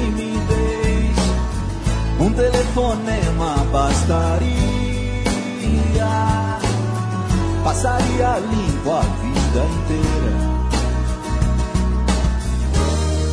Um 2.20 2.32
telefonema 2.32 3.56
bastaria. 3.72 4.54
Passaria 7.64 8.38
limpo 8.38 8.90
a 8.90 9.00
vida 9.00 9.64
inteira. 9.74 10.32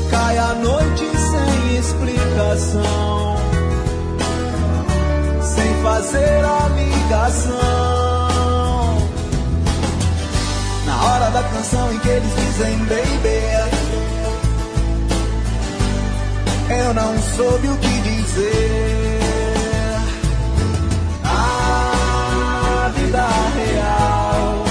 Cai 0.09 0.37
a 0.37 0.53
noite 0.55 1.05
sem 1.17 1.77
explicação. 1.77 3.37
Sem 5.41 5.73
fazer 5.83 6.45
a 6.45 6.69
ligação. 6.69 8.10
Hora 11.03 11.31
da 11.31 11.41
canção 11.41 11.91
em 11.91 11.97
que 11.99 12.09
eles 12.09 12.29
dizem 12.35 12.77
baby. 12.77 13.41
Eu 16.69 16.93
não 16.93 17.19
soube 17.35 17.67
o 17.69 17.77
que 17.77 18.01
dizer. 18.01 19.19
A 21.23 22.91
vida 22.95 23.27
real. 23.55 24.63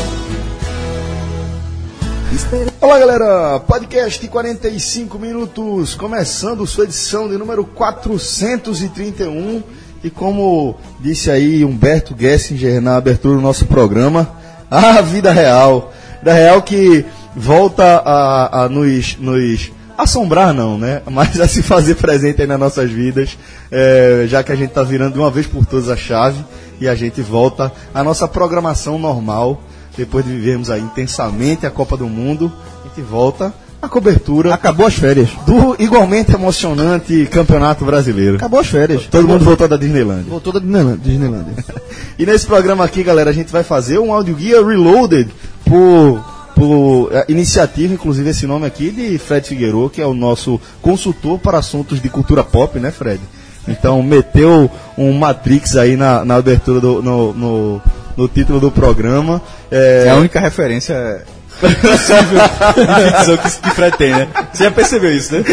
Olá 2.80 2.98
galera, 2.98 3.60
podcast 3.60 4.26
45 4.26 5.18
minutos, 5.18 5.94
começando 5.94 6.66
sua 6.66 6.84
edição 6.84 7.28
de 7.28 7.36
número 7.36 7.64
431 7.64 9.62
e 10.02 10.08
como 10.08 10.76
disse 11.00 11.30
aí 11.30 11.64
Humberto 11.64 12.14
Gessinger 12.18 12.80
na 12.80 12.96
abertura 12.96 13.34
do 13.34 13.42
nosso 13.42 13.66
programa, 13.66 14.30
a 14.70 15.00
vida 15.02 15.32
real, 15.32 15.92
da 16.22 16.32
real 16.32 16.62
que 16.62 17.04
volta 17.34 18.02
a, 18.04 18.64
a 18.64 18.68
nos, 18.68 19.16
nos 19.18 19.72
assombrar 19.96 20.52
não, 20.54 20.78
né? 20.78 21.02
Mas 21.10 21.40
a 21.40 21.48
se 21.48 21.62
fazer 21.62 21.96
presente 21.96 22.40
aí 22.40 22.46
nas 22.46 22.58
nossas 22.58 22.90
vidas, 22.90 23.36
é, 23.70 24.24
já 24.28 24.42
que 24.42 24.52
a 24.52 24.56
gente 24.56 24.70
está 24.70 24.82
virando 24.82 25.14
de 25.14 25.18
uma 25.18 25.30
vez 25.30 25.46
por 25.46 25.64
todas 25.66 25.88
a 25.88 25.96
chave 25.96 26.44
e 26.80 26.88
a 26.88 26.94
gente 26.94 27.20
volta 27.20 27.72
à 27.94 28.02
nossa 28.02 28.26
programação 28.26 28.98
normal 28.98 29.62
depois 29.96 30.24
de 30.24 30.30
vivermos 30.30 30.70
aí 30.70 30.80
intensamente 30.80 31.66
a 31.66 31.70
Copa 31.70 31.96
do 31.96 32.08
Mundo, 32.08 32.50
a 32.82 32.88
gente 32.88 33.02
volta 33.06 33.52
à 33.82 33.88
cobertura. 33.88 34.54
Acabou 34.54 34.86
as 34.86 34.94
férias. 34.94 35.30
Do 35.46 35.76
igualmente 35.78 36.32
emocionante 36.32 37.26
Campeonato 37.26 37.84
Brasileiro. 37.84 38.36
Acabou 38.36 38.60
as 38.60 38.66
férias. 38.66 39.06
Todo 39.06 39.26
mundo 39.26 39.44
voltou 39.44 39.68
da 39.68 39.76
Disneylandia. 39.76 40.26
Voltou 40.28 40.52
da. 40.52 40.60
Disneylandia. 40.60 41.54
E 42.18 42.26
nesse 42.26 42.46
programa 42.46 42.84
aqui, 42.84 43.02
galera, 43.02 43.30
a 43.30 43.32
gente 43.32 43.50
vai 43.50 43.62
fazer 43.62 43.98
um 43.98 44.12
audioguia 44.12 44.62
Reloaded 44.62 45.30
por, 45.70 46.24
por 46.56 47.12
eh, 47.12 47.24
iniciativa, 47.28 47.94
inclusive 47.94 48.28
esse 48.28 48.44
nome 48.44 48.66
aqui, 48.66 48.90
de 48.90 49.16
Fred 49.18 49.46
Figueiredo, 49.46 49.88
que 49.88 50.02
é 50.02 50.06
o 50.06 50.12
nosso 50.12 50.60
consultor 50.82 51.38
para 51.38 51.58
assuntos 51.58 52.02
de 52.02 52.08
cultura 52.08 52.42
pop, 52.42 52.78
né, 52.80 52.90
Fred? 52.90 53.20
Então, 53.68 54.02
meteu 54.02 54.68
um 54.98 55.12
Matrix 55.12 55.76
aí 55.76 55.96
na, 55.96 56.24
na 56.24 56.36
abertura 56.36 56.80
do, 56.80 57.00
no, 57.00 57.32
no, 57.32 57.82
no 58.16 58.28
título 58.28 58.58
do 58.58 58.70
programa. 58.72 59.40
É, 59.70 60.06
É 60.06 60.10
a 60.10 60.16
única 60.16 60.40
referência 60.40 61.24
possível 61.60 62.40
de 62.86 63.10
ficção 63.10 63.36
que, 63.36 63.50
que 63.68 63.70
Fred 63.74 63.96
tem, 63.96 64.10
né? 64.14 64.28
Você 64.52 64.64
já 64.64 64.70
percebeu 64.70 65.12
isso, 65.14 65.34
né? 65.34 65.44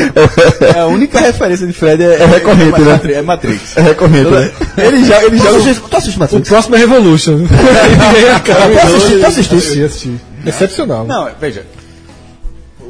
É 0.75 0.80
a 0.80 0.86
única 0.88 1.19
referência 1.19 1.67
de 1.67 1.73
Fred 1.73 2.02
é, 2.03 2.16
É 2.22 2.25
recorrente, 2.25 2.75
é, 2.75 2.83
né? 2.83 2.91
Matri- 2.91 3.13
é 3.13 3.22
Matrix. 3.22 3.77
é 3.77 3.81
recorrente, 3.81 4.30
né? 4.31 4.52
Ele 4.78 5.05
já, 5.05 5.23
ele 5.23 5.38
assiste, 5.38 5.81
tu 5.89 5.97
assiste 5.97 6.16
O 6.16 6.19
Matrix? 6.19 6.47
próximo 6.50 6.75
é 6.75 6.80
Revolution. 6.80 7.39
Tu 7.47 8.80
assiste, 8.80 9.19
tu 9.19 9.25
assiste? 9.25 9.55
Assisti, 9.55 9.84
assisti. 9.84 10.22
Excepcional. 10.45 11.06
Não, 11.06 11.29
veja. 11.40 11.66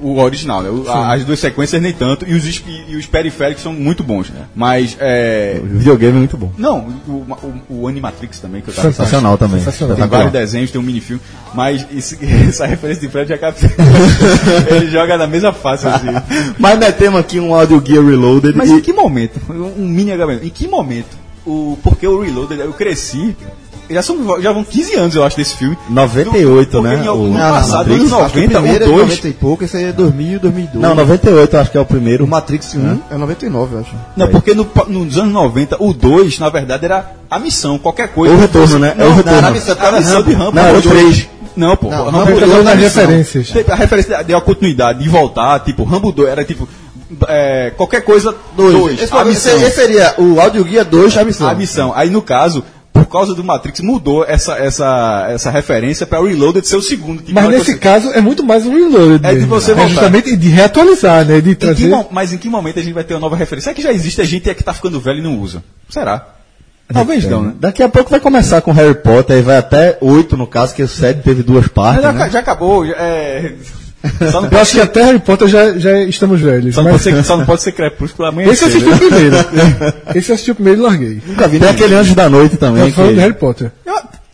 O 0.02 0.19
original, 0.19 0.62
né? 0.62 0.69
O- 0.69 0.90
a- 0.90 1.13
as 1.13 1.25
duas 1.25 1.40
sequências 1.40 1.81
nem 1.81 1.94
tanto, 1.94 2.25
e 2.28 2.34
os, 2.34 2.63
e 2.88 2.96
os 2.96 3.06
periféricos 3.06 3.63
são 3.63 3.74
muito 3.74 4.03
bons, 4.03 4.30
né? 4.30 4.41
Mas, 4.56 4.96
é. 5.00 5.59
O 5.62 5.66
videogame 5.78 6.16
é 6.16 6.19
muito 6.19 6.38
bom. 6.38 6.52
Não, 6.58 6.80
o, 7.08 7.12
o, 7.69 7.81
o 7.81 7.88
Animatrix 7.88 8.40
também, 8.40 8.62
que 8.62 8.69
eu 8.69 8.74
tava 8.74 8.91
Sensacional 8.91 9.38
também. 9.38 9.59
Sensacional. 9.59 9.96
Tem 9.97 10.08
vários 10.08 10.31
desenhos, 10.31 10.72
tem 10.72 10.80
um 10.80 10.84
minifilme, 10.84 11.22
mas 11.53 11.85
esse- 11.96 12.18
essa 12.47 12.66
referência 12.66 13.02
de 13.02 13.09
Fred 13.12 13.28
já 13.30 13.38
captou. 13.38 13.69
Ele 14.75 14.90
joga 14.90 15.18
na 15.18 15.28
mesma 15.28 15.53
face, 15.53 15.88
assim. 15.88 16.08
Mas 16.59 16.78
metemos 16.79 17.19
aqui 17.19 17.40
um 17.40 17.53
audioguia 17.53 18.02
Reloaded 18.02 18.56
Mas 18.56 18.69
e... 18.69 18.74
em 18.74 18.81
que 18.81 18.94
momento? 18.94 19.40
Um 19.50 19.88
mini 19.88 20.12
HB. 20.12 20.46
Em 20.46 20.50
que 20.50 20.68
momento? 20.68 21.18
O, 21.46 21.78
porque 21.81 22.06
o 22.08 22.22
Reloaded, 22.22 22.59
eu 22.59 22.74
cresci. 22.74 23.35
Já, 23.89 24.01
são, 24.01 24.41
já 24.41 24.51
vão 24.51 24.63
15 24.63 24.95
anos, 24.95 25.15
eu 25.15 25.23
acho, 25.23 25.37
desse 25.37 25.55
filme. 25.55 25.77
98, 25.89 26.69
Porque 26.81 26.87
né? 26.95 27.07
algum 27.07 27.29
O- 27.29 27.33
Não, 27.33 27.39
passado, 27.51 27.89
Matrix, 27.89 27.99
anos 28.01 28.13
Acho 28.13 28.33
que 28.33 28.39
o 28.39 28.41
90, 28.43 28.59
primeiro 28.61 28.85
o 28.85 28.87
é 28.87 28.91
2. 28.91 29.01
90 29.09 29.27
e 29.27 29.33
pouco, 29.33 29.63
esse 29.63 29.77
aí 29.77 29.83
é 29.85 29.91
2000, 29.93 30.39
2002. 30.39 30.81
Não, 30.83 30.95
98 30.95 31.55
eu 31.55 31.59
acho 31.61 31.71
que 31.71 31.77
é 31.77 31.81
o 31.81 31.85
primeiro. 31.85 32.25
O 32.25 32.27
Matrix 32.27 32.75
1 32.75 32.99
é 33.09 33.17
99, 33.17 33.75
eu 33.75 33.79
acho. 33.79 33.91
Não, 34.15 34.27
porque 34.27 34.53
no, 34.53 34.67
nos 34.87 35.17
anos 35.17 35.33
90, 35.33 35.77
o 35.81 35.93
2, 35.93 36.39
na 36.39 36.49
verdade, 36.49 36.85
era 36.85 37.11
a 37.31 37.39
missão, 37.39 37.77
qualquer 37.77 38.09
coisa. 38.09 38.33
O 38.35 38.37
retorno, 38.37 38.79
né? 38.79 38.93
É 38.97 39.03
o 39.05 39.09
Não, 39.09 39.15
retorno. 39.15 39.41
Não, 39.41 39.47
a 39.47 39.51
missão, 39.51 39.77
era 39.79 39.97
a 39.97 39.99
missão 39.99 40.23
de 40.23 40.33
Rambo. 40.33 40.51
Não, 40.51 40.61
era 40.63 40.71
o 40.71 40.81
Rambo 40.81 40.89
3. 40.89 41.29
Não, 41.55 41.75
pô. 41.75 41.89
Não, 41.89 41.97
Rambo 42.05 42.17
Rambo 42.17 42.31
2 42.31 42.39
dois 42.41 42.51
era 42.53 42.63
nas 42.63 42.73
a 42.73 42.75
referências. 42.75 43.49
Referência 43.49 44.23
deu 44.23 44.37
a 44.37 44.41
continuidade, 44.41 44.99
de 45.03 45.09
voltar, 45.09 45.59
tipo, 45.61 45.83
Rambo 45.83 46.11
2 46.11 46.29
era 46.29 46.43
tipo. 46.45 46.67
é, 47.27 47.71
qualquer 47.75 48.01
coisa 48.01 48.35
2. 48.55 48.99
Esse, 49.01 49.49
esse, 49.49 49.71
seria 49.71 50.13
o 50.17 50.39
Audioguia 50.39 50.83
2, 50.83 51.17
a 51.17 51.23
missão. 51.23 51.47
A 51.49 51.55
missão. 51.55 51.93
Aí, 51.95 52.09
no 52.09 52.21
caso, 52.21 52.63
por 53.03 53.12
causa 53.12 53.34
do 53.35 53.44
Matrix, 53.44 53.80
mudou 53.81 54.25
essa, 54.28 54.53
essa, 54.58 55.28
essa 55.30 55.50
referência 55.50 56.06
para 56.06 56.22
o 56.22 56.25
Reloaded 56.28 56.66
ser 56.68 56.75
o 56.78 56.81
segundo. 56.81 57.19
Tipo, 57.22 57.34
Mas 57.34 57.50
nesse 57.50 57.66
coisa- 57.66 57.80
caso 57.80 58.12
é 58.12 58.22
muito 58.22 58.44
mais 58.44 58.66
um 58.66 58.74
reload. 58.74 59.25
É 59.25 59.34
de 59.35 59.46
você 59.46 59.72
É 59.72 59.75
voltar. 59.75 59.90
justamente 59.90 60.35
de 60.35 60.47
reatualizar, 60.50 61.25
né? 61.25 61.41
De 61.41 61.52
Em 61.52 61.53
que 61.53 61.59
trazer. 61.59 61.91
mas 62.12 62.34
em 62.34 62.38
que 62.38 62.50
momento 62.50 62.80
a 62.80 62.81
gente 62.81 62.94
vai 62.94 63.03
ter 63.03 63.13
uma 63.13 63.19
nova 63.19 63.35
referência? 63.35 63.72
É 63.72 63.74
que 63.74 63.81
já 63.81 63.91
existe 63.94 64.22
a 64.22 64.25
gente 64.25 64.50
é 64.50 64.53
que 64.53 64.63
tá 64.63 64.74
ficando 64.74 65.00
velho 65.00 65.19
e 65.19 65.24
não 65.24 65.40
usa. 65.40 65.63
Será? 65.90 66.28
Talvez 66.91 67.25
não, 67.25 67.41
né? 67.44 67.53
Daqui 67.59 67.84
a 67.84 67.90
pouco 67.90 68.09
vai 68.09 68.19
começar 68.19 68.62
com 68.62 68.72
Harry 68.72 68.96
Potter, 68.96 69.35
aí 69.35 69.41
vai 69.41 69.58
até 69.58 69.97
8 70.00 70.38
no 70.38 70.47
caso, 70.47 70.74
que 70.74 70.81
o 70.81 70.88
7 70.88 71.22
teve 71.22 71.44
duas 71.44 71.66
Mas 71.66 71.74
partes, 71.74 72.02
já, 72.03 72.14
né? 72.14 72.29
já 72.29 72.40
acabou. 72.40 72.88
já- 72.88 72.94
É... 72.96 73.53
Só, 74.31 74.41
não 74.41 74.50
Eu 74.50 74.59
acho 74.59 74.72
que 74.74 74.80
até 74.81 75.03
Harry 75.03 75.19
Potter 75.19 75.47
já, 75.47 75.78
já 75.78 76.00
estamos 76.03 76.40
velhos. 76.40 76.75
só, 76.75 76.84
não 76.84 76.91
mas- 76.91 77.03
pode 77.03 77.16
ser, 77.16 77.24
só 77.24 77.38
não 77.38 77.46
pode 77.46 77.62
ser 77.63 77.72
crepúsculo 77.72 78.28
amanhã. 78.28 78.50
Esse 78.52 78.63
eu 78.63 78.68
assisti 78.69 78.90
o 78.90 78.97
primeiro. 78.97 79.35
Esse 80.16 80.31
eu 80.31 80.34
assisti 80.35 80.52
o 80.52 80.56
primeiro 80.56 80.80
e 80.81 80.84
larguei. 80.84 81.22
Nunca 81.25 81.47
vi. 81.47 81.59
Tem 81.59 81.69
aquele 81.69 81.96
Anjo 81.96 82.13
da 82.16 82.30
Noite 82.30 82.58
também. 82.58 82.85
Eu 82.88 82.91
falando 82.94 83.09
que- 83.09 83.16
de 83.16 83.22
Harry 83.22 83.34
Potter. 83.34 83.72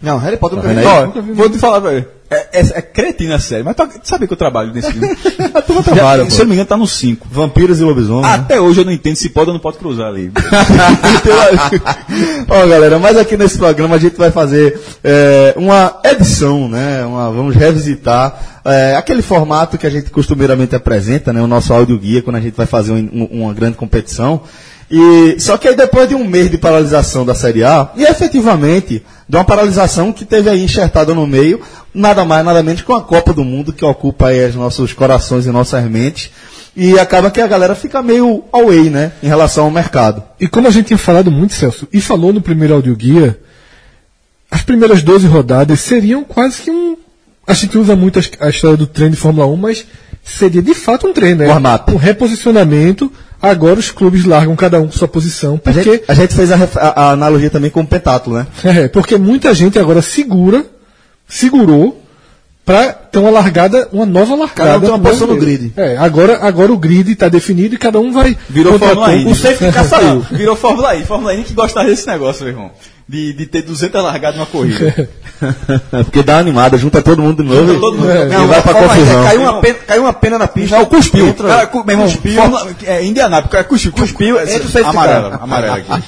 Não, 0.01 0.17
Harry 0.17 0.35
Potter 0.37 0.57
nunca 0.57 0.67
vendo 0.67 0.81
vi. 0.81 1.31
Ó, 1.31 1.33
vou 1.33 1.49
te 1.49 1.57
falar, 1.57 1.79
velho. 1.79 2.05
É, 2.33 2.47
é, 2.53 2.59
é 2.59 2.81
cretina 2.81 3.35
a 3.35 3.39
série, 3.39 3.63
mas 3.63 3.75
tu 3.75 3.87
sabe 4.03 4.27
que 4.27 4.33
eu 4.33 4.37
trabalho 4.37 4.73
nesse 4.73 4.91
filme. 4.91 5.15
A 5.53 5.61
turma 5.61 5.83
trabalha, 5.83 6.23
Já, 6.25 6.29
se 6.31 6.35
eu 6.37 6.45
não 6.45 6.49
me 6.49 6.53
engano, 6.55 6.67
tá 6.69 6.77
no 6.77 6.87
5. 6.87 7.27
Vampiros 7.31 7.79
e 7.79 7.83
lobisomens. 7.83 8.27
né? 8.27 8.33
Até 8.35 8.59
hoje 8.59 8.81
eu 8.81 8.85
não 8.85 8.91
entendo 8.91 9.15
se 9.15 9.29
pode 9.29 9.49
ou 9.49 9.53
não 9.53 9.61
pode 9.61 9.77
cruzar 9.77 10.07
ali. 10.07 10.31
Ó, 12.49 12.67
galera, 12.67 12.99
mas 12.99 13.17
aqui 13.17 13.35
nesse 13.37 13.57
programa 13.57 13.95
a 13.95 13.99
gente 13.99 14.17
vai 14.17 14.31
fazer 14.31 14.79
é, 15.03 15.53
uma 15.57 15.99
edição, 16.03 16.67
né? 16.69 17.05
Uma, 17.05 17.31
vamos 17.31 17.55
revisitar 17.55 18.59
é, 18.65 18.95
aquele 18.95 19.21
formato 19.21 19.77
que 19.77 19.85
a 19.87 19.89
gente 19.89 20.09
costumeiramente 20.09 20.75
apresenta, 20.75 21.33
né? 21.33 21.41
O 21.41 21.47
nosso 21.47 21.73
áudio 21.73 21.97
guia 21.99 22.21
quando 22.21 22.37
a 22.37 22.41
gente 22.41 22.55
vai 22.55 22.65
fazer 22.65 22.91
um- 22.93 23.27
um- 23.31 23.43
uma 23.43 23.53
grande 23.53 23.75
competição. 23.77 24.41
E 24.89 25.37
só 25.39 25.57
que 25.57 25.67
aí 25.67 25.75
depois 25.75 26.07
de 26.07 26.15
um 26.15 26.25
mês 26.25 26.51
de 26.51 26.57
paralisação 26.57 27.25
da 27.25 27.33
Série 27.33 27.63
A, 27.63 27.91
e 27.95 28.03
efetivamente 28.03 29.03
de 29.27 29.35
uma 29.35 29.43
paralisação 29.43 30.11
que 30.11 30.25
teve 30.25 30.49
aí 30.49 30.63
enxertada 30.63 31.13
no 31.13 31.25
meio, 31.25 31.61
nada 31.93 32.25
mais 32.25 32.45
nada 32.45 32.61
menos 32.61 32.81
com 32.81 32.93
a 32.93 33.01
Copa 33.01 33.33
do 33.33 33.43
Mundo 33.43 33.73
que 33.73 33.85
ocupa 33.85 34.27
aí 34.27 34.47
os 34.47 34.55
nossos 34.55 34.93
corações 34.93 35.45
e 35.45 35.49
nossas 35.49 35.83
mentes. 35.89 36.31
E 36.75 36.97
acaba 36.97 37.29
que 37.29 37.39
a 37.39 37.47
galera 37.47 37.75
fica 37.75 38.01
meio 38.01 38.43
away, 38.51 38.89
né? 38.89 39.11
Em 39.21 39.27
relação 39.27 39.65
ao 39.65 39.71
mercado. 39.71 40.23
E 40.39 40.47
como 40.47 40.67
a 40.67 40.71
gente 40.71 40.87
tinha 40.87 40.97
falado 40.97 41.29
muito, 41.29 41.53
Celso, 41.53 41.87
e 41.93 42.01
falou 42.01 42.33
no 42.33 42.41
primeiro 42.41 42.73
audioguia, 42.73 43.39
as 44.49 44.63
primeiras 44.63 45.03
12 45.03 45.27
rodadas 45.27 45.79
seriam 45.79 46.23
quase 46.23 46.61
que 46.61 46.71
um. 46.71 46.97
A 47.45 47.53
gente 47.53 47.77
usa 47.77 47.95
muito 47.95 48.19
a 48.39 48.49
história 48.49 48.77
do 48.77 48.87
treino 48.87 49.15
de 49.15 49.21
Fórmula 49.21 49.45
1, 49.45 49.55
mas 49.55 49.85
seria 50.23 50.61
de 50.61 50.73
fato 50.73 51.07
um 51.07 51.13
treino, 51.13 51.41
né? 51.41 51.47
Formato. 51.47 51.93
Um 51.93 51.97
reposicionamento. 51.97 53.11
Agora 53.43 53.77
os 53.77 53.91
clubes 53.91 54.23
largam 54.23 54.55
cada 54.55 54.79
um 54.79 54.85
com 54.87 54.93
sua 54.93 55.07
posição, 55.07 55.55
A 55.55 55.57
porque, 55.59 55.83
gente, 55.83 56.03
a 56.07 56.13
gente 56.13 56.33
fez 56.33 56.49
a, 56.49 56.55
a- 56.55 57.03
a 57.07 57.11
analogia 57.11 57.49
também 57.49 57.69
com 57.69 57.81
o 57.81 57.85
pentátulo, 57.85 58.37
né? 58.37 58.47
é, 58.63 58.87
porque 58.87 59.17
muita 59.17 59.53
gente 59.53 59.77
agora 59.77 60.01
segura, 60.01 60.65
segurou, 61.27 62.01
para 62.65 62.93
ter 62.93 63.19
uma 63.19 63.29
largada, 63.29 63.89
uma 63.91 64.05
nova 64.05 64.35
largada. 64.35 64.69
Cada 64.71 64.77
um 64.77 64.81
tem 64.81 64.89
uma 64.91 64.99
posição 64.99 65.27
no 65.27 65.35
grid. 65.35 65.73
É, 65.75 65.97
agora, 65.97 66.39
agora 66.41 66.71
o 66.71 66.77
grid 66.77 67.11
está 67.11 67.27
definido 67.27 67.75
e 67.75 67.77
cada 67.77 67.99
um 67.99 68.13
vai. 68.13 68.37
Virou 68.49 68.79
Fórmula. 68.79 69.13
I. 69.13 69.25
O 69.25 69.35
safety 69.35 69.71
car 69.73 69.85
saiu. 69.85 70.21
Virou 70.31 70.55
Fórmula 70.55 70.95
I. 70.95 71.03
Fórmula 71.03 71.33
I 71.35 71.43
que 71.43 71.53
gostava 71.53 71.89
desse 71.89 72.07
negócio, 72.07 72.45
meu 72.45 72.53
irmão. 72.53 72.71
De, 73.05 73.33
de 73.33 73.45
ter 73.47 73.63
200 73.63 74.01
largadas 74.01 74.37
numa 74.37 74.45
corrida. 74.45 75.09
Porque 76.05 76.23
dá 76.23 76.33
uma 76.33 76.39
animada, 76.39 76.77
junta 76.77 77.01
todo 77.01 77.21
mundo 77.21 77.43
de 77.43 77.49
novo 77.49 77.79
todo 77.79 77.97
mundo. 77.97 78.09
e, 78.11 78.25
Não, 78.29 78.47
vai 78.47 78.61
pra 78.61 78.73
confusão. 78.73 79.23
Caiu 79.23 79.41
uma, 79.41 79.59
pena, 79.61 79.75
caiu 79.87 80.01
uma 80.03 80.13
pena 80.13 80.37
na 80.37 80.47
pista. 80.47 80.77
Não, 80.77 80.85
cuspiu. 80.85 81.27
Entra- 81.27 81.47
Cara, 81.47 81.67
cu, 81.67 81.83
meu 81.83 81.93
irmão, 81.93 82.07
cuspiu. 82.07 82.35
forma- 82.35 82.67
é 82.85 83.03
Indianápolis, 83.05 83.51
cara, 83.51 83.63
cuspiu. 83.63 83.91
Cuspiu, 83.91 84.39
essa- 84.39 84.53
entra 84.55 84.67
o 84.67 84.71
safety 84.71 84.89
amarela, 84.89 85.29
car. 85.31 85.43
amarela 85.43 85.77
aqui. 85.77 86.03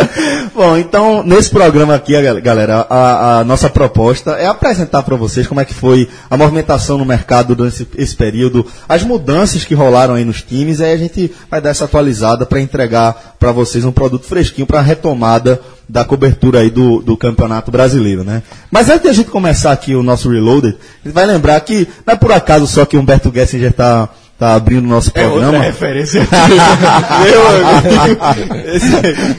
Bom, 0.54 0.76
então, 0.76 1.22
nesse 1.22 1.50
programa 1.50 1.94
aqui, 1.94 2.12
galera, 2.40 2.86
a, 2.88 3.38
a 3.40 3.44
nossa 3.44 3.68
proposta 3.68 4.32
é 4.32 4.46
apresentar 4.46 5.02
para 5.02 5.16
vocês 5.16 5.46
como 5.46 5.60
é 5.60 5.64
que 5.64 5.74
foi 5.74 6.08
a 6.30 6.36
movimentação 6.36 6.96
no 6.98 7.04
mercado 7.04 7.54
durante 7.54 7.74
esse, 7.82 7.88
esse 7.96 8.16
período, 8.16 8.64
as 8.88 9.02
mudanças 9.02 9.64
que 9.64 9.74
rolaram 9.74 10.14
aí 10.14 10.24
nos 10.24 10.42
times, 10.42 10.80
aí 10.80 10.92
a 10.92 10.96
gente 10.96 11.32
vai 11.50 11.60
dar 11.60 11.70
essa 11.70 11.84
atualizada 11.84 12.46
para 12.46 12.60
entregar 12.60 13.36
para 13.38 13.52
vocês 13.52 13.84
um 13.84 13.92
produto 13.92 14.26
fresquinho 14.26 14.66
para 14.66 14.78
a 14.78 14.82
retomada 14.82 15.60
da 15.88 16.04
cobertura 16.04 16.60
aí 16.60 16.70
do, 16.70 17.00
do 17.00 17.16
Campeonato 17.16 17.70
Brasileiro, 17.70 18.22
né? 18.22 18.42
Mas 18.70 18.88
antes 18.90 19.02
de 19.02 19.08
a 19.08 19.12
gente 19.12 19.30
começar 19.30 19.72
aqui 19.72 19.94
o 19.94 20.02
nosso 20.02 20.28
Reloaded, 20.30 20.76
a 21.04 21.08
gente 21.08 21.14
vai 21.14 21.24
lembrar 21.26 21.58
que 21.60 21.88
não 22.06 22.12
é 22.12 22.16
por 22.16 22.30
acaso 22.30 22.66
só 22.66 22.84
que 22.84 22.96
Humberto 22.96 23.32
Gessinger 23.34 23.72
tá, 23.72 24.08
tá 24.38 24.54
abrindo 24.54 24.84
o 24.84 24.88
nosso 24.88 25.10
É 25.14 25.26
outra 25.26 25.40
programa. 25.40 25.64
referência. 25.64 26.20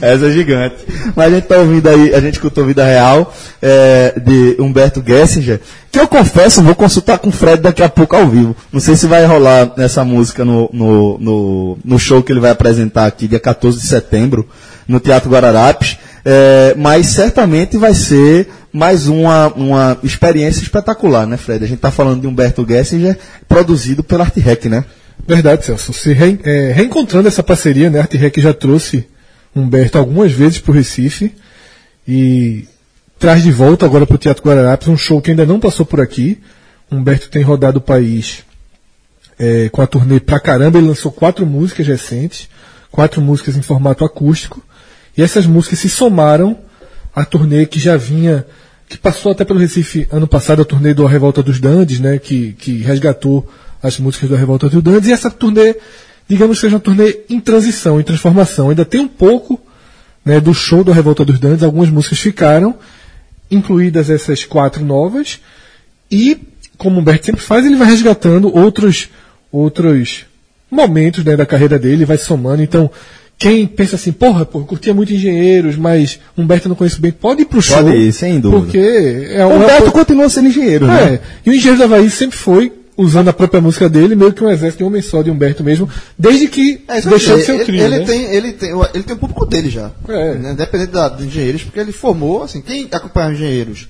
Essa 0.00 0.26
é 0.26 0.30
gigante. 0.30 0.76
Mas 1.14 1.26
a 1.32 1.36
gente 1.36 1.46
tá 1.46 1.56
ouvindo 1.58 1.88
aí, 1.88 2.14
a 2.14 2.20
gente 2.20 2.34
escutou 2.34 2.64
Vida 2.66 2.84
Real 2.84 3.32
é, 3.62 4.14
de 4.20 4.56
Humberto 4.60 5.02
Gessinger, 5.06 5.60
que 5.90 5.98
eu 5.98 6.08
confesso, 6.08 6.62
vou 6.62 6.74
consultar 6.74 7.18
com 7.18 7.28
o 7.28 7.32
Fred 7.32 7.62
daqui 7.62 7.82
a 7.82 7.88
pouco 7.88 8.16
ao 8.16 8.26
vivo. 8.26 8.56
Não 8.72 8.80
sei 8.80 8.96
se 8.96 9.06
vai 9.06 9.24
rolar 9.24 9.72
essa 9.78 10.04
música 10.04 10.44
no, 10.44 10.68
no, 10.72 11.18
no, 11.18 11.78
no 11.84 11.98
show 11.98 12.22
que 12.22 12.32
ele 12.32 12.40
vai 12.40 12.50
apresentar 12.50 13.06
aqui, 13.06 13.26
dia 13.28 13.40
14 13.40 13.78
de 13.78 13.86
setembro, 13.86 14.48
no 14.86 14.98
Teatro 15.00 15.30
Guararapes. 15.30 15.98
É, 16.24 16.74
mas 16.76 17.06
certamente 17.06 17.76
vai 17.76 17.94
ser 17.94 18.48
mais 18.72 19.08
uma, 19.08 19.48
uma 19.54 19.98
experiência 20.02 20.62
espetacular, 20.62 21.26
né, 21.26 21.36
Fred? 21.36 21.64
A 21.64 21.66
gente 21.66 21.78
está 21.78 21.90
falando 21.90 22.20
de 22.20 22.26
Humberto 22.26 22.64
Gessinger, 22.66 23.18
produzido 23.48 24.04
pela 24.04 24.24
Art 24.24 24.36
Rec, 24.36 24.66
né? 24.66 24.84
Verdade, 25.26 25.64
Celso. 25.64 25.92
Se 25.92 26.12
re- 26.12 26.38
é, 26.44 26.72
reencontrando 26.72 27.28
essa 27.28 27.42
parceria, 27.42 27.90
né? 27.90 27.98
A 27.98 28.02
Arte 28.02 28.16
Rec 28.16 28.38
já 28.38 28.52
trouxe 28.52 29.06
Humberto 29.54 29.98
algumas 29.98 30.32
vezes 30.32 30.58
para 30.58 30.72
o 30.72 30.74
Recife 30.74 31.34
e 32.06 32.66
traz 33.18 33.42
de 33.42 33.50
volta 33.52 33.84
agora 33.84 34.06
para 34.06 34.14
o 34.14 34.18
Teatro 34.18 34.42
Guararapes 34.42 34.88
um 34.88 34.96
show 34.96 35.20
que 35.20 35.30
ainda 35.30 35.44
não 35.46 35.60
passou 35.60 35.84
por 35.84 36.00
aqui. 36.00 36.38
Humberto 36.90 37.28
tem 37.28 37.42
rodado 37.42 37.78
o 37.78 37.82
país 37.82 38.44
é, 39.38 39.68
com 39.68 39.82
a 39.82 39.86
turnê 39.86 40.20
pra 40.20 40.40
caramba. 40.40 40.78
Ele 40.78 40.88
lançou 40.88 41.12
quatro 41.12 41.44
músicas 41.46 41.86
recentes, 41.86 42.48
quatro 42.90 43.20
músicas 43.20 43.56
em 43.56 43.62
formato 43.62 44.04
acústico. 44.04 44.62
E 45.16 45.22
essas 45.22 45.46
músicas 45.46 45.78
se 45.78 45.88
somaram 45.88 46.58
à 47.14 47.24
turnê 47.24 47.66
que 47.66 47.78
já 47.78 47.96
vinha, 47.96 48.46
que 48.88 48.96
passou 48.98 49.32
até 49.32 49.44
pelo 49.44 49.58
Recife 49.58 50.06
ano 50.10 50.26
passado, 50.26 50.62
a 50.62 50.64
turnê 50.64 50.94
do 50.94 51.06
A 51.06 51.10
Revolta 51.10 51.42
dos 51.42 51.60
Dandes, 51.60 52.00
né, 52.00 52.18
que, 52.18 52.52
que 52.52 52.78
resgatou 52.78 53.48
as 53.82 53.98
músicas 53.98 54.28
do 54.28 54.34
A 54.34 54.38
Revolta 54.38 54.68
dos 54.68 54.82
Dandes. 54.82 55.08
E 55.08 55.12
essa 55.12 55.30
turnê, 55.30 55.76
digamos 56.28 56.58
que 56.58 56.62
seja 56.62 56.76
uma 56.76 56.80
turnê 56.80 57.20
em 57.28 57.40
transição, 57.40 58.00
em 58.00 58.04
transformação. 58.04 58.70
Ainda 58.70 58.84
tem 58.84 59.00
um 59.00 59.08
pouco 59.08 59.60
né, 60.24 60.40
do 60.40 60.54
show 60.54 60.84
do 60.84 60.90
A 60.90 60.94
Revolta 60.94 61.24
dos 61.24 61.38
Dandes, 61.38 61.62
algumas 61.62 61.90
músicas 61.90 62.18
ficaram, 62.18 62.76
incluídas 63.50 64.10
essas 64.10 64.44
quatro 64.44 64.84
novas. 64.84 65.40
E, 66.10 66.38
como 66.76 66.96
o 66.96 67.00
Humberto 67.00 67.26
sempre 67.26 67.40
faz, 67.40 67.64
ele 67.64 67.76
vai 67.76 67.88
resgatando 67.88 68.54
outros, 68.54 69.08
outros 69.50 70.26
momentos 70.70 71.24
né, 71.24 71.36
da 71.36 71.46
carreira 71.46 71.78
dele, 71.78 72.04
vai 72.04 72.18
somando. 72.18 72.62
Então, 72.62 72.90
quem 73.40 73.66
pensa 73.66 73.96
assim, 73.96 74.12
porra, 74.12 74.44
pô, 74.44 74.60
curtia 74.60 74.92
muito 74.92 75.12
engenheiros, 75.14 75.74
mas 75.74 76.20
Humberto 76.36 76.66
eu 76.66 76.68
não 76.68 76.76
conheço 76.76 77.00
bem, 77.00 77.10
pode 77.10 77.40
ir 77.42 77.46
pro 77.46 77.62
show. 77.62 77.82
Pode 77.82 77.96
ir, 77.96 78.12
sem 78.12 78.38
dúvida. 78.38 78.62
Porque 78.62 79.26
é 79.30 79.44
uma 79.46 79.56
Humberto 79.56 79.90
continua 79.90 80.28
sendo 80.28 80.48
engenheiro, 80.48 80.86
né? 80.86 81.14
é, 81.14 81.20
e 81.46 81.50
o 81.50 81.54
Engenheiro 81.54 81.78
da 81.78 81.86
Havaí 81.86 82.10
sempre 82.10 82.36
foi, 82.36 82.70
usando 82.98 83.28
a 83.28 83.32
própria 83.32 83.58
música 83.62 83.88
dele, 83.88 84.14
meio 84.14 84.30
que 84.34 84.44
um 84.44 84.50
exército 84.50 84.78
de 84.78 84.84
um 84.84 84.88
homem 84.88 85.00
só 85.00 85.22
de 85.22 85.30
Humberto 85.30 85.64
mesmo, 85.64 85.88
desde 86.18 86.48
que 86.48 86.82
É, 86.86 87.00
deixou 87.00 87.38
de 87.38 87.44
ser 87.44 87.52
o 87.62 87.64
trio. 87.64 87.82
ele 87.82 87.98
né? 88.00 88.04
tem, 88.04 88.24
ele, 88.26 88.52
tem, 88.52 88.74
o- 88.74 88.86
ele 88.92 89.02
tem 89.04 89.16
o 89.16 89.18
público 89.18 89.46
dele 89.46 89.70
já. 89.70 89.90
É. 90.06 90.34
Né? 90.34 90.52
Independente 90.52 90.90
da, 90.92 91.08
dos 91.08 91.24
engenheiros, 91.24 91.62
porque 91.62 91.80
ele 91.80 91.92
formou, 91.92 92.42
assim, 92.42 92.60
quem 92.60 92.88
acompanha 92.92 93.32
engenheiros 93.32 93.88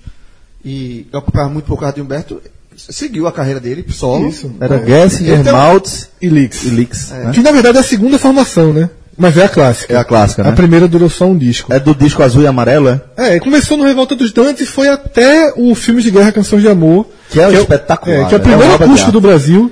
e 0.64 1.06
acompanhava 1.12 1.52
muito 1.52 1.64
por 1.66 1.76
causa 1.80 1.96
de 1.96 2.00
Humberto, 2.02 2.40
seguiu 2.76 3.26
a 3.26 3.32
carreira 3.32 3.58
dele, 3.58 3.84
solo. 3.90 4.28
Isso. 4.28 4.52
Era 4.60 4.76
É. 4.76 4.86
Gessinger, 4.86 5.40
Então- 5.40 5.52
Maltz 5.54 6.08
E 6.22 6.28
Lix. 6.28 6.62
e 6.64 6.68
Lix. 6.68 7.10
né? 7.10 7.32
Que 7.34 7.40
na 7.42 7.50
verdade 7.50 7.78
é 7.78 7.80
a 7.80 7.84
segunda 7.84 8.16
formação, 8.16 8.72
né? 8.72 8.88
Mas 9.20 9.36
é 9.36 9.44
a 9.44 9.48
clássica. 9.48 9.92
É 9.92 9.96
a 9.98 10.04
clássica, 10.04 10.42
né? 10.42 10.48
A 10.48 10.52
primeira 10.52 10.88
durou 10.88 11.08
só 11.10 11.26
um 11.26 11.36
disco. 11.36 11.72
É 11.72 11.78
do 11.78 11.94
disco 11.94 12.22
azul 12.22 12.42
e 12.42 12.46
amarelo, 12.46 12.88
é? 12.88 13.00
É, 13.34 13.38
começou 13.38 13.76
no 13.76 13.84
Revolta 13.84 14.16
dos 14.16 14.32
Dantes 14.32 14.62
e 14.62 14.66
foi 14.66 14.88
até 14.88 15.52
o 15.56 15.74
filme 15.74 16.00
de 16.02 16.10
guerra 16.10 16.32
Canções 16.32 16.62
de 16.62 16.68
Amor. 16.68 17.06
Que 17.28 17.38
é 17.40 17.46
um 17.46 17.50
o- 17.50 17.54
espetacular, 17.60 18.16
É, 18.16 18.24
que 18.26 18.34
é 18.34 18.36
o 18.36 18.40
né? 18.40 18.44
primeiro 18.48 18.72
É 18.72 18.74
acústico 18.76 19.12
do 19.12 19.20
Brasil. 19.20 19.70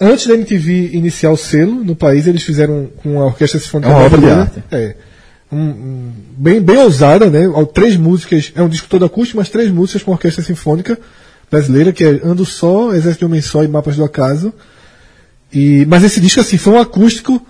Antes 0.00 0.26
da 0.26 0.34
MTV 0.34 0.90
iniciar 0.94 1.30
o 1.30 1.36
selo 1.36 1.84
no 1.84 1.94
país, 1.94 2.26
eles 2.26 2.42
fizeram 2.42 2.88
com 3.02 3.20
a 3.20 3.26
Orquestra 3.26 3.60
Sinfônica 3.60 3.90
É 3.90 3.94
uma 3.94 4.04
obra 4.06 4.18
de 4.20 4.30
arte. 4.30 4.64
É. 4.72 4.94
Um- 5.52 5.58
um- 5.58 6.12
bem, 6.38 6.60
bem 6.60 6.78
ousada, 6.78 7.28
né? 7.28 7.40
Três 7.74 7.96
músicas, 7.98 8.50
é 8.54 8.62
um 8.62 8.68
disco 8.68 8.86
todo 8.88 9.04
acústico, 9.04 9.36
mas 9.38 9.50
três 9.50 9.70
músicas 9.70 10.02
com 10.02 10.10
a 10.12 10.14
Orquestra 10.14 10.42
Sinfônica 10.42 10.98
Brasileira, 11.50 11.92
que 11.92 12.02
é 12.04 12.20
Ando 12.24 12.46
Só, 12.46 12.92
Exército 12.94 13.18
de 13.18 13.24
Homem 13.26 13.42
Só 13.42 13.62
e 13.62 13.68
Mapas 13.68 13.96
do 13.96 14.04
Acaso. 14.04 14.54
E, 15.52 15.84
mas 15.88 16.02
esse 16.04 16.20
disco, 16.20 16.40
assim, 16.40 16.56
foi 16.56 16.72
um 16.74 16.78
acústico 16.80 17.44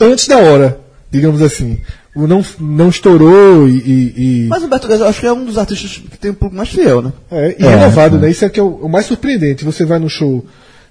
antes 0.00 0.26
da 0.28 0.38
hora, 0.38 0.78
digamos 1.10 1.42
assim. 1.42 1.78
O 2.14 2.26
Não, 2.26 2.42
não 2.58 2.88
estourou 2.88 3.68
e, 3.68 3.72
e- 3.76 4.14
e- 4.44 4.46
Mas 4.48 4.62
o 4.62 4.66
Humberto 4.66 4.86
Guedes, 4.88 5.02
eu 5.02 5.08
acho 5.08 5.20
que 5.20 5.26
é 5.26 5.32
um 5.32 5.44
dos 5.44 5.58
artistas 5.58 6.02
que 6.10 6.16
tem 6.16 6.30
um 6.30 6.34
público 6.34 6.56
mais 6.56 6.70
fiel, 6.70 7.02
né? 7.02 7.12
é, 7.30 7.56
e 7.58 7.64
É, 7.66 7.68
renovado, 7.76 8.16
é. 8.16 8.20
né? 8.20 8.30
Isso 8.30 8.42
é 8.42 8.48
que 8.48 8.58
é 8.58 8.62
o, 8.62 8.68
o 8.68 8.88
mais 8.88 9.04
surpreendente. 9.04 9.64
Você 9.66 9.84
vai 9.84 9.98
no 9.98 10.08
show 10.08 10.42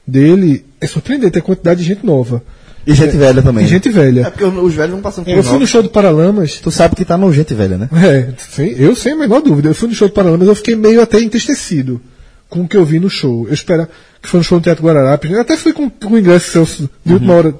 dele, 0.07 0.63
é 0.79 0.85
surpreendente 0.85 1.39
a 1.39 1.41
quantidade 1.41 1.81
de 1.81 1.87
gente 1.87 2.05
nova. 2.05 2.43
E 2.85 2.93
gente 2.93 3.17
velha 3.17 3.41
também. 3.41 3.65
E 3.65 3.67
gente 3.67 3.89
É 3.89 3.91
velha. 3.91 4.29
porque 4.29 4.43
os 4.43 4.73
velhos 4.75 4.91
vão 4.91 5.01
passando 5.01 5.25
por 5.25 5.31
Eu 5.35 5.41
fui 5.43 5.57
no 5.57 5.65
show 5.65 5.81
do 5.81 5.89
Paralamas. 5.89 6.59
Tu 6.59 6.69
sabe 6.69 6.95
que 6.95 7.03
tá 7.03 7.17
no 7.17 7.33
gente 7.33 7.51
velha, 7.55 7.75
né? 7.79 7.89
É, 7.91 8.27
sem, 8.51 8.73
eu 8.77 8.95
sem 8.95 9.13
a 9.13 9.15
menor 9.15 9.41
dúvida. 9.41 9.69
Eu 9.69 9.73
fui 9.73 9.89
no 9.89 9.95
show 9.95 10.07
do 10.07 10.13
Paralamas, 10.13 10.47
eu 10.47 10.53
fiquei 10.53 10.75
meio 10.75 11.01
até 11.01 11.19
entristecido 11.19 11.99
com 12.47 12.61
o 12.61 12.67
que 12.67 12.77
eu 12.77 12.85
vi 12.85 12.99
no 12.99 13.09
show. 13.09 13.47
Eu 13.47 13.53
espero 13.55 13.87
que 14.21 14.29
foi 14.29 14.41
no 14.41 14.43
show 14.43 14.59
no 14.59 14.63
Teatro 14.63 14.83
Guararapes. 14.85 15.31
Eu 15.31 15.41
até 15.41 15.57
fui 15.57 15.73
com, 15.73 15.89
com 15.89 16.13
o 16.13 16.19
ingresso 16.19 16.51
Celso 16.51 16.87
de 17.03 17.13
última 17.13 17.33
hora. 17.33 17.55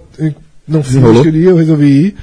Não 0.68 0.82
fui, 0.84 1.00
não 1.00 1.22
queria, 1.22 1.50
eu 1.50 1.56
resolvi 1.58 1.88
ir. 1.88 2.16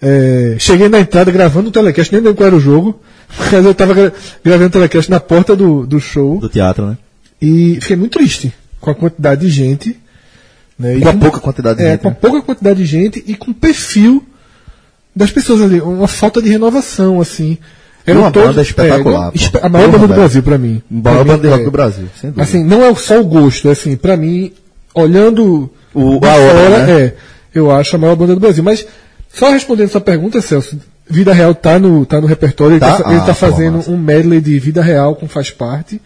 É, 0.00 0.56
cheguei 0.58 0.88
na 0.88 1.00
entrada 1.00 1.30
gravando 1.30 1.68
o 1.68 1.72
telecast, 1.72 2.12
nem 2.12 2.20
lembro 2.22 2.36
qual 2.36 2.46
era 2.48 2.56
o 2.56 2.60
jogo. 2.60 3.00
Mas 3.52 3.64
eu 3.64 3.74
tava 3.74 3.94
gra- 3.94 4.12
gravando 4.44 4.66
o 4.66 4.70
telecast 4.70 5.10
na 5.10 5.20
porta 5.20 5.54
do, 5.56 5.86
do 5.86 5.98
show. 6.00 6.38
Do 6.38 6.48
teatro, 6.48 6.86
né? 6.86 6.98
E 7.40 7.78
fiquei 7.80 7.96
muito 7.96 8.18
triste 8.18 8.52
com 8.80 8.90
a 8.90 8.94
quantidade 8.94 9.40
de 9.42 9.48
gente. 9.48 9.96
Né, 10.78 10.98
Com 11.00 11.08
a 11.08 11.12
pouca 11.14 11.40
quantidade 11.40 11.78
de 11.78 11.84
é, 11.84 11.90
gente, 11.92 12.00
Com 12.00 12.08
a 12.08 12.10
né? 12.10 12.16
pouca 12.20 12.42
quantidade 12.42 12.78
de 12.78 12.86
gente 12.86 13.22
e 13.26 13.34
com 13.34 13.50
o 13.50 13.54
perfil 13.54 14.24
das 15.14 15.30
pessoas 15.30 15.60
ali. 15.62 15.80
Uma 15.80 16.08
falta 16.08 16.40
de 16.42 16.48
renovação, 16.48 17.20
assim. 17.20 17.58
uma 18.08 18.30
banda 18.30 18.62
espetacular, 18.62 19.32
é, 19.34 19.66
a 19.66 19.68
maior 19.68 19.90
banda 19.90 20.08
do. 20.08 20.14
Brasil, 20.14 20.42
pra 20.42 20.58
mim. 20.58 20.82
Maior 20.90 21.02
Pra 21.16 21.24
mim, 21.24 21.30
banda 21.30 21.42
de 21.42 21.48
rock 21.48 21.60
é. 21.62 21.64
do 21.64 21.70
Brasil, 21.70 22.08
sem 22.20 22.30
dúvida. 22.30 22.42
Assim, 22.42 22.64
não 22.64 22.84
é 22.84 22.94
só 22.94 23.20
o 23.20 23.24
gosto, 23.24 23.68
é 23.68 23.72
assim, 23.72 23.96
pra 23.96 24.16
mim, 24.16 24.52
olhando 24.94 25.70
O- 25.94 26.16
a 26.16 26.28
fora, 26.32 26.86
né? 26.86 26.92
é, 27.00 27.14
eu 27.54 27.70
acho 27.70 27.96
a 27.96 27.98
maior 27.98 28.16
banda 28.16 28.34
do 28.34 28.40
Brasil. 28.40 28.62
Mas, 28.64 28.86
só 29.32 29.50
respondendo 29.50 29.88
sua 29.90 30.00
pergunta, 30.00 30.40
Celso, 30.40 30.78
Vida 31.08 31.32
Real 31.32 31.54
tá 31.54 31.78
no, 31.78 32.06
tá 32.06 32.20
no 32.20 32.26
repertório, 32.26 32.74
ele 32.74 32.80
Tá? 32.80 33.02
tá, 33.02 33.10
ele 33.10 33.20
Ah, 33.20 33.24
tá 33.24 33.34
fazendo 33.34 33.76
massa. 33.78 33.90
um 33.90 33.96
medley 33.98 34.40
de 34.40 34.58
Vida 34.58 34.82
Real 34.82 35.14
com 35.16 35.28
Faz 35.28 35.50
Parte. 35.50 36.00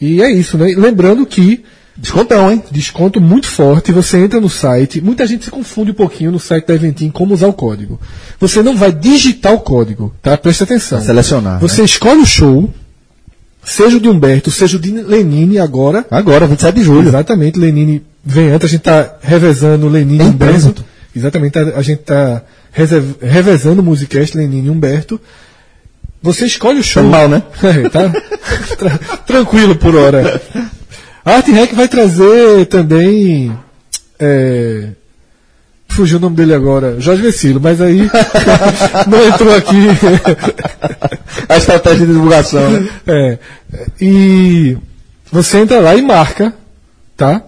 E 0.00 0.22
é 0.22 0.30
isso, 0.30 0.56
né? 0.58 0.74
Lembrando 0.76 1.24
que 1.26 1.64
Descontão, 1.94 2.50
hein? 2.50 2.62
desconto 2.70 3.20
muito 3.20 3.46
forte, 3.46 3.92
você 3.92 4.16
entra 4.16 4.40
no 4.40 4.48
site, 4.48 4.98
muita 5.02 5.26
gente 5.26 5.44
se 5.44 5.50
confunde 5.50 5.90
um 5.90 5.94
pouquinho 5.94 6.32
no 6.32 6.38
site 6.40 6.66
da 6.66 6.74
Eventim 6.74 7.10
como 7.10 7.34
usar 7.34 7.48
o 7.48 7.52
código. 7.52 8.00
Você 8.40 8.62
não 8.62 8.74
vai 8.74 8.90
digitar 8.90 9.52
o 9.52 9.60
código, 9.60 10.10
tá? 10.22 10.34
Preste 10.38 10.62
atenção. 10.62 10.96
Vai 10.98 11.06
selecionar, 11.06 11.60
Você 11.60 11.82
escolhe 11.84 12.22
o 12.22 12.26
show, 12.26 12.70
seja 13.62 13.98
o 13.98 14.00
de 14.00 14.08
Humberto, 14.08 14.50
seja 14.50 14.78
o 14.78 14.80
de 14.80 14.90
Lenine 14.90 15.58
agora. 15.58 16.04
Agora, 16.10 16.46
27 16.46 16.74
de 16.76 16.82
julho. 16.82 17.08
Exatamente, 17.08 17.58
Lenine 17.58 18.02
vem 18.24 18.48
antes, 18.50 18.66
a 18.66 18.70
gente 18.70 18.82
tá 18.82 19.14
revezando 19.22 19.88
Lenine 19.88 20.24
e 20.24 20.26
Humberto. 20.26 20.84
Exatamente, 21.14 21.58
a, 21.58 21.62
a 21.78 21.82
gente 21.82 21.98
tá 22.02 22.42
reserv- 22.72 23.16
revezando 23.20 23.80
o 23.82 23.84
Musicast 23.84 24.36
Lenine 24.36 24.68
e 24.68 24.70
Humberto. 24.70 25.20
Você 26.22 26.46
escolhe 26.46 26.78
o 26.78 26.84
show. 26.84 27.02
Tá 27.02 27.08
mal, 27.08 27.28
né? 27.28 27.42
É, 27.62 27.88
tá 27.88 28.08
tra- 28.78 28.98
tranquilo 29.26 29.74
por 29.76 29.94
hora. 29.96 30.40
A 31.24 31.36
Art 31.36 31.46
Rec 31.48 31.72
vai 31.74 31.88
trazer 31.88 32.66
também. 32.66 33.52
É, 34.18 34.88
fugiu 35.88 36.16
o 36.18 36.20
nome 36.20 36.36
dele 36.36 36.54
agora, 36.54 36.98
Jorge 37.00 37.20
Vecilo, 37.22 37.60
mas 37.60 37.80
aí 37.80 38.08
não 39.08 39.26
entrou 39.28 39.54
aqui. 39.54 39.88
A 41.48 41.56
estratégia 41.56 42.06
de 42.06 42.12
divulgação, 42.12 42.70
né? 42.70 42.88
É, 43.06 43.38
e 44.00 44.76
você 45.30 45.58
entra 45.58 45.80
lá 45.80 45.94
e 45.94 46.02
marca, 46.02 46.54
tá? 47.16 47.42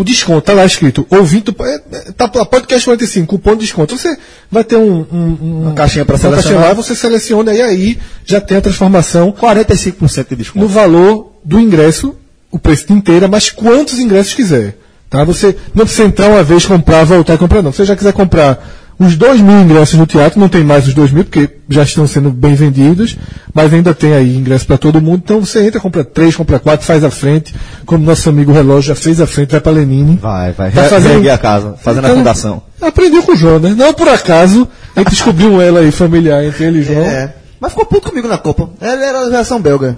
O 0.00 0.04
desconto, 0.04 0.42
tá 0.42 0.52
lá 0.54 0.64
escrito, 0.64 1.06
ouvinte, 1.10 1.44
do 1.46 1.52
po- 1.52 1.64
é, 1.66 1.74
é, 1.92 2.12
tá 2.12 2.30
lá, 2.34 2.44
podcast 2.44 2.84
45, 2.84 3.26
cupom 3.26 3.52
de 3.54 3.60
desconto. 3.60 3.96
Você 3.96 4.16
vai 4.50 4.64
ter 4.64 4.76
um, 4.76 5.06
um- 5.12 5.38
um- 5.42 5.62
Uma 5.64 5.74
caixinha 5.74 6.04
caixinha 6.04 6.30
selecionar. 6.42 6.68
lá, 6.68 6.74
você 6.74 6.94
seleciona 6.94 7.52
e 7.54 7.60
aí 7.60 7.98
já 8.24 8.40
tem 8.40 8.56
a 8.56 8.60
transformação 8.60 9.32
45% 9.32 10.28
de 10.28 10.34
no 10.34 10.36
desconto. 10.38 10.66
valor 10.68 11.32
do 11.44 11.58
ingresso, 11.60 12.14
o 12.50 12.58
preço 12.58 12.86
de 12.86 12.92
inteira, 12.92 13.28
mas 13.28 13.50
quantos 13.50 13.98
ingressos 13.98 14.34
quiser. 14.34 14.76
Tá? 15.10 15.24
Você 15.24 15.54
não 15.74 15.84
precisa 15.84 16.08
entrar 16.08 16.28
uma 16.28 16.42
vez, 16.42 16.64
comprar, 16.64 17.04
voltar 17.04 17.34
e 17.34 17.38
comprar, 17.38 17.60
não. 17.60 17.70
Se 17.70 17.78
você 17.78 17.84
já 17.84 17.94
quiser 17.96 18.14
comprar 18.14 18.66
os 19.06 19.16
dois 19.16 19.40
mil 19.40 19.60
ingressos 19.60 19.98
no 19.98 20.06
teatro, 20.06 20.38
não 20.40 20.48
tem 20.48 20.62
mais 20.64 20.86
os 20.86 20.94
dois 20.94 21.10
mil, 21.10 21.24
porque 21.24 21.48
já 21.68 21.82
estão 21.82 22.06
sendo 22.06 22.30
bem 22.30 22.54
vendidos, 22.54 23.16
mas 23.54 23.72
ainda 23.72 23.94
tem 23.94 24.12
aí 24.14 24.36
ingresso 24.36 24.66
para 24.66 24.78
todo 24.78 25.00
mundo. 25.00 25.22
Então 25.24 25.40
você 25.40 25.66
entra, 25.66 25.80
compra 25.80 26.04
três, 26.04 26.36
compra 26.36 26.58
quatro, 26.58 26.86
faz 26.86 27.02
a 27.04 27.10
frente, 27.10 27.54
como 27.86 28.04
nosso 28.04 28.28
amigo 28.28 28.52
Relógio 28.52 28.88
já 28.88 28.94
fez 28.94 29.20
a 29.20 29.26
frente, 29.26 29.50
vai 29.52 29.60
para 29.60 29.72
Lenine. 29.72 30.16
Vai, 30.20 30.52
vai. 30.52 30.70
Tá 30.70 30.84
fazendo- 30.84 31.30
a 31.30 31.38
casa, 31.38 31.74
fazendo 31.82 32.04
a 32.04 32.08
Então, 32.08 32.18
fundação. 32.18 32.62
Aprendeu 32.80 33.22
com 33.22 33.32
o 33.32 33.36
João, 33.36 33.58
né? 33.58 33.74
Não 33.76 33.94
por 33.94 34.08
acaso, 34.08 34.68
a 34.96 35.00
gente 35.00 35.10
descobriu 35.10 35.50
um 35.52 35.60
ela 35.60 35.80
aí 35.80 35.90
familiar 35.92 36.44
entre 36.44 36.64
ele 36.64 36.80
e 36.80 36.82
João. 36.82 37.02
É. 37.02 37.32
Mas 37.60 37.70
ficou 37.72 37.86
puto 37.86 38.08
comigo 38.10 38.26
na 38.26 38.38
Copa. 38.38 38.70
Ele 38.80 39.04
era 39.04 39.20
da 39.24 39.30
geração 39.30 39.60
belga. 39.60 39.96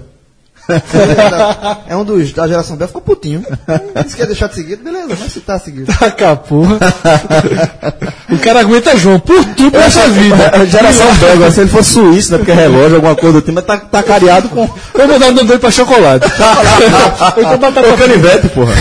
É 1.87 1.95
um 1.95 2.03
dos 2.03 2.31
da 2.33 2.47
geração 2.47 2.75
belga, 2.75 2.87
ficou 2.87 3.01
putinho. 3.01 3.43
Disse 4.03 4.15
que 4.15 4.21
ia 4.21 4.27
deixar 4.27 4.47
de 4.47 4.55
seguir, 4.55 4.77
beleza, 4.77 5.09
mas 5.19 5.31
se 5.31 5.39
tá 5.41 5.59
seguindo. 5.59 5.85
Taca 5.85 6.35
porra. 6.35 6.79
o 8.29 8.37
cara 8.39 8.61
aguenta 8.61 8.97
João 8.97 9.19
por 9.19 9.43
tudo 9.45 9.77
nessa 9.77 10.07
vida. 10.07 10.51
A 10.53 10.65
geração 10.65 11.13
belga, 11.19 11.51
se 11.51 11.61
ele 11.61 11.69
for 11.69 11.83
suíço, 11.83 12.31
né? 12.31 12.37
Porque 12.37 12.51
é 12.51 12.55
relógio, 12.55 12.95
alguma 12.95 13.15
coisa 13.15 13.33
do 13.33 13.41
time, 13.41 13.55
mas 13.55 13.65
tá, 13.65 13.77
tá 13.77 14.01
careado 14.01 14.49
com. 14.49 14.67
Vou 14.67 15.07
mandar 15.07 15.27
o 15.27 15.31
nome 15.31 15.47
dele 15.47 15.59
pra 15.59 15.71
chocolate. 15.71 16.25
então 17.37 17.57
batata 17.57 17.87
com 17.87 17.97
canivete, 17.97 18.49
porra. 18.49 18.73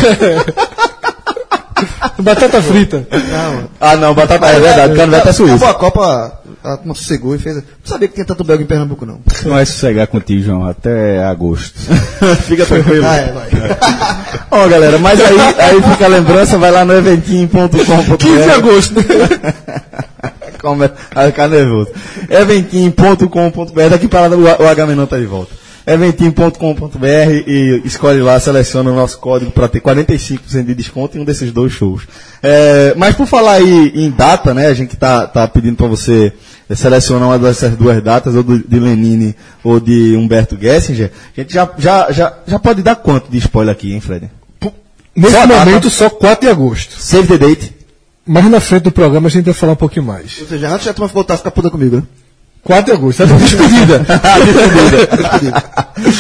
Batata 2.19 2.63
frita. 2.63 3.07
Ah, 3.81 3.97
não, 3.97 4.15
batata 4.15 4.47
é 4.47 4.61
verdade, 4.61 4.95
canivete 4.95 5.29
é 5.29 5.33
suíço. 5.33 5.65
Acabou 5.65 5.69
a 5.69 5.75
Copa, 5.75 6.33
a 6.65 6.77
turma 6.79 6.95
sossegou 6.95 7.35
e 7.35 7.39
fez. 7.39 7.57
Não 7.57 7.63
sabia 7.85 8.09
que 8.09 8.15
tinha 8.15 8.25
tanto 8.25 8.43
belga 8.43 8.63
em 8.63 8.67
Pernambuco, 8.67 9.05
não. 9.05 9.21
Não 9.45 9.51
vai 9.53 9.67
sossegar 9.67 10.07
contigo, 10.07 10.43
João, 10.43 10.67
até 10.67 11.23
agosto. 11.23 11.79
Fica 12.47 12.65
tranquilo. 12.65 13.05
Ah, 13.07 13.17
é, 13.17 13.33
vai. 13.33 13.49
Ó, 14.51 14.69
galera, 14.69 14.99
mas 14.99 15.21
aí, 15.21 15.37
aí 15.59 15.83
fica 15.83 16.07
a 16.07 16.09
lembrança, 16.09 16.57
vai 16.57 16.71
lá 16.71 16.85
no 16.85 16.95
eventinho.com.br. 16.95 18.17
15 18.19 18.43
de 18.43 18.51
agosto. 18.51 18.95
Como 20.61 20.85
é? 20.85 20.91
Aí 21.15 21.27
fica 21.27 21.49
nervoso. 21.49 21.91
Eventim.com.br, 22.31 23.89
daqui 23.91 24.09
para 24.09 24.29
lá 24.29 24.37
o, 24.37 24.63
o 24.63 24.69
Agamenon 24.69 25.07
tá 25.07 25.19
de 25.19 25.27
volta. 25.27 25.64
Eventim.com.br 25.87 27.07
e 27.47 27.83
escolhe 27.85 28.21
lá, 28.23 28.41
seleciona 28.41 28.91
o 28.91 28.95
nosso 28.95 29.19
código 29.19 29.51
para 29.51 29.69
ter 29.69 29.81
45% 29.81 30.65
de 30.65 30.75
desconto 30.75 31.19
em 31.19 31.21
um 31.21 31.25
desses 31.25 31.53
dois 31.53 31.73
shows. 31.73 32.05
É, 32.43 32.95
mas 32.97 33.15
por 33.15 33.27
falar 33.27 33.55
aí 33.55 33.93
em 33.95 34.11
data, 34.11 34.55
né, 34.55 34.69
a 34.69 34.75
gente 34.75 34.97
tá, 34.97 35.27
tá 35.27 35.47
pedindo 35.47 35.77
para 35.77 35.87
você 35.87 36.33
selecionar 36.75 37.29
uma 37.29 37.39
dessas 37.39 37.77
duas 37.77 38.03
datas, 38.03 38.35
ou 38.35 38.43
do, 38.43 38.59
de 38.59 38.79
Lenine 38.79 39.37
ou 39.63 39.79
de 39.79 40.17
Humberto 40.17 40.57
Gessinger, 40.59 41.11
a 41.37 41.41
gente 41.41 41.53
já, 41.53 41.71
já, 41.77 42.11
já, 42.11 42.33
já 42.47 42.59
pode 42.59 42.83
dar 42.83 42.97
quanto 42.97 43.31
de 43.31 43.37
spoiler 43.37 43.73
aqui, 43.73 43.93
hein, 43.93 44.01
Fred? 44.01 44.31
Nesse 45.15 45.35
Só 45.35 45.43
a 45.43 45.47
data. 45.47 45.65
momento, 45.65 45.91
só 45.91 46.11
4 46.11 46.47
de 46.47 46.51
agosto. 46.51 46.99
Save 46.99 47.29
the 47.29 47.39
date. 47.39 47.75
Mas 48.27 48.51
na 48.51 48.59
frente 48.59 48.85
do 48.85 48.91
programa 48.91 49.29
a 49.29 49.31
gente 49.31 49.45
vai 49.45 49.55
falar 49.55 49.75
um 49.75 49.77
pouquinho 49.77 50.07
mais. 50.07 50.41
Ou 50.41 50.49
seja, 50.49 50.69
antes 50.71 50.89
a 50.89 50.95
turma 50.95 51.09
voltar 51.13 51.35
a 51.35 51.37
ficar 51.37 51.51
puta 51.51 51.71
comigo, 51.71 51.97
né? 51.97 52.03
4 52.65 52.85
de 52.87 52.93
agosto, 52.93 53.23
é 53.23 53.27
despedida. 53.37 54.07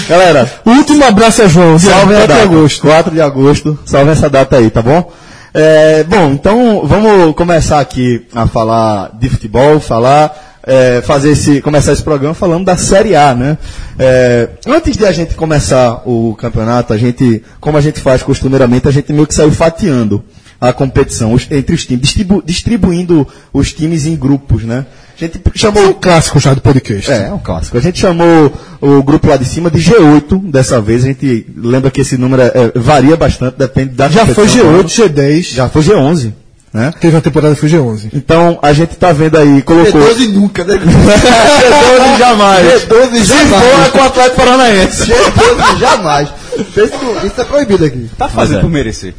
Galera, 0.08 0.50
Último 0.64 1.04
abraço 1.04 1.42
a 1.42 1.48
João, 1.48 1.76
dia 1.76 1.90
Salve 1.90 2.14
a 2.14 2.18
4 2.18 2.34
de 2.36 2.42
agosto. 2.42 2.80
4 2.82 3.14
de 3.14 3.20
agosto. 3.20 3.78
Salve 3.86 4.10
essa 4.10 4.28
data 4.30 4.56
aí, 4.56 4.70
tá 4.70 4.82
bom? 4.82 5.10
É, 5.52 6.02
bom, 6.04 6.30
então 6.32 6.82
vamos 6.86 7.34
começar 7.36 7.80
aqui 7.80 8.26
a 8.34 8.46
falar 8.46 9.10
de 9.18 9.28
futebol, 9.28 9.78
falar, 9.78 10.58
é, 10.66 11.00
fazer 11.02 11.30
esse, 11.30 11.60
começar 11.62 11.92
esse 11.92 12.02
programa 12.02 12.34
falando 12.34 12.64
da 12.64 12.76
Série 12.76 13.14
A, 13.14 13.34
né? 13.34 13.56
É, 13.98 14.48
antes 14.66 14.96
de 14.96 15.06
a 15.06 15.12
gente 15.12 15.34
começar 15.34 16.02
o 16.04 16.34
campeonato, 16.34 16.92
a 16.92 16.96
gente, 16.98 17.42
como 17.60 17.78
a 17.78 17.80
gente 17.80 18.00
faz 18.00 18.22
costumeiramente, 18.22 18.88
a 18.88 18.90
gente 18.90 19.12
meio 19.12 19.26
que 19.28 19.34
saiu 19.34 19.52
fatiando 19.52 20.24
a 20.60 20.72
competição 20.72 21.36
entre 21.50 21.74
os 21.74 21.86
times, 21.86 22.02
distribu- 22.02 22.42
distribuindo 22.44 23.26
os 23.52 23.72
times 23.72 24.06
em 24.06 24.16
grupos, 24.16 24.64
né? 24.64 24.84
A 25.16 25.24
gente 25.24 25.38
É 25.38 25.48
um 25.48 25.56
chamou 25.56 25.94
clássico 25.94 26.40
já 26.40 26.54
do 26.54 26.60
podcast. 26.60 27.10
é, 27.10 27.28
é 27.28 27.32
um 27.32 27.38
clássico. 27.38 27.76
A 27.78 27.80
gente 27.80 28.00
chamou 28.00 28.52
o 28.80 29.02
grupo 29.02 29.28
lá 29.28 29.36
de 29.36 29.44
cima 29.44 29.70
de 29.70 29.78
G8 29.78 30.50
dessa 30.50 30.80
vez. 30.80 31.04
A 31.04 31.06
gente 31.08 31.46
lembra 31.56 31.90
que 31.90 32.00
esse 32.00 32.16
número 32.18 32.42
é, 32.42 32.72
varia 32.74 33.16
bastante, 33.16 33.56
depende 33.56 33.90
da 33.94 34.08
Já 34.08 34.26
foi 34.26 34.46
competição. 34.46 34.82
G8, 34.82 35.12
G10. 35.14 35.54
Já 35.54 35.68
foi 35.68 35.82
G11. 35.82 36.32
Né? 36.74 36.92
Teve 37.00 37.14
uma 37.14 37.22
temporada 37.22 37.54
que 37.54 37.60
foi 37.60 37.70
G11. 37.70 38.10
Então 38.12 38.58
a 38.60 38.72
gente 38.72 38.96
tá 38.96 39.12
vendo 39.12 39.38
aí, 39.38 39.62
colocou. 39.62 40.00
G12 40.00 40.32
nunca, 40.32 40.64
né? 40.64 40.74
G12 40.82 42.18
jamais. 42.18 42.66
G12 42.66 43.10
Se 43.10 43.24
jamais. 43.26 43.48
for 43.48 43.80
é 43.80 43.88
com 43.90 43.98
o 43.98 44.02
Atlético 44.02 44.36
Paranaense. 44.36 45.02
G12 45.04 45.78
jamais. 45.78 46.28
Isso, 46.58 47.26
isso 47.26 47.40
é 47.40 47.44
proibido 47.44 47.84
aqui. 47.84 48.10
Tá 48.18 48.28
fazendo 48.28 48.58
é. 48.58 48.60
por 48.62 48.70
merecer. 48.70 49.14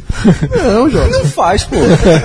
Não, 0.66 0.90
Jorge. 0.90 1.12
Não 1.12 1.26
faz, 1.26 1.64
pô. 1.64 1.78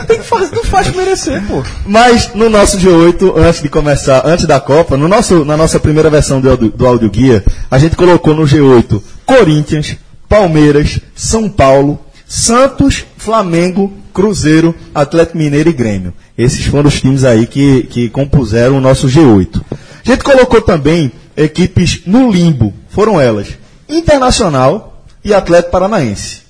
Tem 0.08 0.18
que 0.18 0.24
fazer, 0.24 0.54
não 0.54 0.64
faz 0.64 0.88
por 0.88 0.96
merecer, 0.96 1.40
pô. 1.46 1.62
Mas 1.86 2.34
no 2.34 2.50
nosso 2.50 2.76
G8, 2.78 3.32
antes 3.36 3.62
de 3.62 3.68
começar, 3.68 4.22
antes 4.24 4.46
da 4.46 4.58
Copa, 4.58 4.96
no 4.96 5.06
nosso, 5.06 5.44
na 5.44 5.56
nossa 5.56 5.78
primeira 5.78 6.10
versão 6.10 6.40
do, 6.40 6.56
do 6.56 6.86
áudio 6.86 7.08
guia, 7.08 7.44
a 7.70 7.78
gente 7.78 7.94
colocou 7.94 8.34
no 8.34 8.42
G8 8.42 9.00
Corinthians, 9.24 9.96
Palmeiras, 10.28 10.98
São 11.14 11.48
Paulo, 11.48 12.00
Santos, 12.32 13.04
Flamengo, 13.16 13.92
Cruzeiro, 14.14 14.72
Atlético 14.94 15.36
Mineiro 15.36 15.68
e 15.68 15.72
Grêmio. 15.72 16.14
Esses 16.38 16.64
foram 16.66 16.86
os 16.88 17.00
times 17.00 17.24
aí 17.24 17.44
que, 17.44 17.82
que 17.82 18.08
compuseram 18.08 18.76
o 18.76 18.80
nosso 18.80 19.08
G8. 19.08 19.60
A 19.72 20.08
gente 20.08 20.22
colocou 20.22 20.60
também 20.62 21.10
equipes 21.36 22.02
no 22.06 22.30
limbo. 22.30 22.72
Foram 22.88 23.20
elas 23.20 23.48
Internacional 23.88 25.02
e 25.24 25.34
Atlético 25.34 25.72
Paranaense. 25.72 26.42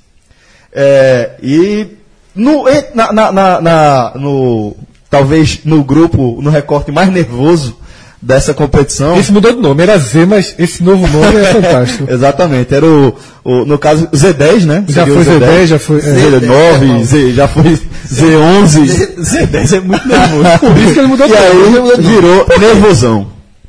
É, 0.70 1.30
e 1.42 1.86
no, 2.34 2.64
na- 2.94 3.10
na- 3.32 3.32
na- 3.62 4.12
no, 4.16 4.76
talvez 5.08 5.60
no 5.64 5.82
grupo, 5.82 6.40
no 6.42 6.50
recorte 6.50 6.92
mais 6.92 7.10
nervoso 7.10 7.74
dessa 8.22 8.52
competição. 8.52 9.18
Esse 9.18 9.32
mudou 9.32 9.52
de 9.52 9.60
nome, 9.60 9.82
era 9.82 9.96
Z, 9.98 10.26
mas 10.26 10.54
esse 10.58 10.82
novo 10.82 11.06
nome 11.08 11.36
é 11.40 11.44
fantástico. 11.52 12.06
Exatamente, 12.12 12.74
era 12.74 12.84
o, 12.86 13.14
o- 13.42 13.64
no 13.64 13.78
caso, 13.78 14.06
Z10, 14.08 14.64
né? 14.66 14.84
Já 14.88 15.04
Seria 15.06 15.22
foi 15.24 15.36
o 15.36 15.40
Z10, 15.40 15.66
já 15.66 15.78
foi- 15.78 15.98
é. 15.98 16.02
Z9, 16.02 17.02
Z, 17.04 17.32
já 17.32 17.48
foi 17.48 17.62
Z11. 18.12 19.16
Z10 19.18 19.76
é 19.76 19.80
muito 19.80 20.06
nervoso. 20.08 20.58
Por 20.60 20.76
isso 20.78 20.92
que 20.94 20.98
ele 20.98 21.06
mudou 21.08 21.26
de 21.26 21.32
E 21.34 21.36
nome. 21.36 21.90
aí 21.92 22.00
virou 22.02 22.46
nervosão. 22.58 23.26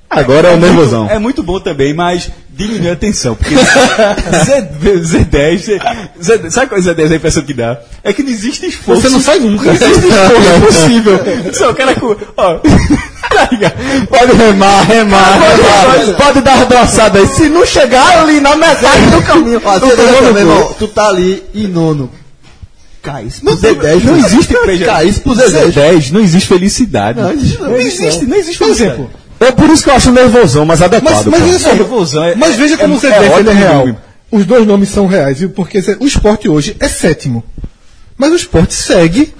Agora 0.09 0.49
é 0.49 0.55
o 0.55 0.57
nervosão. 0.59 1.09
É 1.09 1.17
muito 1.17 1.41
bom 1.41 1.57
também, 1.61 1.93
mas 1.93 2.29
diminui 2.53 2.89
a 2.91 2.97
tensão. 2.97 3.33
Porque 3.33 3.55
Z, 3.55 4.69
Z10, 4.81 5.57
Z, 5.57 5.79
Z, 6.21 6.49
sabe 6.49 6.67
qual 6.67 6.81
é 6.81 6.83
o 6.83 6.85
Z10 6.85 7.13
a 7.13 7.15
impressão 7.15 7.43
que 7.43 7.53
dá? 7.53 7.79
É 8.03 8.11
que 8.11 8.21
não 8.21 8.29
existe 8.29 8.65
esforço. 8.65 9.01
Você 9.03 9.07
não 9.09 9.21
sai 9.21 9.39
nunca. 9.39 9.63
Não 9.67 9.73
existe 9.73 10.07
esforço 10.07 10.61
possível. 10.65 11.19
Só 11.53 11.71
o 11.71 11.75
cara 11.75 11.95
com. 11.95 12.13
Ó? 12.35 12.59
Pode 14.09 14.33
remar, 14.33 14.81
remar, 14.83 15.39
remar. 15.39 16.15
Pode 16.17 16.41
dar 16.41 16.55
uma 16.55 16.63
abraçada 16.63 17.19
aí. 17.19 17.27
Se 17.27 17.49
não 17.49 17.65
chegar 17.65 18.19
ali 18.19 18.39
na 18.39 18.55
metade 18.55 19.05
do 19.11 19.21
caminho, 19.23 19.61
Ó, 19.63 19.79
tu 19.79 19.87
tá 19.95 20.39
irmão? 20.39 20.75
Tu 20.77 20.87
tá 20.87 21.07
ali 21.07 21.43
em 21.53 21.67
nono. 21.67 22.11
Cai 23.01 23.23
isso 23.23 23.41
pro 23.41 23.49
Não, 23.51 23.57
Z10. 23.57 24.03
não 24.03 24.15
existe 24.17 24.53
Cai 24.85 25.07
isso 25.07 25.21
pro 25.21 25.33
Z10. 25.33 25.71
Z10, 25.73 26.11
não 26.11 26.21
existe 26.21 26.47
felicidade. 26.47 27.19
Não 27.19 27.31
existe, 27.31 27.59
não. 27.59 27.69
Não 27.69 27.77
existe, 27.77 28.25
não 28.25 28.37
existe 28.37 28.57
Por 28.59 28.65
felicidade. 28.65 28.93
exemplo, 29.01 29.11
É 29.39 29.51
por 29.51 29.69
isso 29.71 29.83
que 29.83 29.89
eu 29.89 29.95
acho 29.95 30.11
nervosão, 30.11 30.65
mas 30.65 30.81
adequado. 30.83 31.25
mas, 31.25 31.41
mas 31.41 31.61
só, 31.61 31.73
nervosão, 31.73 32.23
é- 32.25 32.35
mas 32.35 32.55
veja 32.55 32.75
é- 32.75 32.77
como 32.77 32.93
o 32.93 32.97
é 32.97 32.99
Z10 32.99 33.15
ele 33.15 33.25
é 33.25 33.29
ótimo 33.31 33.51
real. 33.53 33.89
Os 34.31 34.45
dois 34.45 34.67
nomes 34.67 34.89
são 34.89 35.07
reais, 35.07 35.39
viu? 35.39 35.49
Porque 35.49 35.79
o 35.99 36.05
esporte 36.05 36.47
hoje 36.47 36.77
é 36.79 36.87
sétimo. 36.87 37.43
Mas 38.15 38.31
o 38.31 38.35
esporte 38.35 38.73
segue 38.75 39.33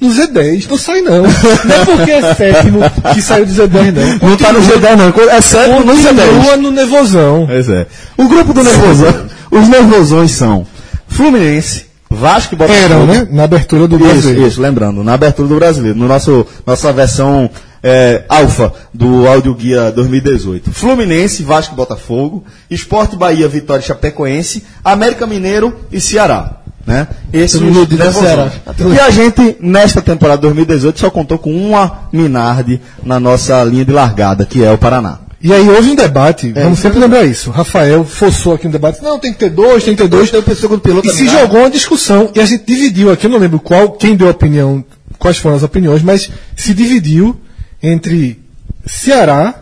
no 0.00 0.08
Z10, 0.10 0.68
não 0.68 0.78
sai 0.78 1.00
não. 1.00 1.22
Não 1.64 1.74
é 1.74 1.84
porque 1.84 2.10
é 2.10 2.34
sétimo 2.34 2.80
que 3.14 3.22
saiu 3.22 3.46
do 3.46 3.52
Z10, 3.52 3.92
não. 3.92 4.28
Não 4.30 4.36
tá 4.36 4.52
no 4.52 4.60
G10 4.60 4.96
não, 4.96 5.30
é 5.30 5.40
sério 5.40 5.80
no 5.80 5.84
Continua 5.86 6.12
G10. 6.12 6.56
no 6.56 6.70
Nevozão. 6.70 7.46
Pois 7.46 7.68
é. 7.68 7.86
O 8.16 8.28
grupo 8.28 8.52
do 8.52 8.62
nervosão, 8.62 9.14
os 9.50 9.68
nervosões 9.68 10.32
são 10.32 10.66
Fluminense, 11.08 11.86
Vasco 12.10 12.54
e 12.54 12.58
Botafogo. 12.58 12.84
Eram, 12.84 13.06
né? 13.06 13.26
Na 13.30 13.44
abertura 13.44 13.88
do 13.88 13.96
Isso, 13.96 14.04
Brasil. 14.04 14.46
isso, 14.46 14.60
lembrando, 14.60 15.02
na 15.02 15.14
abertura 15.14 15.48
do 15.48 15.56
brasileiro, 15.56 15.98
no 15.98 16.06
nosso, 16.06 16.46
nossa 16.66 16.92
versão 16.92 17.50
é, 17.82 18.24
alfa 18.28 18.72
do 18.92 19.26
áudio 19.26 19.54
guia 19.54 19.90
2018. 19.92 20.70
Fluminense, 20.72 21.42
Vasco 21.42 21.74
e 21.74 21.76
Botafogo, 21.76 22.44
Esporte 22.70 23.16
Bahia, 23.16 23.48
Vitória 23.48 23.80
e 23.80 23.86
Chapecoense, 23.86 24.62
América 24.84 25.26
Mineiro 25.26 25.74
e 25.90 26.00
Ceará. 26.00 26.60
Né? 26.86 27.08
Os 27.32 27.60
nervosões. 27.60 28.14
Ceará. 28.14 28.52
E 28.94 29.00
a 29.00 29.10
gente, 29.10 29.56
nesta 29.60 30.00
temporada 30.00 30.42
2018, 30.42 31.00
só 31.00 31.10
contou 31.10 31.36
com 31.36 31.52
uma 31.52 32.08
Minardi 32.12 32.80
na 33.02 33.18
nossa 33.18 33.62
linha 33.64 33.84
de 33.84 33.90
largada, 33.90 34.46
que 34.46 34.62
é 34.62 34.70
o 34.70 34.78
Paraná. 34.78 35.18
E 35.42 35.52
aí 35.52 35.68
houve 35.68 35.90
um 35.90 35.94
debate, 35.94 36.50
vamos 36.52 36.74
isso 36.74 36.82
sempre 36.82 36.98
é 36.98 37.02
lembrar 37.02 37.24
isso. 37.24 37.50
Rafael 37.50 38.04
forçou 38.04 38.54
aqui 38.54 38.66
um 38.66 38.70
debate, 38.70 39.02
não, 39.02 39.18
tem 39.18 39.32
que 39.32 39.38
ter 39.38 39.50
dois, 39.50 39.84
tem 39.84 39.94
que 39.94 40.02
ter 40.02 40.08
dois. 40.08 40.30
Tem 40.30 40.40
o 40.40 40.56
segundo 40.56 40.80
piloto 40.80 41.06
E 41.08 41.12
se 41.12 41.24
né? 41.24 41.30
jogou 41.30 41.60
uma 41.60 41.70
discussão, 41.70 42.30
e 42.34 42.40
a 42.40 42.46
gente 42.46 42.64
dividiu 42.64 43.10
aqui, 43.12 43.26
eu 43.26 43.30
não 43.30 43.38
lembro 43.38 43.60
qual, 43.60 43.92
quem 43.92 44.16
deu 44.16 44.28
a 44.28 44.30
opinião, 44.30 44.84
quais 45.18 45.36
foram 45.36 45.56
as 45.56 45.62
opiniões, 45.62 46.02
mas 46.02 46.30
se 46.56 46.72
dividiu 46.72 47.38
entre 47.82 48.40
Ceará 48.86 49.54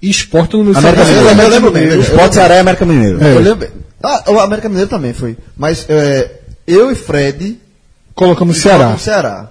e 0.00 0.10
Sport 0.10 0.54
no 0.54 0.76
América 0.76 1.02
Eu 1.02 1.06
Mineiro. 1.06 1.24
lembro, 1.24 1.42
eu 1.44 1.48
lembro 1.50 1.70
bem, 1.70 1.86
O 1.86 1.92
eu 1.92 2.00
Sport 2.00 2.18
lembro. 2.18 2.34
Ceará 2.34 2.56
e 2.56 2.58
América 2.58 2.84
Mineiro. 2.84 3.24
É. 3.24 3.34
Eu 3.34 3.40
lembro. 3.40 3.68
Ah, 4.02 4.24
o 4.32 4.40
América 4.40 4.68
Mineiro 4.68 4.90
também 4.90 5.12
foi. 5.12 5.36
Mas 5.56 5.86
é, 5.88 6.28
eu 6.66 6.90
e 6.90 6.94
Fred 6.94 7.58
Colocamos 8.14 8.58
Ceará. 8.58 8.96
Ceará. 8.98 9.48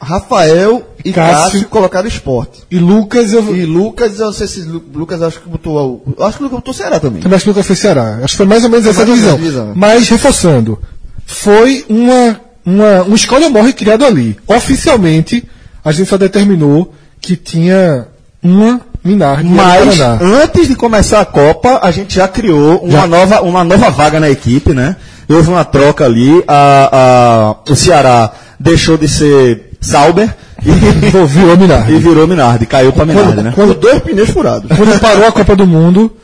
Rafael 0.00 0.82
e 1.04 1.12
Cássio. 1.12 1.42
Cássio, 1.44 1.68
colocaram 1.68 2.08
esporte. 2.08 2.62
E 2.70 2.78
Lucas, 2.78 3.32
eu, 3.32 3.54
E 3.56 3.64
Lucas, 3.64 4.18
eu 4.18 4.26
não 4.26 4.32
sei 4.32 4.46
se 4.46 4.60
Lu- 4.62 4.82
Lucas 4.94 5.22
acho 5.22 5.40
que 5.40 5.48
botou. 5.48 6.02
acho 6.20 6.36
que 6.36 6.42
Lucas 6.42 6.58
botou 6.58 6.74
Ceará 6.74 7.00
também. 7.00 7.22
Também 7.22 7.36
acho 7.36 7.44
que 7.44 7.50
nunca 7.50 7.62
foi 7.62 7.76
Ceará. 7.76 8.18
Acho 8.22 8.32
que 8.34 8.36
foi 8.38 8.46
mais 8.46 8.64
ou 8.64 8.70
menos 8.70 8.86
essa 8.86 8.98
mais 8.98 9.08
ou 9.08 9.14
divisão. 9.14 9.36
divisão. 9.38 9.72
Mas, 9.74 10.08
reforçando, 10.08 10.78
foi 11.26 11.86
uma, 11.88 12.40
uma, 12.66 13.02
um 13.04 13.14
escolha 13.14 13.48
morre 13.48 13.72
criado 13.72 14.04
ali. 14.04 14.36
Oficialmente, 14.46 15.44
a 15.84 15.92
gente 15.92 16.08
só 16.10 16.18
determinou 16.18 16.92
que 17.20 17.36
tinha 17.36 18.08
uma 18.42 18.80
Minardi 19.02 19.48
Mas 19.48 20.00
antes 20.20 20.68
de 20.68 20.74
começar 20.74 21.20
a 21.20 21.24
Copa, 21.26 21.78
a 21.82 21.90
gente 21.90 22.14
já 22.14 22.26
criou 22.28 22.78
uma, 22.82 23.00
Já. 23.00 23.06
Nova, 23.06 23.40
uma 23.42 23.62
nova 23.64 23.90
vaga 23.90 24.18
na 24.20 24.28
equipe, 24.30 24.72
né? 24.74 24.96
Houve 25.28 25.48
uma 25.50 25.64
troca 25.64 26.04
ali, 26.04 26.42
a, 26.46 27.56
a- 27.66 27.70
o 27.72 27.74
Ceará 27.76 28.30
deixou 28.60 28.96
de 28.96 29.08
ser 29.08 29.70
Sauber 29.80 30.34
e, 30.64 30.70
virou 31.26 31.56
Minardi. 31.56 31.92
e 31.92 31.98
virou 31.98 32.26
Minardi, 32.26 32.66
caiu 32.66 32.92
pra 32.92 33.04
Minardi, 33.04 33.42
né? 33.42 33.52
quando 33.54 33.74
dois 33.74 34.00
pneus 34.00 34.30
furados. 34.30 34.68
Quando 34.76 34.98
parou 35.00 35.26
a 35.26 35.32
Copa 35.32 35.54
do 35.56 35.66
Mundo, 35.66 36.14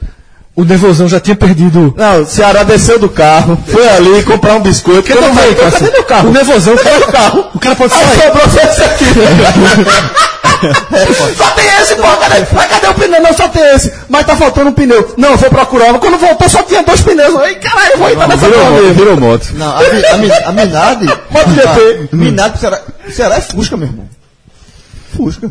o 0.57 0.64
Nervosão 0.64 1.09
já 1.09 1.19
tinha 1.21 1.37
perdido. 1.37 1.95
Não, 1.97 2.23
o 2.23 2.26
Ceará 2.26 2.62
desceu 2.62 2.99
do 2.99 3.09
carro, 3.09 3.59
foi 3.66 3.88
ali 3.88 4.23
comprar 4.23 4.54
um 4.57 4.61
biscoito. 4.61 5.09
Cadê 5.09 5.21
Quando 5.21 5.33
o 5.33 5.35
vai- 5.35 5.54
Cássio? 5.54 5.78
Cadê 5.80 5.90
meu 5.92 6.04
carro? 6.04 6.28
O 6.28 6.33
Nervosão, 6.33 6.75
o 6.75 6.76
Cadê 6.76 6.88
cara, 6.90 6.99
meu 7.00 7.09
carro? 7.12 7.45
o 7.54 7.59
cara 7.59 7.76
pode 7.76 7.92
Aí 7.95 8.00
sair. 8.07 8.26
sobrou 8.26 8.49
só 8.50 8.61
esse 8.71 8.83
aqui. 8.85 9.04
só 11.37 11.50
tem 11.50 11.67
esse, 11.81 11.95
pô, 11.97 12.02
cadê? 12.02 12.45
Mas 12.52 12.67
cadê 12.67 12.87
o 12.88 12.95
pneu? 12.95 13.23
Não, 13.23 13.33
só 13.35 13.49
tem 13.49 13.62
esse. 13.75 13.93
Mas 14.09 14.26
tá 14.26 14.37
faltando 14.37 14.71
um 14.71 14.73
pneu. 14.73 15.14
Não, 15.17 15.37
vou 15.37 15.50
procurar. 15.50 15.99
Quando 15.99 16.19
voltou, 16.19 16.49
só 16.49 16.62
tinha 16.62 16.83
dois 16.83 17.00
pneus. 17.00 17.35
Aí, 17.40 17.55
caralho, 17.57 17.93
eu 17.93 17.99
vou 17.99 18.11
entrar 18.11 18.29
nessa 18.29 18.47
Virou, 18.49 18.64
moto, 18.71 18.95
virou 18.95 19.17
moto. 19.21 19.49
Não, 19.55 19.76
a, 19.76 19.81
Mi- 19.81 20.05
a, 20.07 20.17
Mi- 20.19 20.45
a 20.45 20.52
Minardi. 20.52 21.07
Moto 21.31 21.50
GP. 21.55 22.09
a 22.12 22.17
Minardi, 22.17 22.59
Ceará, 22.59 22.81
Ceará 23.11 23.37
é 23.37 23.40
Fusca, 23.40 23.76
meu 23.76 23.88
irmão. 23.88 24.09
Fusca. 25.17 25.50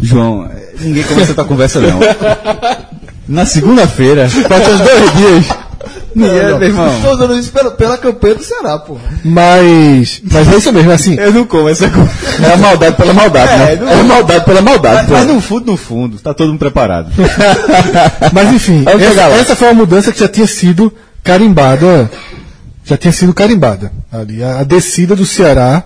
João, 0.00 0.48
eh, 0.54 0.74
ninguém 0.80 1.02
começa 1.02 1.32
essa 1.32 1.44
conversa 1.44 1.80
não. 1.80 1.98
Na 3.26 3.44
segunda-feira, 3.44 4.28
faltam 4.28 4.76
dois 4.78 5.12
dias. 5.16 5.46
Ninguém, 6.18 6.42
Não, 6.42 6.50
não. 6.50 6.58
meu 6.58 6.68
irmão. 6.68 6.96
Estou 6.96 7.12
usando 7.14 7.38
isso 7.38 7.52
pela, 7.52 7.70
pela 7.70 7.96
campanha 7.98 8.34
do 8.34 8.42
Ceará, 8.42 8.78
pô. 8.78 8.96
Mas, 9.24 10.20
mas 10.30 10.52
é 10.52 10.56
isso 10.56 10.72
mesmo, 10.72 10.90
assim. 10.90 11.14
Eu 11.14 11.32
não 11.32 11.44
como 11.46 11.68
essa 11.68 11.88
conversa. 11.88 12.42
É 12.46 12.52
a 12.52 12.56
maldade 12.56 12.96
pela 12.96 13.12
maldade, 13.14 13.52
É, 13.52 13.56
né? 13.56 13.76
não- 13.76 13.88
É 13.88 14.00
a 14.00 14.02
maldade 14.04 14.44
pela 14.44 14.60
maldade. 14.60 14.96
Mas, 14.96 15.06
pô. 15.06 15.12
mas 15.14 15.26
no 15.26 15.40
fundo, 15.40 15.66
no 15.70 15.76
fundo, 15.76 16.18
tá 16.18 16.34
todo 16.34 16.48
mundo 16.48 16.58
preparado. 16.58 17.10
Mas 18.32 18.52
enfim, 18.52 18.84
essa, 18.86 19.22
essa 19.40 19.56
foi 19.56 19.68
uma 19.68 19.74
mudança 19.74 20.12
que 20.12 20.20
já 20.20 20.28
tinha 20.28 20.46
sido 20.46 20.92
carimbada. 21.22 22.10
Já 22.84 22.96
tinha 22.96 23.12
sido 23.12 23.34
carimbada. 23.34 23.92
Ali, 24.10 24.42
a, 24.42 24.60
a 24.60 24.64
descida 24.64 25.14
do 25.14 25.24
Ceará 25.26 25.84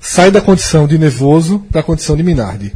sai 0.00 0.30
da 0.30 0.40
condição 0.40 0.86
de 0.86 0.98
nervoso 0.98 1.62
para 1.72 1.80
a 1.80 1.84
condição 1.84 2.16
de 2.16 2.22
Minardi. 2.22 2.72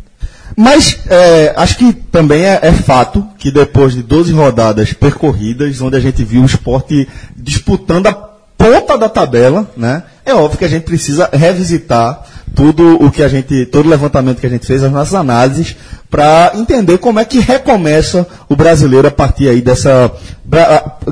Mas 0.57 1.01
é, 1.09 1.53
acho 1.57 1.79
que 1.79 1.93
também 1.93 2.45
é, 2.45 2.59
é 2.63 2.73
fato 2.73 3.25
que 3.39 3.51
depois 3.51 3.95
de 3.95 4.03
12 4.03 4.33
rodadas 4.33 4.93
percorridas, 4.93 5.81
onde 5.81 5.97
a 5.97 6.01
gente 6.01 6.25
viu 6.25 6.43
o 6.43 6.47
esporte 6.47 7.09
disputando 7.37 8.07
a 8.07 8.13
ponta 8.13 8.99
da 8.99 9.09
tabela, 9.09 9.71
né? 9.77 10.03
É 10.27 10.35
óbvio 10.35 10.59
que 10.59 10.65
a 10.65 10.69
gente 10.69 10.83
precisa 10.83 11.31
revisitar 11.33 12.23
tudo 12.55 13.03
o 13.03 13.11
que 13.11 13.23
a 13.23 13.29
gente, 13.29 13.67
todo 13.67 13.87
o 13.87 13.89
levantamento 13.89 14.41
que 14.41 14.47
a 14.47 14.51
gente 14.51 14.67
fez, 14.67 14.83
as 14.83 14.91
nossas 14.91 15.15
análises, 15.15 15.77
para 16.11 16.53
entender 16.55 16.99
como 16.99 17.21
é 17.21 17.25
que 17.25 17.39
recomeça 17.39 18.27
o 18.49 18.57
brasileiro 18.57 19.07
a 19.07 19.11
partir 19.11 19.49
aí 19.49 19.61
dessa. 19.61 20.11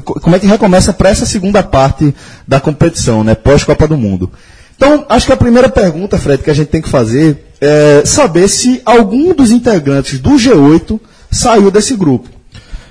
Como 0.05 0.35
é 0.35 0.38
que 0.38 0.47
recomeça 0.47 0.93
para 0.93 1.11
essa 1.11 1.25
segunda 1.25 1.62
parte 1.62 2.14
da 2.47 2.59
competição, 2.59 3.23
né? 3.23 3.35
Pós-Copa 3.35 3.87
do 3.87 3.97
Mundo. 3.97 4.31
Então, 4.76 5.06
acho 5.09 5.26
que 5.26 5.33
a 5.33 5.37
primeira 5.37 5.68
pergunta, 5.68 6.18
Fred, 6.18 6.42
que 6.42 6.50
a 6.50 6.54
gente 6.54 6.68
tem 6.68 6.83
que 6.83 6.88
fazer 6.88 7.45
é 7.61 8.02
saber 8.04 8.49
se 8.49 8.83
algum 8.85 9.35
dos 9.35 9.50
integrantes 9.50 10.18
do 10.18 10.33
G8 10.33 11.00
saiu 11.30 11.71
desse 11.71 11.97
grupo. 11.97 12.28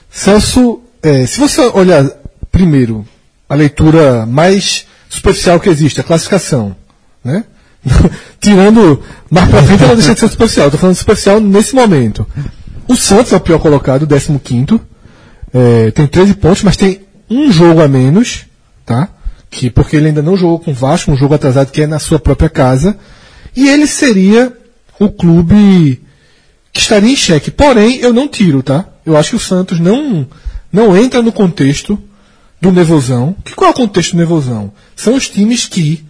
Celso, 0.10 0.82
é, 1.04 1.26
se 1.26 1.40
você 1.40 1.62
olhar 1.62 2.10
primeiro 2.52 3.06
a 3.48 3.54
leitura 3.54 4.26
mais 4.26 4.88
superficial 5.10 5.60
que 5.60 5.70
existe, 5.70 6.02
a 6.02 6.04
classificação, 6.04 6.76
né? 7.24 7.44
Tirando 8.42 9.02
mais 9.30 9.50
pra 9.50 9.62
frente, 9.62 9.84
ela 9.84 9.96
deixa 9.96 10.14
de 10.14 10.20
ser 10.20 10.30
superficial. 10.30 10.68
Estou 10.68 10.80
falando 10.80 10.96
superficial 10.96 11.40
nesse 11.40 11.76
momento. 11.76 12.26
O 12.88 12.96
Santos 12.96 13.32
é 13.34 13.36
o 13.36 13.40
pior 13.40 13.60
colocado, 13.60 14.08
15 14.08 14.82
é, 15.54 15.92
tem 15.92 16.08
13 16.08 16.34
pontos, 16.36 16.64
mas 16.64 16.76
tem 16.76 17.02
um 17.30 17.52
jogo 17.52 17.82
a 17.82 17.88
menos, 17.88 18.46
tá? 18.86 19.10
Que, 19.56 19.70
porque 19.70 19.96
ele 19.96 20.08
ainda 20.08 20.22
não 20.22 20.36
jogou 20.36 20.60
com 20.60 20.72
o 20.72 20.74
Vasco, 20.74 21.10
um 21.10 21.16
jogo 21.16 21.34
atrasado 21.34 21.72
que 21.72 21.82
é 21.82 21.88
na 21.88 21.98
sua 21.98 22.20
própria 22.20 22.50
casa. 22.50 22.98
E 23.56 23.70
ele 23.70 23.88
seria 23.88 24.52
o 25.00 25.10
clube 25.10 26.02
que 26.74 26.82
estaria 26.82 27.10
em 27.10 27.16
xeque. 27.16 27.50
Porém, 27.50 28.00
eu 28.00 28.12
não 28.12 28.28
tiro, 28.28 28.62
tá? 28.62 28.86
Eu 29.06 29.16
acho 29.16 29.30
que 29.30 29.36
o 29.38 29.40
Santos 29.40 29.80
não, 29.80 30.28
não 30.70 30.98
entra 30.98 31.22
no 31.22 31.32
contexto 31.32 31.98
do 32.60 32.70
Nevozão. 32.70 33.34
Que 33.46 33.56
qual 33.56 33.70
é 33.70 33.72
o 33.72 33.78
contexto 33.78 34.12
do 34.12 34.18
Nevozão? 34.18 34.74
São 34.94 35.16
os 35.16 35.30
times 35.30 35.66
que 35.68 36.04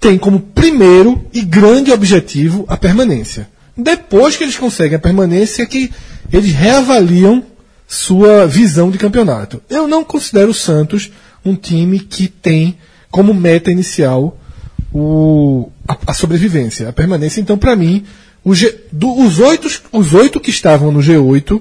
têm 0.00 0.16
como 0.16 0.40
primeiro 0.40 1.22
e 1.34 1.42
grande 1.42 1.92
objetivo 1.92 2.64
a 2.66 2.78
permanência. 2.78 3.46
Depois 3.76 4.36
que 4.36 4.44
eles 4.44 4.56
conseguem 4.56 4.96
a 4.96 5.00
permanência, 5.00 5.62
é 5.62 5.66
que 5.66 5.92
eles 6.32 6.52
reavaliam 6.52 7.44
sua 7.86 8.46
visão 8.46 8.90
de 8.90 8.96
campeonato. 8.96 9.62
Eu 9.68 9.86
não 9.86 10.02
considero 10.02 10.52
o 10.52 10.54
Santos 10.54 11.10
um 11.48 11.56
time 11.56 11.98
que 12.00 12.28
tem 12.28 12.76
como 13.10 13.32
meta 13.34 13.70
inicial 13.70 14.38
o, 14.92 15.70
a, 15.86 15.96
a 16.08 16.14
sobrevivência, 16.14 16.88
a 16.88 16.92
permanência. 16.92 17.40
Então, 17.40 17.56
para 17.58 17.76
mim, 17.76 18.04
G- 18.52 18.74
do- 18.92 19.18
os, 19.20 19.38
oito, 19.40 19.68
os 19.92 20.12
oito 20.14 20.38
que 20.40 20.50
estavam 20.50 20.92
no 20.92 21.00
G8, 21.00 21.60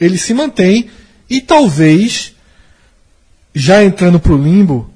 eles 0.00 0.22
se 0.22 0.32
mantêm 0.32 0.86
e 1.28 1.40
talvez, 1.40 2.32
já 3.54 3.84
entrando 3.84 4.18
para 4.20 4.32
o 4.32 4.42
limbo, 4.42 4.90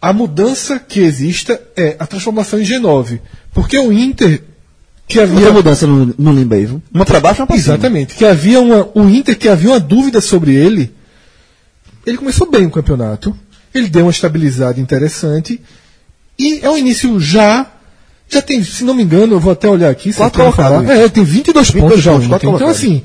a 0.00 0.12
mudança 0.12 0.78
que 0.78 1.00
exista 1.00 1.60
é 1.76 1.96
a 1.98 2.06
transformação 2.06 2.60
em 2.60 2.64
G9. 2.64 3.20
Porque 3.52 3.78
o 3.78 3.92
Inter, 3.92 4.42
que 5.08 5.18
havia. 5.18 5.34
Muita 5.34 5.52
mudança 5.52 5.86
no, 5.86 6.06
no? 6.18 6.82
Uma 6.92 7.04
pra 7.04 7.20
baixo, 7.20 7.40
uma 7.40 7.46
pra 7.46 7.56
cima. 7.56 7.74
Exatamente. 7.74 8.14
Que 8.14 8.24
havia 8.24 8.60
uma, 8.60 8.88
o 8.94 9.08
Inter, 9.08 9.36
que 9.38 9.48
havia 9.48 9.70
uma 9.70 9.80
dúvida 9.80 10.20
sobre 10.20 10.54
ele, 10.54 10.92
ele 12.06 12.16
começou 12.18 12.48
bem 12.50 12.66
o 12.66 12.70
campeonato, 12.70 13.36
ele 13.78 13.88
deu 13.88 14.04
uma 14.04 14.10
estabilizada 14.10 14.80
interessante, 14.80 15.60
e 16.38 16.60
é 16.62 16.70
um 16.70 16.76
início 16.78 17.18
já. 17.20 17.66
Já 18.28 18.42
tem, 18.42 18.62
se 18.64 18.82
não 18.82 18.92
me 18.94 19.04
engano, 19.04 19.34
eu 19.34 19.40
vou 19.40 19.52
até 19.52 19.68
olhar 19.68 19.88
aqui. 19.88 20.12
Quatro 20.12 20.40
colocados. 20.42 20.88
É, 20.90 21.08
tem 21.08 21.22
22, 21.22 21.68
22 21.70 21.70
pontos 21.90 22.02
já. 22.02 22.12
pontos, 22.12 22.26
Então, 22.26 22.38
colocados. 22.40 22.76
assim, 22.76 23.02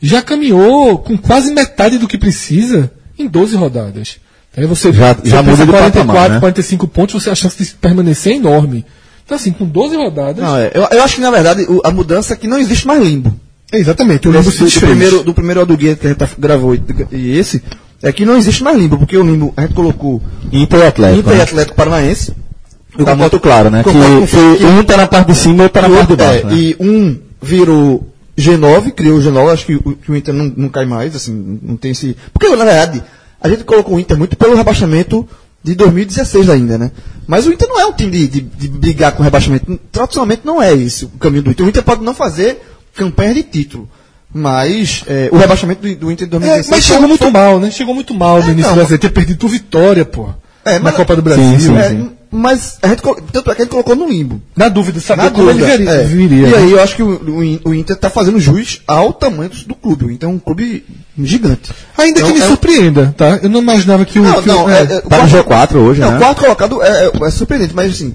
já 0.00 0.22
caminhou 0.22 0.98
com 0.98 1.16
quase 1.18 1.52
metade 1.52 1.98
do 1.98 2.08
que 2.08 2.16
precisa 2.16 2.90
em 3.18 3.28
12 3.28 3.54
rodadas. 3.54 4.16
Aí 4.56 4.66
você, 4.66 4.90
Já- 4.92 5.12
você 5.12 5.28
já 5.28 5.42
muda 5.42 5.64
de 5.66 5.70
44, 5.70 5.92
patamar, 6.06 6.30
né? 6.30 6.40
45 6.40 6.88
pontos, 6.88 7.22
você, 7.22 7.28
a 7.30 7.34
chance 7.34 7.62
de 7.62 7.70
permanecer 7.74 8.32
é 8.32 8.36
enorme. 8.36 8.84
Então, 9.24 9.36
assim, 9.36 9.52
com 9.52 9.66
12 9.66 9.94
rodadas. 9.96 10.42
Não, 10.42 10.56
é, 10.56 10.70
eu, 10.74 10.88
eu 10.90 11.02
acho 11.02 11.16
que, 11.16 11.20
na 11.20 11.30
verdade, 11.30 11.62
o- 11.68 11.80
a 11.84 11.90
mudança 11.90 12.32
é 12.32 12.36
que 12.36 12.46
não 12.48 12.58
existe 12.58 12.86
mais 12.86 13.02
limbo. 13.02 13.38
é 13.70 13.78
exatamente, 13.78 14.26
o 14.28 14.32
limbo 14.32 14.50
se 14.50 14.58
do, 14.58 14.70
do 14.70 14.80
primeiro, 14.80 15.22
do 15.22 15.34
primeiro 15.34 15.64
do 15.66 15.76
guia 15.76 15.96
que 15.96 16.06
a 16.06 16.10
gente 16.10 16.18
tá- 16.18 16.28
gravou 16.38 16.74
e, 16.74 16.82
e 17.12 17.38
esse, 17.38 17.62
é 18.02 18.12
que 18.12 18.24
não 18.24 18.36
existe 18.36 18.62
mais 18.64 18.76
limbo, 18.76 18.98
porque 18.98 19.16
o 19.16 19.22
limbo 19.22 19.52
a 19.56 19.62
gente 19.62 19.74
colocou 19.74 20.20
Inter 20.52 20.80
e 20.80 20.86
Atlético. 20.86 21.20
Inter 21.20 21.34
e 21.34 21.36
né? 21.36 21.42
Atlético 21.44 21.76
Paranaense. 21.76 22.30
Tá 22.32 22.98
concordo- 22.98 23.20
muito 23.20 23.40
claro, 23.40 23.70
né? 23.70 23.82
Que, 23.82 23.88
o 23.90 24.26
que 24.58 24.64
um 24.64 24.84
tá 24.84 24.96
na 24.96 25.06
parte 25.06 25.28
de 25.28 25.34
cima 25.34 25.58
e 25.58 25.62
outro 25.62 25.80
tá 25.80 25.88
na 25.88 25.94
parte 25.96 26.08
de 26.10 26.16
baixo. 26.16 26.46
é, 26.46 26.50
né? 26.50 26.54
E 26.54 26.76
um 26.78 27.18
virou 27.40 28.06
G9, 28.36 28.92
criou 28.92 29.18
o 29.18 29.22
G9, 29.22 29.52
acho 29.52 29.66
que 29.66 29.74
o, 29.76 29.80
que 29.96 30.10
o 30.12 30.16
Inter 30.16 30.34
não, 30.34 30.52
não 30.56 30.68
cai 30.68 30.84
mais, 30.84 31.14
assim, 31.16 31.58
não 31.62 31.76
tem 31.76 31.92
esse. 31.92 32.16
Porque, 32.32 32.48
na 32.54 32.64
verdade, 32.64 33.02
a 33.40 33.48
gente 33.48 33.64
colocou 33.64 33.96
o 33.96 34.00
Inter 34.00 34.16
muito 34.18 34.36
pelo 34.36 34.54
rebaixamento 34.54 35.26
de 35.64 35.74
2016 35.74 36.50
ainda, 36.50 36.76
né? 36.76 36.90
Mas 37.26 37.46
o 37.46 37.52
Inter 37.52 37.68
não 37.68 37.80
é 37.80 37.86
um 37.86 37.92
time 37.92 38.10
de, 38.10 38.26
de, 38.28 38.40
de 38.40 38.68
brigar 38.68 39.12
com 39.12 39.22
rebaixamento. 39.22 39.78
Tradicionalmente 39.90 40.42
não 40.44 40.60
é 40.60 40.74
esse 40.74 41.04
o 41.04 41.08
caminho 41.08 41.44
do 41.44 41.50
Inter. 41.50 41.64
O 41.64 41.68
Inter 41.68 41.82
pode 41.82 42.02
não 42.04 42.12
fazer 42.14 42.60
campanha 42.94 43.32
de 43.32 43.42
título. 43.42 43.88
Mas 44.34 45.02
é, 45.06 45.28
o 45.30 45.36
rebaixamento 45.36 45.82
do, 45.82 45.94
do 45.94 46.10
Inter 46.10 46.26
de 46.26 46.36
É, 46.36 46.38
2016. 46.38 46.70
mas 46.70 46.84
chegou 46.84 47.08
muito 47.08 47.30
mal, 47.30 47.60
né? 47.60 47.70
Chegou 47.70 47.94
muito 47.94 48.14
mal 48.14 48.40
no 48.42 48.48
É, 48.48 48.52
início 48.52 48.62
não. 48.62 48.70
do 48.70 48.76
brasileiro. 48.76 49.00
Ter 49.02 49.10
perdido 49.10 49.38
tua 49.38 49.50
vitória, 49.50 50.04
pô. 50.04 50.28
É, 50.64 50.74
na 50.74 50.80
mas- 50.84 50.94
Copa 50.96 51.14
do 51.16 51.22
Brasil. 51.22 51.44
Sim, 51.44 51.58
sim, 51.58 51.76
É, 51.76 51.88
sim. 51.90 52.10
mas 52.30 52.78
a 52.80 52.88
gente, 52.88 53.02
tanto 53.30 53.50
é 53.50 53.54
que 53.54 53.60
a 53.62 53.64
gente 53.64 53.72
colocou 53.72 53.94
no 53.96 54.08
limbo. 54.08 54.40
Na 54.56 54.68
dúvida, 54.70 55.00
saber 55.00 55.24
Na 55.24 55.30
como 55.32 55.50
ele 55.50 55.58
dúvida, 55.58 55.76
viria. 55.76 55.90
é. 55.92 56.04
viria, 56.04 56.46
E 56.48 56.50
né? 56.50 56.56
aí 56.56 56.70
eu 56.70 56.80
acho 56.82 56.96
que 56.96 57.02
o, 57.02 57.08
o 57.38 57.44
In- 57.44 57.60
o 57.64 57.74
Inter 57.74 57.94
está 57.96 58.08
fazendo 58.08 58.40
jus 58.40 58.80
ao 58.86 59.12
tamanho 59.12 59.50
do, 59.66 59.74
clube. 59.74 60.04
O 60.06 60.10
Inter 60.10 60.28
é 60.28 60.32
um 60.32 60.38
clube 60.38 60.84
gigante. 61.18 61.70
Ainda 61.98 62.20
que 62.20 62.26
Então, 62.26 62.34
me 62.38 62.40
é 62.42 62.46
surpreenda, 62.46 63.14
tá? 63.16 63.38
Eu 63.42 63.50
não 63.50 63.60
imaginava 63.60 64.04
que 64.06 64.18
o. 64.18 64.22
Não, 64.22 64.40
que 64.42 64.48
o- 64.48 64.52
não, 64.52 64.70
é. 64.70 64.78
é, 64.78 64.82
é, 64.82 64.98
o 64.98 65.08
Tá 65.10 65.26
no 65.26 65.42
quarto- 65.44 65.74
G4 65.74 65.76
hoje, 65.76 66.00
Não, 66.00 66.10
né? 66.12 66.16
o 66.16 66.20
quarto 66.20 66.40
colocado 66.42 66.82
é, 66.82 67.04
é- 67.06 67.26
é 67.26 67.30
surpreendente, 67.30 67.74
mas 67.74 67.92
assim, 67.92 68.14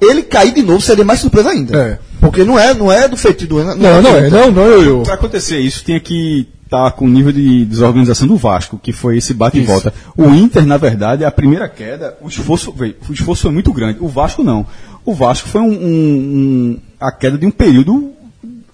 ele 0.00 0.22
cair 0.22 0.52
de 0.52 0.62
novo 0.62 0.80
seria 0.80 1.04
mais 1.04 1.18
surpresa 1.20 1.48
ainda. 1.50 1.76
É. 1.76 1.98
Porque 2.20 2.44
não 2.44 2.58
é, 2.58 2.74
não 2.74 2.90
é 2.92 3.06
do 3.08 3.16
feito 3.16 3.46
do 3.46 3.62
Não, 3.62 3.76
não 4.02 4.16
é, 4.16 4.28
não, 4.30 4.50
não, 4.50 4.62
eu. 4.62 4.82
eu. 4.82 5.02
Para 5.02 5.14
acontecer 5.14 5.58
isso, 5.60 5.84
tinha 5.84 6.00
que 6.00 6.46
estar 6.64 6.90
com 6.92 7.06
o 7.06 7.08
nível 7.08 7.32
de 7.32 7.64
desorganização 7.64 8.26
do 8.28 8.36
Vasco, 8.36 8.78
que 8.82 8.92
foi 8.92 9.16
esse 9.18 9.32
bate 9.32 9.58
e 9.58 9.62
volta. 9.64 9.92
O 10.16 10.26
Inter, 10.34 10.66
na 10.66 10.76
verdade, 10.76 11.24
a 11.24 11.30
primeira 11.30 11.68
queda, 11.68 12.16
o 12.20 12.28
esforço, 12.28 12.72
veio, 12.72 12.94
o 13.08 13.12
esforço 13.12 13.42
foi 13.42 13.52
muito 13.52 13.72
grande. 13.72 13.98
O 14.00 14.08
Vasco 14.08 14.42
não. 14.42 14.66
O 15.04 15.14
Vasco 15.14 15.48
foi 15.48 15.60
um, 15.62 15.70
um- 15.72 15.72
um- 15.72 16.78
a 17.00 17.10
queda 17.10 17.38
de 17.38 17.46
um 17.46 17.50
período 17.50 18.10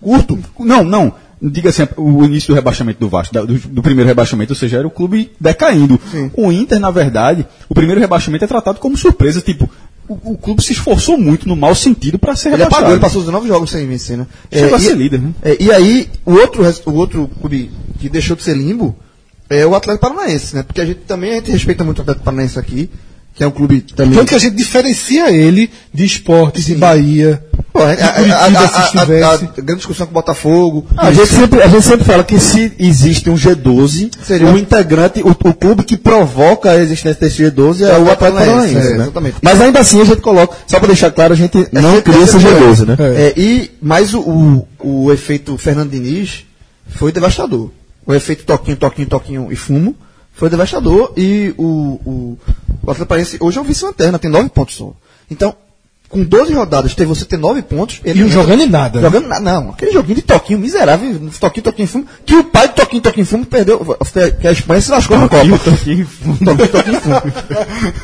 curto. 0.01 0.39
Não, 0.59 0.83
não. 0.83 1.13
Diga 1.43 1.69
assim, 1.69 1.87
o 1.99 2.25
início 2.25 2.49
do 2.49 2.55
rebaixamento 2.55 2.99
do 2.99 3.09
Vasco, 3.09 3.35
do, 3.35 3.59
do 3.59 3.83
primeiro 3.83 4.09
rebaixamento, 4.09 4.53
ou 4.53 4.57
seja, 4.57 4.79
era 4.79 4.87
o 4.87 4.91
clube 4.91 5.31
decaindo. 5.39 6.01
O 6.35 6.51
Inter, 6.51 6.81
na 6.81 6.91
verdade, 6.91 7.47
o 7.69 7.75
primeiro 7.75 8.01
rebaixamento 8.01 8.45
é 8.45 8.49
tratado 8.49 8.81
como 8.81 8.97
surpresa, 8.97 9.43
tipo, 9.43 9.69
o, 10.09 10.33
o 10.33 10.38
clube 10.38 10.62
se 10.62 10.73
esforçou 10.73 11.17
muito 11.19 11.49
no 11.49 11.57
mau 11.57 11.75
sentido 11.75 12.19
para 12.19 12.35
ser 12.37 12.49
Ele 12.49 12.57
rebaixado. 12.57 12.77
apagou, 12.77 12.93
ele 12.95 13.01
passou 13.01 13.21
19 13.23 13.49
jogos 13.49 13.71
sem 13.71 13.87
vencer, 13.87 14.17
né? 14.19 14.27
Chegou 14.53 14.75
a 14.75 14.79
e- 14.79 14.83
ser 14.83 14.97
líder, 14.97 15.21
né? 15.21 15.33
é, 15.43 15.57
e 15.62 15.71
aí, 15.73 16.09
o 16.25 16.33
outro, 16.35 16.62
o 16.87 16.93
outro 16.95 17.31
clube 17.40 17.71
que 17.99 18.09
deixou 18.09 18.37
de 18.37 18.43
ser 18.43 18.57
limbo 18.57 18.95
é 19.49 19.64
o 19.67 19.75
Atlético 19.75 20.09
Paranaense, 20.09 20.55
né? 20.57 20.62
Porque 20.62 20.81
a 20.81 20.87
gente 20.87 21.01
também 21.01 21.33
a 21.33 21.35
gente 21.37 21.51
respeita 21.51 21.85
muito 21.85 21.99
o 21.99 22.03
Atlético 22.03 22.25
Paranaense 22.25 22.59
aqui, 22.59 22.90
que 23.35 23.42
é 23.42 23.47
um 23.47 23.51
clube 23.51 23.81
também. 23.81 24.14
Tanto 24.16 24.29
que 24.29 24.35
a 24.35 24.38
gente 24.38 24.55
diferencia 24.55 25.31
ele 25.31 25.68
de 25.92 26.05
esportes, 26.05 26.66
de 26.66 26.77
Bahia. 26.77 27.44
Pô, 27.73 27.81
a, 27.83 29.51
grande 29.61 29.79
discussão 29.79 30.07
com 30.07 30.12
o 30.12 30.14
Botafogo. 30.14 30.87
A 30.97 31.11
gente, 31.12 31.27
sempre, 31.27 31.61
a 31.61 31.66
gente 31.66 31.83
sempre 31.83 32.05
fala 32.05 32.23
que 32.23 32.38
se 32.38 32.73
existe 32.79 33.29
um 33.29 33.35
G12, 33.35 34.12
Seria 34.23 34.47
o 34.47 34.57
integrante, 34.57 35.20
o, 35.23 35.31
o 35.31 35.53
clube 35.53 35.83
que 35.83 35.97
provoca 35.97 36.70
a 36.70 36.77
existência 36.77 37.20
desse 37.20 37.42
G12 37.42 37.81
é, 37.81 37.99
o 37.99 38.09
Atlético 38.09 38.38
Paranaense. 38.38 38.77
é, 38.77 38.79
né? 38.79 39.03
exatamente. 39.03 39.37
Mas 39.42 39.61
ainda 39.61 39.81
assim 39.81 40.01
a 40.01 40.05
gente 40.05 40.20
coloca, 40.20 40.57
só 40.68 40.79
para 40.79 40.87
deixar 40.87 41.11
claro, 41.11 41.33
a 41.33 41.37
gente 41.37 41.66
não 41.73 41.97
sempre- 41.97 42.12
cria 42.12 42.23
esse 42.25 42.40
sempre 42.40 42.51
G12, 42.51 42.87
né? 42.87 42.97
É. 43.01 43.23
É, 43.27 43.35
e, 43.37 43.70
mas 43.83 44.14
o, 44.14 44.20
o, 44.20 44.68
o 44.79 45.12
efeito 45.12 45.59
Fernando 45.59 45.90
Diniz 45.90 46.44
foi 46.87 47.11
devastador. 47.11 47.70
O 48.07 48.14
efeito 48.14 48.44
toquinho, 48.44 48.77
toquinho, 48.77 49.09
toquinho 49.09 49.49
e 49.51 49.57
fumo 49.57 49.97
foi 50.33 50.51
devastador. 50.51 51.12
E 51.16 51.55
o, 51.57 51.64
o, 51.64 52.38
o 52.87 52.90
Atlético 52.90 53.07
Paranaense 53.07 53.37
hoje 53.40 53.59
é 53.59 53.61
o 53.61 53.64
vice-lanterna, 53.64 54.18
tem 54.18 54.31
nove 54.31 54.49
pontos 54.49 54.77
só. 54.77 54.92
Então, 55.31 55.55
com 56.09 56.23
12 56.23 56.53
rodadas, 56.55 56.94
ter 56.94 57.05
você 57.07 57.25
ter 57.25 57.37
nove 57.38 57.61
pontos. 57.62 58.01
Ele 58.05 58.20
E 58.20 58.23
não 58.23 58.29
jogando 58.31 58.66
nada. 58.68 59.01
né? 59.01 59.05
Jogando 59.07 59.27
nada, 59.27 59.40
não. 59.40 59.70
Aquele 59.70 59.90
joguinho 59.90 60.16
de 60.16 60.23
toquinho 60.23 60.59
miserável, 60.61 61.20
toquinho, 61.40 61.64
toquinho, 61.64 61.88
fumo, 61.88 62.07
que 62.25 62.35
o 62.37 62.44
pai 62.44 62.68
de 62.68 62.75
toquinho, 62.75 63.03
toquinho, 63.03 63.27
fumo 63.27 63.44
perdeu, 63.47 63.81
que 64.40 64.47
a 64.47 64.53
Espanha 64.53 64.81
se 64.81 64.90
lascou 64.92 65.18
na 65.18 65.29
Copa. 65.29 65.38
Toquinho, 65.59 65.59
toquinho, 65.59 66.07
fumo. 66.07 66.37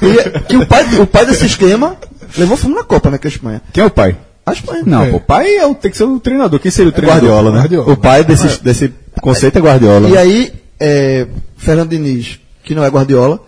E, 0.02 0.40
que 0.48 0.56
o 0.56 0.66
pai, 0.66 0.98
o 0.98 1.06
pai 1.06 1.26
desse 1.26 1.46
esquema 1.46 1.96
levou 2.36 2.56
fumo 2.56 2.74
na 2.74 2.84
Copa, 2.84 3.10
né, 3.10 3.18
que 3.18 3.26
a 3.26 3.30
Espanha. 3.30 3.62
Quem 3.72 3.82
é 3.82 3.86
o 3.86 3.90
pai? 3.90 4.16
A 4.46 4.52
Espanha. 4.52 4.82
Não, 4.86 5.04
É. 5.04 5.10
o 5.12 5.20
pai 5.20 5.56
é 5.56 5.66
o, 5.66 5.74
tem 5.74 5.90
que 5.90 5.96
ser 5.96 6.04
o 6.04 6.18
treinador. 6.18 6.58
Quem 6.58 6.70
seria 6.70 6.88
o 6.88 6.92
treinador? 6.92 7.28
Guardiola, 7.28 7.50
né? 7.52 7.58
Guardiola. 7.60 7.92
O 7.92 7.96
pai 7.96 8.24
desse, 8.24 8.60
desse 8.62 8.92
conceito 9.20 9.58
é 9.58 9.60
Guardiola. 9.60 10.08
E 10.08 10.12
né? 10.12 10.18
aí, 10.18 10.52
é, 10.80 11.26
Fernando 11.56 11.90
Diniz, 11.90 12.40
que 12.64 12.74
não 12.74 12.82
é 12.82 12.88
Guardiola, 12.88 13.40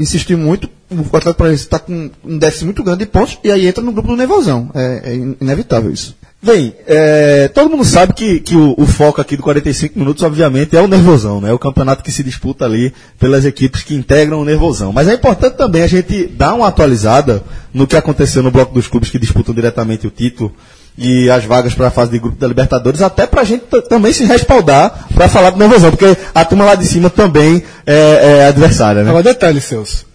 insistiu 0.00 0.38
muito. 0.38 0.68
O 0.90 1.00
Atlético 1.16 1.34
Paranaense 1.34 1.64
está 1.64 1.78
com 1.78 2.10
um 2.24 2.38
déficit 2.38 2.64
muito 2.64 2.82
grande 2.82 3.00
de 3.00 3.06
pontos 3.06 3.38
e 3.44 3.50
aí 3.50 3.66
entra 3.66 3.82
no 3.84 3.92
grupo 3.92 4.08
do 4.08 4.16
Nevozão. 4.16 4.70
É, 4.74 5.02
é 5.04 5.14
in- 5.14 5.36
inevitável 5.40 5.92
isso. 5.92 6.16
Bem, 6.42 6.74
é, 6.86 7.48
todo 7.48 7.68
mundo 7.68 7.84
sabe 7.84 8.14
que, 8.14 8.40
que 8.40 8.56
o, 8.56 8.74
o 8.78 8.86
foco 8.86 9.20
aqui 9.20 9.36
do 9.36 9.42
45 9.42 9.98
minutos, 9.98 10.22
obviamente, 10.22 10.74
é 10.74 10.80
o 10.80 10.88
nervosão, 10.88 11.38
né? 11.38 11.52
O 11.52 11.58
campeonato 11.58 12.02
que 12.02 12.10
se 12.10 12.22
disputa 12.24 12.64
ali 12.64 12.94
pelas 13.18 13.44
equipes 13.44 13.82
que 13.82 13.94
integram 13.94 14.40
o 14.40 14.44
nervosão. 14.44 14.90
Mas 14.90 15.06
é 15.06 15.12
importante 15.14 15.56
também 15.58 15.82
a 15.82 15.86
gente 15.86 16.26
dar 16.28 16.54
uma 16.54 16.66
atualizada 16.66 17.42
no 17.74 17.86
que 17.86 17.94
aconteceu 17.94 18.42
no 18.42 18.50
bloco 18.50 18.72
dos 18.72 18.88
clubes 18.88 19.10
que 19.10 19.18
disputam 19.18 19.54
diretamente 19.54 20.06
o 20.06 20.10
título 20.10 20.50
e 20.98 21.30
as 21.30 21.44
vagas 21.44 21.74
para 21.74 21.86
a 21.88 21.90
fase 21.90 22.10
de 22.10 22.18
grupo 22.18 22.36
da 22.38 22.46
Libertadores, 22.46 23.00
até 23.00 23.26
para 23.26 23.40
a 23.40 23.44
gente 23.44 23.64
também 23.88 24.12
se 24.12 24.24
respaldar 24.24 25.08
para 25.14 25.28
falar 25.28 25.50
do 25.50 25.58
nervosão, 25.58 25.90
porque 25.90 26.16
a 26.34 26.44
turma 26.44 26.64
lá 26.64 26.74
de 26.74 26.86
cima 26.86 27.08
também 27.08 27.62
é, 27.86 28.38
é 28.40 28.46
adversária, 28.46 29.02
né? 29.02 29.08
Agora, 29.10 29.22
detalhe, 29.24 29.60
Celso. 29.60 30.06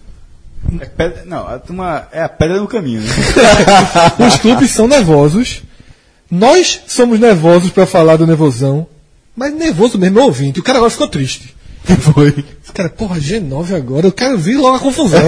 É 0.80 0.86
pedra- 0.86 1.22
não, 1.26 1.46
a 1.46 1.58
turma 1.58 2.08
é 2.12 2.22
a 2.22 2.28
pedra 2.28 2.58
no 2.60 2.66
caminho, 2.68 3.00
né? 3.00 3.08
Os 4.26 4.36
clubes 4.36 4.70
são 4.70 4.86
nervosos. 4.88 5.62
Nós 6.30 6.80
somos 6.88 7.18
nervosos 7.20 7.70
pra 7.70 7.86
falar 7.86 8.16
do 8.16 8.26
nervosão. 8.26 8.86
Mas 9.36 9.54
nervoso 9.54 9.98
mesmo 9.98 10.18
é 10.18 10.22
ouvinte. 10.24 10.58
O 10.60 10.62
cara 10.62 10.78
agora 10.78 10.90
ficou 10.90 11.06
triste. 11.08 11.54
Foi. 12.12 12.44
Cara, 12.74 12.88
porra, 12.90 13.16
G9 13.18 13.74
agora. 13.74 14.06
Eu 14.06 14.12
quero 14.12 14.36
vir 14.36 14.56
logo 14.56 14.76
a 14.76 14.80
confusão. 14.80 15.20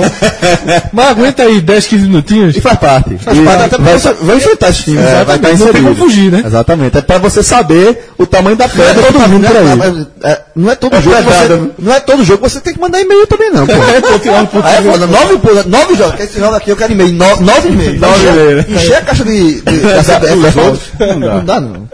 Mas 0.93 1.09
aguenta 1.09 1.45
aí 1.45 1.61
10, 1.61 1.87
15 1.87 2.03
minutinhos. 2.05 2.57
E 2.57 2.61
faz 2.61 2.79
parte. 2.79 3.17
Faz 3.17 3.39
E 3.39 3.43
parte 3.43 3.63
até 3.63 3.79
vai, 3.79 3.99
pra 3.99 4.13
vai 4.13 4.37
enfrentar 4.37 4.69
esses 4.69 4.85
times. 4.85 5.01
É, 5.01 5.03
Exatamente. 5.03 5.27
vai 5.27 5.37
estar 5.37 5.49
Não 5.49 5.57
tem 5.59 5.69
inserido. 5.69 5.85
como 5.85 5.97
fugir, 5.97 6.33
né? 6.33 6.43
Exatamente. 6.45 6.99
É 6.99 7.01
para 7.01 7.19
você 7.19 7.43
saber 7.43 8.11
o 8.19 8.27
tamanho 8.27 8.57
da 8.57 8.69
pedra 8.69 9.03
que 9.03 9.13
tá 9.13 9.27
vindo 9.27 9.47
por 9.47 9.57
aí. 9.57 10.07
É, 10.25 10.41
não 10.55 10.71
é 10.71 10.75
todo 10.75 11.01
jogo 11.01 11.17
você, 11.23 11.49
né? 11.49 11.71
não 11.79 11.93
é 11.93 12.01
todo 12.01 12.25
jogo 12.25 12.43
que 12.43 12.51
você 12.51 12.61
tem 12.61 12.75
que 12.75 12.81
mandar 12.81 13.01
e-mail 13.01 13.27
também 13.27 13.51
não, 13.51 13.67
pô. 13.67 13.73
É, 13.89 14.01
pô, 14.01 14.19
tirar 14.19 14.43
um 14.43 14.47
pouco 14.47 14.67
Aí 14.67 14.77
é 14.77 14.83
foda, 14.83 15.07
nove, 15.07 15.39
pô, 15.39 15.49
nove 15.67 15.95
jogos, 15.95 16.21
esse 16.21 16.39
jogo 16.39 16.55
aqui 16.55 16.71
eu 16.71 16.77
quero 16.77 16.93
e-mail, 16.93 17.13
no, 17.13 17.41
nove 17.41 17.69
e-mail. 17.69 17.99
Nove 18.01 18.27
e-mail, 18.27 18.57
né? 18.57 18.67
Encher 18.69 18.97
a 18.97 19.01
caixa 19.03 19.25
de, 19.25 19.61
de, 19.63 19.81
da 19.81 20.03
CBF. 20.03 20.59
Não 21.01 21.21
dá. 21.21 21.35
Não 21.35 21.45
dá 21.45 21.61
não. 21.61 21.89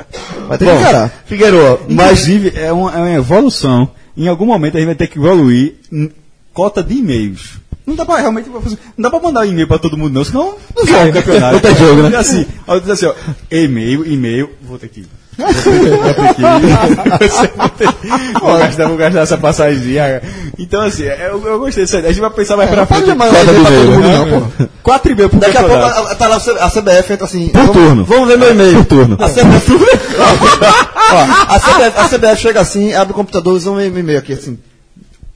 Vai 0.48 0.58
ter 0.58 0.64
que 0.64 0.72
encarar. 0.72 1.12
Figueiredo, 1.26 1.80
mas 1.88 2.26
Inclusive, 2.28 2.52
é 2.56 2.72
uma, 2.72 2.92
é 2.92 2.98
uma 2.98 3.12
evolução. 3.12 3.88
Em 4.16 4.28
algum 4.28 4.46
momento 4.46 4.76
a 4.76 4.80
gente 4.80 4.86
vai 4.86 4.94
ter 4.94 5.06
que 5.06 5.18
evoluir 5.18 5.74
cota 6.52 6.82
de 6.82 6.94
e-mails. 6.94 7.58
Não 7.86 7.94
dá 7.94 8.04
pra 8.04 8.16
realmente 8.16 8.48
não 8.48 8.62
dá 8.98 9.10
pra 9.10 9.20
mandar 9.20 9.46
e-mail 9.46 9.68
pra 9.68 9.78
todo 9.78 9.96
mundo, 9.96 10.14
não, 10.14 10.24
senão 10.24 10.56
não 10.74 10.86
joga 10.86 11.10
o 11.10 11.12
campeonato. 11.12 11.60
Tem 11.62 11.74
jogo, 11.76 12.02
né? 12.02 12.16
Assim, 12.16 12.46
assim, 12.66 13.06
ó, 13.06 13.14
e-mail, 13.50 14.06
e-mail, 14.10 14.50
vou 14.62 14.78
ter 14.78 14.88
que 14.88 15.00
ir. 15.00 15.06
Vou 15.36 15.74
ir, 18.04 18.32
vou 18.40 18.58
gastar, 18.58 18.86
vou 18.88 18.96
gastar 18.96 19.20
essa 19.20 19.38
passagemzinha. 19.38 20.22
Então, 20.58 20.80
assim, 20.82 21.02
eu, 21.04 21.44
eu 21.46 21.58
gostei 21.58 21.84
disso 21.84 21.96
aí. 21.96 22.04
A 22.06 22.08
gente 22.08 22.20
vai 22.20 22.30
pensar 22.30 22.56
mais 22.56 22.68
pra 22.70 22.80
Não 22.80 22.86
pode 22.86 23.02
frente. 23.02 23.18
chamar 23.18 23.28
Cota 23.28 23.42
e-mail 23.50 23.54
de 23.56 23.64
pra 23.64 23.76
todo 23.76 23.90
mundo 23.90 24.08
né? 24.08 24.18
não, 24.18 24.40
pô. 24.40 24.64
Quatro 24.82 25.12
e-mails 25.12 25.30
pro 25.30 25.40
Daqui 25.40 25.56
a 25.56 25.62
pouco 25.62 25.74
a- 25.84 26.14
tá 26.14 26.28
lá 26.28 26.36
a 26.36 26.70
CBF 26.70 27.12
entra 27.12 27.24
assim. 27.24 27.48
Por 27.48 27.60
vamos, 27.60 27.72
turno. 27.76 28.04
Vamos 28.04 28.28
ver 28.28 28.38
meu 28.38 28.50
e-mail. 28.50 28.76
Por 28.76 28.84
turno. 28.84 29.16
A 29.20 29.28
CBF, 29.28 29.72
a 31.48 31.58
CBF, 31.58 31.98
a 31.98 32.08
CBF 32.08 32.36
chega 32.42 32.60
assim, 32.60 32.94
abre 32.94 33.12
o 33.12 33.16
computador, 33.16 33.54
usa 33.54 33.70
um 33.70 33.80
e-mail 33.80 34.18
aqui 34.18 34.32
assim. 34.34 34.58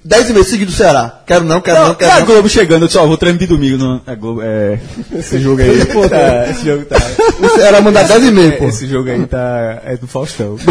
10 0.04 0.30
e-mails 0.30 0.46
seguidos 0.48 0.74
do 0.74 0.78
Ceará. 0.78 1.22
Quero 1.26 1.44
não, 1.44 1.61
quero 1.61 1.80
não, 1.80 1.88
Não, 1.88 1.94
quero 1.94 2.11
é 2.11 2.14
a 2.14 2.20
não. 2.20 2.26
Globo 2.26 2.48
chegando, 2.48 2.82
eu 2.82 2.87
disse, 2.87 2.98
ó, 2.98 3.06
vou 3.06 3.16
de 3.16 3.46
domingo. 3.46 3.76
Não, 3.76 4.00
é 4.06 4.14
Globo, 4.14 4.40
é. 4.42 4.78
Esse 5.12 5.38
jogo 5.40 5.61
aí. 5.61 5.84
tá, 6.08 6.50
esse 6.50 6.64
jogo 6.64 6.84
tá. 6.84 6.96
O 7.40 7.48
Ceará 7.56 7.80
mandar 7.80 8.04
10 8.06 8.24
e-mails, 8.26 8.54
pô. 8.56 8.68
Esse 8.68 8.87
jogo 8.87 9.11
aí 9.11 9.26
tá. 9.26 9.82
É 9.84 9.96
do 9.96 10.06
Faustão. 10.06 10.56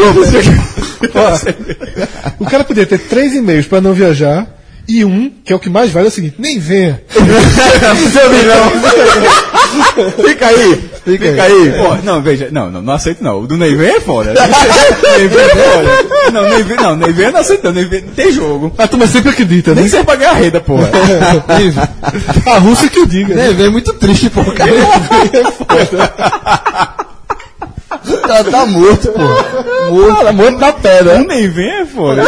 O 2.39 2.45
cara 2.45 2.63
podia 2.63 2.85
ter 2.85 2.97
três 2.99 3.35
e-mails 3.35 3.67
pra 3.67 3.81
não 3.81 3.93
viajar. 3.93 4.47
E 4.87 5.03
um, 5.03 5.29
que 5.43 5.51
é 5.51 5.55
o 5.55 5.59
que 5.59 5.69
mais 5.69 5.91
vale, 5.91 6.05
é 6.05 6.09
o 6.09 6.11
seguinte: 6.11 6.35
nem 6.39 6.57
venha. 6.59 7.01
Seu. 7.11 7.21
Fica 10.25 10.47
aí. 10.47 10.89
Fica, 11.03 11.25
aí. 11.43 11.67
É. 11.69 11.71
Pô, 11.83 11.95
não, 12.03 12.21
veja, 12.21 12.47
não, 12.51 12.69
não, 12.71 12.81
não 12.81 12.93
aceito 12.93 13.21
não. 13.23 13.41
O 13.41 13.47
do 13.47 13.57
Neyven 13.57 13.89
é 13.95 13.99
foda. 13.99 14.33
Neyven 15.17 15.39
é 15.39 15.49
foda. 15.49 16.31
Não, 16.31 16.43
Neyven, 16.49 16.77
não, 16.77 16.95
Neyven 16.95 17.25
eu 17.25 17.31
não 17.33 17.39
aceito 17.39 17.63
não. 17.65 17.73
Neyven 17.73 18.01
não 18.01 18.13
tem 18.13 18.31
jogo. 18.31 18.73
A 18.77 18.87
turma 18.87 19.07
sempre 19.07 19.29
acredita, 19.31 19.73
né? 19.73 19.81
Nem 19.81 19.89
serve 19.89 20.05
pra 20.05 20.15
ganhar 20.15 20.33
renda, 20.33 20.61
porra. 20.61 20.89
A 22.49 22.57
Rússia 22.59 22.89
que 22.89 22.99
o 22.99 23.05
diga. 23.05 23.35
né? 23.35 23.49
É, 23.49 23.53
vem 23.53 23.69
muito 23.69 23.93
triste, 23.93 24.29
pô. 24.29 24.43
Cara. 24.43 24.67
tá, 28.27 28.43
tá 28.43 28.65
morto, 28.65 29.07
pô. 29.09 29.21
Morto, 29.91 30.23
tá 30.23 30.31
morto 30.31 30.57
na 30.59 30.71
pedra. 30.73 31.15
O 31.17 31.27
Neyven 31.27 31.69
é 31.81 31.85
foda. 31.85 32.23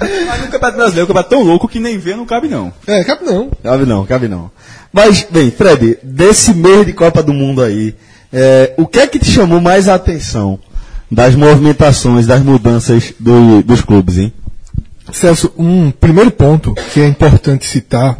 Mas 0.00 0.40
no 0.40 0.46
Campeonato 0.48 0.76
Brasileiro, 0.76 1.04
o 1.04 1.06
campeonato 1.08 1.34
é 1.34 1.36
tão 1.38 1.46
louco 1.46 1.68
que 1.68 1.78
nem 1.78 1.98
vê 1.98 2.16
não 2.16 2.24
cabe 2.26 2.48
não. 2.48 2.72
É, 2.86 3.04
cabe 3.04 3.24
não. 3.24 3.50
Cabe 3.62 3.84
não, 3.86 4.06
cabe 4.06 4.28
não. 4.28 4.50
Mas, 4.92 5.26
bem, 5.30 5.50
Fred, 5.50 5.98
desse 6.02 6.52
mês 6.54 6.86
de 6.86 6.92
Copa 6.92 7.22
do 7.22 7.32
Mundo 7.32 7.62
aí, 7.62 7.94
é, 8.32 8.74
o 8.76 8.86
que 8.86 8.98
é 8.98 9.06
que 9.06 9.18
te 9.18 9.30
chamou 9.30 9.60
mais 9.60 9.88
a 9.88 9.94
atenção 9.94 10.58
das 11.10 11.34
movimentações, 11.34 12.26
das 12.26 12.42
mudanças 12.42 13.12
do- 13.20 13.62
dos 13.62 13.82
clubes, 13.82 14.18
hein? 14.18 14.32
Celso, 15.12 15.52
um 15.58 15.90
primeiro 15.90 16.30
ponto 16.30 16.74
que 16.92 17.00
é 17.00 17.06
importante 17.06 17.66
citar 17.66 18.18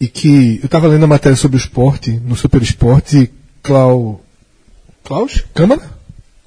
e 0.00 0.06
que 0.06 0.58
eu 0.62 0.66
estava 0.66 0.86
lendo 0.86 1.04
a 1.04 1.08
matéria 1.08 1.36
sobre 1.36 1.56
o 1.56 1.60
esporte, 1.60 2.20
no 2.24 2.36
Super 2.36 2.62
Esporte, 2.62 3.16
e 3.18 3.30
Clau... 3.62 4.20
Klaus? 5.04 5.44
Câmara? 5.54 5.80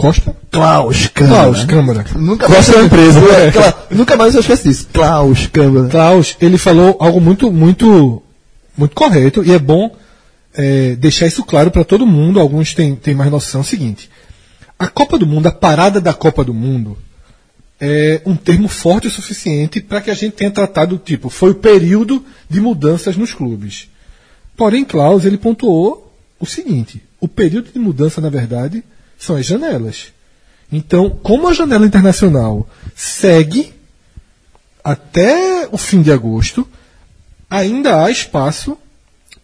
Costa? 0.01 0.35
Klaus 0.51 1.07
Klaus 1.07 1.63
Câmara. 1.65 2.05
Nunca 2.15 2.47
Gosta 2.47 2.73
da 2.73 2.83
empresa. 2.83 3.19
É, 3.19 3.51
Cla- 3.51 3.87
Nunca 3.91 4.15
mais 4.17 4.33
eu 4.33 4.41
esqueci 4.41 4.67
disso. 4.69 4.87
Klaus 4.91 5.47
Câmara. 5.47 5.87
Klaus, 5.89 6.35
ele 6.41 6.57
falou 6.57 6.97
algo 6.99 7.21
muito, 7.21 7.51
muito, 7.51 8.21
muito 8.77 8.95
correto, 8.95 9.43
e 9.43 9.51
é 9.51 9.59
bom 9.59 9.95
é, 10.53 10.95
deixar 10.95 11.27
isso 11.27 11.43
claro 11.43 11.71
para 11.71 11.83
todo 11.83 12.05
mundo, 12.05 12.39
alguns 12.39 12.73
têm, 12.73 12.95
têm 12.95 13.13
mais 13.15 13.31
noção, 13.31 13.61
é 13.61 13.63
o 13.63 13.67
seguinte, 13.67 14.09
a 14.77 14.87
Copa 14.87 15.17
do 15.17 15.25
Mundo, 15.27 15.47
a 15.47 15.51
parada 15.51 16.01
da 16.01 16.13
Copa 16.13 16.43
do 16.43 16.53
Mundo, 16.53 16.97
é 17.79 18.21
um 18.25 18.35
termo 18.35 18.67
forte 18.67 19.07
o 19.07 19.11
suficiente 19.11 19.79
para 19.81 20.01
que 20.01 20.11
a 20.11 20.13
gente 20.13 20.33
tenha 20.33 20.51
tratado, 20.51 20.97
tipo, 21.03 21.29
foi 21.29 21.51
o 21.51 21.55
período 21.55 22.23
de 22.49 22.59
mudanças 22.59 23.15
nos 23.17 23.33
clubes. 23.33 23.87
Porém, 24.57 24.83
Klaus, 24.83 25.25
ele 25.25 25.37
pontuou 25.37 26.13
o 26.39 26.45
seguinte, 26.45 27.01
o 27.19 27.27
período 27.27 27.71
de 27.71 27.79
mudança, 27.79 28.19
na 28.21 28.29
verdade, 28.29 28.83
são 29.21 29.35
as 29.35 29.45
janelas. 29.45 30.07
Então, 30.71 31.09
como 31.09 31.47
a 31.47 31.53
janela 31.53 31.85
internacional 31.85 32.67
segue 32.95 33.71
até 34.83 35.67
o 35.71 35.77
fim 35.77 36.01
de 36.01 36.11
agosto, 36.11 36.67
ainda 37.47 38.03
há 38.03 38.09
espaço 38.09 38.75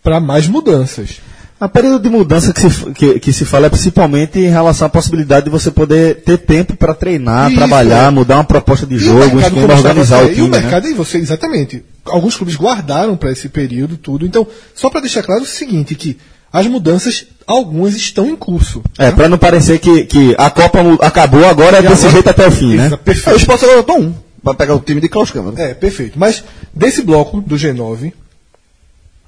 para 0.01 0.19
mais 0.19 0.47
mudanças. 0.47 1.21
A 1.59 1.67
período 1.67 1.99
de 1.99 2.09
mudança 2.09 2.53
que 2.53 2.59
se, 2.59 2.91
que, 2.91 3.19
que 3.19 3.33
se 3.33 3.43
fala 3.43 3.65
é 3.65 3.69
principalmente 3.69 4.39
em 4.39 4.49
relação 4.49 4.87
à 4.87 4.89
possibilidade 4.89 5.45
de 5.45 5.51
você 5.51 5.69
poder 5.69 6.21
ter 6.21 6.37
tempo 6.37 6.75
para 6.75 6.93
treinar, 6.93 7.49
Isso, 7.49 7.57
trabalhar, 7.57 8.07
é. 8.07 8.11
mudar 8.11 8.35
uma 8.35 8.43
proposta 8.43 8.85
de 8.85 8.93
E 8.93 8.97
o 8.97 8.99
jogo, 8.99 9.39
esquema, 9.39 9.73
organizar 9.73 10.23
o 10.23 10.29
time. 10.29 10.37
E 10.37 10.41
o 10.41 10.47
né? 10.49 10.59
mercado, 10.59 10.87
e 10.87 10.93
você, 10.93 11.17
exatamente. 11.17 11.83
Alguns 12.05 12.35
clubes 12.35 12.55
guardaram 12.55 13.17
para 13.17 13.31
esse 13.31 13.49
período 13.49 13.97
tudo. 13.97 14.25
Então, 14.25 14.47
só 14.75 14.89
para 14.89 15.01
deixar 15.01 15.23
claro 15.23 15.41
o 15.41 15.47
seguinte, 15.47 15.95
que 15.95 16.17
as 16.59 16.67
mudanças, 16.67 17.25
algumas 17.45 17.95
estão 17.95 18.27
em 18.27 18.35
curso. 18.35 18.81
É, 18.97 19.11
para 19.11 19.29
não 19.29 19.37
parecer 19.37 19.79
que, 19.79 20.05
que 20.05 20.35
a 20.37 20.49
Copa 20.49 20.79
acabou 21.01 21.45
agora 21.45 21.77
é 21.77 21.81
desse 21.81 21.93
agora- 22.05 22.11
jeito 22.11 22.29
até 22.29 22.47
o 22.47 22.51
fim, 22.51 22.75
né? 22.75 22.85
Exa- 22.87 22.95
É, 22.95 22.97
o 22.97 22.99
Perfeito. 22.99 23.39
Sport 23.39 23.63
agora 23.63 23.99
um. 23.99 24.13
Pra 24.43 24.53
pegar 24.53 24.75
o 24.75 24.79
time 24.79 25.01
de 25.01 25.09
Klaus 25.09 25.29
Câmara. 25.31 25.61
É, 25.61 25.73
perfeito. 25.73 26.17
Mas 26.17 26.43
desse 26.73 27.01
bloco 27.01 27.41
do 27.41 27.55
G9, 27.55 28.13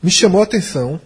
me 0.01 0.09
chamou 0.09 0.39
a 0.41 0.43
atenção 0.43 0.99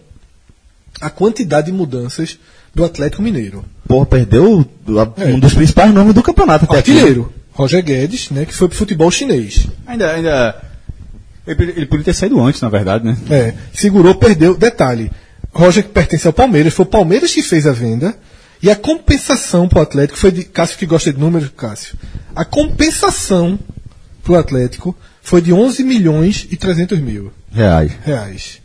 a 1.00 1.10
quantidade 1.10 1.66
de 1.66 1.72
mudanças 1.72 2.38
do 2.74 2.84
Atlético 2.84 3.22
Mineiro. 3.22 3.64
Porra, 3.88 4.06
perdeu 4.06 4.64
a- 4.88 5.22
É. 5.22 5.26
um 5.26 5.38
dos 5.38 5.52
principais 5.54 5.92
nomes 5.92 6.14
do 6.14 6.22
campeonato 6.22 6.64
até 6.64 6.78
aqui. 6.78 6.90
Artilheiro, 6.92 7.32
Roger 7.52 7.82
Guedes, 7.84 8.30
né, 8.30 8.44
que 8.44 8.54
foi 8.54 8.68
pro 8.68 8.76
futebol 8.78 9.10
chinês. 9.10 9.66
Ainda, 9.86 10.10
ainda. 10.12 10.56
Ele, 11.46 11.72
ele 11.76 11.86
podia 11.86 12.04
ter 12.06 12.14
saído 12.14 12.40
antes, 12.40 12.60
na 12.62 12.68
verdade, 12.70 13.04
né? 13.04 13.16
É, 13.30 13.54
segurou, 13.74 14.14
perdeu. 14.14 14.56
Detalhe, 14.56 15.10
Roger 15.54 15.84
que 15.84 15.90
pertence 15.90 16.26
ao 16.26 16.32
Palmeiras, 16.32 16.74
foi 16.74 16.84
o 16.84 16.88
Palmeiras 16.88 17.32
que 17.32 17.42
fez 17.42 17.66
a 17.66 17.72
venda. 17.72 18.14
E 18.62 18.70
a 18.70 18.76
compensação 18.76 19.68
pro 19.68 19.80
Atlético 19.80 20.18
foi 20.18 20.32
de. 20.32 20.44
Cássio 20.44 20.78
que 20.78 20.86
gosta 20.86 21.12
de 21.12 21.18
números, 21.18 21.50
Cássio. 21.56 21.96
A 22.34 22.44
compensação 22.44 23.58
pro 24.22 24.36
Atlético 24.36 24.96
foi 25.22 25.40
de 25.40 25.52
11 25.52 25.84
milhões 25.84 26.46
e 26.50 26.56
300 26.56 26.98
mil 26.98 27.32
Reais. 27.52 27.92
reais. 28.04 28.60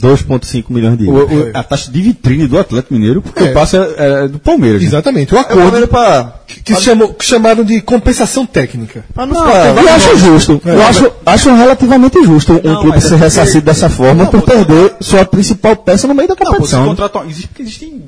2,5 0.00 0.72
milhões 0.72 0.96
de 0.98 1.08
O- 1.08 1.18
euros. 1.18 1.48
o- 1.48 1.50
a 1.54 1.62
taxa 1.62 1.90
de 1.90 2.00
vitrine 2.00 2.46
do 2.46 2.58
Atlético 2.58 2.94
Mineiro, 2.94 3.20
porque 3.22 3.42
É. 3.44 3.50
o 3.50 3.54
passe 3.54 3.76
é, 3.76 3.94
é 4.24 4.28
do 4.28 4.38
Palmeiras. 4.38 4.80
né? 4.80 4.86
Exatamente. 4.88 5.34
O 5.34 5.36
É 5.36 5.38
o 5.38 5.42
acordo 5.42 5.62
Palmeiras 5.62 5.88
pra. 5.90 6.34
que, 6.46 6.62
que 6.62 6.80
chamou- 6.80 7.12
que 7.14 7.24
chamaram 7.24 7.64
de 7.64 7.80
compensação 7.80 8.46
técnica. 8.46 9.04
Não, 9.14 9.26
eu 9.26 9.88
acho 9.94 10.16
justo. 10.18 10.60
É, 10.64 10.74
eu 10.74 10.82
acho, 10.82 11.12
acho 11.26 11.54
relativamente 11.54 12.22
justo 12.24 12.52
um 12.52 12.56
Não, 12.62 12.80
clube 12.80 12.88
mas 12.90 12.98
é 12.98 13.00
ser 13.00 13.08
porque- 13.10 13.24
ressarcido 13.24 13.64
dessa 13.66 13.88
forma 13.90 14.24
Não, 14.24 14.30
por 14.30 14.42
perder 14.42 14.94
sua 15.00 15.24
principal 15.24 15.76
peça 15.76 16.06
no 16.06 16.14
meio 16.14 16.28
da 16.28 16.34
Não, 16.38 16.46
competição. 16.52 16.82
né? 16.82 16.88
contrata, 16.88 17.20
existe, 17.28 17.50
existem 17.58 18.02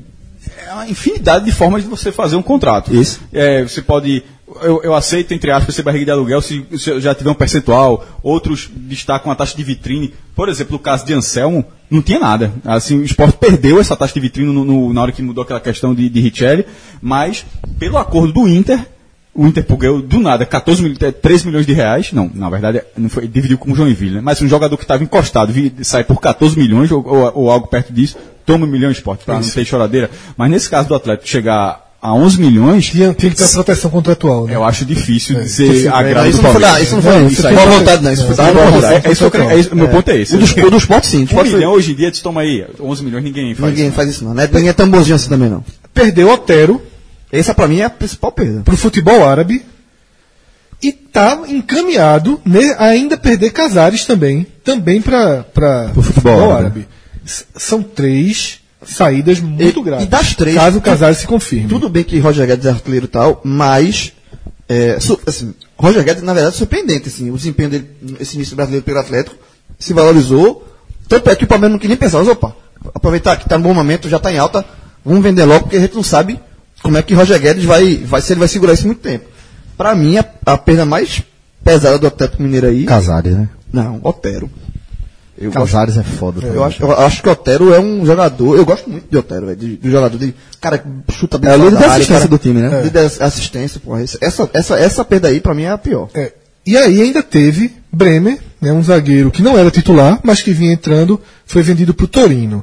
é, 0.68 0.72
uma 0.72 0.88
infinidade 0.88 1.44
de 1.44 1.52
formas 1.52 1.82
de 1.82 1.88
você 1.88 2.12
fazer 2.12 2.36
um 2.36 2.42
contrato. 2.42 2.94
Isso. 2.94 3.20
É, 3.32 3.62
você 3.62 3.82
pode. 3.82 4.22
Eu, 4.62 4.82
eu 4.82 4.94
aceito, 4.94 5.32
entre 5.32 5.50
aspas, 5.50 5.74
ser 5.74 5.82
barriga 5.82 6.06
de 6.06 6.10
aluguel 6.10 6.40
se, 6.42 6.64
se 6.76 6.90
eu 6.90 7.00
já 7.00 7.14
tiver 7.14 7.30
um 7.30 7.34
percentual. 7.34 8.04
Outros 8.22 8.68
destacam 8.74 9.30
a 9.30 9.34
taxa 9.34 9.56
de 9.56 9.62
vitrine. 9.64 10.12
Por 10.34 10.48
exemplo, 10.48 10.72
no 10.74 10.78
caso 10.78 11.04
de 11.06 11.12
Anselmo, 11.14 11.64
não 11.90 12.02
tinha 12.02 12.18
nada. 12.18 12.52
Assim, 12.64 12.98
o 12.98 13.04
esporte 13.04 13.36
perdeu 13.38 13.80
essa 13.80 13.96
taxa 13.96 14.14
de 14.14 14.20
vitrine 14.20 14.52
no- 14.52 14.64
no- 14.64 14.92
na 14.92 15.02
hora 15.02 15.12
que 15.12 15.22
mudou 15.22 15.42
aquela 15.42 15.60
questão 15.60 15.94
de, 15.94 16.08
de 16.08 16.20
Richelli, 16.20 16.64
mas 17.00 17.44
pelo 17.78 17.96
acordo 17.98 18.32
do 18.32 18.48
Inter, 18.48 18.86
o 19.34 19.46
Inter 19.46 19.64
ganhou 19.76 20.02
do 20.02 20.18
nada 20.18 20.44
14 20.44 20.82
mil, 20.82 20.94
13 20.96 21.46
milhões 21.46 21.64
de 21.66 21.72
reais. 21.72 22.12
Não, 22.12 22.30
na 22.34 22.50
verdade, 22.50 22.82
não 22.96 23.08
foi, 23.08 23.28
dividiu 23.28 23.56
com 23.58 23.70
o 23.72 23.74
Joinville, 23.76 24.16
né? 24.16 24.20
Mas 24.20 24.42
um 24.42 24.48
jogador 24.48 24.76
que 24.76 24.84
estava 24.84 25.02
encostado 25.04 25.52
vi- 25.52 25.72
sai 25.82 26.02
por 26.04 26.20
14 26.20 26.58
milhões 26.58 26.90
ou, 26.90 27.06
ou- 27.06 27.32
ou 27.34 27.50
algo 27.50 27.66
perto 27.68 27.92
disso, 27.92 28.16
toma 28.44 28.66
um 28.66 28.68
milhão 28.68 28.90
de 28.90 28.98
esporte, 28.98 29.24
para 29.24 29.34
não 29.34 29.42
ter 29.48 29.64
choradeira. 29.64 30.10
Mas 30.36 30.50
nesse 30.50 30.68
caso 30.68 30.88
do 30.88 30.94
Atlético 30.94 31.28
chegar 31.28 31.89
a 32.02 32.14
11 32.14 32.40
milhões, 32.40 32.86
Tinha, 32.86 33.12
tinha 33.12 33.30
que 33.30 33.36
ter 33.36 33.48
proteção 33.48 33.90
contratual, 33.90 34.46
né? 34.46 34.54
eu 34.54 34.64
acho 34.64 34.84
difícil 34.86 35.34
de 35.36 35.42
É, 35.42 35.46
ser 35.46 35.66
você- 35.82 35.88
agrado 35.88 36.28
Isso 36.28 36.38
do 36.38 36.42
não 36.44 36.52
foi, 36.52 36.60
Palmeiras. 36.62 36.72
da- 36.78 36.82
isso 36.82 36.94
não 36.96 37.02
foi, 37.02 37.26
Isso 37.26 37.46
aí- 37.46 37.54
boa 37.54 37.66
vontade, 37.66 38.02
não. 38.02 38.12
Isso 38.12 38.24
foi 38.26 38.32
É, 38.32 38.52
boa 38.52 38.64
é, 38.64 38.70
vontade. 38.70 38.94
é 39.06 39.12
isso 39.12 39.20
que 39.20 39.24
eu 39.26 39.30
quero- 39.30 39.50
é 39.72 39.74
meu 39.74 39.88
ponto 39.88 40.10
é 40.10 40.16
esse. 40.20 40.34
O 40.34 40.38
do, 40.38 40.66
o 40.66 40.70
do 40.70 40.76
Sport, 40.78 41.04
sim. 41.04 41.18
O 41.20 41.22
Um 41.24 41.26
foi- 41.26 41.44
milhão 41.50 41.72
hoje 41.72 41.92
em 41.92 41.94
dia, 41.94 42.10
tu 42.10 42.22
toma 42.22 42.40
aí, 42.40 42.66
11 42.80 43.04
milhões, 43.04 43.22
ninguém 43.22 43.54
faz. 43.54 43.74
Ninguém 43.74 43.92
faz 43.92 44.08
isso, 44.08 44.24
não. 44.24 44.32
Não 44.32 44.42
é, 44.42 44.46
ninguém 44.46 44.68
é 44.68 44.72
tão 44.72 44.88
bonzinho 44.90 45.14
assim 45.16 45.28
também, 45.28 45.50
não. 45.50 45.62
Perdeu 45.92 46.30
Otero 46.30 46.80
Essa 47.32 47.54
pra 47.54 47.68
mim 47.68 47.78
é 47.80 47.84
a 47.84 47.90
principal 47.90 48.32
perda. 48.32 48.62
pro 48.62 48.76
futebol 48.76 49.24
árabe 49.28 49.64
e 50.82 50.90
tá 50.92 51.38
encaminhado 51.48 52.40
né, 52.44 52.74
a 52.78 52.86
ainda 52.86 53.16
perder 53.16 53.50
Casares 53.50 54.04
também, 54.06 54.46
também 54.64 55.00
para 55.02 55.44
Pro 55.92 56.02
futebol 56.02 56.50
árabe. 56.52 56.88
S- 57.24 57.44
São 57.56 57.82
três 57.82 58.59
saídas 58.86 59.40
muito 59.40 59.80
E- 59.80 59.82
graves. 59.82 60.06
e 60.06 60.08
das 60.08 60.34
três, 60.34 60.56
caso 60.56 60.80
Casares 60.80 61.18
se 61.18 61.26
confirme. 61.26 61.68
Tudo 61.68 61.88
bem 61.88 62.04
que 62.04 62.18
Roger 62.18 62.46
Guedes 62.46 62.66
é 62.66 62.70
artilheiro 62.70 63.06
e 63.06 63.08
tal, 63.08 63.40
mas. 63.44 64.12
É, 64.68 65.00
su- 65.00 65.18
assim, 65.26 65.52
Roger 65.76 66.04
Guedes, 66.04 66.22
na 66.22 66.32
verdade, 66.32 66.54
é 66.54 66.58
surpreendente. 66.58 67.08
Assim, 67.08 67.30
o 67.30 67.36
desempenho 67.36 67.68
dele, 67.70 67.90
esse 68.20 68.36
início 68.36 68.54
brasileiro 68.54 68.84
pelo 68.84 68.98
Atlético, 69.00 69.36
se 69.78 69.92
valorizou. 69.92 70.66
Tanto 71.08 71.28
é 71.28 71.34
que 71.34 71.42
o 71.44 71.46
Palmeiras 71.48 71.72
não 71.72 71.78
queria 71.78 71.94
nem 71.94 71.98
pensar, 71.98 72.18
mas 72.18 72.28
opa, 72.28 72.54
aproveitar 72.94 73.36
que 73.36 73.42
está 73.42 73.58
no 73.58 73.64
bom 73.64 73.74
momento, 73.74 74.08
já 74.08 74.18
está 74.18 74.32
em 74.32 74.38
alta, 74.38 74.64
vamos 75.04 75.22
vender 75.24 75.44
logo, 75.44 75.62
porque 75.64 75.76
a 75.76 75.80
gente 75.80 75.96
não 75.96 76.04
sabe 76.04 76.38
como 76.84 76.96
é 76.96 77.02
que 77.02 77.14
Roger 77.14 77.40
Guedes 77.40 77.64
vai, 77.64 77.96
vai 77.96 78.20
se 78.22 78.32
ele 78.32 78.38
vai 78.38 78.46
segurar 78.48 78.74
isso 78.74 78.86
muito 78.86 79.00
tempo. 79.00 79.24
Para 79.76 79.92
mim, 79.96 80.18
a, 80.18 80.24
a 80.46 80.56
perda 80.56 80.84
mais 80.86 81.20
pesada 81.64 81.98
do 81.98 82.06
Atlético 82.06 82.40
Mineiro 82.42 82.68
aí. 82.68 82.84
Casares, 82.84 83.32
né? 83.34 83.48
Não, 83.72 83.98
Otero. 84.04 84.48
Eu 85.40 85.50
gosto- 85.50 85.72
Casares 85.72 85.96
é 85.96 86.02
foda. 86.02 86.46
eu 86.46 86.62
acho, 86.62 86.82
eu 86.82 86.92
acho 87.00 87.22
que 87.22 87.28
o 87.28 87.32
Otero 87.32 87.72
é 87.72 87.80
um 87.80 88.04
jogador. 88.04 88.56
Eu 88.56 88.64
gosto 88.66 88.90
muito 88.90 89.08
de 89.10 89.16
Otero, 89.16 89.46
velho. 89.46 89.56
De, 89.58 89.76
de 89.78 89.90
jogador 89.90 90.18
de. 90.18 90.34
Cara, 90.60 90.76
que 90.78 90.86
chuta 91.12 91.38
bem 91.38 91.50
É 91.50 91.54
o 91.56 91.64
líder 91.64 91.70
da 91.78 91.86
assistência 91.86 92.14
cara. 92.16 92.28
do 92.28 92.38
time, 92.38 92.60
né? 92.60 92.82
Líder 92.82 93.08
da 93.08 93.24
assistência, 93.24 93.80
porra. 93.80 94.02
Essa, 94.02 94.50
essa, 94.52 94.78
essa 94.78 95.04
perda 95.04 95.28
aí, 95.28 95.40
pra 95.40 95.54
mim, 95.54 95.62
é 95.62 95.70
a 95.70 95.78
pior. 95.78 96.08
É, 96.14 96.32
E 96.66 96.76
aí 96.76 97.00
ainda 97.00 97.22
teve 97.22 97.72
Bremer, 97.90 98.38
né, 98.60 98.70
um 98.72 98.82
zagueiro 98.82 99.30
que 99.30 99.42
não 99.42 99.56
era 99.58 99.70
titular, 99.70 100.20
mas 100.22 100.42
que 100.42 100.52
vinha 100.52 100.72
entrando, 100.74 101.18
foi 101.46 101.62
vendido 101.62 101.94
para 101.94 102.04
o 102.04 102.08
Torino. 102.08 102.62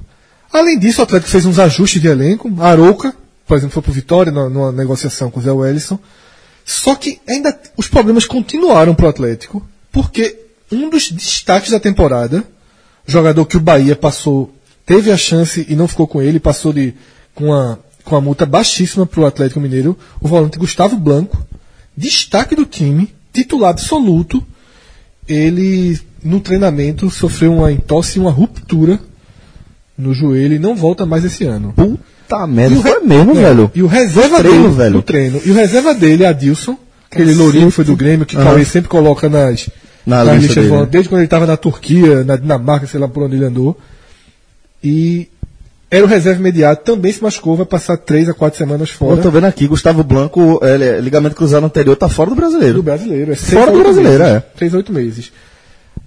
Além 0.53 0.77
disso, 0.77 1.01
o 1.01 1.03
Atlético 1.03 1.31
fez 1.31 1.45
uns 1.45 1.57
ajustes 1.59 1.99
de 2.01 2.07
elenco. 2.07 2.49
Arouca, 2.61 3.13
por 3.47 3.57
exemplo, 3.57 3.73
foi 3.73 3.81
para 3.81 3.89
o 3.91 3.93
Vitória 3.93 4.31
na- 4.31 4.49
numa 4.49 4.71
negociação 4.71 5.29
com 5.31 5.39
o 5.39 5.43
Zé 5.43 5.51
Wellison. 5.51 5.97
Só 6.63 6.93
que 6.95 7.19
ainda 7.27 7.57
os 7.75 7.87
problemas 7.87 8.25
continuaram 8.25 8.93
para 8.93 9.05
o 9.07 9.09
Atlético, 9.09 9.65
porque 9.91 10.37
um 10.71 10.89
dos 10.89 11.09
destaques 11.11 11.71
da 11.71 11.79
temporada, 11.79 12.43
jogador 13.07 13.45
que 13.45 13.57
o 13.57 13.61
Bahia 13.61 13.95
passou, 13.95 14.53
teve 14.85 15.11
a 15.11 15.17
chance 15.17 15.65
e 15.67 15.75
não 15.75 15.87
ficou 15.87 16.07
com 16.07 16.21
ele, 16.21 16.39
passou 16.39 16.71
de 16.73 16.93
com 17.33 17.53
a, 17.53 17.77
com 18.03 18.15
a 18.15 18.21
multa 18.21 18.45
baixíssima 18.45 19.05
para 19.05 19.21
o 19.21 19.25
Atlético 19.25 19.59
Mineiro, 19.59 19.97
o 20.19 20.27
volante 20.27 20.57
Gustavo 20.57 20.95
Blanco, 20.97 21.37
destaque 21.95 22.55
do 22.55 22.65
time, 22.65 23.13
titular 23.33 23.69
absoluto, 23.71 24.43
ele 25.27 25.99
no 26.23 26.39
treinamento 26.39 27.09
sofreu 27.09 27.53
uma 27.53 27.71
entorse 27.71 28.17
e 28.17 28.21
uma 28.21 28.31
ruptura 28.31 28.99
no 29.97 30.13
joelho 30.13 30.55
e 30.55 30.59
não 30.59 30.75
volta 30.75 31.05
mais 31.05 31.23
esse 31.23 31.43
ano. 31.45 31.73
Puta 31.73 32.45
merda, 32.47 32.75
E 32.75 32.77
o 32.77 32.81
foi 32.81 32.99
mesmo, 33.01 33.31
é, 33.31 33.41
velho. 33.41 33.71
E 33.73 33.83
o 33.83 33.87
reserva 33.87 34.37
No 34.37 34.43
treino, 34.43 34.63
dele, 34.63 34.75
velho. 34.75 34.93
no 34.95 35.01
treino. 35.01 35.41
E 35.45 35.51
o 35.51 35.53
reserva 35.53 35.93
dele 35.93 36.23
é 36.23 36.27
Adilson, 36.27 36.77
aquele 37.11 37.33
lourinho 37.33 37.67
que 37.67 37.71
foi 37.71 37.85
do 37.85 37.95
Grêmio, 37.95 38.25
que 38.25 38.35
o 38.35 38.43
Cauê 38.43 38.65
sempre 38.65 38.89
coloca 38.89 39.29
nas, 39.29 39.69
Na 40.07 40.23
nas 40.23 40.35
lista 40.37 40.47
listas 40.47 40.63
de 40.63 40.69
dele, 40.69 40.85
desde 40.89 41.09
quando 41.09 41.19
ele 41.19 41.25
estava 41.27 41.45
na 41.45 41.57
Turquia, 41.57 42.23
na 42.23 42.35
Dinamarca, 42.37 42.87
sei 42.87 42.99
lá 42.99 43.07
por 43.07 43.23
onde 43.23 43.35
ele 43.35 43.45
andou. 43.45 43.77
E 44.83 45.27
era 45.91 46.03
o 46.03 46.07
reserva 46.07 46.39
imediato, 46.39 46.83
também 46.83 47.11
se 47.11 47.21
machucou, 47.21 47.55
vai 47.57 47.65
passar 47.65 47.97
três 47.97 48.27
a 48.29 48.33
quatro 48.33 48.57
semanas 48.57 48.89
Eu 48.89 48.95
fora 48.95 49.21
tô 49.21 49.29
vendo 49.29 49.45
aqui, 49.45 49.67
Gustavo 49.67 50.03
Blanco, 50.03 50.59
é, 50.63 50.99
ligamento 50.99 51.35
cruzado 51.35 51.65
anterior, 51.65 51.95
tá 51.95 52.07
fora 52.09 52.29
do 52.29 52.35
do 52.35 52.39
brasileiro. 52.39 52.81
brasileiro. 52.81 53.31
É 53.33 53.35
seis 53.35 53.53
Fora 53.59 53.71
do 53.71 53.79
brasileiro, 53.83 54.23
meses. 54.23 54.35
é. 54.37 54.43
Seis 54.57 54.73
a 54.73 54.77
oito 54.77 54.93
meses. 54.93 55.31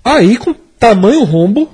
Aí, 0.05 0.37
com 0.39 0.55
tamanho 0.79 1.23
rombo, 1.25 1.71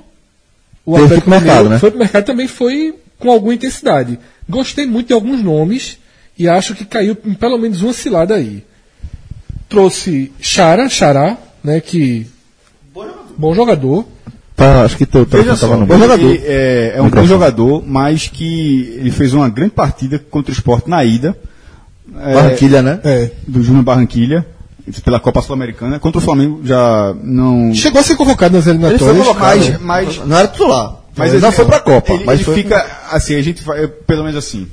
o 0.85 0.93
Teve 0.95 1.05
Atlético 1.05 1.31
pro 1.31 1.41
mercado, 1.41 1.69
né? 1.69 1.79
foi 1.79 1.91
pro 1.91 1.99
mercado 1.99 2.25
também 2.25 2.49
foi 2.49 2.95
com 3.19 3.31
alguma 3.31 3.55
intensidade. 3.55 4.19
Gostei 4.49 4.87
muito 4.87 5.09
de 5.09 5.13
alguns 5.13 5.43
nomes 5.43 5.99
e 6.39 6.49
acho 6.49 6.75
que 6.75 6.85
caiu 6.85 7.17
em 7.25 7.35
pelo 7.35 7.59
menos 7.59 7.83
uma 7.83 7.93
cilada 7.93 8.35
aí. 8.35 8.65
Trouxe 9.69 10.33
Chara, 10.41 10.89
Xará, 10.89 11.37
né, 11.67 11.81
que 11.81 12.27
bom 13.37 13.55
jogador. 13.55 14.05
Tá, 14.55 14.85
acho 14.85 14.97
que 14.97 15.05
teu 15.05 15.27
teu- 15.27 15.43
Veja 15.43 15.55
tava 15.57 15.75
só, 15.75 15.77
no 15.77 15.85
ele 15.93 16.03
jogador. 16.03 16.39
é, 16.45 16.93
é 16.97 17.03
um 17.03 17.11
bom 17.11 17.27
jogador, 17.27 17.83
mas 17.87 18.27
que 18.27 18.95
ele 18.99 19.11
fez 19.11 19.35
uma 19.35 19.51
grande 19.51 19.73
partida 19.73 20.19
contra 20.19 20.51
o 20.51 20.55
esporte 20.55 20.89
na 20.89 21.05
ida. 21.05 21.37
é, 22.19 22.33
Barranquilha, 22.35 22.81
né? 22.83 22.99
É. 23.05 23.31
Do 23.47 23.63
Júnior 23.63 23.85
Barranquilha, 23.85 24.47
pela 25.05 25.21
Copa 25.21 25.43
Sul-Americana. 25.43 25.99
Contra 25.99 26.19
o 26.19 26.23
Flamengo 26.23 26.61
já 26.65 27.15
não. 27.23 27.75
Chegou 27.75 28.01
a 28.01 28.03
ser 28.05 28.17
convocado 28.17 28.57
nas 28.57 28.67
Ele 28.67 28.79
foi 28.79 29.09
eliminatórias. 29.11 29.79
mas- 29.81 30.17
mas- 30.17 30.27
não 30.27 30.39
era 30.39 30.49
titular. 30.49 31.01
Mas 31.15 31.33
Ele 31.33 31.41
não 31.43 31.49
ele- 31.49 31.57
foi 31.57 31.65
pra 31.67 31.81
Copa, 31.81 32.13
Ele, 32.15 32.25
mas 32.25 32.35
ele 32.37 32.45
foi- 32.45 32.55
fica, 32.55 32.87
assim, 33.11 33.35
a 33.35 33.43
gente 33.43 33.63
vai, 33.63 33.87
pelo 33.87 34.23
menos 34.23 34.37
assim. 34.37 34.67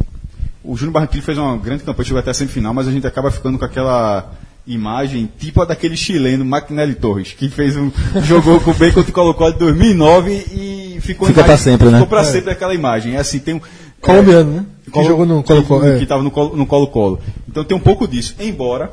O 0.64 0.78
Júnior 0.78 0.94
Barranquilla 0.94 1.24
fez 1.24 1.38
uma 1.38 1.58
grande 1.58 1.84
campanha, 1.84 2.06
chegou 2.06 2.20
até 2.20 2.32
a 2.32 2.34
semifinal, 2.34 2.74
mas 2.74 2.88
a 2.88 2.92
gente 2.92 3.06
acaba 3.06 3.30
ficando 3.32 3.58
com 3.60 3.66
aquela 3.66 4.32
imagem 4.66 5.30
tipo 5.38 5.62
a 5.62 5.66
daquele 5.66 5.98
chileno, 5.98 6.46
Maquinelli 6.46 6.96
Torres, 6.96 7.34
que 7.34 7.50
fez 7.50 7.76
um, 7.76 7.92
jogou 8.24 8.60
com 8.62 8.72
o 8.72 8.74
Bacon 8.74 9.02
e 9.02 9.12
colocou 9.12 9.50
em 9.50 9.54
2009 9.58 10.32
e 10.52 10.98
ficou 11.02 11.28
Fica 11.28 11.44
pra 11.44 11.58
sempre, 11.58 11.88
né? 11.88 11.94
Ficou 12.00 12.08
pra 12.08 12.24
sempre 12.24 12.52
aquela 12.52 12.74
imagem. 12.74 13.16
É 13.16 13.20
assim, 13.20 13.40
tem 13.40 13.56
um 13.56 13.62
Colombiano, 14.00 14.52
né? 14.52 14.66
Que 14.86 14.92
Colo- 14.92 15.08
jogou 15.08 15.26
no 15.26 15.44
Colo-Colo. 15.44 15.86
é. 15.88 15.98
Que 15.98 16.04
estava 16.04 16.22
no 16.24 16.30
Colo- 16.32 16.56
no 16.58 16.66
Colo-Colo. 16.66 17.20
Então 17.48 17.64
tem 17.64 17.76
um 17.76 17.80
pouco 17.80 18.06
disso. 18.08 18.36
Embora, 18.40 18.92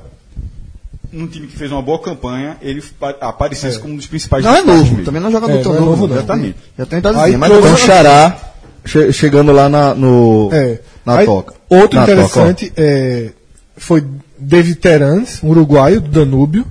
um 1.13 1.27
time 1.27 1.49
que 1.49 1.57
fez 1.57 1.71
uma 1.73 1.83
boa 1.83 1.99
campanha, 1.99 2.57
ele 2.63 2.81
pa- 2.99 3.17
aparecesse 3.21 3.79
como 3.81 3.95
um 3.95 3.97
dos 3.97 4.07
principais 4.07 4.45
Não 4.45 4.55
é 4.55 4.63
novo, 4.63 4.85
mesmo. 4.85 5.05
também 5.05 5.21
não 5.21 5.29
é 5.29 5.33
jogador 5.33 5.53
É, 5.55 5.63
tão 5.63 5.73
não 5.73 5.79
é 5.79 5.81
novo, 5.81 5.91
novo, 6.03 6.07
não. 6.09 6.17
Exatamente. 6.17 6.57
Já 6.79 6.87
tem 6.87 6.99
idadezinha, 7.01 7.39
mas 7.39 7.51
Então, 7.53 7.77
Xará 7.77 8.39
che- 8.85 9.13
chegando 9.13 9.51
lá 9.51 9.69
na, 9.69 9.95
no, 9.97 10.49
É. 10.53 10.79
na 11.05 11.19
Aí, 11.19 11.27
toca. 11.27 11.55
Outro 11.69 11.99
Na 11.99 12.07
toca, 12.07 12.13
interessante 12.13 12.73
é, 12.77 13.31
foi 13.77 14.05
David 14.41 14.77
Terans, 14.77 15.43
um 15.43 15.49
uruguaio 15.49 16.01
do 16.01 16.09
Danúbio. 16.09 16.67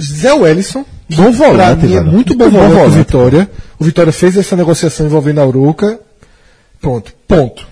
Zé 0.00 0.32
Wellison. 0.32 0.84
Bom 1.14 1.32
volante, 1.32 1.86
mim 1.86 1.94
é 1.94 2.00
muito 2.00 2.34
bom 2.34 2.44
Muito 2.44 2.58
bom 2.58 2.68
volante 2.68 2.90
do. 2.92 2.98
Vitória. 2.98 3.50
O 3.78 3.84
Vitória 3.84 4.12
fez 4.12 4.36
essa 4.36 4.56
negociação 4.56 5.06
envolvendo 5.06 5.40
a 5.40 5.46
Uruca. 5.46 6.00
Pronto. 6.80 7.12
Ponto. 7.26 7.66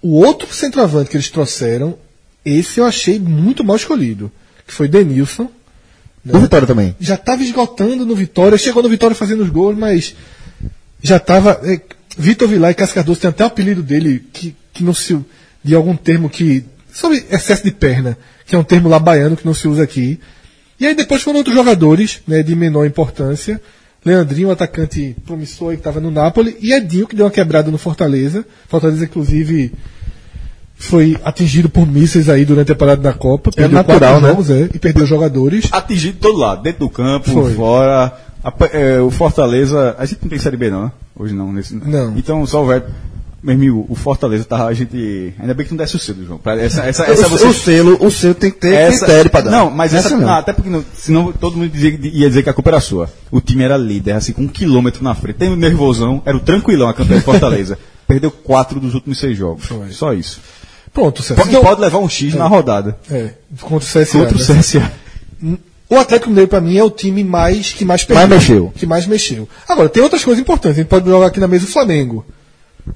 O 0.00 0.20
outro 0.24 0.52
centroavante 0.54 1.10
que 1.10 1.16
eles 1.16 1.30
trouxeram, 1.30 1.96
esse 2.44 2.78
eu 2.78 2.84
achei 2.84 3.18
muito 3.18 3.64
mal 3.64 3.76
escolhido. 3.76 4.30
Que 4.66 4.72
foi 4.72 4.88
Denilson. 4.88 5.50
Do 6.24 6.40
Vitória 6.40 6.66
também. 6.66 6.94
Já 7.00 7.14
estava 7.14 7.42
esgotando 7.42 8.06
no 8.06 8.14
Vitória. 8.14 8.56
Chegou 8.58 8.82
no 8.82 8.88
Vitória 8.88 9.16
fazendo 9.16 9.42
os 9.42 9.50
gols, 9.50 9.76
mas 9.76 10.14
já 11.02 11.16
estava. 11.16 11.60
É, 11.64 11.80
Vitor 12.16 12.48
Vilar 12.48 12.70
e 12.70 12.74
Cássio 12.74 12.94
Cardoso 12.94 13.20
tem 13.20 13.30
até 13.30 13.44
o 13.44 13.46
apelido 13.46 13.82
dele, 13.82 14.24
que, 14.32 14.54
que 14.72 14.84
não 14.84 14.94
se. 14.94 15.18
de 15.62 15.74
algum 15.74 15.96
termo 15.96 16.28
que. 16.28 16.64
Sobre 16.98 17.24
excesso 17.30 17.62
de 17.62 17.70
perna, 17.70 18.18
que 18.44 18.56
é 18.56 18.58
um 18.58 18.64
termo 18.64 18.88
lá 18.88 18.98
baiano 18.98 19.36
que 19.36 19.46
não 19.46 19.54
se 19.54 19.68
usa 19.68 19.84
aqui. 19.84 20.18
E 20.80 20.86
aí 20.86 20.94
depois 20.94 21.22
foram 21.22 21.38
outros 21.38 21.54
jogadores, 21.54 22.20
né, 22.26 22.42
de 22.42 22.56
menor 22.56 22.86
importância. 22.86 23.60
Leandrinho, 24.04 24.50
atacante 24.50 25.14
promissor 25.24 25.72
que 25.72 25.78
estava 25.78 26.00
no 26.00 26.10
Napoli, 26.10 26.56
e 26.60 26.72
Edinho, 26.72 27.06
que 27.06 27.14
deu 27.14 27.26
uma 27.26 27.30
quebrada 27.30 27.70
no 27.70 27.78
Fortaleza. 27.78 28.44
Fortaleza, 28.68 29.04
inclusive, 29.04 29.72
foi 30.74 31.16
atingido 31.24 31.68
por 31.68 31.86
mísseis 31.86 32.28
aí 32.28 32.44
durante 32.44 32.72
a 32.72 32.76
parada 32.76 33.02
da 33.02 33.12
Copa. 33.12 33.52
Perdeu 33.52 33.76
natural, 33.78 34.20
né? 34.20 34.28
jogos, 34.30 34.50
é, 34.50 34.68
e 34.74 34.78
perdeu 34.78 35.06
jogadores. 35.06 35.68
atingido 35.70 36.14
de 36.14 36.20
todo 36.20 36.38
lado, 36.38 36.62
dentro 36.62 36.80
do 36.80 36.90
campo, 36.90 37.30
Foi. 37.30 37.54
fora. 37.54 38.12
A 38.42 38.52
é, 38.72 39.00
o 39.00 39.10
Fortaleza. 39.10 39.94
A 39.98 40.04
gente 40.04 40.20
não 40.22 40.30
tem 40.30 40.38
Série 40.38 40.56
B, 40.56 40.70
não, 40.70 40.84
né? 40.84 40.92
Hoje 41.14 41.34
não. 41.34 41.52
Nesse, 41.52 41.74
Não. 41.74 42.16
Então, 42.16 42.46
só 42.46 42.62
o 42.62 42.66
velho. 42.66 42.84
Meu 43.40 43.54
amigo, 43.54 43.86
o 43.88 43.94
Fortaleza 43.94 44.44
tá. 44.44 44.66
A 44.66 44.74
gente. 44.74 45.32
Ainda 45.38 45.54
bem 45.54 45.64
que 45.64 45.72
não 45.72 45.78
desce 45.78 45.94
o 45.94 45.98
cedo, 45.98 46.26
João. 46.26 46.40
Essa, 46.58 46.82
essa, 46.82 47.04
essa 47.04 47.26
o, 47.26 47.30
você. 47.30 47.46
o 47.46 47.52
selo, 47.54 47.96
o 48.04 48.10
selo 48.10 48.34
tem 48.34 48.50
que 48.50 48.58
ter 48.58 48.74
essa- 48.74 49.04
critério 49.06 49.30
pra 49.30 49.40
dar. 49.42 49.50
Não, 49.52 49.70
mas 49.70 49.94
essa, 49.94 50.10
não. 50.10 50.26
não, 50.26 50.34
até 50.34 50.52
porque 50.52 50.68
não, 50.68 50.84
senão 50.96 51.32
todo 51.32 51.56
mundo 51.56 51.70
dizia, 51.70 51.96
ia 52.02 52.28
dizer 52.28 52.42
que 52.42 52.50
a 52.50 52.52
culpa 52.52 52.70
era 52.70 52.80
sua. 52.80 53.08
O 53.30 53.40
time 53.40 53.62
era 53.62 53.76
líder, 53.76 54.12
assim, 54.12 54.32
com 54.32 54.42
um 54.42 54.48
quilômetro 54.48 55.04
na 55.04 55.14
frente. 55.14 55.36
Tem 55.36 55.52
o 55.52 55.56
nervosão, 55.56 56.20
era 56.26 56.36
o 56.36 56.40
tranquilão 56.40 56.88
a 56.88 56.94
campanha 56.94 57.20
de 57.20 57.24
Fortaleza. 57.24 57.78
Perdeu 58.08 58.30
quatro 58.30 58.80
dos 58.80 58.94
últimos 58.94 59.20
seis 59.20 59.38
jogos. 59.38 59.68
Só 59.92 60.12
isso. 60.12 60.40
Pronto, 60.92 61.22
Celso. 61.22 61.40
Pode, 61.42 61.56
pode 61.60 61.80
levar 61.80 61.98
um 61.98 62.08
X 62.08 62.34
na 62.34 62.46
rodada. 62.48 62.98
É, 63.08 63.30
contra 63.60 63.76
o 63.76 63.80
CSA. 64.04 64.18
Contra 64.18 64.34
o 64.36 64.54
né? 64.54 64.60
CSA. 64.60 64.92
O 65.90 65.96
Atlético 65.96 66.28
Mineiro, 66.30 66.48
pra 66.48 66.60
mim, 66.60 66.76
é 66.76 66.82
o 66.82 66.90
time 66.90 67.22
mais 67.22 67.72
que 67.72 67.84
mais 67.84 68.04
perdeu. 68.04 68.26
mexeu. 68.28 68.72
Que 68.74 68.84
mais 68.84 69.06
mexeu. 69.06 69.48
Agora, 69.68 69.88
tem 69.88 70.02
outras 70.02 70.24
coisas 70.24 70.40
importantes. 70.40 70.78
A 70.78 70.82
gente 70.82 70.88
pode 70.88 71.06
jogar 71.08 71.26
aqui 71.28 71.38
na 71.38 71.46
mesa 71.46 71.64
o 71.66 71.68
Flamengo. 71.68 72.24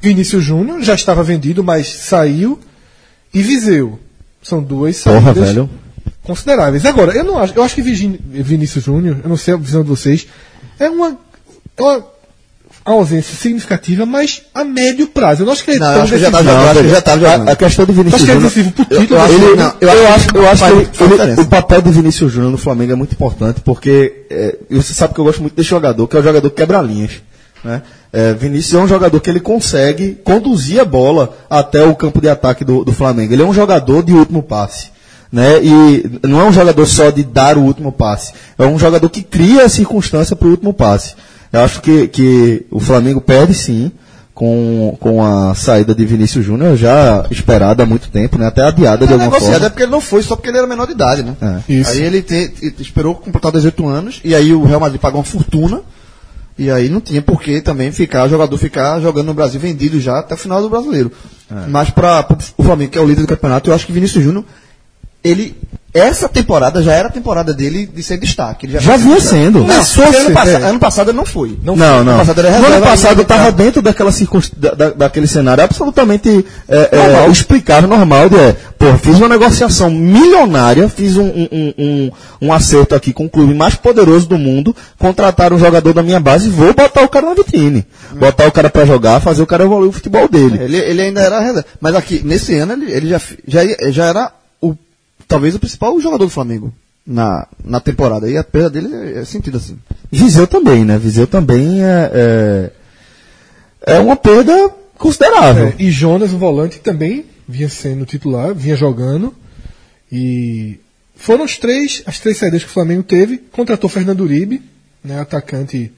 Vinícius 0.01 0.43
Júnior 0.45 0.83
já 0.83 0.95
estava 0.95 1.23
vendido, 1.23 1.63
mas 1.63 1.89
saiu. 1.89 2.59
E 3.35 3.43
Viseu. 3.43 3.99
São 4.43 4.63
duas 4.63 5.01
Porra, 5.03 5.23
saídas 5.33 5.49
velho. 5.49 5.71
consideráveis. 6.23 6.85
Agora, 6.85 7.13
eu 7.13 7.25
não 7.25 7.39
acho. 7.39 7.55
Eu 7.57 7.63
acho 7.63 7.75
que 7.75 7.83
Vinícius 7.83 8.85
Júnior, 8.85 9.19
eu 9.23 9.29
não 9.29 9.37
sei 9.37 9.55
a 9.55 9.57
visão 9.57 9.83
de 9.83 9.89
vocês, 9.89 10.27
é 10.79 10.91
uma, 10.91 11.17
é 11.77 11.83
uma 11.83 12.05
ausência 12.85 13.37
significativa, 13.37 14.05
mas 14.05 14.43
a 14.53 14.65
médio 14.65 15.07
prazo. 15.07 15.43
Eu 15.43 15.47
não 15.47 15.53
acho 15.53 15.65
que 15.65 15.71
ele 15.71 15.77
é 15.79 15.81
Não, 15.81 16.03
acho 16.03 16.13
que 16.13 16.19
já 16.19 16.31
tá 16.31 16.43
jogando, 16.43 16.69
acho 16.69 16.81
que 16.83 16.89
já 16.89 17.01
tá 17.01 17.15
jogando. 17.17 17.49
A, 17.49 17.53
a 17.53 17.57
questão 17.57 17.85
de 17.87 17.93
Acho 17.93 18.01
Vinícius 18.03 18.25
que 18.25 18.31
é 18.31 18.35
Júnior. 18.35 18.51
decisivo 18.51 18.73
pro 18.73 18.85
título. 18.85 19.07
eu 19.21 19.23
acho 19.23 19.35
Ele- 19.35 19.55
não, 19.57 19.75
eu, 19.81 19.89
eu 19.89 19.93
acho 20.09 20.13
acho, 20.15 20.29
que 20.29 20.37
eu 20.37 20.49
acho 20.49 20.65
que 20.91 21.03
ele- 21.05 21.41
o 21.41 21.47
papel 21.47 21.81
do 21.83 21.93
Vinícius 21.93 22.33
Júnior 22.33 22.51
no 22.51 22.59
Flamengo 22.59 22.93
é 22.93 22.97
muito 22.97 23.13
importante, 23.13 23.61
porque 23.61 24.25
é, 24.29 24.57
você 24.69 24.93
sabe 24.93 25.15
que 25.15 25.21
eu 25.21 25.25
gosto 25.25 25.41
muito 25.41 25.55
desse 25.55 25.69
jogador, 25.71 26.07
que 26.09 26.17
é 26.17 26.21
o 26.21 26.23
jogador 26.23 26.51
que 26.51 26.57
quebra 26.57 26.83
linhas. 26.83 27.13
Né? 27.65 27.83
É, 28.13 28.35
Vinícius 28.35 28.75
é 28.75 28.85
um 28.85 28.89
jogador 28.89 29.21
que 29.21 29.31
ele 29.31 29.41
consegue 29.41 30.15
conduzir 30.25 30.81
a 30.81 30.85
bola 30.85 31.35
até 31.49 31.83
o 31.85 31.95
campo 31.95 32.21
de 32.21 32.29
ataque 32.29 32.65
do, 32.65 32.85
do 32.85 32.93
Flamengo. 32.93 33.33
Ele 33.33 33.43
é 33.43 33.47
um 33.47 33.55
jogador 33.55 34.03
de 34.03 34.13
último 34.13 34.43
passe. 34.43 34.91
Né? 35.31 35.63
E 35.63 36.21
não 36.27 36.41
é 36.41 36.45
um 36.45 36.53
jogador 36.53 36.85
só 36.87 37.11
de 37.11 37.23
dar 37.25 37.57
o 37.57 37.63
último 37.63 37.91
passe. 37.93 38.33
É 38.59 38.65
um 38.67 38.79
jogador 38.79 39.09
que 39.09 39.23
cria 39.23 39.65
a 39.65 39.69
circunstância 39.69 40.37
para 40.37 40.47
o 40.49 40.51
último 40.51 40.75
passe. 40.75 41.15
Eu 41.53 41.61
acho 41.61 41.81
que, 41.81 42.09
que 42.09 42.67
o 42.71 42.81
Flamengo 42.81 43.21
perde 43.21 43.55
sim 43.55 43.91
com, 44.35 44.97
com 44.99 45.23
a 45.25 45.55
saída 45.55 45.95
de 45.95 46.05
Vinícius 46.05 46.45
Júnior, 46.45 46.77
já 46.77 47.27
esperada 47.31 47.83
há 47.83 47.87
muito 47.87 48.09
tempo, 48.11 48.39
né? 48.39 48.47
até 48.47 48.63
adiada 48.63 49.07
de 49.07 49.13
alguma 49.13 49.31
forma. 49.39 49.67
é 49.67 49.69
porque 49.69 49.83
ele 49.85 49.93
não 49.93 50.01
foi 50.01 50.23
só 50.23 50.35
porque 50.35 50.49
ele 50.49 50.59
era 50.59 50.67
menor 50.67 50.87
de 50.87 50.93
idade, 50.93 51.23
né? 51.23 51.37
É. 51.41 51.73
Isso. 51.73 51.91
Aí 51.93 52.03
ele 52.03 52.23
te- 52.23 52.49
te- 52.49 52.75
esperou 52.83 53.15
completar 53.15 53.53
18 53.53 53.87
anos, 53.87 54.21
e 54.25 54.35
aí 54.35 54.53
o 54.55 54.65
Real 54.65 54.81
Madrid 54.81 55.01
pagou 55.01 55.19
uma 55.21 55.25
fortuna, 55.25 55.83
e 56.63 56.71
aí 56.71 56.89
não 56.89 57.01
tinha 57.01 57.21
por 57.21 57.43
que 57.43 57.61
também 57.61 57.91
ficar, 57.91 58.29
jogador 58.29 58.57
ficar 58.57 59.01
jogando 59.01 59.27
no 59.27 59.35
Brasil 59.35 59.61
vendido 59.61 60.01
já 60.01 60.21
até 60.21 60.35
o 60.35 60.39
final 60.39 60.63
do 60.63 60.71
brasileiro. 60.71 61.11
Mas 61.69 61.91
para 61.91 62.25
o 62.57 62.63
Flamengo, 62.63 62.93
que 62.93 62.99
é 62.99 63.01
o 63.01 63.07
líder 63.07 63.23
do 63.23 63.27
campeonato, 63.27 63.69
eu 63.69 63.75
acho 63.75 63.85
que 63.85 63.93
Vinícius 63.93 64.23
Júnior, 64.23 64.45
ele. 65.25 65.57
Essa 65.95 66.27
temporada 66.27 66.83
já 66.83 66.93
era 66.95 67.09
a 67.09 67.11
temporada 67.11 67.53
dele 67.53 67.85
de 67.87 68.03
ser 68.03 68.17
destaque. 68.17 68.65
Ele 68.65 68.81
Já 68.81 68.97
vinha 68.97 69.21
sendo. 69.21 69.59
Não, 69.59 69.67
Começou 69.67 70.05
porque 70.05 70.17
ano, 70.17 70.39
é. 70.39 70.69
ano 70.71 70.79
passado 70.79 71.13
não 71.13 71.27
foi. 71.27 71.59
Não, 71.63 71.77
foi. 71.77 71.87
não. 71.87 71.99
Ano 71.99 72.19
passado 72.19 72.39
era 72.39 72.49
no 72.51 72.57
ano 72.57 72.65
reserva, 72.65 72.87
passado 72.87 73.21
estava 73.21 73.53
dentro 73.53 73.83
daquela 73.83 74.11
circunst... 74.11 74.55
da, 74.57 74.71
da- 74.71 74.91
daquele 74.91 75.27
cenário 75.27 75.63
absolutamente 75.63 76.47
é, 76.67 76.89
é, 76.93 77.29
explicável, 77.31 77.91
normal, 77.91 78.31
de 78.31 78.37
é, 78.37 78.57
pô, 78.79 78.97
fiz 78.97 79.19
uma 79.19 79.29
negociação 79.29 79.91
milionária, 79.91 80.89
fiz 80.89 81.19
um, 81.19 81.27
um, 81.27 81.75
um, 81.79 82.11
um, 82.41 82.53
acerto 82.55 82.95
aqui 82.95 83.13
com 83.13 83.27
o 83.27 83.31
clube 83.31 83.53
mais 83.53 83.75
poderoso 83.75 84.27
do 84.27 84.39
mundo, 84.39 84.75
contratar 84.99 85.53
um 85.53 85.59
jogador 85.59 85.93
da 85.93 86.03
minha 86.03 86.19
base 86.19 86.49
e 86.49 86.51
vou 86.51 86.73
botar 86.73 87.03
o 87.03 87.09
cara 87.09 87.27
na 87.27 87.35
vitrine. 87.35 87.87
Botar 88.13 88.47
o 88.47 88.53
cara 88.53 88.71
para 88.71 88.87
jogar, 88.87 89.21
fazer 89.21 89.43
o 89.43 89.47
cara 89.47 89.65
evoluir 89.65 89.91
o 89.91 89.93
futebol 89.93 90.27
dele. 90.27 90.59
Ele, 90.59 90.79
ele 90.79 91.03
ainda 91.03 91.21
era 91.21 91.39
reserva. 91.39 91.67
Mas 91.79 91.95
aqui, 91.95 92.23
nesse 92.25 92.57
ano, 92.57 92.73
ele, 92.73 92.91
ele 92.91 93.09
já, 93.09 93.21
já, 93.47 93.61
já 93.91 94.07
era 94.07 94.33
talvez 95.33 95.55
o 95.55 95.59
principal 95.59 95.99
jogador 95.99 96.27
do 96.27 96.31
Flamengo 96.31 96.73
na, 97.07 97.47
na 97.65 97.81
temporada. 97.81 98.29
E 98.29 98.37
a 98.37 98.45
perda 98.45 98.71
dele 98.71 98.95
é, 98.95 99.21
é 99.21 99.25
sentido 99.25 99.57
assim. 99.57 99.79
Viseu 100.11 100.47
também, 100.47 100.85
né? 100.85 100.99
Viseu 100.99 101.27
também 101.27 101.83
é, 101.83 102.71
é, 103.87 103.95
é 103.95 103.99
uma 103.99 104.15
perda 104.15 104.71
considerável. 104.99 105.69
É, 105.69 105.75
e 105.79 105.91
Jonas, 105.91 106.33
o 106.33 106.39
volante, 106.39 106.81
também 106.81 107.25
vinha 107.49 107.69
sendo 107.69 108.05
titular, 108.05 108.55
vinha 108.55 108.77
jogando. 108.77 109.35
E 110.11 110.79
foram 111.17 111.45
os 111.45 111.57
três, 111.57 112.03
as 112.05 112.21
três 112.21 112.37
saídas 112.37 112.63
que 112.63 112.69
o 112.69 112.73
Flamengo 112.73 113.03
teve. 113.03 113.39
Contratou 113.39 113.89
Fernando 113.89 114.21
Uribe, 114.21 114.63
né, 115.03 115.19
atacante 115.19 115.91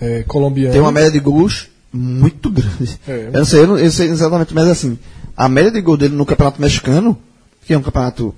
é, 0.00 0.24
colombiano. 0.24 0.72
Tem 0.72 0.80
uma 0.80 0.92
média 0.92 1.12
de 1.12 1.20
gols 1.20 1.68
muito 1.92 2.50
grande. 2.50 2.98
É. 3.06 3.28
Eu 3.28 3.38
não 3.38 3.44
sei, 3.44 3.60
eu 3.60 3.66
não 3.68 3.78
eu 3.78 3.90
sei 3.90 4.08
exatamente, 4.08 4.52
mas 4.52 4.66
assim, 4.68 4.98
a 5.36 5.48
média 5.48 5.70
de 5.70 5.80
gol 5.80 5.96
dele 5.96 6.16
no 6.16 6.26
Campeonato 6.26 6.60
Mexicano, 6.60 7.16
que 7.64 7.72
é 7.72 7.78
um 7.78 7.82
campeonato 7.82 8.34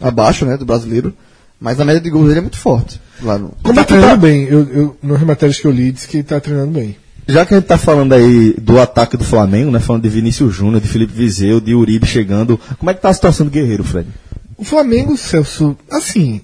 abaixo, 0.00 0.44
né, 0.44 0.56
do 0.56 0.64
brasileiro, 0.66 1.14
mas 1.60 1.80
a 1.80 1.84
média 1.84 2.00
de 2.00 2.10
gols 2.10 2.26
dele 2.28 2.38
é 2.38 2.42
muito 2.42 2.58
forte. 2.58 3.00
Lá 3.22 3.38
no... 3.38 3.52
Ele 3.64 3.74
tá 3.74 3.84
treinando 3.84 4.16
bem. 4.18 4.44
Eu, 4.44 4.60
eu, 4.70 4.96
nas 5.02 5.22
matérias 5.22 5.58
que 5.58 5.66
eu 5.66 5.70
li, 5.70 5.90
disse 5.92 6.06
que 6.06 6.18
ele 6.18 6.24
tá 6.24 6.38
treinando 6.38 6.72
bem. 6.72 6.96
Já 7.28 7.44
que 7.44 7.54
a 7.54 7.56
gente 7.56 7.66
tá 7.66 7.78
falando 7.78 8.12
aí 8.12 8.54
do 8.60 8.78
ataque 8.78 9.16
do 9.16 9.24
Flamengo, 9.24 9.70
né? 9.70 9.80
Falando 9.80 10.02
de 10.02 10.08
Vinícius 10.08 10.54
Júnior, 10.54 10.80
de 10.80 10.86
Felipe 10.86 11.12
Viseu, 11.12 11.60
de 11.60 11.74
Uribe 11.74 12.06
chegando. 12.06 12.60
Como 12.78 12.90
é 12.90 12.94
que 12.94 13.00
tá 13.00 13.08
a 13.08 13.14
situação 13.14 13.46
do 13.46 13.50
Guerreiro, 13.50 13.82
Fred? 13.82 14.08
O 14.56 14.64
Flamengo, 14.64 15.16
Celso, 15.16 15.76
assim, 15.90 16.40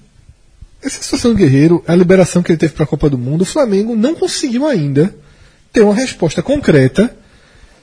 essa 0.83 1.01
situação 1.01 1.31
do 1.31 1.37
Guerreiro, 1.37 1.81
a 1.87 1.95
liberação 1.95 2.43
que 2.43 2.51
ele 2.51 2.59
teve 2.59 2.73
para 2.73 2.83
a 2.83 2.87
Copa 2.87 3.09
do 3.09 3.17
Mundo, 3.17 3.43
o 3.43 3.45
Flamengo 3.45 3.95
não 3.95 4.13
conseguiu 4.13 4.67
ainda 4.67 5.15
ter 5.71 5.81
uma 5.81 5.95
resposta 5.95 6.41
concreta 6.41 7.15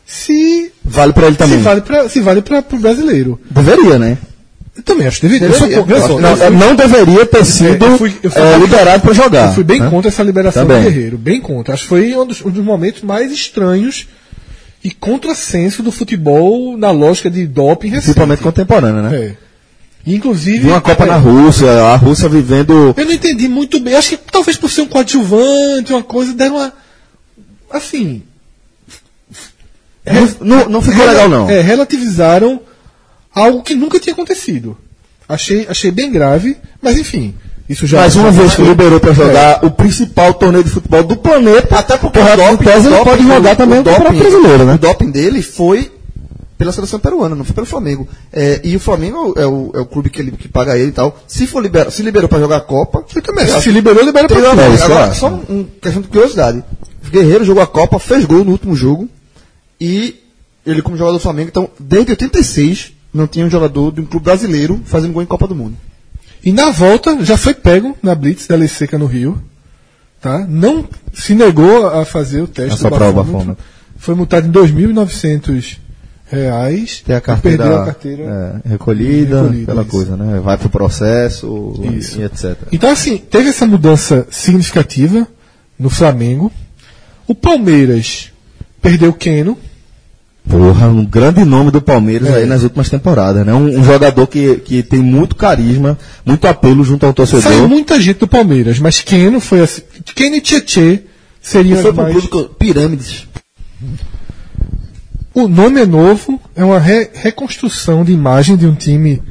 se, 0.04 0.70
Vale 0.85 1.12
pra 1.12 1.26
ele 1.26 1.35
se 1.35 1.38
também. 1.38 1.59
vale 1.62 1.80
para 1.80 2.09
se 2.09 2.20
vale 2.20 2.42
para 2.42 2.64
o 2.72 2.78
brasileiro. 2.78 3.40
Deveria, 3.50 3.98
né? 3.98 4.18
Eu 4.81 4.85
também 4.85 5.07
acho 5.07 5.21
que 5.21 5.29
deveria. 5.29 5.55
Eu 5.55 5.61
Deveria. 5.85 6.01
sou, 6.01 6.09
só, 6.16 6.21
Não, 6.21 6.31
eu 6.31 6.37
fui- 6.38 6.51
não 6.51 6.75
deveria 6.75 7.27
ter 7.27 7.45
sido 7.45 7.85
eu 7.85 7.99
fui- 7.99 8.14
eu 8.23 8.31
fui- 8.31 8.40
é, 8.43 8.57
liberado 8.59 9.03
pra 9.03 9.12
jogar. 9.12 9.49
Eu 9.49 9.53
fui 9.53 9.62
bem 9.64 9.79
né? 9.81 9.90
contra 9.90 10.09
essa 10.09 10.23
liberação 10.23 10.66
Também. 10.66 10.83
do 10.85 10.90
Guerreiro, 10.90 11.19
bem 11.19 11.38
contra. 11.40 11.75
Acho 11.75 11.83
que 11.83 11.88
foi 11.91 12.16
um 12.16 12.24
dos, 12.26 12.43
um 12.45 12.49
dos 12.51 12.64
momentos 12.64 13.03
mais 13.03 13.31
estranhos 13.31 14.09
e 14.83 14.91
contrassenso 14.91 15.83
do 15.83 15.93
futebol 15.93 16.78
na 16.78 16.91
lógica 16.91 17.31
de 17.31 17.47
doping 17.47 17.89
recente. 17.89 18.05
Principalmente 18.05 18.43
contemporânea, 18.43 19.03
né? 19.03 19.16
É. 19.16 19.35
Inclusive. 20.07 20.61
Vi 20.61 20.68
uma 20.68 20.81
Copa 20.81 21.05
é, 21.05 21.07
na 21.09 21.16
Rússia, 21.16 21.70
a 21.70 21.97
Rússia 21.97 22.26
vivendo. 22.26 22.95
Eu 22.97 23.05
não 23.05 23.12
entendi 23.12 23.49
muito 23.49 23.78
bem. 23.81 23.95
Acho 23.97 24.11
que 24.11 24.18
talvez 24.33 24.57
por 24.57 24.70
ser 24.70 24.81
um 24.81 24.87
coadjuvante, 24.87 25.93
uma 25.93 26.03
coisa, 26.03 26.33
deram 26.33 26.57
uma. 26.57 26.72
assim, 27.70 28.22
Não, 30.41 30.68
não 30.68 30.81
ficou 30.83 31.05
legal, 31.07 31.28
não. 31.28 31.49
É, 31.51 31.61
relativizaram 31.61 32.61
algo 33.35 33.62
que 33.62 33.74
nunca 33.74 33.99
tinha 34.01 34.12
acontecido. 34.12 34.76
Achei, 35.28 35.66
achei 35.68 35.91
bem 35.91 36.11
grave, 36.11 36.57
mas 36.83 36.99
enfim. 36.99 37.35
Isso 37.68 37.87
já 37.87 37.99
Mais 38.01 38.16
uma 38.16 38.33
já- 38.33 38.41
vez 38.41 38.55
que 38.57 38.62
liberou 38.62 38.99
para 38.99 39.12
jogar 39.12 39.64
o 39.64 39.70
principal 39.70 40.35
torneio 40.35 40.64
de 40.64 40.70
futebol 40.70 41.05
do 41.05 41.16
planeta. 41.16 41.78
Até 41.78 41.97
porque 41.97 42.18
o 42.18 42.24
doping, 42.37 42.64
Tese 42.64 42.87
ele 42.89 42.97
pode 42.97 43.22
doping- 43.22 43.28
jogar 43.28 43.55
também 43.57 43.78
o 43.78 43.85
Campeonato 43.85 44.16
Brasileiro, 44.18 44.64
né? 44.64 44.74
O 44.74 44.78
doping 44.78 45.11
dele 45.11 45.41
foi 45.41 45.93
pela 46.59 46.72
seleção 46.72 46.99
peruana, 46.99 47.37
não 47.37 47.45
foi 47.45 47.55
pelo 47.55 47.66
Flamengo. 47.68 48.09
É, 48.33 48.61
e 48.64 48.74
o 48.74 48.81
Flamengo 48.81 49.35
é 49.37 49.47
o, 49.47 49.70
é 49.72 49.78
o 49.78 49.87
clube 49.87 50.11
que, 50.11 50.20
ele, 50.20 50.33
que 50.33 50.49
paga 50.49 50.76
ele 50.76 50.89
e 50.89 50.93
tal. 50.93 51.16
Se 51.28 51.47
for 51.47 51.62
liberado, 51.62 51.93
se 51.93 52.03
liberou 52.03 52.28
pra 52.28 52.41
jogar 52.41 52.57
a 52.57 52.61
Copa, 52.61 53.05
Foi 53.07 53.22
também. 53.22 53.47
Se 53.47 53.70
liberou, 53.70 54.05
libera 54.05 54.26
uma 54.26 54.55
vez. 54.57 54.74
isso 54.74 54.83
eu 54.83 54.87
Agora, 54.87 55.11
acho. 55.12 55.20
só 55.20 55.28
um, 55.28 55.45
um 55.61 55.64
questão 55.81 56.03
de 56.03 56.09
curiosidade. 56.09 56.64
O 57.07 57.11
Guerreiro 57.11 57.45
jogou 57.45 57.62
a 57.62 57.66
Copa, 57.68 58.01
fez 58.01 58.24
gol 58.24 58.45
no 58.45 58.51
último 58.51 58.74
jogo 58.74 59.09
e 59.81 60.16
ele 60.66 60.83
como 60.83 60.97
jogador 60.97 61.16
do 61.16 61.22
Flamengo, 61.22 61.49
então 61.51 61.70
desde 61.78 62.11
86 62.11 62.93
não 63.12 63.26
tinha 63.26 63.44
um 63.44 63.50
jogador 63.50 63.92
de 63.92 64.00
um 64.00 64.06
clube 64.06 64.24
brasileiro 64.24 64.80
fazendo 64.84 65.12
gol 65.12 65.22
em 65.22 65.26
Copa 65.26 65.46
do 65.46 65.54
Mundo. 65.54 65.76
E 66.42 66.52
na 66.52 66.70
volta 66.70 67.22
já 67.24 67.36
foi 67.36 67.54
pego 67.54 67.96
na 68.02 68.14
Blitz 68.14 68.46
da 68.46 68.56
Lei 68.56 68.68
Seca 68.68 68.98
no 68.98 69.06
Rio. 69.06 69.40
Tá? 70.20 70.46
Não 70.48 70.86
se 71.14 71.34
negou 71.34 71.86
a 71.86 72.04
fazer 72.04 72.42
o 72.42 72.46
teste 72.46 72.74
Essa 72.74 72.90
do 72.90 72.96
prova, 72.96 73.22
bafômetro. 73.22 73.56
Foi 73.96 74.14
multado 74.14 74.46
em 74.46 74.52
2.900 74.52 75.78
reais. 76.30 77.02
Tem 77.04 77.14
a 77.14 77.18
e 77.18 77.20
carteira, 77.20 77.58
Perdeu 77.58 77.82
a 77.82 77.84
carteira. 77.84 78.22
é, 78.64 78.68
recolhida, 78.70 79.42
recolhida, 79.42 79.62
aquela 79.62 79.82
isso. 79.82 79.90
coisa, 79.90 80.16
né? 80.16 80.40
Vai 80.40 80.56
pro 80.56 80.68
processo 80.70 81.74
Isso. 81.92 82.20
e 82.20 82.24
etc. 82.24 82.56
Então, 82.70 82.90
assim, 82.90 83.18
teve 83.18 83.48
essa 83.48 83.66
mudança 83.66 84.26
significativa 84.30 85.26
no 85.78 85.90
Flamengo. 85.90 86.52
O 87.26 87.34
Palmeiras 87.34 88.30
perdeu 88.80 89.11
o 89.11 89.14
Keno. 89.14 89.58
Porra, 90.51 90.88
um 90.88 91.05
grande 91.05 91.44
nome 91.44 91.70
do 91.70 91.80
Palmeiras 91.80 92.28
aí 92.34 92.44
nas 92.44 92.62
últimas 92.64 92.88
temporadas, 92.88 93.46
né? 93.46 93.55
Um, 93.55 93.78
um 93.80 93.84
jogador 93.84 94.26
que, 94.26 94.57
que 94.57 94.82
tem 94.82 95.01
muito 95.01 95.36
carisma, 95.36 95.96
muito 96.26 96.46
apelo 96.48 96.82
junto 96.82 97.07
ao 97.07 97.14
torcedor. 97.14 97.42
Saiu 97.42 97.68
muita 97.68 98.01
gente 98.01 98.18
do 98.18 98.26
Palmeiras, 98.28 98.78
mas 98.80 99.01
Keno 99.01 99.38
foi 99.40 99.61
assim. 99.61 99.82
Keno 100.14 100.34
e 100.36 100.40
Tietê 100.40 101.05
seriam 101.40 101.80
Foi 101.80 101.92
mais... 101.92 102.12
público 102.12 102.44
Pirâmides. 102.59 103.28
O 105.32 105.46
nome 105.46 105.80
é 105.80 105.86
novo, 105.86 106.40
é 106.57 106.64
uma 106.64 106.80
re- 106.80 107.11
reconstrução 107.14 108.05
de 108.05 108.12
imagem 108.12 108.57
de 108.57 108.66
um 108.66 108.74
time 108.74 109.22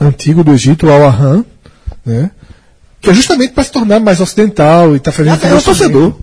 antigo 0.00 0.42
do 0.42 0.52
Egito, 0.52 0.86
o 0.86 0.90
Al-Ahram, 0.90 1.44
né? 2.04 2.30
Que 3.00 3.10
é 3.10 3.14
justamente 3.14 3.52
para 3.52 3.64
se 3.64 3.70
tornar 3.72 4.00
mais 4.00 4.20
ocidental 4.20 4.96
e 4.96 5.00
tá 5.00 5.12
fazendo 5.12 5.44
É 5.44 5.54
o 5.54 5.60
torcedor. 5.62 6.16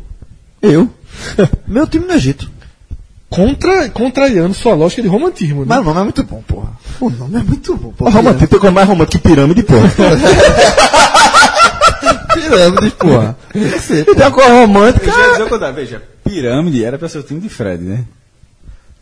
Eu. 0.62 0.89
Meu 1.68 1.86
time 1.86 2.06
no 2.06 2.14
Egito. 2.14 2.50
Contra, 3.30 3.88
contrariando 3.90 4.56
sua 4.56 4.74
lógica 4.74 5.04
de 5.04 5.08
romantismo, 5.08 5.60
né? 5.62 5.66
Mas 5.70 5.80
o 5.80 5.84
nome 5.84 6.00
é 6.00 6.04
muito 6.04 6.24
bom, 6.24 6.42
porra. 6.48 6.70
O 7.00 7.10
nome 7.12 7.40
é 7.40 7.44
muito 7.44 7.76
bom, 7.78 7.90
O 7.90 7.94
porra. 7.94 8.10
romântico 8.12 8.48
tem 8.48 8.60
coisa 8.60 8.74
mais 8.74 8.88
romântica 8.88 9.20
que 9.20 9.28
pirâmide, 9.30 9.62
porra. 9.64 9.88
Pirâmides, 12.34 12.94
porra. 12.94 13.38
Você, 13.54 14.04
tem 14.06 14.16
uma 14.16 14.32
coisa 14.32 14.50
romântica. 14.50 15.10
Eu 15.12 15.20
ia 15.20 15.32
dizer 15.32 15.44
o 15.44 15.50
contrário, 15.50 15.76
veja, 15.76 16.02
pirâmide 16.24 16.84
era 16.84 16.98
pra 16.98 17.10
ser 17.10 17.20
o 17.20 17.24
time 17.24 17.40
de 17.40 17.50
Fred, 17.50 17.84
né? 17.84 18.04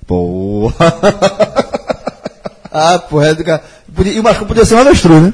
Porra. 0.05 0.75
Ah, 2.71 2.99
porra. 2.99 3.27
é 3.29 3.33
do 3.33 3.43
cara. 3.43 3.63
Podia- 3.95 4.13
E 4.13 4.19
o 4.19 4.23
Marcão 4.23 4.47
podia 4.47 4.65
ser 4.65 4.75
um 4.75 4.79
avestruz, 4.79 5.21
né? 5.21 5.33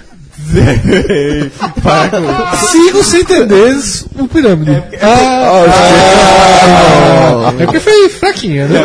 Sigo 2.72 3.04
sem 3.04 3.22
entender 3.22 3.76
o 4.20 4.28
pirâmide. 4.28 4.84
ah, 5.02 5.64
é 7.60 7.66
porque 7.66 7.80
foi 7.80 8.10
fraquinha, 8.10 8.68
né? 8.68 8.80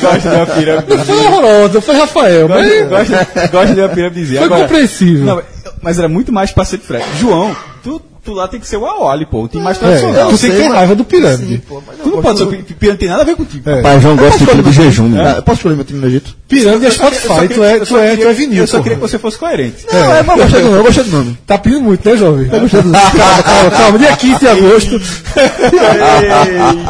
Gosto 0.00 0.20
de 0.20 0.28
uma- 0.28 0.46
pirâmide. 0.46 0.96
Não 0.96 1.04
foi 1.04 1.16
horrorosa, 1.16 1.80
foi 1.80 1.96
Rafael, 1.96 2.48
mas 2.48 2.88
Gosto, 2.88 3.12
gosto 3.52 3.74
de 3.74 3.80
uma 3.80 3.88
pirâmide. 3.88 4.36
foi 4.38 4.48
compreensível. 4.48 5.24
Não, 5.24 5.42
mas 5.82 5.98
era 5.98 6.08
muito 6.08 6.32
mais 6.32 6.52
ser 6.64 6.78
de 6.78 6.84
Fred. 6.84 7.04
João, 7.18 7.54
tu, 7.82 8.00
tu 8.24 8.32
lá 8.34 8.46
tem 8.48 8.60
que 8.60 8.66
ser 8.68 8.76
o 8.76 8.86
Aoli, 8.86 9.24
pô, 9.26 9.42
o 9.44 9.48
time 9.48 9.62
mais 9.62 9.76
É, 9.76 9.80
tradicional. 9.80 10.30
tu 10.30 10.38
tem 10.38 10.50
que 10.50 10.56
ter 10.56 10.68
raiva 10.68 10.94
do 10.94 11.04
pirâmide. 11.04 11.62
Tu 12.02 12.08
não 12.10 12.22
pode 12.22 12.38
ser 12.38 12.44
o 12.44 12.46
pi- 12.48 12.74
pirâmide, 12.74 12.98
tem 13.00 13.08
nada 13.08 13.22
a 13.22 13.24
ver 13.24 13.36
contigo. 13.36 13.68
É. 13.68 13.80
Pai, 13.82 14.00
João 14.00 14.16
gosta 14.16 14.38
de 14.38 14.46
time 14.46 14.62
de 14.62 14.72
jejum, 14.72 15.08
né? 15.08 15.22
Ah, 15.26 15.36
eu 15.36 15.42
posso 15.42 15.58
escolher 15.58 15.74
meu 15.76 15.84
time 15.84 16.00
no 16.00 16.06
Egito? 16.06 16.36
Pirâmide 16.48 16.84
é 16.84 16.88
Eu 16.88 16.90
eu 16.90 16.94
Spotify, 16.94 17.48
tu 17.48 17.62
é, 17.64 17.74
eu 17.76 17.80
tu 17.80 17.86
só 17.86 17.98
é, 17.98 18.08
tu 18.08 18.12
é 18.12 18.16
queria- 18.16 18.32
vinil. 18.34 18.58
Eu 18.62 18.66
só 18.66 18.80
queria 18.80 18.96
que 18.96 19.02
você 19.02 19.18
fosse 19.18 19.38
coerente. 19.38 19.86
Não, 19.92 20.14
é, 20.14 20.22
mas 20.22 20.36
eu 20.38 20.42
gostei 20.44 20.60
do 20.62 20.66
nome, 20.68 20.78
eu 20.78 20.84
gostei 20.84 21.04
do 21.04 21.10
nome. 21.10 21.38
Tá 21.46 21.58
pedindo 21.58 21.80
muito, 21.82 22.08
né, 22.08 22.16
jovem? 22.16 22.48
calma, 22.50 22.68
calma, 23.42 23.70
calma. 23.70 23.98
Dia 23.98 24.16
15 24.16 24.38
de 24.40 24.48
agosto. 24.48 25.00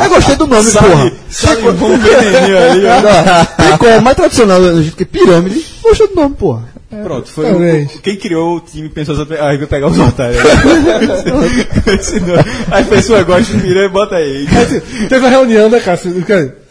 Eu 0.03 0.09
gostei 0.11 0.37
do 0.37 0.47
nome, 0.47 0.71
porra. 0.73 1.13
Sabe 1.31 1.69
um 1.69 1.73
veneninho 1.99 2.59
ali, 2.59 2.83
ó. 2.87 3.45
Tem 3.63 3.77
como, 3.79 3.91
é 3.91 4.01
mais 4.01 4.17
tradicional 4.17 4.61
do 4.61 4.81
Egito 4.81 4.97
que 4.97 5.05
pirâmide. 5.05 5.65
Gostei 5.83 6.09
do 6.09 6.15
nome, 6.15 6.35
porra. 6.35 6.65
Pronto, 6.91 7.31
foi 7.31 7.53
o, 7.53 7.89
quem 8.03 8.17
criou 8.17 8.57
o 8.57 8.61
time 8.61 8.89
pensou 8.89 9.15
assim, 9.15 9.35
ah, 9.35 9.57
vai 9.57 9.67
pegar 9.67 9.87
os 9.87 9.99
otários. 9.99 10.43
Aí 12.73 12.83
a 12.83 12.87
pessoa 12.87 13.23
gosta 13.23 13.53
de 13.55 13.63
pirâmide, 13.63 13.93
bota 13.93 14.17
aí. 14.17 14.49
Aí, 14.49 14.81
Teve 15.09 15.27
a 15.27 15.29
reunião, 15.29 15.69
né, 15.69 15.79
Cássio? 15.79 16.13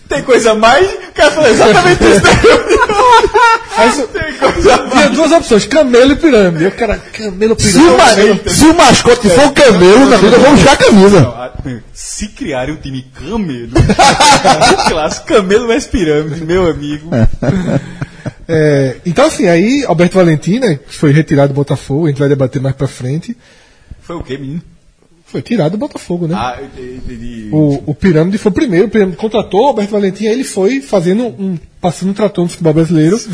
Tem 0.10 0.22
coisa 0.24 0.54
mais? 0.56 0.86
O 0.92 1.14
cara 1.14 1.32
falou 1.32 1.50
exatamente 1.50 2.04
isso. 2.04 2.22
Aí 3.78 3.92
Tem 3.92 4.34
coisa 4.34 4.78
mais. 4.78 4.92
Tinha 4.92 5.10
duas 5.10 5.32
opções, 5.32 5.66
camelo 5.68 6.12
e 6.12 6.16
pirâmide. 6.16 6.64
Eu, 6.66 6.72
cara, 6.72 7.00
camelo, 7.14 7.56
Se 7.58 7.80
pirâmide. 7.80 8.42
o, 8.46 8.50
se 8.50 8.66
o 8.66 8.74
mascote 8.74 9.30
for 9.30 9.46
o 9.46 9.52
camelo, 9.52 10.10
na 10.10 10.18
vida 10.18 10.36
eu 10.36 10.42
vou 10.42 10.54
usar 10.54 10.74
a 10.74 10.78
camisa. 10.78 11.52
Se 11.94 12.28
criarem 12.30 12.74
um 12.74 12.78
time 12.78 13.06
camelo, 13.14 13.72
clássico 14.90 15.28
camelo 15.28 15.68
vs 15.68 15.88
pirâmide, 15.88 16.44
meu 16.44 16.70
amigo. 16.70 17.10
É, 18.50 18.98
então, 19.06 19.26
assim, 19.26 19.48
aí, 19.48 19.86
Alberto 19.86 20.16
Valentim, 20.16 20.60
né, 20.60 20.80
que 20.88 20.94
foi 20.96 21.12
retirado 21.12 21.54
do 21.54 21.56
Botafogo, 21.56 22.08
a 22.08 22.10
gente 22.10 22.18
vai 22.18 22.28
debater 22.28 22.60
mais 22.62 22.76
pra 22.76 22.88
frente, 22.88 23.38
Foi 24.02 24.16
o 24.16 24.24
quê, 24.24 24.38
menino? 24.38 24.62
foi 25.30 25.42
tirado 25.44 25.74
do 25.74 25.78
Botafogo, 25.78 26.28
né? 26.28 26.34
Ah, 26.36 26.58
eu 26.60 26.66
entendi. 26.96 27.50
O, 27.52 27.84
o 27.86 27.94
Pirâmide 27.94 28.40
foi 28.40 28.52
o 28.52 28.56
primeiro, 28.56 28.88
o 28.88 28.90
Pirâmide 28.90 29.16
contratou 29.16 29.62
o 29.62 29.68
Alberto 29.68 29.92
Valentim, 29.92 30.26
aí 30.26 30.34
ele 30.34 30.44
foi 30.44 30.82
fazendo 30.82 31.24
um. 31.24 31.56
passando 31.80 32.10
um 32.10 32.14
trator 32.14 32.44
no 32.46 32.50
futebol 32.50 32.74
brasileiro. 32.74 33.16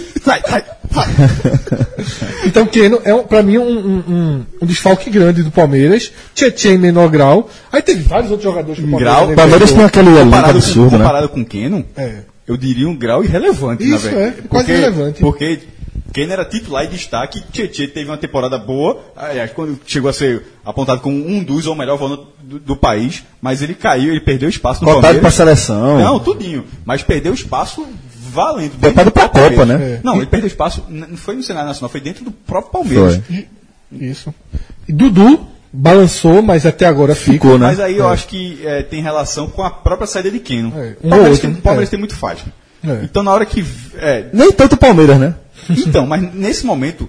Keno. 0.20 0.64
então, 2.46 2.66
Keno 2.66 3.00
é, 3.04 3.14
um, 3.14 3.22
pra 3.22 3.42
mim, 3.42 3.58
um, 3.58 3.78
um, 3.78 4.46
um, 4.62 4.66
desfalque 4.66 5.10
grande 5.10 5.42
do 5.42 5.50
Palmeiras. 5.50 6.12
Tietchan 6.34 6.74
em 6.74 6.78
menor 6.78 7.08
grau. 7.08 7.48
Aí 7.72 7.82
teve 7.82 8.02
vários 8.02 8.30
outros 8.30 8.44
jogadores 8.44 8.78
que 8.78 8.86
o 8.86 8.90
Palmeiras. 8.90 9.14
grau, 9.16 9.34
Palmeiras 9.34 9.72
tem 9.72 9.84
aquele 9.84 10.10
comparado, 10.10 10.52
com, 10.52 10.58
absurdo, 10.58 10.92
né? 10.92 10.98
comparado 10.98 11.28
com 11.28 11.44
Keno, 11.44 11.84
É. 11.96 12.18
eu 12.46 12.56
diria 12.56 12.88
um 12.88 12.96
grau 12.96 13.24
irrelevante, 13.24 13.84
na 13.84 13.96
Isso, 13.96 14.08
verdade. 14.08 14.38
é, 14.38 14.48
quase 14.48 14.72
irrelevante. 14.72 15.20
Porque 15.20 15.60
Keno 16.12 16.32
era 16.32 16.44
titular 16.44 16.84
e 16.84 16.88
destaque, 16.88 17.40
Tietchan 17.52 17.86
teve 17.86 18.10
uma 18.10 18.16
temporada 18.16 18.58
boa, 18.58 19.00
aliás, 19.16 19.52
quando 19.52 19.78
chegou 19.86 20.10
a 20.10 20.12
ser 20.12 20.42
apontado 20.64 21.00
como 21.00 21.16
um 21.16 21.42
dos 21.42 21.66
ou 21.66 21.76
melhor 21.76 21.96
volante 21.96 22.24
do, 22.42 22.58
do 22.58 22.76
país, 22.76 23.22
mas 23.40 23.62
ele 23.62 23.74
caiu, 23.74 24.10
ele 24.10 24.20
perdeu 24.20 24.48
espaço 24.48 24.80
no 24.80 24.86
Cotado 24.86 25.02
Palmeiras. 25.02 25.20
pra 25.20 25.30
seleção. 25.30 25.98
Não, 25.98 26.18
tudinho. 26.18 26.64
Mas 26.84 27.02
perdeu 27.02 27.32
espaço 27.32 27.86
valendo. 28.30 28.72
Cotado 28.72 28.80
dentro 28.94 29.04
do 29.04 29.10
pra 29.12 29.28
próprio 29.28 29.42
Copa, 29.50 29.56
Palmeiras. 29.66 29.90
né? 29.94 30.00
Não, 30.04 30.16
ele 30.16 30.26
perdeu 30.26 30.46
espaço, 30.46 30.84
não 30.88 31.16
foi 31.16 31.36
no 31.36 31.42
cenário 31.42 31.68
nacional, 31.68 31.90
foi 31.90 32.00
dentro 32.00 32.24
do 32.24 32.30
próprio 32.30 32.72
Palmeiras. 32.72 33.20
Foi. 33.26 33.46
Isso. 33.92 34.34
E 34.88 34.92
Dudu 34.92 35.46
balançou, 35.72 36.42
mas 36.42 36.64
até 36.66 36.86
agora 36.86 37.14
fica. 37.14 37.32
Ficou, 37.32 37.58
né? 37.58 37.66
Mas 37.66 37.80
aí 37.80 37.96
eu 37.96 38.08
acho 38.08 38.26
que 38.28 38.60
é, 38.64 38.82
tem 38.82 39.02
relação 39.02 39.48
com 39.48 39.62
a 39.62 39.70
própria 39.70 40.06
saída 40.06 40.30
de 40.30 40.38
Keno. 40.38 40.72
É, 40.76 40.96
um 41.02 41.08
Palmeiras, 41.10 41.28
outro, 41.32 41.40
tem, 41.42 41.50
né? 41.50 41.56
o 41.58 41.62
Palmeiras 41.62 41.88
É. 41.88 41.90
tem 41.90 41.98
muito 41.98 42.16
faixa. 42.16 42.44
É. 42.86 43.00
Então 43.04 43.22
na 43.22 43.32
hora 43.32 43.44
que. 43.44 43.64
é, 43.96 44.26
Nem 44.32 44.50
tanto 44.52 44.74
o 44.74 44.78
Palmeiras, 44.78 45.18
né? 45.18 45.34
então, 45.68 46.06
mas 46.06 46.22
nesse 46.34 46.64
momento, 46.64 47.08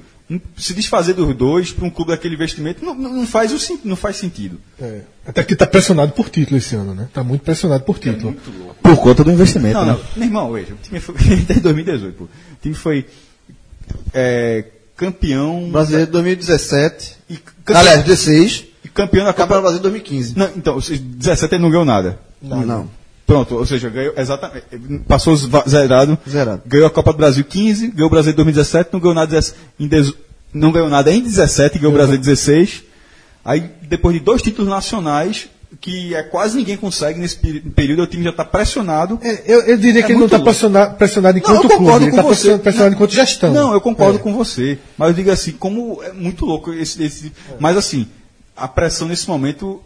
se 0.56 0.74
desfazer 0.74 1.14
dos 1.14 1.36
dois 1.36 1.72
para 1.72 1.86
um 1.86 1.90
clube 1.90 2.12
daquele 2.12 2.36
investimento 2.36 2.86
não, 2.86 2.94
não, 2.94 3.26
faz 3.28 3.52
o, 3.52 3.80
não 3.84 3.96
faz 3.96 4.18
sentido. 4.18 4.60
É. 4.80 5.02
Até 5.26 5.44
que 5.44 5.56
tá 5.56 5.66
pressionado 5.66 6.12
por 6.14 6.30
título 6.30 6.58
esse 6.58 6.76
ano, 6.76 6.94
né? 6.94 7.10
Tá 7.14 7.24
muito 7.24 7.42
pressionado 7.42 7.84
por 7.84 7.98
título. 8.00 8.36
Por 8.82 8.98
conta 8.98 9.24
do 9.24 9.32
investimento, 9.32 9.78
Não, 9.78 9.86
né? 9.86 9.92
não. 9.94 10.00
Meu 10.16 10.26
irmão, 10.28 10.52
veja, 10.52 10.74
o 10.74 10.78
time 10.78 11.00
foi. 11.00 11.16
Desde 11.20 11.60
2018, 11.62 12.16
pô. 12.16 12.24
O 12.26 12.28
time 12.62 12.76
foi. 12.76 13.06
é, 14.14 14.66
campeão. 14.96 15.70
Brasileiro 15.72 16.06
de 16.08 16.12
2017. 16.14 17.18
E 17.30 17.38
campeão, 17.38 17.80
Aliás, 17.80 18.04
16. 18.04 18.66
e 18.86 18.90
campeão 18.90 19.26
da 19.26 19.34
Copa. 19.34 19.60
Brasileiro 19.60 19.84
2015. 19.84 20.38
Não, 20.38 20.50
então, 20.56 20.76
ou 20.76 20.82
seja, 20.82 21.02
17 21.04 21.56
ele 21.56 21.64
não 21.64 21.70
ganhou 21.72 21.86
nada. 21.86 22.20
Não, 22.42 22.66
não. 22.66 23.01
Pronto, 23.32 23.56
ou 23.56 23.66
seja, 23.66 23.90
ganhou 23.90 24.14
exatamente. 24.18 24.66
Passou 25.08 25.36
zerado. 25.68 26.18
Zerado. 26.30 26.62
Ganhou 26.66 26.86
a 26.88 26.90
Copa 26.90 27.14
do 27.14 27.18
Brasil 27.18 27.44
15, 27.46 27.88
ganhou 27.88 28.08
o 28.08 28.10
Brasil 28.10 28.34
2017, 28.34 28.90
não 28.92 29.00
ganhou 29.00 29.16
nada 29.16 29.32
dez- 29.32 29.56
em 29.80 29.88
dezo- 29.88 30.18
não 30.54 30.70
ganhou 30.72 30.90
nada 30.90 31.10
em 31.12 31.22
17, 31.22 31.80
ganhou 31.80 31.92
o 31.94 31.96
Brasil 31.96 32.18
16. 32.18 32.84
Aí, 33.46 33.70
depois 33.84 34.14
de 34.18 34.20
dois 34.24 34.42
títulos 34.42 34.70
nacionais, 34.70 35.48
que 35.80 36.14
é 36.14 36.22
quase 36.24 36.58
ninguém 36.58 36.76
consegue 36.76 37.20
nesse 37.22 37.38
período, 37.38 38.04
o 38.04 38.08
time 38.08 38.24
já 38.26 38.32
está 38.32 38.44
pressionado. 38.44 39.18
É, 39.24 39.44
eu, 39.46 39.62
eu 39.62 39.78
diria 39.78 40.02
É 40.02 40.04
que 40.04 40.12
ele 40.12 40.20
não 40.20 40.26
está 40.26 40.38
pressionado, 40.40 40.96
pressionado 40.98 41.36
Não, 41.36 41.40
enquanto 41.40 41.56
eu 41.64 41.70
clube, 41.70 41.78
concordo 41.78 42.04
ele 42.06 42.12
com 42.12 42.18
está 42.18 42.22
você. 42.28 42.34
pressionado, 42.36 42.64
pressionado 42.64 42.96
enquanto 42.96 43.12
gestão. 43.12 43.54
Não, 43.54 43.74
eu 43.74 43.80
concordo 43.80 44.18
É. 44.20 44.22
com 44.22 44.34
você. 44.34 44.78
Mas 44.98 45.08
eu 45.08 45.14
digo 45.16 45.32
assim, 45.32 45.54
como 45.54 46.04
é 46.04 46.12
muito 46.12 46.46
louco 46.46 46.74
esse. 46.74 47.02
esse 47.02 47.32
mas 47.62 47.78
assim, 47.78 48.08
a 48.58 48.68
pressão 48.68 49.08
nesse 49.08 49.28
momento 49.30 49.82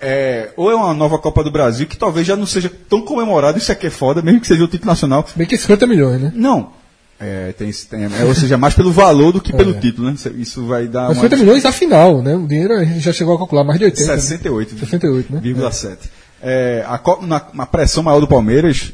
é, 0.00 0.50
ou 0.56 0.70
é 0.70 0.74
uma 0.74 0.92
nova 0.94 1.18
Copa 1.18 1.42
do 1.42 1.50
Brasil, 1.50 1.86
que 1.86 1.96
talvez 1.96 2.26
já 2.26 2.36
não 2.36 2.46
seja 2.46 2.70
tão 2.88 3.00
comemorado, 3.02 3.58
isso 3.58 3.72
aqui 3.72 3.86
é 3.86 3.90
foda, 3.90 4.20
mesmo 4.22 4.40
que 4.40 4.46
seja 4.46 4.62
o 4.64 4.68
título 4.68 4.90
nacional. 4.90 5.26
Bem 5.34 5.46
que 5.46 5.56
50 5.56 5.86
milhões, 5.86 6.20
né? 6.20 6.32
Não. 6.34 6.70
É, 7.18 7.52
tem, 7.56 7.70
tem, 7.72 8.04
é, 8.04 8.24
ou 8.24 8.34
seja, 8.34 8.58
mais 8.58 8.74
pelo 8.74 8.92
valor 8.92 9.32
do 9.32 9.40
que 9.40 9.50
pelo 9.50 9.72
título, 9.72 10.10
né? 10.10 10.16
Isso- 10.36 10.66
vai 10.66 10.86
dar 10.86 11.08
Mas 11.08 11.16
uma 11.16 11.22
50 11.24 11.36
milhões 11.38 11.64
a 11.64 11.72
final, 11.72 12.20
né? 12.22 12.34
O 12.36 12.46
dinheiro 12.46 12.74
a 12.74 12.84
gente 12.84 13.00
já 13.00 13.12
chegou 13.12 13.34
a 13.34 13.38
calcular 13.38 13.64
mais 13.64 13.78
de 13.78 13.86
80. 13.86 14.12
né? 14.16 14.18
68, 14.20 14.78
68, 14.78 15.32
né? 15.32 15.40
0,7. 15.42 15.96
É, 16.42 16.84
a, 16.86 17.00
na, 17.26 17.42
na 17.54 17.64
pressão 17.66 18.02
maior 18.02 18.20
do 18.20 18.28
Palmeiras, 18.28 18.92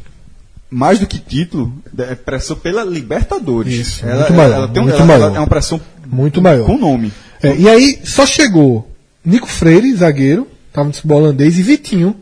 mais 0.71 1.01
do 1.01 1.07
que 1.09 1.19
título, 1.19 1.73
é 1.99 2.15
pressão 2.15 2.55
pela 2.57 2.85
Libertadores. 2.85 3.75
Isso, 3.75 4.07
ela, 4.07 4.19
muito 4.21 4.35
maior, 4.35 4.53
ela 4.55 4.69
tem 4.69 4.81
um- 4.81 4.85
muito 4.85 4.97
ela- 4.97 5.05
maior. 5.07 5.23
ela 5.27 5.37
é 5.37 5.41
uma 5.41 5.47
pressão 5.49 5.81
Muito 6.07 6.41
maior. 6.41 6.65
com 6.65 6.79
nome. 6.79 7.13
É, 7.43 7.57
e 7.57 7.69
aí 7.69 7.99
só 8.05 8.25
chegou 8.25 8.89
Nico 9.25 9.49
Freire, 9.49 9.93
zagueiro, 9.97 10.47
tava 10.73 10.89
no 10.89 10.95
futebol 10.95 11.19
holandês, 11.19 11.59
e 11.59 11.63
Vitinho, 11.63 12.17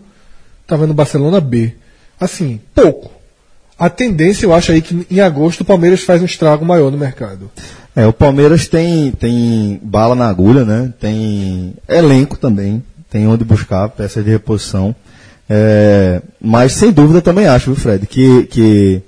tava 0.66 0.86
no 0.86 0.94
Barcelona 0.94 1.40
B. 1.40 1.74
Assim, 2.18 2.60
pouco. 2.74 3.10
A 3.78 3.88
tendência, 3.88 4.44
eu 4.44 4.52
acho 4.52 4.72
aí 4.72 4.82
que 4.82 5.06
em 5.10 5.20
agosto 5.20 5.62
o 5.62 5.64
Palmeiras 5.64 6.02
faz 6.02 6.20
um 6.20 6.26
estrago 6.26 6.64
maior 6.64 6.90
no 6.90 6.98
mercado. 6.98 7.50
É, 7.96 8.06
o 8.06 8.12
Palmeiras 8.12 8.68
tem, 8.68 9.10
tem 9.12 9.80
bala 9.82 10.14
na 10.14 10.28
agulha, 10.28 10.64
né? 10.64 10.92
Tem 11.00 11.74
elenco 11.88 12.38
também, 12.38 12.82
tem 13.08 13.26
onde 13.26 13.42
buscar 13.42 13.88
peças 13.88 14.24
de 14.24 14.30
reposição. 14.30 14.94
É, 15.48 16.22
mas 16.40 16.72
sem 16.72 16.92
dúvida 16.92 17.20
também 17.20 17.46
acho, 17.46 17.72
viu, 17.72 17.76
Fred, 17.76 18.06
que, 18.06 18.44
que 18.44 19.02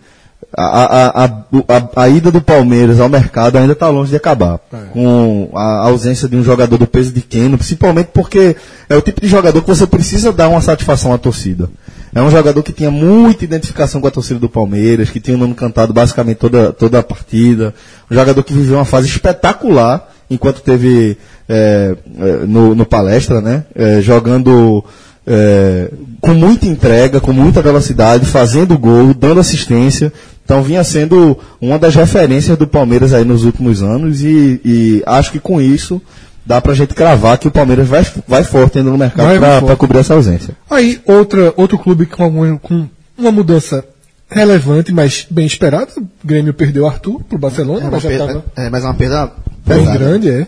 a, 0.57 0.65
a, 0.65 1.25
a, 1.25 2.03
a, 2.03 2.09
ida 2.09 2.31
do 2.31 2.43
Palmeiras 2.43 3.01
ao 3.01 3.09
mercado 3.09 3.57
ainda 3.57 3.73
está 3.73 3.89
longe 3.89 4.11
de 4.11 4.17
acabar. 4.17 4.61
Com 4.93 5.51
a 5.55 5.89
ausência 5.89 6.29
de 6.29 6.37
um 6.37 6.45
jogador 6.45 6.77
do 6.77 6.87
peso 6.87 7.13
de 7.13 7.23
Keno, 7.23 7.57
principalmente 7.57 8.11
porque 8.13 8.57
é 8.89 8.97
o 8.97 9.01
tipo 9.01 9.21
de 9.21 9.29
jogador 9.29 9.63
que 9.63 9.69
você 9.69 9.87
precisa 9.87 10.33
dar 10.33 10.49
uma 10.49 10.61
satisfação 10.61 11.13
à 11.13 11.19
torcida. 11.19 11.71
É 12.15 12.21
um 12.21 12.31
jogador 12.31 12.63
que 12.63 12.73
tinha 12.73 12.91
muita 12.91 13.45
identificação 13.45 14.01
com 14.01 14.07
a 14.07 14.11
torcida 14.11 14.39
do 14.39 14.49
Palmeiras, 14.49 15.09
que 15.09 15.19
tinha 15.19 15.37
o 15.37 15.41
nome 15.41 15.55
cantado 15.55 15.95
basicamente 15.95 16.37
toda, 16.37 16.71
toda 16.71 16.99
a 16.99 17.03
partida. 17.03 17.73
Um 18.11 18.15
jogador 18.15 18.43
que 18.43 18.53
viveu 18.53 18.77
uma 18.77 18.85
fase 18.85 19.09
espetacular 19.09 20.13
enquanto 20.29 20.61
teve 20.61 21.17
é, 21.49 21.97
é, 22.19 22.47
no, 22.47 22.75
no 22.75 22.85
palestra, 22.85 23.41
né? 23.41 23.65
É, 23.75 24.03
jogando 24.03 24.85
é, 25.27 25.91
com 26.21 26.35
muita 26.35 26.67
entrega, 26.67 27.21
com 27.21 27.33
muita 27.33 27.63
velocidade, 27.63 28.27
fazendo 28.27 28.79
gol, 28.79 29.15
dando 29.15 29.41
assistência. 29.41 30.13
Então 30.45 30.63
vinha 30.63 30.83
sendo 30.85 31.39
uma 31.61 31.79
das 31.79 31.95
referências 31.95 32.57
do 32.59 32.67
Palmeiras 32.67 33.13
aí 33.13 33.25
nos 33.25 33.45
últimos 33.45 33.83
anos 33.83 34.23
e, 34.23 34.61
e 34.65 35.03
acho 35.07 35.31
que 35.33 35.39
com 35.39 35.61
isso 35.61 36.01
dá 36.45 36.61
pra 36.61 36.75
gente 36.75 36.95
cravar 36.95 37.39
que 37.39 37.47
o 37.47 37.51
Palmeiras 37.51 37.87
vai, 37.87 38.05
vai 38.27 38.43
forte 38.43 38.79
ainda 38.79 38.91
no 38.91 38.99
mercado 38.99 39.39
pra- 39.39 39.63
pra 39.63 39.77
cobrir 39.77 39.99
essa 39.99 40.15
ausência. 40.15 40.57
Aí, 40.69 41.01
outra, 41.07 41.55
outro 41.57 41.79
clube 41.79 42.05
com, 42.07 42.25
algum- 42.25 42.59
com 42.59 42.89
uma 43.17 43.31
mudança 43.31 43.85
relevante, 44.29 44.93
mas 44.93 45.27
bem 45.31 45.47
esperada. 45.47 45.89
O 45.99 46.07
Grêmio 46.25 46.53
perdeu 46.53 46.85
o 46.85 46.87
Arthur 46.87 47.23
pro 47.29 47.39
Barcelona, 47.39 47.87
É, 47.87 47.91
mas 47.91 48.03
já 48.03 48.09
perda, 48.09 48.25
estava 48.25 48.45
é, 48.57 48.71
mas 48.71 48.83
é 48.83 48.87
uma 48.89 48.95
perda 48.95 49.33
bem 49.67 49.79
pesada. 49.79 49.99
grande, 49.99 50.31
é. 50.31 50.47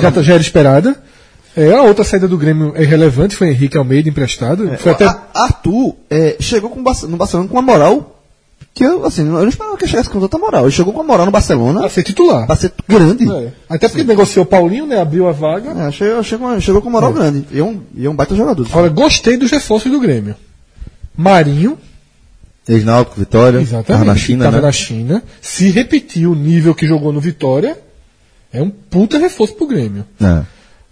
Já, 0.00 0.10
tá- 0.12 0.22
já 0.22 0.34
era 0.34 0.42
esperada. 0.42 0.94
É, 1.56 1.72
a 1.74 1.82
outra 1.82 2.04
saída 2.04 2.28
do 2.28 2.36
Grêmio 2.36 2.72
é 2.76 2.82
irrelevante, 2.82 3.34
foi 3.34 3.48
Henrique 3.48 3.76
Almeida 3.78 4.08
emprestado. 4.08 4.70
foi 4.78 4.92
até 4.92 5.06
A- 5.06 5.18
Arthur 5.34 5.94
é, 6.10 6.36
chegou 6.38 6.68
com 6.70 6.76
no 6.78 7.16
Barcelona 7.16 7.48
com 7.48 7.54
uma 7.54 7.62
moral 7.62 8.15
que 8.76 8.84
eu, 8.84 9.06
assim, 9.06 9.22
eu 9.22 9.32
não 9.32 9.48
esperava 9.48 9.74
que 9.78 9.84
ele 9.84 9.90
chegasse 9.90 10.10
com 10.10 10.20
tanta 10.20 10.36
moral. 10.36 10.64
Ele 10.64 10.70
chegou 10.70 10.92
com 10.92 11.00
uma 11.00 11.06
moral 11.06 11.24
no 11.24 11.32
Barcelona 11.32 11.86
a 11.86 11.88
ser 11.88 12.02
titular. 12.02 12.46
pra 12.46 12.54
ser 12.56 12.70
grande. 12.86 13.26
É. 13.26 13.50
Até 13.70 13.88
porque 13.88 14.04
negociou 14.04 14.44
o 14.44 14.46
Paulinho, 14.46 14.86
né? 14.86 15.00
Abriu 15.00 15.26
a 15.26 15.32
vaga. 15.32 15.70
É, 15.70 15.90
chegou, 15.90 16.22
chegou, 16.22 16.60
chegou 16.60 16.82
com 16.82 16.90
moral 16.90 17.10
grande. 17.10 17.46
E 17.50 17.58
é 17.58 17.64
um, 17.64 17.80
e 17.94 18.04
é 18.04 18.10
um 18.10 18.14
baita 18.14 18.36
jogador. 18.36 18.68
Olha, 18.74 18.90
gostei 18.90 19.38
dos 19.38 19.50
reforços 19.50 19.90
do 19.90 19.98
Grêmio. 19.98 20.36
Marinho, 21.16 21.78
Ex-Náutico, 22.68 23.18
Vitória, 23.18 23.58
exatamente, 23.60 23.86
tava 23.86 24.04
na 24.04 24.14
China, 24.14 24.44
tava 24.44 24.56
né? 24.58 24.62
na 24.64 24.72
China. 24.72 25.22
Se 25.40 25.70
repetir 25.70 26.28
o 26.28 26.34
nível 26.34 26.74
que 26.74 26.86
jogou 26.86 27.14
no 27.14 27.20
Vitória, 27.20 27.78
é 28.52 28.60
um 28.60 28.68
puta 28.68 29.16
reforço 29.16 29.54
pro 29.54 29.66
Grêmio. 29.66 30.04
É. 30.20 30.42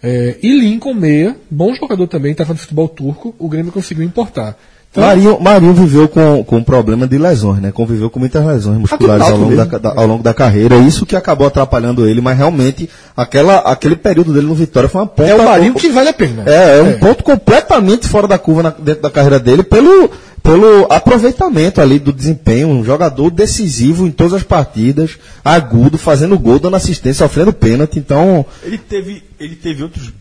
É, 0.02 0.38
e 0.42 0.58
Lincoln 0.58 0.94
Meia, 0.94 1.36
bom 1.50 1.74
jogador 1.74 2.06
também, 2.06 2.32
estava 2.32 2.54
no 2.54 2.58
futebol 2.58 2.88
turco, 2.88 3.34
o 3.38 3.46
Grêmio 3.46 3.70
conseguiu 3.70 4.04
importar. 4.04 4.56
Então, 4.96 5.02
Marinho, 5.08 5.40
Marinho 5.40 5.74
viveu 5.74 6.06
com, 6.08 6.44
com 6.44 6.58
um 6.58 6.62
problema 6.62 7.04
de 7.04 7.18
lesões, 7.18 7.60
né? 7.60 7.72
Conviveu 7.72 8.08
com 8.08 8.20
muitas 8.20 8.46
lesões 8.46 8.78
musculares 8.78 9.22
ao 9.24 9.30
longo 9.36 9.56
da, 9.56 9.64
mesmo. 9.64 9.78
da- 9.80 9.92
ao 10.00 10.06
longo 10.06 10.22
da 10.22 10.32
carreira. 10.32 10.76
Isso 10.76 11.04
que 11.04 11.16
acabou 11.16 11.48
atrapalhando 11.48 12.06
ele, 12.06 12.20
mas 12.20 12.38
realmente 12.38 12.88
aquela, 13.16 13.56
aquele 13.58 13.96
período 13.96 14.32
dele 14.32 14.46
no 14.46 14.54
Vitória 14.54 14.88
foi 14.88 15.00
uma 15.00 15.06
ponta. 15.08 15.28
é 15.28 15.34
o 15.34 15.44
Marinho 15.44 15.74
que 15.74 15.88
vale 15.88 16.10
a 16.10 16.12
pena. 16.14 16.44
É, 16.46 16.78
é 16.78 16.82
um 16.82 16.98
ponto 17.00 17.24
completamente 17.24 18.06
fora 18.06 18.28
da 18.28 18.38
curva 18.38 18.62
na- 18.62 18.70
dentro 18.70 19.02
da 19.02 19.10
carreira 19.10 19.40
dele 19.40 19.64
pelo, 19.64 20.08
pelo 20.40 20.86
aproveitamento 20.88 21.80
ali 21.80 21.98
do 21.98 22.12
desempenho. 22.12 22.68
Um 22.68 22.84
jogador 22.84 23.30
decisivo 23.32 24.06
em 24.06 24.12
todas 24.12 24.34
as 24.34 24.42
partidas, 24.44 25.18
agudo, 25.44 25.98
fazendo 25.98 26.38
gol, 26.38 26.60
dando 26.60 26.76
assistência, 26.76 27.26
sofrendo 27.26 27.52
pênalti. 27.52 27.98
Então, 27.98 28.46
Ele 28.62 28.78
teve, 28.78 29.24
ele 29.40 29.56
teve 29.56 29.82
outros 29.82 30.12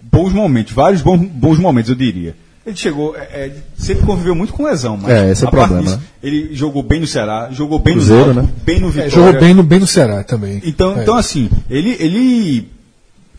bons 0.00 0.32
momentos, 0.32 0.72
vários 0.72 1.02
bons, 1.02 1.18
bons 1.18 1.58
momentos, 1.58 1.90
eu 1.90 1.96
diria. 1.96 2.36
Ele 2.64 2.76
chegou, 2.76 3.16
é, 3.16 3.20
é, 3.22 3.56
sempre 3.76 4.06
conviveu 4.06 4.34
muito 4.36 4.52
com 4.52 4.64
lesão, 4.64 4.96
mas 4.96 5.10
É, 5.10 5.30
esse 5.32 5.44
é 5.44 5.48
o 5.48 5.50
problema, 5.50 5.82
né? 5.96 6.00
ele 6.22 6.54
jogou 6.54 6.80
bem 6.82 7.00
no 7.00 7.06
Ceará, 7.08 7.48
jogou 7.50 7.80
bem 7.80 7.94
Cruzeiro, 7.94 8.28
no 8.28 8.34
Náutico, 8.34 8.56
né? 8.56 8.62
bem 8.64 8.78
no 8.80 8.86
É, 8.86 8.90
Vitória. 8.90 9.10
jogou 9.10 9.40
bem 9.40 9.54
no, 9.54 9.62
bem 9.64 9.78
no 9.80 9.86
Ceará 9.86 10.22
também. 10.22 10.62
Então, 10.64 10.96
É. 10.96 11.02
então 11.02 11.16
assim, 11.16 11.50
ele, 11.68 11.96
ele 11.98 12.68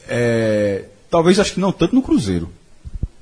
é, 0.09 0.85
talvez 1.09 1.39
acho 1.39 1.53
que 1.53 1.59
não 1.59 1.71
tanto 1.71 1.95
no 1.95 2.01
Cruzeiro. 2.01 2.49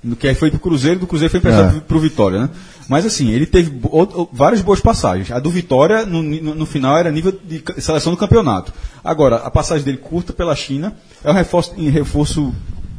No 0.04 0.16
que 0.16 0.34
foi 0.34 0.50
pro 0.50 0.60
Cruzeiro, 0.60 1.00
do 1.00 1.06
Cruzeiro 1.06 1.30
foi 1.30 1.38
emprestado 1.38 1.78
É. 1.78 1.80
pro 1.82 2.00
Vitória, 2.00 2.40
né? 2.40 2.50
Mas 2.90 3.06
assim, 3.06 3.30
ele 3.30 3.46
teve 3.46 3.70
bo- 3.70 4.28
várias 4.34 4.60
boas 4.62 4.80
passagens. 4.80 5.32
A 5.32 5.38
do 5.40 5.52
Vitória, 5.52 6.04
no, 6.08 6.24
no- 6.24 6.56
no 6.56 6.66
final, 6.66 6.98
era 6.98 7.12
nível 7.12 7.32
de 7.48 7.64
seleção 7.78 8.12
do 8.12 8.18
campeonato. 8.18 8.74
Agora, 9.04 9.36
a 9.38 9.52
passagem 9.52 9.86
dele 9.86 9.98
curta 9.98 10.34
pela 10.34 10.56
China 10.56 10.96
é 11.24 11.30
um 11.30 11.34
reforço, 11.36 11.74
um 11.78 11.90
reforço 11.92 12.52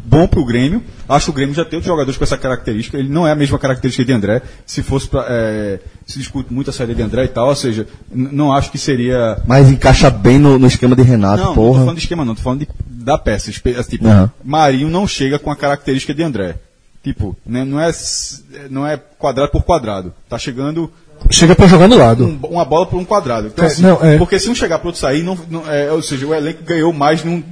bom 0.05 0.27
pro 0.27 0.45
Grêmio. 0.45 0.83
Acho 1.09 1.27
que 1.27 1.31
o 1.31 1.35
Grêmio 1.35 1.55
já 1.55 1.65
tem 1.65 1.77
outros 1.77 1.87
jogadores 1.87 2.17
com 2.19 2.25
essa 2.25 2.37
característica. 2.37 2.97
Ele 2.99 3.09
não 3.09 3.27
é 3.27 3.33
a 3.33 3.35
mesma 3.35 3.59
característica 3.59 4.05
de 4.05 4.13
André. 4.13 4.43
Se 4.67 4.83
fosse 4.83 5.09
pra, 5.09 5.25
é, 5.29 5.79
se 6.07 6.19
discute 6.19 6.53
muito 6.53 6.71
a 6.71 6.73
saída 6.73 6.95
de 6.95 7.03
André 7.03 7.25
e 7.25 7.29
tal, 7.29 7.49
ou 7.49 7.55
seja, 7.57 7.87
não 8.13 8.53
acho 8.53 8.71
que 8.71 8.79
seria 8.79 9.39
mas 9.47 9.71
encaixa 9.71 10.11
bem 10.11 10.39
no, 10.39 10.59
no 10.59 10.67
esquema 10.67 10.97
de 10.97 11.03
Renato, 11.03 11.39
não, 11.39 11.47
não 11.49 11.55
tô 11.55 11.61
porra. 11.61 11.81
falando 11.81 11.97
de 11.97 12.03
esquema, 12.03 12.25
não, 12.25 12.35
tô 12.35 12.43
falando 12.43 12.61
de, 12.61 12.69
da 12.87 13.17
peça. 13.19 13.51
espe- 13.51 13.75
Tipo, 13.85 14.07
Aham. 14.07 14.31
Marinho 14.45 14.89
não 14.89 15.07
chega 15.07 15.39
com 15.39 15.51
a 15.51 15.57
característica 15.57 16.13
de 16.15 16.23
André. 16.23 16.57
Tipo, 17.03 17.37
né, 17.45 17.65
não, 17.65 17.81
é, 17.81 17.91
não 18.71 18.87
é 18.87 18.97
quadrado 19.19 19.51
por 19.51 19.63
quadrado. 19.65 20.13
Tá 20.29 20.39
chegando 20.39 20.91
Chega 21.31 21.55
pra 21.55 21.69
jogar 21.69 21.87
no 21.89 21.97
lado. 21.97 22.27
um- 22.27 22.39
uma 22.49 22.65
bola 22.65 22.85
por 22.87 22.99
um 22.99 23.05
quadrado. 23.05 23.47
Então, 23.49 23.65
É, 23.65 23.69
assim, 23.69 23.83
não, 23.83 24.03
é. 24.05 24.19
Porque 24.19 24.39
se 24.41 24.49
um 24.49 24.55
chegar 24.57 24.79
pro 24.81 24.89
outro 24.89 25.01
sair, 25.01 25.23
não, 25.23 25.39
não- 25.49 25.71
é, 25.71 25.91
ou 25.93 26.03
seja, 26.03 26.27
o 26.27 26.35
elenco 26.35 26.65
ganhou 26.65 26.93
mais 26.93 27.23
num, 27.23 27.43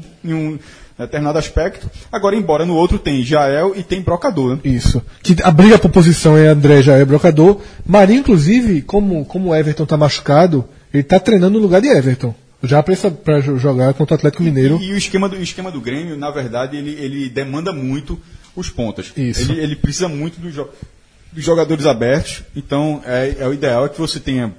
em 1.00 1.04
um 1.04 1.06
determinado 1.06 1.38
aspecto. 1.38 1.90
Agora, 2.12 2.36
embora 2.36 2.64
no 2.66 2.74
outro 2.74 2.98
tem 2.98 3.22
Jael 3.24 3.72
e 3.76 3.82
tem 3.82 4.00
Brocador. 4.02 4.54
Né? 4.56 4.60
Isso. 4.64 5.02
Que 5.22 5.36
a 5.42 5.50
briga 5.50 5.78
por 5.78 5.90
posição 5.90 6.36
é 6.36 6.48
André 6.48 6.82
já 6.82 6.96
é 6.96 7.04
brocador. 7.04 7.60
Marinho, 7.86 8.20
inclusive, 8.20 8.82
como, 8.82 9.24
como 9.24 9.50
o 9.50 9.54
Everton 9.54 9.86
tá 9.86 9.96
machucado, 9.96 10.64
ele 10.92 11.02
tá 11.02 11.18
treinando 11.18 11.58
no 11.58 11.62
lugar 11.62 11.80
de 11.80 11.88
Everton. 11.88 12.34
Já 12.62 12.84
jo- 13.42 13.56
jogar 13.56 13.94
contra 13.94 14.14
o 14.14 14.18
Atlético 14.18 14.42
Mineiro. 14.42 14.78
E, 14.82 14.88
e 14.88 14.92
o, 14.92 14.96
esquema 14.96 15.28
do, 15.28 15.36
o 15.36 15.42
esquema 15.42 15.70
do 15.70 15.80
Grêmio, 15.80 16.16
na 16.16 16.30
verdade, 16.30 16.76
ele, 16.76 16.90
ele 17.00 17.28
demanda 17.30 17.72
muito 17.72 18.20
os 18.54 18.68
pontas. 18.68 19.12
Isso. 19.16 19.50
Ele, 19.50 19.60
ele 19.60 19.76
precisa 19.76 20.08
muito 20.08 20.38
dos, 20.38 20.52
jo- 20.54 20.68
dos 21.32 21.42
jogadores 21.42 21.86
abertos. 21.86 22.42
Então, 22.54 23.00
é, 23.06 23.36
é 23.40 23.48
o 23.48 23.54
ideal 23.54 23.86
é 23.86 23.88
que 23.88 23.98
você 23.98 24.20
tenha 24.20 24.52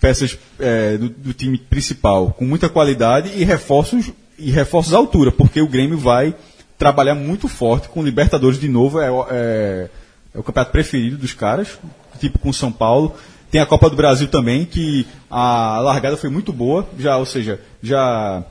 peças 0.00 0.36
é, 0.58 0.96
do, 0.96 1.08
do 1.10 1.32
time 1.32 1.56
principal 1.58 2.30
com 2.36 2.44
muita 2.44 2.68
qualidade 2.68 3.30
e 3.36 3.44
reforços 3.44 4.10
e 4.38 4.50
reforços 4.50 4.94
à 4.94 4.96
altura, 4.98 5.30
porque 5.32 5.60
o 5.60 5.68
Grêmio 5.68 5.98
vai 5.98 6.34
trabalhar 6.78 7.14
muito 7.14 7.46
forte 7.48 7.88
com 7.88 8.00
o 8.00 8.02
Libertadores 8.04 8.58
de 8.58 8.68
novo. 8.68 9.00
É, 9.00 9.10
o- 9.10 9.26
é, 9.30 9.88
é 10.34 10.38
o 10.38 10.42
campeonato 10.42 10.72
preferido 10.72 11.16
dos 11.16 11.32
caras, 11.32 11.78
tipo 12.18 12.38
com 12.38 12.48
o 12.50 12.54
São 12.54 12.70
Paulo. 12.72 13.14
Tem 13.50 13.60
a 13.60 13.66
Copa 13.66 13.88
do 13.88 13.94
Brasil 13.96 14.26
também, 14.26 14.64
que 14.64 15.06
a 15.30 15.78
largada 15.78 16.16
foi 16.16 16.28
muito 16.28 16.52
boa, 16.52 16.86
já, 16.98 17.16
ou 17.16 17.24
seja, 17.26 17.60
já 17.82 18.42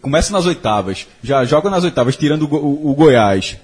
começa 0.00 0.32
nas 0.32 0.46
oitavas, 0.46 1.06
já 1.22 1.44
joga 1.44 1.68
nas 1.70 1.84
oitavas, 1.84 2.16
tirando 2.16 2.42
o, 2.42 2.54
o- 2.56 2.90
o 2.90 2.94
Goiás. 2.94 3.56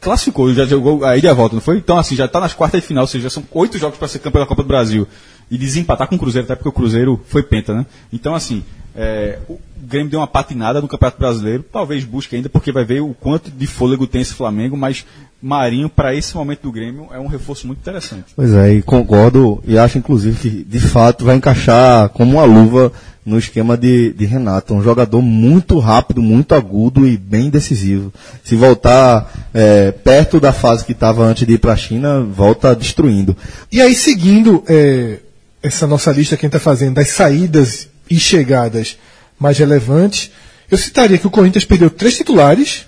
Classificou, 0.00 0.52
já 0.52 0.64
jogou 0.66 1.04
a 1.04 1.16
ida 1.16 1.26
e 1.26 1.30
a 1.30 1.34
volta, 1.34 1.54
não 1.54 1.62
foi? 1.62 1.78
Então, 1.78 1.98
assim, 1.98 2.14
já 2.14 2.26
está 2.26 2.38
nas 2.38 2.52
quartas 2.52 2.80
de 2.82 2.86
final, 2.86 3.04
ou 3.04 3.08
seja, 3.08 3.30
são 3.30 3.42
oito 3.52 3.78
jogos 3.78 3.98
para 3.98 4.06
ser 4.08 4.18
campeão 4.18 4.42
da 4.42 4.46
Copa 4.46 4.62
do 4.62 4.68
Brasil. 4.68 5.06
E 5.50 5.56
desempatar 5.56 6.08
com 6.08 6.16
o 6.16 6.18
Cruzeiro, 6.18 6.44
até 6.44 6.56
porque 6.56 6.68
o 6.68 6.72
Cruzeiro 6.72 7.20
foi 7.26 7.42
penta, 7.42 7.74
né? 7.74 7.86
Então, 8.12 8.34
assim, 8.34 8.64
é, 8.96 9.38
o 9.48 9.58
Grêmio 9.80 10.10
deu 10.10 10.20
uma 10.20 10.26
patinada 10.26 10.80
no 10.80 10.88
Campeonato 10.88 11.18
Brasileiro, 11.18 11.64
talvez 11.70 12.02
busque 12.02 12.34
ainda, 12.34 12.48
porque 12.48 12.72
vai 12.72 12.84
ver 12.84 13.02
o 13.02 13.14
quanto 13.14 13.50
de 13.50 13.66
fôlego 13.66 14.06
tem 14.06 14.22
esse 14.22 14.34
Flamengo, 14.34 14.76
mas 14.76 15.04
Marinho, 15.40 15.88
para 15.88 16.14
esse 16.14 16.34
momento 16.34 16.62
do 16.62 16.72
Grêmio, 16.72 17.08
é 17.12 17.20
um 17.20 17.26
reforço 17.26 17.66
muito 17.66 17.78
interessante. 17.78 18.32
Pois 18.34 18.52
é, 18.54 18.74
e 18.74 18.82
concordo 18.82 19.62
e 19.66 19.78
acho 19.78 19.98
inclusive 19.98 20.38
que 20.38 20.64
de 20.64 20.80
fato 20.80 21.24
vai 21.24 21.36
encaixar 21.36 22.08
como 22.08 22.32
uma 22.32 22.44
luva 22.44 22.90
no 23.24 23.38
esquema 23.38 23.76
de, 23.76 24.12
de 24.12 24.24
Renato. 24.24 24.72
Um 24.72 24.82
jogador 24.82 25.20
muito 25.20 25.78
rápido, 25.78 26.22
muito 26.22 26.54
agudo 26.54 27.06
e 27.06 27.16
bem 27.16 27.50
decisivo. 27.50 28.12
Se 28.42 28.56
voltar 28.56 29.48
é, 29.52 29.90
perto 29.90 30.40
da 30.40 30.52
fase 30.52 30.84
que 30.84 30.92
estava 30.92 31.24
antes 31.24 31.46
de 31.46 31.54
ir 31.54 31.58
para 31.58 31.72
a 31.72 31.76
China, 31.76 32.22
volta 32.22 32.74
destruindo. 32.74 33.36
E 33.70 33.80
aí, 33.80 33.94
seguindo 33.94 34.62
é, 34.68 35.18
essa 35.66 35.86
nossa 35.86 36.10
lista 36.12 36.36
que 36.36 36.44
a 36.44 36.48
gente 36.48 36.56
está 36.56 36.60
fazendo 36.70 36.94
das 36.94 37.08
saídas 37.08 37.88
e 38.08 38.18
chegadas 38.18 38.96
mais 39.38 39.58
relevantes, 39.58 40.30
eu 40.70 40.78
citaria 40.78 41.18
que 41.18 41.26
o 41.26 41.30
Corinthians 41.30 41.64
perdeu 41.64 41.90
três 41.90 42.16
titulares, 42.16 42.86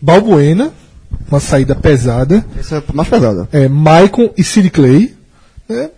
Balbuena, 0.00 0.72
uma 1.30 1.40
saída 1.40 1.74
pesada, 1.74 2.44
Essa 2.58 2.76
é 2.76 2.78
a 2.78 2.92
mais 2.92 3.08
pesada. 3.08 3.48
é, 3.52 3.68
Maicon 3.68 4.30
e 4.36 4.42
City 4.44 4.70
Clay, 4.70 5.14
né? 5.68 5.90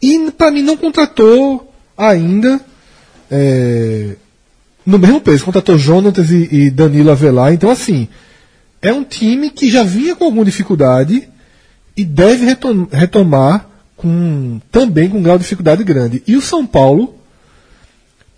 e 0.00 0.30
para 0.32 0.50
mim 0.50 0.62
não 0.62 0.76
contratou 0.76 1.72
ainda 1.96 2.60
é, 3.30 4.16
no 4.84 4.98
mesmo 4.98 5.20
peso, 5.20 5.44
contratou 5.44 5.78
Jonatas 5.78 6.30
e, 6.30 6.48
e 6.50 6.70
Danilo 6.70 7.10
Avelar, 7.10 7.52
então 7.52 7.70
assim, 7.70 8.08
é 8.82 8.92
um 8.92 9.02
time 9.04 9.50
que 9.50 9.70
já 9.70 9.82
vinha 9.82 10.14
com 10.14 10.24
alguma 10.24 10.44
dificuldade 10.44 11.28
e 11.96 12.04
deve 12.04 12.44
retom- 12.44 12.86
retomar 12.92 13.68
com, 13.96 14.60
também 14.70 15.08
com 15.08 15.18
um 15.18 15.22
grau 15.22 15.36
de 15.38 15.42
dificuldade 15.44 15.84
grande. 15.84 16.22
E 16.26 16.36
o 16.36 16.42
São 16.42 16.66
Paulo 16.66 17.14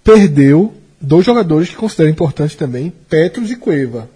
perdeu 0.04 0.74
dois 1.00 1.24
jogadores 1.24 1.68
que 1.68 1.76
considero 1.76 2.09
importantes 2.11 2.57
também, 2.57 2.92
Petros 3.09 3.50
e 3.50 3.57
Cueva. 3.57 4.09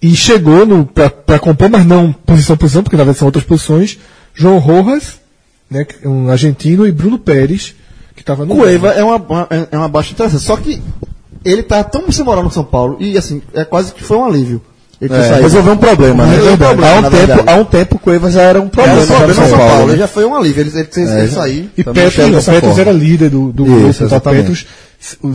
E 0.00 0.14
chegou 0.14 0.64
para 0.86 1.38
compor, 1.38 1.68
mas 1.68 1.84
não 1.84 2.12
posição 2.12 2.56
por 2.56 2.60
posição, 2.62 2.82
porque 2.84 2.96
na 2.96 3.02
verdade 3.02 3.18
são 3.18 3.26
outras 3.26 3.44
posições, 3.44 3.98
João 4.32 4.58
Rojas, 4.58 5.20
né, 5.68 5.84
é 6.02 6.08
um 6.08 6.30
argentino, 6.30 6.86
e 6.86 6.92
Bruno 6.92 7.18
Pérez, 7.18 7.74
que 8.14 8.22
estava 8.22 8.46
no. 8.46 8.54
Cueva 8.54 8.92
é 8.92 9.02
uma, 9.02 9.16
uma- 9.16 9.48
é 9.70 9.76
uma 9.76 9.88
baixa 9.88 10.12
interessante. 10.12 10.44
Só 10.44 10.56
que 10.56 10.80
ele 11.44 11.62
tá 11.64 11.82
tão 11.82 12.10
sem 12.12 12.24
moral 12.24 12.44
no 12.44 12.50
São 12.50 12.64
Paulo 12.64 12.96
e 13.00 13.18
assim, 13.18 13.42
é 13.52 13.64
quase 13.64 13.92
que 13.92 14.02
foi 14.04 14.16
um 14.16 14.24
alívio. 14.24 14.62
É, 15.00 15.40
resolveu 15.40 15.74
um 15.74 15.76
problema, 15.76 16.26
né? 16.26 16.36
Resolveu 16.36 16.54
um 16.54 16.58
problema, 16.58 16.88
há, 16.90 16.98
um 16.98 17.02
tempo, 17.02 17.16
verdade. 17.16 17.50
há 17.50 17.54
um 17.54 17.64
tempo 17.64 17.96
o 17.96 17.98
Cueva 18.00 18.30
já 18.32 18.42
era 18.42 18.60
um 18.60 18.68
problema, 18.68 19.00
um 19.02 19.06
para 19.06 19.34
São 19.34 19.50
Paulo. 19.50 19.86
né? 19.86 19.92
Ele 19.92 19.98
já 20.00 20.08
foi 20.08 20.24
um 20.24 20.34
alívio. 20.34 20.60
Ele, 20.62 20.70
ele, 20.74 20.88
ele, 20.96 21.10
É, 21.10 21.18
ele 21.20 21.28
sair. 21.30 21.70
E 21.76 21.84
Petros, 21.84 22.44
Petros 22.46 22.78
era 22.78 22.90
líder 22.90 23.30
do, 23.30 23.52
do 23.52 23.62
Isso, 23.64 23.72
grupo, 23.72 23.88
então 23.90 24.06
exatamente. 24.08 24.42
Petros 24.42 24.66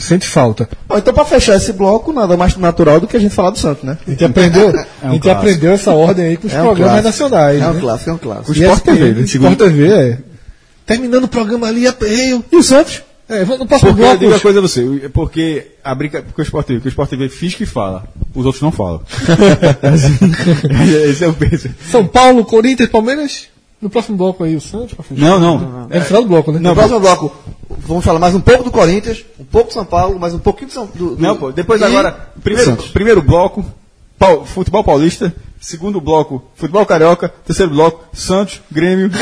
sente 0.03 0.28
falta. 0.28 0.68
Bom, 0.86 0.97
então 0.97 1.14
para 1.14 1.24
fechar 1.24 1.55
esse 1.55 1.72
bloco, 1.72 2.11
nada 2.11 2.36
mais 2.36 2.57
natural 2.57 2.99
do 2.99 3.07
que 3.07 3.16
a 3.16 3.20
gente 3.22 3.34
falar 3.34 3.51
do 3.51 3.57
Santos, 3.57 3.84
né? 3.86 3.97
A 4.05 4.09
gente 4.11 4.26
aprendeu, 4.26 4.68
a 5.01 5.09
gente 5.11 5.22
clássico. 5.22 5.30
aprendeu 5.30 5.72
essa 5.72 5.91
ordem 5.93 6.26
aí 6.26 6.36
com 6.38 6.47
os 6.47 6.53
É 6.53 6.61
um 6.61 6.66
programas 6.66 7.01
clássico. 7.01 7.24
nacionais. 7.24 7.61
É 7.61 7.68
um 7.70 7.74
né? 7.74 7.80
clássico, 7.80 8.09
é 8.09 8.14
um 8.14 8.18
clássico. 8.18 8.51
O 8.51 8.53
Sport 8.53 8.74
ESPN, 8.80 8.93
TV, 8.97 9.14
né? 9.14 9.22
Sport 9.22 9.57
TV, 9.57 9.88
é. 9.93 10.18
Terminando 10.86 11.24
o 11.24 11.28
programa 11.30 11.68
ali, 11.68 11.88
aperreio. 11.88 12.43
E 12.51 12.57
o 12.57 12.61
Santos? 12.61 13.01
É, 13.34 13.45
vou- 13.45 13.57
no 13.57 13.65
próximo 13.65 13.91
Porque 13.91 14.01
eu 14.01 14.05
bloco. 14.07 14.19
digo 14.19 14.36
a 14.36 14.39
coisa 14.39 14.59
a 14.59 14.61
você, 14.61 15.09
porque 15.13 15.67
a 15.84 15.95
briga 15.95 16.21
com 16.21 16.41
o 16.41 16.43
Sport 16.43 16.67
TV, 16.67 16.79
porque 16.79 16.89
o 16.89 16.91
Sport 16.91 17.09
TV 17.09 17.29
fiz 17.29 17.55
que 17.55 17.65
fala, 17.65 18.03
os 18.36 18.45
outros 18.45 18.61
não 18.61 18.71
falam. 18.71 19.01
Esse 21.09 21.23
é 21.23 21.27
o 21.27 21.34
peso. 21.34 21.69
São 21.89 22.05
Paulo, 22.07 22.43
Corinthians, 22.45 22.89
Palmeiras. 22.89 23.47
No 23.81 23.89
próximo 23.89 24.15
bloco 24.15 24.45
aí, 24.45 24.55
o 24.55 24.61
Santos. 24.61 24.95
Não, 25.11 25.38
não. 25.38 25.88
É 25.89 25.99
no 25.99 26.05
final 26.05 26.21
do 26.21 26.29
bloco, 26.29 26.53
né? 26.53 26.59
No 26.59 26.73
próximo 26.73 27.01
bloco, 27.01 27.36
vamos 27.79 28.05
falar 28.05 28.17
mais 28.17 28.34
um 28.34 28.39
pouco 28.39 28.63
do 28.63 28.71
Corinthians, 28.71 29.25
um 29.38 29.43
pouco 29.43 29.67
do 29.67 29.73
São 29.73 29.84
Paulo, 29.84 30.17
mais 30.17 30.34
um 30.34 30.39
pouquinho 30.39 30.69
do 30.69 30.73
São 30.73 30.86
do, 30.95 31.17
do- 31.17 31.21
Não, 31.21 31.36
pô, 31.36 31.51
depois 31.51 31.81
e 31.81 31.84
agora, 31.84 32.29
primeiro, 32.41 32.69
Santos. 32.71 32.88
primeiro 32.91 33.21
bloco, 33.21 33.65
futebol 34.45 34.84
paulista, 34.84 35.34
segundo 35.59 35.99
bloco, 36.01 36.43
futebol 36.55 36.86
carioca, 36.86 37.30
terceiro 37.45 37.71
bloco, 37.71 38.03
Santos, 38.13 38.61
Grêmio. 38.71 39.09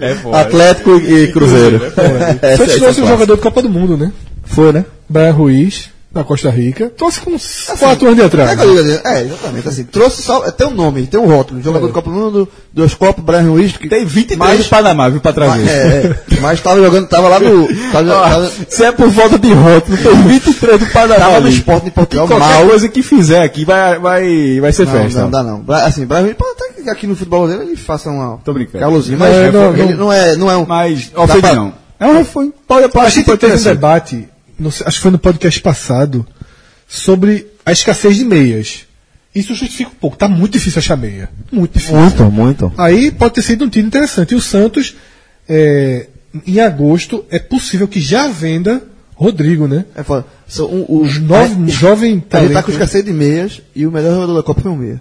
é 0.00 0.14
foda. 0.14 0.40
Atlético 0.40 0.96
e 0.96 1.30
Cruzeiro. 1.32 1.84
É, 1.84 1.88
essa- 1.88 1.96
Santos 1.96 2.42
essa 2.42 2.56
trouxe 2.56 2.72
é 2.72 2.76
o 2.76 2.80
clássica. 2.80 3.06
jogador 3.06 3.36
do 3.36 3.42
Copa 3.42 3.62
do 3.62 3.70
Mundo, 3.70 3.96
né? 3.96 4.12
Foi, 4.44 4.72
né? 4.72 4.84
Brian 5.08 5.32
Ruiz, 5.32 5.90
da 6.16 6.24
Costa 6.24 6.50
Rica. 6.50 6.90
Trouxe 6.96 7.20
com 7.20 7.34
Assim, 7.34 7.76
quatro 7.78 8.06
anos 8.06 8.16
de 8.16 8.22
É, 8.22 8.26
atrás. 8.26 8.58
que 8.60 8.66
eu 8.66 8.84
digo, 8.84 9.00
é, 9.06 9.22
exatamente. 9.22 9.68
Assim, 9.68 9.84
trouxe 9.84 10.22
só, 10.22 10.40
tem 10.50 10.66
um 10.66 10.70
nome, 10.74 11.06
tem 11.06 11.20
um 11.20 11.26
rótulo. 11.26 11.62
Jogador 11.62 11.86
do 11.86 11.92
Copa 11.92 12.10
do 12.10 12.16
Mundo, 12.16 12.48
dois 12.72 12.94
copos, 12.94 13.22
Brian 13.24 13.42
Ruiz. 13.48 13.76
Que, 13.76 13.88
Tem 13.88 14.04
23 14.04 14.38
mas, 14.38 14.64
do 14.64 14.68
Panamá, 14.70 15.08
viu, 15.08 15.20
pra 15.20 15.32
trazer. 15.32 15.58
mas, 15.62 15.68
é, 15.68 16.16
é, 16.36 16.40
mas 16.40 16.60
tava 16.60 16.80
jogando, 16.82 17.06
tava 17.08 17.28
lá 17.28 17.38
no. 17.38 17.68
Tava, 17.92 18.08
tava, 18.10 18.50
Se 18.68 18.84
é 18.84 18.92
por 18.92 19.08
volta 19.10 19.38
de 19.38 19.52
rótulo, 19.52 19.96
tem 19.96 20.14
23 20.22 20.78
do 20.80 20.86
Panamá. 20.86 21.16
tava 21.20 21.40
no 21.40 21.48
esporte 21.48 21.84
de 21.84 21.90
Portugal 21.90 22.26
Qualquer 22.26 22.46
mal. 22.54 22.66
coisa 22.66 22.88
que 22.88 23.02
fizer 23.02 23.42
aqui 23.42 23.64
vai, 23.64 23.98
vai, 23.98 24.60
vai 24.60 24.72
ser 24.72 24.86
Não, 24.86 24.92
festa. 24.92 25.20
não 25.22 25.30
dá 25.30 25.42
não. 25.42 25.64
Assim, 25.68 26.04
Brian 26.06 26.22
Ruiz, 26.22 26.34
pode 26.36 26.50
até 26.52 26.82
que 26.82 26.90
aqui 26.90 27.06
no 27.06 27.14
futebol 27.16 27.46
dele 27.48 27.62
ele 27.64 27.76
faça 27.76 28.10
uma. 28.10 28.38
Tô 28.44 28.52
brincando. 28.52 28.78
Calorzinho, 28.78 29.18
Não, 29.18 29.26
mas 29.26 29.34
é, 29.36 29.50
não, 29.52 29.72
ele 29.76 29.84
não. 29.92 29.96
não 30.06 30.12
é, 30.12 30.36
não 30.36 30.50
é 30.50 30.56
um. 30.56 30.66
Mas, 30.66 31.10
ofende 31.16 31.40
pra- 31.40 31.54
não. 31.54 31.72
É 31.98 32.06
um 32.06 32.18
refúgio. 32.18 32.52
Pode, 32.68 32.88
pode, 32.88 33.22
pode 33.24 33.38
ter 33.38 33.46
um 33.52 33.56
sido. 33.58 33.68
debate, 33.70 34.16
não 34.16 34.35
sei, 34.70 34.86
acho 34.86 34.98
que 34.98 35.02
foi 35.02 35.10
no 35.10 35.18
podcast 35.18 35.60
passado, 35.60 36.26
sobre 36.88 37.46
a 37.64 37.72
escassez 37.72 38.16
de 38.16 38.24
meias. 38.24 38.86
Isso 39.34 39.54
justifica 39.54 39.90
um 39.90 39.98
pouco. 40.00 40.16
Tá 40.16 40.28
muito 40.28 40.54
difícil 40.54 40.78
achar 40.78 40.96
meia. 40.96 41.28
Muito 41.52 41.74
difícil. 41.74 41.96
Muito, 41.96 42.24
muito. 42.30 42.72
Aí 42.78 43.10
pode 43.10 43.34
ter 43.34 43.42
sido 43.42 43.64
um 43.64 43.68
tiro 43.68 43.86
interessante. 43.86 44.32
E 44.32 44.34
o 44.34 44.40
Santos, 44.40 44.96
é, 45.46 46.06
em 46.46 46.58
agosto, 46.58 47.24
é 47.30 47.38
possível 47.38 47.86
que 47.86 48.00
já 48.00 48.28
venda 48.28 48.82
Rodrigo, 49.16 49.66
né? 49.66 49.86
É 49.94 50.02
foda. 50.02 50.26
São 50.46 50.66
um, 50.66 51.00
os 51.00 51.18
nove, 51.18 51.70
jovem 51.70 52.10
A 52.10 52.14
gente 52.14 52.26
talento. 52.26 52.52
tá 52.52 52.62
com 52.62 52.70
escassez 52.70 53.04
de 53.04 53.12
meias 53.12 53.62
e 53.74 53.86
o 53.86 53.90
melhor 53.90 54.14
jogador 54.14 54.34
da 54.34 54.42
Copa 54.42 54.60
foi 54.60 54.70
um 54.70 54.76
meia. 54.76 55.00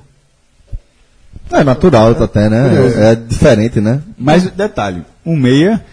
É 1.52 1.64
natural 1.64 2.12
até, 2.24 2.50
né? 2.50 2.72
É, 2.98 3.12
é 3.12 3.16
diferente, 3.16 3.80
né? 3.80 4.02
Mas, 4.18 4.50
detalhe, 4.52 5.04
um 5.26 5.36
meia 5.36 5.84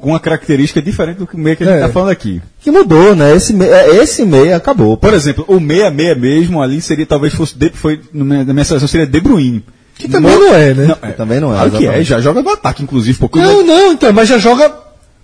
com 0.00 0.10
uma 0.10 0.20
característica 0.20 0.80
diferente 0.82 1.18
do 1.18 1.26
que 1.26 1.34
o 1.36 1.38
meia 1.38 1.54
que 1.56 1.62
a 1.62 1.66
gente 1.66 1.76
É. 1.76 1.80
tá 1.80 1.88
falando 1.88 2.10
aqui. 2.10 2.40
Que 2.60 2.70
mudou, 2.70 3.14
né? 3.14 3.34
Esse, 3.36 3.52
me- 3.52 3.66
é, 3.66 3.96
esse 4.02 4.24
meia 4.24 4.56
acabou. 4.56 4.96
Por 4.96 5.12
exemplo, 5.14 5.44
o 5.46 5.60
meia-meia 5.60 6.14
mesmo 6.14 6.62
ali 6.62 6.80
seria, 6.80 7.06
talvez 7.06 7.34
fosse, 7.34 7.56
de, 7.56 7.70
foi, 7.70 8.00
na 8.12 8.44
minha 8.52 8.64
seleção 8.64 8.88
seria 8.88 9.06
De 9.06 9.20
Bruyne. 9.20 9.64
Que 9.96 10.08
também 10.08 10.34
não 10.34 10.54
é, 10.54 10.72
né? 10.74 10.96
é. 11.02 11.08
Também 11.12 11.38
não 11.40 11.52
é, 11.52 11.56
Claro 11.56 11.70
que 11.72 11.86
é, 11.86 12.02
já 12.02 12.20
joga 12.20 12.42
no 12.42 12.48
ataque, 12.50 12.82
inclusive, 12.82 13.18
porque 13.18 13.38
Não, 13.38 13.62
não, 13.64 13.92
então, 13.92 14.10
mas 14.12 14.28
já 14.28 14.38
joga. 14.38 14.72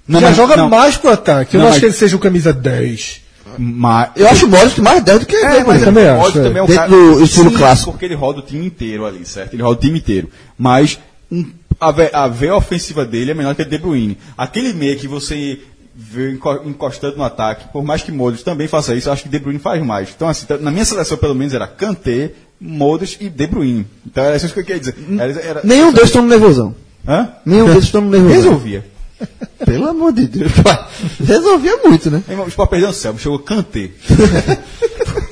Não, 0.07 0.21
já 0.21 0.27
mas- 0.29 0.37
joga 0.37 0.57
não. 0.57 0.69
mais 0.69 0.97
pro 0.97 1.11
ataque. 1.11 1.57
Eu 1.57 1.61
Não, 1.61 1.65
não, 1.65 1.69
mas- 1.71 1.77
acho 1.77 1.81
que 1.81 1.87
ele 1.87 1.93
seja 1.95 2.15
o 2.17 2.19
camisa 2.21 2.53
10. 2.53 3.23
mas, 3.59 4.11
Eu 4.17 4.29
acho 4.29 4.45
o 4.45 4.49
Modric 4.51 4.81
mais 4.83 5.03
10 5.03 5.21
do 5.21 5.27
que 5.27 5.35
É, 5.37 5.65
mas 5.65 5.83
também 5.83 6.05
o 6.05 6.21
acho, 6.27 6.39
é. 6.39 6.43
também 6.43 6.59
é 6.59 6.63
um 6.63 6.67
Dentro 6.67 6.75
cara... 6.83 6.91
do 6.91 7.23
estilo 7.25 7.51
Sim, 7.51 7.57
clássico. 7.57 7.91
Porque 7.93 8.05
ele 8.05 8.15
roda 8.15 8.41
o 8.41 8.43
time 8.43 8.67
inteiro 8.67 9.07
ali, 9.07 9.25
certo? 9.25 9.55
Ele 9.55 9.63
roda 9.63 9.79
o 9.79 9.81
time 9.81 9.99
inteiro. 9.99 10.29
Mas 10.59 10.99
um, 11.33 11.45
a, 11.81 11.91
ve- 11.91 12.11
a 12.13 12.27
veia 12.29 12.55
ofensiva 12.57 13.05
dele 13.05 13.31
é 13.31 13.35
menor 13.35 13.55
que 13.55 13.63
a 13.63 13.65
de 13.65 13.79
Bruyne. 13.79 14.17
Aquele 14.37 14.73
meia 14.73 14.97
que 14.97 15.07
você 15.09 15.61
vê 15.95 16.33
enco- 16.33 16.63
encostando 16.67 17.17
no 17.17 17.25
ataque, 17.25 17.69
por 17.73 17.83
mais 17.83 18.03
que 18.03 18.13
Modric 18.13 18.45
também 18.45 18.69
faça 18.69 18.95
isso, 18.95 19.09
eu 19.09 19.13
acho 19.13 19.23
que 19.23 19.29
De 19.29 19.39
Bruyne 19.39 19.59
faz 19.59 19.83
mais. 19.85 20.11
Então, 20.15 20.29
assim, 20.29 20.47
tá- 20.47 20.59
na 20.59 20.71
minha 20.71 20.85
seleção, 20.85 21.17
pelo 21.17 21.35
menos, 21.35 21.55
era 21.55 21.67
Kanté, 21.67 22.33
Modric 22.61 23.17
e 23.25 23.29
De 23.29 23.47
Bruyne. 23.47 23.87
Então, 24.07 24.23
era 24.25 24.37
isso 24.37 24.53
que 24.53 24.61
eu 24.61 24.65
queria 24.65 24.81
dizer. 24.81 24.95
Era, 25.19 25.33
era- 25.41 25.61
Nenhum 25.65 25.93
deles 25.93 26.09
estão 26.09 26.23
no 26.23 26.29
nervosão. 26.29 26.75
Hã? 27.07 27.31
Nenhum 27.45 27.67
deles 27.67 27.85
estão 27.85 28.01
no 28.01 28.11
nervosão. 28.11 28.37
Resolvia. 28.37 28.85
Pelo 29.65 29.89
amor 29.89 30.13
de 30.13 30.27
Deus. 30.27 30.53
pai. 30.53 30.87
Resolvia 31.25 31.79
muito, 31.85 32.11
né? 32.11 32.23
Irmão, 32.29 32.45
O 32.45 32.49
Sport 32.49 32.69
perdeu 32.71 32.91
o 32.91 32.93
céu, 32.93 33.17
chegou 33.17 33.39
Kanté. 33.39 33.91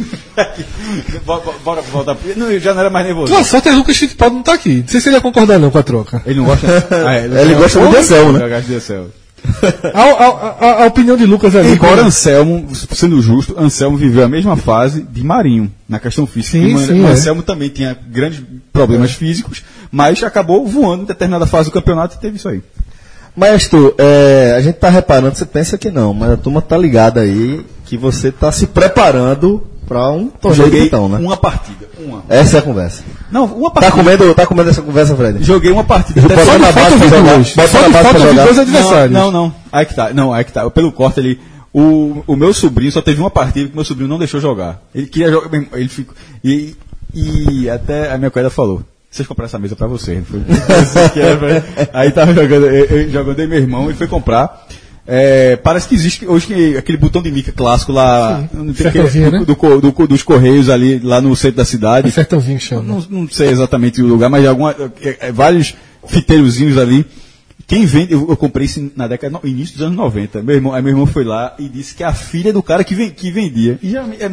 Bora- 1.24 1.42
Bora 1.64 1.82
voltar. 1.82 2.16
Não, 2.36 2.58
já 2.58 2.72
não 2.74 2.80
era 2.80 2.90
mais 2.90 3.06
nervoso. 3.06 3.32
Tua 3.32 3.44
sorte 3.44 3.68
é 3.68 3.72
Lucas 3.72 3.96
Fittipaldi 3.96 4.36
não 4.36 4.42
tá 4.42 4.54
aqui. 4.54 4.80
Não 4.82 4.88
sei 4.88 5.00
se 5.00 5.08
ele 5.08 5.16
ia 5.16 5.20
concordar 5.22 5.58
não 5.58 5.70
com 5.70 5.78
a 5.78 5.82
troca. 5.82 6.22
Ele 6.26 6.38
não 6.40 6.46
gosta. 6.46 6.66
Ah, 7.06 7.14
é, 7.14 7.24
Ele 7.42 7.54
gosta 7.54 7.78
muito 7.78 7.92
de 7.92 7.98
Anselmo, 7.98 8.32
né? 8.32 8.40
Ele 8.40 8.48
gosta 8.48 8.64
de 8.68 8.74
Anselmo. 8.74 9.08
A, 9.92 10.00
a- 10.00 10.56
a- 10.60 10.82
a 10.84 10.86
opinião 10.86 11.16
de 11.16 11.26
Lucas 11.26 11.54
ali. 11.54 11.72
Embora 11.72 11.96
quando- 11.96 12.06
Anselmo, 12.06 12.66
sendo 12.92 13.20
justo, 13.20 13.54
Anselmo 13.58 13.96
viveu 13.96 14.24
a 14.24 14.28
mesma 14.28 14.56
fase 14.56 15.02
de 15.02 15.22
Marinho 15.22 15.70
na 15.88 15.98
questão 16.00 16.26
física. 16.26 16.58
Sim, 16.58 16.74
o 16.74 16.78
sim, 16.78 17.02
o 17.02 17.06
é. 17.06 17.10
Anselmo 17.10 17.42
também 17.42 17.68
tinha 17.68 17.96
grandes 18.10 18.40
problemas 18.72 19.12
físicos, 19.12 19.62
mas 19.92 20.22
acabou 20.22 20.66
voando 20.66 21.02
em 21.02 21.06
determinada 21.06 21.46
fase 21.46 21.68
do 21.68 21.72
campeonato 21.74 22.16
e 22.16 22.20
teve 22.20 22.36
isso 22.36 22.48
aí. 22.48 22.62
Maestro, 23.36 23.94
é, 23.98 24.54
a 24.56 24.60
gente 24.62 24.76
tá 24.76 24.88
reparando, 24.88 25.34
você 25.36 25.44
pensa 25.44 25.76
que 25.76 25.90
não, 25.90 26.14
mas 26.14 26.30
a 26.30 26.36
turma 26.36 26.62
tá 26.62 26.78
ligada 26.78 27.20
aí 27.20 27.66
que 27.84 27.96
você 27.98 28.30
tá 28.32 28.50
se 28.52 28.66
preparando 28.68 29.62
para 29.86 30.10
um 30.10 30.28
torneio 30.28 30.64
de 30.64 30.70
Joguei 30.70 30.86
então, 30.86 31.08
né? 31.08 31.18
uma 31.18 31.36
partida. 31.36 31.86
Uma. 31.98 32.22
Essa 32.28 32.56
é 32.56 32.60
a 32.60 32.62
conversa. 32.62 33.02
Não, 33.30 33.44
uma 33.44 33.70
Tá 33.70 33.80
partida. 33.80 34.02
comendo, 34.02 34.34
tá 34.34 34.46
comendo 34.46 34.70
essa 34.70 34.82
conversa, 34.82 35.14
Fred? 35.16 35.42
Joguei 35.44 35.70
uma 35.70 35.84
partida. 35.84 36.20
Só 36.20 36.58
na 36.58 36.70
de 36.70 36.74
base 36.74 36.90
foto 36.90 36.98
vi 36.98 37.08
jogar. 37.08 37.34
dois. 37.34 37.48
Só 37.48 37.80
na 37.80 37.86
de 37.86 37.92
base 37.92 38.08
foto 38.08 38.18
vi 38.28 38.34
dois 38.34 38.58
adversários. 38.58 39.12
Não, 39.12 39.30
não. 39.30 39.54
Aí 39.72 39.86
que 39.86 39.94
tá. 39.94 40.12
Não, 40.12 40.32
aí 40.32 40.44
que 40.44 40.52
tá. 40.52 40.68
Pelo 40.70 40.92
corte 40.92 41.20
ali. 41.20 41.40
O, 41.72 42.22
o 42.28 42.36
meu 42.36 42.54
sobrinho 42.54 42.92
só 42.92 43.02
teve 43.02 43.20
uma 43.20 43.30
partida 43.30 43.68
que 43.68 43.74
meu 43.74 43.84
sobrinho 43.84 44.08
não 44.08 44.18
deixou 44.18 44.40
jogar. 44.40 44.80
Ele 44.94 45.06
queria 45.06 45.30
jogar. 45.30 45.48
bem, 45.48 45.68
Ele 45.72 45.88
ficou. 45.88 46.14
E, 46.44 46.76
e 47.12 47.68
até 47.68 48.12
a 48.12 48.18
minha 48.18 48.30
colega 48.30 48.48
falou. 48.50 48.82
Vocês 49.10 49.26
compraram 49.28 49.46
essa 49.46 49.58
mesa 49.58 49.76
pra 49.76 49.86
você. 49.86 50.22
Foi, 50.22 50.40
aí 51.92 52.10
tava 52.10 52.32
jogando, 52.34 52.66
eu, 52.66 52.84
eu 52.84 53.10
jogando 53.10 53.40
aí 53.40 53.46
meu 53.46 53.58
irmão 53.58 53.90
e 53.90 53.94
foi 53.94 54.06
comprar. 54.06 54.66
É, 55.06 55.56
parece 55.56 55.86
que 55.88 55.94
existe 55.94 56.26
hoje 56.26 56.46
que- 56.46 56.76
aquele 56.78 56.96
botão 56.96 57.20
de 57.20 57.30
mica 57.30 57.52
clássico 57.52 57.92
lá 57.92 58.48
aquele- 58.88 59.04
né? 59.30 59.44
do, 59.44 59.54
do- 59.54 59.92
do- 59.92 60.06
dos 60.06 60.22
Correios 60.22 60.70
ali 60.70 60.98
lá 60.98 61.20
no 61.20 61.36
centro 61.36 61.58
da 61.58 61.64
cidade. 61.64 62.08
É 62.08 62.10
Sertãozinho 62.10 62.58
que 62.58 62.64
chama. 62.64 62.82
Não, 62.82 63.04
não 63.10 63.28
sei 63.28 63.48
exatamente 63.50 64.00
o 64.00 64.06
lugar, 64.06 64.30
mas 64.30 64.46
alguma, 64.46 64.74
é, 65.02 65.16
é, 65.28 65.32
vários 65.32 65.74
fiteirozinhos 66.06 66.78
ali. 66.78 67.04
Quem 67.66 67.86
vende, 67.86 68.12
eu, 68.12 68.26
eu 68.28 68.36
comprei 68.36 68.66
isso 68.66 68.90
na 68.94 69.06
década, 69.06 69.38
no 69.42 69.48
início 69.48 69.74
dos 69.76 69.86
anos 69.86 69.96
90. 69.96 70.42
Meu 70.42 70.54
irmão, 70.56 70.72
aí 70.74 70.82
meu 70.82 70.92
irmão 70.92 71.06
foi 71.06 71.24
lá 71.24 71.54
e 71.58 71.66
disse 71.68 71.94
que 71.94 72.02
é 72.02 72.06
a 72.06 72.12
filha 72.12 72.52
do 72.52 72.62
cara 72.62 72.84
que, 72.84 72.94
ven- 72.94 73.10
que 73.10 73.30
vendia. 73.30 73.78
E 73.82 73.90
já 73.90 74.02
é 74.04 74.30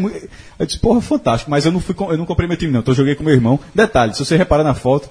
eu 0.60 0.66
disse, 0.66 0.80
porra, 0.80 1.00
fantástico. 1.02 1.50
Mas 1.50 1.66
eu 1.66 1.72
não 1.72 1.80
fui, 1.80 1.96
eu 2.10 2.18
não 2.18 2.26
comprei 2.26 2.48
meu 2.48 2.58
time 2.58 2.72
não, 2.74 2.82
então 2.82 2.92
eu 2.94 2.98
joguei 2.98 3.16
com 3.16 3.24
meu 3.24 3.34
irmão. 3.34 3.58
Detalhe, 3.74 4.14
se 4.14 4.24
você 4.24 4.36
reparar 4.36 4.64
na 4.66 4.74
foto, 4.74 5.10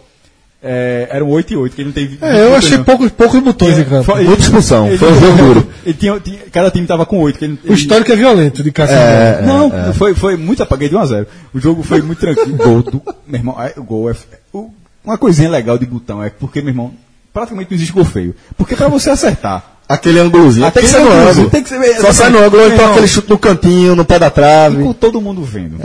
é, 0.62 1.08
eram 1.10 1.28
8 1.28 1.52
e 1.52 1.56
8, 1.56 1.74
que 1.74 1.80
ele 1.82 1.88
não 1.88 1.94
teve. 1.94 2.18
É, 2.20 2.44
eu 2.44 2.54
achei 2.54 2.78
poucos, 2.78 3.10
poucos 3.10 3.40
botões 3.40 3.78
em 3.78 3.84
campo. 3.84 4.04
Foi- 4.04 4.24
Muita 4.24 4.42
expulsão, 4.42 4.88
ele- 4.88 4.98
foi 4.98 5.12
um 5.12 5.20
jogo 5.20 5.36
duro. 5.36 5.68
Ele 5.84 5.94
tinha, 5.94 6.20
tinha- 6.20 6.38
cada 6.52 6.70
time 6.70 6.86
tava 6.86 7.06
com 7.06 7.18
8. 7.18 7.38
Que 7.38 7.44
ele, 7.46 7.58
O 7.66 7.72
histórico 7.72 8.12
é 8.12 8.16
violento 8.16 8.62
de 8.62 8.70
Cássio. 8.70 8.94
É, 8.96 9.42
não, 9.42 9.92
Foi, 9.94 10.14
foi 10.14 10.36
muito 10.36 10.62
apaguei 10.62 10.88
de 10.88 10.96
1 10.96 10.98
a 10.98 11.06
0 11.06 11.26
O 11.54 11.58
jogo 11.60 11.82
foi 11.82 12.02
muito 12.02 12.18
tranquilo. 12.18 12.56
gol 12.58 12.82
do. 12.82 13.02
Meu 13.26 13.40
irmão, 13.40 13.56
é, 13.62 13.72
o 13.76 13.82
gol 13.82 14.10
é. 14.10 14.14
o- 14.52 14.70
uma 15.04 15.16
coisinha 15.16 15.48
legal 15.48 15.78
de 15.78 15.86
botão 15.86 16.22
é 16.22 16.28
porque, 16.28 16.60
meu 16.60 16.70
irmão, 16.70 16.92
praticamente 17.32 17.70
não 17.70 17.76
existe 17.76 17.92
gol 17.92 18.04
feio. 18.04 18.34
Porque 18.56 18.76
pra 18.76 18.88
você 18.88 19.08
acertar. 19.10 19.78
Aquele 19.92 20.20
ângulozinho. 20.20 20.70
Tem 20.70 20.82
que 20.84 20.88
ser 20.88 21.00
no 21.00 21.10
ângulo. 21.12 21.50
tem 21.50 21.62
que 21.62 21.68
ser- 21.68 22.00
Só 22.00 22.12
sai 22.12 22.30
no 22.30 22.38
ângulo, 22.38 22.62
então 22.62 22.74
irmão. 22.76 22.90
aquele 22.92 23.08
chute 23.08 23.28
no 23.28 23.38
cantinho, 23.38 23.96
no 23.96 24.04
pé 24.04 24.18
da 24.18 24.28
E 24.28 24.30
trave. 24.30 24.82
com 24.82 24.92
todo 24.92 25.20
mundo 25.20 25.42
vendo. 25.42 25.78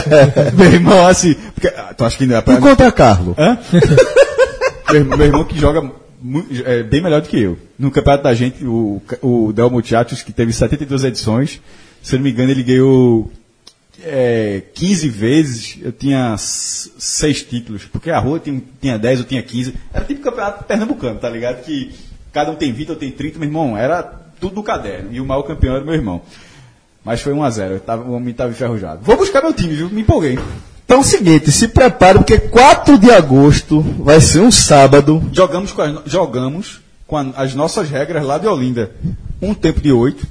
meu 0.56 0.72
irmão, 0.72 1.06
assim. 1.06 1.34
Porque, 1.54 1.68
ah, 1.68 1.92
tu 1.96 2.04
acha 2.04 2.16
que 2.16 2.26
não 2.26 2.36
é 2.36 2.40
pra. 2.40 2.54
E 2.54 2.56
contra 2.58 2.90
Carlos. 2.90 3.34
Hã? 3.38 3.58
meu, 4.92 5.04
meu 5.04 5.26
irmão 5.26 5.44
que 5.44 5.58
joga 5.58 5.90
é, 6.64 6.82
bem 6.82 7.02
melhor 7.02 7.20
do 7.20 7.28
que 7.28 7.38
eu. 7.40 7.58
No 7.78 7.90
campeonato 7.90 8.24
da 8.24 8.34
gente, 8.34 8.64
o, 8.64 9.00
o 9.22 9.52
Delmo 9.52 9.80
Tiatos, 9.82 10.22
que 10.22 10.32
teve 10.32 10.52
72 10.52 11.04
edições, 11.04 11.60
se 12.02 12.14
eu 12.14 12.18
não 12.18 12.24
me 12.24 12.30
engano, 12.32 12.50
ele 12.50 12.62
ganhou 12.62 13.30
é, 14.02 14.62
15 14.74 15.08
vezes, 15.08 15.76
eu 15.82 15.92
tinha 15.92 16.32
s- 16.34 16.90
seis 16.98 17.42
títulos, 17.42 17.82
porque 17.92 18.10
a 18.10 18.18
rua 18.18 18.38
tinha, 18.40 18.62
tinha 18.80 18.98
10, 18.98 19.18
eu 19.20 19.24
tinha 19.26 19.42
15. 19.42 19.74
Era 19.92 20.04
tipo 20.04 20.20
campeonato 20.22 20.64
pernambucano, 20.64 21.18
tá 21.18 21.28
ligado? 21.28 21.62
Que 21.62 21.90
cada 22.32 22.50
um 22.50 22.54
tem 22.56 22.72
20, 22.72 22.88
eu 22.90 22.96
tenho 22.96 23.12
30, 23.12 23.38
meu 23.38 23.48
irmão, 23.48 23.76
era 23.76 24.02
tudo 24.40 24.54
no 24.56 24.62
caderno. 24.62 25.12
E 25.12 25.20
o 25.20 25.26
maior 25.26 25.42
campeão 25.42 25.76
era 25.76 25.84
meu 25.84 25.94
irmão. 25.94 26.22
Mas 27.04 27.20
foi 27.22 27.32
1x0, 27.32 27.70
eu 27.72 27.80
tava- 27.80 28.04
o 28.04 28.12
homem 28.12 28.30
estava 28.30 28.50
enferrujado. 28.50 29.00
Vou 29.02 29.16
buscar 29.16 29.42
meu 29.42 29.52
time, 29.52 29.74
viu? 29.74 29.88
Me 29.88 30.02
empolguei. 30.02 30.38
Então 30.84 30.98
é 30.98 31.00
o 31.00 31.04
seguinte, 31.04 31.50
se 31.52 31.68
prepare, 31.68 32.18
porque 32.18 32.38
4 32.38 32.98
de 32.98 33.10
agosto 33.10 33.80
vai 33.80 34.20
ser 34.20 34.40
um 34.40 34.50
sábado. 34.50 35.22
Jogamos 35.32 35.72
com 35.72 35.82
as, 35.82 36.00
jogamos 36.06 36.80
com 37.06 37.16
a- 37.16 37.32
as 37.36 37.54
nossas 37.54 37.88
regras 37.88 38.24
lá 38.24 38.38
de 38.38 38.46
Olinda. 38.46 38.90
Um 39.40 39.54
tempo 39.54 39.80
de 39.80 39.92
oito. 39.92 40.26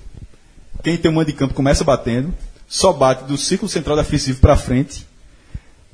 Quem 0.84 0.96
tem 0.98 1.10
um 1.10 1.16
mando 1.16 1.28
de 1.28 1.34
campo 1.34 1.54
começa 1.54 1.84
batendo. 1.84 2.34
Só 2.68 2.94
bate 2.94 3.24
do 3.24 3.38
círculo 3.38 3.68
central 3.70 3.98
defensivo 3.98 4.40
para 4.40 4.56
frente. 4.56 5.08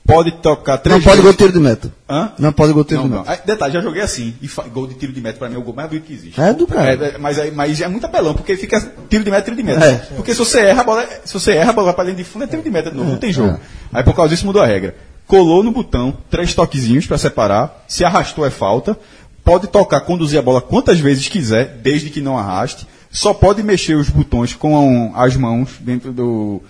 Pode 0.07 0.31
tocar 0.33 0.77
três 0.77 0.95
Não 0.97 1.03
pode 1.03 1.21
gol 1.23 1.31
de 1.31 1.37
tiro 1.37 1.51
de 1.51 1.59
meta. 1.59 1.91
Hã? 2.07 2.31
Não 2.37 2.53
pode 2.53 2.73
gol 2.73 2.83
de 2.83 2.89
tiro 2.89 3.01
Não, 3.01 3.09
de 3.09 3.17
meta. 3.17 3.31
Aí, 3.31 3.39
detalhe, 3.43 3.73
já 3.73 3.81
joguei 3.81 4.03
assim. 4.03 4.35
E 4.39 4.47
gol 4.69 4.85
de 4.85 4.93
tiro 4.93 5.11
de 5.11 5.19
meta 5.19 5.39
pra 5.39 5.49
mim 5.49 5.55
é 5.55 5.57
o 5.57 5.63
gol 5.63 5.73
mais 5.73 5.89
bonito 5.89 6.05
que 6.05 6.13
existe. 6.13 6.39
É 6.39 6.53
do 6.53 6.67
cara. 6.67 6.91
É, 6.91 7.15
é, 7.15 7.17
mas, 7.17 7.39
aí- 7.39 7.51
mas 7.51 7.81
é 7.81 7.87
muito 7.87 8.05
apelão, 8.05 8.35
porque 8.35 8.55
fica 8.55 8.79
tiro 9.09 9.23
de 9.23 9.31
meta, 9.31 9.43
tiro 9.45 9.55
de 9.57 9.63
meta. 9.63 9.83
É. 9.83 9.95
Porque 10.15 10.33
se 10.33 10.37
você 10.39 10.59
erra, 10.59 10.81
a 10.81 10.83
bola, 10.83 11.07
se 11.25 11.33
você 11.33 11.53
erra, 11.53 11.71
a 11.71 11.73
bola 11.73 11.85
vai 11.87 11.93
pra 11.95 12.03
dentro 12.03 12.19
de 12.19 12.23
fundo, 12.23 12.43
é 12.43 12.47
tiro 12.47 12.61
de 12.61 12.69
meta 12.69 12.91
de 12.91 12.97
novo, 12.97 13.09
não 13.09 13.17
tem 13.17 13.33
jogo. 13.33 13.59
Aí 13.91 14.03
por 14.03 14.13
causa 14.15 14.29
disso 14.29 14.45
mudou 14.45 14.61
a 14.61 14.67
regra. 14.67 14.95
Colou 15.25 15.63
no 15.63 15.71
botão, 15.71 16.15
três 16.29 16.53
toquezinhos 16.53 17.07
pra 17.07 17.17
separar. 17.17 17.83
Se 17.87 18.05
arrastou 18.05 18.45
é 18.45 18.51
falta. 18.51 18.95
Pode 19.43 19.67
tocar, 19.67 20.01
conduzir 20.01 20.37
a 20.37 20.41
bola 20.41 20.61
quantas 20.61 20.99
vezes 20.99 21.27
quiser, 21.27 21.79
desde 21.81 22.11
que 22.11 22.21
não 22.21 22.37
arraste. 22.37 22.87
Só 23.11 23.33
pode 23.33 23.63
mexer 23.63 23.95
os 23.95 24.09
botões 24.09 24.53
com 24.53 25.13
as 25.15 25.35
mãos 25.35 25.69
dentro 25.79 26.11
do. 26.11 26.61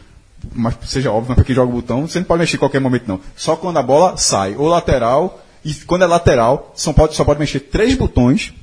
Mas 0.55 0.75
seja 0.85 1.11
óbvio, 1.11 1.29
mas 1.29 1.35
pra 1.35 1.43
quem 1.43 1.53
joga 1.53 1.69
o 1.69 1.75
botão, 1.75 2.07
você 2.07 2.17
não 2.17 2.25
pode 2.25 2.39
mexer 2.39 2.55
em 2.55 2.59
qualquer 2.59 2.79
momento, 2.79 3.03
não. 3.07 3.19
Só 3.35 3.57
quando 3.57 3.77
a 3.77 3.83
bola 3.83 4.15
sai. 4.15 4.55
Ou 4.57 4.67
lateral, 4.67 5.43
e 5.65 5.73
quando 5.73 6.03
é 6.03 6.07
lateral, 6.07 6.71
só 6.75 6.93
pode, 6.93 7.15
só 7.15 7.25
pode 7.25 7.39
mexer 7.39 7.59
três 7.59 7.95
botões. 7.95 8.53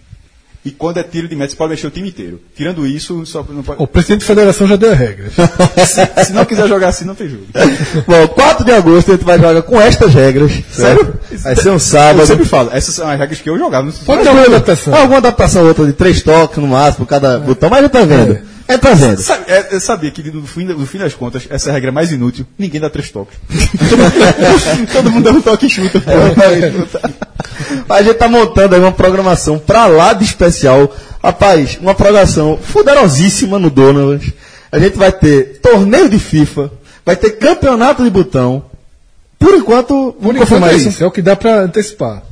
E 0.65 0.71
quando 0.71 0.99
é 0.99 1.03
tiro 1.03 1.27
de 1.27 1.35
meta, 1.35 1.51
você 1.51 1.57
pode 1.57 1.71
mexer 1.71 1.89
o 1.89 1.91
time 1.91 2.09
inteiro. 2.09 2.41
Tirando 2.57 2.87
isso, 2.87 3.27
só 3.27 3.45
não 3.49 3.65
pode. 3.65 3.83
O 3.83 3.87
presidente 3.87 4.21
da 4.21 4.27
federação 4.27 4.69
já 4.69 4.77
deu 4.77 4.93
a 4.93 4.95
regra. 4.95 5.29
se, 5.85 6.25
se 6.25 6.33
não 6.33 6.45
quiser 6.45 6.69
jogar 6.69 6.89
assim, 6.89 7.05
não 7.05 7.17
tem 7.17 7.29
jogo. 7.29 7.47
Bom, 8.07 8.29
4 8.29 8.65
de 8.65 8.71
agosto 8.71 9.11
a 9.11 9.15
gente 9.17 9.25
vai 9.25 9.41
jogar 9.41 9.63
com 9.63 9.81
estas 9.81 10.15
regras. 10.15 10.53
Sério? 10.71 11.15
Vai 11.33 11.57
ser 11.57 11.71
um 11.71 11.73
Eu 11.73 11.79
sábado. 11.81 12.27
sempre 12.27 12.45
falo, 12.45 12.71
essas 12.73 12.95
são 12.95 13.11
as 13.11 13.19
regras 13.19 13.41
que 13.41 13.51
eu 13.51 13.59
jogava. 13.59 13.93
Pode 14.07 14.23
dar 14.23 14.31
uma 14.31 14.43
adaptação. 14.43 14.95
Alguma 14.95 15.19
adaptação 15.19 15.63
ou 15.63 15.69
outra 15.69 15.85
de 15.85 15.95
três 15.95 16.23
toques 16.23 16.59
no 16.59 16.69
máximo, 16.69 17.07
cada 17.07 17.41
botão, 17.41 17.69
mas 17.69 17.83
já 17.83 17.89
tá 17.89 18.05
vendo. 18.05 18.35
É 18.35 18.52
tá 18.79 18.95
vendo. 18.95 19.21
Sabe, 19.21 19.45
é, 19.49 19.69
eu 19.73 19.81
sabia 19.81 20.11
que 20.11 20.23
no 20.31 20.47
fim, 20.47 20.65
no 20.65 20.87
fim 20.87 20.99
das 20.99 21.15
contas, 21.15 21.45
essa 21.51 21.71
é 21.71 21.73
regra 21.73 21.93
mais 21.93 22.13
inútil. 22.13 22.47
Ninguém 22.59 22.81
dá 22.81 22.89
três 22.89 23.11
toques. 23.11 23.37
Todo 24.93 25.11
mundo 25.11 25.25
dá 25.25 25.31
um 25.31 25.41
toque 25.41 25.67
e 25.67 25.71
chuta. 25.71 26.03
A 27.89 28.03
gente 28.03 28.15
tá 28.15 28.29
montando 28.29 28.75
aí 28.75 28.81
uma 28.81 28.93
programação 28.93 29.59
pra 29.59 29.87
lá 29.87 30.13
de 30.13 30.25
especial. 30.25 30.95
Rapaz, 31.23 31.79
uma 31.81 31.95
programação 31.95 32.59
fuderosíssima 32.61 33.59
no 33.59 33.71
Donovan. 33.71 34.21
A 34.71 34.79
gente 34.79 34.97
vai 34.97 35.13
ter 35.13 35.61
torneio 35.61 36.09
de 36.09 36.19
FIFA, 36.19 36.71
vai 37.05 37.15
ter 37.17 37.33
campeonato 37.33 38.03
de 38.03 38.11
botão. 38.11 38.65
Por 39.39 39.55
enquanto, 39.55 40.13
Por 40.21 40.35
enquanto 40.35 40.39
confirmar 40.39 40.71
é 40.73 40.77
isso. 40.77 40.89
isso, 40.89 41.05
é 41.05 41.07
o 41.07 41.11
que 41.11 41.21
dá 41.21 41.37
pra 41.37 41.61
antecipar. 41.63 42.23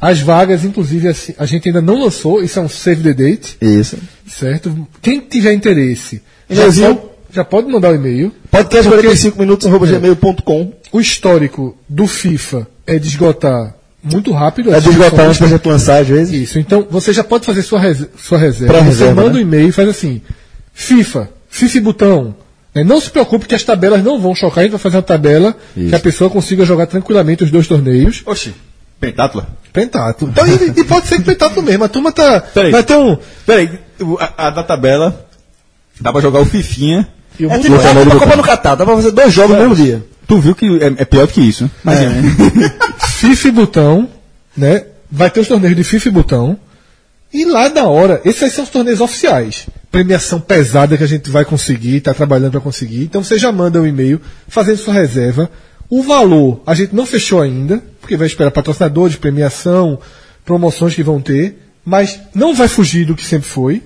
As 0.00 0.20
vagas, 0.20 0.64
inclusive, 0.64 1.08
assim, 1.08 1.34
a 1.38 1.44
gente 1.46 1.68
ainda 1.68 1.82
não 1.82 2.00
lançou, 2.00 2.42
isso 2.42 2.58
é 2.58 2.62
um 2.62 2.68
save 2.68 3.02
the 3.02 3.12
date, 3.12 3.56
Isso. 3.60 3.96
certo? 4.28 4.86
Quem 5.02 5.20
tiver 5.20 5.52
interesse, 5.52 6.22
já 6.48 6.62
pode, 6.92 6.98
já 7.32 7.44
pode 7.44 7.68
mandar 7.68 7.90
o 7.92 7.94
e-mail. 7.96 8.32
Podcast 8.50 8.88
Porque- 8.88 9.02
45 9.02 9.38
minutos, 9.38 9.66
arroba 9.66 9.86
gmail.com. 9.86 10.72
O 10.92 11.00
histórico 11.00 11.76
do 11.88 12.06
FIFA 12.06 12.66
é 12.86 12.98
de 12.98 13.08
esgotar 13.08 13.74
muito 14.02 14.32
rápido. 14.32 14.72
É 14.72 14.76
as 14.76 14.84
de 14.84 14.90
esgotar 14.90 15.26
antes 15.26 15.40
da 15.40 15.46
gente 15.48 15.66
lançar, 15.68 16.00
às 16.00 16.06
vezes. 16.08 16.32
Isso, 16.48 16.58
então 16.60 16.86
você 16.88 17.12
já 17.12 17.24
pode 17.24 17.44
fazer 17.44 17.62
sua, 17.62 17.80
res- 17.80 18.06
sua 18.16 18.38
reserva. 18.38 18.72
Pra 18.74 18.82
você 18.82 18.88
reserva, 18.90 19.14
manda 19.22 19.34
né? 19.34 19.38
um 19.40 19.42
e-mail 19.42 19.68
e 19.68 19.72
faz 19.72 19.88
assim: 19.88 20.22
FIFA, 20.72 21.28
FIFA 21.50 21.80
botão. 21.80 22.34
né? 22.74 22.84
Não 22.84 23.00
se 23.00 23.10
preocupe 23.10 23.46
que 23.46 23.54
as 23.54 23.64
tabelas 23.64 24.02
não 24.04 24.20
vão 24.20 24.34
chocar, 24.34 24.60
a 24.60 24.62
gente 24.62 24.70
vai 24.72 24.80
fazer 24.80 24.96
uma 24.96 25.02
tabela 25.02 25.56
que 25.74 25.94
a 25.94 25.98
pessoa 25.98 26.30
consiga 26.30 26.64
jogar 26.64 26.86
tranquilamente 26.86 27.42
os 27.44 27.50
dois 27.50 27.66
torneios. 27.66 28.22
Oxi, 28.24 28.54
pentátulo? 29.00 29.46
Pentátulo. 29.72 30.30
Então, 30.32 30.46
e, 30.46 30.80
e 30.80 30.84
pode 30.84 31.06
ser 31.06 31.20
pentátulo 31.22 31.62
mesmo. 31.62 31.84
A 31.84 31.88
turma 31.88 32.10
tá. 32.12 32.40
Peraí. 32.40 32.72
Vai 32.72 32.82
ter 32.82 32.96
um. 32.96 33.16
Peraí, 33.46 33.78
o- 34.00 34.16
a, 34.18 34.46
a 34.48 34.50
da 34.50 34.62
tabela, 34.62 35.26
dá 36.00 36.12
pra 36.12 36.20
jogar 36.20 36.40
o 36.40 36.44
Fifinha. 36.46 37.06
E 37.38 37.46
o 37.46 37.50
É 37.52 37.58
tipo 37.58 37.76
a 37.76 37.78
Copa 37.78 38.18
Copa 38.18 38.36
no 38.36 38.42
Catar, 38.42 38.74
dá 38.74 38.84
pra 38.84 38.96
fazer 38.96 39.12
dois 39.12 39.32
jogos 39.32 39.54
no 39.56 39.60
mesmo 39.62 39.76
dia. 39.76 40.04
Tu 40.26 40.38
viu 40.40 40.54
que 40.54 40.66
é, 40.82 40.86
é 41.02 41.04
pior 41.04 41.26
do 41.26 41.32
que 41.32 41.40
isso, 41.40 41.64
né? 41.64 41.70
Mas 41.84 41.98
é. 42.00 42.08
FIFA 43.06 43.48
e 43.48 43.50
botão, 43.52 44.08
né? 44.56 44.84
Vai 45.10 45.30
ter 45.30 45.40
os 45.40 45.48
torneios 45.48 45.76
de 45.76 45.84
FIFA 45.84 46.08
e 46.08 46.12
botão. 46.12 46.58
E 47.32 47.44
lá 47.44 47.68
na 47.68 47.84
hora, 47.84 48.20
esses 48.24 48.42
aí 48.42 48.50
são 48.50 48.64
os 48.64 48.70
torneios 48.70 49.00
oficiais. 49.00 49.66
Premiação 49.90 50.40
pesada 50.40 50.96
que 50.96 51.04
a 51.04 51.06
gente 51.06 51.30
vai 51.30 51.44
conseguir, 51.44 51.96
está 51.96 52.12
trabalhando 52.12 52.52
para 52.52 52.60
conseguir. 52.60 53.04
Então 53.04 53.22
você 53.22 53.38
já 53.38 53.52
manda 53.52 53.80
um 53.80 53.86
e-mail 53.86 54.20
fazendo 54.48 54.78
sua 54.78 54.94
reserva. 54.94 55.50
O 55.90 56.02
valor 56.02 56.60
a 56.66 56.74
gente 56.74 56.94
não 56.94 57.06
fechou 57.06 57.40
ainda, 57.40 57.82
porque 58.08 58.16
vai 58.16 58.26
esperar 58.26 58.50
patrocinadores, 58.50 59.16
premiação, 59.16 59.98
promoções 60.42 60.94
que 60.94 61.02
vão 61.02 61.20
ter, 61.20 61.58
mas 61.84 62.18
não 62.34 62.54
vai 62.54 62.66
fugir 62.66 63.04
do 63.04 63.14
que 63.14 63.22
sempre 63.22 63.46
foi. 63.46 63.82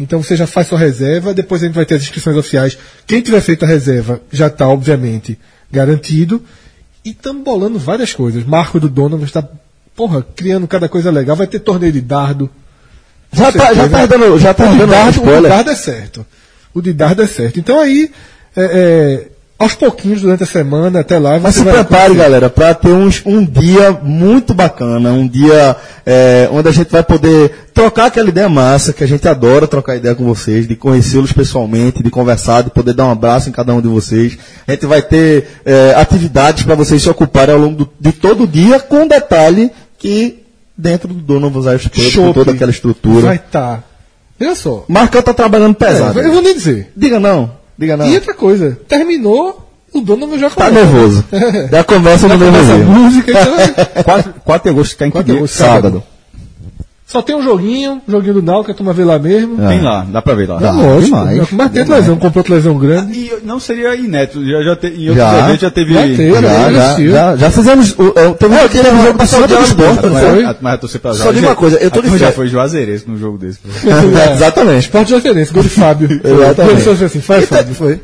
Então 0.00 0.22
você 0.22 0.34
já 0.34 0.46
faz 0.46 0.68
sua 0.68 0.78
reserva, 0.78 1.34
depois 1.34 1.62
a 1.62 1.66
gente 1.66 1.74
vai 1.74 1.84
ter 1.84 1.96
as 1.96 2.02
inscrições 2.02 2.38
oficiais. 2.38 2.78
Quem 3.06 3.20
tiver 3.20 3.42
feito 3.42 3.66
a 3.66 3.68
reserva 3.68 4.22
já 4.32 4.46
está, 4.46 4.66
obviamente, 4.66 5.38
garantido. 5.70 6.42
E 7.04 7.10
estamos 7.10 7.44
bolando 7.44 7.78
várias 7.78 8.14
coisas. 8.14 8.44
Marco 8.44 8.80
do 8.80 8.88
Donovan 8.88 9.26
está, 9.26 9.46
porra, 9.94 10.22
criando 10.34 10.66
cada 10.66 10.88
coisa 10.88 11.10
legal. 11.10 11.36
Vai 11.36 11.46
ter 11.46 11.58
torneio 11.60 11.92
de 11.92 12.00
dardo. 12.00 12.48
Já 13.30 13.52
Com 13.52 13.58
tá, 13.58 13.74
já 13.74 13.88
tá 13.90 14.06
dando, 14.06 14.38
já 14.38 14.54
tá 14.54 14.64
o, 14.64 14.72
de 14.72 14.78
dando 14.78 14.90
dardo, 14.90 15.22
o 15.22 15.42
de 15.42 15.48
dardo 15.48 15.70
é 15.70 15.76
certo. 15.76 16.26
O 16.72 16.80
de 16.80 16.92
dardo 16.94 17.22
é 17.22 17.26
certo. 17.26 17.60
Então 17.60 17.78
aí, 17.78 18.10
é, 18.56 18.64
é, 18.64 19.28
aos 19.58 19.74
pouquinhos, 19.74 20.20
durante 20.20 20.42
a 20.42 20.46
semana, 20.46 21.00
até 21.00 21.18
lá, 21.18 21.38
Mas 21.40 21.54
se 21.54 21.62
prepare, 21.62 21.86
conhecer. 22.08 22.14
galera, 22.14 22.50
para 22.50 22.74
ter 22.74 22.90
uns- 22.92 23.22
um 23.24 23.42
dia 23.44 23.90
muito 24.02 24.52
bacana, 24.52 25.12
um 25.12 25.26
dia 25.26 25.74
é, 26.04 26.48
onde 26.52 26.68
a 26.68 26.72
gente 26.72 26.90
vai 26.90 27.02
poder 27.02 27.68
trocar 27.72 28.06
aquela 28.06 28.28
ideia 28.28 28.48
massa, 28.48 28.92
que 28.92 29.02
a 29.02 29.06
gente 29.08 29.26
adora 29.26 29.66
trocar 29.66 29.96
ideia 29.96 30.14
com 30.14 30.24
vocês, 30.24 30.68
de 30.68 30.76
conhecê-los 30.76 31.32
pessoalmente, 31.32 32.02
de 32.02 32.10
conversar, 32.10 32.62
de 32.62 32.70
poder 32.70 32.92
dar 32.92 33.06
um 33.06 33.10
abraço 33.10 33.48
em 33.48 33.52
cada 33.52 33.72
um 33.72 33.80
de 33.80 33.88
vocês. 33.88 34.36
A 34.68 34.72
gente 34.72 34.84
vai 34.86 35.00
ter 35.02 35.48
é, 35.64 35.94
atividades 35.96 36.62
para 36.64 36.74
vocês 36.74 37.00
se 37.02 37.08
ocuparem 37.08 37.54
ao 37.54 37.60
longo 37.60 37.76
do- 37.84 37.90
de 37.98 38.12
todo 38.12 38.44
o 38.44 38.46
dia, 38.46 38.78
com 38.78 39.06
detalhe 39.08 39.70
que 39.98 40.42
dentro 40.76 41.08
do 41.14 41.36
Irish 41.70 41.88
Pub, 41.88 42.14
com 42.26 42.32
toda 42.34 42.52
aquela 42.52 42.70
estrutura. 42.70 43.26
Vai 43.28 43.36
estar. 43.36 43.82
Veja 44.38 44.54
só. 44.54 44.84
Marcão 44.86 45.22
tá 45.22 45.32
trabalhando 45.32 45.74
pesado. 45.74 46.20
É, 46.20 46.26
eu 46.26 46.32
vou 46.32 46.42
nem 46.42 46.54
dizer. 46.54 46.92
Diga 46.94 47.18
não, 47.18 47.50
diga 47.78 47.96
não. 47.96 48.06
E 48.08 48.14
outra 48.14 48.34
coisa, 48.34 48.78
terminou, 48.88 49.68
o 49.92 50.00
Donovan 50.00 50.38
já 50.38 50.50
Tá 50.50 50.70
nervoso. 50.70 51.24
Já 51.70 51.84
começa 51.84 52.28
no 52.28 52.38
Já 52.38 52.44
começa 52.46 52.72
a 52.72 52.76
nervoso. 52.76 53.00
música, 53.00 53.30
então, 53.30 54.02
4, 54.04 54.34
4 54.44 54.70
de 54.70 54.76
agosto 54.76 54.96
cai 54.96 55.08
em 55.08 55.10
que 55.10 55.14
4 55.16 55.24
de 55.26 55.30
dia? 55.32 55.38
agosto, 55.40 55.54
Sábado. 55.56 56.02
Só 57.08 57.22
tem 57.22 57.36
um 57.36 57.42
joguinho, 57.42 58.02
um 58.06 58.10
joguinho 58.10 58.34
do 58.34 58.42
Náutico, 58.42 58.72
a 58.72 58.74
turma 58.74 58.92
vê 58.92 59.04
lá 59.04 59.16
mesmo. 59.16 59.56
Tem 59.68 59.80
lá, 59.80 60.04
dá 60.10 60.20
pra 60.20 60.34
ver 60.34 60.48
lá. 60.48 60.58
É 60.60 60.70
lógico. 60.72 61.04
demais. 61.16 61.50
mas 61.52 61.70
tem 61.70 61.84
lesão, 61.84 62.16
comprou 62.16 62.44
lesão 62.48 62.76
grande. 62.76 63.12
E 63.12 63.32
não 63.44 63.60
seria 63.60 63.94
inédito, 63.94 64.44
já, 64.44 64.60
já 64.60 64.74
te, 64.74 64.88
em 64.88 65.08
outros 65.10 65.16
Já. 65.16 65.38
eventos 65.38 65.60
já 65.60 65.70
teve. 65.70 65.94
Já 65.94 66.00
teve. 66.02 66.30
Já, 66.32 66.40
já, 66.40 66.70
existiu. 66.70 67.12
já, 67.12 67.36
já 67.36 67.50
fizemos. 67.52 67.94
o- 67.96 68.12
é, 68.16 68.32
Teve 68.32 68.54
um 68.56 68.68
teve 68.68 68.88
um 68.90 69.02
jogo 69.04 69.18
passado 69.18 69.46
do 69.46 69.62
esporte, 69.62 70.06
não 70.06 70.16
foi? 70.16 70.42
mas, 70.42 70.56
mas 70.60 70.72
eu 70.72 70.78
torcer 70.80 71.00
pra 71.00 71.14
Só 71.14 71.30
digo 71.30 71.46
uma 71.46 71.54
coisa, 71.54 71.76
eu 71.76 71.90
tô 71.92 72.00
de 72.02 72.08
já 72.08 72.16
férias. 72.18 72.34
foi 72.34 72.48
Juazeirense 72.48 73.04
no 73.08 73.16
jogo 73.16 73.38
desse. 73.38 73.60
É, 73.86 74.32
Exatamente. 74.32 74.80
Esporte 74.80 75.06
de 75.08 75.14
referência, 75.14 75.54
gol 75.54 75.62
de 75.62 75.68
Fábio. 75.68 76.08
Exatamente. 76.24 76.88
Ele 76.88 77.04
assim, 77.04 77.20
faz 77.20 77.44
Fábio. 77.46 77.74
Foi. 77.74 78.00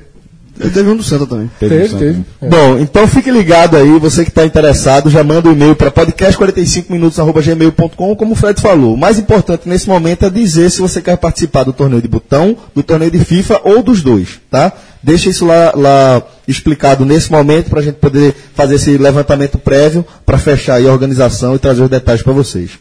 E 0.60 0.68
teve 0.68 0.90
um 0.90 0.96
do 0.96 1.02
Santa 1.02 1.26
também. 1.26 1.50
Teve, 1.58 1.94
um 1.94 1.98
teve. 1.98 2.22
É. 2.40 2.48
Bom, 2.48 2.78
então 2.78 3.08
fique 3.08 3.30
ligado 3.30 3.76
aí, 3.76 3.98
você 3.98 4.22
que 4.22 4.30
está 4.30 4.44
interessado, 4.44 5.08
já 5.08 5.24
manda 5.24 5.48
um 5.48 5.52
e-mail 5.52 5.74
para 5.74 5.90
podcast45minutos.gmail.com, 5.90 8.14
como 8.14 8.32
o 8.32 8.36
Fred 8.36 8.60
falou. 8.60 8.92
O 8.94 8.98
mais 8.98 9.18
importante 9.18 9.66
nesse 9.66 9.88
momento 9.88 10.26
é 10.26 10.30
dizer 10.30 10.70
se 10.70 10.78
você 10.80 11.00
quer 11.00 11.16
participar 11.16 11.64
do 11.64 11.72
torneio 11.72 12.02
de 12.02 12.08
botão, 12.08 12.54
do 12.74 12.82
torneio 12.82 13.10
de 13.10 13.24
FIFA 13.24 13.62
ou 13.64 13.82
dos 13.82 14.02
dois, 14.02 14.40
tá? 14.50 14.70
Deixa 15.02 15.30
isso 15.30 15.46
lá, 15.46 15.72
lá 15.74 16.22
explicado 16.46 17.06
nesse 17.06 17.32
momento 17.32 17.70
para 17.70 17.80
a 17.80 17.82
gente 17.82 17.96
poder 17.96 18.34
fazer 18.54 18.74
esse 18.74 18.98
levantamento 18.98 19.58
prévio 19.58 20.04
para 20.24 20.38
fechar 20.38 20.74
aí 20.74 20.86
a 20.86 20.92
organização 20.92 21.56
e 21.56 21.58
trazer 21.58 21.82
os 21.82 21.90
detalhes 21.90 22.22
para 22.22 22.32
vocês. 22.32 22.72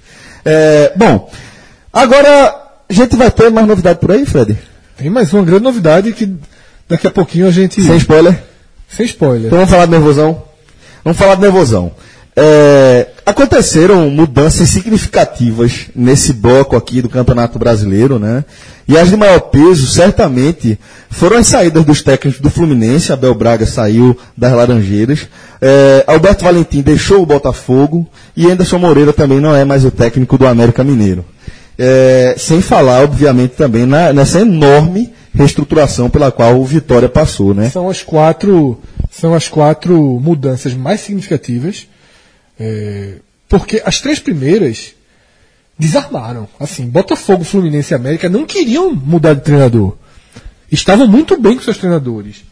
É, 0.44 0.92
bom, 0.96 1.30
agora 1.92 2.56
a 2.90 2.94
gente 2.94 3.16
vai 3.16 3.32
ter 3.32 3.50
mais 3.50 3.66
novidade 3.66 4.00
por 4.00 4.12
aí, 4.12 4.26
Fred? 4.26 4.58
Tem 4.98 5.10
mais 5.10 5.32
uma 5.34 5.44
grande 5.44 5.64
novidade 5.64 6.12
que 6.12 6.36
daqui 6.92 7.08
a 7.08 7.12
pouquinho 7.12 7.48
a 7.48 7.52
gente. 7.52 7.82
Sem 7.82 7.98
spoiler? 7.98 8.38
Sem 8.88 9.06
spoiler. 9.06 9.48
Então 9.48 9.58
vamos 9.58 9.72
falar 9.72 9.86
de 9.86 9.92
nervosão? 9.92 10.44
Vamos 11.04 11.18
falar 11.18 11.36
de 11.36 11.42
nervosão. 11.42 11.92
É, 12.36 13.08
aconteceram 13.26 14.10
mudanças 14.10 14.70
significativas 14.70 15.88
nesse 15.96 16.32
bloco 16.32 16.76
aqui 16.78 17.02
do 17.02 17.10
Campeonato 17.10 17.60
Brasileiro, 17.60 18.18
né? 18.18 18.46
E 18.88 18.98
as 18.98 19.10
de 19.10 19.18
maior 19.18 19.40
peso, 19.42 19.88
certamente, 19.88 20.80
foram 21.10 21.38
as 21.38 21.48
saídas 21.48 21.84
dos 21.84 22.02
técnicos 22.02 22.40
do 22.42 22.50
Fluminense. 22.50 23.12
Abel 23.12 23.34
Braga 23.34 23.66
saiu 23.66 24.18
das 24.38 24.54
Laranjeiras. 24.54 25.28
É, 25.62 26.04
Alberto 26.08 26.44
Valentim 26.46 26.82
deixou 26.82 27.22
o 27.22 27.26
Botafogo. 27.26 28.08
E 28.36 28.50
Anderson 28.50 28.78
Moreira 28.80 29.12
também 29.14 29.40
não 29.40 29.56
é 29.56 29.64
mais 29.66 29.84
o 29.86 29.92
técnico 29.92 30.38
do 30.38 30.48
América 30.48 30.84
Mineiro. 30.84 31.26
É, 31.78 32.36
sem 32.38 32.62
falar, 32.62 33.04
obviamente, 33.04 33.52
também 33.52 33.86
na- 33.86 34.14
nessa 34.14 34.40
enorme 34.42 35.12
reestruturação 35.34 36.10
pela 36.10 36.32
qual 36.32 36.60
o 36.60 36.66
Vitória 36.66 37.10
passou, 37.10 37.54
né? 37.54 37.70
São 37.70 37.90
as 37.90 38.04
quatro, 38.04 38.80
são 39.10 39.34
as 39.34 39.48
quatro 39.48 40.20
mudanças 40.20 40.74
mais 40.74 41.02
significativas, 41.02 41.88
é, 42.60 43.16
porque 43.48 43.82
as 43.86 44.02
três 44.02 44.20
primeiras 44.20 44.94
desarmaram. 45.78 46.48
Assim, 46.60 46.88
Botafogo, 46.88 47.44
Fluminense 47.44 47.94
e 47.94 47.96
América 47.96 48.30
não 48.30 48.46
queriam 48.46 48.94
mudar 48.94 49.34
de 49.34 49.42
treinador. 49.42 49.96
Estavam 50.72 51.08
muito 51.08 51.40
bem 51.40 51.56
com 51.56 51.64
seus 51.64 51.78
treinadores. 51.78 52.44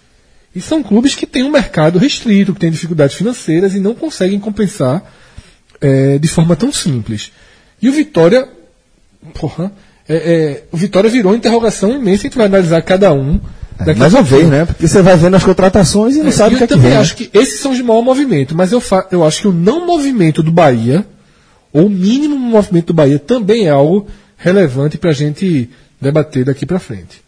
E 0.55 0.59
são 0.59 0.81
clubes 0.81 1.13
que 1.13 1.27
têm 1.27 1.43
um 1.43 1.51
mercado 1.51 1.99
restrito, 1.99 2.53
que 2.53 2.59
têm 2.59 2.71
dificuldades 2.71 3.15
financeiras 3.15 3.75
e 3.75 3.79
não 3.79 3.93
conseguem 3.93 4.39
compensar 4.39 5.03
é, 5.79 6.17
de 6.17 6.27
forma 6.27 6.55
tão 6.55 6.71
simples. 6.71 7.31
E 7.81 7.87
o 7.87 7.93
Vitória, 7.93 8.49
porra, 9.33 9.71
é, 10.09 10.15
é, 10.15 10.63
o 10.71 10.77
Vitória 10.77 11.09
virou 11.09 11.31
uma 11.31 11.37
interrogação 11.37 11.91
imensa. 11.95 12.21
A 12.21 12.23
gente 12.23 12.37
vai 12.37 12.47
analisar 12.47 12.81
cada 12.81 13.13
um. 13.13 13.39
Mais 13.79 14.13
uma 14.13 14.19
pouquinho. 14.21 14.25
vez, 14.25 14.47
né? 14.49 14.65
Porque 14.65 14.85
você 14.87 15.01
vai 15.01 15.15
vendo 15.15 15.35
as 15.35 15.43
contratações 15.45 16.15
e 16.17 16.19
não 16.21 16.31
sabe 16.33 16.51
E 16.51 16.55
o 16.55 16.57
que 16.57 16.63
é 16.63 16.65
eu 16.65 16.67
que 16.67 16.73
também 16.73 16.89
vem. 16.89 16.95
né? 16.95 17.01
acho 17.01 17.15
que 17.15 17.29
esses 17.33 17.61
são 17.61 17.71
os 17.71 17.77
de 17.77 17.83
maior 17.83 18.01
movimento, 18.01 18.53
mas 18.53 18.73
eu, 18.73 18.81
fa- 18.81 19.07
eu 19.09 19.23
acho 19.23 19.41
que 19.41 19.47
o 19.47 19.53
não 19.53 19.85
movimento 19.85 20.43
do 20.43 20.51
Bahia, 20.51 21.05
ou 21.71 21.85
o 21.85 21.89
mínimo 21.89 22.35
movimento 22.37 22.87
do 22.87 22.93
Bahia, 22.93 23.17
também 23.17 23.67
é 23.67 23.69
algo 23.69 24.05
relevante 24.35 24.97
para 24.97 25.11
a 25.11 25.13
gente 25.13 25.69
debater 26.01 26.43
daqui 26.43 26.65
para 26.65 26.77
frente. 26.79 27.21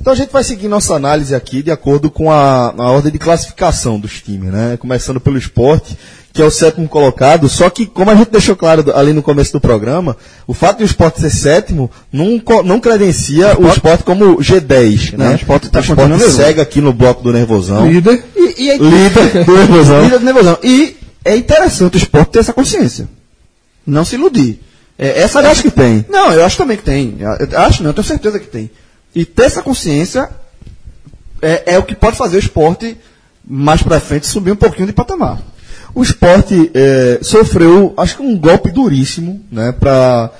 Então 0.00 0.12
a 0.12 0.16
gente 0.16 0.30
vai 0.32 0.44
seguir 0.44 0.68
nossa 0.68 0.94
análise 0.94 1.34
aqui 1.34 1.62
de 1.62 1.70
acordo 1.70 2.10
com 2.10 2.30
a, 2.30 2.72
a 2.76 2.90
ordem 2.90 3.12
de 3.12 3.18
classificação 3.18 3.98
dos 4.00 4.22
times, 4.22 4.50
né? 4.52 4.76
Começando 4.78 5.20
pelo 5.20 5.36
esporte, 5.36 5.98
que 6.32 6.40
é 6.40 6.44
o 6.44 6.50
sétimo 6.50 6.88
colocado, 6.88 7.48
só 7.48 7.68
que, 7.68 7.84
como 7.84 8.10
a 8.10 8.14
gente 8.14 8.30
deixou 8.30 8.54
claro 8.56 8.82
do- 8.82 8.96
ali 8.96 9.12
no 9.12 9.22
começo 9.22 9.52
do 9.52 9.60
programa, 9.60 10.16
o 10.46 10.54
fato 10.54 10.78
de 10.78 10.84
o 10.84 10.86
esporte 10.86 11.20
ser 11.20 11.30
sétimo 11.30 11.90
não, 12.12 12.40
não 12.64 12.78
credencia 12.80 13.56
o 13.60 13.68
esporte 13.68 14.04
como 14.04 14.36
G10, 14.38 15.12
Não, 15.18 15.26
né? 15.26 15.32
o 15.32 15.36
Sport 15.36 15.64
tá 15.66 15.78
o 15.80 15.82
esporte 15.82 16.30
segue 16.30 16.60
aqui 16.60 16.80
no 16.80 16.92
bloco 16.92 17.22
do 17.22 17.32
Nervosão. 17.32 17.90
Líder, 17.90 18.24
E, 18.36 18.62
e 18.64 18.70
aí, 18.70 18.78
Líder 18.78 19.44
do 19.44 19.52
Nervosão. 19.58 20.02
Líder 20.04 20.18
do 20.20 20.24
nervosão. 20.24 20.58
E 20.62 20.96
é 21.24 21.36
interessante 21.36 21.96
o 21.96 21.98
esporte 21.98 22.30
ter 22.30 22.38
essa 22.38 22.52
consciência. 22.52 23.08
Não 23.86 24.04
se 24.04 24.14
iludir. 24.14 24.60
É, 24.98 25.20
essa 25.22 25.40
Eu 25.40 25.50
acho 25.50 25.62
que 25.62 25.70
tem. 25.70 26.04
Não, 26.08 26.32
eu 26.32 26.44
acho 26.44 26.56
também 26.56 26.76
que 26.76 26.82
tem. 26.84 27.16
Eu, 27.20 27.46
eu 27.50 27.58
acho 27.60 27.82
não, 27.82 27.90
eu 27.90 27.94
tenho 27.94 28.06
certeza 28.06 28.38
que 28.38 28.46
tem. 28.46 28.70
E 29.18 29.24
ter 29.24 29.46
essa 29.46 29.60
consciência 29.60 30.30
é, 31.42 31.74
é 31.74 31.78
o 31.78 31.82
que 31.82 31.96
pode 31.96 32.16
fazer 32.16 32.36
o 32.36 32.38
esporte 32.38 32.96
mais 33.44 33.82
pra 33.82 33.98
frente 33.98 34.28
subir 34.28 34.52
um 34.52 34.56
pouquinho 34.56 34.86
de 34.86 34.92
patamar. 34.92 35.40
O 35.92 36.04
esporte 36.04 36.70
eh, 36.72 37.18
sofreu, 37.20 37.94
acho 37.96 38.18
que 38.18 38.22
um 38.22 38.38
golpe 38.38 38.70
duríssimo, 38.70 39.40
né, 39.50 39.72
para 39.72 40.30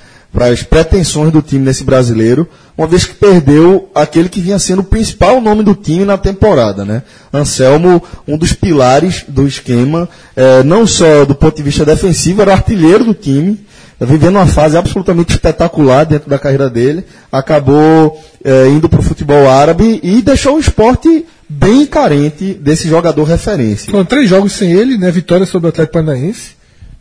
as 0.49 0.63
pretensões 0.63 1.29
do 1.29 1.41
time 1.41 1.65
nesse 1.65 1.83
brasileiro, 1.83 2.47
uma 2.77 2.87
vez 2.87 3.03
que 3.03 3.15
perdeu 3.15 3.91
aquele 3.93 4.29
que 4.29 4.39
vinha 4.39 4.57
sendo 4.57 4.79
o 4.79 4.85
principal 4.85 5.41
nome 5.41 5.61
do 5.61 5.75
time 5.75 6.05
na 6.05 6.17
temporada, 6.17 6.85
né? 6.85 7.03
Anselmo, 7.33 8.01
um 8.25 8.37
dos 8.37 8.53
pilares 8.53 9.25
do 9.27 9.45
esquema, 9.45 10.07
eh, 10.37 10.63
não 10.63 10.87
só 10.87 11.25
do 11.25 11.35
ponto 11.35 11.57
de 11.57 11.63
vista 11.63 11.83
defensivo, 11.83 12.41
era 12.41 12.53
artilheiro 12.53 13.03
do 13.03 13.13
time, 13.13 13.59
vivendo 14.05 14.35
uma 14.35 14.47
fase 14.47 14.77
absolutamente 14.77 15.31
espetacular 15.33 16.05
dentro 16.05 16.29
da 16.29 16.39
carreira 16.39 16.69
dele, 16.69 17.03
acabou 17.31 18.21
eh, 18.43 18.67
indo 18.69 18.87
para 18.87 18.99
o 18.99 19.03
futebol 19.03 19.49
árabe 19.49 19.99
e 20.01 20.21
deixou 20.21 20.55
o 20.55 20.59
esporte 20.59 21.25
bem 21.49 21.85
carente 21.85 22.53
desse 22.53 22.87
jogador 22.87 23.23
referência. 23.23 23.91
foram 23.91 24.05
três 24.05 24.29
jogos 24.29 24.53
sem 24.53 24.71
ele, 24.71 24.97
né? 24.97 25.11
Vitória 25.11 25.45
sobre 25.45 25.67
o 25.67 25.69
Atlético 25.69 25.93
Paranaense, 25.93 26.51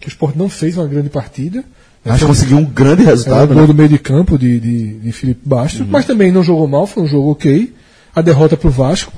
que 0.01 0.09
o 0.09 0.11
Sport 0.11 0.34
não 0.36 0.49
fez 0.49 0.76
uma 0.76 0.86
grande 0.86 1.09
partida. 1.11 1.62
que 2.05 2.24
conseguiu 2.24 2.57
um 2.59 2.64
grande 2.64 3.03
É, 3.03 3.07
resultado. 3.07 3.49
gol 3.53 3.62
né? 3.62 3.66
do 3.66 3.74
meio 3.74 3.88
de 3.88 3.99
campo 3.99 4.38
de, 4.38 4.59
de, 4.59 4.94
de 5.01 5.12
Felipe 5.12 5.42
Bastos, 5.44 5.86
mas 5.88 6.05
também 6.07 6.32
não 6.32 6.42
jogou 6.42 6.66
mal, 6.66 6.86
foi 6.86 7.03
um 7.03 7.07
jogo 7.07 7.30
ok. 7.32 7.72
A 8.14 8.22
derrota 8.22 8.57
para 8.57 8.68
o 8.68 8.70
Vasco, 8.72 9.12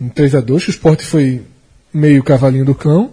em 0.00 0.08
3 0.08 0.34
a 0.34 0.40
2 0.40 0.64
que 0.64 0.70
o 0.70 0.72
Sport 0.72 1.02
foi 1.02 1.42
meio 1.94 2.22
cavalinho 2.22 2.64
do 2.64 2.74
cão. 2.74 3.10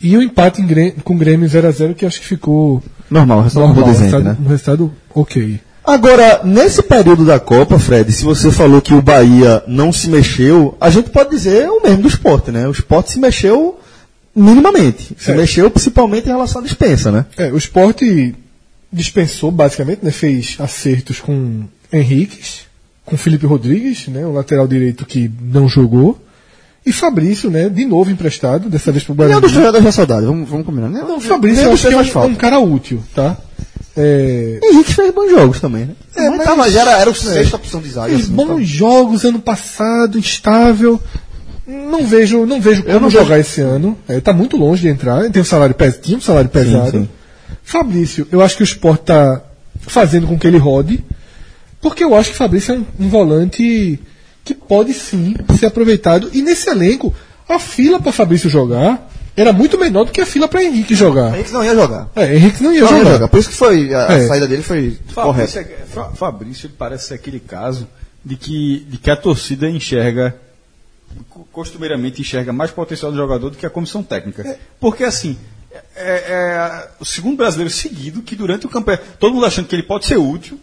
E 0.00 0.16
o 0.16 0.22
empate 0.22 0.62
com 1.02 1.14
o 1.14 1.18
Grêmio 1.18 1.48
0 1.48 1.68
a 1.68 1.70
0 1.70 1.94
que 1.94 2.04
acho 2.04 2.20
que 2.20 2.26
ficou 2.26 2.82
Normal, 3.10 3.42
resultado 3.42 3.66
normal, 3.66 3.82
um 3.82 3.86
condizente, 3.86 4.12
resultado, 4.12 4.38
né? 4.40 4.44
um 4.44 4.48
resultado 4.48 4.92
ok. 5.14 5.60
Agora, 5.84 6.40
nesse 6.44 6.82
período 6.82 7.24
da 7.24 7.38
Copa, 7.38 7.78
Fred, 7.78 8.10
se 8.10 8.24
você 8.24 8.50
falou 8.50 8.82
que 8.82 8.92
o 8.92 9.00
Bahia 9.00 9.62
não 9.68 9.92
se 9.92 10.10
mexeu, 10.10 10.76
a 10.80 10.90
gente 10.90 11.10
pode 11.10 11.30
dizer 11.30 11.68
o 11.68 11.80
mesmo 11.80 12.02
do 12.02 12.08
esporte, 12.08 12.50
né? 12.50 12.66
O 12.66 12.72
esporte 12.72 13.12
se 13.12 13.20
mexeu 13.20 13.78
minimamente. 14.34 15.14
Se 15.16 15.30
É. 15.30 15.34
mexeu 15.34 15.70
principalmente 15.70 16.26
em 16.26 16.32
relação 16.32 16.60
à 16.60 16.64
dispensa, 16.64 17.10
né? 17.10 17.24
É, 17.38 17.50
o 17.52 17.56
Sport 17.56 18.02
dispensou 18.92 19.50
basicamente, 19.50 20.04
né, 20.04 20.10
fez 20.10 20.56
acertos 20.58 21.20
com 21.20 21.64
Henriques, 21.92 22.66
com 23.04 23.16
Felipe 23.16 23.46
Rodrigues, 23.46 24.08
né, 24.08 24.26
o 24.26 24.32
lateral 24.32 24.66
direito 24.68 25.06
que 25.06 25.30
não 25.40 25.68
jogou, 25.68 26.20
e 26.86 26.92
Fabrício, 26.92 27.50
né, 27.50 27.68
de 27.68 27.84
novo 27.84 28.10
emprestado, 28.10 28.68
dessa 28.68 28.92
vez 28.92 29.02
para 29.02 29.26
o 29.26 29.30
é 29.30 29.36
um 29.36 29.40
dos 29.40 29.50
jogadores 29.50 29.84
da 29.84 29.90
saudade, 29.92 30.24
vamos, 30.24 30.48
vamos 30.48 30.64
combinar. 30.64 30.88
Não, 30.88 31.08
Não, 31.08 31.16
o 31.16 31.20
Fabrício 31.20 31.64
eu 31.64 31.72
acho 31.72 31.88
que 31.88 31.92
é 31.92 32.20
um, 32.20 32.22
é 32.22 32.26
um 32.26 32.34
cara 32.36 32.60
útil, 32.60 33.02
tá? 33.12 33.36
É, 33.96 34.60
Henrique 34.62 34.94
fez 34.94 35.12
bons 35.12 35.30
jogos 35.30 35.58
também, 35.58 35.86
né? 35.86 35.94
É, 36.14 36.30
mas, 36.30 36.44
tá, 36.44 36.54
mas 36.54 36.76
era, 36.76 36.92
era 36.92 37.10
o 37.10 37.14
sexta 37.14 37.56
opção 37.56 37.80
de 37.80 37.88
zaga. 37.88 38.10
fez 38.10 38.24
assim, 38.26 38.34
bons 38.34 38.46
tá. 38.58 38.62
jogos 38.62 39.24
ano 39.24 39.40
passado, 39.40 40.18
instável. 40.18 41.00
Não 41.66 42.06
vejo, 42.06 42.46
não 42.46 42.60
vejo 42.60 42.84
como 42.84 43.00
não 43.00 43.10
jogar 43.10 43.40
esse 43.40 43.60
ano. 43.60 43.98
É, 44.06 44.20
tá 44.20 44.32
muito 44.32 44.56
longe 44.56 44.82
de 44.82 44.88
entrar. 44.88 45.28
Tem 45.30 45.42
um 45.42 45.46
salário 45.46 45.74
pes- 45.74 45.98
tinha 46.00 46.18
um 46.18 46.20
salário 46.20 46.48
pesado. 46.50 46.90
sim. 46.90 47.08
Fabrício, 47.64 48.28
eu 48.30 48.40
acho 48.42 48.56
que 48.56 48.62
o 48.62 48.64
Sport 48.64 49.00
tá 49.00 49.42
fazendo 49.80 50.26
com 50.28 50.38
que 50.38 50.46
ele 50.46 50.58
rode, 50.58 51.02
porque 51.80 52.04
eu 52.04 52.14
acho 52.14 52.30
que 52.30 52.36
Fabrício 52.36 52.74
é 52.74 52.78
um, 52.78 53.06
um 53.06 53.08
volante 53.08 53.98
que 54.46 54.54
pode 54.54 54.94
sim 54.94 55.34
ser 55.58 55.66
aproveitado. 55.66 56.30
E 56.32 56.40
nesse 56.40 56.70
elenco, 56.70 57.12
a 57.48 57.58
fila 57.58 58.00
para 58.00 58.12
Fabrício 58.12 58.48
jogar 58.48 59.10
era 59.36 59.52
muito 59.52 59.76
menor 59.78 60.04
do 60.04 60.12
que 60.12 60.20
a 60.20 60.26
fila 60.26 60.48
para 60.48 60.62
Henrique 60.64 60.94
jogar. 60.94 61.34
Henrique 61.34 61.52
não 61.52 61.62
ia 61.64 61.74
jogar. 61.74 62.08
É, 62.16 62.34
Henrique 62.36 62.62
não 62.62 62.72
ia 62.72 62.80
Não 62.82 62.90
ia 62.92 62.98
jogar. 62.98 63.12
jogar. 63.12 63.28
Por 63.28 63.38
isso 63.40 63.48
que 63.50 63.54
foi, 63.56 63.92
a, 63.92 64.08
a 64.08 64.12
É. 64.14 64.26
saída 64.26 64.46
dele 64.48 64.62
foi 64.62 64.98
correta. 65.14 65.48
Fabrício, 65.48 65.60
é- 65.60 65.86
Fa- 65.86 66.10
Fabrício 66.14 66.66
ele 66.68 66.74
parece 66.78 67.08
ser 67.08 67.14
aquele 67.14 67.40
caso 67.40 67.86
de 68.24 68.36
que, 68.36 68.86
de 68.88 68.96
que 68.98 69.10
a 69.10 69.16
torcida 69.16 69.68
enxerga, 69.68 70.34
co- 71.28 71.46
costumeiramente 71.52 72.20
enxerga 72.22 72.52
mais 72.52 72.70
potencial 72.70 73.10
do 73.10 73.16
jogador 73.18 73.50
do 73.50 73.56
que 73.58 73.66
a 73.66 73.70
comissão 73.70 74.02
técnica. 74.02 74.56
Porque 74.80 75.04
assim, 75.04 75.36
é, 75.94 76.14
é 76.28 76.88
o 76.98 77.04
segundo 77.04 77.36
brasileiro 77.36 77.70
seguido 77.72 78.22
que 78.22 78.34
durante 78.36 78.64
o 78.64 78.68
campeonato, 78.68 79.04
todo 79.18 79.34
mundo 79.34 79.44
achando 79.44 79.66
que 79.68 79.74
ele 79.74 79.82
pode 79.82 80.06
ser 80.06 80.16
útil 80.16 80.58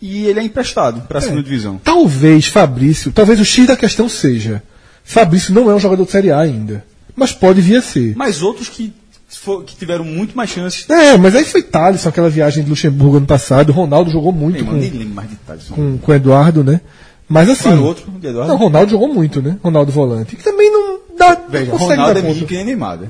e 0.00 0.26
ele 0.26 0.40
é 0.40 0.42
emprestado 0.42 1.02
para 1.08 1.18
a 1.18 1.20
segunda 1.22 1.42
divisão. 1.42 1.80
Talvez 1.82 2.46
Fabrício, 2.46 3.10
talvez 3.12 3.38
o 3.40 3.44
X 3.44 3.66
da 3.66 3.76
questão 3.76 4.08
seja: 4.08 4.62
Fabrício 5.04 5.52
não 5.54 5.70
é 5.70 5.74
um 5.74 5.80
jogador 5.80 6.04
de 6.04 6.10
Série 6.10 6.30
A 6.30 6.40
ainda, 6.40 6.84
mas 7.16 7.32
pode 7.32 7.60
vir 7.60 7.76
a 7.76 7.82
ser. 7.82 8.14
Mas 8.16 8.42
outros 8.42 8.68
que 8.68 8.92
for- 9.28 9.64
que 9.64 9.76
tiveram 9.76 10.04
muito 10.04 10.36
mais 10.36 10.50
chances. 10.50 10.88
É, 10.88 11.16
mas 11.16 11.34
aí 11.34 11.44
foi 11.44 11.62
Thaleson, 11.62 12.08
aquela 12.08 12.30
viagem 12.30 12.62
de 12.64 12.70
Luxemburgo 12.70 13.16
ano 13.18 13.26
passado. 13.26 13.70
O 13.70 13.72
Ronaldo 13.72 14.10
jogou 14.10 14.32
muito 14.32 14.58
com, 14.60 14.66
mano, 14.66 14.78
nem 14.80 14.90
lembro 14.90 15.14
mais 15.14 15.28
detalhes. 15.30 15.64
com, 15.68 15.98
com 15.98 16.12
o 16.12 16.14
Eduardo, 16.14 16.62
né? 16.64 16.80
Mas 17.28 17.48
assim. 17.50 17.64
Qual 17.64 17.72
era 17.74 17.82
o 17.82 17.86
outro? 17.86 18.12
Eduardo? 18.22 18.48
Não, 18.52 18.56
Ronaldo 18.58 18.90
jogou 18.90 19.12
muito, 19.12 19.42
né? 19.42 19.58
Ronaldo 19.62 19.92
volante. 19.92 20.34
Que 20.36 20.42
também 20.42 20.70
não 20.72 20.98
dá. 21.18 21.34
Veja, 21.48 21.72
não 21.72 21.78
Ronaldo 21.78 22.14
dar 22.14 22.18
é 22.18 22.22
menino 22.22 22.34
conta. 22.40 22.46
que 22.46 22.54
nem 22.54 22.64
Neymar, 22.64 22.98
né? 22.98 23.08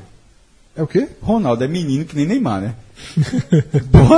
É 0.79 0.83
o 0.83 0.87
quê? 0.87 1.09
Ronaldo 1.21 1.65
é 1.65 1.69
menino 1.69 2.05
que 2.05 2.15
nem 2.17 2.25
Neymar, 2.25 2.61
né? 2.63 2.75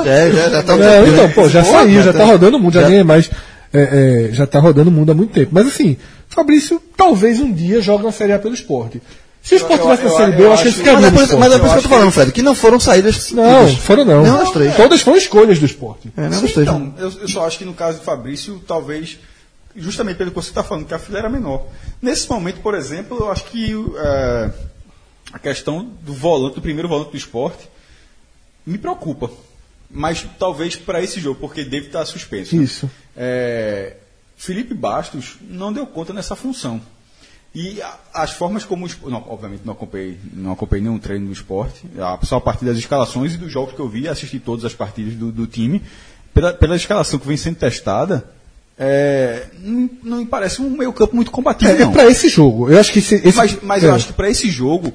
É, 0.06 0.30
já, 0.30 0.48
já 0.50 0.62
tá 0.62 0.76
Não, 0.76 1.06
então, 1.06 1.30
pô, 1.30 1.48
já 1.48 1.62
Pô, 1.64 1.70
saiu, 1.70 2.02
já 2.02 2.12
tá- 2.12 2.18
tá 2.20 2.24
rodando 2.26 2.56
o 2.56 2.60
mundo, 2.60 2.74
já 2.74 2.82
já- 2.82 2.88
nem 2.88 2.98
é 2.98 3.04
mais. 3.04 3.30
é, 3.72 4.28
é, 4.30 4.32
já 4.32 4.46
tá 4.46 4.58
rodando 4.58 4.90
o 4.90 4.92
mundo 4.92 5.10
há 5.10 5.14
muito 5.14 5.32
tempo. 5.32 5.50
Mas 5.52 5.66
assim, 5.66 5.96
Fabrício 6.28 6.80
talvez 6.96 7.40
um 7.40 7.52
dia 7.52 7.80
jogue 7.80 8.04
na 8.04 8.12
Série 8.12 8.32
A 8.32 8.38
pelo 8.38 8.54
esporte. 8.54 9.00
Se 9.42 9.54
o 9.54 9.56
esporte 9.56 9.80
tivesse 9.80 10.04
na 10.04 10.10
Série 10.10 10.32
B, 10.32 10.42
eu 10.42 10.46
eu 10.46 10.52
acho 10.52 10.62
que 10.62 10.68
ele 10.68 10.76
ficaria 10.76 10.98
Mas 11.00 11.06
é 11.06 11.10
por 11.16 11.22
isso, 11.24 11.38
mas 11.38 11.52
é 11.52 11.58
por 11.58 11.64
isso 11.64 11.72
que 11.74 11.78
eu 11.78 11.82
tô 11.82 11.88
falando, 11.88 12.12
Fred, 12.12 12.32
que 12.32 12.42
não 12.42 12.54
foram 12.54 12.78
saídas. 12.78 13.32
Não, 13.32 13.68
foram 13.76 14.04
não. 14.04 14.22
Nenhuma 14.22 14.40
das 14.40 14.50
três. 14.50 14.76
Todas 14.76 15.00
foram 15.00 15.16
escolhas 15.16 15.58
do 15.58 15.64
esporte. 15.64 16.12
É, 16.14 16.20
nenhuma 16.28 16.40
das 16.42 16.50
Sim, 16.50 16.54
três. 16.54 16.68
então, 16.68 16.94
eu, 16.98 17.12
eu 17.22 17.28
só 17.28 17.46
acho 17.46 17.56
que 17.58 17.64
no 17.64 17.72
caso 17.72 17.98
do 17.98 18.04
Fabrício, 18.04 18.62
talvez, 18.68 19.18
justamente 19.74 20.18
pelo 20.18 20.30
que 20.30 20.36
você 20.36 20.50
está 20.50 20.62
falando, 20.62 20.84
que 20.84 20.92
a 20.92 20.98
fila 20.98 21.18
era 21.20 21.30
menor. 21.30 21.64
Nesse 22.02 22.28
momento, 22.28 22.60
por 22.60 22.74
exemplo, 22.74 23.16
eu 23.18 23.30
acho 23.32 23.44
que 23.44 23.74
é, 23.96 24.50
a 25.32 25.38
questão 25.38 25.88
do 26.02 26.12
volante, 26.12 26.56
do 26.56 26.62
primeiro 26.62 26.88
volante 26.88 27.10
do 27.12 27.16
esporte, 27.16 27.68
me 28.66 28.78
preocupa. 28.78 29.30
Mas 29.90 30.24
talvez 30.38 30.76
para 30.76 31.02
esse 31.02 31.18
jogo, 31.20 31.40
porque 31.40 31.64
deve 31.64 31.86
estar 31.86 32.04
suspenso. 32.06 32.54
né? 32.56 32.62
Isso. 32.62 32.88
É, 33.16 33.96
Felipe 34.36 34.72
Bastos 34.74 35.36
não 35.48 35.72
deu 35.72 35.86
conta 35.86 36.12
nessa 36.12 36.36
função. 36.36 36.80
E 37.52 37.80
as 38.14 38.30
formas 38.30 38.64
como. 38.64 38.86
Não, 39.06 39.24
obviamente 39.28 39.62
não 39.64 39.72
acompanhei, 39.72 40.16
não 40.32 40.52
acompanhei 40.52 40.84
nenhum 40.84 41.00
treino 41.00 41.26
do 41.26 41.32
esporte, 41.32 41.82
só 42.22 42.36
a 42.36 42.40
partir 42.40 42.64
das 42.64 42.76
escalações 42.78 43.34
e 43.34 43.38
dos 43.38 43.50
jogos 43.50 43.74
que 43.74 43.80
eu 43.80 43.88
vi, 43.88 44.06
assisti 44.06 44.38
todas 44.38 44.64
as 44.64 44.72
partidas 44.72 45.14
do, 45.14 45.32
do 45.32 45.48
time. 45.48 45.82
Pela, 46.32 46.52
pela 46.52 46.76
escalação 46.76 47.18
que 47.18 47.26
vem 47.26 47.36
sendo 47.36 47.56
testada, 47.56 48.24
é, 48.78 49.48
não, 49.58 49.90
não 50.00 50.16
me 50.18 50.26
parece 50.26 50.62
um 50.62 50.70
meio-campo 50.70 51.16
muito 51.16 51.32
combativo. 51.32 51.72
É, 51.72 51.82
é 51.82 51.90
pra 51.90 52.06
esse 52.08 52.28
jogo. 52.28 52.70
Eu 52.70 52.78
acho 52.78 52.92
que 52.92 53.00
esse. 53.00 53.16
esse- 53.16 53.36
Mas, 53.36 53.60
mas 53.62 53.82
é. 53.82 53.88
eu 53.88 53.94
acho 53.96 54.06
que 54.06 54.12
para 54.12 54.30
esse 54.30 54.48
jogo, 54.48 54.92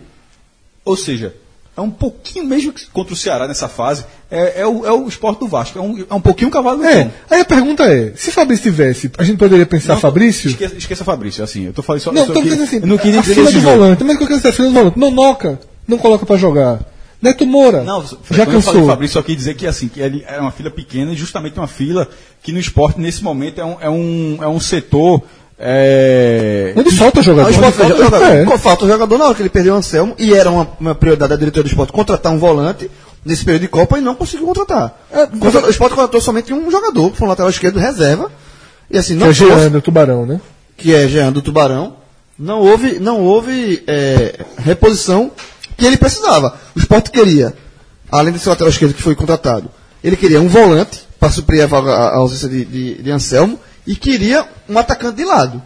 ou 0.85 0.95
seja, 0.95 1.33
é 1.75 1.81
um 1.81 1.89
pouquinho, 1.89 2.45
mesmo 2.45 2.71
que 2.71 2.85
contra 2.87 3.13
o 3.13 3.17
Ceará 3.17 3.47
nessa 3.47 3.67
fase, 3.67 4.05
é, 4.31 4.61
é 4.61 4.67
o, 4.67 4.85
é 4.85 4.91
o 4.93 5.07
esporte 5.09 5.39
do 5.39 5.47
Vasco, 5.47 5.77
é 5.77 5.81
um, 5.81 6.05
é 6.09 6.13
um 6.13 6.21
pouquinho 6.21 6.49
cavalo 6.49 6.77
do 6.77 6.85
É, 6.85 7.11
aí 7.29 7.41
a 7.41 7.45
pergunta 7.45 7.83
é: 7.83 8.13
se 8.15 8.31
Fabrício 8.31 8.63
tivesse, 8.71 9.11
a 9.17 9.23
gente 9.23 9.37
poderia 9.37 9.65
pensar 9.65 9.95
Não, 9.95 9.99
Fabrício? 9.99 10.49
Esqueça, 10.49 10.75
esqueça 10.77 11.03
Fabrício, 11.03 11.43
assim, 11.43 11.65
eu 11.65 11.73
tô 11.73 11.81
falando 11.81 12.01
só 12.01 12.13
Não, 12.13 12.25
só 12.25 12.33
tô 12.33 12.41
dizendo 12.41 12.63
assim, 12.63 12.77
eu 12.77 12.87
não 12.87 12.97
queria 12.97 13.21
dizer 13.21 13.35
jogo. 13.35 13.59
volante, 13.59 14.03
mas 14.05 14.15
o 14.15 14.17
que 14.17 14.23
eu 14.23 14.27
quero 14.27 14.41
dizer, 14.41 14.63
do 14.63 14.71
volante. 14.71 14.97
Não 14.97 15.11
noca, 15.11 15.59
não 15.85 15.97
coloca 15.97 16.25
pra 16.25 16.37
jogar. 16.37 16.79
Neto 17.21 17.45
Moura, 17.45 17.81
Não, 17.83 18.03
já 18.03 18.45
quando 18.45 18.55
eu 18.55 18.61
falei 18.61 18.61
cansou. 18.61 18.87
Fabrício, 18.87 19.13
só 19.13 19.21
queria 19.21 19.35
dizer 19.35 19.55
que 19.55 19.65
assim, 19.65 19.87
que 19.87 19.99
ele 19.99 20.23
era 20.27 20.41
uma 20.41 20.51
fila 20.51 20.69
pequena 20.69 21.11
e 21.11 21.15
justamente 21.15 21.57
uma 21.57 21.67
fila 21.67 22.07
que 22.43 22.51
no 22.51 22.59
esporte, 22.59 22.99
nesse 22.99 23.23
momento, 23.23 23.59
é 23.59 23.65
um, 23.65 23.77
é 23.81 23.89
um, 23.89 24.37
é 24.43 24.47
um 24.47 24.59
setor. 24.59 25.23
É, 25.57 26.73
Onde 26.75 26.91
falta 26.91 27.21
jogador. 27.21 27.47
Onde 27.49 27.59
veja, 27.59 27.71
falta- 27.71 27.97
jogador, 27.97 28.23
é. 28.25 28.57
falta 28.57 28.85
o 28.85 28.87
jogador 28.87 29.17
na 29.17 29.25
hora 29.25 29.35
que 29.35 29.41
ele 29.41 29.49
perdeu 29.49 29.73
o 29.73 29.77
Anselmo 29.77 30.13
e 30.17 30.33
era 30.33 30.49
uma, 30.51 30.67
uma 30.79 30.93
prioridade 30.95 31.29
da 31.29 31.35
diretoria 31.37 31.63
do 31.63 31.69
esporte 31.69 31.93
contratar 31.93 32.31
um 32.33 32.37
volante 32.39 32.89
nesse 33.23 33.43
período 33.45 33.61
de 33.63 33.67
Copa 33.69 33.97
e 33.97 34.01
não 34.01 34.15
conseguiu 34.15 34.45
contratar. 34.47 34.99
É, 35.11 35.25
Contra- 35.25 35.65
o 35.65 35.69
esporte 35.69 35.95
contratou 35.95 36.19
somente 36.21 36.53
um 36.53 36.69
jogador, 36.69 37.09
que 37.11 37.17
foi 37.17 37.25
um 37.25 37.29
lateral 37.29 37.49
esquerdo 37.49 37.79
reserva. 37.79 38.29
E 38.91 38.97
assim, 38.97 39.13
Que 39.15 39.19
não 39.21 39.27
é 39.27 39.33
fosse- 39.33 39.49
Jean 39.49 39.71
do 39.71 39.81
Tubarão, 39.81 40.25
né? 40.25 40.39
que 40.77 40.93
é 40.93 41.07
Jean 41.07 41.31
do 41.31 41.41
Tubarão, 41.41 41.95
não 42.37 42.59
houve, 42.59 42.99
não 42.99 43.21
houve 43.21 43.81
é, 43.87 44.41
reposição 44.57 45.31
que 45.77 45.85
ele 45.85 45.95
precisava. 45.97 46.53
O 46.75 46.79
esporte 46.79 47.09
queria, 47.11 47.53
além 48.11 48.33
desse 48.33 48.47
lateral 48.49 48.69
esquerdo 48.69 48.93
que 48.93 49.01
foi 49.01 49.15
contratado, 49.15 49.69
ele 50.03 50.17
queria 50.17 50.41
um 50.41 50.49
volante 50.49 50.99
para 51.17 51.31
suprir 51.31 51.63
a, 51.63 51.77
a- 51.77 52.09
a 52.09 52.15
ausência 52.17 52.49
de, 52.49 52.65
de, 52.65 53.01
de 53.01 53.09
Anselmo 53.11 53.57
e 53.85 53.95
queria 53.95 54.47
um 54.69 54.77
atacante 54.77 55.17
de 55.17 55.25
lado. 55.25 55.61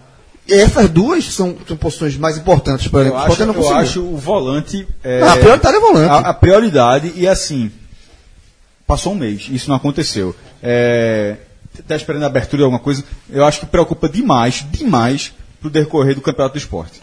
E 0.48 0.54
essas 0.54 0.90
duas 0.90 1.26
são, 1.26 1.56
são 1.68 1.78
posições 1.78 2.18
mais 2.18 2.38
importantes 2.38 2.88
para 2.88 3.02
ele. 3.02 3.10
eu 3.10 3.14
O 3.14 3.18
acho, 3.18 3.30
esporte 3.32 3.48
não 3.48 3.54
eu 3.54 3.60
conseguiu. 3.62 3.78
acho 3.82 4.02
o 4.04 4.18
volante. 4.18 4.88
é, 5.04 5.22
a 5.22 5.38
prioritária 5.38 5.78
é 5.78 5.80
o 5.80 5.82
volante. 5.82 6.10
A, 6.12 6.18
a 6.30 6.34
prioridade, 6.34 7.14
e 7.16 7.28
assim, 7.28 7.72
passou 8.88 9.14
um 9.14 9.16
mês, 9.16 9.48
isso 9.52 9.70
não 9.70 9.76
aconteceu. 9.76 10.36
É, 10.62 11.38
tá 11.88 11.96
esperando 11.96 12.24
a 12.24 12.28
abertura 12.28 12.58
de 12.58 12.64
alguma 12.64 12.80
coisa, 12.80 13.04
eu 13.30 13.46
acho 13.46 13.60
que 13.60 13.66
preocupa 13.68 14.10
demais, 14.10 14.66
demais, 14.72 15.32
pro 15.62 15.70
decorrer 15.70 16.16
do 16.16 16.22
campeonato 16.22 16.56
do 16.56 16.60
esporte. 16.60 17.00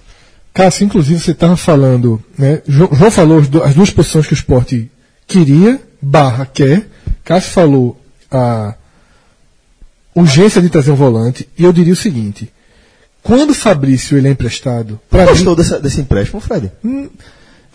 Cássio, 0.53 0.85
inclusive, 0.85 1.21
você 1.21 1.31
estava 1.33 1.57
falando, 1.57 2.23
né? 2.37 2.63
Jo- 2.67 2.89
João 2.93 3.11
falou 3.11 3.39
as 3.65 3.75
duas 3.75 3.91
posições 3.91 4.27
que 4.27 4.33
o 4.33 4.35
esporte 4.35 4.91
queria, 5.27 5.81
barra 6.01 6.47
quer. 6.47 6.89
Cássio 7.23 7.51
falou 7.53 8.01
a 8.31 8.75
urgência 10.17 10.61
de 10.63 10.69
trazer 10.69 10.91
um 10.91 10.97
volante. 10.97 11.49
E 11.57 11.63
eu 11.65 11.73
diria 11.73 11.93
o 11.93 11.97
seguinte: 11.97 12.51
quando 13.23 13.51
o 13.51 13.55
Fabrício 13.55 14.17
ele 14.17 14.29
é 14.29 14.31
emprestado, 14.31 14.99
pra 15.11 15.25
mim, 15.25 15.29
Gostou 15.31 15.55
desse, 15.55 15.79
desse 15.81 16.01
empréstimo, 16.01 16.41
Fred? 16.41 16.73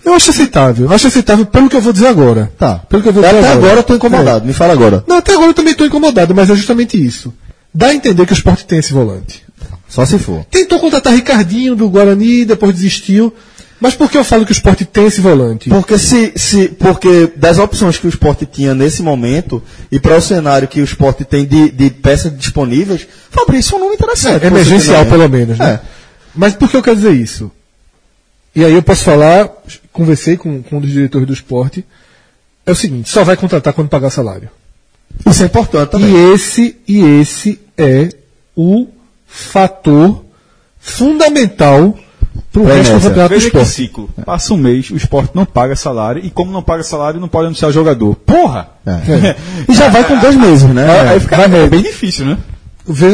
eu 0.03 0.13
acho 0.13 0.31
aceitável. 0.31 0.87
Eu 0.87 0.93
acho 0.93 1.07
aceitável 1.07 1.45
pelo 1.45 1.69
que 1.69 1.75
eu 1.75 1.81
vou 1.81 1.93
dizer 1.93 2.07
agora. 2.07 2.51
Tá. 2.57 2.79
Pelo 2.89 3.03
que 3.03 3.09
eu 3.09 3.13
vou 3.13 3.23
Até 3.23 3.35
dizer 3.39 3.51
agora 3.53 3.79
eu 3.79 3.83
tô 3.83 3.95
incomodado. 3.95 4.45
Me 4.45 4.53
fala 4.53 4.73
agora. 4.73 5.03
Não, 5.07 5.17
até 5.17 5.33
agora 5.33 5.49
eu 5.49 5.53
também 5.53 5.71
estou 5.71 5.85
incomodado, 5.85 6.33
mas 6.33 6.49
é 6.49 6.55
justamente 6.55 7.03
isso. 7.03 7.33
Dá 7.73 7.87
a 7.87 7.93
entender 7.93 8.25
que 8.25 8.33
o 8.33 8.35
esporte 8.35 8.65
tem 8.65 8.79
esse 8.79 8.91
volante. 8.91 9.43
Só 9.87 10.05
se 10.05 10.17
for. 10.17 10.45
Tentou 10.45 10.79
contratar 10.79 11.13
Ricardinho 11.13 11.75
do 11.75 11.89
Guarani, 11.89 12.45
depois 12.45 12.73
desistiu. 12.73 13.33
Mas 13.81 13.95
por 13.95 14.11
que 14.11 14.17
eu 14.17 14.23
falo 14.23 14.45
que 14.45 14.51
o 14.51 14.53
esporte 14.53 14.85
tem 14.85 15.07
esse 15.07 15.19
volante? 15.19 15.67
Porque 15.67 15.97
se, 15.97 16.33
se 16.35 16.67
porque 16.67 17.33
das 17.35 17.57
opções 17.57 17.97
que 17.97 18.05
o 18.05 18.09
esporte 18.09 18.45
tinha 18.45 18.75
nesse 18.75 19.01
momento 19.01 19.61
e 19.91 19.99
para 19.99 20.17
o 20.17 20.21
cenário 20.21 20.67
que 20.67 20.79
o 20.79 20.83
esporte 20.83 21.25
tem 21.25 21.47
de, 21.47 21.71
de 21.71 21.89
peças 21.89 22.37
disponíveis, 22.37 23.07
Fabrício 23.31 23.73
é 23.73 23.77
um 23.77 23.79
nome 23.81 23.95
interessante. 23.95 24.43
É, 24.43 24.47
emergencial, 24.47 25.03
pelo 25.07 25.27
menos, 25.27 25.57
né? 25.57 25.81
É. 25.83 25.87
Mas 26.35 26.53
por 26.53 26.69
que 26.69 26.77
eu 26.77 26.83
quero 26.83 26.95
dizer 26.95 27.13
isso? 27.13 27.51
E 28.55 28.63
aí 28.63 28.73
eu 28.73 28.83
posso 28.83 29.03
falar, 29.03 29.49
conversei 29.91 30.37
com, 30.37 30.61
com 30.61 30.77
um 30.77 30.81
dos 30.81 30.91
diretores 30.91 31.25
do 31.25 31.33
esporte, 31.33 31.83
é 32.63 32.71
o 32.71 32.75
seguinte, 32.75 33.09
só 33.09 33.23
vai 33.23 33.35
contratar 33.35 33.73
quando 33.73 33.89
pagar 33.89 34.11
salário. 34.11 34.49
Isso 35.25 35.41
é 35.41 35.47
importante 35.47 35.89
também. 35.89 36.11
E 36.11 36.33
esse, 36.33 36.77
e 36.87 36.99
esse 37.19 37.59
é 37.75 38.09
o 38.55 38.87
fator 39.25 40.23
fundamental 40.79 41.97
para 42.51 42.61
o 42.61 42.65
resto 42.65 42.93
do 42.95 43.01
campeonato 43.01 43.29
do 43.29 43.35
Veja 43.35 43.49
que 43.49 43.57
esporte. 43.57 43.69
ciclo. 43.69 44.09
Passa 44.25 44.53
um 44.53 44.57
mês, 44.57 44.89
o 44.89 44.95
esporte 44.97 45.31
não 45.33 45.45
paga 45.45 45.75
salário, 45.75 46.21
e 46.23 46.29
como 46.29 46.51
não 46.51 46.61
paga 46.61 46.83
salário, 46.83 47.19
não 47.19 47.27
pode 47.27 47.45
anunciar 47.47 47.71
jogador. 47.71 48.15
Porra! 48.15 48.69
É. 48.85 49.35
E 49.69 49.73
já 49.73 49.89
vai 49.89 50.03
com 50.03 50.17
dois 50.19 50.35
meses, 50.35 50.63
né? 50.69 51.09
Aí 51.09 51.19
fica 51.19 51.35
é 51.37 51.67
bem 51.67 51.81
difícil, 51.81 52.25
né? 52.25 52.37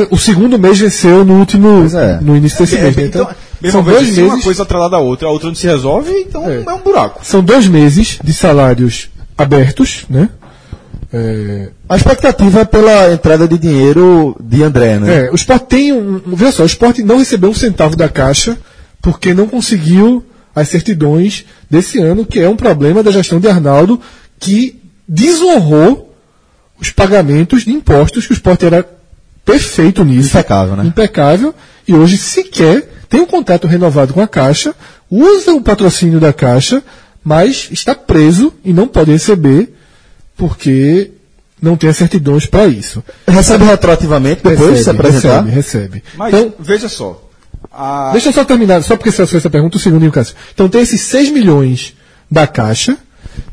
O 0.10 0.18
segundo 0.18 0.58
mês 0.58 0.80
venceu 0.80 1.24
no 1.26 1.36
último, 1.40 1.86
é. 1.96 2.20
no 2.22 2.36
início 2.36 2.58
desse 2.60 2.78
mês. 2.78 2.96
né? 2.96 3.04
então, 3.06 3.22
Então, 3.24 3.36
meu 3.62 3.72
são 3.72 3.84
dois 3.84 4.08
se 4.08 4.22
uma 4.22 4.30
meses, 4.32 4.44
coisa 4.46 4.64
atrelada 4.64 4.96
à 4.96 5.00
outra, 5.00 5.28
a 5.28 5.32
outra 5.32 5.50
não 5.50 5.56
se 5.56 5.68
resolve, 5.68 6.10
então 6.22 6.50
É. 6.50 6.64
é, 6.66 6.74
um 6.74 6.80
buraco. 6.80 7.20
são 7.24 7.44
dois 7.44 7.68
meses 7.68 8.18
de 8.24 8.34
salários 8.34 9.10
abertos, 9.38 10.06
né? 10.10 10.30
É, 11.14 11.70
A 11.88 11.96
expectativa 11.96 12.62
é 12.62 12.66
pela 12.66 13.14
entrada 13.14 13.48
de 13.48 13.58
dinheiro 13.58 14.36
de 14.42 14.64
André, 14.64 14.98
né? 15.00 15.26
É, 15.28 15.32
o 15.32 15.36
Sport 15.36 15.64
tem 15.64 15.94
um, 15.94 16.22
um. 16.28 16.36
Veja 16.36 16.52
só, 16.52 16.64
o 16.64 16.66
Sport 16.66 17.00
não 17.00 17.18
recebeu 17.18 17.50
um 17.50 17.54
centavo 17.54 17.96
da 17.96 18.10
Caixa 18.10 18.58
porque 19.08 19.34
não 19.34 19.48
conseguiu 19.48 20.22
as 20.54 20.68
certidões 20.68 21.46
desse 21.70 21.98
ano, 21.98 22.26
que 22.26 22.42
é 22.42 22.50
um 22.50 22.58
problema 22.58 23.02
da 23.02 23.10
gestão 23.10 23.40
de 23.40 23.48
Arnaldo, 23.48 24.02
que 24.38 24.82
desonrou 25.08 26.14
os 26.78 26.92
pagamentos 26.92 27.64
de 27.64 27.72
impostos, 27.72 28.28
que 28.28 28.34
o 28.34 28.36
Sport 28.36 28.64
era 28.64 28.86
perfeito 29.46 30.04
nisso. 30.04 30.32
Impecável, 30.32 30.76
né? 30.76 30.86
Impecável. 30.86 31.56
E 31.88 31.94
hoje 31.94 32.18
sequer 32.18 33.06
tem 33.08 33.22
um 33.22 33.26
contrato 33.26 33.66
renovado 33.66 34.14
com 34.14 34.20
a 34.20 34.28
Caixa, 34.28 34.76
usa 35.10 35.54
o 35.54 35.62
patrocínio 35.62 36.20
da 36.20 36.34
Caixa, 36.34 36.84
mas 37.24 37.70
está 37.72 37.96
preso 37.96 38.54
e 38.62 38.74
não 38.74 38.90
pode 38.90 39.10
receber 39.10 39.74
porque 40.36 41.12
não 41.62 41.78
tem 41.78 41.90
as 41.90 41.96
certidões 41.96 42.46
para 42.46 42.68
isso. 42.68 43.02
Recebe 43.26 43.64
retroativamente 43.64 44.42
depois 44.44 44.80
de 44.80 44.84
se 44.84 44.90
apresentar? 44.90 45.46
Recebe, 45.46 45.56
recebe. 45.56 46.04
Mas 46.18 46.34
Então, 46.34 46.54
veja 46.60 46.90
só. 46.90 47.24
A- 47.72 48.12
deixa 48.12 48.30
eu 48.30 48.34
só 48.34 48.44
terminar, 48.44 48.82
só 48.84 48.96
porque 48.96 49.12
você 49.12 49.26
fez 49.26 49.36
essa 49.42 49.50
pergunta, 49.50 49.78
o 49.78 49.80
segundo 49.80 50.10
Cássio. 50.12 50.36
Então 50.54 50.68
tem 50.70 50.82
esses 50.82 51.02
6 51.02 51.30
milhões 51.32 51.94
da 52.30 52.46
Caixa, 52.48 52.98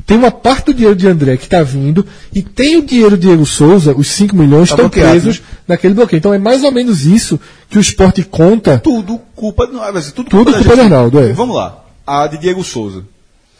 tem 0.05 0.17
uma 0.17 0.31
parte 0.31 0.65
do 0.67 0.73
dinheiro 0.73 0.95
de 0.95 1.07
André 1.07 1.37
que 1.37 1.43
está 1.45 1.61
vindo, 1.63 2.05
e 2.33 2.41
tem 2.41 2.77
o 2.77 2.83
dinheiro 2.85 3.17
de 3.17 3.27
Diego 3.27 3.45
Souza, 3.45 3.93
os 3.95 4.07
5 4.07 4.35
milhões 4.35 4.69
Tá 4.69 4.75
estão 4.75 4.89
presos 4.89 5.41
naquele 5.67 5.93
bloqueio. 5.93 6.17
Então 6.19 6.33
é 6.33 6.37
mais 6.37 6.63
ou 6.63 6.71
menos 6.71 7.05
isso 7.05 7.39
que 7.69 7.77
o 7.77 7.81
esporte 7.81 8.23
conta. 8.23 8.79
tudo 8.79 9.19
culpa 9.35 9.67
não, 9.67 9.79
mas 9.93 10.11
tudo, 10.11 10.29
Tudo 10.29 10.51
culpa 10.53 10.75
do. 10.75 10.81
Arnaldo, 10.81 11.19
é. 11.19 11.33
Vamos 11.33 11.55
lá. 11.55 11.83
A 12.05 12.27
de 12.27 12.37
Diego 12.37 12.63
Souza. 12.63 13.03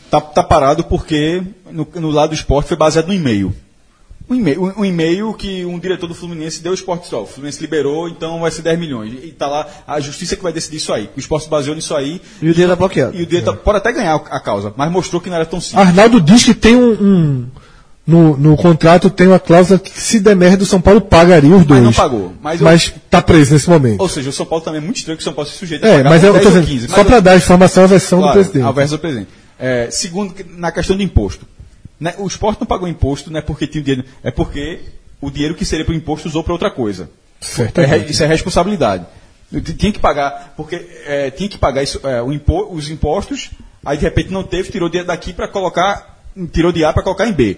Tá, 0.10 0.22
tá 0.22 0.44
parado 0.44 0.84
porque 0.84 1.42
no, 1.72 1.88
no 1.96 2.10
lado 2.12 2.30
do 2.30 2.36
esporte 2.36 2.68
foi 2.68 2.78
baseado 2.78 3.08
no 3.08 3.14
e-mail. 3.14 3.54
Um 4.30 4.36
e-mail, 4.36 4.74
um, 4.78 4.84
e-mail 4.86 5.34
que 5.34 5.64
um 5.66 5.78
diretor 5.78 6.08
do 6.08 6.16
Fluminense 6.16 6.62
deu 6.62 6.72
ao 6.72 6.74
esporte 6.76 7.08
só. 7.08 7.24
O 7.24 7.26
Fluminense 7.28 7.62
liberou, 7.62 8.10
então 8.10 8.40
vai 8.42 8.50
ser 8.52 8.62
10 8.64 8.80
milhões. 8.80 9.14
E 9.24 9.32
tá 9.32 9.48
lá 9.48 9.68
a 9.88 10.00
justiça 10.00 10.36
que 10.36 10.42
vai 10.44 10.52
decidir 10.52 10.78
isso 10.78 10.92
aí. 10.94 11.10
O 11.16 11.20
esporte 11.20 11.48
baseou 11.48 11.76
nisso 11.76 11.96
aí. 11.96 12.20
E 12.42 12.50
o 12.50 12.54
dinheiro 12.54 12.72
tá 12.72 12.76
bloqueado. 12.76 13.16
E 13.16 13.22
o 13.22 13.26
dinheiro 13.26 13.46
tá- 13.52 13.58
pode 13.58 13.78
até 13.78 13.92
ganhar 13.92 14.16
a 14.16 14.40
causa, 14.40 14.74
mas 14.76 14.92
mostrou 14.92 15.22
que 15.22 15.30
não 15.30 15.36
era 15.36 15.46
tão 15.46 15.62
simples. 15.62 15.88
Arnaldo 15.88 16.20
diz 16.20 16.44
que 16.44 16.54
tem 16.54 16.76
um. 16.76 16.92
um- 16.92 17.46
no, 18.08 18.38
no 18.38 18.56
contrato 18.56 19.10
tem 19.10 19.26
uma 19.26 19.40
cláusula 19.40 19.80
que 19.80 19.90
se 19.90 20.20
der 20.20 20.36
merda 20.36 20.62
o 20.62 20.66
São 20.68 20.80
Paulo 20.80 21.02
pagaria 21.02 21.56
os 21.56 21.66
dois. 21.66 21.82
não 21.82 21.92
pagou, 21.92 22.34
mas 22.40 22.62
Mas, 22.62 22.88
eu- 22.90 22.94
tá 23.10 23.20
preso 23.20 23.52
nesse 23.54 23.68
momento. 23.68 24.00
Ou 24.00 24.08
seja, 24.08 24.30
o 24.30 24.32
São 24.32 24.46
Paulo 24.46 24.64
também 24.64 24.80
é 24.80 24.84
muito 24.84 24.98
estranho 24.98 25.18
que 25.18 25.22
o 25.22 25.24
São 25.24 25.34
Paulo 25.34 25.50
se 25.50 25.58
sujeita 25.58 25.88
a 25.88 25.90
É, 25.90 25.98
pagar 25.98 26.10
mas 26.12 26.24
eu 26.24 26.32
10 26.34 26.44
tô 26.44 26.50
dizendo, 26.52 26.68
15. 26.68 26.88
só 26.88 26.98
Mas 26.98 27.08
para 27.08 27.20
dar 27.20 27.32
a 27.32 27.36
informação 27.38 27.84
à 27.84 27.88
versão 27.88 28.20
Claro, 28.20 28.34
do 28.34 28.42
presidente. 28.44 28.68
A 28.68 28.72
versão 28.72 28.98
do 28.98 29.02
presidente. 29.02 29.30
É, 29.58 29.88
segundo, 29.90 30.36
na 30.56 30.72
questão 30.72 30.96
do 30.96 31.02
imposto. 31.02 31.48
Né, 32.00 32.14
o 32.18 32.28
esporte 32.28 32.60
não 32.60 32.68
pagou 32.68 32.88
imposto, 32.88 33.32
não 33.32 33.40
é 33.40 33.42
porque 33.42 33.66
tinha 33.68 33.82
o 33.82 33.84
dinheiro, 33.86 34.06
é 34.24 34.30
porque 34.32 34.80
o 35.22 35.32
dinheiro 35.32 35.56
que 35.56 35.64
seria 35.66 35.86
para 35.86 35.94
o 35.94 35.96
imposto 35.98 36.28
usou 36.28 36.44
para 36.44 36.54
outra 36.54 36.70
coisa. 36.70 37.10
É 37.82 37.98
isso 38.10 38.24
é 38.24 38.28
responsabilidade. 38.28 39.06
Tinha 39.78 39.92
que 39.92 40.00
pagar, 40.00 40.54
porque 40.58 40.76
é, 41.06 41.30
tinha 41.32 41.48
que 41.48 41.58
pagar 41.58 41.84
isso, 41.84 42.02
é, 42.04 42.20
impo- 42.34 42.68
os 42.72 42.90
impostos, 42.90 43.52
aí 43.86 43.98
de 43.98 44.04
repente 44.04 44.32
não 44.32 44.44
teve, 44.44 44.72
tirou 44.72 44.90
dinheiro 44.90 45.08
daqui 45.08 45.32
para 45.32 45.48
colocar, 45.48 46.20
tirou 46.52 46.72
de 46.72 46.84
A 46.84 46.92
para 46.92 47.04
colocar 47.04 47.28
em 47.28 47.32
B. 47.34 47.58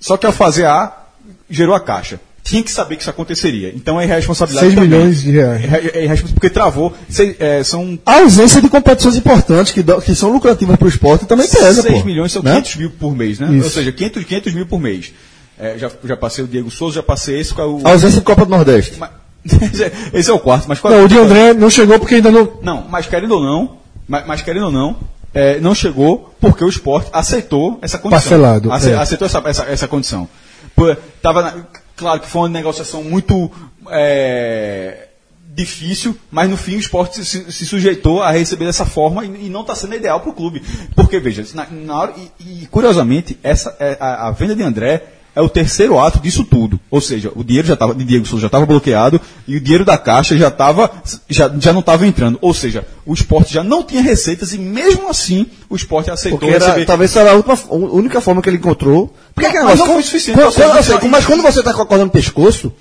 Só 0.00 0.16
que 0.16 0.26
ao 0.26 0.32
fazer 0.32 0.66
A, 0.66 1.06
gerou 1.48 1.74
a 1.74 1.80
caixa. 1.80 2.18
Tinha 2.46 2.62
que 2.62 2.70
saber 2.70 2.94
que 2.94 3.02
isso 3.02 3.10
aconteceria. 3.10 3.72
Então 3.74 4.00
é 4.00 4.04
irresponsabilidade. 4.04 4.66
6 4.72 4.74
também. 4.76 4.88
milhões 4.88 5.20
de 5.20 5.30
reais. 5.32 5.64
É, 5.64 5.98
é, 5.98 6.06
é 6.06 6.16
porque 6.32 6.48
travou. 6.48 6.94
É, 7.40 7.64
são 7.64 7.98
A 8.06 8.20
ausência 8.20 8.62
de 8.62 8.68
competições 8.68 9.16
importantes 9.16 9.72
que, 9.72 9.82
dão- 9.82 10.00
que 10.00 10.14
são 10.14 10.30
lucrativas 10.32 10.76
para 10.76 10.84
o 10.86 10.88
esporte 10.88 11.26
também 11.26 11.48
pesa, 11.48 11.82
6 11.82 11.98
pô. 12.00 12.04
milhões 12.04 12.30
são 12.30 12.42
Né? 12.42 12.52
500 12.52 12.76
mil 12.76 12.90
por 12.92 13.16
mês, 13.16 13.40
né? 13.40 13.52
Isso. 13.52 13.64
Ou 13.64 13.70
seja, 13.70 13.90
500, 13.90 14.24
500 14.24 14.54
mil 14.54 14.64
por 14.66 14.78
mês. 14.80 15.12
É, 15.58 15.76
já, 15.76 15.90
já 16.04 16.16
passei 16.16 16.44
o 16.44 16.46
Diego 16.46 16.70
Souza, 16.70 16.96
já 16.96 17.02
passei 17.02 17.40
esse. 17.40 17.52
É 17.58 17.64
o... 17.64 17.80
A 17.84 17.90
ausência 17.90 18.20
de 18.20 18.24
Copa 18.24 18.44
do 18.44 18.50
Nordeste. 18.52 18.94
Mas- 18.96 19.10
esse 19.72 19.82
é- 19.84 19.92
esse 20.14 20.30
é 20.30 20.32
o 20.32 20.38
quarto, 20.38 20.66
mas 20.68 20.78
qual 20.78 20.92
Não, 20.94 21.04
o 21.04 21.08
de 21.08 21.18
André 21.18 21.52
não 21.52 21.68
chegou 21.70 21.98
porque 21.98 22.14
ainda 22.16 22.30
não. 22.30 22.52
Não, 22.62 22.86
mas 22.88 23.06
querendo 23.06 23.32
ou 23.32 23.42
não, 23.42 23.76
mas, 24.06 24.24
mas 24.26 24.42
querendo 24.42 24.66
ou 24.66 24.72
não, 24.72 24.96
é, 25.34 25.58
não 25.60 25.74
chegou 25.74 26.32
porque 26.40 26.62
o 26.64 26.68
esporte 26.68 27.08
aceitou 27.12 27.78
essa 27.82 27.98
condição. 27.98 28.20
Parcelado, 28.22 28.72
Ace- 28.72 28.90
é. 28.90 28.94
Aceitou 28.96 29.26
essa, 29.26 29.42
essa, 29.46 29.64
essa 29.64 29.88
condição. 29.88 30.28
Pô, 30.76 30.94
tava 31.22 31.42
na- 31.42 31.54
claro 31.96 32.20
que 32.20 32.28
foi 32.28 32.42
uma 32.42 32.48
negociação 32.48 33.02
muito 33.02 33.50
é, 33.88 35.08
difícil, 35.56 36.16
mas 36.30 36.50
no 36.50 36.56
fim 36.56 36.76
o 36.76 36.78
esporte 36.78 37.24
se, 37.24 37.50
se 37.50 37.66
sujeitou 37.66 38.22
a 38.22 38.30
receber 38.30 38.66
dessa 38.66 38.84
forma 38.84 39.24
e, 39.24 39.46
e 39.46 39.48
não 39.48 39.62
está 39.62 39.74
sendo 39.74 39.94
ideal 39.94 40.20
para 40.20 40.30
o 40.30 40.34
clube. 40.34 40.62
Porque, 40.94 41.18
veja, 41.18 41.44
na, 41.54 41.66
na 41.70 41.98
hora, 41.98 42.14
e, 42.38 42.62
e, 42.62 42.66
curiosamente, 42.66 43.38
essa, 43.42 43.74
é, 43.80 43.96
a, 43.98 44.28
a 44.28 44.30
venda 44.30 44.54
de 44.54 44.62
André 44.62 45.15
é 45.36 45.40
o 45.42 45.48
terceiro 45.48 45.98
ato 45.98 46.18
disso 46.18 46.42
tudo. 46.42 46.80
Ou 46.90 47.00
seja, 47.00 47.30
o 47.36 47.44
dinheiro 47.44 47.68
já 47.68 47.76
tava, 47.76 47.94
de 47.94 48.02
Diego 48.04 48.26
Souza 48.26 48.40
já 48.40 48.46
estava 48.46 48.64
bloqueado 48.66 49.20
e 49.46 49.56
o 49.56 49.60
dinheiro 49.60 49.84
da 49.84 49.96
Caixa 49.98 50.36
já, 50.36 50.50
tava, 50.50 50.90
já, 51.28 51.48
já 51.60 51.72
não 51.72 51.80
estava 51.80 52.06
entrando. 52.06 52.38
Ou 52.40 52.54
seja, 52.54 52.84
o 53.04 53.12
esporte 53.12 53.52
já 53.52 53.62
não 53.62 53.82
tinha 53.82 54.00
receitas 54.02 54.52
e 54.54 54.58
mesmo 54.58 55.08
assim 55.10 55.46
o 55.68 55.76
esporte 55.76 56.10
aceitou 56.10 56.38
Porque 56.40 56.54
era, 56.54 56.64
receber. 56.64 56.86
talvez 56.86 57.14
era 57.14 57.32
a 57.32 57.34
última- 57.34 57.54
a 57.70 57.74
única 57.74 58.20
forma 58.20 58.40
que 58.42 58.48
ele 58.48 58.56
encontrou. 58.56 59.14
Porque 59.34 59.52
Não, 59.52 59.64
mas 59.66 59.78
não 59.78 59.86
foi 59.86 60.02
suficiente, 60.02 60.38
quando- 60.40 60.52
sei, 60.52 61.08
mas 61.10 61.26
quando 61.26 61.42
você 61.42 61.58
está 61.58 61.70
acordando 61.70 62.08
o 62.08 62.10
pescoço, 62.10 62.72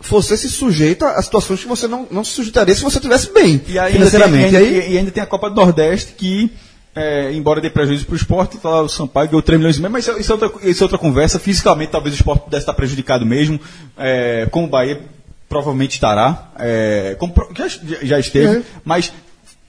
você 0.00 0.36
se 0.36 0.48
sujeita 0.48 1.06
a 1.10 1.22
situações 1.22 1.60
que 1.60 1.68
você 1.68 1.86
não, 1.86 2.06
não 2.10 2.24
se 2.24 2.32
sujeitaria 2.32 2.74
se 2.74 2.82
você 2.82 2.98
estivesse 2.98 3.32
bem 3.32 3.62
E 3.68 3.78
ainda, 3.78 3.82
tem, 3.82 3.92
financeiramente. 3.92 4.52
e, 4.52 4.56
ainda, 4.56 4.86
e 4.86 4.98
ainda 4.98 5.10
tem 5.12 5.22
a 5.22 5.26
Copa 5.26 5.48
do 5.48 5.54
Nordeste 5.56 6.14
que, 6.16 6.50
é, 6.94 7.32
embora 7.32 7.60
dê 7.60 7.70
prejuízo 7.70 8.04
para 8.04 8.12
o 8.12 8.16
esporte, 8.16 8.58
tá 8.58 8.68
lá 8.68 8.82
o 8.82 8.88
Sampaio 8.88 9.28
ganhou 9.28 9.42
3 9.42 9.58
milhões 9.58 9.78
e 9.78 9.80
meio, 9.80 9.92
mas 9.92 10.06
isso, 10.06 10.18
isso 10.18 10.32
é 10.32 10.34
outra, 10.34 10.68
isso 10.68 10.82
é 10.82 10.84
outra 10.84 10.98
conversa. 10.98 11.38
Fisicamente, 11.38 11.90
talvez 11.90 12.14
o 12.14 12.16
esporte 12.16 12.44
pudesse 12.44 12.62
estar 12.62 12.74
prejudicado 12.74 13.24
mesmo, 13.24 13.58
é, 13.96 14.46
como 14.50 14.66
o 14.66 14.70
Bahia 14.70 15.00
provavelmente 15.48 15.92
estará, 15.92 16.50
é, 16.58 17.16
como 17.18 17.34
já, 17.56 17.68
já 18.02 18.18
esteve, 18.18 18.58
É. 18.58 18.62
mas 18.84 19.12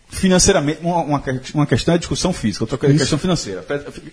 financeiramente, 0.10 0.80
uma, 0.82 0.98
uma, 0.98 1.24
uma 1.54 1.66
questão 1.66 1.96
é 1.96 1.98
discussão 1.98 2.32
física, 2.32 2.64
outra 2.64 2.78
é 2.90 2.94
questão 2.94 3.18
financeira. 3.18 3.66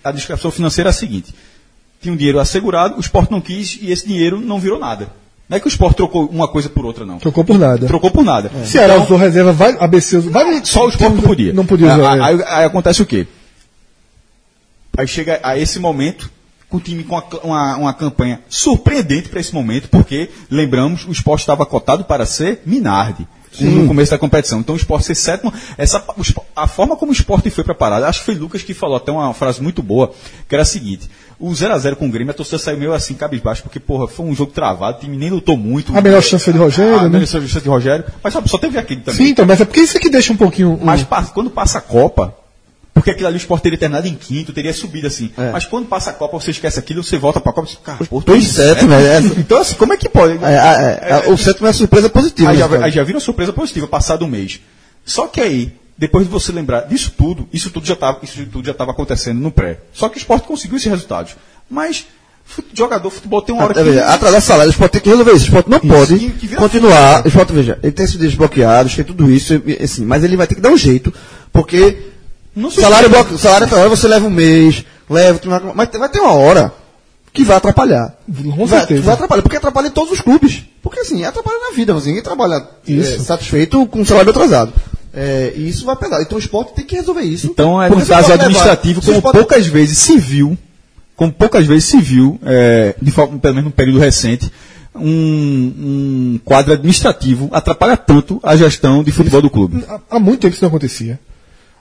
A 0.03 0.11
discussão 0.11 0.51
financeira 0.51 0.89
é 0.89 0.91
a 0.91 0.93
seguinte: 0.93 1.33
tinha 2.01 2.13
um 2.13 2.17
dinheiro 2.17 2.39
assegurado, 2.39 2.97
o 2.97 2.99
esporte 2.99 3.31
não 3.31 3.39
quis 3.39 3.77
e 3.81 3.91
esse 3.91 4.07
dinheiro 4.07 4.39
não 4.39 4.59
virou 4.59 4.79
nada. 4.79 5.09
Não 5.51 5.57
é 5.57 5.59
que 5.59 5.67
o 5.67 5.69
esporte 5.69 5.97
trocou 5.97 6.27
uma 6.27 6.47
coisa 6.47 6.69
por 6.69 6.85
outra, 6.85 7.05
não. 7.05 7.17
Trocou 7.17 7.43
por 7.43 7.59
nada. 7.59 7.85
Trocou 7.85 8.09
por 8.09 8.23
nada. 8.23 8.49
Ceará 8.65 8.93
Então, 8.93 9.03
usou 9.05 9.17
reserva, 9.17 9.51
vai, 9.51 9.75
ABC 9.77 10.15
usou. 10.15 10.31
Vai, 10.31 10.63
só 10.63 10.85
o 10.85 10.89
esporte 10.89 11.15
não 11.15 11.21
podia. 11.23 11.51
Não 11.51 11.65
podia 11.65 11.87
usar. 11.93 12.13
Aí, 12.13 12.19
é. 12.19 12.23
aí- 12.23 12.43
aí 12.47 12.63
acontece 12.65 13.01
o 13.01 13.05
quê? 13.05 13.27
Aí 14.97 15.05
chega 15.05 15.41
a 15.43 15.57
esse 15.57 15.77
momento, 15.77 16.31
com 16.69 16.77
o 16.77 16.79
time 16.79 17.03
com 17.03 17.15
uma, 17.15 17.25
uma, 17.43 17.75
uma 17.77 17.93
campanha 17.93 18.39
surpreendente 18.47 19.27
para 19.27 19.41
esse 19.41 19.53
momento, 19.53 19.89
porque, 19.89 20.29
lembramos, 20.49 21.05
o 21.05 21.11
esporte 21.11 21.41
estava 21.41 21.65
cotado 21.65 22.05
para 22.05 22.25
ser 22.25 22.61
Minardi. 22.65 23.27
No 23.59 23.85
começo 23.85 24.11
da 24.11 24.17
competição. 24.17 24.61
Então 24.61 24.73
o 24.73 24.77
esporte 24.77 25.05
ser 25.07 25.15
sétimo, 25.15 25.53
essa, 25.77 26.01
a 26.55 26.67
forma 26.67 26.95
como 26.95 27.11
o 27.11 27.13
esporte 27.13 27.49
foi 27.49 27.65
preparado, 27.65 28.03
acho 28.05 28.19
que 28.19 28.25
foi 28.27 28.35
Lucas 28.35 28.63
que 28.63 28.73
falou 28.73 28.95
até 28.95 29.11
uma 29.11 29.33
frase 29.33 29.61
muito 29.61 29.83
boa, 29.83 30.13
que 30.47 30.55
era 30.55 30.61
a 30.61 30.65
seguinte: 30.65 31.09
o 31.41 31.51
0x0 31.51 31.95
com 31.95 32.07
o 32.07 32.09
Grêmio, 32.11 32.31
a 32.31 32.33
torcida 32.33 32.57
saiu 32.59 32.77
meio 32.77 32.93
assim, 32.93 33.13
cabisbaixo, 33.15 33.63
porque, 33.63 33.79
porra, 33.79 34.07
foi 34.07 34.25
um 34.25 34.35
jogo 34.35 34.51
travado, 34.51 34.97
o 34.97 35.01
time 35.01 35.17
nem 35.17 35.29
lutou 35.29 35.57
muito. 35.57 35.95
A 35.97 36.01
melhor 36.01 36.21
chance 36.21 36.45
foi 36.45 36.53
de 36.53 36.59
Rogério, 36.59 36.99
a 36.99 37.03
né? 37.03 37.09
melhor 37.09 37.27
chance 37.27 37.59
de 37.61 37.67
Rogério, 37.69 38.05
mas 38.23 38.33
sabe, 38.33 38.49
só 38.49 38.57
teve 38.57 38.77
aquele 38.77 39.01
também. 39.01 39.25
Sim, 39.25 39.31
então, 39.31 39.45
mas 39.45 39.59
é 39.59 39.65
porque 39.65 39.81
isso 39.81 39.97
é 39.97 39.99
que 39.99 40.09
deixa 40.09 40.31
um 40.31 40.37
pouquinho. 40.37 40.79
um- 40.81 40.85
Mas 40.85 41.03
quando 41.33 41.49
passa 41.49 41.79
a 41.79 41.81
Copa, 41.81 42.35
porque 42.93 43.09
aquilo 43.11 43.27
ali 43.27 43.37
o 43.37 43.39
Sport 43.39 43.61
teria 43.63 43.77
terminado 43.79 44.07
em 44.07 44.15
quinto, 44.15 44.51
teria 44.53 44.73
subido 44.73 45.07
assim. 45.07 45.31
Mas 45.51 45.65
quando 45.65 45.87
passa 45.87 46.09
a 46.11 46.13
Copa, 46.13 46.39
você 46.39 46.51
esquece 46.51 46.77
aquilo, 46.77 47.03
você 47.03 47.17
volta 47.17 47.39
pra 47.39 47.51
Copa 47.53 47.67
e 47.67 47.71
diz, 47.71 47.79
cara, 47.83 48.05
pô, 48.05 48.21
tô 48.21 48.39
sétimo, 48.41 48.89
né? 48.89 49.19
Então, 49.39 49.59
assim, 49.59 49.75
como 49.75 49.93
é 49.93 49.97
que 49.97 50.07
pode? 50.09 50.37
é, 50.43 50.53
é, 50.53 51.25
é, 51.27 51.31
o 51.31 51.37
sétimo 51.37 51.65
é 51.67 51.69
uma 51.69 51.73
surpresa 51.73 52.09
positiva. 52.09 52.49
Aí 52.51 52.57
já, 52.57 52.67
né, 52.67 52.73
cara? 52.73 52.85
aí 52.85 52.91
já 52.91 53.03
vira 53.03 53.15
uma 53.17 53.21
surpresa 53.21 53.53
positiva, 53.53 53.87
passado 53.87 54.25
um 54.25 54.27
mês. 54.27 54.59
Só 55.05 55.25
que 55.27 55.41
aí, 55.41 55.73
depois 56.01 56.25
de 56.25 56.31
você 56.31 56.51
lembrar 56.51 56.81
disso 56.81 57.13
tudo, 57.15 57.47
isso 57.53 57.69
tudo 57.69 57.85
já 57.85 57.93
estava 57.93 58.17
isso 58.23 58.43
tudo 58.51 58.65
já 58.65 58.71
estava 58.71 58.89
acontecendo 58.89 59.39
no 59.39 59.51
pré. 59.51 59.79
Só 59.93 60.09
que 60.09 60.17
o 60.17 60.19
esporte 60.19 60.47
conseguiu 60.47 60.77
esses 60.77 60.89
resultados. 60.89 61.35
Mas 61.69 62.07
jogador 62.73 63.09
futebol 63.11 63.39
tem 63.43 63.53
uma 63.53 63.65
hora 63.65 63.79
É, 63.79 63.83
que. 63.83 63.99
atrasar 63.99 64.41
salário, 64.41 64.69
o 64.69 64.71
esporte 64.71 64.93
tem 64.93 65.01
que 65.01 65.09
resolver 65.09 65.31
isso. 65.33 65.43
O 65.43 65.47
esporte 65.47 65.69
não 65.69 65.79
pode 65.79 66.17
que- 66.17 66.31
que 66.31 66.47
vira 66.47 66.59
continuar. 66.59 67.23
O 67.23 67.27
esporte, 67.27 67.53
veja, 67.53 67.77
ele 67.83 67.91
tem 67.91 68.03
esses 68.03 68.17
dias 68.17 68.33
bloqueados, 68.33 68.95
tem 68.95 69.05
tudo 69.05 69.31
isso, 69.31 69.61
assim, 69.81 70.03
mas 70.03 70.23
ele 70.23 70.35
vai 70.35 70.47
ter 70.47 70.55
que 70.55 70.61
dar 70.61 70.71
um 70.71 70.77
jeito, 70.77 71.13
porque 71.53 71.99
salário, 72.71 73.07
bloque, 73.07 73.37
salário 73.37 73.67
atrasado, 73.67 73.89
você 73.91 74.07
leva 74.07 74.25
um 74.25 74.31
mês, 74.31 74.83
leva, 75.07 75.39
mas 75.75 75.87
vai 75.91 76.09
ter 76.09 76.19
uma 76.19 76.33
hora 76.33 76.73
que 77.31 77.43
vai 77.43 77.57
atrapalhar. 77.57 78.17
Com 78.55 78.65
vai, 78.65 78.79
certeza. 78.79 79.03
vai 79.03 79.13
atrapalhar, 79.13 79.41
porque 79.43 79.55
atrapalha 79.57 79.87
em 79.87 79.91
todos 79.91 80.11
os 80.11 80.19
clubes. 80.19 80.63
Porque 80.81 80.99
assim, 80.99 81.23
atrapalha 81.23 81.59
na 81.69 81.75
vida, 81.75 81.93
assim, 81.95 82.07
ninguém 82.07 82.23
trabalha 82.23 82.55
é, 82.55 82.91
Isso. 82.91 83.23
satisfeito 83.23 83.85
com 83.85 84.01
o 84.01 84.05
salário 84.05 84.31
atrasado. 84.31 84.73
É, 85.13 85.53
e 85.55 85.67
isso 85.67 85.85
vai 85.85 85.95
pesar. 85.95 86.21
Então 86.21 86.37
o 86.37 86.39
esporte 86.39 86.73
tem 86.73 86.85
que 86.85 86.95
resolver 86.95 87.21
isso. 87.21 87.47
Então 87.47 87.81
é 87.81 87.89
você 87.89 88.11
caso 88.11 88.31
administrativo, 88.33 89.01
como 89.01 89.21
pode- 89.21 89.37
poucas 89.37 89.67
vezes 89.67 89.97
se 89.97 90.17
viu, 90.17 90.57
como 91.15 91.31
poucas 91.31 91.65
vezes 91.67 91.85
se 91.85 91.99
viu, 91.99 92.39
é, 92.43 92.95
de 93.01 93.11
pelo 93.11 93.39
menos 93.41 93.65
no 93.65 93.71
período 93.71 93.99
recente, 93.99 94.51
um, 94.95 95.73
um 96.35 96.39
quadro 96.43 96.73
administrativo 96.73 97.49
atrapalha 97.51 97.95
tanto 97.97 98.39
a 98.43 98.55
gestão 98.55 99.03
de 99.03 99.11
futebol 99.11 99.41
do 99.41 99.49
clube. 99.49 99.83
Há, 99.87 99.99
há 100.11 100.19
muito 100.19 100.41
tempo 100.41 100.53
isso 100.53 100.63
não 100.63 100.69
acontecia. 100.69 101.19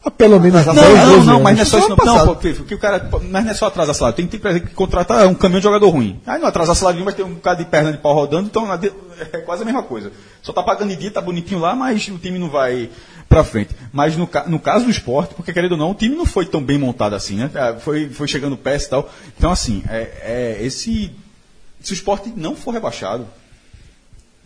Há 0.03 0.11
pelo 0.11 0.41
menos 0.41 0.65
Não, 0.65 0.75
dez, 0.75 0.89
Não, 0.99 1.07
não, 1.17 1.25
não, 1.25 1.41
mas 1.43 1.57
não 1.57 1.63
é 1.63 1.65
só 1.67 1.79
isso. 1.79 1.89
Não, 1.91 1.97
Ano 2.17 2.25
não 2.27 2.35
pô, 2.35 2.65
que 2.65 2.75
o 2.75 2.79
cara, 2.79 3.11
mas 3.31 3.45
não 3.45 3.51
é 3.51 3.55
só 3.55 3.67
atrasar 3.67 3.95
salário. 3.95 4.17
Tem, 4.17 4.27
tem 4.27 4.41
por 4.41 4.51
exemplo, 4.51 4.69
que 4.71 4.75
contratar 4.75 5.27
um 5.27 5.35
caminhão 5.35 5.61
de 5.61 5.65
jogador 5.65 5.91
ruim. 5.91 6.19
Aí 6.27 6.41
não 6.41 6.49
atrasar 6.49 6.75
salário 6.75 6.97
nenhum, 6.97 7.05
mas 7.05 7.15
tem 7.15 7.25
um 7.25 7.35
bocado 7.35 7.63
de 7.63 7.69
perna 7.71 7.93
de 7.93 7.99
pau 7.99 8.15
rodando, 8.15 8.47
então 8.47 8.67
nade- 8.67 8.93
é 9.33 9.39
quase 9.39 9.63
a 9.63 9.67
mesma 9.67 9.83
coisa. 9.83 10.11
Só 10.43 10.55
tá 10.55 10.63
pagando 10.63 10.91
em 10.93 10.97
dia, 10.97 11.11
tá 11.11 11.21
bonitinho 11.21 11.61
lá, 11.61 11.75
mas 11.75 12.09
o 12.09 12.17
time 12.17 12.39
não 12.39 12.49
vai 12.49 12.89
pra 13.29 13.45
frente. 13.45 13.77
Mas 13.93 14.17
no, 14.17 14.27
no 14.47 14.59
caso 14.59 14.87
do 14.87 14.91
esporte, 14.91 15.35
porque 15.35 15.53
querendo 15.53 15.73
ou 15.73 15.79
não, 15.79 15.91
o 15.91 15.95
time 15.95 16.17
não 16.17 16.25
foi 16.25 16.47
tão 16.47 16.63
bem 16.63 16.79
montado 16.79 17.15
assim, 17.15 17.37
né? 17.37 17.51
Ah, 17.55 17.77
Foi, 17.79 18.09
foi 18.09 18.27
chegando 18.27 18.57
peça 18.57 18.87
e 18.87 18.91
tal. 18.91 19.11
Então, 19.37 19.51
assim, 19.53 19.83
é, 19.89 20.57
é, 20.61 20.65
esse. 20.65 21.11
Se 21.83 21.93
o 21.93 21.95
esporte 21.95 22.33
não 22.35 22.57
for 22.57 22.73
rebaixado, 22.73 23.27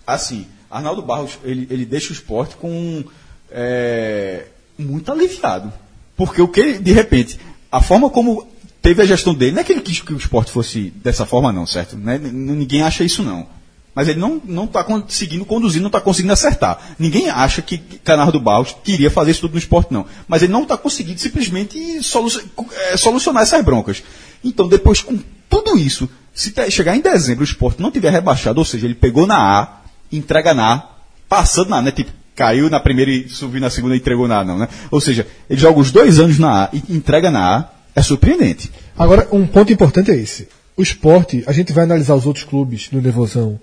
assim, 0.06 0.46
Arnaldo 0.70 1.00
Barros, 1.02 1.38
ele, 1.44 1.66
ele 1.70 1.84
deixa 1.86 2.10
o 2.10 2.12
esporte 2.12 2.56
com 2.56 3.04
é, 3.50 4.46
muito 4.78 5.10
aliviado. 5.12 5.72
Porque 6.16 6.40
o 6.40 6.48
que 6.48 6.78
de 6.78 6.92
repente, 6.92 7.38
a 7.70 7.80
forma 7.80 8.08
como 8.10 8.46
teve 8.80 9.02
a 9.02 9.06
gestão 9.06 9.34
dele, 9.34 9.52
não 9.52 9.60
é 9.60 9.64
que 9.64 9.72
ele 9.72 9.80
quis 9.80 10.00
que 10.00 10.12
o 10.12 10.16
esporte 10.16 10.50
fosse 10.50 10.90
dessa 11.02 11.24
forma, 11.26 11.52
não, 11.52 11.66
certo? 11.66 11.96
Né? 11.96 12.16
N- 12.16 12.30
Ninguém 12.54 12.82
acha 12.82 13.02
isso, 13.02 13.22
não. 13.22 13.46
Mas 13.94 14.08
ele 14.08 14.18
não 14.18 14.42
não 14.44 14.64
está 14.64 14.82
conseguindo 14.82 15.44
conduzir, 15.44 15.80
não 15.80 15.86
está 15.86 16.00
conseguindo 16.00 16.32
acertar. 16.32 16.94
Ninguém 16.98 17.30
acha 17.30 17.62
que 17.62 17.78
Canardo 17.78 18.40
Barros 18.40 18.74
queria 18.82 19.08
fazer 19.10 19.30
isso 19.30 19.42
tudo 19.42 19.52
no 19.52 19.58
esporte, 19.58 19.92
não. 19.92 20.04
Mas 20.26 20.42
ele 20.42 20.52
não 20.52 20.64
está 20.64 20.76
conseguindo 20.76 21.20
simplesmente 21.20 22.02
solu 22.02 22.28
eh, 22.72 22.96
solucionar 22.96 23.44
essas 23.44 23.64
broncas. 23.64 24.02
Então, 24.42 24.66
depois, 24.68 25.00
com 25.00 25.16
tudo 25.48 25.78
isso, 25.78 26.08
se 26.34 26.52
chegar 26.70 26.96
em 26.96 27.00
dezembro 27.00 27.42
o 27.42 27.44
esporte 27.44 27.80
não 27.80 27.90
tiver 27.92 28.10
rebaixado, 28.10 28.58
ou 28.58 28.64
seja, 28.64 28.84
ele 28.86 28.96
pegou 28.96 29.26
na 29.28 29.36
A, 29.62 29.80
entrega 30.10 30.52
na 30.52 30.74
A, 30.74 30.88
passando 31.28 31.70
na 31.70 31.78
A, 31.78 31.82
né? 31.82 31.92
Tipo, 31.92 32.10
caiu 32.34 32.68
na 32.68 32.80
primeira 32.80 33.10
e 33.10 33.28
subiu 33.28 33.60
na 33.60 33.70
segunda 33.70 33.94
e 33.94 33.98
entregou 33.98 34.26
na 34.26 34.40
A, 34.40 34.44
não, 34.44 34.58
né? 34.58 34.68
Ou 34.90 35.00
seja, 35.00 35.26
ele 35.48 35.60
joga 35.60 35.78
os 35.78 35.90
dois 35.90 36.18
anos 36.18 36.38
na 36.38 36.64
A 36.64 36.70
e 36.72 36.94
entrega 36.94 37.30
na 37.30 37.58
A, 37.58 37.70
é 37.94 38.02
surpreendente. 38.02 38.70
Agora, 38.98 39.28
um 39.32 39.46
ponto 39.46 39.72
importante 39.72 40.10
é 40.10 40.16
esse. 40.16 40.48
o 40.76 40.82
esporte, 40.82 41.44
a 41.46 41.52
gente 41.52 41.72
vai 41.72 41.84
analisar 41.84 42.14
os 42.14 42.26
outros 42.26 42.44
clubes 42.44 42.88
do 42.88 43.00
Nervosão 43.00 43.60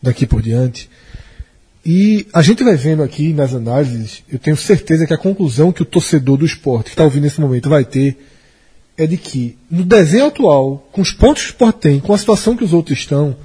daqui 0.00 0.26
por 0.26 0.40
diante. 0.40 0.88
E 1.84 2.26
a 2.32 2.42
gente 2.42 2.62
vai 2.62 2.76
vendo 2.76 3.02
aqui 3.02 3.32
nas 3.32 3.52
análises, 3.52 4.22
eu 4.30 4.38
tenho 4.38 4.56
certeza 4.56 5.04
que 5.04 5.12
a 5.12 5.18
conclusão 5.18 5.72
que 5.72 5.82
o 5.82 5.86
torcedor 5.86 6.36
do 6.36 6.46
esporte 6.46 6.84
que 6.84 6.90
está 6.90 7.02
ouvindo 7.02 7.24
nesse 7.24 7.40
momento 7.40 7.68
vai 7.68 7.84
ter 7.84 8.16
é 8.96 9.06
de 9.06 9.16
que, 9.16 9.56
no 9.68 9.84
desenho 9.84 10.26
atual, 10.26 10.88
com 10.92 11.00
os 11.00 11.10
pontos 11.10 11.42
que 11.42 11.48
o 11.48 11.52
esporte 11.52 11.80
tem, 11.80 11.98
com 11.98 12.12
a 12.12 12.18
situação 12.18 12.56
que 12.56 12.62
os 12.62 12.72
outros 12.72 12.98
estão, 12.98 13.36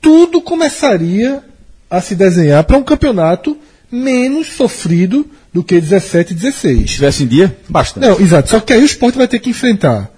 tudo 0.00 0.42
começaria 0.42 1.42
a 1.88 2.02
se 2.02 2.14
desenhar 2.14 2.64
para 2.64 2.76
um 2.76 2.82
campeonato 2.82 3.56
menos 3.90 4.48
sofrido 4.48 5.28
do 5.52 5.64
que 5.64 5.80
17 5.80 6.32
e 6.32 6.36
16. 6.36 6.78
Se 6.78 6.96
tivesse 6.96 7.24
em 7.24 7.26
dia, 7.26 7.56
basta. 7.68 7.98
Não, 7.98 8.20
exato. 8.20 8.50
Só 8.50 8.60
que 8.60 8.72
aí 8.72 8.82
o 8.82 8.86
esporte 8.86 9.18
vai 9.18 9.28
ter 9.28 9.38
que 9.38 9.50
enfrentar 9.50 10.10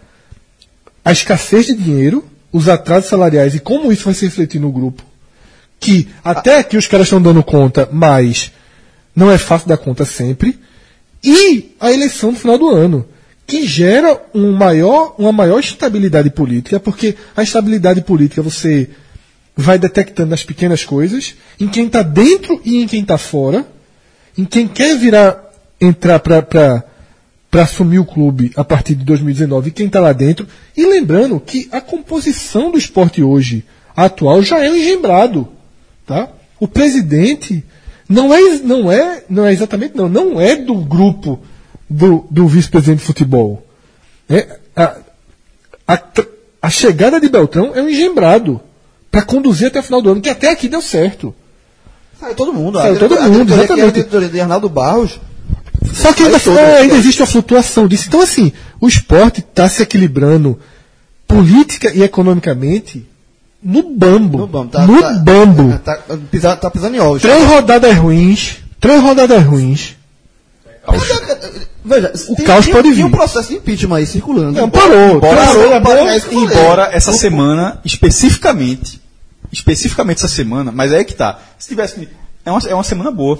a 1.05 1.13
escassez 1.13 1.67
de 1.67 1.75
dinheiro, 1.75 2.25
os 2.53 2.69
atrasos 2.69 3.09
salariais 3.09 3.55
e 3.55 3.61
como 3.61 3.93
isso 3.93 4.05
vai 4.05 4.15
se 4.15 4.25
refletir 4.25 4.61
no 4.61 4.73
grupo. 4.73 5.03
Que 5.79 6.09
até 6.23 6.59
aqui 6.59 6.77
os 6.77 6.87
caras 6.87 7.07
estão 7.07 7.23
dando 7.23 7.43
conta, 7.43 7.89
mas 7.91 8.53
não 9.15 9.31
é 9.31 9.39
fácil 9.39 9.69
dar 9.69 9.79
conta 9.79 10.05
sempre. 10.05 10.59
E 11.23 11.75
a 11.81 11.93
eleição 11.93 12.33
no 12.33 12.39
final 12.39 12.59
do 12.59 12.69
ano, 12.69 13.07
que 13.47 13.67
gera 13.67 14.21
um 14.35 14.53
maior, 14.53 15.15
uma 15.19 15.33
maior 15.33 15.59
estabilidade 15.59 16.31
política, 16.31 16.79
porque 16.79 17.17
a 17.37 17.43
estabilidade 17.43 18.03
política 18.03 18.43
você 18.43 18.91
vai 19.61 19.79
detectando 19.79 20.35
as 20.35 20.43
pequenas 20.43 20.85
coisas, 20.85 21.35
em 21.59 21.69
quem 21.69 21.87
está 21.87 22.03
dentro 22.03 22.61
e 22.65 22.83
em 22.83 22.87
quem 22.87 23.03
está 23.03 23.19
fora, 23.19 23.67
em 24.37 24.45
quem 24.45 24.67
quer 24.67 24.97
virar, 24.97 25.39
entrar 25.81 26.19
para 26.19 26.85
assumir 27.63 27.99
o 27.99 28.05
clube 28.05 28.53
a 28.57 28.65
partir 28.65 28.95
de 28.95 29.05
2019 29.05 29.69
e 29.69 29.73
quem 29.73 29.87
está 29.87 30.01
lá 30.01 30.13
dentro. 30.13 30.49
E 30.77 30.87
lembrando 30.87 31.39
que 31.39 31.69
a 31.71 31.81
composição 31.81 32.71
do 32.71 32.79
esporte 32.79 33.23
hoje, 33.23 33.65
atual, 33.95 34.43
já 34.43 34.65
é 34.65 34.71
um 34.71 34.77
engembrado. 34.77 35.49
Tá? 36.07 36.29
O 36.59 36.67
presidente 36.67 37.65
não 38.09 38.35
é, 38.35 38.41
não 38.59 38.91
é, 38.91 39.25
não 39.29 39.47
é 39.47 39.53
exatamente 39.53 39.97
não, 39.97 40.09
não 40.09 40.41
é 40.41 40.57
do 40.57 40.75
grupo 40.77 41.39
do, 41.89 42.27
do 42.31 42.49
vice-presidente 42.49 43.01
de 43.01 43.07
futebol. 43.07 43.67
É, 44.29 44.59
a, 44.75 44.97
a, 45.87 46.03
a 46.63 46.71
chegada 46.71 47.21
de 47.21 47.29
Beltrão 47.29 47.73
é 47.75 47.83
um 47.83 47.89
engembrado 47.89 48.61
para 49.11 49.23
conduzir 49.23 49.69
até 49.69 49.81
o 49.81 49.83
final 49.83 50.01
do 50.03 50.11
ano, 50.13 50.21
que 50.21 50.29
até 50.29 50.51
aqui 50.51 50.69
deu 50.69 50.81
certo. 50.83 51.35
Saiu 52.19 52.35
todo 52.35 52.53
mundo. 52.53 52.79
Saiu 52.79 52.99
todo 52.99 53.21
mundo, 53.23 53.53
exatamente. 53.55 54.01
é 54.01 54.17
a 54.19 54.29
de 54.29 54.41
Arnaldo 54.41 54.69
Barros. 54.69 55.19
Só 55.95 56.13
que 56.13 56.23
ainda, 56.23 56.37
é, 56.61 56.79
ainda 56.83 56.95
existe 56.97 57.21
uma 57.23 57.27
flutuação 57.27 57.89
disso. 57.89 58.05
Então, 58.09 58.21
assim, 58.21 58.53
o 58.81 58.87
esporte 58.87 59.41
está 59.41 59.69
se 59.69 59.83
equilibrando 59.83 60.59
política 61.27 61.91
e 61.95 62.03
economicamente 62.03 63.07
no 63.63 63.83
bambo. 63.91 64.39
No 64.39 64.47
bambo. 64.47 64.71
Tá, 64.71 64.87
no 64.87 65.01
tá- 65.01 65.13
bambo. 65.15 65.79
Tá, 65.85 65.97
tá, 65.97 66.17
pisa- 66.31 66.57
tá 66.57 66.71
pisando 66.71 66.97
em 66.97 67.01
ovos. 67.01 67.23
Três 67.23 67.45
rodadas 67.47 67.97
ruins. 67.97 68.59
Três 68.79 69.01
rodadas 69.03 69.43
ruins. 69.43 69.97
Veja, 71.85 72.13
O 72.29 72.37
tem- 72.37 72.45
caos 72.45 72.65
tem- 72.67 72.75
pode 72.75 72.89
tem 72.89 72.97
vir. 72.97 73.05
um 73.05 73.11
processo 73.11 73.49
de 73.49 73.57
impeachment 73.57 73.97
aí 73.97 74.07
circulando. 74.07 74.53
Não, 74.61 74.69
parou. 74.69 75.17
Embora, 75.17 75.37
Parou, 75.37 75.65
embora- 75.67 75.81
parou. 75.81 76.09
é 76.09 76.21
falei. 76.21 76.39
embora 76.45 76.89
essa 76.93 77.13
semana, 77.13 77.81
especificamente, 77.85 79.00
especificamente 79.53 80.19
essa 80.19 80.29
semana, 80.29 80.71
mas 80.73 80.93
aí 80.93 81.01
é 81.01 81.05
que 81.05 81.15
tá. 81.15 81.39
Se 81.59 81.69
tivesse. 81.69 82.09
É 82.45 82.51
uma, 82.51 82.61
é 82.69 82.75
uma 82.75 82.85
semana 82.85 83.11
boa. 83.11 83.39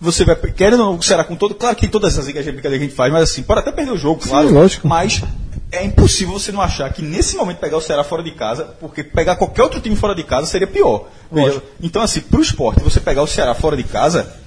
Você 0.00 0.24
vai. 0.24 0.34
Querendo 0.36 0.80
ou 0.82 0.92
não, 0.92 1.02
será 1.02 1.24
com 1.24 1.36
todo. 1.36 1.54
Claro 1.54 1.74
que 1.76 1.82
tem 1.82 1.90
todas 1.90 2.12
essas 2.12 2.24
brincadeiras 2.24 2.62
que 2.62 2.66
a 2.68 2.78
gente 2.78 2.94
faz, 2.94 3.12
mas 3.12 3.24
assim, 3.24 3.42
pode 3.42 3.60
até 3.60 3.70
perder 3.70 3.92
o 3.92 3.98
jogo, 3.98 4.20
claro. 4.22 4.50
lógico. 4.50 4.88
Mas 4.88 5.22
é 5.70 5.84
impossível 5.84 6.32
você 6.32 6.50
não 6.50 6.60
achar 6.60 6.92
que 6.92 7.02
nesse 7.02 7.36
momento 7.36 7.58
pegar 7.58 7.76
o 7.76 7.80
Ceará 7.80 8.02
fora 8.02 8.22
de 8.22 8.32
casa, 8.32 8.64
porque 8.80 9.04
pegar 9.04 9.36
qualquer 9.36 9.62
outro 9.62 9.80
time 9.80 9.94
fora 9.94 10.14
de 10.14 10.24
casa 10.24 10.46
seria 10.46 10.66
pior. 10.66 11.08
Veja, 11.30 11.62
então, 11.80 12.02
assim, 12.02 12.20
pro 12.20 12.40
esporte, 12.40 12.82
você 12.82 12.98
pegar 12.98 13.22
o 13.22 13.26
Ceará 13.26 13.54
fora 13.54 13.76
de 13.76 13.84
casa. 13.84 14.40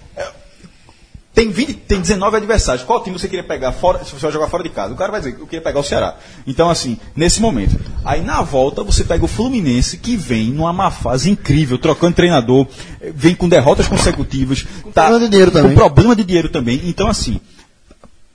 Tem, 1.33 1.49
20, 1.49 1.73
tem 1.73 1.99
19 1.99 2.37
adversários. 2.37 2.85
Qual 2.85 3.03
time 3.03 3.17
você 3.17 3.27
queria 3.27 3.43
pegar 3.43 3.71
fora, 3.71 4.03
se 4.05 4.11
você 4.11 4.21
vai 4.21 4.31
jogar 4.31 4.47
fora 4.47 4.61
de 4.61 4.69
casa? 4.69 4.93
O 4.93 4.97
cara 4.97 5.11
vai 5.11 5.19
dizer, 5.19 5.35
eu 5.39 5.47
queria 5.47 5.61
pegar 5.61 5.79
o 5.79 5.83
Ceará. 5.83 6.15
Então, 6.45 6.69
assim, 6.69 6.97
nesse 7.15 7.41
momento. 7.41 7.79
Aí 8.05 8.21
na 8.21 8.41
volta 8.43 8.83
você 8.83 9.03
pega 9.03 9.25
o 9.25 9.27
Fluminense, 9.27 9.97
que 9.97 10.15
vem 10.15 10.51
numa 10.51 10.71
má 10.71 10.91
fase 10.91 11.31
incrível, 11.31 11.79
trocando 11.79 12.15
treinador, 12.15 12.67
eh, 13.01 13.11
vem 13.15 13.33
com 13.33 13.49
derrotas 13.49 13.87
consecutivas. 13.87 14.63
tá, 14.93 15.05
problema 15.07 15.19
de 15.21 15.29
dinheiro 15.29 15.51
também. 15.51 15.71
Com 15.71 15.77
problema 15.77 16.15
de 16.15 16.23
dinheiro 16.23 16.49
também. 16.49 16.81
Então, 16.85 17.07
assim, 17.07 17.41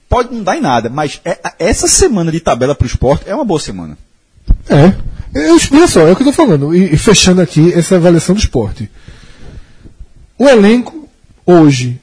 pode 0.09 0.35
não 0.35 0.43
dar 0.43 0.57
em 0.57 0.61
nada, 0.61 0.89
mas 0.89 1.21
é- 1.25 1.39
essa 1.59 1.87
semana 1.87 2.33
de 2.33 2.41
tabela 2.41 2.75
pro 2.75 2.87
esporte 2.87 3.29
é 3.29 3.35
uma 3.35 3.45
boa 3.45 3.61
semana. 3.61 3.97
É. 4.69 4.93
Eu, 5.35 5.57
olha 5.73 5.87
só, 5.87 6.01
é 6.01 6.11
o 6.11 6.17
que 6.17 6.23
eu 6.23 6.31
estou 6.31 6.47
falando. 6.47 6.75
E, 6.75 6.95
e 6.95 6.97
fechando 6.97 7.41
aqui 7.41 7.73
essa 7.73 7.95
avaliação 7.95 8.35
do 8.35 8.41
esporte. 8.41 8.91
O 10.37 10.49
elenco, 10.49 11.09
hoje, 11.47 12.01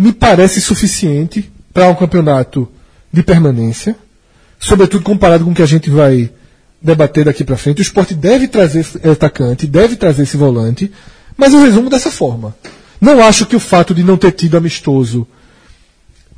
me 0.00 0.12
parece 0.12 0.62
suficiente 0.62 1.52
para 1.74 1.88
um 1.88 1.94
campeonato 1.94 2.66
de 3.12 3.22
permanência, 3.22 3.94
sobretudo 4.58 5.04
comparado 5.04 5.44
com 5.44 5.50
o 5.50 5.54
que 5.54 5.62
a 5.62 5.66
gente 5.66 5.90
vai 5.90 6.30
debater 6.80 7.26
daqui 7.26 7.44
para 7.44 7.58
frente. 7.58 7.80
O 7.80 7.82
esporte 7.82 8.14
deve 8.14 8.48
trazer 8.48 8.80
esse 8.80 9.06
atacante, 9.06 9.66
deve 9.66 9.96
trazer 9.96 10.22
esse 10.22 10.38
volante, 10.38 10.90
mas 11.36 11.52
eu 11.52 11.60
resumo 11.60 11.90
dessa 11.90 12.10
forma. 12.10 12.56
Não 12.98 13.22
acho 13.22 13.44
que 13.44 13.54
o 13.54 13.60
fato 13.60 13.94
de 13.94 14.02
não 14.02 14.16
ter 14.16 14.32
tido 14.32 14.56
amistoso 14.56 15.26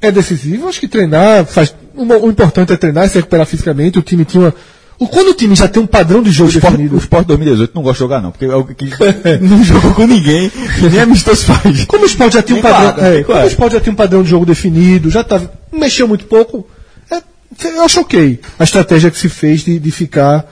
é 0.01 0.11
decisivo. 0.11 0.69
Acho 0.69 0.81
que 0.81 0.89
treinar 0.89 1.47
faz. 1.47 1.73
O, 1.95 2.29
importante 2.29 2.73
é 2.73 2.77
treinar, 2.77 3.09
se 3.09 3.17
recuperar 3.17 3.47
fisicamente. 3.47 3.99
O 3.99 4.03
time 4.03 4.25
tinha 4.25 4.43
uma. 4.43 4.55
Quando 4.99 5.29
o 5.31 5.35
time 5.35 5.55
já 5.57 5.67
tem 5.69 5.83
um 5.83 5.87
padrão 5.87 6.23
de 6.23 6.31
jogo 6.31 6.49
O 6.51 6.53
Sport, 6.53 6.73
definido. 6.73 6.95
o 6.95 6.99
Sport 6.99 7.27
2018 7.27 7.75
não 7.75 7.83
gosta 7.83 7.95
de 7.95 7.99
jogar, 8.01 8.21
não, 8.23 8.31
porque 8.31 8.45
é 8.45 8.55
o 8.55 8.65
que 8.65 8.87
não 9.43 9.63
jogou 9.65 9.95
com 9.95 10.07
ninguém, 10.07 10.51
e 10.79 10.89
nem 10.89 11.01
amistoso 11.01 11.45
faz. 11.45 11.85
Como 11.87 12.05
o 12.05 12.07
esporte 12.07 12.35
já 12.35 12.43
tinha 12.43 12.59
um 12.59 12.63
Tem 12.63 12.71
padrão. 12.71 13.05
é, 13.05 13.15
tem 13.15 13.25
como 13.25 13.39
o 13.39 13.47
esporte 13.47 13.73
já 13.75 13.81
tinha 13.81 13.93
um 13.93 13.97
padrão 13.97 14.23
de 14.23 14.31
jogo 14.31 14.47
definido, 14.47 15.11
já 15.11 15.25
tá, 15.25 15.41
mexeu 15.73 16.07
muito 16.07 16.27
pouco. 16.27 16.67
é, 17.11 17.21
eu 17.65 17.83
acho 17.83 18.01
ok 18.01 18.41
a 18.59 18.65
estratégia 18.65 19.11
que 19.11 19.19
se 19.19 19.29
fez 19.29 19.63
de, 19.63 19.79
de 19.79 19.91
ficar. 19.91 20.47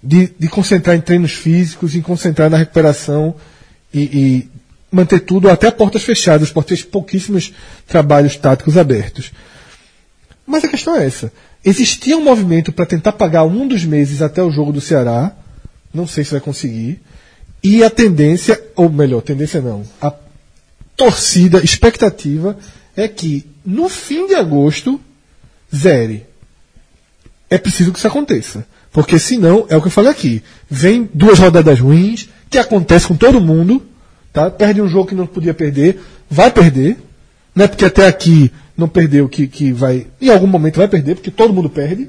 De, 0.00 0.32
de 0.38 0.46
concentrar 0.46 0.94
em 0.94 1.00
treinos 1.00 1.32
físicos, 1.32 1.96
em 1.96 2.00
concentrar 2.00 2.48
na 2.48 2.56
recuperação 2.56 3.34
e, 3.92 4.00
e 4.00 4.48
manter 4.92 5.18
tudo 5.18 5.50
até 5.50 5.72
portas 5.72 6.04
fechadas. 6.04 6.42
O 6.42 6.44
esporte 6.44 6.68
fez 6.68 6.82
pouquíssimos 6.84 7.52
trabalhos 7.84 8.36
táticos 8.36 8.76
abertos. 8.78 9.32
Mas 10.46 10.62
a 10.62 10.68
questão 10.68 10.94
é 10.94 11.04
essa. 11.04 11.32
Existia 11.64 12.16
um 12.16 12.24
movimento 12.24 12.72
para 12.72 12.86
tentar 12.86 13.12
pagar 13.12 13.44
um 13.44 13.66
dos 13.66 13.84
meses 13.84 14.22
até 14.22 14.42
o 14.42 14.50
jogo 14.50 14.72
do 14.72 14.80
Ceará. 14.80 15.32
Não 15.92 16.06
sei 16.06 16.24
se 16.24 16.32
vai 16.32 16.40
conseguir. 16.40 17.00
E 17.62 17.82
a 17.82 17.90
tendência, 17.90 18.60
ou 18.76 18.88
melhor, 18.88 19.20
tendência 19.22 19.60
não. 19.60 19.82
A 20.00 20.12
torcida, 20.96 21.62
expectativa 21.62 22.56
é 22.96 23.06
que 23.08 23.46
no 23.64 23.88
fim 23.88 24.26
de 24.26 24.34
agosto 24.34 25.00
zere. 25.74 26.26
É 27.50 27.58
preciso 27.58 27.92
que 27.92 27.98
isso 27.98 28.06
aconteça. 28.06 28.66
Porque 28.92 29.18
senão, 29.18 29.66
é 29.68 29.76
o 29.76 29.80
que 29.80 29.88
eu 29.88 29.92
falei 29.92 30.10
aqui. 30.10 30.42
Vem 30.68 31.08
duas 31.12 31.38
rodadas 31.38 31.78
ruins, 31.78 32.28
que 32.50 32.58
acontece 32.58 33.06
com 33.06 33.16
todo 33.16 33.40
mundo, 33.40 33.86
tá? 34.32 34.50
Perde 34.50 34.80
um 34.80 34.88
jogo 34.88 35.08
que 35.08 35.14
não 35.14 35.26
podia 35.26 35.54
perder, 35.54 36.00
vai 36.30 36.50
perder. 36.50 36.96
Não 37.54 37.64
é 37.64 37.68
porque 37.68 37.84
até 37.84 38.06
aqui 38.06 38.52
não 38.78 38.88
perdeu 38.88 39.28
que, 39.28 39.46
que 39.48 39.72
vai. 39.72 40.06
Em 40.22 40.30
algum 40.30 40.46
momento 40.46 40.76
vai 40.76 40.88
perder, 40.88 41.16
porque 41.16 41.30
todo 41.30 41.52
mundo 41.52 41.68
perde. 41.68 42.08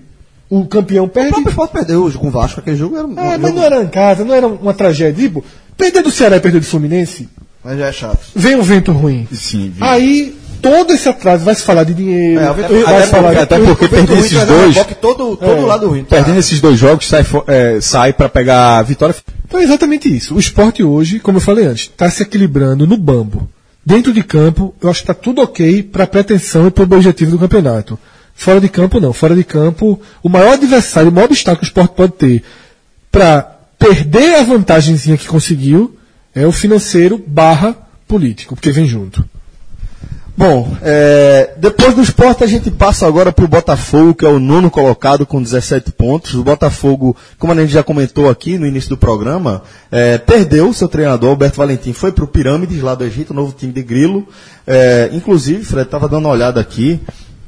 O 0.50 0.66
campeão 0.66 1.06
O 1.06 1.10
perde. 1.10 1.30
próprio 1.32 1.50
Sport 1.50 1.72
perdeu 1.72 2.12
com 2.14 2.28
o 2.28 2.32
Vasco, 2.32 2.60
aquele 2.60 2.76
jogo 2.78 2.96
era 2.98 3.06
um 3.06 3.12
É, 3.20 3.32
jogo- 3.32 3.40
mas 3.42 3.54
não 3.56 3.64
era 3.64 3.84
em 3.84 3.88
casa, 3.88 4.24
não 4.24 4.34
era 4.34 4.48
uma 4.48 4.74
tragédia. 4.74 5.24
Tipo, 5.28 5.44
perder 5.78 6.02
do 6.02 6.10
Ceará 6.12 6.38
e 6.38 6.40
perder 6.40 6.60
do 6.60 6.66
Fluminense, 6.66 7.28
Mas 7.64 7.78
já 7.78 7.88
é 7.88 7.92
chato. 7.92 8.20
vem 8.36 8.56
um 8.56 8.62
vento 8.64 8.92
ruim. 8.92 9.28
Sim, 9.32 9.72
vi. 9.76 9.84
Aí 9.84 10.36
todo 10.60 10.92
esse 10.92 11.08
atraso 11.08 11.46
vai 11.46 11.54
se 11.54 11.62
falar 11.62 11.84
de 11.84 11.94
dinheiro, 11.94 12.40
É, 12.40 12.50
o 12.50 12.54
vai 12.56 12.64
vento- 12.64 12.74
se 12.74 12.84
até 12.84 13.06
falar 13.08 13.30
de 13.30 13.36
porque- 13.36 13.56
até 13.56 13.60
porque 13.60 13.86
O 13.86 14.06
Ruim 14.08 14.20
esses 14.20 14.38
um 14.42 14.46
dois- 14.48 14.76
todo, 15.00 15.38
todo 15.38 15.44
É. 15.52 15.60
lado 15.62 15.88
ruim. 15.88 16.04
Perdendo 16.04 16.40
esses 16.40 16.60
dois 16.60 16.80
jogos, 16.80 17.08
sai, 17.08 17.24
é, 17.48 17.80
sai 17.80 18.12
para 18.14 18.28
pegar 18.28 18.80
a 18.80 18.82
vitória. 18.82 19.16
Então 19.48 19.60
é 19.60 19.64
exatamente 19.64 20.10
isso. 20.16 20.34
O 20.36 20.40
esporte 20.40 20.82
hoje, 20.84 21.20
como 21.20 21.38
eu 21.38 21.42
falei 21.42 21.66
antes, 21.66 21.84
está 21.84 22.10
se 22.10 22.24
equilibrando 22.24 22.88
no 22.88 22.98
bambo. 22.98 23.48
Dentro 23.90 24.14
de 24.14 24.22
campo, 24.22 24.76
eu 24.80 24.88
acho 24.88 25.00
que 25.00 25.12
está 25.12 25.16
tudo 25.16 25.42
ok 25.42 25.82
para 25.82 26.04
a 26.04 26.08
pretensão 26.08 26.68
e 26.68 26.70
para 26.70 26.84
o 26.84 26.94
objetivo 26.94 27.32
do 27.32 27.40
campeonato. 27.40 27.98
Fora 28.36 28.62
de 28.62 28.70
campo, 28.70 29.00
não. 29.00 29.12
Fora 29.12 29.36
de 29.36 29.44
campo, 29.44 30.00
o 30.22 30.30
maior 30.30 30.54
adversário, 30.54 31.10
o 31.10 31.12
maior 31.12 31.26
obstáculo 31.26 31.58
que 31.58 31.66
o 31.66 31.70
esporte 31.70 31.96
pode 31.96 32.14
ter 32.14 32.44
para 33.12 33.42
perder 33.80 34.36
a 34.36 34.44
vantagemzinha 34.44 35.18
que 35.18 35.28
conseguiu 35.28 35.98
é 36.36 36.46
o 36.46 36.52
financeiro 36.52 37.18
barra 37.18 37.76
político, 38.08 38.54
porque 38.54 38.70
vem 38.70 38.86
junto. 38.86 39.28
Bom, 40.40 40.74
é, 40.82 41.54
depois 41.58 41.94
do 41.94 42.02
esporte 42.02 42.46
a 42.46 42.48
gente 42.48 42.72
passa 42.72 43.06
agora 43.06 43.30
para 43.30 43.44
o 43.44 43.48
Botafogo, 43.50 44.16
que 44.16 44.26
é 44.26 44.30
o 44.30 44.40
nono 44.40 44.72
colocado 44.72 45.26
com 45.26 45.44
17 45.44 45.92
pontos. 45.92 46.34
O 46.34 46.46
Botafogo, 46.46 47.14
como 47.38 47.52
a 47.52 47.56
gente 47.58 47.74
já 47.74 47.84
comentou 47.84 48.30
aqui 48.30 48.58
no 48.58 48.66
início 48.66 48.92
do 48.92 48.96
programa, 48.96 49.64
é, 49.92 50.18
perdeu 50.18 50.72
seu 50.72 50.88
treinador, 50.88 51.32
Alberto 51.32 51.58
Valentim, 51.58 51.92
foi 51.92 52.14
para 52.14 52.24
o 52.24 52.28
Pirâmides 52.28 52.82
lá 52.82 52.96
do 52.96 53.04
Egito, 53.04 53.34
novo 53.34 53.52
time 53.52 53.74
de 53.74 53.84
Grilo. 53.84 54.30
É, 54.66 55.10
inclusive, 55.12 55.66
Fred, 55.66 55.86
estava 55.86 56.08
dando 56.08 56.24
uma 56.24 56.34
olhada 56.34 56.62
aqui. 56.62 57.02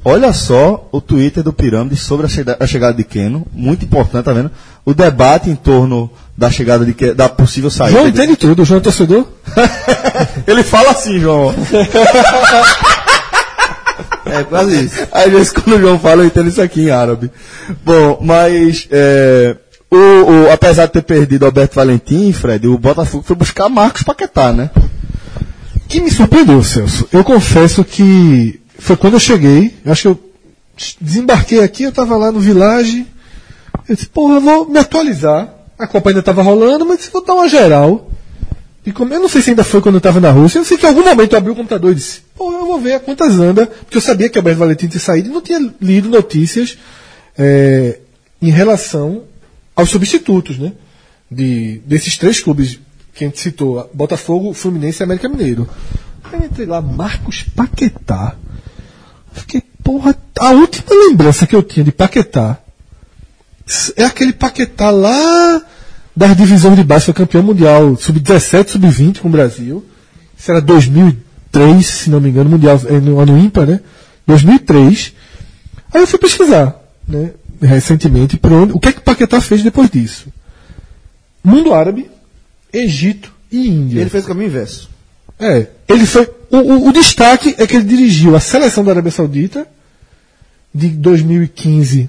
Olha 0.04 0.30
só 0.34 0.86
o 0.92 1.00
Twitter 1.00 1.42
do 1.42 1.50
Pirâmide 1.50 1.96
sobre 1.96 2.26
a 2.26 2.66
chegada 2.66 2.92
de 2.92 3.04
Keno. 3.04 3.46
Muito 3.54 3.86
importante, 3.86 4.26
tá 4.26 4.34
vendo? 4.34 4.50
O 4.84 4.92
debate 4.92 5.48
em 5.48 5.56
torno 5.56 6.10
da 6.42 6.50
chegada 6.50 6.84
de 6.84 6.92
da 7.14 7.28
possível 7.28 7.70
saída. 7.70 7.92
João 7.98 8.10
de- 8.10 8.18
entende 8.20 8.36
tudo, 8.36 8.62
o 8.62 8.64
João 8.64 8.78
é 8.78 8.82
torcedor. 8.82 9.26
Ele 10.46 10.62
fala 10.64 10.90
assim, 10.90 11.18
João. 11.20 11.54
É 14.26 14.42
quase 14.44 14.84
isso. 14.86 15.06
Às 15.12 15.30
vezes 15.30 15.52
quando 15.52 15.76
o 15.76 15.80
João 15.80 15.98
fala, 15.98 16.22
eu 16.22 16.26
entendo 16.26 16.48
isso 16.48 16.60
aqui 16.62 16.82
em 16.82 16.90
árabe. 16.90 17.30
Bom, 17.84 18.18
mas 18.22 18.88
é, 18.90 19.56
o, 19.90 19.96
o- 19.96 20.52
apesar 20.52 20.86
de 20.86 20.92
ter 20.92 21.02
perdido 21.02 21.44
Alberto 21.44 21.74
Valentim, 21.76 22.32
Fred, 22.32 22.66
o 22.66 22.78
Botafogo 22.78 23.24
foi 23.26 23.36
buscar 23.36 23.68
Marcos 23.68 24.02
Paquetá, 24.02 24.52
né? 24.52 24.70
que 25.88 26.00
me 26.00 26.10
surpreendeu, 26.10 26.62
Celso. 26.64 27.06
Eu 27.12 27.22
confesso 27.22 27.84
que 27.84 28.58
foi 28.78 28.96
quando 28.96 29.14
eu 29.14 29.20
cheguei, 29.20 29.74
eu 29.84 29.92
acho 29.92 30.02
que 30.02 30.08
eu 30.08 30.18
desembarquei 31.00 31.62
aqui, 31.62 31.82
eu 31.82 31.90
estava 31.90 32.16
lá 32.16 32.32
no 32.32 32.40
Village, 32.40 33.06
eu 33.86 33.94
disse, 33.94 34.06
porra, 34.08 34.36
eu 34.36 34.40
vou 34.40 34.66
me 34.68 34.78
atualizar. 34.78 35.48
A 35.82 35.86
Copa 35.88 36.10
ainda 36.10 36.20
estava 36.20 36.42
rolando, 36.42 36.86
mas 36.86 37.08
vou 37.12 37.24
dar 37.24 37.34
uma 37.34 37.48
geral. 37.48 38.08
E 38.86 38.92
como, 38.92 39.12
eu 39.12 39.20
não 39.20 39.28
sei 39.28 39.42
se 39.42 39.50
ainda 39.50 39.64
foi 39.64 39.80
quando 39.80 39.96
eu 39.96 39.98
estava 39.98 40.20
na 40.20 40.30
Rússia, 40.30 40.58
eu 40.58 40.64
sei 40.64 40.76
que 40.76 40.84
em 40.86 40.88
algum 40.88 41.04
momento 41.04 41.32
eu 41.32 41.38
abri 41.38 41.50
o 41.50 41.56
computador 41.56 41.92
e 41.92 41.94
disse, 41.94 42.20
porra, 42.36 42.56
eu 42.58 42.66
vou 42.66 42.80
ver 42.80 42.94
a 42.94 43.00
quantas 43.00 43.38
anda, 43.38 43.66
porque 43.66 43.96
eu 43.96 44.00
sabia 44.00 44.28
que 44.28 44.38
Alberto 44.38 44.58
Valentim 44.60 44.88
tinha 44.88 45.00
saído 45.00 45.28
e 45.28 45.32
não 45.32 45.40
tinha 45.40 45.72
lido 45.80 46.08
notícias 46.08 46.78
eh, 47.38 47.98
em 48.40 48.50
relação 48.50 49.24
aos 49.74 49.90
substitutos, 49.90 50.58
né? 50.58 50.72
De, 51.30 51.80
desses 51.86 52.18
três 52.18 52.40
clubes 52.40 52.78
que 53.14 53.24
a 53.24 53.28
gente 53.28 53.40
citou, 53.40 53.88
Botafogo, 53.94 54.52
Fluminense 54.52 55.02
e 55.02 55.04
América 55.04 55.28
Mineiro. 55.28 55.68
Eu 56.32 56.44
entrei 56.44 56.66
lá, 56.66 56.80
Marcos 56.80 57.42
Paquetá. 57.42 58.36
Fiquei, 59.32 59.62
porra, 59.82 60.16
a 60.38 60.50
última 60.50 60.94
lembrança 61.08 61.46
que 61.46 61.54
eu 61.54 61.62
tinha 61.62 61.84
de 61.84 61.92
Paquetá 61.92 62.58
é 63.96 64.04
aquele 64.04 64.32
Paquetá 64.32 64.90
lá 64.90 65.62
das 66.14 66.36
divisões 66.36 66.76
de 66.76 66.84
base, 66.84 67.06
foi 67.06 67.14
campeão 67.14 67.42
mundial, 67.42 67.96
sub-17, 67.96 68.68
sub-20 68.70 69.18
com 69.20 69.28
o 69.28 69.30
Brasil. 69.30 69.84
Isso 70.38 70.50
era 70.50 70.60
2003, 70.60 71.86
se 71.86 72.10
não 72.10 72.20
me 72.20 72.28
engano, 72.28 72.50
mundial, 72.50 72.80
é, 72.86 73.00
no 73.00 73.18
ano 73.20 73.38
ímpar, 73.38 73.66
né? 73.66 73.80
2003. 74.26 75.12
Aí 75.94 76.00
eu 76.02 76.06
fui 76.06 76.18
pesquisar, 76.18 76.76
né? 77.08 77.30
Recentemente, 77.60 78.36
por 78.36 78.52
onde, 78.52 78.72
o 78.72 78.80
que 78.80 78.88
é 78.88 78.92
que 78.92 79.00
Paquetá 79.00 79.40
fez 79.40 79.62
depois 79.62 79.88
disso? 79.88 80.26
Mundo 81.44 81.72
árabe, 81.72 82.10
Egito 82.72 83.32
e 83.50 83.68
Índia. 83.68 84.00
Ele 84.00 84.10
fez 84.10 84.24
o 84.24 84.28
caminho 84.28 84.46
inverso. 84.46 84.90
É, 85.38 85.66
ele 85.88 86.06
foi. 86.06 86.28
O, 86.50 86.56
o- 86.58 86.88
o 86.88 86.92
destaque 86.92 87.54
é 87.58 87.66
que 87.66 87.76
ele 87.76 87.84
dirigiu 87.84 88.36
a 88.36 88.40
seleção 88.40 88.84
da 88.84 88.92
Arábia 88.92 89.10
Saudita 89.10 89.66
de 90.74 90.88
2015, 90.88 92.08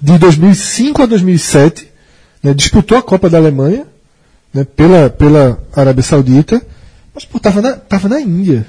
de 0.00 0.18
2005 0.18 1.02
a 1.02 1.06
2007, 1.06 1.88
né, 2.44 2.54
disputou 2.54 2.96
a 2.98 3.02
Copa 3.02 3.28
da 3.30 3.38
Alemanha 3.38 3.86
né, 4.52 4.62
pela, 4.64 5.10
pela 5.10 5.58
Arábia 5.74 6.02
Saudita, 6.04 6.62
mas 7.14 7.24
pô, 7.24 7.40
tava, 7.40 7.60
na, 7.62 7.72
tava 7.72 8.08
na 8.08 8.20
Índia. 8.20 8.66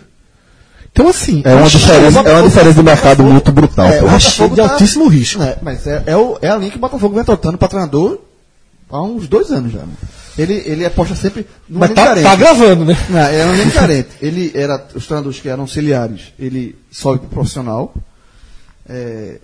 Então, 0.91 1.10
assim. 1.10 1.41
É 1.43 1.53
uma 1.53 1.68
diferença, 1.69 2.19
é 2.22 2.34
uma 2.34 2.47
diferença 2.47 2.73
de 2.76 2.84
mercado 2.84 3.23
muito 3.23 3.52
brutal. 3.52 3.85
É, 3.85 3.99
achei 3.99 4.07
Botafogo 4.47 4.56
de 4.56 4.61
tá- 4.61 4.72
altíssimo 4.72 5.07
risco. 5.10 5.43
É, 5.43 5.57
mas 5.61 5.85
é, 5.85 6.03
é, 6.06 6.15
o- 6.15 6.38
é 6.41 6.47
a 6.49 6.56
linha 6.56 6.72
que 6.72 6.77
o 6.77 6.80
Botafogo 6.80 7.14
vem 7.15 7.23
trotando 7.26 7.57
para 7.57 7.68
treinador 7.68 8.19
há 8.89 9.02
uns 9.02 9.27
dois 9.27 9.52
anos 9.52 9.73
já. 9.73 9.80
né? 9.80 9.93
Ele, 10.38 10.53
ele 10.65 10.85
aposta 10.85 11.14
sempre 11.15 11.45
no 11.68 11.80
Mas 11.80 11.89
elenco 11.89 12.02
tá, 12.02 12.07
carente. 12.07 12.23
tá 12.30 12.35
gravando, 12.35 12.85
né? 12.85 12.97
Não, 13.10 13.19
era 13.19 13.52
um 13.52 13.69
carente. 13.72 14.10
Ele 14.22 14.52
era, 14.56 14.85
os 14.95 15.06
treinadores 15.06 15.39
que 15.39 15.49
eram 15.49 15.61
auxiliares, 15.61 16.34
ele 16.39 16.76
sobe 16.91 17.19
pro 17.19 17.27
profissional. 17.30 17.93
É, 18.88 19.39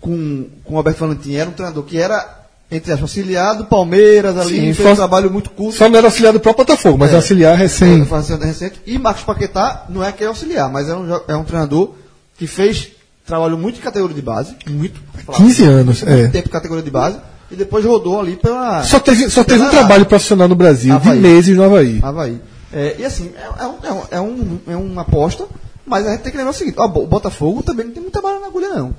com, 0.00 0.46
com 0.64 0.74
o 0.74 0.76
Alberto 0.76 1.00
Valentim, 1.00 1.34
era 1.34 1.48
um 1.48 1.52
treinador 1.52 1.82
que 1.84 1.98
era, 1.98 2.45
entre 2.70 2.92
aspas, 2.92 3.02
auxiliar 3.10 3.54
do 3.56 3.64
Palmeiras 3.64 4.36
ali, 4.36 4.56
Sim, 4.60 4.74
fez 4.74 4.90
um 4.90 4.94
trabalho 4.96 5.30
muito 5.30 5.50
curto. 5.50 5.76
Só 5.76 5.88
não 5.88 5.98
era 5.98 6.06
auxiliar 6.08 6.32
do 6.32 6.40
próprio 6.40 6.64
Botafogo, 6.64 6.98
mas 6.98 7.12
É. 7.12 7.16
auxiliar 7.16 7.56
recém. 7.56 8.04
Recente. 8.04 8.80
E 8.86 8.98
Marcos 8.98 9.22
Paquetá 9.22 9.84
não 9.88 10.02
é 10.02 10.10
que 10.12 10.24
é 10.24 10.26
auxiliar, 10.26 10.70
mas 10.70 10.88
é 10.88 10.96
um, 10.96 11.20
é 11.28 11.36
um 11.36 11.44
treinador 11.44 11.92
que 12.36 12.46
fez 12.46 12.88
trabalho 13.24 13.56
muito 13.58 13.78
em 13.78 13.82
categoria 13.82 14.14
de 14.14 14.22
base, 14.22 14.54
muito. 14.68 15.00
15 15.36 15.64
anos, 15.64 16.02
muito 16.02 16.14
é. 16.14 16.28
tempo 16.28 16.48
em 16.48 16.52
categoria 16.52 16.82
de 16.82 16.90
base, 16.90 17.18
e 17.50 17.56
depois 17.56 17.84
rodou 17.84 18.20
ali 18.20 18.36
pela. 18.36 18.82
Só 18.84 18.98
teve, 19.00 19.28
só 19.30 19.42
teve 19.44 19.62
um 19.62 19.70
trabalho 19.70 20.06
profissional 20.06 20.48
no 20.48 20.54
Brasil, 20.54 20.94
Havaí. 20.94 21.16
de 21.16 21.22
meses 21.22 21.56
no 21.56 21.62
Havaí. 21.64 22.00
Havaí. 22.02 22.40
É, 22.72 22.96
e 22.98 23.04
assim, 23.04 23.30
é, 23.36 23.62
é 23.64 23.66
um, 23.66 23.74
é, 23.82 23.92
um, 23.92 24.02
é, 24.10 24.20
um- 24.20 24.58
é 24.68 24.76
uma 24.76 25.02
aposta, 25.02 25.46
mas 25.86 26.04
a 26.06 26.10
gente 26.10 26.22
tem 26.22 26.32
que 26.32 26.36
lembrar 26.38 26.50
o 26.50 26.54
seguinte: 26.54 26.76
ó, 26.78 26.86
o 26.86 27.06
Botafogo 27.06 27.62
também 27.62 27.86
não 27.86 27.92
tem 27.92 28.02
muita 28.02 28.20
bala 28.20 28.40
na 28.40 28.46
agulha, 28.48 28.68
não. 28.70 28.92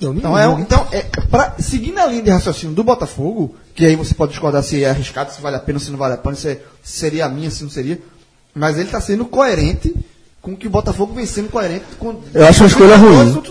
Não, 0.00 0.14
Então, 0.14 0.38
é, 0.38 0.48
um- 0.48 0.60
então 0.60 0.86
é, 0.92 1.02
pra, 1.30 1.54
seguindo 1.58 1.98
a 1.98 2.06
linha 2.06 2.22
de 2.22 2.30
raciocínio 2.30 2.74
do 2.74 2.84
Botafogo, 2.84 3.54
que 3.74 3.84
aí 3.84 3.96
você 3.96 4.14
pode 4.14 4.30
discordar 4.32 4.62
se 4.62 4.84
é 4.84 4.90
arriscado, 4.90 5.32
se 5.32 5.40
vale 5.40 5.56
a 5.56 5.60
pena, 5.60 5.78
se 5.78 5.90
não 5.90 5.98
vale 5.98 6.14
a 6.14 6.16
pena, 6.18 6.36
se, 6.36 6.48
é- 6.48 6.60
se 6.82 6.98
seria 6.98 7.26
a 7.26 7.28
minha, 7.28 7.50
se 7.50 7.62
não 7.64 7.70
seria. 7.70 7.98
Mas 8.54 8.76
ele 8.76 8.84
está 8.86 9.00
sendo 9.00 9.24
coerente 9.24 9.94
com 10.40 10.54
que 10.56 10.66
o 10.66 10.70
Botafogo 10.70 11.14
vem 11.14 11.26
sendo 11.26 11.48
coerente 11.48 11.84
com. 11.98 12.14
Eu 12.32 12.46
acho 12.46 12.62
uma 12.62 12.68
escolha 12.68 12.96
ruim. 12.96 13.42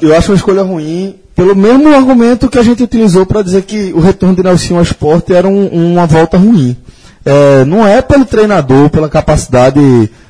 Eu 0.00 0.16
acho 0.16 0.30
uma 0.32 0.36
escolha 0.36 0.62
ruim 0.62 1.16
pelo 1.34 1.54
mesmo 1.54 1.92
argumento 1.94 2.48
que 2.48 2.58
a 2.58 2.62
gente 2.62 2.82
utilizou 2.82 3.26
para 3.26 3.42
dizer 3.42 3.62
que 3.62 3.92
o 3.92 4.00
retorno 4.00 4.34
de 4.36 4.42
Nelson 4.42 4.76
ao 4.76 4.82
esporte 4.82 5.34
era 5.34 5.46
um- 5.46 5.68
uma 5.92 6.06
volta 6.06 6.38
ruim. 6.38 6.76
É, 7.24 7.64
não 7.64 7.84
é 7.86 8.00
pelo 8.00 8.24
treinador, 8.24 8.88
pela 8.90 9.08
capacidade 9.08 9.80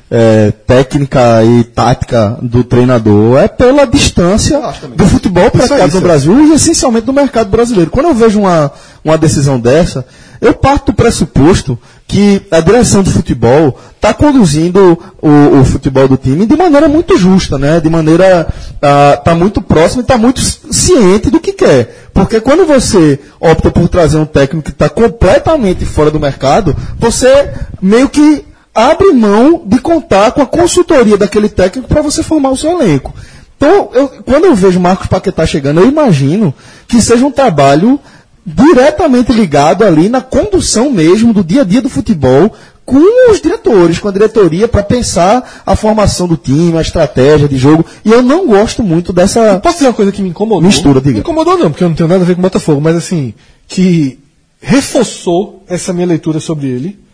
é, 0.09 0.51
técnica 0.65 1.43
e 1.43 1.63
tática 1.63 2.37
do 2.41 2.63
treinador, 2.63 3.37
é 3.39 3.47
pela 3.47 3.85
distância 3.85 4.57
do 4.95 5.05
futebol 5.05 5.49
praticado 5.51 5.93
no 5.95 6.01
Brasil 6.01 6.47
e 6.47 6.53
essencialmente 6.53 7.05
do 7.05 7.13
mercado 7.13 7.49
brasileiro. 7.49 7.91
Quando 7.91 8.07
eu 8.07 8.13
vejo 8.15 8.39
uma, 8.39 8.71
uma 9.03 9.17
decisão 9.17 9.59
dessa, 9.59 10.05
eu 10.39 10.53
parto 10.53 10.91
do 10.91 10.95
pressuposto 10.95 11.77
que 12.07 12.41
a 12.51 12.59
direção 12.61 13.03
do 13.03 13.09
futebol 13.09 13.77
está 13.95 14.13
conduzindo 14.13 14.97
o, 15.21 15.59
o 15.59 15.65
futebol 15.65 16.07
do 16.07 16.15
time 16.15 16.45
de 16.45 16.55
maneira 16.55 16.87
muito 16.87 17.17
justa, 17.17 17.57
né? 17.57 17.81
De 17.81 17.89
maneira 17.89 18.47
está 18.75 19.35
muito 19.35 19.61
próxima 19.61 20.01
e 20.01 20.03
está 20.03 20.17
muito 20.17 20.39
ci- 20.39 20.59
ciente 20.71 21.29
do 21.29 21.39
que 21.39 21.51
quer. 21.51 22.09
Porque 22.13 22.39
quando 22.39 22.65
você 22.65 23.19
opta 23.41 23.69
por 23.71 23.89
trazer 23.89 24.17
um 24.19 24.25
técnico 24.25 24.65
que 24.65 24.71
está 24.71 24.87
completamente 24.87 25.83
fora 25.83 26.09
do 26.11 26.19
mercado, 26.19 26.73
você 26.97 27.51
meio 27.81 28.07
que 28.07 28.45
abre 28.77 29.11
mão 29.11 29.63
de 29.65 29.79
contar 29.79 30.31
com 30.31 30.41
a 30.41 30.45
consultoria 30.45 31.17
daquele 31.17 31.49
técnico 31.49 31.87
para 31.87 32.03
você 32.03 32.21
formar 32.21 32.51
o 32.51 32.55
seu 32.57 32.79
elenco. 32.79 33.11
Então, 33.57 33.89
eu- 33.91 34.07
quando 34.23 34.45
eu 34.45 34.53
vejo 34.53 34.79
Marcos 34.79 35.07
Paquetá 35.07 35.45
chegando, 35.47 35.79
eu 35.79 35.87
imagino 35.87 36.53
que 36.87 37.01
seja 37.01 37.25
um 37.25 37.31
trabalho 37.31 37.99
diretamente 38.45 39.33
ligado 39.33 39.83
ali 39.83 40.07
na 40.07 40.21
condução 40.21 40.91
mesmo 40.91 41.33
do 41.33 41.43
dia 41.43 41.61
a 41.61 41.65
dia 41.65 41.81
do 41.81 41.89
futebol 41.89 42.53
com 42.85 43.31
os 43.31 43.41
diretores, 43.41 43.99
com 43.99 44.07
a 44.07 44.11
diretoria, 44.11 44.67
para 44.67 44.81
pensar 44.83 45.61
a 45.65 45.75
formação 45.75 46.27
do 46.27 46.37
time, 46.37 46.77
a 46.77 46.81
estratégia 46.81 47.47
de 47.47 47.57
jogo. 47.57 47.83
E 48.05 48.11
eu 48.11 48.21
não 48.21 48.47
gosto 48.47 48.81
muito 48.83 49.11
dessa. 49.11 49.59
Posso 49.59 49.77
dizer 49.77 49.87
uma 49.87 49.93
coisa 49.93 50.11
que 50.11 50.21
me 50.21 50.29
incomodou? 50.29 50.61
Mistura, 50.61 51.01
diga. 51.01 51.15
Me 51.15 51.19
incomodou 51.19 51.57
não, 51.57 51.69
porque 51.71 51.83
eu 51.83 51.89
não 51.89 51.95
tenho 51.95 52.07
nada 52.07 52.21
a 52.21 52.25
ver 52.25 52.35
com 52.35 52.39
o 52.41 52.43
Botafogo, 52.43 52.79
mas 52.79 52.95
assim, 52.95 53.33
que 53.67 54.17
reforçou 54.61 55.63
essa 55.67 55.91
minha 55.91 56.07
leitura 56.07 56.39
sobre 56.39 56.67
ele. 56.67 57.06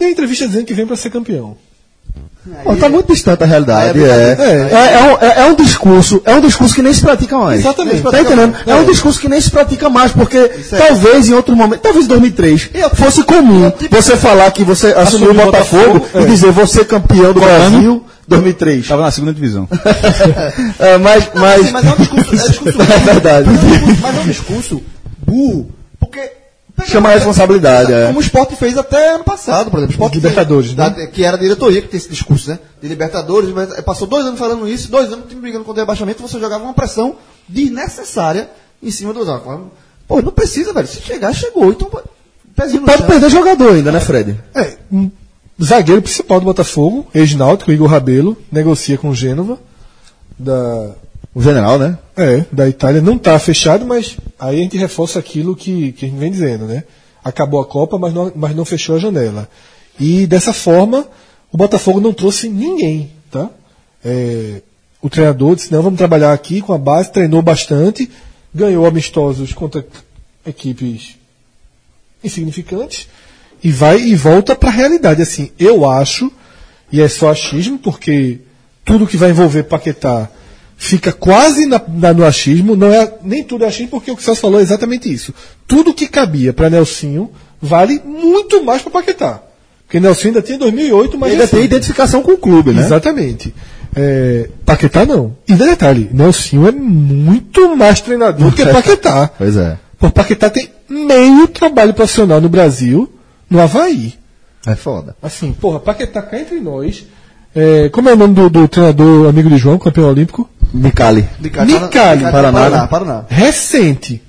Deu 0.00 0.08
entrevista 0.08 0.46
dizendo 0.46 0.64
que 0.64 0.72
vem 0.72 0.86
para 0.86 0.96
ser 0.96 1.10
campeão. 1.10 1.56
Está 2.72 2.88
muito 2.88 3.12
distante 3.12 3.40
da 3.40 3.46
realidade. 3.46 4.02
É 4.02 4.08
É, 4.08 4.68
é, 4.72 4.94
é 4.94 5.02
um, 5.02 5.18
é- 5.20 5.40
é 5.42 5.46
um 5.46 5.54
discurso, 5.54 6.22
é 6.24 6.34
um 6.34 6.40
discurso 6.40 6.74
que 6.74 6.80
nem 6.80 6.92
se 6.92 7.02
pratica 7.02 7.36
mais. 7.36 7.60
Exatamente. 7.60 8.02
Tá 8.02 8.20
entendendo? 8.22 8.56
É 8.66 8.74
um 8.76 8.84
discurso 8.86 9.20
que 9.20 9.28
nem 9.28 9.38
se 9.38 9.50
pratica 9.50 9.90
mais, 9.90 10.10
porque 10.10 10.48
talvez 10.70 11.28
em 11.28 11.34
outro 11.34 11.54
momento, 11.54 11.80
talvez 11.80 12.06
em 12.06 12.08
2003, 12.08 12.70
fosse 12.94 13.22
comum 13.24 13.70
você 13.90 14.16
falar 14.16 14.50
que 14.52 14.64
você 14.64 14.86
assumiu 14.88 15.32
o 15.32 15.34
Botafogo, 15.34 15.98
Botafogo, 16.00 16.18
e 16.18 16.22
é. 16.22 16.26
dizer 16.26 16.50
você 16.50 16.82
campeão 16.82 17.34
do 17.34 17.40
Brasil 17.40 18.06
2003. 18.26 18.80
Estava 18.80 19.02
na 19.02 19.10
segunda 19.10 19.34
divisão. 19.34 19.68
É, 20.78 20.96
mas, 20.96 21.30
mas, 21.34 21.66
Sim, 21.66 21.72
mas 21.72 21.84
é 21.84 21.90
um 21.90 21.96
discurso. 21.96 22.34
É, 22.34 22.48
discurso 22.48 22.78
É 22.90 22.98
verdade. 22.98 23.48
Mas 23.50 23.62
é 23.62 23.66
um 23.66 23.70
discurso, 23.70 24.00
mas 24.00 24.16
é 24.16 24.20
um 24.20 24.24
discurso 24.24 24.82
burro. 25.18 25.70
Porque. 25.98 26.39
Chama 26.86 27.08
a 27.10 27.12
responsabilidade, 27.12 27.92
é. 27.92 28.06
Como 28.06 28.18
o 28.18 28.22
esporte 28.22 28.56
fez 28.56 28.76
até 28.76 29.14
ano 29.14 29.24
passado, 29.24 29.70
por 29.70 29.78
exemplo. 29.78 29.92
O 29.92 29.94
Sport 29.94 30.14
Libertadores, 30.14 30.72
fez- 30.72 30.96
né? 30.96 31.06
Que 31.06 31.24
era 31.24 31.36
a 31.36 31.40
diretoria 31.40 31.82
que 31.82 31.88
tem 31.88 31.98
esse 31.98 32.08
discurso, 32.08 32.50
né? 32.50 32.58
De 32.80 32.88
Libertadores. 32.88 33.50
mas 33.50 33.72
Passou 33.82 34.06
dois 34.08 34.24
anos 34.26 34.38
falando 34.38 34.66
isso, 34.68 34.90
dois 34.90 35.12
anos 35.12 35.32
brigando 35.32 35.64
contra 35.64 35.80
o 35.80 35.84
rebaixamento, 35.84 36.22
você 36.22 36.38
jogava 36.38 36.64
uma 36.64 36.74
pressão 36.74 37.16
desnecessária 37.48 38.48
em 38.82 38.90
cima 38.90 39.12
dos 39.12 39.28
outros. 39.28 39.60
Pô, 40.08 40.20
não 40.22 40.32
precisa, 40.32 40.72
velho. 40.72 40.86
Se 40.86 41.00
chegar, 41.00 41.32
chegou. 41.32 41.70
Então, 41.70 41.88
pezinho 42.56 42.82
pode 42.84 42.98
chão. 42.98 43.06
perder 43.06 43.30
jogador 43.30 43.74
ainda, 43.74 43.92
né, 43.92 44.00
Fred? 44.00 44.36
É, 44.54 44.76
um 44.90 45.10
zagueiro 45.62 46.02
principal 46.02 46.40
do 46.40 46.46
Botafogo, 46.46 47.06
ex-náutico, 47.14 47.70
Igor 47.70 47.88
Rabelo, 47.88 48.36
negocia 48.50 48.98
com 48.98 49.10
o 49.10 49.14
Gênova, 49.14 49.58
da, 50.38 50.90
O 51.34 51.40
general, 51.40 51.78
né? 51.78 51.96
é, 52.20 52.44
da 52.52 52.68
Itália. 52.68 53.00
Não 53.00 53.16
está 53.16 53.38
fechado, 53.38 53.84
mas 53.84 54.16
aí 54.38 54.58
a 54.58 54.62
gente 54.62 54.76
reforça 54.76 55.18
aquilo 55.18 55.56
que, 55.56 55.92
que 55.92 56.04
a 56.04 56.08
gente 56.08 56.18
vem 56.18 56.30
dizendo, 56.30 56.66
né? 56.66 56.84
Acabou 57.24 57.60
a 57.60 57.66
Copa, 57.66 57.98
mas 57.98 58.12
não, 58.12 58.32
mas 58.34 58.54
não 58.54 58.64
fechou 58.64 58.96
a 58.96 58.98
janela. 58.98 59.48
E 59.98 60.26
dessa 60.26 60.52
forma, 60.52 61.06
o 61.50 61.56
Botafogo 61.56 62.00
não 62.00 62.12
trouxe 62.12 62.48
ninguém, 62.48 63.10
tá? 63.30 63.50
É, 64.04 64.62
o 65.02 65.08
treinador 65.08 65.56
disse, 65.56 65.72
não, 65.72 65.82
vamos 65.82 65.98
trabalhar 65.98 66.32
aqui 66.32 66.60
com 66.60 66.72
a 66.72 66.78
base, 66.78 67.10
treinou 67.10 67.42
bastante, 67.42 68.10
ganhou 68.54 68.86
amistosos 68.86 69.52
contra 69.52 69.84
equipes 70.46 71.16
insignificantes 72.22 73.08
e 73.62 73.70
vai 73.70 74.00
e 74.00 74.14
volta 74.14 74.54
para 74.54 74.68
a 74.68 74.72
realidade. 74.72 75.22
Assim, 75.22 75.50
eu 75.58 75.88
acho, 75.88 76.30
e 76.92 77.00
é 77.00 77.08
só 77.08 77.30
achismo, 77.30 77.78
porque 77.78 78.40
tudo 78.84 79.06
que 79.06 79.16
vai 79.16 79.30
envolver 79.30 79.64
Paquetá 79.64 80.30
fica 80.82 81.12
quase 81.12 81.66
na, 81.66 81.78
na- 81.86 82.14
no 82.14 82.24
achismo, 82.24 82.74
não 82.74 82.90
é, 82.90 83.12
nem 83.22 83.44
tudo 83.44 83.64
é 83.64 83.68
achismo, 83.68 83.90
porque 83.90 84.10
o 84.10 84.16
que 84.16 84.22
o 84.22 84.24
Celso 84.24 84.40
falou 84.40 84.58
é 84.58 84.62
exatamente 84.62 85.12
isso. 85.12 85.34
Tudo 85.68 85.92
que 85.92 86.08
cabia 86.08 86.54
para 86.54 86.70
Nelsinho 86.70 87.30
vale 87.60 88.00
muito 88.02 88.64
mais 88.64 88.80
para 88.80 88.90
Paquetá. 88.90 89.42
Porque 89.86 90.00
Nelsinho 90.00 90.28
ainda 90.28 90.40
tinha 90.40 90.56
2008, 90.58 91.18
mas 91.18 91.32
ainda 91.32 91.44
assim, 91.44 91.56
tem 91.56 91.64
identificação 91.66 92.22
com 92.22 92.32
o 92.32 92.38
clube, 92.38 92.72
né? 92.72 92.80
Exatamente. 92.82 93.54
É, 93.94 94.48
Paquetá 94.64 95.04
não. 95.04 95.36
E 95.46 95.52
detalhe, 95.52 96.08
Nelsinho 96.14 96.66
é 96.66 96.72
muito 96.72 97.76
mais 97.76 98.00
treinador 98.00 98.50
do 98.50 98.56
que 98.56 98.64
Paquetá. 98.72 99.30
Pois 99.36 99.56
é. 99.58 99.76
Pô, 99.98 100.10
Paquetá 100.10 100.48
tem 100.48 100.70
meio 100.88 101.46
trabalho 101.46 101.92
profissional 101.92 102.40
no 102.40 102.48
Brasil, 102.48 103.12
no 103.50 103.60
Havaí. 103.60 104.14
É 104.66 104.74
foda. 104.74 105.14
Assim, 105.22 105.52
porra, 105.52 105.78
Paquetá 105.78 106.22
cá 106.22 106.40
entre 106.40 106.58
nós. 106.58 107.04
É, 107.54 107.88
como 107.90 108.08
é 108.08 108.14
o 108.14 108.16
nome 108.16 108.32
do, 108.34 108.48
do 108.48 108.66
treinador 108.68 109.28
amigo 109.28 109.50
de 109.50 109.58
João, 109.58 109.76
campeão 109.76 110.08
olímpico? 110.08 110.48
Micali. 110.72 111.26
Nicali, 111.40 111.72
Paraná, 112.22 112.52
Paraná. 112.52 112.86
Paraná. 112.86 113.24
Recente. 113.28 114.22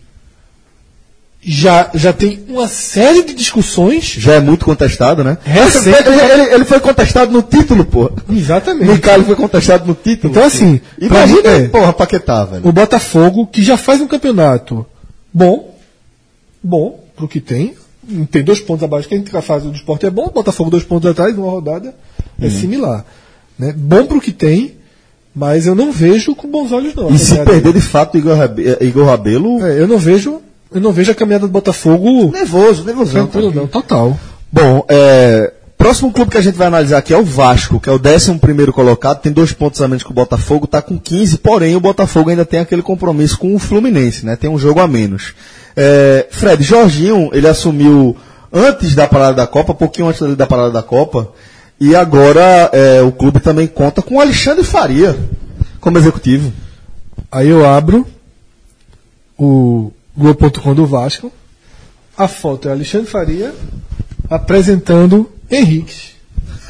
Já, 1.44 1.90
já 1.96 2.14
tem 2.14 2.44
uma 2.50 2.68
série 2.68 3.24
de 3.24 3.34
discussões. 3.34 4.04
Já 4.06 4.34
é 4.36 4.40
muito 4.40 4.64
contestado, 4.64 5.24
né? 5.24 5.38
Recente. 5.44 5.90
Ele, 6.08 6.20
ele- 6.22 6.54
ele 6.54 6.66
foi 6.66 6.80
contestado 6.80 7.32
no 7.32 7.42
título, 7.42 7.84
pô. 7.84 8.12
Exatamente. 8.30 8.92
Micali 8.92 9.24
foi 9.24 9.36
contestado 9.36 9.88
no 9.88 9.96
título. 9.96 10.32
Então, 10.32 10.44
assim, 10.44 10.80
Imagina, 11.00 11.50
é- 11.50 11.68
porra, 11.68 11.94
Paquetá, 11.94 12.46
velho. 12.46 12.68
o 12.68 12.72
Botafogo, 12.72 13.48
que 13.48 13.64
já 13.64 13.76
faz 13.76 14.00
um 14.02 14.08
campeonato 14.08 14.86
bom, 15.34 15.76
bom, 16.64 17.04
pro 17.16 17.28
que 17.28 17.40
tem, 17.42 17.74
tem 18.30 18.44
dois 18.44 18.60
pontos 18.60 18.84
abaixo, 18.84 19.08
que 19.08 19.16
a 19.16 19.18
gente 19.18 19.32
faz 19.42 19.64
do 19.64 19.72
esporte 19.74 20.06
é 20.06 20.12
bom, 20.12 20.26
o 20.28 20.32
Botafogo 20.32 20.70
dois 20.70 20.84
pontos 20.84 21.10
atrás, 21.10 21.36
uma 21.36 21.50
rodada, 21.50 21.96
é 22.40 22.46
Uhum. 22.46 22.52
similar. 22.52 23.04
Né? 23.58 23.74
Bom 23.76 24.06
pro 24.06 24.22
que 24.22 24.32
tem, 24.32 24.76
mas 25.34 25.66
eu 25.66 25.76
não 25.76 25.92
vejo 25.92 26.36
com 26.36 26.48
bons 26.50 26.72
olhos 26.72 26.94
não. 26.96 27.10
E 27.10 27.18
se 27.18 27.36
perder 27.38 27.74
de 27.74 27.82
fato 27.82 28.18
Igor, 28.18 28.38
eh, 28.58 28.86
Igor 28.86 29.06
Rabelo, 29.06 29.66
É, 29.66 29.80
eu 29.80 29.88
não 29.88 29.98
vejo, 29.98 30.42
eu 30.72 30.82
não 30.82 30.92
vejo 30.92 31.12
a 31.12 31.16
caminhada 31.16 31.48
do 31.48 31.52
Botafogo 31.52 32.32
Nervoso, 32.32 32.84
nervosão. 32.84 33.28
tranquilo 33.28 33.54
não, 33.54 33.68
total. 33.68 34.18
Bom, 34.52 34.86
é, 34.90 35.54
próximo 35.78 36.12
clube 36.12 36.32
que 36.32 36.38
a 36.38 36.42
gente 36.42 36.58
vai 36.58 36.68
analisar 36.68 36.98
aqui 36.98 37.14
é 37.14 37.18
o 37.18 37.24
Vasco, 37.24 37.80
que 37.80 37.90
é 37.90 37.92
o 37.92 38.00
11 38.00 38.40
colocado, 38.72 39.22
tem 39.22 39.32
dois 39.32 39.52
pontos 39.52 39.82
a 39.82 39.88
menos 39.88 40.04
que 40.04 40.12
o 40.12 40.14
Botafogo, 40.14 40.66
está 40.66 40.82
com 40.82 41.00
15, 41.00 41.38
porém 41.38 41.76
o 41.76 41.80
Botafogo 41.80 42.30
ainda 42.30 42.46
tem 42.46 42.60
aquele 42.60 42.82
compromisso 42.82 43.40
com 43.40 43.56
o 43.56 43.60
Fluminense, 43.60 44.26
né? 44.26 44.36
Tem 44.36 44.50
um 44.50 44.60
jogo 44.60 44.80
a 44.80 44.88
menos. 44.88 45.34
É, 45.76 46.28
Fred, 46.30 46.62
Jorginho, 46.62 47.30
ele 47.34 47.48
assumiu 47.48 48.16
antes 48.54 48.94
da 48.94 49.08
parada 49.08 49.34
da 49.36 49.48
Copa, 49.48 49.74
pouquinho 49.74 50.10
antes 50.10 50.36
da 50.36 50.46
parada 50.46 50.72
da 50.72 50.84
Copa, 50.84 51.32
e 51.82 51.96
agora 51.96 52.70
é, 52.72 53.02
o 53.02 53.12
clube 53.12 53.40
também 53.40 53.66
conta 53.66 54.04
com 54.04 54.18
o 54.18 54.22
Alexandre 54.22 54.64
Faria 54.64 55.18
como 55.80 55.98
executivo. 55.98 56.54
Aí 57.32 57.48
eu 57.48 57.68
abro 57.68 58.06
o 59.36 59.92
Globo.com 60.16 60.76
do 60.76 60.86
Vasco. 60.86 61.34
A 62.16 62.28
foto 62.28 62.70
é 62.70 62.72
Alexandre 62.72 63.10
Faria 63.10 63.52
apresentando 64.30 65.28
Henrique. 65.50 66.12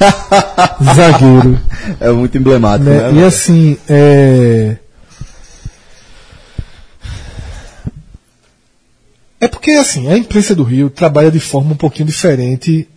Zagueiro. 0.96 1.60
É 2.00 2.10
muito 2.10 2.38
emblemático, 2.38 2.88
né? 2.88 3.12
né? 3.12 3.20
E 3.20 3.22
assim, 3.22 3.76
é... 3.86 4.78
É 9.38 9.46
porque 9.46 9.72
assim, 9.72 10.10
a 10.10 10.16
imprensa 10.16 10.54
do 10.54 10.62
Rio 10.62 10.88
trabalha 10.88 11.30
de 11.30 11.38
forma 11.38 11.72
um 11.72 11.76
pouquinho 11.76 12.06
diferente 12.06 12.88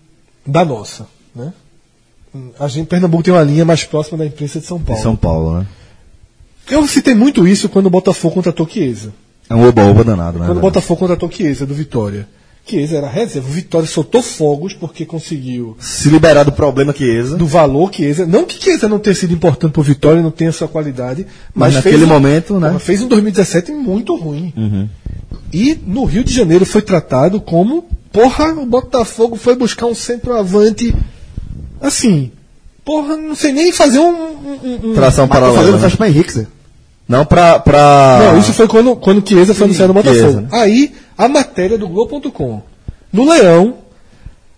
da 0.48 0.64
nossa, 0.64 1.08
né? 1.36 1.52
A 2.60 2.68
gente, 2.68 2.88
Pernambuco 2.88 3.24
tem 3.24 3.34
uma 3.34 3.44
linha 3.44 3.66
mais 3.66 3.84
próxima 3.84 4.18
da 4.18 4.26
imprensa 4.26 4.60
de 4.60 4.66
São 4.66 4.80
Paulo. 4.80 5.02
São 5.02 5.16
Paulo, 5.16 5.60
né? 5.60 5.66
Eu 6.70 6.88
citei 6.88 7.14
muito 7.14 7.48
isso 7.48 7.70
quando 7.70 7.86
o 7.86 7.90
Botafogo 7.92 8.34
contratou 8.36 8.68
Chiesa. 8.68 9.14
É 9.50 9.54
um 9.54 9.68
oba-oba 9.68 10.04
danado, 10.04 10.40
né? 10.40 10.46
Quando 10.48 10.58
o? 10.58 10.62
Botafogo 10.62 11.00
contratou 11.02 11.30
Chiesa 11.32 11.66
do 11.66 11.74
Vitória. 11.76 12.28
Chiesa 12.68 12.98
era 12.98 13.08
reserva. 13.08 13.48
O 13.48 13.52
Vitória 13.52 13.88
soltou 13.88 14.24
fogos 14.24 14.74
porque 14.74 15.06
conseguiu 15.06 15.78
Se 15.80 16.10
liberar 16.10 16.42
do 16.44 16.52
problema 16.52 16.92
exa. 17.00 17.38
do 17.38 17.46
valor 17.46 17.94
Chiesa. 17.94 18.26
Não 18.26 18.44
que 18.44 18.60
Chiesa 18.60 18.88
não 18.90 18.98
tenha 18.98 19.14
sido 19.16 19.32
importante 19.36 19.72
pro 19.74 19.84
Vitória, 19.84 20.24
não 20.24 20.32
tenha 20.32 20.52
sua 20.52 20.68
qualidade, 20.68 21.28
Mas 21.54 21.76
mas, 21.76 21.76
naquele 21.76 21.98
fez 22.00 22.10
um- 22.10 22.14
momento, 22.14 22.60
né? 22.60 22.80
Fez 22.80 23.02
um 23.04 23.08
2017 23.08 23.72
muito 23.72 24.16
ruim. 24.16 24.90
E 25.54 25.78
no 25.86 26.04
Rio 26.06 26.24
de 26.24 26.34
Janeiro 26.34 26.66
foi 26.66 26.82
tratado 26.82 27.40
como, 27.40 27.84
porra, 28.12 28.52
o 28.54 28.66
Botafogo 28.66 29.36
foi 29.36 29.56
buscar 29.56 29.86
um 29.86 29.94
centroavante 29.94 30.94
assim. 31.82 32.32
Porra, 32.84 33.18
não 33.18 33.36
sei 33.36 33.52
nem 33.52 33.72
fazer 33.72 34.00
um. 34.00 34.10
um- 34.12 34.80
um- 34.84 34.94
Tração 34.94 35.28
paralela. 35.28 35.58
fazendo 35.58 35.76
né? 35.76 35.82
festa 35.82 35.98
pra 35.98 36.08
Henrique. 36.08 36.48
Não 37.08 37.26
pra. 37.26 37.60
pra... 37.60 38.20
Não, 38.34 38.40
isso 38.40 38.54
foi 38.54 38.68
quando, 38.68 38.96
quando 38.96 39.28
Chiesa 39.28 39.54
foi 39.54 39.66
anunciado 39.66 39.94
no 39.94 40.02
Botafogo. 40.02 40.42
Né? 40.42 40.48
Aí, 40.52 40.94
a 41.18 41.28
matéria 41.28 41.78
do 41.78 41.88
Globo.com. 41.88 42.62
No 43.12 43.30
Leão, 43.30 43.76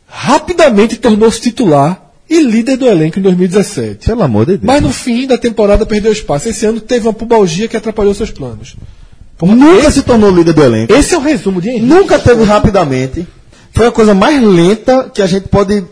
rapidamente 0.07 0.95
tornou-se 0.97 1.39
titular 1.41 2.01
e 2.29 2.41
líder 2.41 2.77
do 2.77 2.87
elenco 2.87 3.19
em 3.19 3.21
2017. 3.21 4.05
Pelo 4.07 4.23
amor 4.23 4.45
de 4.45 4.53
Deus. 4.57 4.63
Mas 4.63 4.81
no 4.81 4.91
fim 4.91 5.27
da 5.27 5.37
temporada 5.37 5.85
perdeu 5.85 6.11
espaço. 6.11 6.49
Esse 6.49 6.65
ano 6.65 6.79
teve 6.81 7.07
uma 7.07 7.13
pubalgia 7.13 7.67
que 7.67 7.77
atrapalhou 7.77 8.13
seus 8.13 8.31
planos. 8.31 8.75
Nunca 9.41 9.91
se 9.91 10.01
tornou 10.01 10.31
líder 10.31 10.53
do 10.53 10.63
elenco. 10.63 10.91
Esse 10.93 11.13
é 11.13 11.17
o 11.17 11.21
resumo 11.21 11.61
de 11.61 11.69
Henrique. 11.69 11.85
Nunca 11.85 12.17
teve 12.17 12.43
rapidamente. 12.43 13.27
Foi 13.71 13.85
a 13.87 13.91
coisa 13.91 14.13
mais 14.13 14.41
lenta 14.41 15.11
que 15.13 15.21
a 15.21 15.27
gente 15.27 15.47
pode 15.47 15.83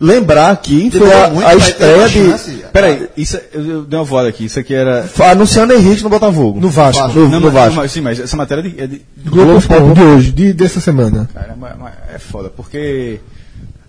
lembrar 0.00 0.50
aqui. 0.50 0.90
Foi 0.90 1.12
a, 1.12 1.48
a 1.48 1.54
estreia 1.56 2.08
de. 2.08 2.12
chance. 2.30 2.64
Peraí, 2.72 3.08
isso, 3.16 3.36
é- 3.36 3.44
eu, 3.52 3.64
eu 3.70 3.82
dei 3.82 3.98
uma 3.98 4.04
voada 4.04 4.28
aqui. 4.28 4.44
Isso 4.46 4.58
aqui 4.58 4.74
era. 4.74 5.08
Anunciando 5.30 5.72
Henrique 5.72 6.02
no 6.02 6.08
Botafogo. 6.10 6.60
No 6.60 6.68
Vasco. 6.68 7.08
No, 7.12 7.28
Não, 7.28 7.40
no 7.40 7.50
Vasco. 7.50 7.76
mas- 7.76 7.92
sim, 7.92 8.00
mas 8.00 8.18
essa 8.18 8.36
matéria 8.36 8.60
é 8.60 8.68
de, 8.70 8.80
é 8.80 8.86
de- 8.86 9.02
Globo.com 9.24 9.92
de 9.92 10.00
hoje, 10.02 10.32
de, 10.32 10.52
dessa 10.52 10.80
semana. 10.80 11.28
Caramba, 11.32 11.76
mas 11.80 11.92
é 12.14 12.18
foda, 12.18 12.50
porque. 12.50 13.20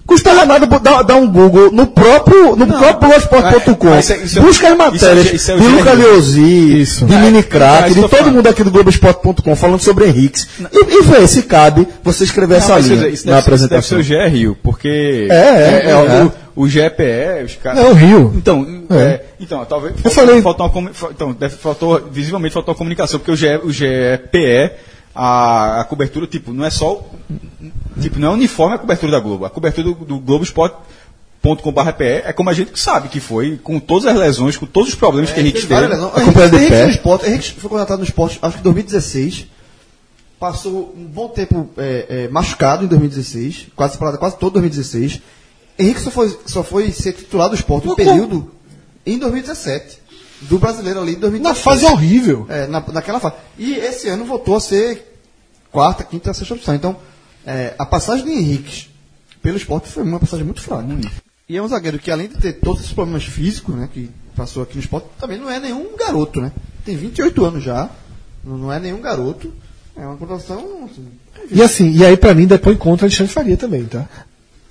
Custava 0.07 0.45
nada 0.45 0.67
dar, 0.67 1.01
dar 1.01 1.15
um 1.15 1.27
Google 1.27 1.71
no 1.71 1.87
próprio, 1.87 2.55
no 2.55 2.67
próprio 2.67 3.09
Globoesporte.com. 3.09 3.97
isso 3.97 4.13
é- 4.13 4.17
é- 4.17 4.41
Busca 4.41 4.67
as 4.67 4.93
isso 4.93 5.05
é- 5.05 5.09
matérias 5.09 5.33
isso 5.33 5.51
é 5.51 5.55
o 5.55 5.57
de 5.57 5.63
gênio. 5.65 5.79
Luca 5.79 5.93
Leozzi, 5.93 6.83
de 7.05 7.13
É, 7.13 7.17
Mini 7.21 7.39
é, 7.39 7.43
Crack, 7.43 7.93
de 7.93 8.07
todo 8.07 8.31
mundo 8.31 8.47
aqui 8.47 8.63
do 8.63 8.69
Globoesporte.com 8.69 9.55
falando 9.55 9.79
sobre 9.81 10.05
Henrique. 10.05 10.43
E, 10.71 10.97
e 10.97 11.01
vê 11.01 11.27
se 11.27 11.41
cabe 11.43 11.87
você 12.03 12.23
escrever 12.23 12.57
essa 12.57 12.73
mas 12.75 12.85
linha 12.85 12.93
isso 12.93 12.95
na 12.95 13.01
deve, 13.03 13.13
isso 13.15 13.25
deve 13.25 13.39
apresentação. 13.39 13.81
ser 13.81 13.95
o 13.95 14.03
Rio, 14.27 14.55
porque. 14.61 15.27
É, 15.31 15.33
é, 15.35 15.89
é. 15.89 16.23
o, 16.55 16.63
o 16.63 16.67
GPE, 16.67 17.43
os 17.45 17.55
caras. 17.55 17.83
Não, 17.83 17.93
Rio. 17.93 18.31
Então, 18.35 18.85
É. 18.91 18.95
é, 18.95 19.25
então 19.39 19.65
talvez. 19.65 19.95
Eu 20.03 20.11
falei- 20.11 20.39
Faltou 20.43 20.67
uma, 20.67 20.91
então, 21.09 21.33
deve, 21.33 21.55
faltou, 21.57 22.09
visivelmente 22.11 22.53
faltou 22.53 22.73
a 22.73 22.75
comunicação, 22.75 23.19
porque 23.19 23.31
o, 23.31 23.35
GE, 23.35 23.59
o 23.63 23.71
GPE, 23.71 24.71
a, 25.15 25.81
a 25.81 25.83
cobertura, 25.85 26.27
tipo, 26.27 26.53
não 26.53 26.65
é 26.65 26.69
só. 26.69 27.01
Tipo, 28.01 28.19
não 28.19 28.31
é 28.31 28.33
uniforme 28.33 28.75
a 28.75 28.77
cobertura 28.77 29.13
da 29.13 29.19
Globo. 29.19 29.45
A 29.45 29.49
cobertura 29.49 29.87
do, 29.87 29.93
do 30.05 30.19
Globo 30.19 30.43
Esporte. 30.43 30.75
.com.br 31.61 32.01
é 32.01 32.33
como 32.33 32.49
a 32.49 32.53
gente 32.53 32.79
sabe 32.79 33.07
que 33.07 33.19
foi, 33.19 33.57
com 33.57 33.79
todas 33.79 34.07
as 34.07 34.17
lesões, 34.17 34.57
com 34.57 34.65
todos 34.65 34.89
os 34.89 34.95
problemas 34.95 35.31
que 35.31 35.39
a 35.39 35.43
Henrique 35.43 35.61
Teve. 35.61 35.75
A 35.75 35.85
é 35.85 36.49
de 36.49 36.55
Henrique 36.55 36.71
pé. 36.71 36.89
esporte, 36.89 37.27
Henrique 37.27 37.51
foi 37.51 37.69
contratado 37.69 37.99
no 37.99 38.03
esporte, 38.03 38.39
acho 38.41 38.55
que 38.55 38.61
em 38.61 38.63
2016. 38.63 39.45
Passou 40.39 40.91
um 40.97 41.05
bom 41.05 41.27
tempo 41.27 41.69
é, 41.77 42.05
é, 42.09 42.27
machucado 42.29 42.83
em 42.83 42.87
2016, 42.87 43.67
quase 43.75 43.95
parada 43.95 44.17
quase 44.17 44.37
todo 44.37 44.53
2016. 44.53 45.21
Henrique 45.77 46.01
só 46.01 46.09
foi, 46.09 46.39
só 46.47 46.63
foi 46.63 46.91
ser 46.91 47.13
titular 47.13 47.47
do 47.47 47.55
esporte 47.55 47.87
um 47.87 47.93
período 47.93 48.51
em 49.05 49.19
2017. 49.19 49.99
Do 50.41 50.59
brasileiro 50.59 50.99
ali 51.01 51.13
em 51.15 51.19
2017. 51.19 51.43
Na 51.43 51.55
fase 51.55 51.85
horrível. 51.85 52.45
É, 52.49 52.67
na, 52.67 52.79
naquela 52.91 53.19
fase. 53.19 53.35
E 53.57 53.73
esse 53.75 54.07
ano 54.09 54.25
voltou 54.25 54.55
a 54.55 54.59
ser 54.59 55.19
quarta, 55.71 56.03
quinta, 56.03 56.33
sexta 56.33 56.53
opção. 56.53 56.75
Então, 56.75 56.95
é, 57.45 57.73
a 57.77 57.85
passagem 57.85 58.25
de 58.25 58.31
Henrique 58.31 58.87
pelo 59.41 59.57
esporte 59.57 59.87
foi 59.89 60.03
uma 60.03 60.19
passagem 60.19 60.45
muito 60.45 60.61
fraca. 60.61 60.87
E 61.47 61.55
é 61.55 61.61
um 61.61 61.67
zagueiro 61.67 61.99
que, 61.99 62.09
além 62.11 62.27
de 62.27 62.35
ter 62.37 62.53
todos 62.53 62.81
esses 62.81 62.93
problemas 62.93 63.23
físicos, 63.23 63.75
né, 63.75 63.87
que 63.93 64.09
passou 64.35 64.63
aqui 64.63 64.75
no 64.75 64.81
esporte, 64.81 65.07
também 65.19 65.37
não 65.37 65.49
é 65.49 65.59
nenhum 65.59 65.95
garoto, 65.97 66.41
né? 66.41 66.51
Tem 66.83 66.95
28 66.97 67.45
anos 67.45 67.63
já, 67.63 67.89
não 68.43 68.71
é 68.73 68.79
nenhum 68.79 68.99
garoto. 68.99 69.53
É 69.95 70.05
uma 70.05 70.17
contratação. 70.17 70.89
assim, 70.91 71.07
E 71.51 71.61
assim, 71.61 71.91
e 71.91 72.03
aí 72.03 72.17
pra 72.17 72.33
mim 72.33 72.45
depois 72.45 72.75
encontra 72.75 73.05
Alexandre 73.05 73.31
Faria 73.31 73.55
também, 73.55 73.85
tá? 73.85 74.05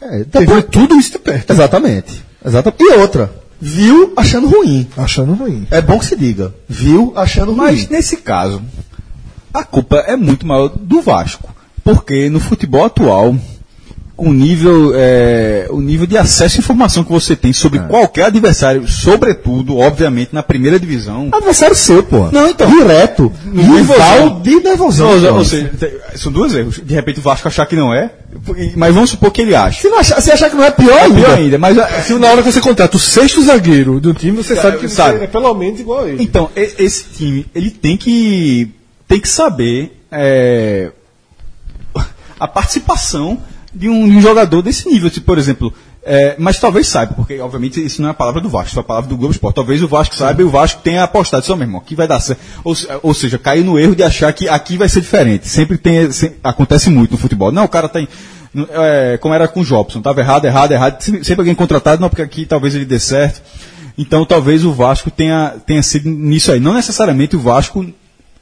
É, 0.01 0.25
depois- 0.25 0.65
tudo 0.71 0.97
isso 0.97 1.13
de 1.13 1.19
perto. 1.19 1.51
Exatamente. 1.53 2.23
Exatamente. 2.45 2.83
E 2.83 2.93
outra, 2.99 3.33
viu 3.65 4.13
achando 4.15 4.47
ruim. 4.47 4.87
Achando 4.97 5.33
ruim. 5.33 5.67
É 5.71 5.81
bom 5.81 5.99
que 5.99 6.05
se 6.05 6.17
diga. 6.17 6.55
Viu 6.69 7.15
achando 7.17 7.57
Mas 7.57 7.81
ruim. 7.85 7.89
nesse 7.91 8.19
caso, 8.19 8.63
a 9.53 9.65
culpa 9.65 9.97
é 10.07 10.17
muito 10.17 10.47
maior 10.47 10.69
do 10.69 11.01
Vasco. 11.01 11.49
Porque 11.83 12.29
no 12.29 12.41
futebol 12.41 12.85
atual, 12.85 13.37
o 14.17 14.33
nível, 14.33 14.93
é, 14.95 15.67
o 15.71 15.81
nível 15.81 16.07
de 16.07 16.17
acesso 16.17 16.59
à 16.59 16.61
informação 16.61 17.03
que 17.03 17.11
você 17.11 17.35
tem 17.35 17.53
sobre 17.53 17.81
qualquer 17.81 18.27
adversário, 18.27 18.87
sobretudo, 18.87 19.77
obviamente, 19.79 20.31
na 20.33 20.43
primeira 20.43 20.79
divisão. 20.79 21.31
Adversário 21.33 21.75
seu, 21.75 22.03
pô. 22.03 22.31
Não, 22.31 22.49
então. 22.49 22.71
Direto. 22.71 23.33
Rival 23.53 24.41
de 24.41 24.55
nervosão. 24.61 25.11
Ou, 25.35 25.45
seja, 25.45 25.71
são 26.15 26.31
dois 26.31 26.55
erros. 26.55 26.81
De 26.83 26.95
repente 26.95 27.19
o 27.19 27.23
Vasco 27.23 27.49
achar 27.49 27.67
que 27.67 27.75
não 27.75 27.93
é, 27.93 28.11
mas 28.77 28.95
vamos 28.95 29.11
supor 29.11 29.33
que 29.33 29.43
ele 29.43 29.55
acha. 29.55 29.81
Se, 29.81 29.89
achar, 29.89 30.21
se 30.21 30.31
achar 30.31 30.49
que 30.51 30.57
não 30.57 30.65
é 30.65 30.71
pior 30.71 30.97
É 30.97 31.03
ainda. 31.03 31.15
pior 31.17 31.35
ainda, 31.39 31.59
mas 31.59 31.77
ah, 31.79 32.03
Se 32.03 32.15
na 32.15 32.29
hora 32.29 32.43
que 32.43 32.53
você 32.53 32.61
contrata 32.61 32.97
o 32.97 33.01
sexto 33.01 33.43
zagueiro 33.43 33.99
do 33.99 34.15
time, 34.15 34.37
você 34.37 34.55
sabe 34.55 34.79
que 34.79 34.89
sabe. 34.89 35.25
é 35.25 35.27
pelo 35.27 35.53
menos 35.55 35.81
igual 35.81 36.05
a 36.05 36.09
ele. 36.09 36.23
Então, 36.23 36.49
esse 36.55 37.05
time, 37.17 37.47
ele 37.55 37.71
tem 37.71 37.97
que, 37.97 38.71
tem 39.09 39.19
que 39.21 39.29
saber 39.29 40.01
é, 40.11 40.91
a 42.39 42.47
participação 42.47 43.39
de 43.75 43.89
um, 43.89 44.09
de 44.09 44.17
um 44.17 44.21
jogador 44.21 44.63
desse 44.63 44.89
nível. 44.89 45.11
Tipo, 45.11 45.27
por 45.27 45.39
exemplo, 45.39 45.73
é, 46.03 46.37
mas 46.39 46.59
talvez 46.59 46.87
saiba, 46.87 47.15
porque 47.15 47.41
obviamente 47.41 47.85
isso 47.85 48.01
não 48.03 48.09
é 48.09 48.11
a 48.13 48.15
palavra 48.15 48.41
do 48.41 48.49
Vasco, 48.49 48.79
é 48.79 48.81
a 48.81 48.85
palavra 48.85 49.09
do 49.09 49.17
Globo 49.17 49.33
Esporte. 49.33 49.57
Talvez 49.57 49.83
o 49.83 49.89
Vasco 49.89 50.15
saiba 50.15 50.43
e 50.43 50.45
o 50.45 50.51
Vasco 50.51 50.81
tenha 50.83 51.03
apostado, 51.03 51.45
só 51.45 51.57
meu 51.57 51.67
irmão, 51.67 51.81
aqui 51.81 51.95
vai 51.95 52.07
dar 52.07 52.21
certo. 52.21 52.41
Ou, 52.63 52.75
ou 53.03 53.15
seja, 53.15 53.39
caiu 53.39 53.65
no 53.65 53.79
erro 53.79 53.95
de 53.97 54.03
achar 54.03 54.33
que 54.33 54.49
aqui 54.49 54.77
vai 54.77 54.89
ser 54.89 55.01
diferente. 55.01 55.49
Sempre 55.49 55.79
tem, 55.79 56.09
acontece 56.43 56.91
muito 56.91 57.13
no 57.13 57.19
futebol. 57.19 57.51
Não, 57.51 57.65
o 57.65 57.69
cara 57.69 57.89
tem. 57.89 58.07
É, 58.71 59.19
como 59.21 59.35
era 59.35 59.49
com 59.49 59.61
o 59.63 59.65
Jobson, 59.65 59.99
estava 59.99 60.21
errado, 60.21 60.45
errado, 60.45 60.71
errado. 60.73 61.03
Sempre 61.03 61.41
alguém 61.41 61.55
contratado, 61.57 62.01
não, 62.01 62.09
porque 62.09 62.23
aqui 62.23 62.47
talvez 62.47 62.75
ele 62.75 62.85
dê 62.85 63.01
certo. 63.01 63.43
Então 63.99 64.25
talvez 64.25 64.65
o 64.65 64.73
Vasco 64.73 65.11
tenha, 65.11 65.55
tenha 65.67 65.83
sido 65.83 66.09
nisso 66.09 66.53
aí. 66.53 66.61
Não 66.61 66.75
necessariamente 66.75 67.35
o 67.35 67.41
Vasco 67.41 67.85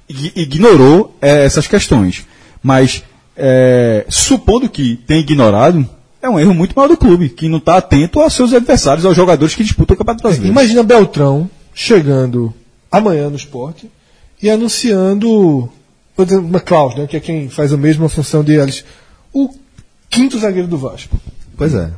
ig- 0.08 0.32
ignorou 0.34 1.16
eh, 1.22 1.44
essas 1.44 1.66
questões. 1.66 2.26
Mas, 2.62 3.02
eh, 3.36 4.04
supondo 4.08 4.68
que 4.68 4.96
tenha 4.96 5.20
ignorado, 5.20 5.86
é 6.20 6.28
um 6.28 6.38
erro 6.38 6.54
muito 6.54 6.74
maior 6.74 6.88
do 6.88 6.96
clube, 6.96 7.28
que 7.28 7.48
não 7.48 7.58
está 7.58 7.76
atento 7.76 8.20
aos 8.20 8.32
seus 8.32 8.52
adversários, 8.52 9.04
aos 9.04 9.16
jogadores 9.16 9.54
que 9.54 9.64
disputam 9.64 9.94
o 9.94 9.98
Campeonato 9.98 10.22
Brasileiro. 10.22 10.52
Imagina 10.52 10.82
Beltrão 10.82 11.50
chegando 11.74 12.52
amanhã 12.90 13.28
no 13.28 13.36
esporte 13.36 13.90
e 14.42 14.50
anunciando 14.50 15.68
dizer, 16.18 16.38
McLeod, 16.38 17.00
né, 17.00 17.06
que 17.06 17.16
é 17.16 17.20
quem 17.20 17.48
faz 17.48 17.72
a 17.72 17.76
mesma 17.76 18.08
função 18.08 18.44
de 18.44 18.52
Ellis, 18.52 18.84
o 19.32 19.48
quinto 20.08 20.38
zagueiro 20.38 20.68
do 20.68 20.78
Vasco. 20.78 21.18
Pois 21.56 21.74
é. 21.74 21.90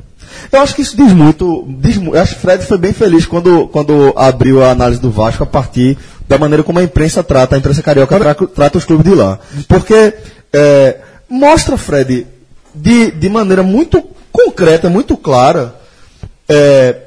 Eu 0.51 0.61
acho 0.61 0.73
que 0.73 0.81
isso 0.81 0.97
diz 0.97 1.13
muito. 1.13 1.67
Diz, 1.79 1.97
eu 1.97 2.19
acho 2.19 2.33
que 2.33 2.39
o 2.39 2.41
Fred 2.41 2.65
foi 2.65 2.77
bem 2.77 2.93
feliz 2.93 3.25
quando, 3.25 3.67
quando 3.67 4.13
abriu 4.15 4.63
a 4.63 4.71
análise 4.71 4.99
do 4.99 5.11
Vasco 5.11 5.43
a 5.43 5.45
partir 5.45 5.97
da 6.27 6.37
maneira 6.37 6.63
como 6.63 6.79
a 6.79 6.83
imprensa 6.83 7.23
trata, 7.23 7.55
a 7.55 7.59
imprensa 7.59 7.83
carioca 7.83 8.17
tra- 8.17 8.33
trata 8.33 8.77
os 8.77 8.85
clubes 8.85 9.05
de 9.05 9.13
lá. 9.15 9.37
Porque 9.67 10.15
é, 10.51 10.97
mostra, 11.29 11.77
Fred, 11.77 12.27
de, 12.73 13.11
de 13.11 13.29
maneira 13.29 13.63
muito 13.63 14.03
concreta, 14.31 14.89
muito 14.89 15.15
clara, 15.15 15.75
é, 16.47 17.01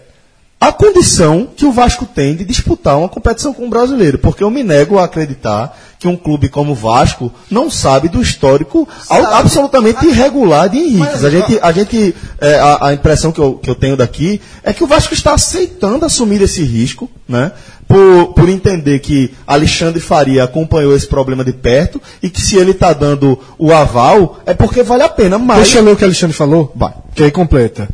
a 0.61 0.73
condição 0.73 1.49
que 1.57 1.65
o 1.65 1.71
Vasco 1.73 2.05
tem 2.05 2.35
de 2.35 2.45
disputar 2.45 2.99
uma 2.99 3.09
competição 3.09 3.55
com 3.55 3.67
o 3.67 3.71
brasileiro. 3.71 4.19
Porque 4.19 4.43
eu 4.43 4.51
me 4.51 4.65
nego 4.65 4.99
a 4.99 5.05
acreditar 5.05 5.77
que 6.01 6.09
um 6.09 6.17
clube 6.17 6.49
como 6.49 6.73
o 6.73 6.75
Vasco 6.75 7.33
não 7.51 7.71
sabe 7.71 8.09
do 8.09 8.21
histórico 8.21 8.89
al- 9.09 9.35
absolutamente 9.35 10.05
irregular 10.07 10.69
de 10.69 10.79
Henriques. 10.79 11.25
A 11.25 11.31
gente, 11.31 11.59
a, 11.63 11.73
gente 11.73 12.15
é, 12.41 12.55
a, 12.59 12.87
a 12.89 12.95
impressão 12.95 13.31
que 13.31 13.41
eu, 13.41 13.55
que 13.55 13.71
eu 13.71 13.75
tenho 13.77 13.97
daqui 13.97 14.41
é 14.65 14.73
que 14.73 14.83
o 14.83 14.87
Vasco 14.87 15.15
está 15.15 15.33
aceitando 15.33 16.05
assumir 16.05 16.43
esse 16.43 16.63
risco, 16.63 17.09
né? 17.29 17.53
Por, 17.87 18.35
por 18.35 18.49
entender 18.49 18.99
que 18.99 19.33
Alexandre 19.47 20.01
Faria 20.01 20.45
acompanhou 20.45 20.95
esse 20.95 21.07
problema 21.07 21.43
de 21.45 21.53
perto 21.53 22.03
e 22.23 22.29
que 22.29 22.41
se 22.41 22.57
ele 22.57 22.73
está 22.73 22.93
dando 22.93 23.39
o 23.57 23.73
aval 23.73 24.41
é 24.45 24.53
porque 24.55 24.83
vale 24.83 25.05
a 25.05 25.09
pena. 25.09 25.39
Mas 25.39 25.59
Deixa 25.59 25.79
eu 25.79 25.85
ler 25.85 25.93
o 25.93 25.97
que 25.97 26.03
o 26.03 26.07
Alexandre 26.07 26.37
falou, 26.37 26.71
Vai. 26.77 26.93
que 27.15 27.23
aí 27.23 27.31
completa. 27.31 27.89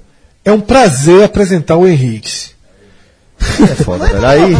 É 0.44 0.50
um 0.50 0.60
prazer 0.60 1.22
apresentar 1.22 1.76
o 1.76 1.86
Henrique. 1.86 2.53
É 3.62 3.74
foda, 3.82 4.06
velho. 4.06 4.26
Aí, 4.26 4.52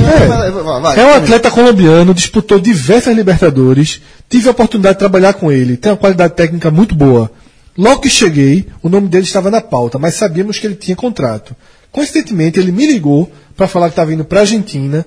É 0.97 1.05
um 1.06 1.15
atleta 1.15 1.51
colombiano, 1.51 2.15
disputou 2.15 2.59
diversas 2.59 3.15
Libertadores, 3.15 4.01
tive 4.28 4.48
a 4.48 4.52
oportunidade 4.52 4.97
de 4.97 4.98
trabalhar 5.01 5.35
com 5.35 5.51
ele, 5.51 5.77
tem 5.77 5.93
uma 5.93 5.98
qualidade 5.98 6.35
técnica 6.35 6.70
muito 6.70 6.94
boa. 6.94 7.31
Logo 7.77 8.01
que 8.01 8.09
cheguei, 8.09 8.66
o 8.82 8.89
nome 8.89 9.09
dele 9.09 9.24
estava 9.24 9.51
na 9.51 9.61
pauta, 9.61 9.98
mas 9.98 10.15
sabíamos 10.15 10.59
que 10.59 10.66
ele 10.66 10.77
tinha 10.77 10.97
contrato. 10.97 11.56
Coincidentemente, 11.90 12.59
ele 12.59 12.70
me 12.70 12.86
ligou 12.86 13.31
para 13.56 13.66
falar 13.66 13.86
que 13.86 13.93
estava 13.93 14.12
indo 14.12 14.24
para 14.24 14.39
a 14.39 14.43
Argentina. 14.43 15.05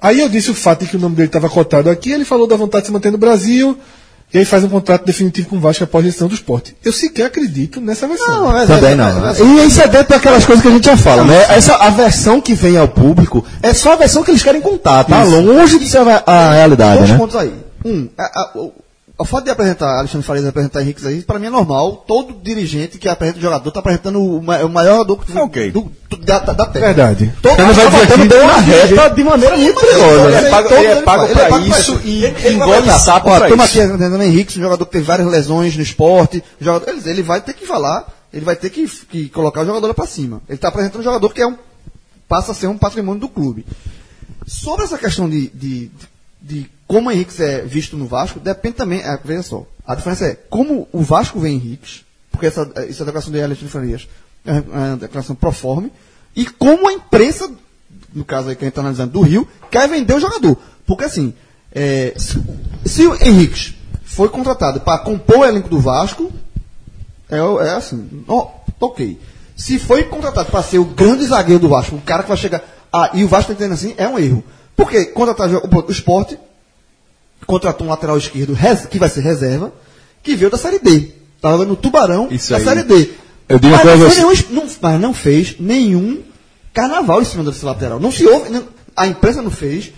Aí 0.00 0.20
eu 0.20 0.28
disse 0.28 0.50
o 0.50 0.54
fato 0.54 0.84
de 0.84 0.90
que 0.90 0.96
o 0.96 1.00
nome 1.00 1.16
dele 1.16 1.28
estava 1.28 1.48
cotado 1.48 1.90
aqui, 1.90 2.12
ele 2.12 2.24
falou 2.24 2.46
da 2.46 2.56
vontade 2.56 2.82
de 2.82 2.86
se 2.88 2.92
manter 2.92 3.10
no 3.10 3.18
Brasil, 3.18 3.76
e 4.34 4.38
aí 4.38 4.44
faz 4.44 4.64
um 4.64 4.68
contrato 4.68 5.04
definitivo 5.04 5.48
com 5.48 5.56
o 5.56 5.60
Vasco 5.60 5.84
após 5.84 6.04
a 6.04 6.08
gestão 6.08 6.28
do 6.28 6.34
esporte. 6.34 6.76
Eu 6.84 6.92
sequer 6.92 7.26
acredito 7.26 7.80
nessa 7.80 8.06
versão. 8.08 8.44
Também 8.66 8.94
não. 8.94 9.06
E 9.62 9.66
isso 9.66 9.80
é 9.80 9.88
dentro 9.88 10.08
daquelas 10.10 10.44
coisas 10.44 10.62
que 10.62 10.68
a 10.68 10.72
gente 10.72 10.84
já 10.84 10.96
fala, 10.96 11.24
né? 11.24 11.46
Essa, 11.48 11.74
a 11.76 11.90
versão 11.90 12.40
que 12.40 12.52
vem 12.54 12.76
ao 12.76 12.88
público 12.88 13.44
é 13.62 13.72
só 13.72 13.92
a 13.92 13.96
versão 13.96 14.22
que 14.24 14.30
eles 14.30 14.42
querem 14.42 14.60
contar, 14.60 15.04
tá? 15.04 15.22
Longe 15.22 15.78
de 15.78 15.88
ser 15.88 15.98
a, 15.98 16.22
a 16.26 16.52
realidade, 16.54 16.98
Dois 16.98 17.10
né? 17.10 17.16
pontos 17.18 17.36
aí. 17.36 17.54
Um, 17.84 18.08
a- 18.18 18.24
a- 18.24 18.50
o, 19.18 19.24
fato 19.24 19.44
de 19.44 19.50
apresentar 19.50 19.98
Alexandre 19.98 20.26
Farias 20.26 20.46
apresentar 20.46 20.82
Henrique 20.82 21.06
aí, 21.06 21.22
para 21.22 21.38
mim 21.38 21.46
é 21.46 21.50
normal. 21.50 22.04
Todo 22.06 22.34
dirigente 22.34 22.98
que 22.98 23.08
apresenta 23.08 23.38
o 23.38 23.42
jogador 23.42 23.68
está 23.68 23.80
apresentando 23.80 24.22
o, 24.22 24.42
ma- 24.42 24.58
o 24.58 24.68
maior 24.68 24.98
jogador 24.98 25.24
do, 25.24 25.38
Ok. 25.40 25.70
do- 25.70 25.92
do- 26.10 26.16
da, 26.18 26.38
da, 26.40 26.66
terra. 26.66 26.86
Verdade. 26.86 27.32
Todo 27.40 27.52
Ele 27.60 27.72
vai 27.72 27.74
dizer 27.90 27.90
botando 28.18 28.46
na 28.46 28.56
Reta 28.58 29.08
de 29.10 29.24
maneira 29.24 29.56
muito 29.56 29.80
perigosa, 29.80 30.26
Ele 30.26 30.34
é 30.46 30.50
pago, 30.50 30.74
ele 30.74 30.86
é 30.86 31.02
pago 31.02 31.24
Ele 31.24 31.32
é 31.40 31.48
pago 31.48 31.64
pra 31.66 31.78
isso 31.78 32.00
e 32.04 32.26
engole 32.52 32.90
sapo 32.92 33.30
tamo 33.30 33.54
isso. 33.54 33.62
aqui 33.64 33.80
apresentando 33.80 34.22
Henrique, 34.22 34.58
um 34.58 34.62
jogador 34.62 34.84
que 34.84 34.92
teve 34.92 35.04
várias 35.04 35.28
lesões 35.28 35.74
no 35.76 35.82
esporte. 35.82 36.44
Jogador, 36.60 36.88
ele, 36.90 37.00
ele 37.08 37.22
vai 37.22 37.40
ter 37.40 37.54
que 37.54 37.64
falar, 37.66 38.06
ele 38.32 38.44
vai 38.44 38.54
ter 38.56 38.68
que, 38.70 38.86
que 38.86 39.28
colocar 39.30 39.62
o 39.62 39.66
jogador 39.66 39.94
para 39.94 40.06
cima. 40.06 40.42
Ele 40.48 40.56
está 40.56 40.68
apresentando 40.68 41.00
um 41.00 41.04
jogador 41.04 41.32
que 41.32 41.40
é 41.40 41.46
um, 41.46 41.56
passa 42.28 42.52
a 42.52 42.54
ser 42.54 42.66
um 42.66 42.76
patrimônio 42.76 43.20
do 43.20 43.28
clube. 43.28 43.64
Sobre 44.46 44.84
essa 44.84 44.98
questão 44.98 45.28
de, 45.28 45.48
de, 45.48 45.90
de 46.42 46.66
como 46.86 47.08
o 47.08 47.12
Henrique 47.12 47.42
é 47.42 47.62
visto 47.62 47.96
no 47.96 48.06
Vasco, 48.06 48.38
depende 48.38 48.76
também. 48.76 49.00
é, 49.00 49.18
veja 49.24 49.42
só, 49.42 49.66
a 49.86 49.94
diferença 49.94 50.26
é 50.26 50.34
como 50.34 50.88
o 50.92 51.02
Vasco 51.02 51.40
vê 51.40 51.48
Henrique, 51.50 52.04
porque 52.30 52.46
essa, 52.46 52.70
essa 52.76 53.04
declaração 53.04 53.32
de 53.32 53.42
Alexandre 53.42 53.68
Farias 53.68 54.08
é 54.44 54.52
uma 54.60 54.96
declaração 54.96 55.34
proforme, 55.34 55.92
e 56.34 56.46
como 56.46 56.88
a 56.88 56.92
imprensa, 56.92 57.50
no 58.14 58.24
caso 58.24 58.48
aí 58.48 58.56
que 58.56 58.64
a 58.64 58.66
gente 58.66 58.72
está 58.72 58.82
analisando, 58.82 59.12
do 59.12 59.20
Rio, 59.22 59.48
quer 59.70 59.88
vender 59.88 60.14
o 60.14 60.20
jogador. 60.20 60.56
Porque 60.86 61.04
assim, 61.04 61.34
é, 61.72 62.14
se, 62.16 62.42
se 62.84 63.06
o 63.06 63.14
Henrique 63.14 63.76
foi 64.04 64.28
contratado 64.28 64.80
para 64.80 64.98
compor 64.98 65.38
o 65.38 65.44
elenco 65.44 65.68
do 65.68 65.80
Vasco, 65.80 66.32
é, 67.28 67.38
é 67.38 67.70
assim, 67.70 68.24
ó, 68.28 68.50
ok. 68.80 69.18
Se 69.56 69.78
foi 69.78 70.04
contratado 70.04 70.50
para 70.50 70.62
ser 70.62 70.78
o 70.78 70.84
grande 70.84 71.24
zagueiro 71.24 71.60
do 71.60 71.68
Vasco, 71.68 71.96
o 71.96 72.00
cara 72.00 72.22
que 72.22 72.28
vai 72.28 72.36
chegar. 72.36 72.62
Ah, 72.92 73.10
e 73.14 73.24
o 73.24 73.28
Vasco 73.28 73.50
está 73.50 73.64
entendendo 73.64 73.74
assim, 73.74 73.94
é 73.96 74.06
um 74.06 74.18
erro. 74.18 74.44
Porque 74.76 75.06
contratar 75.06 75.48
o 75.50 75.90
esporte, 75.90 76.38
contratou 77.46 77.86
um 77.86 77.90
lateral 77.90 78.16
esquerdo 78.16 78.56
que 78.90 78.98
vai 78.98 79.08
ser 79.08 79.20
reserva, 79.20 79.72
que 80.22 80.34
veio 80.36 80.50
da 80.50 80.56
Série 80.58 80.78
D. 80.78 81.10
Estava 81.36 81.64
no 81.64 81.76
Tubarão 81.76 82.28
Isso 82.30 82.50
da 82.50 82.56
aí. 82.56 82.64
Série 82.64 82.82
D. 82.82 83.10
Eu 83.48 83.58
digo 83.58 83.74
uma 83.74 83.84
mas, 83.84 83.98
coisa 83.98 83.98
não 83.98 84.06
a 84.06 84.10
foi 84.10 84.34
você. 84.36 84.44
nenhum 84.50 84.60
não- 84.64 84.70
mas 84.80 85.00
não 85.00 85.14
fez 85.14 85.56
nenhum 85.60 86.22
carnaval 86.72 87.22
em 87.22 87.24
cima 87.24 87.44
desse 87.44 87.64
lateral. 87.64 88.00
Não 88.00 88.10
se 88.10 88.26
houve. 88.26 88.62
a 88.96 89.06
imprensa 89.06 89.40
não 89.42 89.50
fez, 89.50 89.92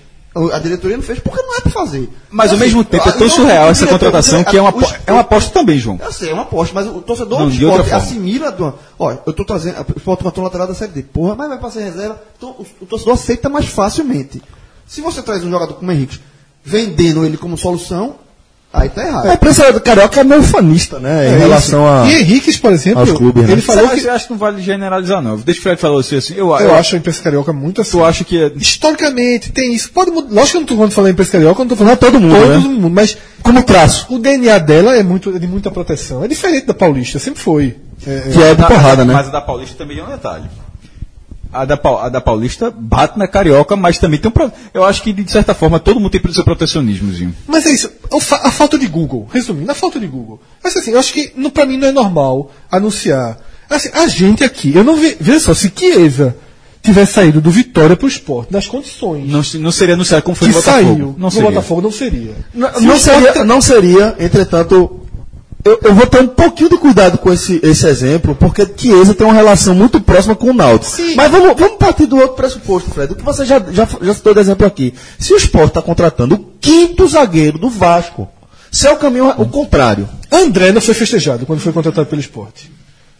a 0.52 0.59
diretoria 0.59 0.97
não 0.97 1.02
fez, 1.05 1.19
porque 1.20 1.40
não 1.40 1.56
é 1.56 1.60
para 1.60 1.73
fazer. 1.73 2.09
Mas 2.31 2.51
ao 2.51 2.56
Assim, 2.56 2.65
mesmo 2.66 2.85
tempo 2.85 3.09
é 3.09 3.12
tão 3.12 3.27
então, 3.27 3.36
surreal 3.36 3.70
essa 3.70 3.86
diretor- 3.86 3.98
contratação 4.06 4.44
que 4.44 4.56
é 4.56 4.60
uma, 4.60 4.69
apo- 4.70 4.94
é 5.06 5.12
uma 5.12 5.20
aposta 5.23 5.51
também, 5.52 5.78
João. 5.78 5.98
eu 6.02 6.12
sei, 6.12 6.31
é 6.31 6.35
uma 6.35 6.43
aposta, 6.43 6.74
mas 6.74 6.86
o 6.86 7.01
torcedor 7.01 7.39
Não, 7.40 7.48
do 7.48 7.55
esporte 7.55 7.93
assimila. 7.93 8.51
Do, 8.52 8.74
olha, 8.98 9.20
eu 9.27 9.32
tô 9.32 9.44
trazendo. 9.44 9.77
O 9.78 9.98
esporte 9.98 10.19
contratou 10.19 10.43
um 10.43 10.47
lateral 10.47 10.66
da 10.66 10.74
série 10.74 10.93
D. 10.93 11.02
Porra, 11.05 11.35
mas 11.35 11.48
vai 11.48 11.59
passar 11.59 11.81
em 11.81 11.85
reserva. 11.85 12.20
Então, 12.36 12.51
o, 12.51 12.66
o 12.82 12.86
torcedor 12.86 13.15
aceita 13.15 13.48
mais 13.48 13.66
facilmente. 13.66 14.43
Se 14.86 15.01
você 15.01 15.23
traz 15.23 15.43
um 15.44 15.51
jogador 15.51 15.74
como 15.74 15.90
o 15.90 15.94
Henrique, 15.94 16.20
vendendo 16.64 17.24
ele 17.24 17.36
como 17.36 17.56
solução, 17.56 18.16
aí 18.72 18.89
tá 18.89 19.06
errado. 19.06 19.26
A 19.30 19.35
imprensa 19.35 19.80
carioca 19.80 20.20
é 20.20 20.24
meio 20.24 20.43
fanista, 20.43 20.98
né? 20.98 21.35
em 21.35 21.39
relação 21.39 21.86
a. 21.86 22.06
E 22.06 22.20
Henrique, 22.20 22.56
por 22.59 22.72
exemplo, 22.72 23.01
aos 23.01 23.12
clubes, 23.12 23.47
né? 23.47 23.52
ele 23.52 23.62
falou 23.62 23.86
Mas 23.86 24.02
que. 24.02 24.06
eu 24.06 24.12
acho 24.12 24.26
que 24.26 24.32
não 24.32 24.39
vale 24.39 24.62
generalizar, 24.62 25.22
não. 25.22 25.36
Deixa 25.39 25.60
o 25.60 25.62
Fred 25.62 25.80
falar 25.80 26.01
assim. 26.01 26.16
assim 26.16 26.35
eu, 26.36 26.48
Eu 26.56 26.74
acho 26.74 26.94
a 26.94 26.98
imprensa 26.98 27.22
carioca 27.22 27.52
muito 27.52 27.80
assim. 27.80 27.93
Tu 27.93 28.05
acha 28.05 28.24
que 28.24 28.43
é. 28.43 28.52
Historicamente, 28.56 29.51
tem 29.52 29.74
isso. 29.74 29.90
Pode 29.90 30.10
mudar. 30.10 30.28
Lógico 30.32 30.51
que 30.51 30.56
eu 30.56 30.60
não 30.60 30.64
estou 30.64 30.76
falando 30.76 30.93
falar 30.93 31.09
em 31.09 31.12
imprensa 31.12 31.32
carioca, 31.32 31.60
eu 31.62 31.64
não 31.64 31.72
estou 31.72 31.78
falando 31.78 31.98
todo 31.98 32.20
mundo, 32.20 32.35
todo 32.35 32.48
né? 32.48 32.59
mundo, 32.59 32.90
mas 32.90 33.16
Como 33.43 33.62
traço. 33.62 34.06
o 34.10 34.18
DNA 34.18 34.59
dela 34.59 34.97
é, 34.97 35.02
muito, 35.02 35.35
é 35.35 35.39
de 35.39 35.47
muita 35.47 35.70
proteção. 35.70 36.22
É 36.24 36.28
diferente 36.28 36.66
da 36.66 36.74
paulista, 36.74 37.18
sempre 37.18 37.40
foi. 37.40 37.76
É, 38.06 38.30
Que 38.32 38.43
é 38.43 38.55
de 38.55 38.64
porrada, 38.64 39.05
né? 39.05 39.12
Mas 39.12 39.28
a 39.28 39.30
da 39.30 39.40
Paulista 39.40 39.76
também 39.76 39.98
é 39.98 40.05
um 40.05 40.09
detalhe. 40.09 40.44
A 41.53 41.65
da, 41.65 41.81
a 42.03 42.09
da 42.11 42.20
Paulista 42.20 42.70
bate 42.70 43.19
na 43.19 43.27
Carioca, 43.27 43.75
mas 43.75 43.97
também 43.99 44.19
tem 44.20 44.29
um. 44.29 44.33
pro- 44.33 44.53
Eu 44.75 44.85
acho 44.85 45.03
que, 45.03 45.12
de 45.12 45.31
certa 45.31 45.55
forma, 45.55 45.81
todo 45.81 45.99
mundo 45.99 46.11
tem 46.11 46.33
seu 46.33 46.45
protecionismozinho. 46.45 47.35
Mas 47.47 47.65
é 47.66 47.70
isso. 47.70 47.91
O 48.12 48.20
fa- 48.20 48.41
A 48.45 48.51
falta 48.51 48.79
de 48.79 48.87
Google. 48.87 49.27
Resumindo, 49.33 49.70
a 49.70 49.75
falta 49.75 49.99
de 49.99 50.07
Google. 50.07 50.41
Mas 50.62 50.77
assim, 50.77 50.91
eu 50.91 50.99
acho 50.99 51.12
que 51.12 51.33
no, 51.37 51.51
pra 51.51 51.65
mim 51.65 51.79
não 51.79 51.89
é 51.89 51.93
normal 51.93 52.51
anunciar. 52.70 53.39
Assim, 53.70 53.89
a 53.95 54.07
gente 54.09 54.45
aqui, 54.45 54.75
eu 54.75 54.85
não 54.85 54.97
ve, 54.97 55.16
veja 55.20 55.41
só, 55.41 55.55
se 55.55 55.73
Chiesa 55.75 56.37
tivesse 56.83 57.12
saído 57.15 57.41
do 57.41 57.51
Vitória 57.51 57.97
pro 57.97 58.09
esporte, 58.09 58.51
nas 58.53 58.66
condições 58.66 59.29
Não, 59.29 59.43
não 59.61 59.70
seria 59.73 59.95
anunciado 59.95 60.23
como 60.23 60.35
foi 60.37 60.49
que 60.49 60.55
no 60.55 60.61
Botafogo. 60.61 60.85
saiu 60.87 60.99
Não 60.99 61.15
no 61.19 61.31
seria. 61.31 61.49
Botafogo, 61.51 61.83
não 61.83 61.91
seria. 61.93 62.35
Não, 62.55 62.75
Se 62.75 62.85
não 62.87 62.95
o 62.95 62.99
seria, 62.99 63.45
não 63.45 63.61
seria, 63.61 64.16
entretanto, 64.19 64.98
eu, 65.64 65.78
eu 65.82 65.94
vou 65.94 66.06
ter 66.06 66.20
um 66.20 66.28
pouquinho 66.28 66.70
de 66.70 66.78
cuidado 66.78 67.18
com 67.18 67.32
esse, 67.32 67.60
esse 67.62 67.86
exemplo, 67.86 68.35
porque 68.35 68.66
Chiesa 68.76 69.14
tem 69.14 69.26
uma 69.26 69.35
relação 69.35 69.74
muito 69.74 70.01
próxima 70.01 70.35
com 70.35 70.51
o 70.51 70.55
Náutico. 70.55 70.97
Mas 71.16 71.30
vamos, 71.30 71.56
vamos 71.59 71.76
partir 71.78 72.06
do 72.06 72.16
outro 72.16 72.36
pressuposto, 72.36 72.90
Fred. 72.90 73.12
O 73.12 73.16
que 73.16 73.24
você 73.24 73.44
já, 73.44 73.59
já, 73.70 73.86
já 74.01 74.14
citou 74.14 74.35
de 74.35 74.40
exemplo 74.40 74.66
aqui. 74.66 74.94
Se 75.18 75.32
o 75.32 75.36
Sport 75.36 75.68
está 75.68 75.82
contratando 75.82 76.36
o 76.36 76.44
quinto 76.60 77.06
zagueiro 77.09 77.59
do 77.59 77.68
Vasco, 77.68 78.28
se 78.70 78.86
é 78.86 78.93
o 78.93 78.97
caminho 78.97 79.28
o 79.36 79.47
contrário. 79.47 80.09
André 80.30 80.72
não 80.72 80.80
foi 80.80 80.94
festejado 80.94 81.44
quando 81.44 81.60
foi 81.60 81.72
contratado 81.72 82.06
pelo 82.06 82.20
esporte. 82.20 82.70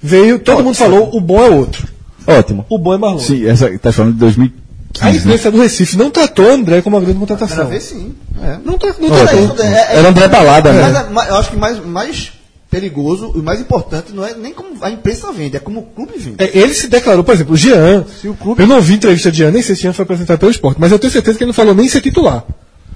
Veio, 0.01 0.39
todo 0.39 0.63
mundo 0.63 0.77
falou, 0.77 1.11
o 1.17 1.21
bom 1.21 1.43
é 1.43 1.51
outro. 1.51 1.89
Ótimo. 2.27 2.65
O 2.69 2.79
bom 2.79 2.95
é 2.95 2.99
Marlon. 2.99 3.19
Sim, 3.19 3.47
essa 3.47 3.77
tá 3.79 3.91
falando 3.91 4.13
de 4.13 4.21
2015. 4.21 4.68
A 5.01 5.11
imprensa 5.11 5.51
do 5.51 5.61
Recife 5.61 5.97
não 5.97 6.11
tratou 6.11 6.51
André 6.51 6.83
como 6.83 6.97
uma 6.97 7.03
grande 7.03 7.19
contratação. 7.21 7.69
Vez 7.69 7.85
sim. 7.85 8.15
É. 8.43 8.57
Não, 8.65 8.77
tra 8.79 8.95
não 8.99 9.09
Mas 9.09 9.19
tratou. 9.21 9.39
é 9.39 9.43
isso, 9.45 9.63
é- 9.63 9.67
é- 9.67 9.97
Era 9.99 10.09
André 10.09 10.29
Balada, 10.29 10.73
né? 10.73 10.83
Mas 10.83 10.97
é- 10.97 11.07
mas 11.13 11.29
eu 11.29 11.37
acho 11.37 11.51
que 11.51 11.57
mais, 11.57 11.85
mais 11.85 12.33
perigoso 12.71 13.33
e 13.37 13.39
mais 13.39 13.61
importante 13.61 14.13
não 14.13 14.25
é 14.27 14.35
nem 14.35 14.53
como 14.53 14.71
a 14.83 14.91
imprensa 14.91 15.33
vende, 15.33 15.57
é 15.57 15.61
como 15.61 15.81
o 15.81 15.83
clube 15.85 16.13
vende. 16.19 16.35
É, 16.39 16.59
ele 16.59 16.75
se 16.75 16.89
declarou, 16.89 17.23
por 17.23 17.35
exemplo, 17.35 17.55
o 17.55 17.57
Jean. 17.57 18.05
Se 18.21 18.29
o 18.29 18.35
clube- 18.35 18.61
Eu 18.63 18.67
não 18.67 18.81
vi 18.81 18.95
entrevista 18.95 19.31
de 19.31 19.39
Jean, 19.39 19.51
nem 19.51 19.63
sei 19.63 19.75
se 19.77 19.83
Jean 19.83 19.93
foi 19.93 20.03
apresentado 20.03 20.39
pelo 20.39 20.51
esporte, 20.51 20.79
mas 20.81 20.91
eu 20.93 20.99
tenho 20.99 21.13
certeza 21.13 21.37
que 21.39 21.45
ele 21.45 21.49
não 21.49 21.55
falou 21.55 21.75
nem 21.75 21.87
em 21.87 21.89
ser 21.89 22.01
titular. 22.01 22.45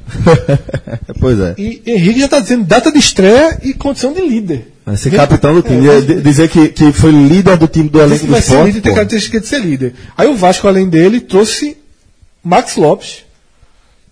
pois 1.21 1.39
é. 1.41 1.55
E 1.59 1.83
Henrique 1.87 2.19
já 2.21 2.27
está 2.27 2.41
dizendo 2.41 2.65
data 2.65 2.91
de 2.93 2.99
estreia 2.99 3.59
e 3.63 3.73
condição 3.73 4.13
de 4.13 4.21
líder. 4.21 4.73
Vai 4.85 4.97
ser 4.97 5.11
capitão 5.13 5.55
do 5.55 5.63
time. 5.63 5.81
D- 6.03 6.21
dizer 6.21 6.49
que, 6.49 6.69
que 6.69 6.93
foi 6.93 7.13
líder 7.13 7.57
do 7.57 7.69
time 7.69 7.89
do 7.89 8.01
elenco 8.01 8.27
do 8.27 8.33
vai 8.33 8.43
ser 8.43 8.49
Sport. 8.53 8.67
líder 8.67 8.79
e 8.79 8.83
tem 8.83 8.95
característica 8.95 9.41
de 9.41 9.47
ser 9.47 9.61
líder. 9.61 9.95
Aí 10.19 10.27
o 10.29 10.35
Vasco, 10.37 10.67
além 10.67 10.89
dele, 10.89 11.21
trouxe 11.21 11.77
Max 12.45 12.77
Lopes. 12.77 13.25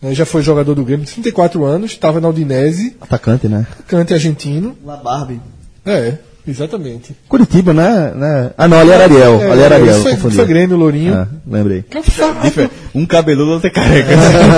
né, 0.00 0.14
já 0.14 0.24
foi 0.24 0.42
jogador 0.42 0.74
do 0.74 0.84
Grêmio, 0.84 1.04
34 1.06 1.64
anos, 1.64 1.90
estava 1.92 2.20
na 2.20 2.28
Udinese, 2.28 2.96
Atacante, 3.00 3.48
né? 3.48 3.66
cante 3.86 4.14
argentino. 4.14 4.76
La 4.84 4.96
Barbie. 4.96 5.40
É, 5.84 6.14
exatamente. 6.46 7.16
Curitiba, 7.28 7.72
né? 7.72 8.12
né? 8.14 8.50
Ah, 8.56 8.68
não, 8.68 8.78
ali 8.78 8.90
era 8.90 9.04
Ariel. 9.04 9.40
É, 9.42 9.50
ali 9.50 9.62
era 9.62 9.74
Ariel, 9.76 9.94
isso 9.94 10.02
foi, 10.02 10.12
confundi. 10.12 10.36
foi 10.36 10.46
Grêmio, 10.46 10.76
Lourinho. 10.76 11.14
Ah, 11.14 11.28
lembrei. 11.46 11.84
Um 12.94 13.04
cabeludo, 13.06 13.52
outro 13.52 13.68
é 13.68 13.70
careca. 13.70 14.10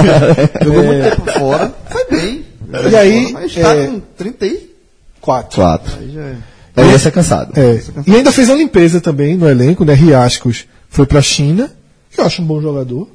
Jogou 0.64 0.84
muito 0.84 1.02
tempo 1.16 1.32
fora, 1.32 1.74
foi 1.90 2.04
bem. 2.10 2.44
E 2.90 2.96
aí, 2.96 3.32
Mas 3.32 3.56
está 3.56 3.74
é- 3.74 3.86
com 3.86 4.00
34. 4.16 5.54
Quatro. 5.54 5.98
Aí 6.00 6.10
já 6.12 6.20
é. 6.22 6.36
Aí 6.74 6.90
ia 6.90 6.98
ser 6.98 7.10
cansado. 7.12 7.52
É, 7.58 7.80
e 8.06 8.16
ainda 8.16 8.32
fez 8.32 8.48
uma 8.48 8.56
limpeza 8.56 8.98
também 9.00 9.36
no 9.36 9.46
elenco, 9.48 9.84
né? 9.84 9.92
Riascos 9.92 10.64
foi 10.88 11.04
pra 11.04 11.20
China, 11.20 11.70
que 12.10 12.18
eu 12.20 12.24
acho 12.24 12.40
um 12.40 12.46
bom 12.46 12.60
jogador. 12.62 13.08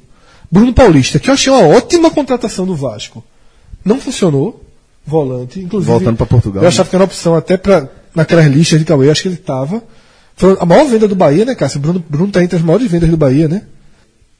Bruno 0.50 0.72
Paulista, 0.72 1.18
que 1.18 1.28
eu 1.28 1.34
achei 1.34 1.52
uma 1.52 1.66
ótima 1.66 2.10
contratação 2.10 2.66
do 2.66 2.74
Vasco. 2.74 3.22
Não 3.84 4.00
funcionou, 4.00 4.64
volante, 5.06 5.60
inclusive. 5.60 5.90
Voltando 5.90 6.16
pra 6.16 6.26
Portugal, 6.26 6.62
Eu 6.62 6.68
achava 6.68 6.88
que 6.88 6.96
era 6.96 7.02
uma 7.02 7.06
opção 7.06 7.34
até 7.34 7.56
pra, 7.56 7.88
naquelas 8.14 8.46
listas 8.46 8.78
de 8.78 8.84
Cauê, 8.84 9.10
acho 9.10 9.22
que 9.22 9.28
ele 9.28 9.36
tava. 9.36 9.82
Foi 10.36 10.56
a 10.60 10.64
maior 10.64 10.86
venda 10.86 11.08
do 11.08 11.14
Bahia, 11.14 11.44
né, 11.44 11.54
Cássio? 11.54 11.80
Bruno, 11.80 12.04
Bruno 12.08 12.30
tá 12.30 12.42
entre 12.42 12.56
as 12.56 12.62
maiores 12.62 12.90
vendas 12.90 13.10
do 13.10 13.16
Bahia, 13.16 13.48
né? 13.48 13.62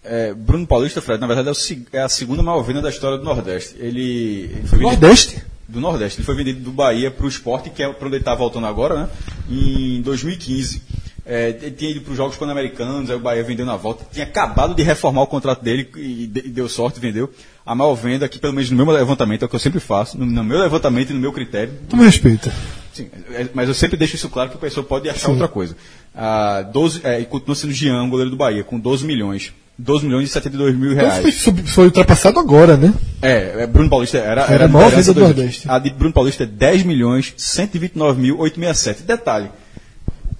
É, 0.04 0.32
Bruno 0.32 0.66
Paulista, 0.66 1.02
Fred, 1.02 1.20
na 1.20 1.26
verdade 1.26 1.50
é, 1.50 1.98
é 1.98 2.02
a 2.02 2.08
segunda 2.08 2.42
maior 2.42 2.62
venda 2.62 2.80
da 2.80 2.88
história 2.88 3.18
do 3.18 3.24
Nordeste. 3.24 3.74
Ele, 3.78 4.50
ele 4.54 4.62
foi 4.66 4.78
vendido 4.78 5.00
Nordeste. 5.00 5.42
do 5.68 5.80
Nordeste. 5.80 6.20
Ele 6.20 6.24
foi 6.24 6.34
vendido 6.36 6.60
do 6.60 6.70
Bahia 6.70 7.10
para 7.10 7.26
o 7.26 7.28
esporte, 7.28 7.68
que 7.68 7.82
é 7.82 7.92
para 7.92 8.06
onde 8.06 8.16
ele 8.16 8.22
está 8.22 8.34
voltando 8.34 8.66
agora, 8.66 9.02
né? 9.02 9.08
Em 9.50 10.00
2015. 10.00 10.82
É, 11.30 11.50
ele 11.50 11.70
tinha 11.72 11.90
ido 11.90 12.00
para 12.00 12.10
os 12.12 12.16
Jogos 12.16 12.36
Pan-Americanos, 12.38 13.10
aí 13.10 13.16
o 13.16 13.20
Bahia 13.20 13.44
vendeu 13.44 13.66
na 13.66 13.76
volta. 13.76 14.06
Tinha 14.10 14.24
acabado 14.24 14.74
de 14.74 14.82
reformar 14.82 15.20
o 15.22 15.26
contrato 15.26 15.62
dele 15.62 15.86
e, 15.96 16.22
e 16.24 16.26
deu 16.48 16.68
sorte, 16.70 16.98
vendeu. 16.98 17.30
A 17.66 17.74
maior 17.74 17.94
venda, 17.94 18.26
que 18.28 18.38
pelo 18.38 18.54
menos 18.54 18.70
no 18.70 18.76
meu 18.86 18.94
levantamento, 18.94 19.42
é 19.42 19.44
o 19.44 19.48
que 19.48 19.54
eu 19.54 19.60
sempre 19.60 19.78
faço, 19.78 20.16
no, 20.18 20.24
no 20.24 20.42
meu 20.42 20.58
levantamento 20.58 21.10
e 21.10 21.12
no 21.12 21.20
meu 21.20 21.30
critério, 21.32 21.74
Tu 21.86 21.96
me 21.98 22.04
respeita. 22.04 22.50
Sim, 22.94 23.08
é- 23.34 23.46
mas 23.52 23.68
eu 23.68 23.74
sempre 23.74 23.98
deixo 23.98 24.16
isso 24.16 24.30
claro 24.30 24.48
que 24.48 24.56
a 24.56 24.58
pessoa 24.58 24.82
pode 24.84 25.08
achar 25.10 25.28
outra 25.28 25.46
coisa. 25.48 25.76
Ah, 26.16 26.62
12, 26.62 27.02
é, 27.04 27.20
e 27.20 27.26
continua 27.26 27.54
sendo 27.54 27.72
Jean, 27.74 28.04
o 28.04 28.08
goleiro 28.08 28.30
do 28.30 28.36
Bahia, 28.36 28.64
com 28.64 28.80
12 28.80 29.04
milhões. 29.04 29.52
12 29.80 30.06
milhões 30.06 30.28
e 30.28 30.32
72 30.32 30.74
mil 30.74 30.92
Então 30.92 31.04
reais. 31.04 31.22
foi, 31.22 31.30
sub- 31.30 31.68
foi 31.68 31.84
ultrapassado 31.84 32.40
agora, 32.40 32.76
né? 32.76 32.92
É, 33.22 33.62
é, 33.62 33.66
Bruno 33.66 33.88
Paulista 33.90 34.16
era, 34.18 34.42
Era 34.44 34.52
era 34.54 34.64
a 34.64 34.68
maior 34.68 34.90
venda 34.90 35.12
do- 35.14 35.20
Nordeste. 35.20 35.70
A 35.70 35.78
de 35.78 35.90
Bruno 35.90 36.12
Paulista 36.12 36.42
é 36.42 36.46
10 36.46 36.82
milhões 36.84 37.32
129 37.36 38.20
mil 38.20 38.38
867. 38.40 39.02
Detalhe, 39.04 39.50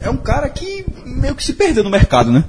é 0.01 0.09
um 0.11 0.16
cara 0.16 0.49
que 0.49 0.85
meio 1.05 1.35
que 1.35 1.45
se 1.45 1.53
perdeu 1.55 1.83
no 1.85 1.91
mercado, 1.91 2.31
né? 2.31 2.45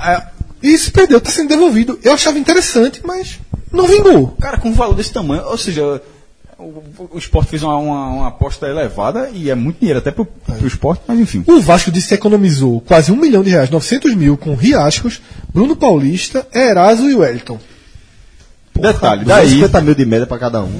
É, 0.00 0.22
E 0.62 0.76
se 0.78 0.90
perdeu, 0.90 1.20
tá 1.20 1.30
sendo 1.30 1.48
devolvido. 1.48 1.98
Eu 2.02 2.12
achava 2.14 2.38
interessante, 2.38 3.00
mas 3.04 3.38
não 3.72 3.86
vingou. 3.86 4.28
cara 4.40 4.58
com 4.58 4.68
um 4.70 4.74
valor 4.74 4.94
desse 4.94 5.12
tamanho, 5.12 5.44
ou 5.44 5.56
seja, 5.58 6.00
o, 6.58 6.82
o 7.12 7.18
esporte 7.18 7.50
fez 7.50 7.62
uma, 7.62 7.76
uma- 7.76 8.06
uma 8.08 8.28
aposta 8.28 8.66
elevada 8.66 9.30
e 9.32 9.50
é 9.50 9.54
muito 9.54 9.78
dinheiro 9.78 9.98
até 10.00 10.10
pro, 10.10 10.24
pro 10.24 10.66
esporte, 10.66 11.02
mas 11.06 11.18
enfim. 11.20 11.44
O 11.46 11.60
Vasco 11.60 11.90
disse 11.92 12.08
que 12.08 12.14
economizou 12.14 12.80
quase 12.80 13.12
um 13.12 13.16
milhão 13.16 13.42
de 13.44 13.50
reais, 13.50 13.70
900 13.70 14.14
mil 14.14 14.36
com 14.36 14.54
Riascos, 14.54 15.20
Bruno 15.54 15.76
Paulista, 15.76 16.46
Eraso 16.52 17.08
e 17.08 17.14
Wellington. 17.14 17.58
Detalhe, 18.78 19.24
Daí, 19.24 19.46
daí 19.46 19.54
50 19.56 19.80
mil 19.80 19.94
de 19.94 20.04
média 20.06 20.26
pra 20.26 20.38
cada 20.38 20.62
um. 20.62 20.70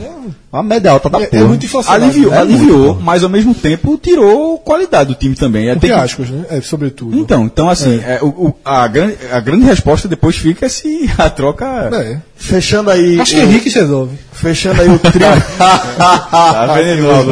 Uma 0.53 0.63
média 0.63 0.91
alta 0.91 1.11
da 1.11 1.21
É, 1.21 1.27
porra. 1.27 1.43
é 1.43 1.45
muito 1.47 1.67
inflacionado. 1.67 2.05
aliviou, 2.05 2.31
né? 2.31 2.39
aliviou 2.39 2.99
mas 3.01 3.23
ao 3.23 3.29
mesmo 3.29 3.55
tempo 3.55 3.99
tirou 4.03 4.59
qualidade 4.59 5.09
do 5.11 5.15
time 5.15 5.35
também. 5.35 5.69
É, 5.69 5.75
tem 5.77 5.91
que- 5.91 6.23
né? 6.33 6.45
É, 6.51 6.61
sobretudo. 6.61 7.17
Então, 7.19 7.45
então 7.45 7.69
assim, 7.69 8.01
é, 8.05 8.19
o- 8.23 8.27
o- 8.29 8.55
a, 8.65 8.87
grande, 8.89 9.17
a 9.31 9.41
grande 9.41 9.65
resposta 9.67 10.09
depois 10.09 10.37
fica 10.37 10.69
se 10.69 11.11
a 11.19 11.29
troca. 11.29 11.67
É. 11.93 12.19
Fechando 12.37 12.91
aí. 12.91 13.21
Acho 13.21 13.35
que 13.35 13.41
o- 13.41 13.43
Henrique 13.45 13.69
resolve. 13.69 14.17
Fechando 14.33 14.81
aí 14.81 14.89
o 14.89 14.99
trio. 14.99 15.27
Tá 15.99 16.75
venenoso, 16.75 17.31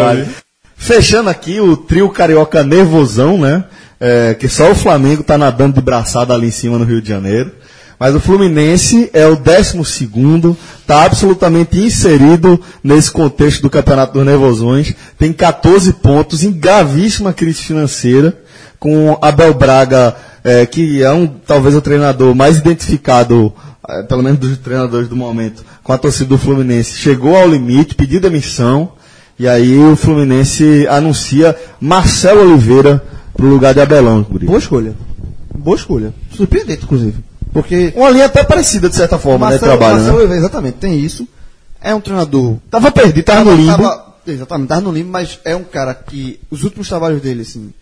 Fechando 0.76 1.30
aqui 1.30 1.60
o 1.60 1.76
trio 1.76 2.08
carioca 2.10 2.62
nervosão, 2.62 3.38
né? 3.38 3.64
É, 3.98 4.34
que 4.34 4.46
só 4.48 4.70
o 4.70 4.74
Flamengo 4.74 5.22
tá 5.22 5.38
nadando 5.38 5.74
de 5.76 5.80
braçada 5.80 6.34
ali 6.34 6.48
em 6.48 6.50
cima 6.50 6.78
no 6.78 6.84
Rio 6.84 7.00
de 7.00 7.08
Janeiro. 7.08 7.50
Mas 7.98 8.14
o 8.14 8.20
Fluminense 8.20 9.10
é 9.12 9.26
o 9.26 9.36
12 9.36 10.08
tá 10.86 11.04
absolutamente 11.04 11.78
inserido 11.78 12.60
nesse 12.84 13.10
contexto 13.10 13.62
do 13.62 13.70
Campeonato 13.70 14.12
dos 14.12 14.26
Nervosões. 14.26 14.94
Tem 15.18 15.32
14 15.32 15.94
pontos 15.94 16.44
em 16.44 16.52
gravíssima 16.52 17.32
crise 17.32 17.62
financeira, 17.62 18.38
com 18.78 19.18
Abel 19.22 19.54
Braga, 19.54 20.14
é, 20.44 20.66
que 20.66 21.02
é 21.02 21.10
um 21.10 21.26
talvez 21.26 21.74
o 21.74 21.80
treinador 21.80 22.34
mais 22.34 22.58
identificado, 22.58 23.52
é, 23.88 24.02
pelo 24.02 24.22
menos 24.22 24.38
dos 24.38 24.58
treinadores 24.58 25.08
do 25.08 25.16
momento, 25.16 25.64
com 25.82 25.92
a 25.92 25.98
torcida 25.98 26.28
do 26.28 26.38
Fluminense. 26.38 26.98
Chegou 26.98 27.34
ao 27.34 27.48
limite, 27.48 27.94
pediu 27.94 28.20
demissão. 28.20 28.92
E 29.38 29.46
aí 29.48 29.78
o 29.78 29.96
Fluminense 29.96 30.86
anuncia 30.88 31.56
Marcelo 31.80 32.42
Oliveira 32.42 33.02
pro 33.34 33.48
lugar 33.48 33.74
de 33.74 33.80
Abelão. 33.80 34.22
Boa 34.22 34.58
escolha. 34.58 34.94
Boa 35.54 35.76
escolha. 35.76 36.14
Surpreendente, 36.34 36.84
inclusive. 36.84 37.25
Porque 37.56 37.92
Uma 37.96 38.10
linha 38.10 38.26
até 38.26 38.44
parecida, 38.44 38.88
de 38.88 38.96
certa 38.96 39.18
forma, 39.18 39.48
né, 39.48 39.54
de 39.54 39.60
trabalho, 39.60 39.96
Marcelo 39.96 40.28
né? 40.28 40.36
Exatamente, 40.36 40.74
tem 40.78 40.98
isso. 40.98 41.26
É 41.80 41.94
um 41.94 42.00
treinador. 42.00 42.56
Tava 42.70 42.90
perdido, 42.90 43.24
tava 43.24 43.44
no 43.44 43.56
limbo. 43.56 43.76
tava- 43.76 44.14
exatamente, 44.26 44.68
tava 44.68 44.80
no 44.82 44.92
limbo, 44.92 45.10
mas 45.10 45.38
é 45.44 45.56
um 45.56 45.64
cara 45.64 45.94
que 45.94 46.38
os 46.50 46.64
últimos 46.64 46.88
trabalhos 46.88 47.22
dele, 47.22 47.42
assim, 47.42 47.72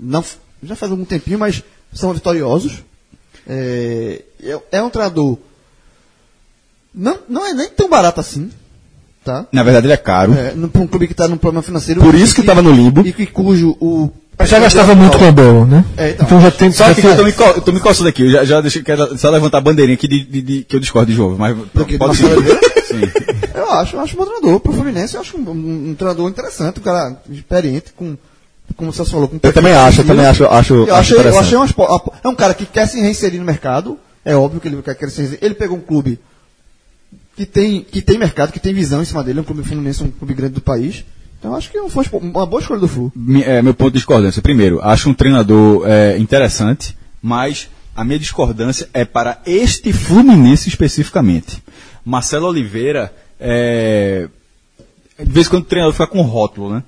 não, 0.00 0.24
já 0.62 0.74
faz 0.74 0.90
algum 0.90 1.04
tempinho, 1.04 1.38
mas 1.38 1.62
são 1.92 2.12
vitoriosos. 2.14 2.82
É, 3.46 4.22
é, 4.42 4.58
é 4.72 4.82
um 4.82 4.90
treinador. 4.90 5.38
Não, 6.94 7.18
não 7.28 7.46
é 7.46 7.52
nem 7.52 7.68
tão 7.68 7.88
barato 7.88 8.20
assim. 8.20 8.50
Tá? 9.24 9.46
Na 9.52 9.62
verdade, 9.62 9.86
ele 9.86 9.92
é 9.92 9.96
caro. 9.98 10.32
É, 10.34 10.54
um 10.54 10.86
clube 10.86 11.06
que 11.06 11.12
está 11.12 11.28
num 11.28 11.36
problema 11.36 11.62
financeiro. 11.62 12.00
Por 12.00 12.14
isso 12.14 12.34
que 12.34 12.42
tava 12.42 12.62
no 12.62 12.72
limbo. 12.72 13.06
E 13.06 13.12
que 13.12 13.26
cujo 13.26 13.76
o. 13.80 14.10
Já 14.46 14.60
gastava 14.60 14.94
muito 14.94 15.18
com 15.18 15.24
o 15.24 15.28
Abel, 15.28 15.66
né? 15.66 15.84
É, 15.96 16.10
então. 16.10 16.26
então 16.26 16.40
já 16.40 16.50
tem. 16.50 16.70
Só 16.72 16.86
já 16.86 16.94
que 16.94 17.02
tem- 17.02 17.10
eu 17.10 17.16
tô 17.16 17.24
me, 17.24 17.34
eu 17.56 17.60
tô 17.60 17.72
me 17.72 17.80
coçando 17.80 18.08
aqui, 18.08 18.22
eu 18.22 18.30
já, 18.30 18.44
já 18.44 18.60
deixei, 18.60 18.82
quero 18.82 19.18
só 19.18 19.30
levantar 19.30 19.58
a 19.58 19.60
bandeirinha 19.60 19.94
aqui 19.94 20.06
de, 20.06 20.20
de- 20.24 20.42
de- 20.42 20.64
que 20.64 20.76
eu 20.76 20.80
discordo 20.80 21.10
de 21.10 21.16
jogo, 21.16 21.36
mas 21.38 21.56
que, 21.86 21.98
pode 21.98 22.16
ser. 22.16 22.28
Sim. 22.88 23.00
Eu 23.54 23.70
acho, 23.72 23.96
eu 23.96 24.00
acho 24.00 24.14
um 24.14 24.18
bom 24.18 24.24
treinador. 24.26 24.60
Pro 24.60 24.72
Fluminense, 24.72 25.14
eu 25.16 25.20
acho 25.20 25.36
um, 25.36 25.50
um- 25.50 25.90
um 25.90 25.94
treinador 25.94 26.28
interessante, 26.30 26.78
um 26.78 26.82
cara 26.82 27.20
experiente, 27.30 27.92
com, 27.96 28.16
como 28.76 28.92
você 28.92 29.04
falou, 29.04 29.28
com 29.28 29.38
Eu 29.42 29.52
também 29.52 29.72
acho, 29.72 30.00
eu 30.02 30.06
também 30.06 30.24
acho, 30.24 30.44
acho, 30.46 30.74
Eu 30.74 30.82
acho 30.94 31.14
achei, 31.14 31.30
eu 31.30 31.38
achei 31.38 31.56
uma 31.56 31.66
expo- 31.66 31.82
apo- 31.84 32.12
É 32.22 32.28
um 32.28 32.34
cara 32.34 32.54
que 32.54 32.64
quer 32.64 32.86
se 32.86 33.00
reinserir 33.00 33.40
no 33.40 33.44
mercado. 33.46 33.98
É 34.24 34.36
óbvio 34.36 34.60
que 34.60 34.68
ele 34.68 34.80
quer, 34.82 34.94
quer 34.94 35.10
se 35.10 35.18
reinserir. 35.18 35.44
Ele 35.44 35.54
pegou 35.54 35.76
um 35.76 35.80
clube 35.80 36.18
que 37.36 37.44
tem, 37.44 37.82
que 37.82 38.00
tem 38.00 38.18
mercado, 38.18 38.52
que 38.52 38.60
tem 38.60 38.72
visão 38.72 39.02
em 39.02 39.04
cima 39.04 39.22
dele. 39.24 39.38
É 39.40 39.42
um 39.42 39.44
clube 39.44 39.62
Fluminense, 39.64 40.02
um 40.02 40.10
clube 40.10 40.34
grande 40.34 40.54
do 40.54 40.60
país. 40.60 41.04
Então 41.38 41.54
acho 41.54 41.70
que 41.70 41.78
foi 41.88 42.04
uma 42.20 42.44
boa 42.46 42.60
escolha 42.60 42.80
do 42.80 42.88
Flu. 42.88 43.12
É, 43.44 43.62
meu 43.62 43.72
ponto 43.74 43.92
de 43.92 43.98
discordância. 43.98 44.42
Primeiro, 44.42 44.80
acho 44.82 45.08
um 45.08 45.14
treinador 45.14 45.84
é, 45.86 46.18
interessante, 46.18 46.96
mas 47.22 47.68
a 47.94 48.04
minha 48.04 48.18
discordância 48.18 48.88
é 48.92 49.04
para 49.04 49.40
este 49.46 49.92
Fluminense 49.92 50.68
especificamente. 50.68 51.62
Marcelo 52.04 52.46
Oliveira, 52.48 53.12
é, 53.38 54.28
de 55.18 55.30
vez 55.32 55.46
em 55.46 55.50
quando 55.50 55.62
o 55.62 55.66
treinador 55.66 55.92
fica 55.92 56.06
com 56.06 56.22
rótulo, 56.22 56.74
né? 56.74 56.82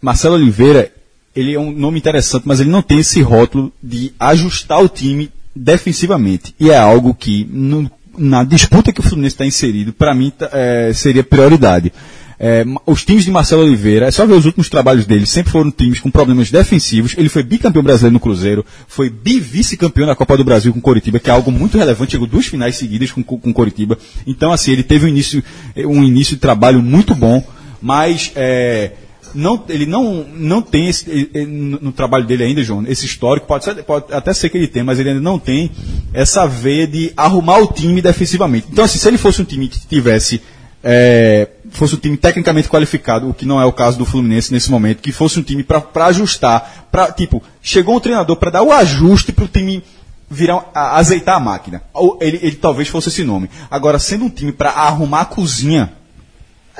Marcelo 0.00 0.34
Oliveira, 0.36 0.90
ele 1.34 1.54
é 1.54 1.60
um 1.60 1.70
nome 1.72 1.98
interessante, 1.98 2.44
mas 2.46 2.60
ele 2.60 2.70
não 2.70 2.80
tem 2.82 3.00
esse 3.00 3.20
rótulo 3.20 3.72
de 3.82 4.12
ajustar 4.18 4.82
o 4.82 4.88
time 4.88 5.30
defensivamente. 5.54 6.54
E 6.60 6.70
é 6.70 6.78
algo 6.78 7.14
que, 7.14 7.46
no- 7.50 7.90
na 8.16 8.42
disputa 8.44 8.92
que 8.92 9.00
o 9.00 9.02
Fluminense 9.02 9.34
está 9.34 9.44
inserido, 9.44 9.92
para 9.92 10.14
mim 10.14 10.30
tá- 10.30 10.48
é, 10.52 10.92
seria 10.94 11.22
prioridade. 11.24 11.92
É, 12.38 12.64
os 12.84 13.02
times 13.04 13.24
de 13.24 13.30
Marcelo 13.30 13.62
Oliveira, 13.62 14.06
é 14.06 14.10
só 14.10 14.26
ver 14.26 14.34
os 14.34 14.44
últimos 14.44 14.68
trabalhos 14.68 15.06
dele, 15.06 15.24
sempre 15.24 15.50
foram 15.50 15.70
times 15.70 16.00
com 16.00 16.10
problemas 16.10 16.50
defensivos. 16.50 17.14
Ele 17.16 17.28
foi 17.30 17.42
bicampeão 17.42 17.82
brasileiro 17.82 18.12
no 18.12 18.20
Cruzeiro, 18.20 18.64
foi 18.86 19.08
bivice-campeão 19.08 20.06
na 20.06 20.14
Copa 20.14 20.36
do 20.36 20.44
Brasil 20.44 20.72
com 20.72 20.80
Coritiba, 20.80 21.18
que 21.18 21.30
é 21.30 21.32
algo 21.32 21.50
muito 21.50 21.78
relevante, 21.78 22.12
chegou 22.12 22.26
duas 22.26 22.46
finais 22.46 22.76
seguidas 22.76 23.10
com, 23.10 23.22
com 23.22 23.52
Coritiba. 23.52 23.96
Então, 24.26 24.52
assim, 24.52 24.72
ele 24.72 24.82
teve 24.82 25.06
um 25.06 25.08
início, 25.08 25.42
um 25.76 26.02
início 26.04 26.34
de 26.34 26.40
trabalho 26.40 26.82
muito 26.82 27.14
bom, 27.14 27.42
mas 27.80 28.32
é, 28.36 28.92
não, 29.34 29.62
ele 29.68 29.86
não, 29.86 30.26
não 30.36 30.60
tem 30.60 30.88
esse, 30.88 31.06
no 31.48 31.92
trabalho 31.92 32.26
dele 32.26 32.44
ainda, 32.44 32.62
João, 32.62 32.84
esse 32.86 33.06
histórico, 33.06 33.46
pode, 33.46 33.64
ser- 33.64 33.82
pode 33.82 34.12
até 34.12 34.34
ser 34.34 34.50
que 34.50 34.58
ele 34.58 34.66
tenha, 34.68 34.84
mas 34.84 34.98
ele 34.98 35.08
ainda 35.10 35.20
não 35.22 35.38
tem 35.38 35.70
essa 36.12 36.46
veia 36.46 36.86
de 36.86 37.12
arrumar 37.16 37.58
o 37.58 37.66
time 37.66 38.02
defensivamente. 38.02 38.66
Então, 38.70 38.84
assim, 38.84 38.98
se 38.98 39.08
ele 39.08 39.18
fosse 39.18 39.40
um 39.40 39.44
time 39.44 39.68
que 39.68 39.86
tivesse 39.86 40.40
é, 40.84 41.48
fosse 41.76 41.94
um 41.94 41.98
time 41.98 42.16
tecnicamente 42.16 42.68
qualificado, 42.68 43.28
o 43.28 43.34
que 43.34 43.44
não 43.46 43.60
é 43.60 43.64
o 43.64 43.72
caso 43.72 43.98
do 43.98 44.04
Fluminense 44.04 44.52
nesse 44.52 44.70
momento, 44.70 45.00
que 45.02 45.12
fosse 45.12 45.38
um 45.38 45.42
time 45.42 45.62
para 45.62 46.06
ajustar, 46.06 46.88
para 46.90 47.10
tipo, 47.12 47.42
chegou 47.62 47.96
um 47.96 48.00
treinador 48.00 48.36
para 48.36 48.50
dar 48.50 48.62
o 48.62 48.72
ajuste 48.72 49.32
para 49.32 49.44
o 49.44 49.48
time 49.48 49.82
virar, 50.28 50.70
a, 50.74 50.96
azeitar 50.96 51.36
a 51.36 51.40
máquina. 51.40 51.82
Ou 51.92 52.18
ele, 52.20 52.38
ele 52.42 52.56
talvez 52.56 52.88
fosse 52.88 53.08
esse 53.08 53.22
nome. 53.24 53.48
Agora, 53.70 53.98
sendo 53.98 54.24
um 54.24 54.30
time 54.30 54.52
para 54.52 54.70
arrumar 54.70 55.20
a 55.20 55.24
cozinha, 55.24 55.92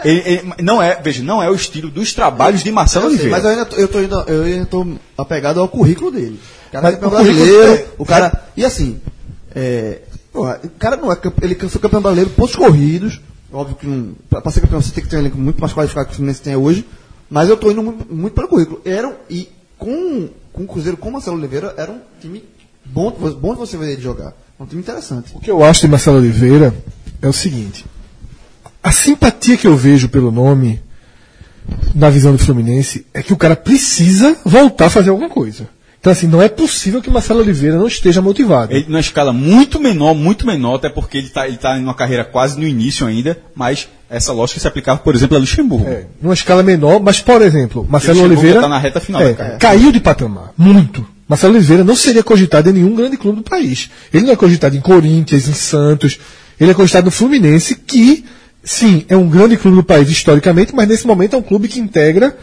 ele- 0.05 0.23
ele- 0.27 0.53
não 0.63 0.83
é, 0.83 1.01
veja, 1.01 1.23
não 1.23 1.43
é 1.43 1.49
o 1.51 1.55
estilo 1.55 1.91
dos 1.91 2.13
trabalhos 2.13 2.63
de 2.63 2.71
Marcelo 2.73 3.07
Oliveira. 3.07 3.31
mas 3.31 3.45
eu 3.45 3.51
ainda, 3.51 3.65
tô- 3.65 3.77
eu, 3.77 3.89
tô 3.89 3.99
ainda, 3.99 4.25
eu 4.27 4.43
ainda 4.43 4.67
tô 4.67 4.87
apegado 5.17 5.61
ao 5.61 5.69
currículo 5.69 6.11
dele. 6.11 6.41
O 6.69 6.73
cara 6.73 6.83
Mas 6.91 6.95
é 6.95 7.09
brasileiro, 7.09 7.73
é- 7.75 7.87
o 7.97 8.05
cara. 8.05 8.45
E 8.57 8.65
assim, 8.65 9.01
é, 9.55 10.01
o 10.35 10.45
cara 10.79 10.97
não 10.97 11.11
é 11.11 11.17
ele 11.41 11.55
foi 11.55 11.81
campeão 11.81 12.03
brasileiro, 12.03 12.31
pontos 12.31 12.57
corridos. 12.57 13.21
Óbvio 13.57 13.77
que 13.77 13.87
não, 13.87 14.15
pra 14.29 14.51
ser 14.51 14.61
campeão 14.61 14.83
você 14.83 14.93
tem 14.93 15.03
que 15.03 15.09
ter 15.09 15.17
um 15.17 15.21
elenco 15.21 15.39
muito 15.39 15.59
mais 15.59 15.73
qualificado 15.73 16.09
que 16.09 16.13
o 16.13 16.17
Fluminense 16.17 16.43
tem 16.43 16.55
hoje. 16.55 16.85
Mas 17.31 17.49
eu 17.49 17.57
tô 17.57 17.71
indo 17.71 17.83
muito, 17.83 18.15
muito 18.15 18.35
pelo 18.35 18.49
currículo. 18.49 18.83
Era, 18.85 19.19
e 19.31 19.49
com, 19.79 20.29
com 20.53 20.65
o 20.65 20.67
Cruzeiro, 20.67 20.99
com 20.99 21.09
o 21.09 21.13
Marcelo 21.13 21.39
Oliveira, 21.39 21.73
era 21.79 21.91
um 21.91 21.99
time 22.21 22.45
bom, 22.85 23.11
bom 23.11 23.55
de 23.55 23.59
você 23.59 23.79
ver 23.79 23.93
ele 23.93 24.03
jogar. 24.03 24.35
Um 24.61 24.67
time 24.67 24.83
interessante. 24.83 25.33
O 25.35 25.41
que 25.41 25.51
eu 25.51 25.65
acho 25.65 25.81
de 25.81 25.89
Marcelo 25.89 26.19
Oliveira 26.19 26.75
é 27.23 27.27
o 27.27 27.33
seguinte: 27.33 27.87
a 28.83 28.93
simpatia 28.93 29.57
que 29.57 29.67
eu 29.67 29.75
vejo 29.75 30.11
pelo 30.11 30.31
nome 30.31 30.83
na 31.95 32.11
visão 32.11 32.33
do 32.33 32.39
Fluminense 32.39 33.07
é 33.15 33.23
que 33.23 33.33
o 33.33 33.39
cara 33.39 33.57
precisa 33.57 34.37
voltar 34.45 34.87
a 34.87 34.91
fazer 34.91 35.09
alguma 35.09 35.31
coisa. 35.31 35.67
Então, 36.07 36.13
assim, 36.13 36.29
não 36.29 36.41
é 36.41 36.49
possível 36.49 37.03
que 37.03 37.11
Marcelo 37.11 37.41
Oliveira 37.41 37.77
não 37.77 37.89
esteja 37.89 38.23
motivado. 38.23 38.73
Ele 38.73 38.85
numa 38.87 39.01
escala 39.01 39.33
muito 39.33 39.81
menor, 39.81 40.15
muito 40.15 40.47
menor, 40.47 40.77
até 40.77 40.89
porque 40.89 41.19
ele 41.19 41.27
está 41.27 41.49
ele 41.49 41.57
tá 41.57 41.77
em 41.77 41.83
uma 41.83 41.95
carreira 41.95 42.25
quase 42.25 42.57
no 42.57 42.65
início 42.65 43.05
ainda, 43.05 43.37
mas 43.57 43.89
essa 44.09 44.33
lógica 44.33 44.61
se 44.61 44.69
aplicava, 44.69 45.01
por 45.01 45.17
exemplo, 45.17 45.37
a 45.37 45.41
Luxemburgo. 45.41 45.85
É, 45.85 46.07
numa 46.23 46.33
escala 46.33 46.63
menor, 46.63 47.01
mas, 47.01 47.21
por 47.21 47.43
exemplo, 47.43 47.85
Marcelo 47.91 48.21
Luxemburgo 48.21 48.41
Oliveira. 48.41 48.61
tá 48.61 48.69
na 48.69 48.79
reta 48.79 49.01
final 49.01 49.21
é. 49.21 49.35
Caiu 49.59 49.91
de 49.91 49.99
patamar, 49.99 50.53
muito. 50.57 51.05
Marcelo 51.29 51.55
Oliveira 51.55 51.83
não 51.83 51.97
seria 51.97 52.23
cogitado 52.23 52.71
em 52.71 52.75
nenhum 52.75 52.95
grande 52.95 53.17
clube 53.17 53.39
do 53.39 53.43
país. 53.43 53.91
Ele 54.15 54.27
não 54.27 54.33
é 54.33 54.37
cogitado 54.37 54.77
em 54.77 54.81
Corinthians, 54.81 55.49
em 55.49 55.55
Santos. 55.55 56.21
Ele 56.61 56.71
é 56.71 56.75
cogitado 56.75 57.07
no 57.07 57.11
Fluminense, 57.11 57.75
que, 57.75 58.25
sim, 58.63 59.05
é 59.09 59.17
um 59.17 59.29
grande 59.29 59.57
clube 59.57 59.79
do 59.79 59.83
país 59.83 60.09
historicamente, 60.09 60.73
mas 60.73 60.87
nesse 60.87 61.05
momento 61.05 61.35
é 61.35 61.37
um 61.37 61.43
clube 61.43 61.67
que 61.67 61.81
integra 61.81 62.37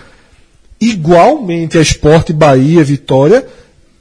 igualmente 0.90 1.78
a 1.78 1.82
Esporte, 1.82 2.34
Bahia, 2.34 2.84
Vitória, 2.84 3.48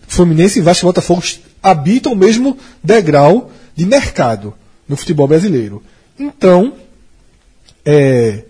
Fluminense 0.08 0.58
e 0.58 0.62
Vasco 0.62 0.84
e 0.84 0.88
Botafogo 0.88 1.22
habitam 1.62 2.12
o 2.12 2.16
mesmo 2.16 2.58
degrau 2.82 3.52
de 3.74 3.86
mercado 3.86 4.54
no 4.88 4.96
futebol 4.96 5.28
brasileiro. 5.28 5.82
Então, 6.18 6.74
é, 7.84 8.44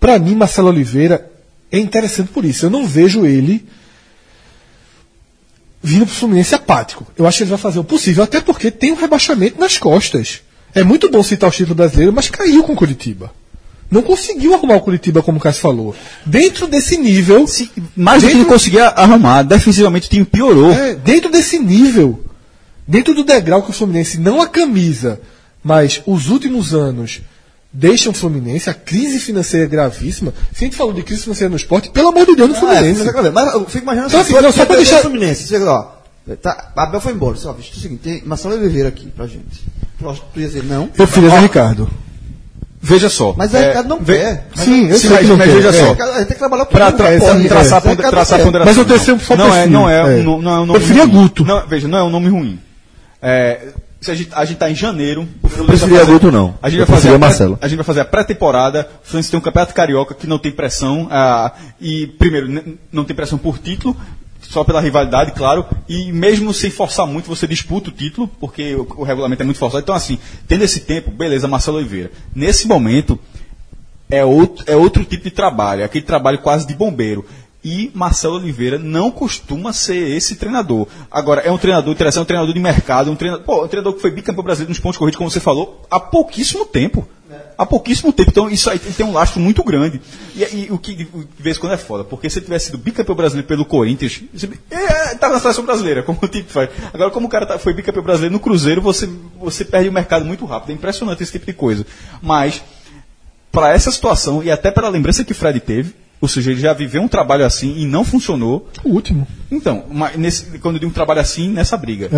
para 0.00 0.18
mim, 0.18 0.34
Marcelo 0.34 0.68
Oliveira 0.68 1.30
é 1.70 1.78
interessante 1.78 2.28
por 2.32 2.44
isso. 2.44 2.66
Eu 2.66 2.70
não 2.70 2.86
vejo 2.86 3.24
ele 3.24 3.66
vindo 5.82 6.04
pro 6.04 6.14
Fluminense 6.14 6.54
apático. 6.54 7.06
Eu 7.16 7.26
acho 7.26 7.38
que 7.38 7.44
ele 7.44 7.50
vai 7.50 7.58
fazer 7.58 7.78
o 7.78 7.84
possível, 7.84 8.24
até 8.24 8.40
porque 8.40 8.70
tem 8.72 8.92
um 8.92 8.96
rebaixamento 8.96 9.60
nas 9.60 9.78
costas. 9.78 10.42
É 10.74 10.82
muito 10.82 11.08
bom 11.08 11.22
citar 11.22 11.48
o 11.48 11.52
título 11.52 11.76
brasileiro, 11.76 12.12
mas 12.12 12.28
caiu 12.28 12.64
com 12.64 12.72
o 12.72 12.76
Curitiba. 12.76 13.32
Não 13.96 14.02
conseguiu 14.02 14.52
arrumar 14.54 14.76
o 14.76 14.80
Curitiba, 14.80 15.22
como 15.22 15.38
o 15.38 15.40
Cássio 15.40 15.62
falou. 15.62 15.94
Dentro 16.26 16.66
desse 16.66 16.98
nível. 16.98 17.46
Mas 17.96 18.22
o 18.22 18.26
time 18.26 18.40
dentro- 18.40 18.52
conseguia 18.52 18.88
arrumar. 18.88 19.42
Defensivamente 19.42 20.06
o 20.06 20.10
time 20.10 20.24
piorou. 20.26 20.70
é, 20.72 20.94
dentro 20.94 21.30
desse 21.30 21.58
nível, 21.58 22.22
dentro 22.86 23.14
do 23.14 23.24
degrau 23.24 23.62
que 23.62 23.70
o 23.70 23.72
Fluminense, 23.72 24.18
não 24.18 24.42
a 24.42 24.46
camisa, 24.46 25.18
mas 25.64 26.02
os 26.06 26.28
últimos 26.28 26.74
anos 26.74 27.22
deixam 27.72 28.12
o 28.12 28.14
Fluminense, 28.14 28.68
a 28.68 28.74
crise 28.74 29.18
financeira 29.18 29.64
é 29.64 29.68
gravíssima. 29.68 30.34
Se 30.54 30.64
a 30.64 30.66
gente 30.66 30.76
falou 30.76 30.92
de 30.92 31.02
crise 31.02 31.22
financeira 31.22 31.48
no 31.50 31.56
esporte, 31.56 31.88
pelo 31.90 32.08
amor 32.08 32.26
de 32.26 32.36
Deus, 32.36 32.48
no 32.50 32.54
Ah, 32.54 32.58
é, 32.58 32.60
Fluminense. 32.78 33.08
É 33.08 33.30
mas 33.30 33.54
eu 33.54 33.64
fico 33.66 33.84
imaginando 33.84 34.08
Então, 34.08 34.20
assim, 34.20 34.32
não, 34.34 34.52
só 34.52 34.58
perdeu 34.66 34.76
deixar- 34.76 34.98
o 34.98 35.02
Fluminense, 35.02 35.46
chega 35.48 35.64
lá. 35.64 35.92
Tá, 36.42 36.72
Abel 36.76 37.00
foi 37.00 37.12
embora. 37.12 37.36
Só, 37.36 37.52
bicho, 37.52 37.70
é 37.74 37.78
o 37.78 37.80
seguinte, 37.80 38.00
tem 38.02 38.22
Marcelo 38.26 38.54
Oliveira 38.56 38.88
aqui 38.88 39.06
pra 39.08 39.26
gente. 39.26 39.62
Tu, 39.98 40.40
ia 40.40 40.46
dizer 40.48 40.64
não? 40.64 40.90
Eu 40.98 41.06
filho 41.06 41.30
Zé 41.30 41.38
Ricardo. 41.38 41.88
Veja 42.80 43.08
só. 43.08 43.34
Mas 43.36 43.54
aí 43.54 43.62
é, 43.62 43.64
o 43.64 43.68
Ricardo 43.68 43.88
não 43.88 43.98
quer. 44.04 44.46
Sim, 44.54 44.88
eu 44.88 44.94
Sim, 44.96 45.00
sei 45.08 45.10
mas, 45.10 45.20
que 45.20 45.26
não 45.26 45.36
mas 45.36 45.48
quer. 45.48 45.54
veja 45.56 45.68
É. 45.68 45.72
só. 45.72 45.92
A 46.02 46.06
gente 46.06 46.16
tem 46.18 46.26
que 46.26 46.34
trabalhar 46.34 46.62
ele, 46.62 46.70
tra 46.70 46.90
não 46.90 46.98
sabe? 47.26 47.48
traçar, 47.48 47.82
ponder- 47.82 47.96
Ricardo 47.96 48.10
traçar 48.14 48.38
não 48.38 48.44
quer. 48.44 48.44
ponderação. 48.44 48.66
Mas 48.66 48.76
eu 48.76 48.84
tenho 48.84 49.00
sempre 49.00 49.26
só 49.26 49.36
não 49.36 49.54
é, 49.54 49.66
não 49.66 49.88
é, 49.88 50.18
é. 50.18 50.22
Não, 50.22 50.40
não 50.42 50.50
é 50.52 50.60
um 50.60 50.66
nome 50.66 50.70
Eu 50.70 50.74
preferia 50.74 51.04
ruim. 51.04 51.12
Guto. 51.22 51.44
Não, 51.44 51.66
veja, 51.66 51.88
não 51.88 51.98
é 51.98 52.02
um 52.04 52.10
nome 52.10 52.28
ruim. 52.28 52.60
É, 53.20 53.68
se 54.00 54.10
a 54.10 54.14
gente, 54.14 54.30
a 54.32 54.44
gente 54.44 54.58
tá 54.58 54.70
em 54.70 54.74
janeiro. 54.74 55.26
Fluminense 55.42 55.66
preferia 55.66 55.98
fazer- 56.00 56.12
Guto, 56.12 56.30
não. 56.30 56.54
A 56.62 56.68
gente, 56.68 56.80
Eu 56.80 56.86
vai 56.86 56.96
fazer 56.96 57.14
a 57.14 57.18
Marcelo. 57.18 57.58
a 57.60 57.66
gente 57.68 57.76
vai 57.76 57.84
fazer 57.84 58.00
a 58.00 58.04
pré-temporada. 58.04 58.88
O 59.02 59.06
Fluminense 59.08 59.30
tem 59.30 59.38
um 59.38 59.42
campeonato 59.42 59.74
carioca 59.74 60.14
que 60.14 60.26
não 60.26 60.38
tem 60.38 60.52
pressão. 60.52 61.08
ah, 61.10 61.52
e, 61.80 62.06
primeiro, 62.18 62.76
não 62.92 63.04
tem 63.04 63.16
pressão 63.16 63.38
por 63.38 63.58
título. 63.58 63.96
Só 64.48 64.64
pela 64.64 64.80
rivalidade, 64.80 65.32
claro, 65.32 65.66
e 65.88 66.12
mesmo 66.12 66.54
sem 66.54 66.70
forçar 66.70 67.06
muito, 67.06 67.26
você 67.28 67.46
disputa 67.46 67.90
o 67.90 67.92
título, 67.92 68.28
porque 68.40 68.74
o, 68.74 68.86
o 68.98 69.02
regulamento 69.02 69.42
é 69.42 69.44
muito 69.44 69.58
forçado. 69.58 69.82
Então, 69.82 69.94
assim, 69.94 70.18
tendo 70.46 70.62
esse 70.62 70.80
tempo, 70.80 71.10
beleza, 71.10 71.48
Marcelo 71.48 71.78
Oliveira. 71.78 72.10
Nesse 72.34 72.66
momento, 72.68 73.18
é 74.08 74.24
outro, 74.24 74.64
é 74.68 74.76
outro 74.76 75.04
tipo 75.04 75.24
de 75.24 75.30
trabalho, 75.30 75.82
é 75.82 75.84
aquele 75.84 76.04
trabalho 76.04 76.38
quase 76.38 76.66
de 76.66 76.74
bombeiro. 76.74 77.24
E 77.64 77.90
Marcelo 77.92 78.36
Oliveira 78.36 78.78
não 78.78 79.10
costuma 79.10 79.72
ser 79.72 80.16
esse 80.16 80.36
treinador. 80.36 80.86
Agora, 81.10 81.40
é 81.40 81.50
um 81.50 81.58
treinador 81.58 81.92
interessante, 81.92 82.20
é 82.20 82.22
um 82.22 82.26
treinador 82.26 82.54
de 82.54 82.60
mercado, 82.60 83.10
um 83.10 83.16
treinador, 83.16 83.44
pô, 83.44 83.64
um 83.64 83.68
treinador 83.68 83.94
que 83.94 84.00
foi 84.00 84.12
bicampeão 84.12 84.44
brasileiro 84.44 84.70
nos 84.70 84.78
pontos 84.78 84.96
corridos, 84.96 85.18
como 85.18 85.28
você 85.28 85.40
falou, 85.40 85.82
há 85.90 85.98
pouquíssimo 85.98 86.64
tempo. 86.64 87.06
Há 87.58 87.64
pouquíssimo 87.64 88.12
tempo. 88.12 88.30
Então, 88.30 88.50
isso 88.50 88.68
aí 88.68 88.78
tem 88.78 89.04
um 89.06 89.12
lastro 89.12 89.40
muito 89.40 89.64
grande. 89.64 90.00
E, 90.34 90.42
e 90.42 90.68
o 90.70 90.78
que 90.78 90.94
de 90.94 91.08
vez 91.38 91.56
em 91.56 91.60
quando 91.60 91.72
é 91.72 91.76
foda, 91.78 92.04
porque 92.04 92.28
se 92.28 92.38
ele 92.38 92.44
tivesse 92.44 92.66
sido 92.66 92.76
bicampeão 92.78 93.16
brasileiro 93.16 93.48
pelo 93.48 93.64
Corinthians, 93.64 94.20
você, 94.34 94.48
é, 94.70 95.14
tava 95.14 95.34
na 95.34 95.40
seleção 95.40 95.64
brasileira, 95.64 96.02
como 96.02 96.18
o 96.20 96.28
tipo 96.28 96.50
faz. 96.50 96.68
Agora, 96.92 97.10
como 97.10 97.26
o 97.26 97.30
cara 97.30 97.46
tá- 97.46 97.58
foi 97.58 97.72
bicampeão 97.72 98.04
brasileiro 98.04 98.32
no 98.34 98.40
Cruzeiro, 98.40 98.82
você, 98.82 99.08
você 99.40 99.64
perde 99.64 99.88
o 99.88 99.92
mercado 99.92 100.24
muito 100.26 100.44
rápido. 100.44 100.70
É 100.70 100.74
impressionante 100.74 101.22
esse 101.22 101.32
tipo 101.32 101.46
de 101.46 101.52
coisa. 101.54 101.86
Mas, 102.20 102.62
para 103.50 103.72
essa 103.72 103.90
situação 103.90 104.42
e 104.42 104.50
até 104.50 104.70
pela 104.70 104.88
lembrança 104.88 105.24
que 105.24 105.32
Fred 105.32 105.58
teve, 105.60 105.94
ou 106.20 106.28
seja, 106.28 106.50
ele 106.50 106.60
já 106.60 106.72
viveu 106.72 107.02
um 107.02 107.08
trabalho 107.08 107.44
assim 107.44 107.74
e 107.78 107.86
não 107.86 108.04
funcionou. 108.04 108.68
O 108.84 108.90
último. 108.90 109.26
Então, 109.50 109.84
nesse, 110.16 110.58
quando 110.58 110.76
eu 110.76 110.80
digo 110.80 110.90
um 110.90 110.94
trabalho 110.94 111.20
assim, 111.20 111.48
nessa 111.50 111.76
briga, 111.76 112.10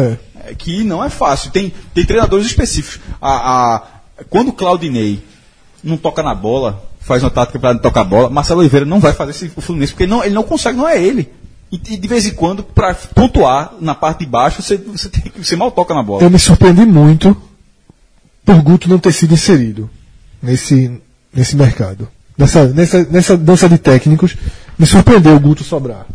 É. 0.44 0.51
é 0.51 0.55
que 0.55 0.82
não 0.85 1.02
é 1.05 1.10
fácil. 1.10 1.51
Tem, 1.51 1.73
tem 1.94 2.05
treinadores 2.05 2.47
específicos. 2.47 3.01
A, 3.20 3.74
a- 3.77 3.82
quando 4.28 4.49
o 4.49 4.53
Claudinei 4.53 5.23
não 5.82 5.97
toca 5.97 6.23
na 6.23 6.35
bola, 6.35 6.85
faz 7.01 7.23
uma 7.23 7.31
tática 7.31 7.59
para 7.59 7.78
tocar 7.78 8.03
a 8.03 8.05
bola, 8.05 8.31
Marcelo 8.31 8.61
Oliveira 8.61 8.85
não 8.85 9.01
vai 9.01 9.12
fazer 9.12 9.31
esse, 9.31 9.53
o 9.57 9.61
Fluminense, 9.61 9.93
porque 9.93 10.05
ele 10.05 10.11
não, 10.11 10.24
ele 10.24 10.35
não 10.35 10.43
consegue, 10.43 10.77
não 10.77 10.89
é 10.89 11.03
ele. 11.03 11.31
E, 11.70 11.77
de 11.78 12.09
vez 12.09 12.27
em 12.27 12.31
quando, 12.31 12.62
para 12.62 12.95
pontuar 12.95 13.74
na 13.81 13.95
parte 13.95 14.20
de 14.20 14.27
baixo, 14.27 14.62
você, 14.62 14.77
você, 14.77 15.09
tem 15.09 15.31
você 15.36 15.55
mal 15.55 15.70
toca 15.70 15.95
na 15.95 16.03
bola. 16.03 16.23
Eu 16.23 16.31
me 16.31 16.39
surpreendi 16.39 16.86
muito 16.86 17.36
por 18.45 18.62
Guto 18.62 18.89
não 18.89 18.99
ter 18.99 19.12
sido 19.12 19.35
inserido 19.35 19.90
nesse, 20.43 20.90
nesse 21.32 21.57
mercado. 21.57 22.09
Nessa, 22.36 22.66
nessa, 22.69 23.05
nessa 23.05 23.36
dança 23.36 23.69
de 23.69 23.77
técnicos, 23.77 24.35
me 24.78 24.86
surpreendeu 24.86 25.36
o 25.36 25.40
Guto 25.40 25.62
sobrar. 25.62 26.07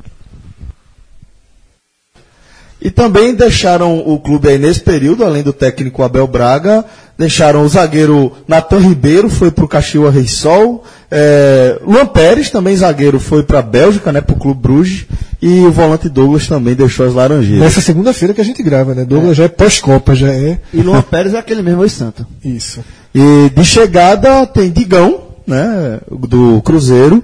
E 2.83 2.91
também 2.91 3.33
deixaram 3.33 3.97
o 3.97 4.19
clube 4.19 4.49
aí 4.49 4.57
nesse 4.57 4.81
período, 4.81 5.23
além 5.23 5.41
do 5.41 5.53
técnico 5.53 6.03
Abel 6.03 6.27
Braga, 6.27 6.83
deixaram 7.17 7.63
o 7.63 7.69
zagueiro 7.69 8.33
Natan 8.45 8.79
Ribeiro, 8.79 9.29
foi 9.29 9.49
para 9.49 9.63
o 9.63 9.67
Caxiwa 9.69 10.11
Rei 10.11 10.27
Sol, 10.27 10.83
é, 11.09 11.79
Luan 11.87 12.05
Pérez, 12.05 12.49
também 12.49 12.75
zagueiro, 12.75 13.21
foi 13.21 13.41
para 13.41 13.59
a 13.59 13.61
Bélgica, 13.61 14.11
né, 14.11 14.19
para 14.19 14.35
o 14.35 14.37
Clube 14.37 14.61
Bruges, 14.61 15.05
e 15.41 15.61
o 15.61 15.71
volante 15.71 16.09
Douglas 16.09 16.45
também 16.45 16.75
deixou 16.75 17.05
as 17.05 17.13
Laranjeiras. 17.13 17.63
Nessa 17.63 17.79
segunda-feira 17.79 18.33
que 18.33 18.41
a 18.41 18.45
gente 18.45 18.61
grava, 18.61 18.93
né? 18.93 19.05
Douglas 19.05 19.37
já 19.37 19.45
é 19.45 19.47
pós-Copa, 19.49 20.13
já 20.13 20.27
é 20.27 20.59
E 20.73 20.81
Luan 20.81 21.01
Pérez 21.09 21.33
é 21.33 21.37
aquele 21.37 21.61
mesmo 21.61 21.83
ex-santo. 21.83 22.27
isso. 22.43 22.81
E 23.15 23.49
de 23.55 23.63
chegada 23.63 24.45
tem 24.45 24.69
Digão, 24.69 25.21
né, 25.47 25.99
do 26.11 26.61
Cruzeiro, 26.61 27.23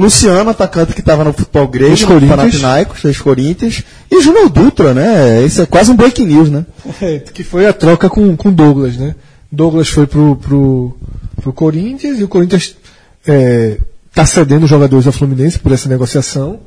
Luciano, 0.00 0.50
atacante 0.50 0.94
que 0.94 1.00
estava 1.00 1.24
no 1.24 1.32
futebol 1.32 1.68
grego, 1.68 1.90
no 1.90 1.94
Ex-Corinthians. 1.94 2.36
Panathinaikos, 2.36 3.04
ex-Corinthians, 3.04 3.84
e 4.10 4.20
Júnior 4.20 4.48
Dutra, 4.48 4.94
né, 4.94 5.44
isso 5.44 5.62
é 5.62 5.66
quase 5.66 5.90
um 5.90 5.96
break 5.96 6.24
news, 6.24 6.50
né. 6.50 6.64
É, 7.00 7.18
que 7.18 7.42
foi 7.42 7.66
a 7.66 7.72
troca 7.72 8.08
com 8.08 8.36
com 8.36 8.52
Douglas, 8.52 8.96
né? 8.96 9.14
Douglas 9.50 9.88
foi 9.88 10.06
pro, 10.06 10.36
pro, 10.36 10.96
pro 11.40 11.52
Corinthians 11.52 12.20
e 12.20 12.24
o 12.24 12.28
Corinthians 12.28 12.76
está 14.10 14.26
cedendo 14.26 14.66
jogadores 14.66 15.06
ao 15.06 15.12
Fluminense 15.12 15.58
por 15.58 15.72
essa 15.72 15.88
negociação. 15.88 16.60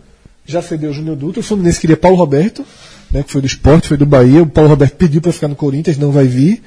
Já 0.46 0.62
cedeu 0.62 0.92
o 0.92 0.94
Júnior 0.94 1.16
Dutra. 1.16 1.40
O 1.40 1.44
Fluminense 1.44 1.80
queria 1.80 1.96
Paulo 1.96 2.18
Roberto, 2.18 2.66
né, 3.12 3.24
que 3.24 3.32
foi 3.32 3.42
do 3.42 3.48
esporte, 3.48 3.88
foi 3.88 3.98
do 3.98 4.06
Bahia. 4.06 4.44
O 4.44 4.48
Paulo 4.48 4.70
Roberto 4.70 4.96
pediu 4.96 5.22
para 5.22 5.32
ficar 5.32 5.48
no 5.48 5.56
Corinthians, 5.56 5.98
não 5.98 6.12
vai 6.12 6.26
vir. 6.26 6.62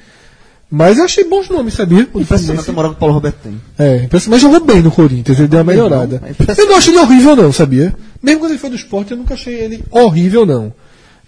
Mas 0.69 0.97
eu 0.97 1.05
achei 1.05 1.23
bons 1.23 1.49
nomes, 1.49 1.75
sabia? 1.75 2.07
O 2.13 2.19
Impressionante 2.19 2.69
a 2.69 2.73
moral 2.73 2.91
que 2.91 2.97
o 2.97 2.99
Paulo 2.99 3.15
Roberto 3.15 3.37
tem. 3.41 3.61
É, 3.79 4.03
impressionante. 4.03 4.29
Mas 4.29 4.41
jogou 4.41 4.59
bem 4.67 4.81
no 4.81 4.91
Corinthians, 4.91 5.39
ele 5.39 5.47
deu 5.47 5.59
uma 5.59 5.63
melhorada. 5.65 6.21
é 6.25 6.61
eu 6.61 6.67
não 6.67 6.75
acho 6.75 6.89
ele 6.89 6.97
horrível, 6.97 7.35
não, 7.37 7.53
sabia? 7.53 7.95
Mesmo 8.21 8.41
quando 8.41 8.51
ele 8.51 8.59
foi 8.59 8.69
do 8.69 8.75
esporte, 8.75 9.11
eu 9.11 9.17
nunca 9.17 9.33
achei 9.35 9.53
ele 9.55 9.83
horrível, 9.89 10.45
não. 10.45 10.73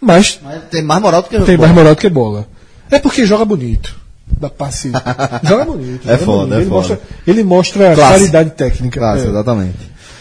Mas 0.01 0.39
Mas 0.43 0.63
tem 0.69 0.83
mais 0.83 1.01
moral 1.01 1.21
do 1.21 1.29
que 1.29 1.39
tem 1.41 1.57
mais 1.57 1.73
moral 1.73 1.95
do 1.95 1.99
que 2.01 2.09
bola. 2.09 2.47
É 2.91 2.99
porque 2.99 3.25
joga 3.25 3.45
bonito. 3.45 3.97
Dá 4.39 4.49
passe. 4.49 4.91
joga 5.43 5.65
bonito. 5.65 6.07
É 6.09 6.13
joga 6.13 6.25
foda, 6.25 6.41
bonito. 6.41 6.53
é 6.53 6.57
ele, 6.57 6.65
foda. 6.65 6.75
Mostra, 6.75 7.01
ele 7.27 7.43
mostra 7.43 7.95
Classe. 7.95 8.11
qualidade 8.13 8.49
técnica. 8.51 8.99
Claro, 8.99 9.19
É. 9.21 9.27
exatamente. 9.27 9.77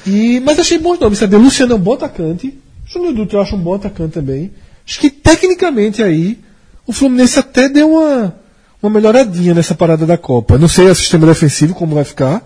E, 0.07 0.41
mas 0.41 0.59
achei 0.59 0.79
bons 0.79 0.99
nomes, 0.99 1.19
sabe? 1.19 1.35
O 1.37 1.39
Luciano 1.41 1.73
é 1.73 1.77
um 1.77 1.81
bom 1.81 1.95
atacante. 1.95 2.57
Júnior 2.87 3.15
Dutra 3.15 3.39
eu 3.39 3.43
acho 3.43 3.57
um 3.57 3.61
bom 3.61 3.75
atacante 3.75 4.13
também. 4.15 4.51
Acho 4.87 5.01
que 5.01 5.11
tecnicamente 5.11 6.03
aí 6.03 6.39
o 6.87 6.93
Fluminense 6.93 7.39
até 7.39 7.69
deu 7.69 7.91
uma, 7.91 8.35
uma 8.83 8.91
melhoradinha 8.91 9.55
nessa 9.55 9.75
parada 9.75 10.07
da 10.07 10.17
Copa. 10.17 10.59
Não 10.59 10.69
sei 10.69 10.87
o 10.87 10.95
sistema 10.95 11.27
defensivo 11.27 11.75
como 11.75 11.95
vai 11.95 12.05
ficar. 12.05 12.43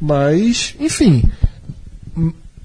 Mas, 0.00 0.74
enfim. 0.80 1.24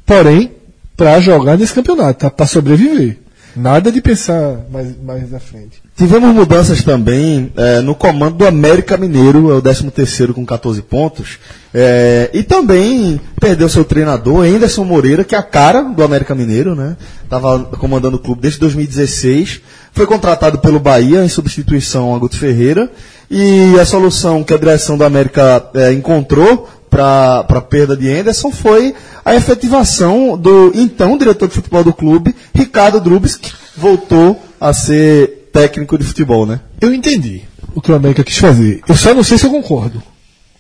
Porém, 0.06 0.52
para 0.96 1.20
jogar 1.20 1.58
nesse 1.58 1.74
campeonato, 1.74 2.20
tá? 2.20 2.30
Para 2.30 2.46
sobreviver. 2.46 3.18
Nada 3.56 3.92
de 3.92 4.02
pensar 4.02 4.66
mais, 4.72 4.94
mais 5.02 5.34
à 5.34 5.40
frente. 5.40 5.82
Tivemos 5.96 6.34
mudanças 6.34 6.84
também 6.84 7.52
eh, 7.58 7.82
no 7.82 7.96
comando 7.96 8.38
do 8.38 8.48
América 8.48 8.96
Mineiro, 8.96 9.52
é 9.52 9.56
o 9.56 9.62
13 9.62 9.90
terceiro 9.92 10.34
com 10.34 10.46
14 10.46 10.82
pontos. 10.84 11.40
Eh, 11.74 12.30
e 12.34 12.44
também 12.44 13.20
perdeu 13.40 13.68
seu 13.68 13.84
treinador, 13.84 14.46
Anderson 14.46 14.84
Moreira, 14.84 15.24
que 15.24 15.36
é 15.36 15.38
a 15.38 15.44
cara 15.44 15.82
do 15.82 16.04
América 16.04 16.36
Mineiro, 16.36 16.76
né? 16.76 16.96
Estava 17.24 17.66
comandando 17.78 18.18
o 18.18 18.20
clube 18.20 18.42
desde 18.42 18.60
2016. 18.60 19.62
Foi 19.92 20.06
contratado 20.06 20.60
pelo 20.60 20.80
Bahia 20.80 21.24
em 21.24 21.30
substituição 21.30 22.16
a 22.16 22.20
Guto 22.20 22.38
Ferreira. 22.38 22.92
E 23.30 23.80
a 23.80 23.86
solução 23.86 24.44
que 24.44 24.54
a 24.54 24.58
direção 24.58 24.98
do 24.98 25.04
América 25.04 25.70
eh, 25.76 25.94
encontrou 25.94 26.68
para 26.90 27.40
a 27.48 27.62
perda 27.62 27.96
de 27.96 28.12
Anderson 28.12 28.52
foi 28.52 28.96
a 29.24 29.36
efetivação 29.36 30.36
do 30.36 30.72
então 30.74 31.18
diretor 31.18 31.48
de 31.48 31.54
futebol 31.54 31.84
do 31.84 31.94
clube, 31.94 32.36
Ricardo 32.54 33.00
Drubes, 33.00 33.36
que 33.36 33.52
voltou 33.78 34.42
a 34.60 34.74
ser 34.74 35.50
técnico 35.54 35.98
de 35.98 36.04
futebol, 36.04 36.46
né? 36.46 36.60
Eu 36.82 36.94
entendi 36.94 37.44
o 37.76 37.82
que 37.82 37.92
o 37.92 37.96
América 37.96 38.24
quis 38.24 38.38
fazer. 38.38 38.82
Eu 38.88 38.96
só 38.96 39.14
não 39.14 39.24
sei 39.24 39.38
se 39.38 39.46
eu 39.46 39.52
concordo. 39.52 40.02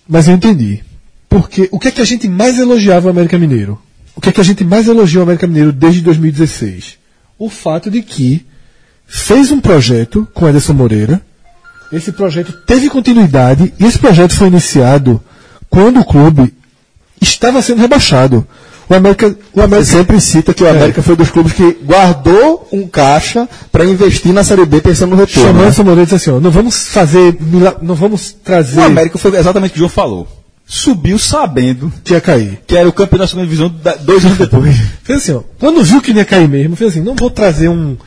Mas 0.07 0.27
eu 0.27 0.33
entendi. 0.33 0.83
Porque 1.27 1.69
o 1.71 1.79
que 1.79 1.87
é 1.87 1.91
que 1.91 2.01
a 2.01 2.05
gente 2.05 2.27
mais 2.27 2.57
elogiava 2.57 3.07
o 3.07 3.11
América 3.11 3.37
Mineiro? 3.37 3.79
O 4.15 4.21
que 4.21 4.29
é 4.29 4.31
que 4.31 4.41
a 4.41 4.43
gente 4.43 4.63
mais 4.63 4.87
elogiou 4.87 5.21
o 5.21 5.23
América 5.23 5.47
Mineiro 5.47 5.71
desde 5.71 6.01
2016? 6.01 6.97
O 7.37 7.49
fato 7.49 7.89
de 7.89 8.01
que 8.01 8.45
fez 9.09 9.51
um 9.51 9.59
projeto 9.59 10.27
com 10.33 10.47
Ederson 10.47 10.73
Moreira. 10.73 11.19
Esse 11.91 12.11
projeto 12.11 12.53
teve 12.65 12.87
continuidade 12.87 13.73
e 13.79 13.85
esse 13.85 13.97
projeto 13.97 14.35
foi 14.35 14.47
iniciado 14.47 15.19
quando 15.67 15.99
o 15.99 16.05
clube 16.05 16.53
estava 17.19 17.61
sendo 17.63 17.81
rebaixado. 17.81 18.47
O 18.87 18.93
América, 18.93 19.35
o 19.53 19.61
América 19.61 19.91
sempre 19.91 20.21
cita 20.21 20.53
que 20.53 20.63
o 20.63 20.69
América 20.69 21.01
foi 21.01 21.15
dos 21.15 21.29
clubes 21.29 21.53
que 21.53 21.77
guardou 21.83 22.67
um 22.71 22.87
caixa 22.87 23.47
para 23.71 23.85
investir 23.85 24.33
na 24.33 24.43
Série 24.43 24.65
B 24.65 24.81
pensando 24.81 25.11
no 25.11 25.15
retorno. 25.15 25.47
chamou 25.47 25.61
né? 25.61 25.67
Ederson 25.67 25.83
Moreira 25.83 26.01
e 26.01 26.05
disse 26.05 26.15
assim: 26.15 26.37
ó, 26.37 26.39
não 26.39 26.51
vamos 26.51 26.87
fazer, 26.87 27.37
não 27.81 27.95
vamos 27.95 28.31
trazer 28.31 28.79
O 28.79 28.83
América 28.83 29.17
foi 29.17 29.35
exatamente 29.37 29.71
o 29.71 29.73
que 29.73 29.79
o 29.79 29.81
João 29.81 29.89
falou. 29.89 30.27
Subiu 30.65 31.17
sabendo 31.17 31.91
que 32.03 32.13
ia 32.13 32.21
cair. 32.21 32.61
que 32.65 32.77
era 32.77 32.87
o 32.87 32.93
campeão 32.93 33.19
da 33.19 33.27
segunda 33.27 33.47
divisão 33.47 33.73
dois 34.01 34.23
anos 34.23 34.37
depois. 34.37 34.75
Fez 35.03 35.19
assim, 35.19 35.33
ó. 35.33 35.41
Quando 35.59 35.83
viu 35.83 35.99
que 36.01 36.11
não 36.11 36.19
ia 36.19 36.25
cair 36.25 36.47
mesmo, 36.47 36.75
fez 36.75 36.91
assim, 36.91 37.01
não 37.01 37.15
vou 37.15 37.31
trazer 37.31 37.69
um 37.69 37.97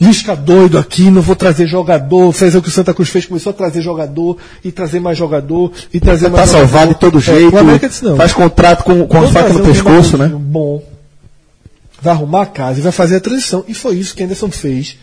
lisca 0.00 0.34
doido 0.34 0.78
aqui, 0.78 1.10
não 1.10 1.20
vou 1.20 1.36
trazer 1.36 1.66
jogador, 1.66 2.32
fez 2.32 2.54
o 2.54 2.62
que 2.62 2.68
o 2.68 2.72
Santa 2.72 2.94
Cruz 2.94 3.08
fez, 3.10 3.26
começou 3.26 3.50
a 3.50 3.54
trazer 3.54 3.82
jogador, 3.82 4.38
e 4.64 4.72
trazer 4.72 4.98
mais 5.00 5.18
jogador, 5.18 5.72
e 5.92 6.00
trazer 6.00 6.26
Tá 6.30 6.36
mais 6.38 6.50
salvado 6.50 6.92
jogador. 6.92 6.94
de 6.94 7.00
todo 7.00 7.18
É, 7.18 7.20
jeito, 7.20 7.54
o 7.54 7.58
América 7.58 7.88
disse, 7.88 8.04
não. 8.04 8.16
faz 8.16 8.32
contrato 8.32 8.84
com, 8.84 9.06
com 9.06 9.18
a 9.22 9.28
faca 9.28 9.52
no 9.52 9.62
pescoço, 9.64 10.16
né? 10.16 10.28
Bom. 10.28 10.82
Vai 12.00 12.14
arrumar 12.14 12.42
a 12.42 12.46
casa 12.46 12.78
e 12.78 12.82
vai 12.82 12.92
fazer 12.92 13.16
a 13.16 13.20
transição. 13.20 13.62
E 13.68 13.74
foi 13.74 13.96
isso 13.96 14.14
que 14.14 14.22
Anderson 14.22 14.50
fez. 14.50 14.96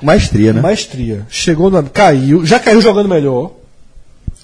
Maestria, 0.00 0.52
né? 0.52 0.60
Maestria. 0.60 1.26
Chegou 1.28 1.68
no. 1.68 1.82
Caiu, 1.90 2.46
já 2.46 2.60
caiu 2.60 2.80
jogando 2.80 3.08
melhor. 3.08 3.50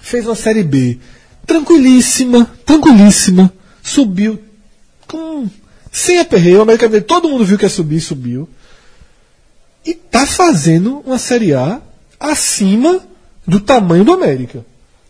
Fez 0.00 0.26
uma 0.26 0.34
série 0.34 0.64
B. 0.64 0.98
Tranquilíssima, 1.46 2.50
tranquilíssima. 2.66 3.52
Subiu 3.82 4.40
com. 5.06 5.46
Sem 5.92 6.18
aperreio. 6.18 6.58
O 6.58 6.62
América 6.62 6.86
Mineiro, 6.86 7.06
todo 7.06 7.28
mundo 7.28 7.44
viu 7.44 7.56
que 7.56 7.64
ia 7.64 7.68
subir, 7.68 8.00
subiu. 8.00 8.48
E 9.84 9.94
tá 9.94 10.26
fazendo 10.26 11.02
uma 11.06 11.18
série 11.18 11.54
A 11.54 11.80
acima 12.18 13.00
do 13.46 13.60
tamanho 13.60 14.04
do 14.04 14.12
América. 14.12 14.64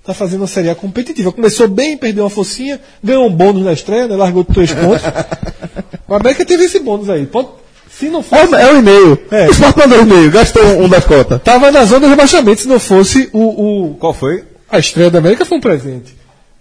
Tá 0.04 0.14
fazendo 0.14 0.40
uma 0.40 0.46
série 0.46 0.70
A 0.70 0.74
competitiva. 0.74 1.32
Começou 1.32 1.68
bem, 1.68 1.96
perdeu 1.96 2.24
uma 2.24 2.30
focinha, 2.30 2.80
ganhou 3.02 3.26
um 3.26 3.32
bônus 3.32 3.64
na 3.64 3.72
estreia, 3.72 4.06
né? 4.08 4.16
largou 4.16 4.44
três 4.44 4.72
pontos. 4.72 5.02
o 6.08 6.14
América 6.14 6.44
teve 6.44 6.64
esse 6.64 6.78
bônus 6.78 7.10
aí. 7.10 7.26
Pode- 7.26 7.48
se 7.90 8.08
não 8.08 8.22
fosse. 8.22 8.54
É, 8.54 8.62
é 8.62 8.72
o 8.72 8.78
e-mail. 8.78 9.18
É. 9.30 9.48
O 9.48 9.50
Sport 9.50 9.76
mandou 9.76 9.98
o 9.98 10.02
e-mail, 10.02 10.30
gastou 10.30 10.62
um, 10.64 10.84
um 10.84 10.88
das 10.88 11.04
cotas. 11.04 11.42
Tava 11.42 11.70
na 11.70 11.84
zona 11.84 12.00
de 12.06 12.10
rebaixamento 12.10 12.62
se 12.62 12.68
não 12.68 12.78
fosse 12.80 13.28
o, 13.32 13.90
o- 13.90 13.94
Qual 13.96 14.14
foi? 14.14 14.44
a 14.70 14.78
estreia 14.78 15.10
da 15.10 15.18
América 15.18 15.44
foi 15.44 15.58
um 15.58 15.60
presente. 15.60 16.14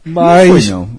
Não 0.03 0.13
Mas 0.15 0.49
foi 0.49 0.71
não. 0.71 0.89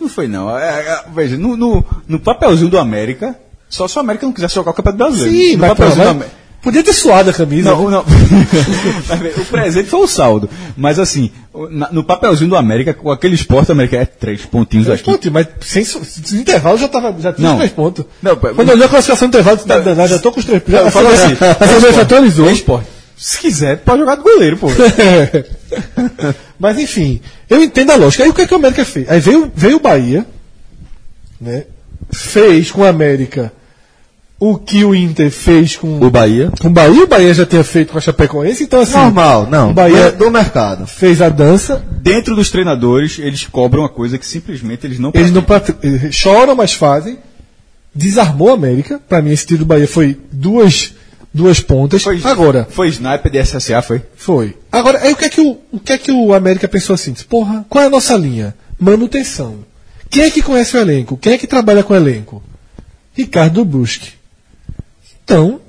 Não 0.00 0.08
foi 0.08 0.28
não. 0.28 0.58
É, 0.58 0.80
é, 0.80 1.04
veja, 1.14 1.36
no, 1.38 1.56
no, 1.56 1.84
no 2.08 2.18
papelzinho 2.20 2.68
do 2.68 2.78
América, 2.78 3.38
só 3.72 3.88
se 3.88 3.96
o 3.96 4.00
América 4.00 4.26
não 4.26 4.32
quisesse 4.34 4.54
jogar 4.54 4.72
o 4.72 4.74
Campeonato 4.74 4.98
Brasileiro. 4.98 5.34
sim, 5.34 5.56
no 5.56 5.66
mas, 5.66 5.78
mas 5.78 5.98
América. 5.98 6.30
podia 6.60 6.82
ter 6.84 6.92
suado 6.92 7.30
a 7.30 7.32
camisa. 7.32 7.70
Não, 7.70 7.90
não. 7.90 8.04
Mas, 9.08 9.18
bem, 9.20 9.32
o 9.34 9.44
presente 9.46 9.88
foi 9.88 10.00
o 10.00 10.06
saldo. 10.06 10.48
Mas 10.76 10.98
assim, 10.98 11.30
no 11.90 12.04
papelzinho 12.04 12.50
do 12.50 12.56
América, 12.56 12.92
com 12.92 13.10
aquele 13.10 13.34
esporte 13.34 13.72
América, 13.72 13.96
é 13.96 14.04
três 14.04 14.44
pontinhos 14.44 14.84
Três 14.86 15.00
aqui. 15.00 15.10
pontos, 15.10 15.30
mas 15.32 15.46
sem, 15.62 15.84
intervalo 16.38 16.76
já, 16.76 16.86
tava, 16.86 17.14
já 17.18 17.32
tinha 17.32 17.48
Não. 17.48 17.56
três 17.56 17.72
pontos. 17.72 18.04
Não, 18.22 18.36
Quando 18.36 18.68
eu 18.68 18.74
olhei 18.74 18.84
a 18.86 18.88
classificação 18.90 19.28
do 19.28 19.30
intervalo, 19.30 19.56
tá 19.56 19.78
danado, 19.78 20.08
já 20.08 20.18
tô 20.18 20.30
com 20.30 20.38
os 20.40 20.44
três 20.46 20.62
pontos. 20.62 20.80
Eu 20.80 20.90
falo 20.90 21.08
assim, 21.08 21.34
CBF 21.34 22.00
atualizou. 22.00 22.48
é 22.48 22.52
esporte. 22.52 22.86
Se 23.16 23.38
quiser, 23.38 23.78
pode 23.78 24.00
jogar 24.00 24.16
do 24.16 24.22
goleiro, 24.22 24.56
pô. 24.58 24.66
Mas 26.60 26.78
enfim, 26.78 27.20
eu 27.48 27.62
entendo 27.62 27.90
a 27.92 27.96
lógica. 27.96 28.22
Aí 28.24 28.28
o 28.28 28.34
que, 28.34 28.42
é 28.42 28.46
que 28.46 28.52
o 28.52 28.56
América 28.56 28.84
fez? 28.84 29.08
Aí 29.08 29.18
veio, 29.20 29.50
veio 29.54 29.76
o 29.76 29.80
Bahia, 29.80 30.26
né? 31.40 31.64
fez 32.12 32.70
com 32.70 32.82
o 32.82 32.84
América 32.84 33.50
o 34.44 34.58
que 34.58 34.84
o 34.84 34.92
Inter 34.92 35.30
fez 35.30 35.76
com 35.76 36.00
O 36.00 36.10
Bahia. 36.10 36.50
com 36.60 36.66
o 36.66 36.70
Bahia. 36.70 37.04
O 37.04 37.06
Bahia 37.06 37.32
já 37.32 37.46
tinha 37.46 37.62
feito 37.62 37.92
com 37.92 37.98
a 37.98 38.00
Chapecoense, 38.00 38.64
então 38.64 38.80
assim. 38.80 38.94
Normal, 38.96 39.46
não. 39.48 39.70
O 39.70 39.72
Bahia 39.72 39.96
é 40.06 40.10
do 40.10 40.28
mercado. 40.32 40.84
fez 40.86 41.22
a 41.22 41.28
dança, 41.28 41.80
Dentro 42.02 42.34
dos 42.34 42.50
treinadores, 42.50 43.20
eles 43.20 43.44
cobram 43.46 43.82
uma 43.82 43.88
coisa 43.88 44.18
que 44.18 44.26
simplesmente 44.26 44.84
eles 44.84 44.98
não 44.98 45.12
eles 45.14 45.30
não 45.30 45.42
praticam. 45.42 45.78
eles 45.88 46.12
choram, 46.14 46.56
mas 46.56 46.72
fazem. 46.72 47.18
Desarmou 47.94 48.50
a 48.50 48.54
América. 48.54 49.00
Pra 49.08 49.22
mim, 49.22 49.30
esse 49.30 49.46
tiro 49.46 49.60
do 49.60 49.64
Bahia 49.66 49.86
foi 49.86 50.18
duas, 50.32 50.92
duas 51.32 51.60
pontas. 51.60 52.02
Foi, 52.02 52.20
Agora, 52.24 52.66
Foi 52.68 52.88
sniper 52.88 53.30
de 53.30 53.38
SSA, 53.44 53.80
foi? 53.80 54.02
Foi. 54.16 54.56
Agora, 54.72 54.98
aí 55.02 55.12
o 55.12 55.16
que 55.16 55.24
é 55.24 55.28
que 55.28 55.40
o, 55.40 55.56
o 55.70 55.78
que 55.78 55.92
é 55.92 55.98
que 55.98 56.10
o 56.10 56.34
América 56.34 56.66
pensou 56.66 56.94
assim? 56.94 57.12
Disse, 57.12 57.24
porra, 57.26 57.64
qual 57.68 57.84
é 57.84 57.86
a 57.86 57.90
nossa 57.90 58.16
linha? 58.16 58.54
Manutenção. 58.76 59.58
Quem 60.10 60.24
é 60.24 60.30
que 60.32 60.42
conhece 60.42 60.76
o 60.76 60.80
elenco? 60.80 61.16
Quem 61.16 61.34
é 61.34 61.38
que 61.38 61.46
trabalha 61.46 61.84
com 61.84 61.92
o 61.92 61.96
elenco? 61.96 62.42
Ricardo 63.14 63.64
Bruschi. 63.64 64.14
Então, 65.24 65.60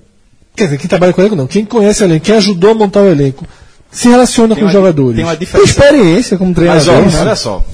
quer 0.55 0.65
dizer, 0.65 0.77
quem 0.77 0.88
trabalha 0.88 1.13
com 1.13 1.21
o 1.21 1.23
elenco 1.23 1.35
não. 1.35 1.47
Quem 1.47 1.65
conhece 1.65 2.03
o 2.03 2.05
elenco, 2.05 2.25
quem 2.25 2.35
ajudou 2.35 2.71
a 2.71 2.73
montar 2.73 3.01
o 3.01 3.07
elenco, 3.07 3.45
se 3.91 4.09
relaciona 4.09 4.55
com 4.55 4.61
uma 4.61 4.67
os 4.67 4.73
jogadores. 4.73 5.15
Tem 5.15 5.25
uma 5.25 5.35
Tem 5.35 5.39
diferença. 5.45 5.69
experiência 5.71 6.38
como 6.38 6.49
Mas 6.49 6.55
treinador. 6.85 6.95
ó, 6.95 7.01
né? 7.11 7.21
olha 7.21 7.35
só. 7.35 7.65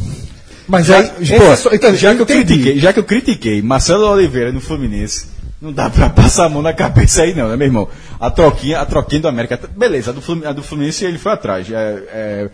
Mas 0.67 0.85
Já, 0.85 0.99
aí, 0.99 1.07
pô, 1.37 1.43
é 1.45 1.55
só- 1.55 1.69
então, 1.73 1.95
já, 1.95 2.13
que 2.13 2.21
eu 2.21 2.23
entendi. 2.25 2.45
critiquei, 2.45 2.79
já 2.79 2.93
que 2.93 2.99
eu 2.99 3.03
critiquei 3.03 3.61
Marcelo 3.61 4.05
Oliveira 4.07 4.51
no 4.51 4.61
Fluminense, 4.61 5.25
não 5.59 5.73
dá 5.73 5.89
pra 5.89 6.09
passar 6.11 6.45
a 6.45 6.49
mão 6.49 6.61
na 6.61 6.73
cabeça 6.73 7.23
aí 7.23 7.33
não, 7.33 7.49
né, 7.49 7.55
meu 7.55 7.65
irmão? 7.67 7.87
A 8.19 8.29
troquinha, 8.29 8.79
a 8.79 8.85
troquinha 8.85 9.21
do 9.21 9.27
América, 9.27 9.59
beleza, 9.75 10.11
a 10.11 10.13
do 10.13 10.21
Fluminense, 10.21 10.49
a 10.51 10.53
do 10.53 10.61
Fluminense 10.61 11.05
ele 11.05 11.17
foi 11.17 11.31
atrás. 11.31 11.67
É, 11.71 11.73
é, 11.73 12.49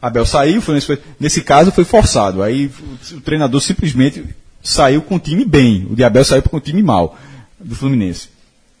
Abel 0.00 0.24
saiu, 0.24 0.58
o 0.58 0.62
Fluminense 0.62 0.86
foi, 0.86 0.98
nesse 1.18 1.40
caso 1.40 1.72
foi 1.72 1.82
forçado. 1.84 2.44
Aí 2.44 2.70
o, 3.12 3.16
o 3.16 3.20
treinador 3.22 3.60
simplesmente 3.60 4.24
saiu 4.62 5.02
com 5.02 5.16
o 5.16 5.18
time 5.18 5.44
bem, 5.44 5.84
o 5.90 5.96
de 5.96 6.04
Abel 6.04 6.24
saiu 6.24 6.42
com 6.42 6.58
o 6.58 6.60
time 6.60 6.80
mal 6.82 7.18
do 7.58 7.74
Fluminense. 7.74 8.28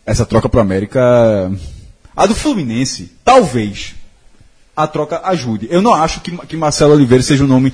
Essa 0.08 0.24
troca 0.24 0.48
pro 0.48 0.60
América, 0.60 1.52
a 2.16 2.26
do 2.26 2.34
Fluminense, 2.34 3.12
talvez 3.24 3.94
a 4.74 4.86
troca 4.86 5.20
ajude. 5.24 5.68
Eu 5.70 5.82
não 5.82 5.92
acho 5.92 6.20
que, 6.20 6.34
que 6.46 6.56
Marcelo 6.56 6.94
Oliveira 6.94 7.22
seja 7.22 7.44
o 7.44 7.46
nome 7.46 7.72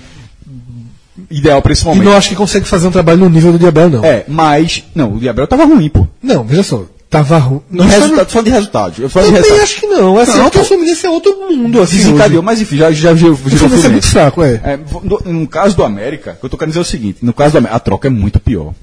ideal 1.31 1.62
para 1.62 1.73
esse 1.73 1.82
E 1.82 1.85
momento. 1.86 2.05
não 2.05 2.16
acho 2.16 2.28
que 2.31 2.35
consegue 2.35 2.66
fazer 2.66 2.89
um 2.89 2.90
trabalho 2.90 3.20
no 3.20 3.28
nível 3.28 3.52
do 3.52 3.59
Diabel, 3.59 3.89
não. 3.89 4.05
É, 4.05 4.24
mas. 4.27 4.82
Não, 4.94 5.15
o 5.15 5.19
Diabel 5.20 5.47
tava 5.47 5.65
ruim, 5.65 5.89
pô. 5.89 6.06
Não, 6.23 6.43
veja 6.44 6.62
só. 6.65 6.85
tava 7.09 7.39
ruim. 7.39 7.61
Não, 7.70 7.85
resultado, 7.86 8.27
tô 8.27 8.32
falando 8.32 8.47
de 8.47 8.51
resultados. 8.52 8.98
Eu 8.98 9.09
falo 9.09 9.31
Também 9.31 9.61
acho 9.61 9.81
que 9.81 9.86
não. 9.86 10.19
Assim, 10.19 10.36
Não, 10.39 10.44
porque 10.44 10.59
o. 10.59 10.65
Fluminense 10.65 11.06
é 11.06 11.11
outro 11.11 11.36
mundo, 11.36 11.81
assim. 11.81 11.98
Desencadeou, 11.98 12.43
mas 12.43 12.61
enfim, 12.61 12.78
já, 12.78 12.90
já 12.90 13.12
virou, 13.12 13.35
O 13.35 13.36
Fluminense 13.36 13.86
é 13.86 13.90
muito 13.90 14.06
fraco, 14.09 14.43
é. 14.43 14.55
É, 14.65 14.78
no, 15.05 15.20
no 15.32 15.47
caso 15.47 15.77
do 15.77 15.85
América, 15.85 16.36
eu 16.43 16.48
tô 16.48 16.56
querendo 16.59 16.73
dizer 16.73 16.81
o 16.81 16.85
seguinte: 16.85 17.19
no 17.23 17.32
caso 17.32 17.52
do 17.52 17.59
América, 17.59 17.77
a 17.77 17.81
troca 17.81 18.09
é 18.09 18.11
muito 18.11 18.40
pior. 18.40 18.74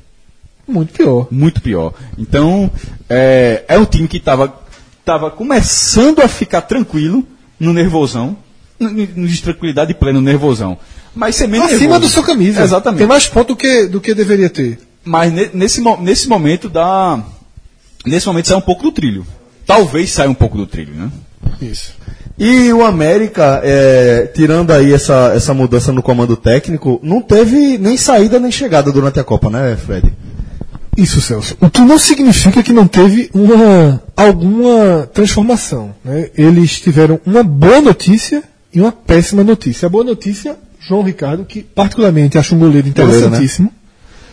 Muito 0.71 0.93
pior. 0.93 1.27
Muito 1.29 1.61
pior. 1.61 1.93
Então, 2.17 2.69
é, 3.09 3.63
é 3.67 3.77
um 3.77 3.85
time 3.85 4.07
que 4.07 4.17
estava 4.17 4.53
tava 5.03 5.31
começando 5.31 6.21
a 6.21 6.27
ficar 6.27 6.61
tranquilo 6.61 7.25
no 7.59 7.73
nervosão, 7.73 8.37
no, 8.79 8.89
no, 8.89 9.27
de 9.27 9.41
tranquilidade 9.41 9.93
plena 9.93 10.19
no 10.19 10.25
nervosão. 10.25 10.77
Mas 11.13 11.35
ser 11.35 11.47
menos 11.47 11.67
Acima 11.67 11.79
nervoso. 11.81 12.01
do 12.01 12.09
seu 12.09 12.23
camisa. 12.23 12.63
Exatamente. 12.63 12.99
Tem 12.99 13.07
mais 13.07 13.27
ponto 13.27 13.49
do 13.49 13.55
que, 13.55 13.87
do 13.87 13.99
que 13.99 14.13
deveria 14.13 14.49
ter. 14.49 14.79
Mas 15.03 15.33
ne- 15.33 15.49
nesse, 15.53 15.81
nesse 15.99 16.29
momento 16.29 16.69
dá. 16.69 17.21
Nesse 18.05 18.27
momento 18.27 18.47
sai 18.47 18.57
um 18.57 18.61
pouco 18.61 18.83
do 18.83 18.91
trilho. 18.91 19.25
Talvez 19.65 20.11
saia 20.11 20.29
um 20.29 20.33
pouco 20.33 20.57
do 20.57 20.65
trilho, 20.65 20.93
né? 20.93 21.11
Isso. 21.61 21.93
E 22.37 22.71
o 22.73 22.83
América, 22.83 23.61
é, 23.63 24.27
tirando 24.33 24.71
aí 24.71 24.93
essa, 24.93 25.31
essa 25.35 25.53
mudança 25.53 25.91
no 25.91 26.01
comando 26.01 26.35
técnico, 26.35 26.99
não 27.03 27.21
teve 27.21 27.77
nem 27.77 27.95
saída 27.97 28.39
nem 28.39 28.51
chegada 28.51 28.91
durante 28.91 29.19
a 29.19 29.23
Copa, 29.23 29.49
né, 29.49 29.77
Fred? 29.77 30.11
Isso, 31.01 31.21
Celso. 31.21 31.55
O 31.59 31.69
que 31.69 31.81
não 31.81 31.97
significa 31.97 32.61
que 32.61 32.71
não 32.73 32.87
teve 32.87 33.29
uma, 33.33 34.01
alguma 34.15 35.09
transformação. 35.13 35.93
Né? 36.03 36.29
Eles 36.37 36.79
tiveram 36.79 37.19
uma 37.25 37.43
boa 37.43 37.81
notícia 37.81 38.43
e 38.73 38.79
uma 38.81 38.91
péssima 38.91 39.43
notícia. 39.43 39.85
A 39.85 39.89
boa 39.89 40.03
notícia, 40.03 40.55
João 40.79 41.01
Ricardo, 41.03 41.45
que 41.45 41.61
particularmente 41.63 42.37
acho 42.37 42.55
um 42.55 42.59
goleiro 42.59 42.87
interessantíssimo. 42.87 43.71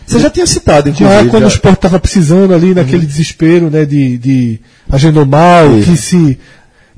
Você 0.05 0.19
já 0.19 0.29
tinha 0.29 0.47
citado, 0.47 0.89
Já 0.91 1.05
inclusive. 1.05 1.29
quando 1.29 1.43
o 1.43 1.49
já- 1.49 1.55
Sport 1.55 1.75
estava 1.75 1.99
precisando 1.99 2.53
ali 2.53 2.73
naquele 2.73 3.05
desespero, 3.05 3.69
né, 3.69 3.85
de, 3.85 4.17
de 4.17 4.59
agendou 4.89 5.23
mal, 5.25 5.65
que 5.85 5.95
se 5.95 6.39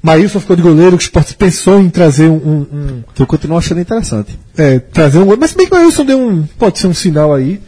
Maílson 0.02 0.40
ficou 0.40 0.56
de 0.56 0.62
goleiro, 0.62 0.98
que 0.98 1.04
o 1.04 1.06
Sport 1.06 1.34
pensou 1.34 1.80
em 1.80 1.90
trazer 1.90 2.30
um, 2.30 2.36
um- 2.36 2.68
um- 2.78 3.04
que 3.14 3.22
eu 3.22 3.28
continuo 3.28 3.58
achando 3.58 3.82
interessante. 3.82 4.40
é, 4.58 4.80
trazer 4.80 5.18
um 5.18 5.22
goleiro. 5.22 5.42
Mas 5.42 5.52
se 5.52 5.58
bem 5.58 5.68
que 5.68 5.74
o 5.74 5.78
Maílson 5.78 6.06
deu 6.06 6.20
um, 6.20 6.44
pode 6.58 6.80
ser 6.80 6.88
um 6.88 6.94
sinal 6.94 7.34
aí. 7.34 7.60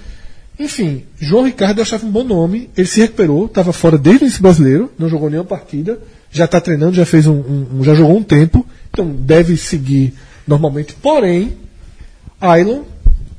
Enfim, 0.60 1.04
João 1.20 1.46
Ricardo 1.46 1.80
eu 1.80 1.82
achava 1.84 2.06
um 2.06 2.12
bom 2.12 2.24
nome, 2.24 2.70
ele 2.78 2.88
se 2.88 3.00
recuperou, 3.02 3.46
estava 3.46 3.74
fora 3.74 3.98
desde 3.98 4.24
o 4.24 4.26
início 4.26 4.42
brasileiro, 4.42 4.92
não 5.00 5.10
jogou 5.10 5.30
nenhuma 5.30 5.48
partida, 5.48 5.98
já 6.32 6.46
está 6.46 6.62
treinando, 6.62 6.94
já 6.94 7.06
fez 7.06 7.26
um, 7.28 7.34
um- 7.34 7.84
já 7.84 7.96
jogou 7.96 8.16
um 8.18 8.24
tempo, 8.24 8.66
então 8.92 9.08
deve 9.08 9.58
seguir 9.58 10.14
normalmente. 10.48 10.94
Porém, 11.02 11.54
Ailon, 12.40 12.82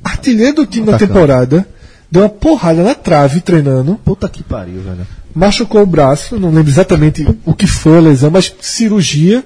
artilheiro 0.03 0.55
do 0.57 0.65
time 0.65 0.85
na 0.85 0.97
temporada, 0.97 1.65
deu 2.11 2.23
uma 2.23 2.29
porrada 2.29 2.83
na 2.83 2.93
trave 2.93 3.39
treinando, 3.41 3.95
Puta 4.03 4.27
que 4.27 4.43
pariu, 4.43 4.81
velho. 4.81 5.07
machucou 5.33 5.81
o 5.81 5.85
braço, 5.85 6.37
não 6.39 6.51
lembro 6.51 6.69
exatamente 6.69 7.25
o 7.45 7.53
que 7.53 7.65
foi 7.67 7.97
a 7.97 8.01
lesão, 8.01 8.29
mas 8.29 8.53
cirurgia, 8.61 9.43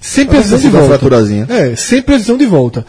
sem 0.00 0.26
previsão 0.26 0.58
de 0.58 0.64
volta. 0.88 0.98
É, 1.48 1.76
sem 1.76 2.02
previsão 2.02 2.36
de 2.36 2.46
volta. 2.46 2.84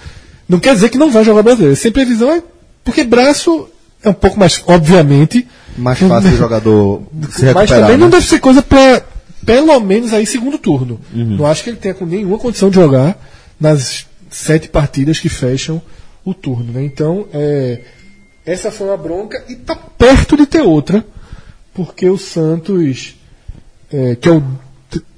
Não 0.49 0.59
quer 0.59 0.73
dizer 0.73 0.89
que 0.89 0.97
não 0.97 1.11
vai 1.11 1.23
jogar 1.23 1.43
brasileiro, 1.43 1.75
sem 1.75 1.91
previsão 1.91 2.31
é 2.31 2.41
porque 2.83 3.03
braço 3.03 3.67
é 4.03 4.09
um 4.09 4.13
pouco 4.13 4.39
mais, 4.39 4.61
obviamente, 4.67 5.47
Mais 5.77 5.99
fácil 5.99 6.31
o 6.33 6.37
jogador 6.37 7.01
se 7.31 7.45
mas 7.45 7.69
recuperar. 7.69 7.81
também 7.81 7.97
não 7.97 8.07
né? 8.07 8.11
deve 8.11 8.25
ser 8.27 8.39
coisa 8.39 8.61
para 8.61 9.03
pelo 9.45 9.79
menos 9.79 10.13
aí 10.13 10.25
segundo 10.25 10.57
turno. 10.57 10.99
Uhum. 11.13 11.37
Não 11.37 11.45
acho 11.45 11.63
que 11.63 11.69
ele 11.69 11.77
tenha 11.77 11.93
com 11.93 12.05
nenhuma 12.05 12.37
condição 12.37 12.69
de 12.69 12.75
jogar 12.75 13.17
nas 13.59 14.05
sete 14.29 14.69
partidas 14.69 15.19
que 15.19 15.29
fecham 15.29 15.81
o 16.23 16.33
turno. 16.33 16.71
Né? 16.73 16.83
Então, 16.85 17.27
é, 17.33 17.81
essa 18.45 18.71
foi 18.71 18.87
uma 18.87 18.97
bronca 18.97 19.43
e 19.49 19.53
está 19.53 19.75
perto 19.75 20.37
de 20.37 20.45
ter 20.45 20.61
outra, 20.61 21.03
porque 21.73 22.07
o 22.09 22.17
Santos, 22.17 23.15
é, 23.91 24.15
que 24.15 24.29
é 24.29 24.31
o, 24.31 24.43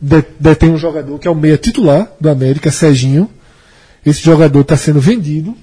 de- 0.02 0.26
detém 0.40 0.70
um 0.72 0.78
jogador 0.78 1.18
que 1.20 1.28
é 1.28 1.32
o 1.32 1.36
meia 1.36 1.57
titular 1.57 2.12
do 2.20 2.30
América, 2.30 2.72
Serginho. 2.72 3.30
Esse 4.06 4.22
jogador 4.22 4.62
está 4.62 4.78
sendo 4.78 4.99
vendido 4.99 5.56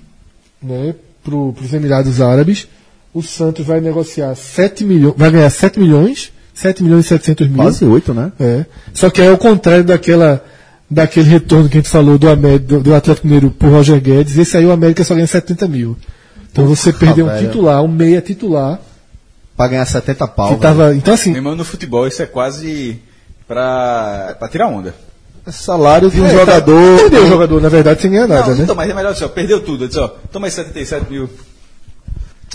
né, 0.62 0.94
para 1.24 1.35
os 1.35 1.73
Emirados 1.73 2.20
Árabes. 2.20 2.66
O 3.14 3.22
Santos 3.22 3.66
vai 3.66 3.80
negociar 3.80 4.34
7 4.34 4.84
milhões, 4.84 5.14
vai 5.16 5.30
ganhar 5.30 5.51
7 5.51 5.78
milhões, 5.78 6.32
7 6.55 6.82
milhões 6.82 7.05
e 7.05 7.09
700 7.09 7.48
mil. 7.48 7.56
Quase 7.56 7.84
oito, 7.84 8.14
né? 8.14 8.32
É. 8.40 8.64
Só 8.94 9.10
que 9.10 9.20
é 9.20 9.30
o 9.30 9.36
contrário 9.36 9.84
daquela 9.84 10.43
daquele 10.89 11.28
retorno 11.28 11.68
que 11.68 11.78
a 11.78 11.80
gente 11.80 11.90
falou 11.90 12.18
do, 12.18 12.36
do, 12.59 12.80
do 12.80 12.94
Atlético 12.94 13.26
Mineiro 13.26 13.51
por 13.51 13.70
Roger 13.70 14.01
Guedes. 14.01 14.36
Esse 14.36 14.56
aí 14.59 14.66
o 14.66 14.72
América 14.72 15.02
só 15.05 15.14
ganha 15.14 15.26
70 15.26 15.66
mil. 15.66 15.97
Então 16.51 16.66
você 16.66 16.93
perdeu 16.93 17.24
um 17.24 17.28
velho. 17.28 17.48
titular, 17.48 17.82
um 17.82 17.89
meia 17.89 18.20
titular. 18.20 18.78
Pra 19.56 19.68
ganhar 19.68 19.86
70 19.86 20.28
pau. 20.28 20.56
Tava, 20.56 20.94
então 20.94 21.14
assim, 21.14 21.30
Meu 21.30 21.39
irmão, 21.39 21.56
no 21.56 21.64
futebol 21.64 22.06
isso 22.06 22.22
é 22.22 22.26
quase 22.26 22.98
pra, 23.48 24.36
pra 24.39 24.48
tirar 24.48 24.68
onda. 24.68 24.94
Salário 25.51 26.10
de 26.10 26.20
um 26.20 26.26
é, 26.26 26.28
tá- 26.28 26.39
jogador. 26.39 26.98
perdeu 27.01 27.24
o 27.24 27.26
jogador, 27.26 27.60
na 27.60 27.68
verdade, 27.68 28.01
sem 28.01 28.10
ganhar 28.10 28.28
nada, 28.28 28.51
não, 28.51 28.56
né? 28.56 28.62
então, 28.62 28.76
mas 28.76 28.89
é 28.89 28.94
melhor 28.94 29.12
assim, 29.12 29.24
ó, 29.24 29.28
perdeu 29.28 29.60
tudo. 29.62 29.89
Disse, 29.89 29.98
ó, 29.98 30.09
toma 30.30 30.47
aí 30.47 30.51
77 30.51 31.10
mil. 31.10 31.28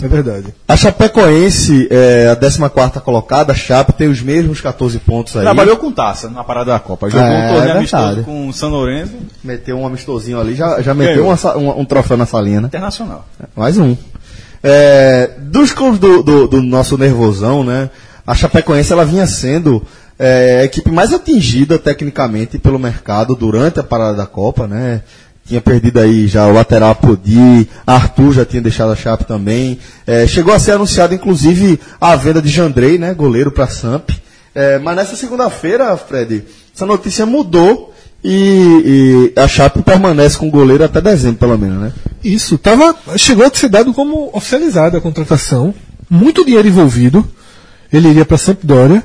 É 0.00 0.06
verdade. 0.06 0.54
A 0.68 0.76
Chapecoense, 0.76 1.88
é, 1.90 2.28
a 2.30 2.36
14 2.36 3.00
colocada, 3.00 3.52
a 3.52 3.56
Chape 3.56 3.92
tem 3.92 4.08
os 4.08 4.20
mesmos 4.22 4.60
14 4.60 4.98
pontos 5.00 5.36
aí. 5.36 5.42
Trabalhou 5.42 5.76
com 5.76 5.90
taça 5.90 6.28
na 6.30 6.44
parada 6.44 6.72
da 6.72 6.78
Copa. 6.78 7.10
Jogou 7.10 7.26
É, 7.26 7.46
um 7.50 7.54
torneio 7.54 7.74
é 7.74 7.76
amistoso 7.78 8.22
com 8.24 8.48
o 8.48 8.52
São 8.52 8.70
Lourenço 8.70 9.12
Meteu 9.42 9.76
um 9.78 9.86
amistosinho 9.86 10.40
ali, 10.40 10.54
já, 10.54 10.80
já 10.82 10.94
meteu 10.94 11.26
uma 11.26 11.56
um, 11.56 11.80
um 11.80 11.84
troféu 11.84 12.16
na 12.16 12.26
salinha, 12.26 12.60
né? 12.60 12.66
Internacional. 12.68 13.26
Mais 13.56 13.76
um. 13.76 13.96
É, 14.62 15.30
dos 15.38 15.72
clubes 15.72 15.98
do, 15.98 16.22
do- 16.22 16.48
do 16.48 16.62
nosso 16.62 16.96
nervosão, 16.98 17.62
né? 17.64 17.90
A 18.26 18.34
Chapecoense 18.34 18.92
ela 18.92 19.04
vinha 19.04 19.26
sendo 19.26 19.82
é, 20.18 20.60
a 20.60 20.64
equipe 20.64 20.90
mais 20.90 21.12
atingida 21.12 21.78
tecnicamente 21.78 22.58
pelo 22.58 22.78
mercado 22.78 23.34
durante 23.34 23.80
a 23.80 23.84
parada 23.84 24.16
da 24.16 24.26
Copa, 24.26 24.66
né? 24.66 25.02
Tinha 25.48 25.62
perdido 25.62 25.98
aí 25.98 26.28
já 26.28 26.46
o 26.46 26.52
lateral 26.52 26.94
Podi, 26.94 27.66
Arthur 27.86 28.34
já 28.34 28.44
tinha 28.44 28.60
deixado 28.60 28.92
a 28.92 28.96
Chape 28.96 29.24
também. 29.24 29.78
É, 30.06 30.26
chegou 30.26 30.52
a 30.52 30.58
ser 30.58 30.72
anunciado, 30.72 31.14
inclusive, 31.14 31.80
a 31.98 32.14
venda 32.16 32.42
de 32.42 32.50
Jandrei, 32.50 32.98
né? 32.98 33.14
Goleiro 33.14 33.50
para 33.50 33.66
Samp. 33.66 34.10
É, 34.54 34.78
mas 34.78 34.94
nessa 34.94 35.16
segunda-feira, 35.16 35.96
Fred, 35.96 36.44
essa 36.74 36.84
notícia 36.84 37.24
mudou 37.24 37.94
e, 38.22 39.32
e 39.34 39.40
a 39.40 39.48
Chape 39.48 39.82
permanece 39.82 40.36
com 40.36 40.48
o 40.48 40.50
goleiro 40.50 40.84
até 40.84 41.00
dezembro, 41.00 41.38
pelo 41.38 41.56
menos, 41.56 41.80
né? 41.80 41.92
Isso, 42.22 42.58
tava, 42.58 42.94
chegou 43.16 43.46
a 43.46 43.50
ser 43.50 43.70
dado 43.70 43.94
como 43.94 44.28
oficializada 44.34 44.98
a 44.98 45.00
contratação, 45.00 45.74
muito 46.10 46.44
dinheiro 46.44 46.68
envolvido. 46.68 47.26
Ele 47.90 48.08
iria 48.08 48.26
para 48.26 48.36
Sampdoria, 48.36 49.02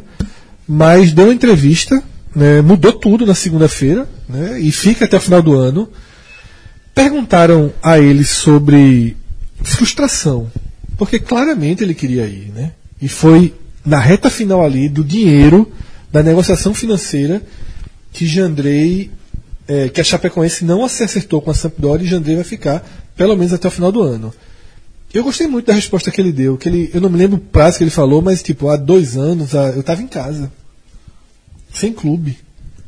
mas 0.68 1.14
deu 1.14 1.26
uma 1.26 1.34
entrevista, 1.34 2.04
né, 2.36 2.62
mudou 2.62 2.92
tudo 2.92 3.26
na 3.26 3.34
segunda-feira, 3.34 4.10
né, 4.28 4.60
e 4.60 4.72
fica 4.74 5.06
até 5.06 5.16
o 5.16 5.22
final 5.22 5.42
do 5.42 5.54
ano. 5.54 5.88
Perguntaram 6.94 7.74
a 7.82 8.00
ele 8.00 8.24
sobre 8.24 9.18
frustração, 9.64 10.52
porque 10.98 11.20
claramente 11.20 11.84
ele 11.84 11.94
queria 11.94 12.26
ir, 12.26 12.52
né? 12.54 12.74
E 13.02 13.08
foi 13.08 13.54
na 13.86 14.00
reta 14.00 14.30
final 14.30 14.64
ali 14.64 14.88
do 14.88 15.04
dinheiro 15.04 15.72
da 16.12 16.22
negociação 16.22 16.74
financeira 16.74 17.42
que 18.12 18.28
Jandrei, 18.28 19.10
é, 19.68 19.90
que 19.90 20.00
a 20.00 20.04
Chapecoense 20.04 20.64
não 20.64 20.88
se 20.88 21.04
acertou 21.04 21.42
com 21.42 21.50
a 21.50 21.54
Sampdoria 21.56 22.06
e 22.06 22.10
Jandrei 22.10 22.36
vai 22.36 22.46
ficar 22.46 22.88
pelo 23.16 23.36
menos 23.36 23.54
até 23.54 23.68
o 23.68 23.72
final 23.72 23.92
do 23.92 24.02
ano. 24.02 24.34
Eu 25.14 25.24
gostei 25.24 25.48
muito 25.48 25.68
da 25.68 25.74
resposta 25.74 26.12
que 26.12 26.22
ele 26.22 26.32
deu, 26.32 26.58
que 26.58 26.70
ele, 26.70 26.90
eu 26.94 27.02
não 27.02 27.10
me 27.10 27.18
lembro 27.18 27.38
o 27.38 27.42
prazo 27.42 27.78
que 27.78 27.84
ele 27.84 27.92
falou, 27.92 28.22
mas 28.22 28.42
tipo, 28.42 28.70
há 28.70 28.76
dois 28.76 29.18
anos 29.18 29.54
eu 29.54 29.82
estava 29.82 30.02
em 30.02 30.08
casa, 30.08 30.52
sem 31.74 31.94
clube, 31.94 32.38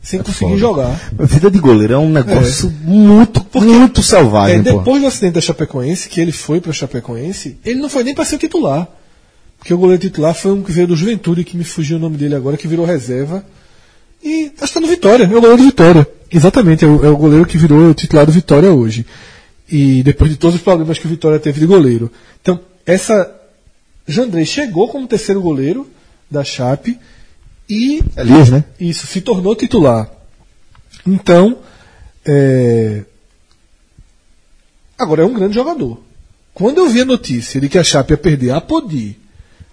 sem 0.06 0.20
conseguir 0.22 0.52
foda. 0.52 0.58
jogar. 0.58 1.12
Vida 1.20 1.50
de 1.50 1.60
goleiro 1.60 1.94
é 1.94 1.98
um 1.98 2.10
negócio 2.10 2.72
muito, 2.84 3.46
muito 3.56 4.04
selvagem, 4.04 4.60
É, 4.60 4.64
pô. 4.64 4.78
depois 4.78 5.02
do 5.02 5.08
acidente 5.08 5.34
da 5.34 5.42
Chapecoense, 5.42 6.08
que 6.08 6.22
ele 6.22 6.32
foi 6.32 6.62
para 6.62 6.72
Chapecoense, 6.72 7.58
ele 7.66 7.80
não 7.80 7.90
foi 7.90 8.04
nem 8.04 8.14
para 8.14 8.24
ser 8.24 8.36
o 8.36 8.40
titular. 8.40 8.88
Porque 9.58 9.74
o 9.74 9.78
goleiro 9.78 10.00
titular 10.02 10.36
foi 10.36 10.52
um 10.52 10.62
que 10.62 10.72
veio 10.72 10.86
do 10.88 10.96
Juventude, 10.96 11.44
que 11.44 11.58
me 11.58 11.64
fugiu 11.64 11.98
o 11.98 12.00
nome 12.00 12.18
dele 12.18 12.36
agora, 12.36 12.56
que 12.56 12.68
virou 12.68 12.86
reserva. 12.86 13.44
E 14.24 14.52
acho 14.62 14.74
que 14.74 14.74
tá 14.76 14.80
no 14.80 14.88
Vitória, 14.88 15.24
é 15.24 15.28
o 15.28 15.30
goleiro 15.42 15.58
do 15.58 15.64
Vitória. 15.64 16.08
Exatamente, 16.32 16.86
é 16.86 16.88
o, 16.88 17.04
é 17.06 17.10
o 17.10 17.18
goleiro 17.18 17.46
que 17.46 17.58
virou 17.58 17.90
o 17.90 17.94
titular 17.94 18.26
do 18.28 18.32
Vitória 18.32 18.72
hoje. 18.72 19.06
E 19.68 20.04
depois 20.04 20.30
de 20.30 20.38
todos 20.38 20.56
os 20.58 20.62
problemas 20.62 21.00
que 21.00 21.08
o 21.08 21.10
Vitória 21.10 21.40
teve 21.40 21.60
de 21.60 21.66
goleiro. 21.66 22.12
Então, 22.42 22.60
essa. 22.86 23.32
Jandrei 24.08 24.46
chegou 24.46 24.88
como 24.88 25.08
terceiro 25.08 25.42
goleiro 25.42 25.90
da 26.30 26.44
Chape 26.44 27.00
e 27.70 28.04
Elias, 28.16 28.50
né? 28.50 28.64
isso, 28.80 29.08
se 29.08 29.22
tornou 29.22 29.56
titular. 29.56 30.10
Então, 31.06 31.58
é... 32.26 33.04
agora 34.98 35.24
é 35.24 35.26
um 35.26 35.34
grande 35.34 35.56
jogador. 35.56 36.02
Quando 36.54 36.78
eu 36.78 36.90
vi 36.90 37.02
a 37.02 37.06
notícia 37.06 37.60
de 37.60 37.68
que 37.68 37.78
a 37.78 37.84
Chape 37.84 38.14
ia 38.14 38.18
perder 38.18 38.52
a 38.52 38.62
Podi, 38.62 39.18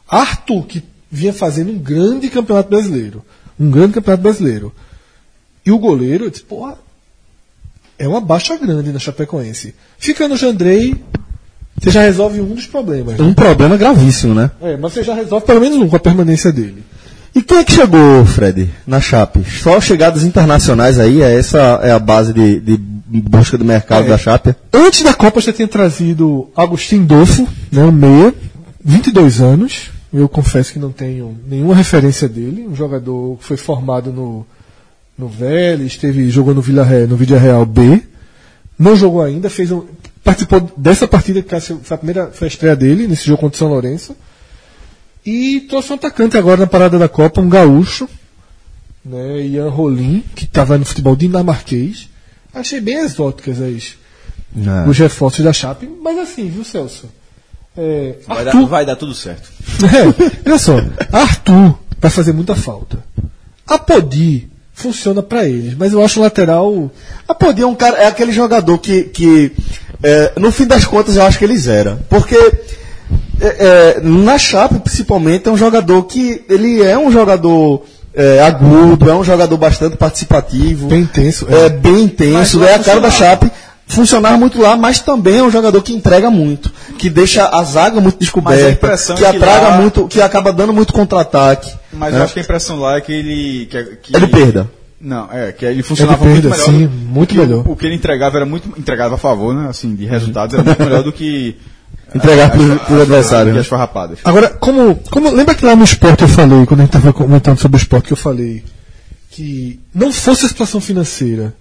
Arthur, 0.09 0.67
que 0.67 0.83
vinha 1.11 1.33
fazendo 1.33 1.71
um 1.71 1.79
grande 1.79 2.29
campeonato 2.29 2.69
brasileiro, 2.69 3.25
um 3.59 3.71
grande 3.71 3.95
campeonato 3.95 4.23
brasileiro, 4.23 4.73
e 5.65 5.71
o 5.71 5.79
goleiro, 5.79 6.25
eu 6.25 6.31
disse, 6.31 6.43
porra, 6.43 6.77
é 7.99 8.09
uma 8.09 8.21
baixa 8.21 8.57
grande 8.57 8.91
na 8.91 8.99
Chapecoense. 8.99 9.75
Ficando 9.97 10.35
o 10.35 10.37
Jandrei, 10.37 11.01
você 11.81 11.91
já 11.91 12.03
resolve 12.03 12.41
um 12.41 12.55
dos 12.55 12.67
problemas. 12.67 13.17
né? 13.17 13.25
Um 13.25 13.35
problema 13.35 13.77
gravíssimo, 13.77 14.35
né? 14.35 14.51
É, 14.61 14.77
mas 14.77 14.93
você 14.93 15.05
já 15.05 15.15
resolve 15.15 15.47
pelo 15.47 15.61
menos 15.61 15.79
um 15.79 15.89
com 15.89 15.97
a 15.97 16.01
permanência 16.01 16.53
dele. 16.53 16.83
E 17.35 17.43
quem 17.43 17.59
é 17.59 17.65
que 17.65 17.73
chegou, 17.73 18.25
Fred, 18.27 18.69
na 18.87 19.01
Chape? 19.01 19.43
Só 19.45 19.81
chegadas 19.81 20.23
internacionais 20.23 20.99
aí, 20.99 21.23
é 21.23 21.35
essa 21.39 21.81
é 21.83 21.91
a 21.91 21.99
base 21.99 22.33
de, 22.33 22.61
de 22.61 22.77
busca 23.21 23.57
do 23.57 23.65
mercado 23.65 24.05
É. 24.05 24.09
da 24.09 24.19
Chape? 24.19 24.55
Antes 24.73 25.03
da 25.03 25.15
Copa 25.15 25.41
já 25.41 25.53
tinha 25.53 25.69
trazido 25.69 26.51
Agostinho 26.57 27.05
Dolfo, 27.05 27.49
né, 27.71 27.85
o 27.85 27.93
meia, 27.93 28.35
22 28.85 29.41
anos. 29.41 29.91
Eu 30.13 30.29
confesso 30.29 30.73
que 30.75 30.79
não 30.79 30.93
tenho 30.93 31.39
nenhuma 31.49 31.75
referência 31.75 32.29
dele. 32.29 32.67
Um 32.69 32.77
jogador 32.77 33.39
que 33.39 33.45
foi 33.45 33.57
formado 33.57 34.13
no, 34.13 34.47
no 35.17 35.27
Vélez, 35.27 35.93
esteve, 35.93 36.29
jogou 36.29 36.55
no 36.55 36.61
Vila 36.61 36.85
Real, 36.85 37.09
no 37.09 37.17
Vídea 37.17 37.39
Real 37.39 37.65
B. 37.65 38.03
Não 38.79 38.95
jogou 38.95 39.23
ainda, 39.23 39.49
fez 39.49 39.71
um, 39.71 39.85
participou 40.23 40.71
dessa 40.77 41.09
partida 41.09 41.41
que 41.41 41.61
foi 41.61 41.95
a 41.95 41.97
primeira 41.97 42.31
foi 42.33 42.47
a 42.47 42.51
estreia 42.51 42.77
dele 42.77 43.07
nesse 43.07 43.27
jogo 43.27 43.41
contra 43.41 43.57
o 43.57 43.59
São 43.59 43.69
Lourenço. 43.69 44.15
E 45.25 45.61
trouxe 45.69 45.93
um 45.93 45.95
atacante 45.97 46.37
agora 46.37 46.61
na 46.63 46.67
parada 46.67 46.99
da 46.99 47.09
Copa, 47.09 47.41
um 47.41 47.49
gaúcho, 47.49 48.09
né, 49.05 49.41
Ian 49.43 49.69
Rolim, 49.69 50.23
que 50.35 50.45
estava 50.45 50.77
no 50.79 50.85
futebol 50.85 51.15
dinamarquês. 51.17 52.09
Achei 52.55 52.81
bem 52.81 52.97
exóticas 52.99 53.61
as, 53.61 53.97
É. 54.57 54.89
os 54.89 54.99
reforços 54.99 55.45
da 55.45 55.53
Chape, 55.53 55.89
mas 56.03 56.19
assim, 56.19 56.49
viu, 56.49 56.65
Celso? 56.65 57.09
É, 57.77 58.17
Vai 58.27 58.45
dar, 58.45 58.51
Arthur, 58.51 58.67
vai 58.69 58.85
dar 58.87 58.97
tudo 58.97 59.15
certo. 59.15 59.49
é, 59.85 60.49
olha 60.49 60.59
só, 60.59 60.77
Arthur 61.11 61.79
vai 62.01 62.11
fazer 62.11 62.33
muita 62.33 62.55
falta. 62.55 63.03
A 63.67 63.79
Podi 63.79 64.49
funciona 64.75 65.23
pra 65.23 65.49
eles, 65.49 65.75
mas 65.75 65.93
eu 65.93 66.05
acho 66.05 66.19
o 66.21 66.23
lateral. 66.23 66.91
A 67.27 67.35
Podi 67.35 67.63
é 67.63 67.67
um 67.67 67.75
cara, 67.75 67.97
é 67.99 68.07
aquele 68.07 68.33
jogador 68.33 68.77
que, 68.79 69.05
que 69.05 69.53
é, 70.03 70.33
no 70.39 70.51
fim 70.53 70.67
das 70.67 70.85
contas, 70.85 71.17
eu 71.17 71.23
acho 71.23 71.39
que 71.39 71.45
ele 71.45 71.57
zera. 71.57 72.05
Porque 72.11 72.37
é, 73.43 73.97
é, 73.99 74.01
na 74.03 74.39
Chape, 74.39 74.79
principalmente, 74.79 75.49
é 75.49 75.53
um 75.53 75.57
jogador 75.57 76.03
que 76.05 76.43
ele 76.49 76.83
é 76.83 76.97
um 76.97 77.11
jogador 77.11 77.83
é, 78.15 78.41
agudo, 78.41 79.11
é 79.11 79.15
um 79.15 79.25
jogador 79.25 79.57
bastante 79.57 79.97
participativo. 79.97 80.87
Bem 80.89 81.01
intenso, 81.03 81.47
É, 81.51 81.67
é. 81.67 81.69
bem 81.69 82.05
intenso, 82.05 82.63
é 82.65 82.75
a 82.75 82.79
cara 82.79 83.01
da. 83.01 83.11
Chape. 83.11 83.51
Funcionar 83.85 84.39
muito 84.39 84.59
lá, 84.63 84.75
mas 84.75 85.01
também 85.01 85.39
é 85.39 85.43
um 85.43 85.51
jogador 85.51 85.83
que 85.83 85.93
entrega 85.93 86.31
muito, 86.31 86.73
que 86.97 87.11
deixa 87.11 87.47
a 87.49 87.63
zaga 87.63 88.01
muito 88.01 88.19
descoberta, 88.19 88.75
que 88.75 88.87
é 88.87 89.17
que 89.17 89.25
atraga 89.27 89.69
lá- 89.69 89.77
muito, 89.77 90.07
que 90.09 90.23
acaba 90.23 90.51
dando 90.51 90.73
muito 90.73 90.95
contra-ataque. 90.95 91.71
Mas 91.93 92.15
né? 92.15 92.21
eu 92.21 92.25
acho 92.25 92.33
que 92.33 92.41
a 92.41 92.43
impressão 92.43 92.79
lá 92.79 92.97
é 92.97 93.01
que 93.03 93.13
ele. 93.13 93.67
Que, 93.67 93.85
que 93.97 94.17
É 94.17 94.21
de 94.21 94.27
perda. 94.29 94.71
Não, 94.99 95.29
é, 95.33 95.51
que 95.53 95.65
ele 95.67 95.83
funcionava 95.83 96.25
É 96.25 96.27
de 96.27 96.33
muito 96.33 96.49
perda, 96.49 96.57
melhor. 96.57 96.79
sim, 96.81 96.87
muito 96.87 97.31
o 97.33 97.35
que, 97.35 97.41
melhor. 97.41 97.69
O 97.69 97.77
que 97.77 97.85
ele 97.87 97.95
entregava 97.97 98.37
era 98.39 98.47
muito. 98.47 98.69
Entregava 98.79 99.17
a 99.17 99.19
favor, 99.19 99.53
né? 99.53 99.69
Assim, 99.69 99.95
de 99.95 100.07
resultados, 100.07 100.55
era 100.55 100.63
muito 100.63 100.83
melhor 100.83 101.03
do 101.03 101.13
que. 101.13 101.57
Entregar 102.15 102.47
as- 102.47 102.53
pro- 102.53 102.73
as- 102.73 102.83
pro 102.83 102.95
as- 102.97 103.01
adversário, 103.03 103.51
que 103.51 103.55
né? 103.55 103.61
as 103.61 103.67
farrapadas. 103.67 104.19
Agora, 104.25 104.49
como, 104.51 104.97
como. 105.11 105.31
Lembra 105.31 105.55
que 105.55 105.65
lá 105.65 105.75
no 105.77 105.85
esporte 105.85 106.23
eu 106.23 106.29
falei, 106.29 106.67
quando 106.67 106.81
a 106.81 106.85
gente 106.85 106.95
estava 106.97 107.13
comentando 107.13 107.59
sobre 107.59 107.77
o 107.77 107.81
esporte, 107.81 108.07
que 108.09 108.13
eu 108.13 108.17
falei 108.17 108.65
que 109.31 109.81
não 109.95 110.13
fosse 110.13 110.45
a 110.45 110.49
situação 110.49 110.81
financeira, 110.81 111.55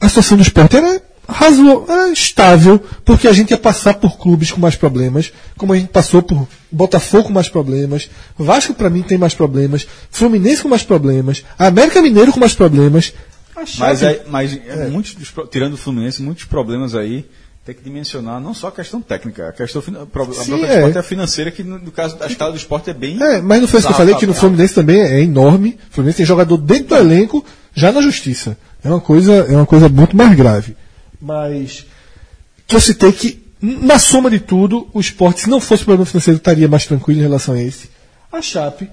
a 0.00 0.08
situação 0.08 0.36
do 0.36 0.42
esporte 0.42 0.76
era 0.76 1.00
razoável, 1.28 1.86
era 1.88 2.10
estável, 2.12 2.78
porque 3.04 3.26
a 3.28 3.32
gente 3.32 3.50
ia 3.52 3.56
passar 3.58 3.94
por 3.94 4.18
clubes 4.18 4.50
com 4.50 4.60
mais 4.60 4.74
problemas, 4.76 5.32
como 5.56 5.72
a 5.72 5.76
gente 5.78 5.88
passou 5.88 6.20
por 6.22 6.46
Botafogo 6.70 7.24
com 7.28 7.32
mais 7.32 7.48
problemas, 7.48 8.10
Vasco 8.36 8.74
para 8.74 8.90
mim 8.90 9.02
tem 9.02 9.16
mais 9.16 9.32
problemas, 9.34 9.86
Fluminense 10.10 10.60
com 10.62 10.68
mais 10.68 10.82
problemas, 10.82 11.44
América 11.58 12.02
Mineiro 12.02 12.32
com 12.32 12.40
mais 12.40 12.54
problemas. 12.54 13.12
Mas, 13.78 14.02
é, 14.02 14.24
mas 14.28 14.58
é, 14.66 14.88
muitos 14.88 15.14
dos 15.14 15.30
pro- 15.30 15.46
tirando 15.46 15.74
o 15.74 15.76
Fluminense, 15.76 16.20
muitos 16.20 16.44
problemas 16.44 16.94
aí 16.96 17.24
tem 17.64 17.74
que 17.74 17.82
dimensionar 17.82 18.40
não 18.40 18.52
só 18.52 18.68
a 18.68 18.72
questão 18.72 19.00
técnica, 19.00 19.48
a 19.48 19.52
questão 19.52 19.80
a 19.80 19.84
Sim, 19.84 20.06
própria 20.06 20.36
é. 20.36 20.76
esporte 20.76 20.98
é 20.98 21.02
financeira, 21.02 21.50
que 21.50 21.62
no, 21.62 21.92
caso 21.92 22.16
da 22.16 22.26
escala 22.26 22.50
do 22.50 22.56
esporte 22.56 22.90
é 22.90 22.94
bem. 22.94 23.22
É, 23.22 23.40
mas 23.40 23.60
não 23.60 23.68
foi 23.68 23.78
isso 23.78 23.86
que 23.86 23.94
eu 23.94 23.96
falei, 23.96 24.14
que 24.16 24.26
no 24.26 24.34
Fluminense 24.34 24.74
também 24.74 25.00
é 25.00 25.20
enorme. 25.20 25.78
O 25.90 25.94
Fluminense 25.94 26.16
tem 26.18 26.26
jogador 26.26 26.56
dentro 26.56 26.88
do 26.88 26.96
elenco, 26.96 27.44
já 27.72 27.92
na 27.92 28.00
justiça. 28.00 28.58
É 28.82 28.88
uma 28.88 29.00
coisa, 29.00 29.32
é 29.32 29.54
uma 29.54 29.66
coisa 29.66 29.88
muito 29.88 30.16
mais 30.16 30.34
grave. 30.34 30.76
Mas 31.20 31.86
que 32.66 32.74
eu 32.74 32.80
citei 32.80 33.12
que, 33.12 33.40
na 33.60 33.98
soma 33.98 34.28
de 34.28 34.40
tudo, 34.40 34.88
o 34.92 35.00
esporte, 35.00 35.42
se 35.42 35.48
não 35.48 35.60
fosse 35.60 35.84
problema 35.84 36.04
financeiro, 36.04 36.38
estaria 36.38 36.66
mais 36.66 36.84
tranquilo 36.84 37.20
em 37.20 37.22
relação 37.22 37.54
a 37.54 37.62
esse. 37.62 37.88
A 38.32 38.42
Chape 38.42 38.90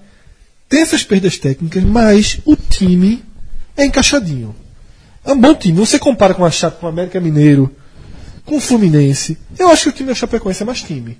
tem 0.67 0.81
essas 0.81 1.03
perdas 1.03 1.39
técnicas, 1.39 1.83
mas 1.83 2.39
o 2.45 2.55
time 2.55 3.23
é 3.75 3.85
encaixadinho. 3.85 4.55
É 5.25 5.33
um 5.33 5.39
bom 5.39 5.55
time. 5.55 5.79
Você 5.79 5.97
compara 5.97 6.35
com 6.35 6.45
a 6.45 6.51
Chape, 6.51 6.79
com 6.79 6.85
o 6.85 6.89
América 6.89 7.19
Mineiro, 7.19 7.75
com 8.49 8.57
o 8.57 8.59
Fluminense. 8.59 9.37
Eu 9.57 9.69
acho 9.69 9.83
que 9.83 9.89
o 9.89 9.93
time 9.93 10.09
da 10.09 10.15
Chapecoense 10.15 10.63
é 10.63 10.65
mais 10.65 10.81
time. 10.81 11.17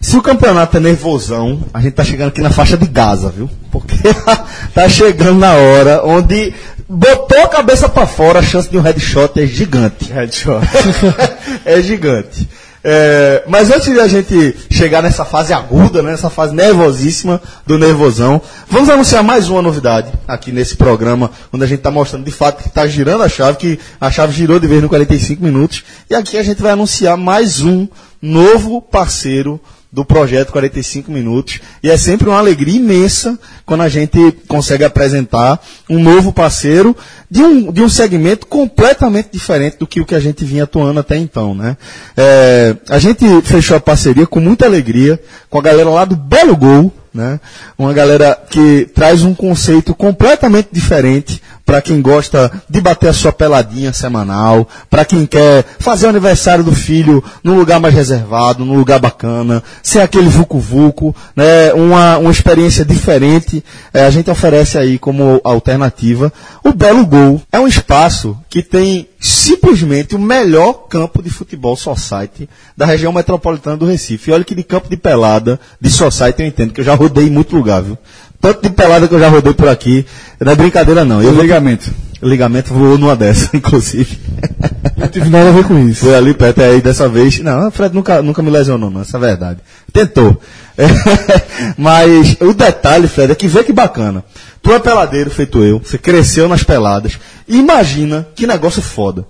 Se 0.00 0.16
o 0.16 0.22
campeonato 0.22 0.76
é 0.76 0.80
nervosão, 0.80 1.62
a 1.72 1.80
gente 1.80 1.92
tá 1.92 2.02
chegando 2.02 2.28
aqui 2.28 2.40
na 2.40 2.50
faixa 2.50 2.76
de 2.76 2.86
Gaza, 2.88 3.30
viu? 3.30 3.48
Porque 3.70 3.94
tá 4.74 4.88
chegando 4.88 5.38
na 5.38 5.52
hora 5.52 6.04
onde 6.04 6.52
botou 6.88 7.40
a 7.40 7.46
cabeça 7.46 7.88
pra 7.88 8.04
fora, 8.04 8.40
a 8.40 8.42
chance 8.42 8.68
de 8.68 8.76
um 8.76 8.80
headshot 8.80 9.40
é 9.40 9.46
gigante. 9.46 10.12
Headshot. 10.12 10.66
é 11.64 11.80
gigante. 11.80 12.48
É, 12.84 13.44
mas 13.46 13.70
antes 13.70 13.92
de 13.92 14.00
a 14.00 14.08
gente 14.08 14.56
chegar 14.70 15.02
nessa 15.02 15.24
fase 15.24 15.52
aguda, 15.52 16.02
né, 16.02 16.10
nessa 16.10 16.28
fase 16.28 16.52
nervosíssima 16.52 17.40
do 17.64 17.78
nervosão, 17.78 18.40
vamos 18.68 18.88
anunciar 18.88 19.22
mais 19.22 19.48
uma 19.48 19.62
novidade 19.62 20.12
aqui 20.26 20.50
nesse 20.50 20.76
programa, 20.76 21.30
onde 21.52 21.62
a 21.62 21.66
gente 21.66 21.78
está 21.78 21.92
mostrando 21.92 22.24
de 22.24 22.32
fato 22.32 22.60
que 22.60 22.68
está 22.68 22.86
girando 22.86 23.22
a 23.22 23.28
chave, 23.28 23.56
que 23.56 23.78
a 24.00 24.10
chave 24.10 24.32
girou 24.32 24.58
de 24.58 24.66
vez 24.66 24.82
no 24.82 24.88
45 24.88 25.42
minutos. 25.44 25.84
E 26.10 26.14
aqui 26.14 26.36
a 26.36 26.42
gente 26.42 26.60
vai 26.60 26.72
anunciar 26.72 27.16
mais 27.16 27.60
um 27.60 27.86
novo 28.20 28.82
parceiro 28.82 29.60
do 29.92 30.04
projeto 30.04 30.52
45 30.52 31.12
minutos. 31.12 31.60
E 31.82 31.90
é 31.90 31.96
sempre 31.98 32.28
uma 32.28 32.38
alegria 32.38 32.76
imensa 32.76 33.38
quando 33.66 33.82
a 33.82 33.88
gente 33.88 34.32
consegue 34.48 34.84
apresentar 34.84 35.62
um 35.88 36.02
novo 36.02 36.32
parceiro 36.32 36.96
de 37.30 37.42
um, 37.42 37.70
de 37.70 37.82
um 37.82 37.88
segmento 37.88 38.46
completamente 38.46 39.28
diferente 39.32 39.76
do 39.78 39.86
que 39.86 40.00
o 40.00 40.06
que 40.06 40.14
a 40.14 40.20
gente 40.20 40.44
vinha 40.44 40.64
atuando 40.64 41.00
até 41.00 41.18
então. 41.18 41.54
Né? 41.54 41.76
É, 42.16 42.74
a 42.88 42.98
gente 42.98 43.24
fechou 43.42 43.76
a 43.76 43.80
parceria 43.80 44.26
com 44.26 44.40
muita 44.40 44.64
alegria 44.64 45.20
com 45.50 45.58
a 45.58 45.62
galera 45.62 45.90
lá 45.90 46.06
do 46.06 46.16
Belo 46.16 46.56
Gol, 46.56 46.92
né? 47.12 47.38
Uma 47.76 47.92
galera 47.92 48.34
que 48.48 48.88
traz 48.94 49.22
um 49.22 49.34
conceito 49.34 49.94
completamente 49.94 50.70
diferente 50.72 51.42
para 51.64 51.80
quem 51.80 52.02
gosta 52.02 52.50
de 52.68 52.80
bater 52.80 53.08
a 53.08 53.12
sua 53.12 53.32
peladinha 53.32 53.92
semanal, 53.92 54.68
para 54.90 55.04
quem 55.04 55.24
quer 55.26 55.64
fazer 55.78 56.06
o 56.06 56.10
aniversário 56.10 56.64
do 56.64 56.74
filho 56.74 57.22
num 57.42 57.56
lugar 57.56 57.80
mais 57.80 57.94
reservado, 57.94 58.64
num 58.64 58.76
lugar 58.76 58.98
bacana, 58.98 59.62
sem 59.82 60.02
aquele 60.02 60.28
vucu-vucu, 60.28 61.14
né? 61.34 61.72
Uma, 61.72 62.18
uma 62.18 62.30
experiência 62.30 62.84
diferente, 62.84 63.64
eh, 63.92 64.04
a 64.04 64.10
gente 64.10 64.30
oferece 64.30 64.76
aí 64.76 64.98
como 64.98 65.40
alternativa. 65.44 66.32
O 66.64 66.72
Belo 66.72 67.06
Gol 67.06 67.40
é 67.50 67.58
um 67.58 67.68
espaço 67.68 68.36
que 68.48 68.62
tem 68.62 69.08
simplesmente 69.18 70.16
o 70.16 70.18
melhor 70.18 70.88
campo 70.88 71.22
de 71.22 71.30
futebol 71.30 71.76
society 71.76 72.48
da 72.76 72.84
região 72.84 73.12
metropolitana 73.12 73.76
do 73.76 73.86
Recife. 73.86 74.30
E 74.30 74.34
olha 74.34 74.44
que 74.44 74.54
de 74.54 74.64
campo 74.64 74.88
de 74.88 74.96
pelada, 74.96 75.60
de 75.80 75.88
society 75.88 76.42
eu 76.42 76.48
entendo, 76.48 76.72
que 76.72 76.80
eu 76.80 76.84
já 76.84 76.94
rodei 76.94 77.28
em 77.28 77.30
muito 77.30 77.54
lugar, 77.54 77.82
viu? 77.82 77.96
Tanto 78.42 78.60
de 78.62 78.68
pelada 78.70 79.08
que 79.08 79.14
eu 79.14 79.20
já 79.20 79.28
rodei 79.30 79.54
por 79.54 79.68
aqui, 79.68 80.04
não 80.40 80.52
é 80.52 80.54
brincadeira 80.54 81.04
não. 81.04 81.22
Eu 81.22 81.32
vou- 81.32 81.42
ligamento. 81.42 81.90
o 82.20 82.28
ligamento 82.28 82.74
voou 82.74 82.98
numa 82.98 83.16
dessa, 83.16 83.48
inclusive. 83.56 84.18
Não 84.96 85.06
tive 85.08 85.30
nada 85.30 85.48
a 85.48 85.52
ver 85.52 85.64
com 85.64 85.78
isso. 85.88 86.00
Foi 86.04 86.14
ali 86.14 86.34
perto 86.34 86.60
aí 86.60 86.80
dessa 86.82 87.08
vez. 87.08 87.38
Não, 87.38 87.68
o 87.68 87.70
Fred 87.70 87.94
nunca, 87.94 88.20
nunca 88.20 88.42
me 88.42 88.50
lesionou, 88.50 88.90
não, 88.90 89.00
essa 89.00 89.16
é 89.16 89.20
verdade. 89.20 89.60
Tentou. 89.92 90.40
Mas 91.76 92.36
o 92.40 92.52
detalhe, 92.52 93.08
Fred, 93.08 93.32
é 93.32 93.34
que 93.34 93.46
vê 93.48 93.62
que 93.64 93.72
bacana. 93.72 94.24
Tu 94.62 94.72
é 94.72 94.78
peladeiro, 94.78 95.30
feito 95.30 95.62
eu, 95.62 95.78
você 95.78 95.98
cresceu 95.98 96.48
nas 96.48 96.62
peladas. 96.62 97.18
Imagina 97.48 98.26
que 98.34 98.46
negócio 98.46 98.82
foda. 98.82 99.24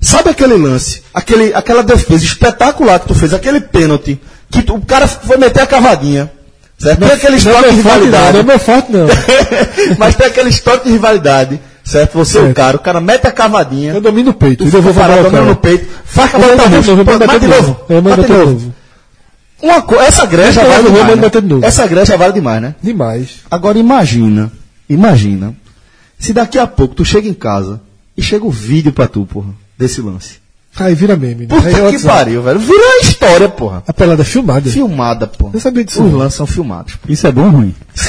Sabe 0.00 0.30
aquele 0.30 0.54
lance, 0.54 1.02
aquele, 1.12 1.52
aquela 1.54 1.82
defesa 1.82 2.24
espetacular 2.24 3.00
que 3.00 3.08
tu 3.08 3.14
fez, 3.14 3.32
aquele 3.32 3.60
pênalti, 3.60 4.20
que 4.50 4.62
tu- 4.62 4.74
o 4.74 4.84
cara 4.84 5.06
foi 5.08 5.36
meter 5.36 5.62
a 5.62 5.66
cavadinha. 5.66 6.30
Certo? 6.78 6.98
Tem 6.98 7.10
aquele 7.10 7.30
Não 7.30 7.34
é 7.34 7.38
estoque 7.38 7.74
de 7.74 7.82
forte, 7.82 7.86
não, 7.86 7.94
rivalidade. 7.94 8.32
não 8.34 8.40
é 8.40 8.42
meu 8.42 8.58
forte, 8.58 8.92
não. 8.92 9.06
Mas 9.98 10.14
tem 10.14 10.26
aquele 10.26 10.50
estoque 10.50 10.84
de 10.86 10.92
rivalidade, 10.92 11.60
certo? 11.82 12.12
Você 12.18 12.36
é 12.36 12.40
o 12.40 12.44
Certo. 12.44 12.56
cara, 12.56 12.76
o 12.76 12.80
cara 12.80 13.00
mete 13.00 13.26
a 13.26 13.32
cavadinha. 13.32 13.94
Eu 13.94 14.00
domino 14.00 14.30
o 14.30 14.34
peito. 14.34 14.68
Tu 14.68 14.76
eu 14.76 14.82
vou 14.82 14.92
parar 14.92 15.16
parar 15.16 15.22
domina 15.22 15.42
no 15.42 15.56
peito, 15.56 15.86
faz 16.04 16.34
a 16.34 16.38
bola 16.38 16.56
pra 16.56 17.18
bater 17.18 17.40
de 17.40 17.46
novo, 17.48 17.84
bater 18.02 18.24
de 18.26 18.32
novo. 18.32 18.74
Uma 19.62 19.80
co... 19.80 19.94
Essa 19.94 20.24
Eu 20.24 20.28
vale 20.28 20.90
demais. 20.90 21.16
né? 21.16 21.40
de 21.40 21.40
novo. 21.48 21.64
Essa 21.64 21.86
grande 21.86 22.08
já 22.08 22.16
vale 22.16 22.32
demais, 22.34 22.60
né? 22.60 22.74
Demais. 22.82 23.28
Agora 23.50 23.78
imagina, 23.78 24.52
imagina, 24.88 25.54
se 26.18 26.34
daqui 26.34 26.58
a 26.58 26.66
pouco 26.66 26.94
tu 26.94 27.04
chega 27.06 27.26
em 27.26 27.32
casa 27.34 27.80
e 28.14 28.20
chega 28.20 28.44
o 28.44 28.50
vídeo 28.50 28.92
pra 28.92 29.06
tu, 29.08 29.24
porra, 29.24 29.48
desse 29.78 30.02
lance. 30.02 30.40
Aí 30.78 30.94
vira 30.94 31.16
meme. 31.16 31.46
né? 31.46 31.54
Puta 31.54 31.66
Aí 31.68 31.72
é 31.72 31.76
que 31.76 31.82
WhatsApp. 31.82 32.06
pariu, 32.06 32.42
velho. 32.42 32.58
Virou 32.58 32.80
uma 32.80 33.00
história, 33.02 33.48
porra. 33.48 33.82
A 33.86 33.92
pelada 33.92 34.22
é 34.22 34.24
filmada. 34.24 34.70
Filmada, 34.70 35.26
porra. 35.26 35.52
Eu 35.54 35.60
sabia 35.60 35.84
disso 35.84 36.02
Os 36.02 36.10
não. 36.12 36.18
lances 36.18 36.36
são 36.36 36.46
filmados. 36.46 36.94
Isso 37.08 37.26
é 37.26 37.32
bom 37.32 37.44
ou 37.44 37.50
ruim? 37.50 37.74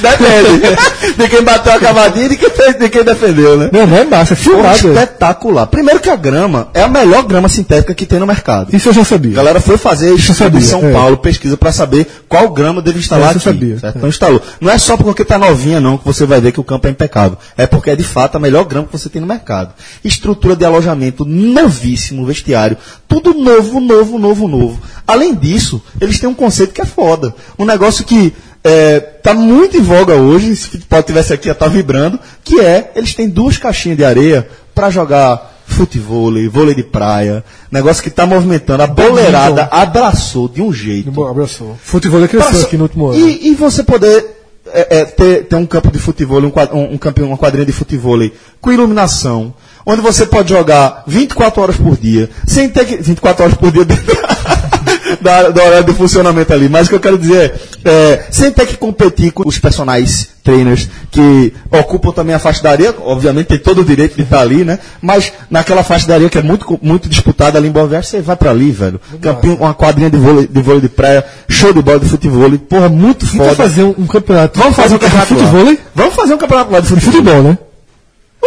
Depende. 0.00 0.76
de 1.16 1.28
quem 1.28 1.42
bateu 1.42 1.72
a 1.72 1.78
cavadinha 1.78 2.26
e 2.26 2.28
de 2.30 2.36
quem, 2.36 2.50
fez- 2.50 2.78
de 2.78 2.88
quem 2.88 3.04
defendeu, 3.04 3.56
né? 3.56 3.70
Não, 3.72 3.86
não 3.86 3.96
é 3.96 4.04
massa, 4.04 4.34
é 4.34 4.36
Porra, 4.36 4.74
filmado. 4.74 4.88
é. 4.98 5.02
espetacular. 5.02 5.66
Primeiro 5.66 6.00
que 6.00 6.08
a 6.10 6.16
grama 6.16 6.68
é 6.74 6.82
a 6.82 6.88
melhor 6.88 7.22
grama 7.24 7.48
sintética 7.48 7.94
que 7.94 8.06
tem 8.06 8.18
no 8.18 8.26
mercado. 8.26 8.74
Isso 8.74 8.88
eu 8.88 8.92
já 8.92 9.02
A 9.02 9.04
sabia. 9.04 9.34
galera 9.34 9.60
foi 9.60 9.76
fazer 9.76 10.18
sabia, 10.20 10.60
em 10.60 10.62
São 10.62 10.84
é. 10.86 10.92
Paulo, 10.92 11.16
pesquisa 11.18 11.56
pra 11.56 11.72
saber 11.72 12.06
qual 12.28 12.48
grama 12.50 12.80
deve 12.82 12.98
instalar 12.98 13.36
Essa 13.36 13.48
eu 13.48 13.52
aqui. 13.52 13.60
sabia, 13.60 13.78
certo? 13.78 13.96
é. 13.96 13.98
Então 13.98 14.08
instalou. 14.08 14.40
Não 14.60 14.70
é 14.70 14.78
só 14.78 14.96
porque 14.96 15.24
tá 15.24 15.38
novinha 15.38 15.80
não 15.80 15.98
que 15.98 16.04
você 16.06 16.24
vai 16.26 16.40
ver 16.40 16.52
que 16.52 16.60
o 16.60 16.64
campo 16.64 16.86
é 16.86 16.90
impecável. 16.90 17.36
É 17.56 17.66
porque 17.66 17.90
é 17.90 17.96
de 17.96 18.04
fato 18.04 18.36
a 18.36 18.38
melhor 18.40 18.64
grama 18.64 18.86
que 18.86 18.92
você 18.98 19.08
tem 19.08 19.20
no 19.20 19.26
mercado. 19.26 19.72
Estrutura 20.04 20.56
de 20.56 20.64
alojamento 20.64 21.24
novíssimo, 21.66 22.24
vestiário, 22.24 22.76
tudo 23.08 23.34
novo, 23.34 23.80
novo, 23.80 24.18
novo, 24.18 24.48
novo. 24.48 24.80
Além 25.06 25.34
disso, 25.34 25.82
eles 26.00 26.18
têm 26.18 26.28
um 26.28 26.34
conceito 26.34 26.72
que 26.72 26.80
é 26.80 26.86
foda. 26.86 27.34
Um 27.58 27.64
negócio 27.64 28.04
que 28.04 28.32
é, 28.62 29.00
tá 29.00 29.34
muito 29.34 29.76
em 29.76 29.82
voga 29.82 30.14
hoje, 30.14 30.54
se 30.56 30.68
o 30.68 30.70
futebol 30.72 31.02
tivesse 31.02 31.32
aqui 31.32 31.48
ia 31.48 31.52
estar 31.52 31.68
vibrando, 31.68 32.18
que 32.42 32.60
é, 32.60 32.92
eles 32.96 33.14
têm 33.14 33.28
duas 33.28 33.58
caixinhas 33.58 33.98
de 33.98 34.04
areia 34.04 34.48
para 34.74 34.90
jogar 34.90 35.54
futevôlei, 35.66 36.48
vôlei 36.48 36.74
de 36.74 36.82
praia, 36.84 37.44
negócio 37.70 38.02
que 38.02 38.08
está 38.08 38.24
movimentando. 38.24 38.82
A 38.82 38.86
boleirada 38.86 39.68
abraçou 39.70 40.48
de 40.48 40.62
um 40.62 40.72
jeito. 40.72 41.10
Bom, 41.10 41.26
abraçou. 41.26 41.76
Futebol 41.82 42.26
cresceu 42.28 42.50
Pra- 42.50 42.60
aqui 42.60 42.76
no 42.76 42.84
último 42.84 43.08
ano. 43.08 43.18
E, 43.18 43.48
e 43.48 43.54
você 43.54 43.82
poder 43.82 44.24
é, 44.72 45.00
é, 45.00 45.04
ter, 45.04 45.44
ter 45.44 45.56
um 45.56 45.66
campo 45.66 45.90
de 45.90 45.98
futebol, 45.98 46.40
um, 46.40 46.52
um, 46.72 46.94
um 46.94 46.98
campeão, 46.98 47.28
uma 47.28 47.38
quadrinha 47.38 47.66
de 47.66 47.72
futebol 47.72 48.18
com 48.60 48.72
iluminação, 48.72 49.54
onde 49.86 50.02
você 50.02 50.26
pode 50.26 50.50
jogar 50.50 51.04
24 51.06 51.62
horas 51.62 51.76
por 51.76 51.96
dia, 51.96 52.28
sem 52.46 52.68
ter 52.68 52.84
que. 52.84 52.96
24 52.96 53.44
horas 53.44 53.56
por 53.56 53.70
dia 53.70 53.86
da, 55.22 55.50
da 55.50 55.62
hora 55.62 55.82
de 55.82 55.92
funcionamento 55.94 56.52
ali. 56.52 56.68
Mas 56.68 56.86
o 56.86 56.90
que 56.90 56.96
eu 56.96 57.00
quero 57.00 57.16
dizer 57.16 57.54
é, 57.84 57.90
é, 57.90 58.26
sem 58.30 58.50
ter 58.50 58.66
que 58.66 58.76
competir 58.76 59.30
com 59.30 59.46
os 59.46 59.58
personagens 59.58 60.28
trainers 60.42 60.88
que 61.10 61.52
ocupam 61.70 62.12
também 62.12 62.34
a 62.34 62.38
faixa 62.38 62.62
da 62.62 62.70
areia, 62.70 62.94
obviamente 63.00 63.46
tem 63.46 63.58
todo 63.58 63.80
o 63.80 63.84
direito 63.84 64.14
de 64.16 64.22
estar 64.22 64.40
ali, 64.40 64.64
né? 64.64 64.78
Mas 65.00 65.32
naquela 65.50 65.82
faixa 65.82 66.06
da 66.06 66.14
areia 66.14 66.30
que 66.30 66.38
é 66.38 66.42
muito, 66.42 66.78
muito 66.82 67.08
disputada 67.08 67.58
ali 67.58 67.68
em 67.68 67.72
Boa 67.72 67.86
Viagem, 67.86 68.08
você 68.10 68.20
vai 68.20 68.36
pra 68.36 68.50
ali, 68.50 68.70
velho. 68.70 69.00
Campinho, 69.20 69.56
uma 69.56 69.74
quadrinha 69.74 70.10
de 70.10 70.16
vôlei, 70.16 70.46
de 70.46 70.62
vôlei 70.62 70.80
de 70.80 70.88
praia, 70.88 71.24
show 71.48 71.72
de 71.72 71.82
bola 71.82 71.98
de 71.98 72.08
futebol, 72.08 72.50
porra, 72.58 72.88
muito 72.88 73.26
Vamos 73.26 73.46
foda. 73.46 73.56
fazer 73.56 73.82
um, 73.82 73.94
um 73.98 74.06
campeonato. 74.06 74.58
Vamos 74.58 74.76
fazer 74.76 74.94
um 74.94 74.98
campeonato 74.98 75.34
de 75.34 75.40
futebol? 75.40 75.76
Vamos 75.94 76.14
fazer 76.14 76.34
um 76.34 76.38
campeonato 76.38 76.72
lá 76.72 76.80
de 76.80 76.88
futebol. 76.88 77.12
Futebol, 77.12 77.42
né? 77.42 77.58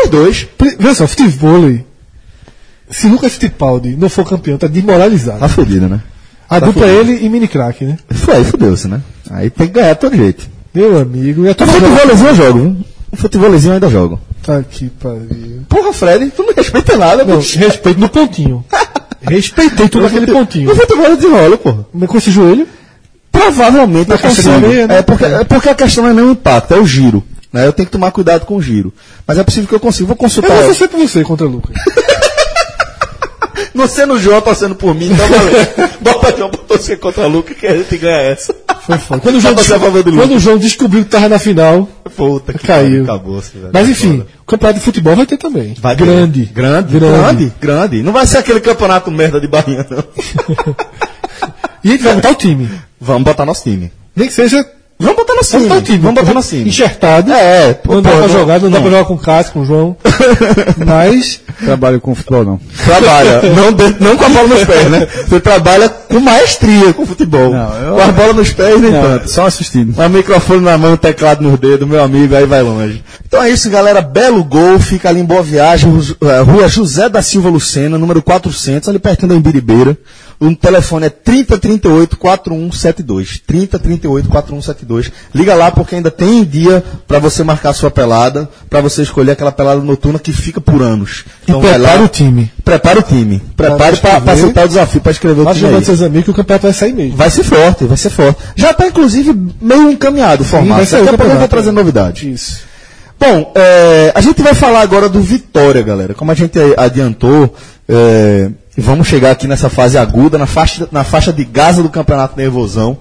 Os 0.04 0.10
dois. 0.10 0.48
Veja 0.80 0.96
só, 0.96 1.08
futebol. 1.08 1.80
Se 2.90 3.08
Lucas 3.08 3.34
Fittipaldi 3.34 3.96
não 3.96 4.10
for 4.10 4.26
campeão, 4.28 4.58
tá 4.58 4.68
desmoralizado. 4.68 5.40
Tá 5.40 5.48
fodido, 5.48 5.88
né? 5.88 6.02
A 6.50 6.60
tá 6.60 6.66
dupla 6.66 6.88
fudido. 6.88 7.12
ele 7.12 7.26
e 7.26 7.30
mini 7.30 7.48
crack, 7.48 7.86
né? 7.86 7.98
Foi, 8.10 8.38
aí 8.38 8.44
fudeu-se, 8.44 8.88
né? 8.88 9.02
Aí 9.30 9.50
tem 9.50 9.68
que 9.68 9.74
ganhar 9.74 9.94
de 9.94 10.00
todo 10.00 10.16
jeito. 10.16 10.48
Meu 10.74 10.98
amigo, 11.00 11.46
e 11.46 11.50
a 11.50 11.52
Um 11.52 11.54
torcida- 11.54 11.88
futebolzinho 11.88 12.30
eu 12.30 12.36
jogo? 12.36 12.60
Um 13.14 13.18
futebolzinho 13.18 13.70
eu 13.72 13.74
ainda 13.76 13.90
jogo. 13.90 14.20
Tá 14.42 14.64
que 14.64 14.90
pariu. 14.90 15.62
Porra, 15.70 15.94
Fred, 15.94 16.32
tu 16.32 16.42
não 16.44 16.54
respeita 16.54 16.98
nada, 16.98 17.24
Não, 17.26 17.38
bicho. 17.38 17.60
respeito 17.60 18.00
no 18.00 18.10
pontinho. 18.10 18.66
Respeitei 19.22 19.88
tudo 19.90 20.04
naquele 20.04 20.26
pontinho. 20.32 20.70
No 20.70 20.76
futebol 20.76 21.06
eu 21.06 21.16
desenrolo, 21.18 21.58
porra. 21.58 21.86
Mas 21.94 22.10
com 22.10 22.18
esse 22.18 22.32
joelho? 22.32 22.66
Provavelmente 23.32 24.10
de 24.12 24.18
consigo. 24.18 24.50
areia, 24.50 24.88
né? 24.88 24.98
É 25.00 25.02
porque, 25.02 25.26
é 25.26 25.44
porque 25.44 25.70
a 25.70 25.76
questão 25.76 26.04
não 26.06 26.12
é 26.12 26.14
nem 26.14 26.24
o 26.26 26.32
impacto, 26.32 26.74
é 26.74 26.80
o 26.80 26.86
giro. 26.88 27.24
Né? 27.52 27.66
Eu 27.66 27.74
tenho 27.74 27.86
que 27.88 27.92
tomar 27.92 28.12
cuidado 28.12 28.46
com 28.46 28.56
o 28.56 28.62
giro. 28.62 28.94
Mas 29.26 29.38
é 29.38 29.44
possível 29.44 29.68
que 29.68 29.76
eu 29.76 29.80
consiga. 29.80 30.06
Vou 30.08 30.14
Eu 30.14 30.18
consultar. 30.18 30.56
vou 30.56 30.66
torcer 30.66 30.88
por 30.90 31.00
você 31.00 31.24
contra 31.24 31.48
o 31.48 31.50
Lucas. 31.50 31.76
Não 33.74 33.88
sendo 33.88 34.14
o 34.14 34.20
João 34.20 34.42
torcendo 34.42 34.76
por 34.76 34.94
mim, 34.94 35.12
então 35.12 35.28
valeu. 35.28 35.90
Bota 36.02 36.36
João 36.38 36.50
pra 36.50 36.60
torcer 36.62 37.00
contra 37.00 37.26
o 37.26 37.30
Lucas 37.30 37.56
que 37.58 37.66
a 37.68 37.78
gente 37.78 37.98
ganha 37.98 38.18
essa. 38.32 38.54
Foi 38.82 38.98
foda. 38.98 39.22
Quando 39.22 39.36
o 39.36 39.40
João, 39.40 39.54
do 39.54 39.64
quando 40.18 40.36
o 40.36 40.40
João 40.40 40.58
descobriu 40.58 41.04
que 41.04 41.10
tava 41.10 41.30
na 41.30 41.40
final, 41.40 41.88
Puta 42.16 42.54
que 42.54 42.66
Caiu. 42.68 43.06
velho. 43.06 43.70
Mas 43.72 43.88
enfim, 43.88 44.26
o 44.42 44.46
campeonato 44.46 44.80
de 44.80 44.86
futebol 44.86 45.16
vai 45.16 45.26
ter 45.26 45.38
também. 45.38 45.76
Vai 45.80 45.96
ter. 45.96 46.04
grande. 46.06 46.46
Grande, 46.46 47.00
grande, 47.00 47.54
grande. 47.62 48.04
Não 48.04 48.12
vai 48.12 48.26
ser 48.28 48.40
aquele 48.40 48.60
campeonato 48.60 49.10
merda 49.12 49.40
de 49.40 49.48
barrinha, 49.48 49.86
não. 49.90 50.04
E 51.82 51.90
a 51.90 51.92
gente 51.94 52.04
vai 52.04 52.16
botar 52.16 52.32
o 52.32 52.36
time. 52.36 52.70
Vamos 53.00 53.24
botar 53.24 53.46
nosso 53.46 53.64
time. 53.64 53.90
Nem 54.14 54.28
que 54.28 54.34
seja. 54.34 54.66
Vamos 55.02 55.16
botar 55.16 55.34
nosso 55.36 55.52
time. 55.52 55.68
Vamos 55.70 55.84
o. 55.90 55.98
Vamos 55.98 56.16
botar. 56.16 56.56
Enxertado. 56.68 57.32
É, 57.32 57.74
pô, 57.74 57.94
Não 57.96 58.02
dá 58.02 58.10
pra 58.12 58.20
não- 58.20 58.30
jogar, 58.30 58.60
não, 58.60 58.70
dá 58.70 58.76
não. 58.80 58.82
pra 58.82 58.92
jogar 58.92 59.06
com 59.06 59.14
o 59.14 59.18
Cássio, 59.18 59.54
com 59.54 59.62
o 59.62 59.66
João. 59.66 59.96
Mas. 60.86 61.40
Trabalho 61.64 62.00
com 62.02 62.14
futebol, 62.16 62.44
não. 62.44 62.60
Trabalha, 62.86 63.42
não, 63.56 63.72
não 64.00 64.18
com 64.18 64.26
a 64.26 64.30
bola 64.30 64.48
nos 64.48 64.64
pés, 64.66 64.90
né? 64.90 65.08
Você 65.28 65.40
trabalha 65.40 65.88
com 65.90 66.20
maestria 66.20 66.94
com 66.94 67.06
futebol. 67.06 67.52
Não, 67.54 67.74
eu- 67.82 67.96
Com 67.96 68.02
a 68.02 68.12
bola 68.12 68.34
nos 68.34 68.52
pés, 68.52 68.80
nem 68.82 68.92
tanto. 68.92 69.30
só 69.30 69.46
assistindo. 69.46 70.00
Um 70.02 70.10
microfone 70.10 70.62
na 70.62 70.78
mão, 70.78 70.98
teclado 70.98 71.42
nos 71.42 71.58
dedos, 71.60 71.88
meu 71.88 72.04
amigo, 72.04 72.36
aí 72.36 72.46
vai 72.46 72.62
longe. 72.62 73.02
Então 73.26 73.42
é 73.42 73.50
isso, 73.50 73.70
galera. 73.70 74.02
Belo 74.02 74.44
gol, 74.44 74.80
fica 74.80 75.08
ali 75.10 75.20
em 75.22 75.26
Boa 75.26 75.42
Viagem, 75.44 75.90
Ru- 75.92 76.18
Rua 76.46 76.68
José 76.68 77.08
da 77.08 77.22
Silva 77.22 77.50
Lucena, 77.50 77.98
número 77.98 78.22
400, 78.22 78.90
ali 78.90 79.00
pertinho 79.00 79.30
da 79.30 79.36
Imbiribeira. 79.36 79.98
O 80.42 80.56
telefone 80.56 81.08
é 81.08 81.10
3038-4172. 81.10 83.42
3038-4172. 83.46 85.12
Liga 85.36 85.54
lá 85.54 85.70
porque 85.70 85.96
ainda 85.96 86.10
tem 86.10 86.46
dia 86.46 86.82
para 87.06 87.20
você 87.20 87.44
marcar 87.44 87.74
sua 87.74 87.92
pelada, 87.92 88.50
para 88.70 88.80
você 88.80 89.02
escolher 89.02 89.32
aquela 89.32 89.52
pelada 89.52 89.82
noturna 89.82 90.18
que 90.18 90.32
fica 90.32 90.62
por 90.62 90.82
anos. 90.82 91.26
Então 91.44 91.60
vai 91.60 91.74
prepara 91.74 92.00
lá, 92.00 92.06
o 92.06 92.08
time. 92.08 92.50
Prepara 92.64 93.00
o 93.00 93.04
time. 93.04 93.42
Prepare 93.58 93.98
para 93.98 94.32
aceitar 94.32 94.64
o 94.64 94.70
desafio, 94.70 95.02
para 95.02 95.12
escrever 95.12 95.42
o 95.42 95.44
Vai 95.44 95.56
time 95.56 95.76
aí. 95.76 95.84
seus 95.84 96.02
amigos 96.02 96.24
que 96.24 96.32
o 96.32 96.34
campeonato 96.34 96.64
vai 96.64 96.74
sair 96.74 96.94
mesmo. 96.94 97.18
Vai 97.18 97.30
ser 97.30 97.44
forte, 97.44 97.84
vai 97.84 97.98
ser 97.98 98.10
forte. 98.10 98.40
Já 98.56 98.72
está, 98.72 98.88
inclusive, 98.88 99.38
meio 99.60 99.92
encaminhado 99.92 100.44
o 100.44 100.46
formato. 100.46 100.76
vai 100.76 100.86
sair 100.86 101.04
Daqui 101.04 101.16
a 101.16 101.18
pouco 101.18 101.34
eu 101.34 101.40
vou 101.40 101.50
trazer 101.50 101.72
novidade. 101.72 102.32
Isso. 102.32 102.70
Bom, 103.20 103.52
é, 103.54 104.14
a 104.16 104.22
gente 104.22 104.42
vai 104.42 104.54
falar 104.54 104.80
agora 104.80 105.10
do 105.10 105.22
Vitória, 105.22 105.82
galera. 105.82 106.14
Como 106.14 106.32
a 106.32 106.34
gente 106.34 106.58
adiantou, 106.78 107.54
é, 107.90 108.52
vamos 108.78 109.08
chegar 109.08 109.32
aqui 109.32 109.48
nessa 109.48 109.68
fase 109.70 109.98
aguda, 109.98 110.38
na 110.38 110.46
faixa, 110.46 110.88
na 110.92 111.04
faixa 111.04 111.34
de 111.34 111.44
Gaza 111.44 111.82
do 111.82 111.90
Campeonato 111.90 112.38
Nervosão. 112.38 112.98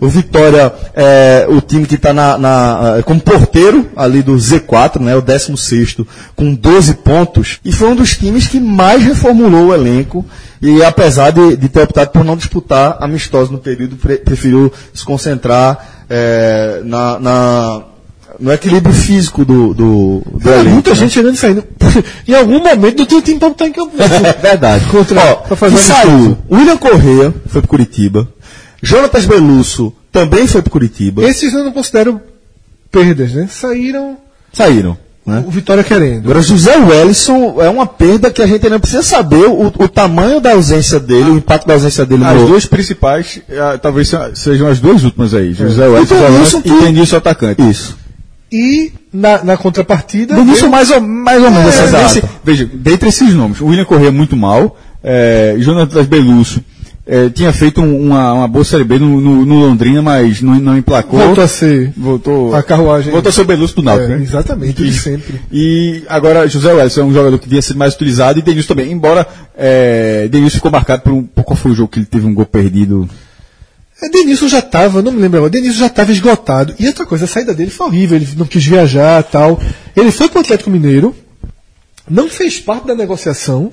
O 0.00 0.08
Vitória 0.08 0.72
é 0.94 1.46
o 1.48 1.60
time 1.60 1.86
que 1.86 1.94
está 1.96 2.12
na, 2.12 2.38
na, 2.38 2.94
eh, 2.98 3.02
como 3.02 3.20
porteiro 3.20 3.86
ali 3.94 4.22
do 4.22 4.34
Z4, 4.34 4.98
né, 5.00 5.14
o 5.14 5.20
16 5.20 5.98
com 6.34 6.54
12 6.54 6.94
pontos. 6.94 7.58
E 7.62 7.70
foi 7.70 7.88
um 7.88 7.94
dos 7.94 8.16
times 8.16 8.46
que 8.46 8.58
mais 8.58 9.04
reformulou 9.04 9.66
o 9.68 9.74
elenco. 9.74 10.24
E 10.62 10.82
apesar 10.82 11.30
de, 11.32 11.54
de 11.56 11.68
ter 11.68 11.82
optado 11.82 12.10
por 12.12 12.24
não 12.24 12.34
disputar 12.36 12.96
amistosos 13.00 13.50
no 13.50 13.58
período, 13.58 13.96
pre- 13.96 14.16
preferiu 14.18 14.72
se 14.94 15.04
concentrar 15.04 15.78
eh, 16.08 16.80
na- 16.84 17.18
na, 17.20 17.82
no 18.40 18.52
equilíbrio 18.52 18.94
físico 18.94 19.44
do, 19.44 19.74
do, 19.74 20.22
do 20.32 20.40
Tem 20.40 20.52
elenco. 20.52 20.70
muita 20.70 20.90
né? 20.90 20.96
gente 20.96 21.12
chegando 21.12 21.34
e 21.34 21.38
saindo. 21.38 21.64
em 22.26 22.34
algum 22.34 22.58
momento 22.58 22.98
não 23.00 23.06
tinha 23.06 23.20
time 23.22 23.38
pra 23.38 23.48
botar 23.50 23.66
em 23.66 23.72
campo. 23.72 23.92
É 24.00 24.32
verdade. 24.32 24.86
Contra- 24.86 25.20
Ó, 25.50 25.54
que 25.56 25.76
saiu. 25.78 26.38
William 26.50 26.76
Correia 26.76 27.34
foi 27.46 27.60
pro 27.60 27.68
Curitiba. 27.68 28.28
Jonatas 28.82 29.26
Belusso 29.26 29.92
também 30.10 30.46
foi 30.46 30.62
pro 30.62 30.70
Curitiba. 30.70 31.22
Esses 31.22 31.52
eu 31.52 31.62
não 31.64 31.72
considero 31.72 32.20
perdas, 32.90 33.32
né? 33.32 33.46
Saíram 33.50 34.16
Saíram. 34.52 34.96
Né? 35.26 35.44
o 35.46 35.50
Vitória 35.50 35.84
querendo. 35.84 36.24
Agora, 36.24 36.40
José 36.40 36.76
Wellison 36.78 37.60
é 37.60 37.68
uma 37.68 37.86
perda 37.86 38.30
que 38.30 38.40
a 38.40 38.46
gente 38.46 38.64
ainda 38.64 38.80
precisa 38.80 39.02
saber 39.02 39.44
o, 39.46 39.66
o 39.66 39.86
tamanho 39.86 40.40
da 40.40 40.52
ausência 40.52 40.98
dele, 40.98 41.30
o 41.30 41.36
impacto 41.36 41.66
da 41.68 41.74
ausência 41.74 42.06
dele 42.06 42.24
As 42.24 42.34
no. 42.34 42.46
duas 42.48 42.64
principais, 42.64 43.38
ah, 43.52 43.78
talvez 43.78 44.08
se- 44.08 44.16
sejam 44.34 44.66
as 44.66 44.80
duas 44.80 45.04
últimas 45.04 45.34
aí. 45.34 45.52
José 45.52 45.84
E 45.84 45.88
Wellison 45.88 46.14
Denilson 46.16 46.60
volante 46.60 46.62
que- 46.62 46.68
e 46.70 46.80
Denilson 46.86 47.16
atacante. 47.18 47.70
Isso. 47.70 47.98
E 48.52 48.92
na, 49.12 49.44
na 49.44 49.56
contrapartida. 49.56 50.34
Denilson 50.34 50.60
veio- 50.62 50.70
mais 50.72 50.90
ou, 50.90 51.00
mais 51.00 51.42
ou 51.42 51.50
menos. 51.50 51.74
É, 51.78 51.86
desse- 52.02 52.22
veja, 52.44 52.68
dentre 52.72 53.08
esses 53.08 53.32
nomes, 53.34 53.60
o 53.60 53.66
William 53.66 53.84
Corrêa 53.84 54.10
muito 54.10 54.36
mal, 54.36 54.76
é, 55.04 55.54
Jonatas 55.58 56.06
Belusso 56.06 56.60
é, 57.06 57.28
tinha 57.28 57.52
feito 57.52 57.80
um- 57.80 58.06
uma, 58.08 58.32
uma 58.34 58.48
boa 58.48 58.64
Série 58.64 58.84
B 58.84 58.98
no, 58.98 59.20
no- 59.20 59.44
no 59.46 59.54
Londrina, 59.66 60.00
mas 60.02 60.40
não, 60.42 60.54
não 60.56 60.76
emplacou. 60.76 61.18
Voltou 61.18 61.42
a 61.44 61.48
ser 61.48 61.92
Voltou. 61.96 62.54
a 62.54 62.62
carruagem. 62.62 63.10
Voltou 63.12 63.30
a 63.30 63.32
ser 63.32 63.40
o 63.40 63.44
Belusso 63.44 63.76
do 63.76 63.82
Náutico, 63.82 64.12
É, 64.12 64.16
né? 64.16 64.22
exatamente, 64.22 64.82
de 64.84 64.92
sempre. 64.92 65.40
E 65.50 66.02
agora 66.08 66.46
José 66.48 66.72
Wellison 66.72 67.00
é 67.00 67.04
um 67.04 67.12
jogador 67.12 67.38
que 67.38 67.48
devia 67.48 67.62
ser 67.62 67.74
mais 67.74 67.94
utilizado 67.94 68.38
e 68.38 68.42
Denilson 68.42 68.68
também. 68.68 68.92
Embora 68.92 69.26
é, 69.56 70.28
Denilson 70.30 70.56
ficou 70.56 70.70
marcado 70.70 71.02
por 71.02 71.12
um. 71.12 71.22
Por 71.22 71.42
qual 71.44 71.56
foi 71.56 71.72
o 71.72 71.74
jogo 71.74 71.88
que 71.88 71.98
ele 71.98 72.06
teve 72.06 72.26
um 72.26 72.34
gol 72.34 72.46
perdido? 72.46 73.08
É, 74.02 74.08
Denilson 74.08 74.48
já 74.48 74.60
estava, 74.60 75.02
não 75.02 75.12
me 75.12 75.20
lembro 75.20 75.38
agora, 75.38 75.50
Denilson 75.50 75.80
já 75.80 75.86
estava 75.86 76.10
esgotado. 76.12 76.74
E 76.78 76.86
outra 76.86 77.04
coisa, 77.04 77.24
a 77.24 77.28
saída 77.28 77.54
dele 77.54 77.70
foi 77.70 77.86
horrível, 77.86 78.16
ele 78.16 78.28
não 78.36 78.46
quis 78.46 78.64
viajar 78.64 79.22
tal. 79.24 79.60
Ele 79.96 80.10
foi 80.10 80.28
para 80.28 80.38
o 80.38 80.40
Atlético 80.40 80.70
Mineiro, 80.70 81.14
não 82.08 82.28
fez 82.28 82.58
parte 82.58 82.86
da 82.86 82.94
negociação, 82.94 83.70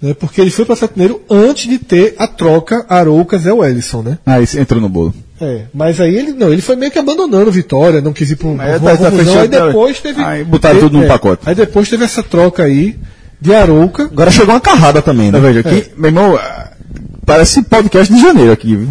né, 0.00 0.14
porque 0.14 0.40
ele 0.40 0.50
foi 0.50 0.64
para 0.64 0.72
o 0.72 0.74
Atlético 0.74 0.98
Mineiro 0.98 1.22
antes 1.30 1.68
de 1.68 1.78
ter 1.78 2.14
a 2.18 2.26
troca 2.26 2.84
Aroucas 2.88 3.44
e 3.44 3.50
Wellison, 3.50 4.02
né? 4.02 4.18
Ah, 4.24 4.40
esse 4.40 4.58
entrou 4.58 4.80
no 4.80 4.88
bolo. 4.88 5.14
É, 5.38 5.64
mas 5.74 6.00
aí 6.00 6.16
ele 6.16 6.32
não, 6.32 6.50
ele 6.50 6.62
foi 6.62 6.76
meio 6.76 6.90
que 6.90 6.98
abandonando 6.98 7.52
Vitória, 7.52 8.00
não 8.00 8.12
quis 8.14 8.30
ir 8.30 8.36
para 8.36 8.48
uma 8.48 8.64
tá- 8.64 8.96
confusão, 8.96 9.38
aí 9.40 9.48
depois 9.48 10.00
teve. 10.00 10.22
aí 10.22 10.44
botaram 10.44 10.76
teve- 10.76 10.86
tudo 10.88 10.98
num 10.98 11.04
é, 11.04 11.08
pacote. 11.08 11.42
Aí 11.44 11.54
depois 11.54 11.88
teve 11.90 12.04
essa 12.04 12.22
troca 12.22 12.62
aí 12.62 12.96
de 13.38 13.54
Arouca. 13.54 14.04
Agora 14.04 14.30
chegou 14.30 14.54
uma 14.54 14.60
carrada 14.62 15.02
também, 15.02 15.30
né? 15.30 15.38
Então, 15.38 15.42
veja, 15.42 15.60
aqui, 15.60 15.90
meu 15.94 16.08
irmão, 16.08 16.38
parece 17.26 17.60
podcast 17.62 18.12
de 18.14 18.20
janeiro 18.20 18.52
aqui. 18.52 18.76
viu? 18.76 18.88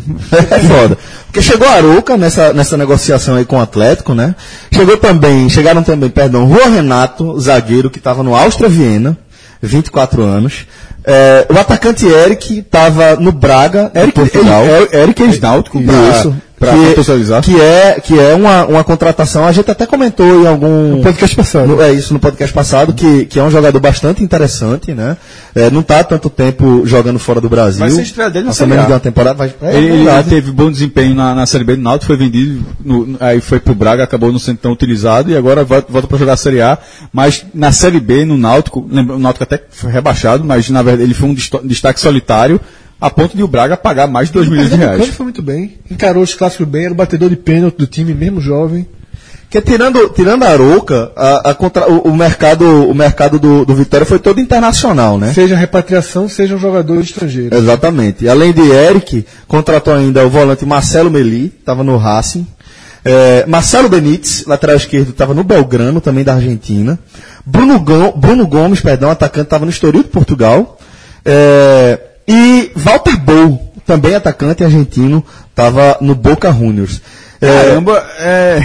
É 0.52 0.60
foda. 0.60 0.98
Porque 1.26 1.42
chegou 1.42 1.68
a 1.68 1.72
Arouca 1.72 2.16
nessa, 2.18 2.54
nessa 2.54 2.78
negociação 2.78 3.36
aí 3.36 3.46
com 3.46 3.58
o 3.58 3.62
Atlético, 3.62 4.14
né? 4.14 4.36
Chegou 4.72 4.98
também, 4.98 5.50
chegaram 5.50 5.82
também, 5.82 6.10
perdão, 6.10 6.46
Rua 6.46 6.68
Renato, 6.68 7.40
zagueiro, 7.40 7.90
que 7.90 7.98
estava 7.98 8.22
no 8.22 8.36
Áustria 8.36 8.70
Viena, 8.70 9.18
24 9.62 10.22
anos. 10.22 10.68
É, 11.08 11.46
o 11.54 11.58
atacante 11.60 12.06
Eric 12.08 12.60
estava 12.60 13.16
no 13.16 13.32
Braga, 13.32 13.92
Eric, 13.94 14.12
Portugal. 14.14 14.64
Eric, 14.66 14.96
Eric 14.96 15.24
ex-náutico, 15.24 15.82
pra- 15.82 15.94
Isso. 16.20 16.36
Pra 16.60 16.72
que, 16.72 16.78
contextualizar. 16.90 17.42
que 17.44 17.60
é, 17.60 18.00
que 18.02 18.20
é 18.20 18.34
uma, 18.34 18.66
uma 18.66 18.84
contratação, 18.84 19.46
a 19.46 19.52
gente 19.52 19.70
até 19.70 19.86
comentou 19.86 20.26
em 20.44 20.48
algum. 20.48 20.98
No 20.98 21.02
podcast 21.04 21.36
passado. 21.36 21.68
No- 21.68 21.82
é 21.82 21.92
isso, 21.92 22.14
no 22.14 22.20
podcast 22.20 22.54
passado, 22.54 22.94
que, 22.94 23.26
que 23.26 23.40
é 23.40 23.44
um 23.44 23.52
jogador 23.52 23.80
bastante 23.80 24.24
interessante, 24.24 24.94
né? 24.94 25.18
É, 25.54 25.70
não 25.70 25.82
está 25.82 26.00
há 26.00 26.04
tanto 26.04 26.30
tempo 26.30 26.82
jogando 26.86 27.18
fora 27.20 27.40
do 27.40 27.50
Brasil. 27.50 27.88
Ser 27.90 28.00
a 28.00 28.04
estreia 28.04 28.30
dele 28.30 28.50
Há 28.50 28.54
Série 28.54 28.70
menos 28.72 28.86
de 28.88 28.94
uma 28.94 29.00
temporada. 29.00 29.36
Vai, 29.38 29.54
é 29.62 29.76
ele, 29.78 29.88
ele 29.88 29.96
verdade. 30.04 30.30
teve 30.30 30.52
bom 30.52 30.70
desempenho 30.72 31.14
na, 31.16 31.34
na 31.36 31.46
Série 31.46 31.64
B 31.64 31.76
do 31.76 31.82
Náutico, 31.82 32.08
foi 32.08 32.18
vendido, 32.18 32.64
no- 32.84 33.16
aí 33.20 33.40
foi 33.42 33.60
pro 33.60 33.74
Braga, 33.76 34.04
acabou 34.04 34.32
não 34.32 34.40
sendo 34.40 34.58
tão 34.58 34.72
utilizado 34.72 35.32
e 35.32 35.36
agora 35.38 35.64
volta, 35.64 35.92
volta 35.92 36.08
para 36.08 36.18
jogar 36.18 36.34
a 36.34 36.38
Série 36.38 36.62
A. 36.62 36.78
Mas 37.14 37.46
na 37.54 37.72
Série 37.72 38.00
B, 38.00 38.26
no 38.26 38.38
Náutico, 38.38 38.86
lembra, 38.90 39.16
o 39.16 39.20
Náutico 39.20 39.44
até 39.44 39.62
foi 39.70 39.92
rebaixado, 39.92 40.44
mas 40.44 40.70
na 40.70 40.82
verdade 40.82 41.04
ele 41.04 41.14
foi 41.14 41.30
um 41.30 41.34
destaque 41.64 42.00
solitário, 42.00 42.60
a 43.00 43.10
ponto 43.10 43.36
de 43.36 43.44
o 43.44 43.48
Braga 43.48 43.76
pagar 43.78 44.08
mais 44.08 44.28
de 44.30 44.34
2 44.34 44.48
milhões 44.48 44.66
de 44.66 44.72
Pernambucano 44.72 45.04
reais. 45.04 45.16
foi 45.16 45.24
muito 45.26 45.42
bem. 45.42 45.78
Encarou 45.92 46.24
os 46.24 46.34
clássicos 46.34 46.68
bem, 46.68 46.86
era 46.86 46.94
o 46.94 46.96
batedor 46.98 47.30
de 47.30 47.36
pênalti 47.36 47.76
do 47.78 47.86
time, 47.88 48.14
mesmo 48.14 48.40
jovem. 48.42 48.88
Porque 49.44 49.62
tirando, 49.62 50.10
tirando 50.10 50.44
a 50.44 50.50
Arouca, 50.50 51.12
a, 51.16 51.52
a 51.52 51.54
contra- 51.54 51.90
o, 51.90 52.00
o 52.10 52.16
mercado, 52.16 52.66
o 52.90 52.94
mercado 52.96 53.38
do, 53.40 53.64
do 53.64 53.76
Vitória 53.76 54.06
foi 54.06 54.18
todo 54.20 54.40
internacional, 54.42 55.18
né? 55.20 55.32
Seja 55.34 55.56
repatriação, 55.56 56.28
seja 56.28 56.56
um 56.56 56.60
jogador 56.60 57.00
estrangeiro. 57.00 57.56
Exatamente. 57.56 58.28
Além 58.28 58.52
de 58.52 58.62
Eric, 58.72 59.26
contratou 59.48 59.94
ainda 59.94 60.26
o 60.26 60.30
volante 60.30 60.66
Marcelo 60.66 61.12
Meli, 61.12 61.54
estava 61.60 61.84
no 61.84 61.96
Racing. 61.96 62.46
É, 63.06 63.46
Marcelo 63.48 63.88
Benítez, 63.88 64.46
lateral 64.48 64.76
esquerdo, 64.78 65.10
estava 65.12 65.34
no 65.34 65.44
Belgrano, 65.44 66.02
também 66.02 66.24
da 66.24 66.34
Argentina. 66.34 66.98
Bruno, 67.46 67.80
Gom- 67.80 68.14
Bruno 68.18 68.48
Gomes, 68.48 68.82
perdão, 68.82 69.12
atacante, 69.12 69.46
estava 69.46 69.64
no 69.64 69.70
Estoril 69.72 70.02
de 70.02 70.10
Portugal. 70.10 70.80
É, 71.24 72.00
e 72.28 72.72
Walter 72.76 73.18
Bou, 73.18 73.74
também 73.86 74.16
atacante 74.16 74.64
argentino, 74.64 75.24
estava 75.50 75.98
no 76.02 76.16
Boca 76.16 76.52
Juniors. 76.52 77.02
É, 77.42 77.48
Caramba, 77.64 78.06
é, 78.20 78.64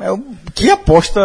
é 0.00 0.12
que 0.54 0.70
aposta 0.70 1.20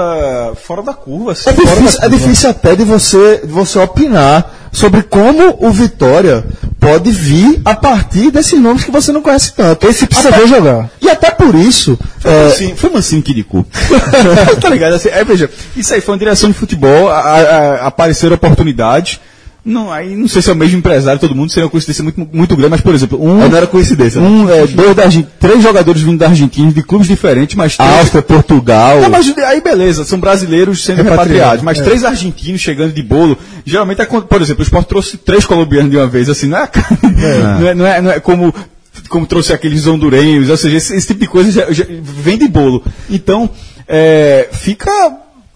fora 0.66 0.82
da 0.82 0.94
curva. 0.94 1.34
assim, 1.34 1.50
É 1.50 1.54
difícil, 1.54 2.00
é 2.00 2.02
curva. 2.02 2.10
difícil 2.10 2.50
até 2.50 2.76
de 2.76 2.84
você, 2.84 3.42
de 3.46 3.52
você 3.52 3.78
opinar 3.78 4.56
sobre 4.72 5.04
como 5.04 5.58
o 5.60 5.72
Vitória 5.72 6.44
pode 6.80 7.12
vir 7.12 7.62
a 7.66 7.76
partir 7.76 8.32
desses 8.32 8.60
nomes 8.60 8.84
que 8.84 8.90
você 8.92 9.12
não 9.12 9.22
conhece 9.22 9.54
tanto. 9.54 9.86
Esse 9.88 10.08
precisa 10.08 10.32
ver 10.32 10.48
jogar. 10.48 10.90
E 11.02 11.10
até 11.10 11.30
por 11.30 11.54
isso, 11.54 12.00
é, 12.24 12.46
Mansinho, 12.46 12.76
foi 12.78 12.90
Mansinho 12.90 13.22
Quiricu. 13.22 13.66
tá 14.62 14.70
ligado? 14.70 14.94
Assim, 14.94 15.10
é, 15.10 15.24
veja, 15.24 15.50
isso 15.76 15.94
aí 15.94 16.02
foi 16.02 16.14
uma 16.14 16.20
direção 16.20 16.50
de 16.50 16.58
futebol, 16.58 17.10
a- 17.10 17.20
a- 17.20 17.40
a- 17.42 17.88
apareceram 17.88 18.36
oportunidades. 18.36 19.20
Não, 19.64 19.92
aí 19.92 20.16
não 20.16 20.28
sei 20.28 20.42
se 20.42 20.50
é 20.50 20.54
o 20.54 20.56
mesmo 20.56 20.78
empresário, 20.78 21.20
todo 21.20 21.36
mundo 21.36 21.52
seria 21.52 21.66
uma 21.66 21.70
coincidência 21.70 22.04
muito, 22.04 22.28
muito 22.32 22.56
grande, 22.56 22.72
mas, 22.72 22.82
por 22.82 22.96
exemplo, 22.96 23.22
um. 23.22 23.48
não 23.50 23.58
era 23.58 23.68
coincidência. 23.68 24.20
né? 24.22 24.28
Um, 24.28 24.50
é, 24.50 24.66
dois 24.68 24.96
da 24.96 25.04
três 25.38 25.62
jogadores 25.62 26.02
vindo 26.02 26.18
da 26.18 26.28
Argentina, 26.28 26.72
de 26.72 26.82
clubes 26.82 27.08
diferentes, 27.08 27.56
mas 27.56 27.76
três. 27.76 27.92
Áustria, 27.92 28.22
Portugal. 28.22 29.02
Não, 29.02 29.10
mas 29.10 29.38
aí 29.38 29.60
beleza, 29.62 30.06
são 30.06 30.18
brasileiros 30.20 30.84
sendo 30.84 30.98
repatriados, 31.04 31.28
Repatriados, 31.32 31.64
mas 31.64 31.78
é. 31.80 31.84
três 31.84 32.04
argentinos 32.06 32.62
chegando 32.62 32.94
de 32.94 33.04
bolo. 33.04 33.38
Geralmente, 33.66 34.02
é 34.02 34.06
quando- 34.06 34.26
por 34.28 34.42
exemplo, 34.42 34.62
o 34.62 34.64
Sport 34.64 34.88
trouxe 34.88 35.18
três 35.18 35.46
colombianos 35.46 35.92
de 35.92 35.98
uma 35.98 36.08
vez, 36.08 36.30
assim, 36.30 36.48
não 36.48 36.58
é, 36.58 36.70
não 37.60 37.68
é, 37.68 37.74
não 37.76 37.86
é, 37.86 38.02
não 38.02 38.12
é 38.12 38.20
como, 38.22 38.56
como 39.10 39.28
trouxe 39.28 39.52
aqueles 39.54 39.86
hondurenhos, 39.88 40.50
ou 40.50 40.58
seja, 40.58 40.78
esse, 40.78 40.96
esse 40.96 41.08
tipo 41.08 41.20
de 41.20 41.28
coisa 41.28 41.52
já- 41.52 41.72
já 41.72 41.86
vem 41.90 42.38
de 42.38 42.48
bolo. 42.48 42.82
Então, 43.10 43.50
é, 43.88 44.48
fica, 44.54 44.90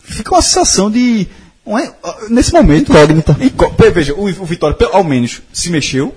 fica 0.03 0.35
uma 0.35 0.41
sensação 0.41 0.91
de. 0.91 1.25
Não 1.65 1.77
é, 1.79 1.93
nesse 2.29 2.51
momento. 2.53 2.91
Incógnita. 2.91 3.37
Incó- 3.39 3.71
Veja, 3.93 4.13
o, 4.13 4.23
o 4.25 4.45
Vitória, 4.45 4.75
pelo- 4.75 4.93
ao 4.95 5.03
menos, 5.03 5.41
se 5.51 5.69
mexeu. 5.69 6.13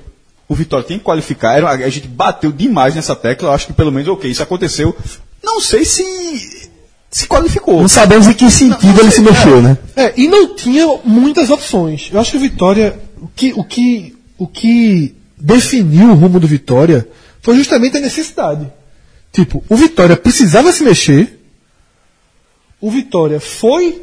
O 0.49 0.55
Vitória 0.55 0.87
tem 0.87 0.99
que 0.99 1.05
qualificar. 1.05 1.57
Era- 1.57 1.71
a 1.71 1.89
gente 1.89 2.09
bateu 2.09 2.53
demais 2.53 2.95
nessa 2.95 3.15
tecla. 3.17 3.49
Eu 3.49 3.53
acho 3.53 3.67
que 3.67 3.73
pelo 3.73 3.91
menos, 3.93 4.09
ok, 4.09 4.31
isso 4.31 4.43
aconteceu. 4.43 4.97
Não 5.43 5.61
sei 5.61 5.85
se 5.85 6.71
se 7.11 7.27
qualificou. 7.27 7.81
Não 7.81 7.89
sabemos 7.89 8.27
em 8.27 8.35
que 8.35 8.51
sentido 8.51 8.93
Não, 8.93 9.01
ele 9.01 9.11
se 9.11 9.21
não 9.23 9.33
sei, 9.35 9.45
mexeu, 9.45 9.63
né? 9.63 9.79
É, 9.97 10.13
e 10.17 10.29
não 10.29 10.55
tinha 10.55 10.87
muitas 11.05 11.49
opções. 11.51 12.11
Eu 12.13 12.21
acho 12.21 12.33
que 12.33 12.37
o 12.37 12.41
Vitória, 12.41 12.99
o 13.23 13.29
que, 13.29 13.53
o 13.55 13.65
que, 13.65 14.17
o 14.37 14.47
que 14.47 15.15
definiu 15.39 16.11
o 16.11 16.15
rumo 16.15 16.39
do 16.41 16.47
Vitória 16.47 17.09
foi 17.41 17.57
justamente 17.57 17.97
a 17.97 18.01
necessidade. 18.01 18.71
Tipo, 19.33 19.65
o 19.69 19.77
Vitória 19.77 20.17
precisava 20.17 20.71
se 20.73 20.83
mexer, 20.83 21.41
o 22.81 22.91
Vitória 22.91 23.41
foi 23.41 24.03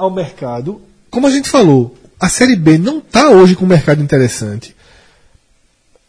ao 0.00 0.10
mercado, 0.10 0.80
como 1.10 1.26
a 1.26 1.30
gente 1.30 1.48
falou, 1.48 1.94
a 2.18 2.28
Série 2.28 2.56
B 2.56 2.78
não 2.78 2.98
está 2.98 3.28
hoje 3.30 3.54
com 3.54 3.64
um 3.64 3.68
mercado 3.68 4.02
interessante. 4.02 4.74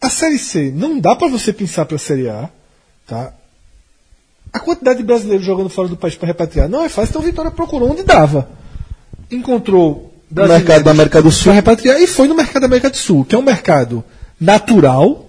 A 0.00 0.08
Série 0.10 0.38
C 0.38 0.72
não 0.74 0.98
dá 0.98 1.14
para 1.14 1.28
você 1.28 1.52
pensar 1.52 1.84
para 1.84 1.96
a 1.96 1.98
Série 1.98 2.28
A, 2.28 2.48
tá? 3.06 3.32
A 4.52 4.58
quantidade 4.58 4.98
de 4.98 5.04
brasileiros 5.04 5.44
jogando 5.46 5.68
fora 5.70 5.88
do 5.88 5.96
país 5.96 6.14
para 6.14 6.26
repatriar 6.26 6.68
não 6.68 6.84
é 6.84 6.88
fácil, 6.88 7.10
então 7.10 7.22
o 7.22 7.24
Vitória 7.24 7.50
procurou 7.50 7.90
onde 7.90 8.02
dava. 8.02 8.48
Encontrou 9.30 10.12
No 10.30 10.46
mercado 10.48 10.84
da 10.84 10.90
América 10.90 11.22
do 11.22 11.30
Sul. 11.30 11.44
para 11.44 11.52
repatriar 11.54 12.00
e 12.00 12.06
foi 12.06 12.28
no 12.28 12.34
mercado 12.34 12.60
da 12.62 12.66
América 12.66 12.90
do 12.90 12.96
Sul, 12.96 13.24
que 13.24 13.34
é 13.34 13.38
um 13.38 13.42
mercado 13.42 14.04
natural 14.40 15.26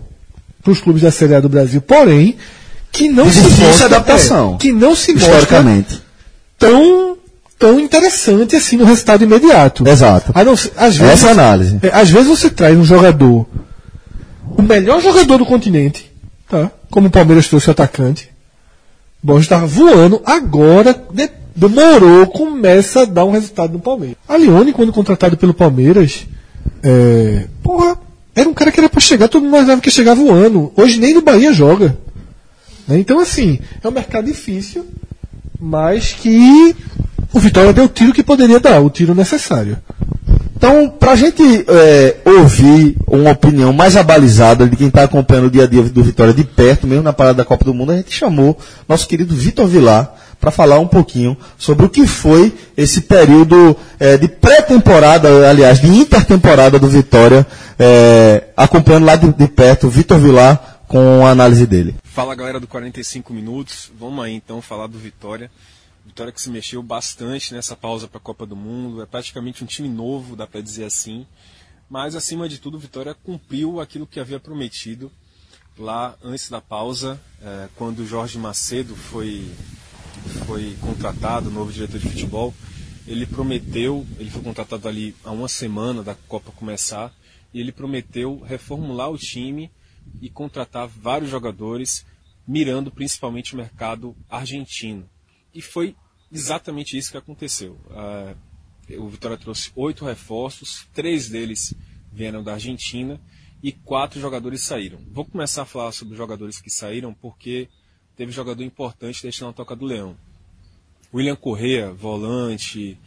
para 0.62 0.72
os 0.72 0.82
clubes 0.82 1.02
da 1.04 1.12
Série 1.12 1.36
A 1.36 1.40
do 1.40 1.50
Brasil, 1.50 1.82
porém 1.82 2.38
que 2.92 3.10
não 3.10 3.26
De 3.28 3.34
se 3.34 3.62
mostra 3.62 3.86
adaptação. 3.88 4.56
é, 4.56 4.58
que 4.58 4.72
não 4.72 4.96
se 4.96 5.14
mostra 5.14 5.30
Historicamente. 5.34 6.02
tão 6.58 7.18
tão 7.64 7.80
interessante 7.80 8.58
assim 8.58 8.76
no 8.76 8.84
resultado 8.84 9.24
imediato. 9.24 9.88
Exato. 9.88 10.34
Não 10.36 10.52
às 10.54 10.98
vezes, 10.98 11.02
Essa 11.14 11.28
é 11.30 11.32
análise. 11.32 11.80
é, 11.82 11.88
às 11.94 12.10
vezes 12.10 12.28
você 12.28 12.50
traz 12.50 12.78
um 12.78 12.84
jogador, 12.84 13.48
o 14.58 14.62
melhor 14.62 15.02
jogador 15.02 15.38
do 15.38 15.46
continente, 15.46 16.12
tá? 16.50 16.70
Como 16.92 17.08
o 17.08 17.12
Palmeiras 17.12 17.48
trouxe 17.48 17.70
o 17.70 17.72
atacante. 17.72 18.30
Bom, 19.22 19.40
estava 19.40 19.66
voando, 19.66 20.22
agora 20.26 20.94
de- 21.14 21.30
demorou, 21.56 22.28
começa 22.28 23.04
a 23.04 23.06
dar 23.06 23.24
um 23.24 23.32
resultado 23.32 23.72
no 23.74 23.80
Palmeiras. 23.80 24.18
A 24.28 24.36
Leone, 24.36 24.74
quando 24.74 24.92
contratado 24.92 25.38
pelo 25.38 25.54
Palmeiras, 25.54 26.28
é, 26.84 27.46
porra, 27.64 27.98
era 28.36 28.50
um 28.50 28.54
cara 28.54 28.74
que 28.74 28.80
era 28.82 28.90
para 28.90 29.00
chegar, 29.00 29.30
todo 29.30 29.44
mundo 29.44 29.56
achava 29.56 29.80
que 29.80 29.88
ia 29.88 29.94
chegar 29.94 30.16
voando. 30.16 30.74
Hoje 30.76 31.00
nem 31.00 31.14
no 31.14 31.22
Bahia 31.22 31.54
joga. 31.54 31.98
né? 32.86 33.00
Então, 33.00 33.20
assim, 33.22 33.60
é 33.82 33.88
um 33.88 33.92
mercado 33.92 34.26
difícil, 34.26 34.86
mas 35.58 36.12
que 36.12 36.76
o 37.34 37.40
Vitória 37.40 37.74
deu 37.74 37.86
o 37.86 37.90
tiro 37.90 38.14
que 38.14 38.24
poderia 38.24 38.60
dar, 38.60 38.80
o 38.80 38.90
tiro 38.90 39.16
necessário. 39.16 39.78
Então, 40.56 40.88
para 40.88 41.12
a 41.12 41.16
gente 41.16 41.44
é, 41.68 42.16
ouvir 42.24 42.96
uma 43.06 43.32
opinião 43.32 43.74
mais 43.74 43.98
abalizada 43.98 44.66
de 44.66 44.78
quem 44.78 44.88
está 44.88 45.04
acompanhando 45.04 45.48
o 45.48 45.52
dia 45.52 45.64
a 45.64 45.68
dia 45.68 45.84
do 45.84 46.04
Vitória 46.04 46.34
de 46.34 46.44
perto, 46.46 46.88
mesmo 46.88 47.04
na 47.04 47.12
parada 47.12 47.40
da 47.40 47.46
Copa 47.46 47.66
do 47.66 47.74
Mundo, 47.74 47.92
a 47.92 47.98
gente 47.98 48.12
chamou 48.12 48.58
nosso 48.88 49.06
querido 49.06 49.36
Vitor 49.36 49.68
Vilar 49.68 50.16
para 50.40 50.52
falar 50.52 50.80
um 50.80 50.88
pouquinho 50.88 51.36
sobre 51.58 51.86
o 51.86 51.90
que 51.90 52.08
foi 52.08 52.54
esse 52.78 53.02
período 53.02 53.76
é, 54.00 54.18
de 54.18 54.28
pré-temporada, 54.28 55.50
aliás, 55.50 55.82
de 55.82 55.88
intertemporada 55.88 56.80
do 56.80 56.88
Vitória, 56.88 57.46
é, 57.78 58.44
acompanhando 58.56 59.06
lá 59.06 59.16
de, 59.18 59.34
de 59.34 59.48
perto 59.48 59.90
Vitor 59.90 60.20
Vilar 60.20 60.80
com 60.88 61.26
a 61.26 61.32
análise 61.32 61.66
dele. 61.66 61.96
Fala 62.04 62.36
galera 62.36 62.60
do 62.60 62.68
45 62.68 63.34
minutos, 63.34 63.92
vamos 64.00 64.24
aí 64.24 64.34
então 64.34 64.62
falar 64.62 64.88
do 64.88 64.98
Vitória. 64.98 65.50
Vitória 66.14 66.32
que 66.32 66.40
se 66.40 66.52
mexeu 66.52 66.84
bastante 66.84 67.56
nessa 67.56 67.76
pausa 67.76 68.08
para 68.08 68.20
a 68.20 68.22
Copa 68.22 68.46
do 68.46 68.56
Mundo, 68.56 69.02
é 69.02 69.06
praticamente 69.08 69.64
um 69.64 69.66
time 69.66 69.90
novo, 69.90 70.36
dá 70.36 70.46
para 70.46 70.62
dizer 70.62 70.84
assim. 70.84 71.26
Mas 71.90 72.14
acima 72.14 72.48
de 72.48 72.60
tudo, 72.60 72.78
Vitória 72.78 73.16
cumpriu 73.16 73.82
aquilo 73.82 74.06
que 74.06 74.20
havia 74.20 74.40
prometido 74.40 75.12
lá 75.76 76.16
antes 76.24 76.52
da 76.52 76.62
pausa, 76.62 77.20
eh, 77.42 77.68
quando 77.76 78.06
Jorge 78.06 78.38
Macedo 78.38 78.96
foi, 78.96 79.52
foi 80.46 80.78
contratado, 80.82 81.50
novo 81.50 81.72
diretor 81.72 82.00
de 82.00 82.08
futebol. 82.08 82.54
Ele 83.08 83.26
prometeu, 83.26 84.06
ele 84.20 84.30
foi 84.30 84.44
contratado 84.44 84.88
ali 84.88 85.16
há 85.24 85.32
uma 85.32 85.48
semana 85.48 86.04
da 86.04 86.14
Copa 86.14 86.52
começar, 86.52 87.12
e 87.52 87.60
ele 87.60 87.72
prometeu 87.72 88.40
reformular 88.40 89.10
o 89.10 89.18
time 89.18 89.72
e 90.22 90.30
contratar 90.30 90.88
vários 90.88 91.32
jogadores, 91.32 92.06
mirando 92.48 92.92
principalmente 92.92 93.56
o 93.56 93.58
mercado 93.58 94.16
argentino. 94.30 95.10
E 95.52 95.60
foi 95.60 95.96
exatamente 96.34 96.98
isso 96.98 97.12
que 97.12 97.18
aconteceu. 97.18 97.80
Ah, 97.92 98.36
o 98.98 99.08
Vitória 99.08 99.38
trouxe 99.38 99.72
oito 99.76 100.04
reforços, 100.04 100.88
três 100.94 101.30
deles 101.30 101.74
vieram 102.12 102.44
da 102.44 102.54
Argentina 102.54 103.20
e 103.62 103.72
quatro 103.72 104.20
jogadores 104.20 104.62
saíram. 104.64 105.00
Vou 105.12 105.24
começar 105.24 105.62
a 105.62 105.66
falar 105.66 105.92
sobre 105.92 106.14
os 106.14 106.18
jogadores 106.18 106.60
que 106.60 106.70
saíram 106.70 107.14
porque 107.14 107.70
teve 108.18 108.32
jogador 108.32 108.64
importante 108.64 109.24
deixando 109.24 109.50
a 109.50 109.54
toca 109.54 109.76
do 109.76 109.86
Leão. 109.86 110.18
William 111.14 111.36
Correa, 111.36 111.94
volante, 111.94 112.98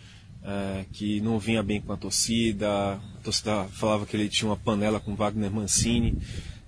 eh, 0.42 0.86
que 0.92 1.20
não 1.20 1.38
vinha 1.38 1.62
bem 1.62 1.80
com 1.80 1.92
a 1.92 1.96
torcida, 1.96 2.94
a 2.94 3.20
torcida 3.22 3.64
falava 3.64 4.06
que 4.06 4.16
ele 4.16 4.28
tinha 4.28 4.48
uma 4.48 4.56
panela 4.56 5.00
com 5.00 5.14
Wagner 5.14 5.50
Mancini. 5.50 6.16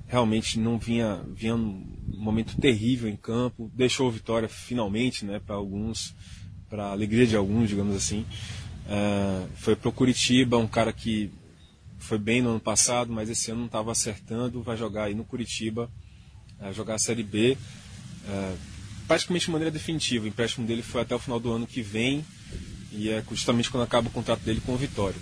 realmente 0.07 0.59
não 0.59 0.79
vinha, 0.79 1.23
vinha 1.35 1.55
um 1.55 1.85
momento 2.09 2.59
terrível 2.59 3.11
em 3.11 3.17
campo, 3.17 3.71
deixou 3.75 4.11
vitória 4.11 4.49
finalmente, 4.49 5.25
né, 5.25 5.39
para 5.39 5.55
alguns, 5.55 6.15
para 6.69 6.91
alegria 6.91 7.27
de 7.27 7.37
alguns, 7.37 7.69
digamos 7.69 7.97
assim. 7.97 8.25
Uh, 8.87 9.49
foi 9.57 9.77
para 9.77 9.89
o 9.89 9.93
Curitiba, 9.93 10.57
um 10.57 10.67
cara 10.67 10.93
que 10.93 11.31
foi 11.99 12.19
bem 12.19 12.41
no 12.41 12.51
ano 12.51 12.61
passado, 12.61 13.13
mas 13.13 13.29
esse 13.29 13.51
ano 13.51 13.61
não 13.61 13.67
estava 13.67 13.93
acertando, 13.93 14.63
vai 14.63 14.77
jogar 14.77 15.05
aí 15.05 15.15
no 15.15 15.25
Curitiba, 15.25 15.91
uh, 16.61 16.73
jogar 16.73 16.95
a 16.95 16.99
Série 16.99 17.23
B, 17.23 17.57
uh, 18.25 18.57
praticamente 19.07 19.47
de 19.47 19.51
maneira 19.51 19.71
definitiva. 19.71 20.25
O 20.25 20.29
empréstimo 20.29 20.67
dele 20.67 20.83
foi 20.83 21.03
até 21.03 21.15
o 21.15 21.19
final 21.19 21.39
do 21.39 21.53
ano 21.53 21.67
que 21.67 21.83
vem, 21.83 22.25
e 22.93 23.11
é 23.11 23.23
justamente 23.31 23.71
quando 23.71 23.83
acaba 23.83 24.09
o 24.09 24.13
contrato 24.13 24.41
dele 24.41 24.63
com 24.65 24.73
o 24.73 24.79
Vitória. 24.79 25.21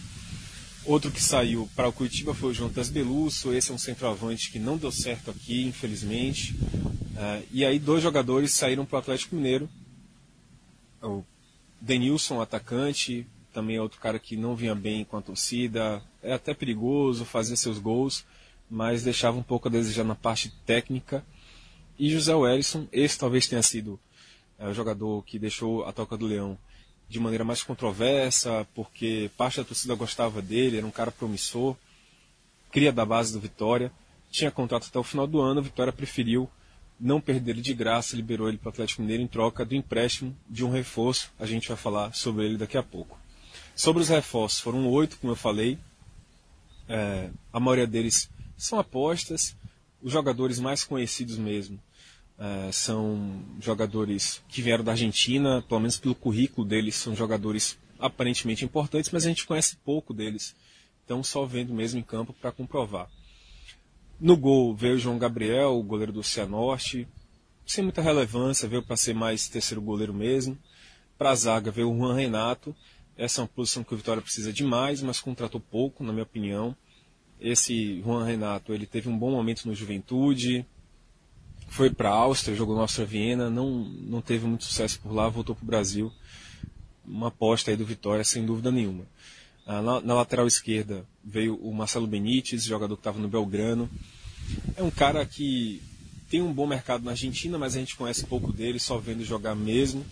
Outro 0.85 1.11
que 1.11 1.21
saiu 1.21 1.69
para 1.75 1.89
o 1.89 1.93
Curitiba 1.93 2.33
foi 2.33 2.51
o 2.51 2.55
Jontas 2.55 2.89
Belusso. 2.89 3.53
Esse 3.53 3.73
é 3.73 3.75
um 3.75 3.79
centroavante 3.79 4.53
que 4.53 4.61
não 4.61 4.79
deu 4.79 4.93
certo 4.93 5.33
aqui, 5.33 5.65
infelizmente. 5.65 6.55
E 7.51 7.65
aí 7.65 7.81
dois 7.81 8.01
jogadores 8.01 8.53
saíram 8.53 8.87
para 8.87 8.95
o 8.95 8.99
Atlético 9.01 9.35
Mineiro. 9.35 9.69
O 11.03 11.25
Denilson, 11.87 12.41
atacante, 12.41 13.25
também 13.53 13.77
é 13.77 13.81
outro 13.81 14.01
cara 14.01 14.19
que 14.19 14.37
não 14.37 14.57
vinha 14.57 14.75
bem 14.75 15.05
com 15.05 15.17
a 15.17 15.23
torcida. 15.23 16.03
É 16.21 16.33
até 16.33 16.53
perigoso 16.53 17.25
fazer 17.25 17.57
seus 17.57 17.79
gols, 17.79 18.27
mas 18.69 19.05
deixava 19.05 19.39
um 19.39 19.43
pouco 19.43 19.69
a 19.69 19.71
desejar 19.71 20.03
na 20.03 20.17
parte 20.17 20.51
técnica. 20.67 21.25
E 21.97 22.11
José 22.11 22.35
Wellison, 22.35 22.89
esse 22.93 23.17
talvez 23.17 23.47
tenha 23.47 23.63
sido 23.63 24.01
uh, 24.59 24.67
o 24.67 24.75
jogador 24.75 25.23
que 25.25 25.39
deixou 25.39 25.85
a 25.87 25.93
Toca 25.93 26.17
do 26.17 26.27
Leão 26.27 26.59
de 27.09 27.21
maneira 27.21 27.45
mais 27.45 27.63
controversa, 27.63 28.67
porque 28.75 29.31
parte 29.37 29.59
da 29.59 29.65
torcida 29.65 29.95
gostava 29.95 30.43
dele, 30.43 30.79
era 30.79 30.87
um 30.87 30.91
cara 30.91 31.13
promissor, 31.13 31.77
cria 32.73 32.93
da 32.93 33.07
base 33.07 33.33
do 33.33 33.39
Vitória, 33.39 33.93
tinha 34.29 34.51
contrato 34.51 34.89
até 34.89 34.99
o 34.99 35.05
final 35.05 35.25
do 35.25 35.41
ano, 35.41 35.61
a 35.61 35.63
Vitória 35.63 35.93
preferiu 35.93 36.51
não 36.99 37.21
perder 37.21 37.53
ele 37.53 37.63
de 37.63 37.75
graça, 37.75 38.17
liberou 38.17 38.49
ele 38.49 38.59
para 38.59 38.69
o 38.69 38.71
Atlético 38.71 39.03
Mineiro 39.03 39.23
em 39.23 39.27
troca 39.27 39.65
do 39.65 39.75
empréstimo 39.75 40.37
de 40.49 40.65
um 40.65 40.71
reforço. 40.71 41.31
A 41.39 41.47
gente 41.47 41.69
vai 41.69 41.77
falar 41.77 42.15
sobre 42.15 42.45
ele 42.45 42.57
daqui 42.57 42.79
a 42.79 42.83
pouco. 42.83 43.19
Sobre 43.75 44.03
os 44.03 44.09
reforços, 44.09 44.61
foram 44.61 44.89
oito, 44.89 45.19
como 45.19 45.33
eu 45.33 45.37
falei. 45.37 45.79
É, 46.89 47.31
a 47.53 47.61
maioria 47.61 47.87
deles 47.87 48.31
são 48.57 48.79
apostas. 48.79 49.55
Os 50.03 50.13
jogadores 50.13 50.59
mais 50.59 50.85
conhecidos 50.85 51.37
mesmo 51.37 51.79
é, 52.39 52.71
são 52.73 53.43
jogadores 53.61 54.43
que 54.49 54.63
vieram 54.63 54.85
da 54.85 54.93
Argentina, 54.93 55.63
pelo 55.69 55.81
menos 55.81 55.99
pelo 55.99 56.15
currículo 56.15 56.67
deles, 56.67 56.95
são 56.95 57.15
jogadores 57.15 57.79
aparentemente 57.99 58.65
importantes, 58.65 59.11
mas 59.11 59.25
a 59.25 59.29
gente 59.29 59.47
conhece 59.47 59.77
pouco 59.77 60.13
deles. 60.13 60.55
Então, 61.05 61.23
só 61.23 61.45
vendo 61.45 61.73
mesmo 61.73 61.99
em 61.99 62.03
campo 62.03 62.33
para 62.33 62.53
comprovar. 62.53 63.09
No 64.19 64.37
gol 64.37 64.75
veio 64.75 64.95
o 64.95 64.99
João 64.99 65.19
Gabriel, 65.19 65.77
o 65.77 65.83
goleiro 65.83 66.13
do 66.13 66.23
Cianorte, 66.23 67.07
sem 67.67 67.85
muita 67.85 68.01
relevância, 68.01 68.69
veio 68.69 68.83
para 68.83 68.97
ser 68.97 69.15
mais 69.15 69.49
terceiro 69.49 69.83
goleiro 69.83 70.15
mesmo. 70.15 70.57
Para 71.19 71.31
a 71.31 71.35
zaga 71.35 71.71
veio 71.71 71.91
o 71.91 71.97
Juan 71.97 72.15
Renato. 72.15 72.75
Essa 73.17 73.41
é 73.41 73.43
uma 73.43 73.49
posição 73.49 73.83
que 73.83 73.93
o 73.93 73.97
Vitória 73.97 74.23
precisa 74.23 74.53
demais, 74.53 75.03
mas 75.03 75.21
contratou 75.21 75.61
pouco, 75.61 76.05
na 76.05 76.13
minha 76.13 76.23
opinião. 76.23 76.77
Esse 77.41 78.01
Juan 78.03 78.25
Renato, 78.25 78.73
ele 78.73 78.87
teve 78.87 79.09
um 79.09 79.19
bom 79.19 79.31
momento 79.31 79.67
no 79.67 79.75
Juventude, 79.75 80.65
foi 81.69 81.91
para 81.91 82.11
a 82.11 82.15
Áustria, 82.15 82.57
jogou 82.57 82.75
na 82.75 82.83
Áustria 82.83 83.07
Viena, 83.07 83.51
não, 83.51 83.71
não 83.71 84.23
teve 84.23 84.47
muito 84.47 84.65
sucesso 84.65 84.99
por 85.01 85.13
lá, 85.13 85.29
voltou 85.29 85.55
para 85.55 85.65
o 85.65 85.67
Brasil. 85.67 86.13
Uma 87.05 87.29
aposta 87.29 87.71
aí 87.71 87.77
do 87.77 87.85
Vitória, 87.85 88.25
sem 88.25 88.47
dúvida 88.47 88.71
nenhuma. 88.71 89.05
Ah, 89.67 89.83
na, 89.83 90.01
na, 90.01 90.15
lateral 90.15 90.47
esquerda 90.47 91.05
veio 91.25 91.57
o 91.57 91.75
Marcelo 91.75 92.07
Benítez, 92.07 92.65
jogador 92.65 92.95
que 92.95 93.01
estava 93.01 93.19
no 93.19 93.29
Belgrano. 93.29 93.91
É 94.77 94.83
um 94.83 94.91
cara 94.91 95.27
que 95.27 95.83
tem 96.31 96.41
um 96.41 96.53
bom 96.53 96.67
mercado 96.67 97.05
na 97.05 97.11
Argentina, 97.11 97.59
mas 97.59 97.75
a 97.75 97.81
gente 97.81 97.97
conhece 97.97 98.25
pouco 98.27 98.53
dele, 98.53 98.79
só 98.79 98.97
vendo 98.99 99.25
jogar 99.25 99.55
mesmo. 99.55 100.07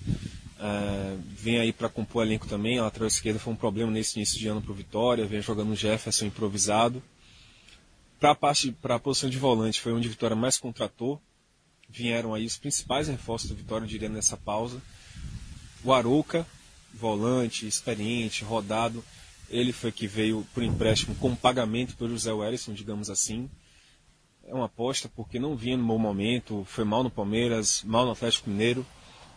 Ah, 0.58 1.16
vem 1.28 1.58
aí 1.58 1.72
para 1.72 1.88
compor 1.88 2.24
elenco 2.26 2.48
também. 2.48 2.78
A 2.78 2.82
lateral 2.82 3.06
esquerda 3.06 3.38
foi 3.38 3.52
um 3.52 3.56
problema 3.56 3.90
nesse 3.90 4.18
início 4.18 4.38
de 4.38 4.48
ano 4.48 4.60
para 4.60 4.72
o 4.72 4.74
Vitória, 4.74 5.24
vem 5.24 5.40
jogando 5.40 5.70
o 5.70 5.76
Jefferson 5.76 6.26
improvisado. 6.26 7.02
Para 8.18 8.32
a 8.32 8.34
parte, 8.34 8.72
para 8.72 8.96
a 8.96 8.98
posição 8.98 9.30
de 9.30 9.38
volante, 9.38 9.80
foi 9.80 9.92
onde 9.92 10.08
Vitória 10.08 10.34
mais 10.34 10.58
contratou 10.58 11.20
vieram 11.94 12.34
aí 12.34 12.44
os 12.44 12.56
principais 12.56 13.06
reforços 13.06 13.48
do 13.48 13.54
Vitória, 13.54 13.84
eu 13.84 13.88
diria, 13.88 14.08
nessa 14.08 14.36
pausa. 14.36 14.82
O 15.84 15.92
Arouca, 15.92 16.46
volante, 16.92 17.66
experiente, 17.66 18.44
rodado, 18.44 19.04
ele 19.54 19.72
foi 19.72 19.92
que 19.92 20.08
veio 20.08 20.44
por 20.52 20.64
empréstimo 20.64 21.14
com 21.14 21.34
pagamento 21.34 21.96
pelo 21.96 22.10
José 22.10 22.32
Wellison, 22.32 22.74
digamos 22.74 23.08
assim. 23.08 23.48
É 24.42 24.52
uma 24.52 24.64
aposta 24.64 25.08
porque 25.08 25.38
não 25.38 25.56
vinha 25.56 25.76
no 25.76 25.86
bom 25.86 25.96
momento, 25.96 26.64
foi 26.66 26.84
mal 26.84 27.04
no 27.04 27.10
Palmeiras, 27.10 27.84
mal 27.84 28.04
no 28.04 28.10
Atlético 28.10 28.50
Mineiro. 28.50 28.84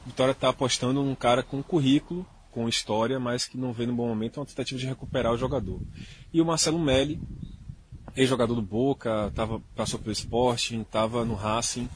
Vitória 0.05 0.31
está 0.31 0.49
apostando 0.49 1.03
num 1.03 1.13
cara 1.13 1.43
com 1.43 1.61
currículo, 1.61 2.25
com 2.51 2.67
história, 2.67 3.19
mas 3.19 3.45
que 3.45 3.57
não 3.57 3.71
veio 3.71 3.89
no 3.89 3.95
bom 3.95 4.07
momento, 4.07 4.37
é 4.37 4.39
uma 4.39 4.47
tentativa 4.47 4.79
de 4.79 4.87
recuperar 4.87 5.31
o 5.31 5.37
jogador. 5.37 5.79
E 6.33 6.41
o 6.41 6.45
Marcelo 6.45 6.79
Melli, 6.79 7.21
ex-jogador 8.15 8.55
do 8.55 8.61
Boca, 8.61 9.31
tava, 9.35 9.61
passou 9.75 9.99
pelo 9.99 10.13
Sporting, 10.13 10.81
estava 10.81 11.23
no 11.23 11.35
Racing, 11.35 11.87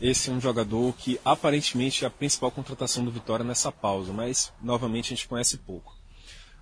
esse 0.00 0.30
é 0.30 0.32
um 0.32 0.40
jogador 0.40 0.94
que 0.94 1.20
aparentemente 1.24 2.04
é 2.04 2.06
a 2.06 2.10
principal 2.10 2.52
contratação 2.52 3.04
do 3.04 3.10
Vitória 3.10 3.44
nessa 3.44 3.72
pausa, 3.72 4.12
mas 4.12 4.52
novamente 4.62 5.06
a 5.06 5.16
gente 5.16 5.26
conhece 5.26 5.58
pouco. 5.58 5.96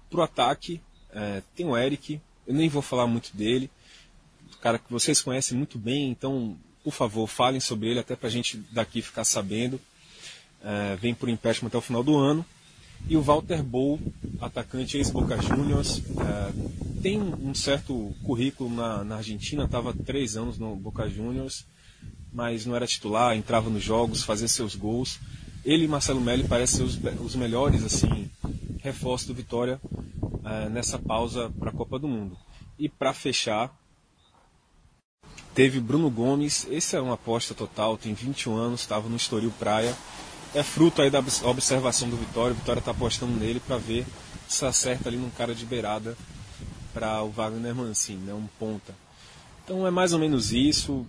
Para 0.08 0.20
o 0.20 0.22
ataque, 0.22 0.80
é, 1.12 1.42
tem 1.54 1.66
o 1.66 1.76
Eric, 1.76 2.20
eu 2.46 2.54
nem 2.54 2.68
vou 2.68 2.82
falar 2.82 3.06
muito 3.06 3.36
dele, 3.36 3.70
cara 4.62 4.78
que 4.78 4.90
vocês 4.90 5.20
conhecem 5.20 5.58
muito 5.58 5.76
bem, 5.76 6.08
então, 6.08 6.56
por 6.84 6.92
favor, 6.92 7.26
falem 7.26 7.60
sobre 7.60 7.88
ele, 7.90 7.98
até 7.98 8.14
para 8.14 8.28
a 8.28 8.30
gente 8.30 8.56
daqui 8.70 9.02
ficar 9.02 9.24
sabendo. 9.24 9.78
É, 10.62 10.96
vem 10.96 11.12
por 11.12 11.28
empréstimo 11.28 11.66
até 11.66 11.76
o 11.76 11.80
final 11.80 12.04
do 12.04 12.16
ano. 12.16 12.46
E 13.08 13.16
o 13.16 13.20
Walter 13.20 13.60
Bow, 13.64 13.98
atacante 14.40 14.96
ex-Boca 14.96 15.36
Juniors, 15.42 15.98
é, 15.98 17.00
tem 17.02 17.20
um 17.20 17.52
certo 17.52 18.14
currículo 18.22 18.72
na, 18.72 19.02
na 19.02 19.16
Argentina, 19.16 19.64
estava 19.64 19.92
três 19.92 20.36
anos 20.36 20.56
no 20.56 20.76
Boca 20.76 21.10
Juniors, 21.10 21.66
mas 22.32 22.64
não 22.64 22.76
era 22.76 22.86
titular, 22.86 23.36
entrava 23.36 23.68
nos 23.68 23.82
jogos, 23.82 24.22
fazia 24.22 24.46
seus 24.46 24.76
gols. 24.76 25.18
Ele 25.64 25.84
e 25.84 25.88
Marcelo 25.88 26.20
Melli 26.20 26.44
parecem 26.44 26.78
ser 26.78 26.84
os, 26.84 27.20
os 27.20 27.36
melhores 27.36 27.84
assim 27.84 28.30
reforços 28.82 29.28
do 29.28 29.34
Vitória 29.34 29.80
uh, 29.84 30.68
nessa 30.70 30.98
pausa 30.98 31.50
para 31.58 31.70
a 31.70 31.72
Copa 31.72 31.98
do 31.98 32.08
Mundo. 32.08 32.36
E 32.78 32.88
para 32.88 33.12
fechar, 33.12 33.72
teve 35.54 35.78
Bruno 35.78 36.10
Gomes, 36.10 36.66
esse 36.70 36.96
é 36.96 37.00
uma 37.00 37.14
aposta 37.14 37.54
total, 37.54 37.96
tem 37.96 38.12
21 38.12 38.56
anos, 38.56 38.80
estava 38.80 39.08
no 39.08 39.16
Estoril 39.16 39.52
Praia. 39.58 39.96
É 40.54 40.62
fruto 40.62 41.00
aí 41.00 41.10
da 41.10 41.20
observação 41.44 42.10
do 42.10 42.16
Vitória, 42.16 42.52
o 42.52 42.56
Vitória 42.56 42.80
está 42.80 42.90
apostando 42.90 43.32
nele 43.32 43.60
para 43.60 43.78
ver 43.78 44.04
se 44.48 44.66
acerta 44.66 45.08
ali 45.08 45.16
num 45.16 45.30
cara 45.30 45.54
de 45.54 45.64
beirada 45.64 46.16
para 46.92 47.22
o 47.22 47.30
Wagner 47.30 47.74
Mancini, 47.74 48.26
né, 48.26 48.34
um 48.34 48.46
ponta. 48.58 48.94
Então 49.64 49.86
é 49.86 49.90
mais 49.90 50.12
ou 50.12 50.18
menos 50.18 50.52
isso 50.52 51.06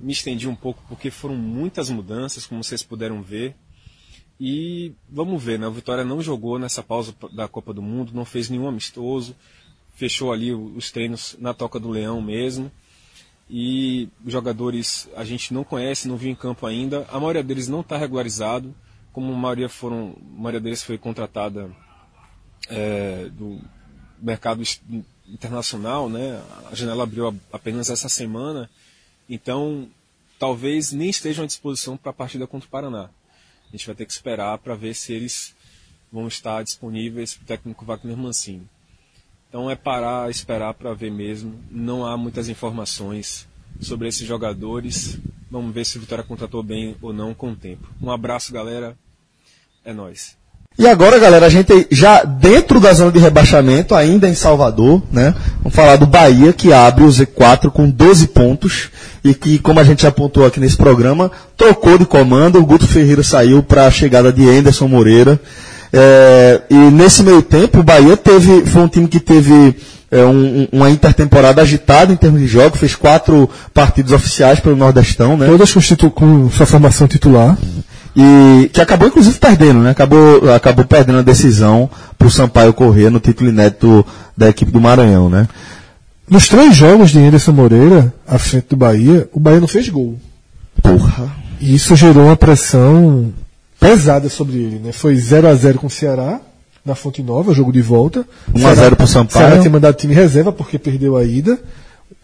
me 0.00 0.12
estendi 0.12 0.48
um 0.48 0.54
pouco 0.54 0.82
porque 0.88 1.10
foram 1.10 1.36
muitas 1.36 1.88
mudanças, 1.88 2.46
como 2.46 2.62
vocês 2.62 2.82
puderam 2.82 3.22
ver. 3.22 3.54
E 4.42 4.92
vamos 5.08 5.40
ver, 5.40 5.56
né? 5.56 5.68
O 5.68 5.72
Vitória 5.72 6.04
não 6.04 6.20
jogou 6.20 6.58
nessa 6.58 6.82
pausa 6.82 7.14
da 7.32 7.46
Copa 7.46 7.72
do 7.72 7.80
Mundo, 7.80 8.10
não 8.12 8.24
fez 8.24 8.50
nenhum 8.50 8.66
amistoso, 8.66 9.36
fechou 9.94 10.32
ali 10.32 10.52
os 10.52 10.90
treinos 10.90 11.36
na 11.38 11.54
Toca 11.54 11.78
do 11.78 11.88
Leão 11.88 12.20
mesmo. 12.20 12.70
E 13.48 14.08
jogadores 14.26 15.08
a 15.14 15.24
gente 15.24 15.54
não 15.54 15.62
conhece, 15.62 16.08
não 16.08 16.16
viu 16.16 16.30
em 16.30 16.34
campo 16.34 16.66
ainda. 16.66 17.06
A 17.12 17.20
maioria 17.20 17.42
deles 17.44 17.68
não 17.68 17.82
está 17.82 17.96
regularizado, 17.96 18.74
como 19.12 19.32
a 19.32 19.36
maioria 19.36 19.68
foram, 19.68 20.16
a 20.36 20.40
maioria 20.40 20.60
deles 20.60 20.82
foi 20.82 20.98
contratada 20.98 21.70
é, 22.68 23.28
do 23.32 23.60
mercado 24.20 24.62
internacional, 25.28 26.08
né? 26.08 26.42
A 26.70 26.74
janela 26.74 27.04
abriu 27.04 27.32
apenas 27.52 27.90
essa 27.90 28.08
semana 28.08 28.68
então, 29.28 29.88
talvez 30.38 30.92
nem 30.92 31.08
estejam 31.08 31.44
à 31.44 31.46
disposição 31.46 31.96
para 31.96 32.10
a 32.10 32.14
partida 32.14 32.46
contra 32.46 32.66
o 32.66 32.70
Paraná. 32.70 33.08
A 33.72 33.76
gente 33.76 33.86
vai 33.86 33.94
ter 33.94 34.04
que 34.04 34.12
esperar 34.12 34.58
para 34.58 34.74
ver 34.74 34.94
se 34.94 35.14
eles 35.14 35.54
vão 36.12 36.28
estar 36.28 36.62
disponíveis 36.62 37.34
para 37.34 37.42
o 37.42 37.46
técnico 37.46 37.84
Wagner 37.86 38.16
Mancini. 38.16 38.68
Então 39.48 39.70
é 39.70 39.74
parar, 39.74 40.30
esperar 40.30 40.74
para 40.74 40.92
ver 40.92 41.10
mesmo. 41.10 41.58
Não 41.70 42.04
há 42.04 42.16
muitas 42.16 42.48
informações 42.48 43.48
sobre 43.80 44.08
esses 44.08 44.26
jogadores. 44.26 45.18
Vamos 45.50 45.74
ver 45.74 45.86
se 45.86 45.96
o 45.96 46.00
Vitória 46.00 46.24
contratou 46.24 46.62
bem 46.62 46.96
ou 47.00 47.12
não 47.12 47.34
com 47.34 47.52
o 47.52 47.56
tempo. 47.56 47.88
Um 48.00 48.10
abraço, 48.10 48.52
galera. 48.52 48.96
É 49.84 49.92
nós. 49.92 50.36
E 50.78 50.86
agora, 50.88 51.18
galera, 51.18 51.46
a 51.46 51.48
gente 51.50 51.86
já 51.90 52.24
dentro 52.24 52.80
da 52.80 52.92
zona 52.92 53.12
de 53.12 53.18
rebaixamento, 53.18 53.94
ainda 53.94 54.28
em 54.28 54.34
Salvador, 54.34 55.02
né? 55.12 55.34
Vamos 55.62 55.74
falar 55.76 55.96
do 55.96 56.06
Bahia, 56.06 56.52
que 56.52 56.72
abre 56.72 57.04
o 57.04 57.08
Z4 57.08 57.70
com 57.70 57.88
12 57.88 58.28
pontos 58.28 58.88
e 59.22 59.34
que, 59.34 59.58
como 59.58 59.78
a 59.78 59.84
gente 59.84 60.02
já 60.02 60.08
apontou 60.08 60.44
aqui 60.46 60.58
nesse 60.58 60.76
programa, 60.76 61.30
trocou 61.56 61.98
de 61.98 62.06
comando. 62.06 62.58
O 62.58 62.64
Guto 62.66 62.86
Ferreira 62.86 63.22
saiu 63.22 63.62
para 63.62 63.86
a 63.86 63.90
chegada 63.90 64.32
de 64.32 64.48
Anderson 64.48 64.88
Moreira. 64.88 65.38
É, 65.92 66.62
e 66.70 66.74
nesse 66.74 67.22
meio 67.22 67.42
tempo, 67.42 67.80
o 67.80 67.82
Bahia 67.84 68.16
teve, 68.16 68.64
foi 68.64 68.82
um 68.82 68.88
time 68.88 69.06
que 69.08 69.20
teve 69.20 69.76
é, 70.10 70.24
um- 70.26 70.62
um- 70.62 70.68
uma 70.72 70.90
intertemporada 70.90 71.62
agitada 71.62 72.12
em 72.12 72.16
termos 72.16 72.38
de 72.40 72.46
jogo, 72.46 72.76
fez 72.76 72.94
quatro 72.94 73.48
partidos 73.72 74.12
oficiais 74.12 74.60
pelo 74.60 74.76
Nordestão, 74.76 75.38
né? 75.38 75.46
Todas 75.46 75.72
constitu- 75.72 76.10
com 76.10 76.50
sua 76.50 76.66
formação 76.66 77.06
titular. 77.08 77.56
E 78.14 78.70
que 78.72 78.80
acabou 78.80 79.08
inclusive 79.08 79.38
perdendo, 79.38 79.80
né? 79.80 79.90
Acabou, 79.90 80.52
acabou 80.52 80.84
perdendo 80.84 81.20
a 81.20 81.22
decisão 81.22 81.88
pro 82.18 82.30
Sampaio 82.30 82.74
correr 82.74 83.10
no 83.10 83.20
título 83.20 83.50
inédito 83.50 84.04
da 84.36 84.48
equipe 84.48 84.70
do 84.70 84.80
Maranhão, 84.80 85.30
né? 85.30 85.48
Nos 86.28 86.48
três 86.48 86.74
jogos 86.74 87.10
de 87.10 87.18
Anderson 87.18 87.52
Moreira, 87.52 88.12
à 88.26 88.38
frente 88.38 88.68
do 88.70 88.76
Bahia, 88.76 89.28
o 89.32 89.40
Bahia 89.40 89.60
não 89.60 89.68
fez 89.68 89.88
gol. 89.88 90.18
Porra. 90.82 91.30
E 91.60 91.74
isso 91.74 91.94
gerou 91.96 92.24
uma 92.24 92.36
pressão 92.36 93.32
pesada 93.78 94.28
sobre 94.28 94.56
ele. 94.56 94.78
Né? 94.78 94.92
Foi 94.92 95.16
0 95.16 95.48
a 95.48 95.54
0 95.54 95.78
com 95.78 95.86
o 95.86 95.90
Ceará, 95.90 96.40
na 96.84 96.94
Fonte 96.94 97.22
Nova, 97.22 97.52
jogo 97.52 97.72
de 97.72 97.82
volta. 97.82 98.26
1 98.54 98.66
a 98.66 98.74
0 98.74 98.96
pro 98.96 99.06
Sampaio. 99.06 99.46
Ceará 99.46 99.60
tinha 99.60 99.70
mandado 99.70 99.94
time 99.94 100.14
reserva 100.14 100.52
porque 100.52 100.78
perdeu 100.78 101.16
a 101.16 101.24
ida. 101.24 101.58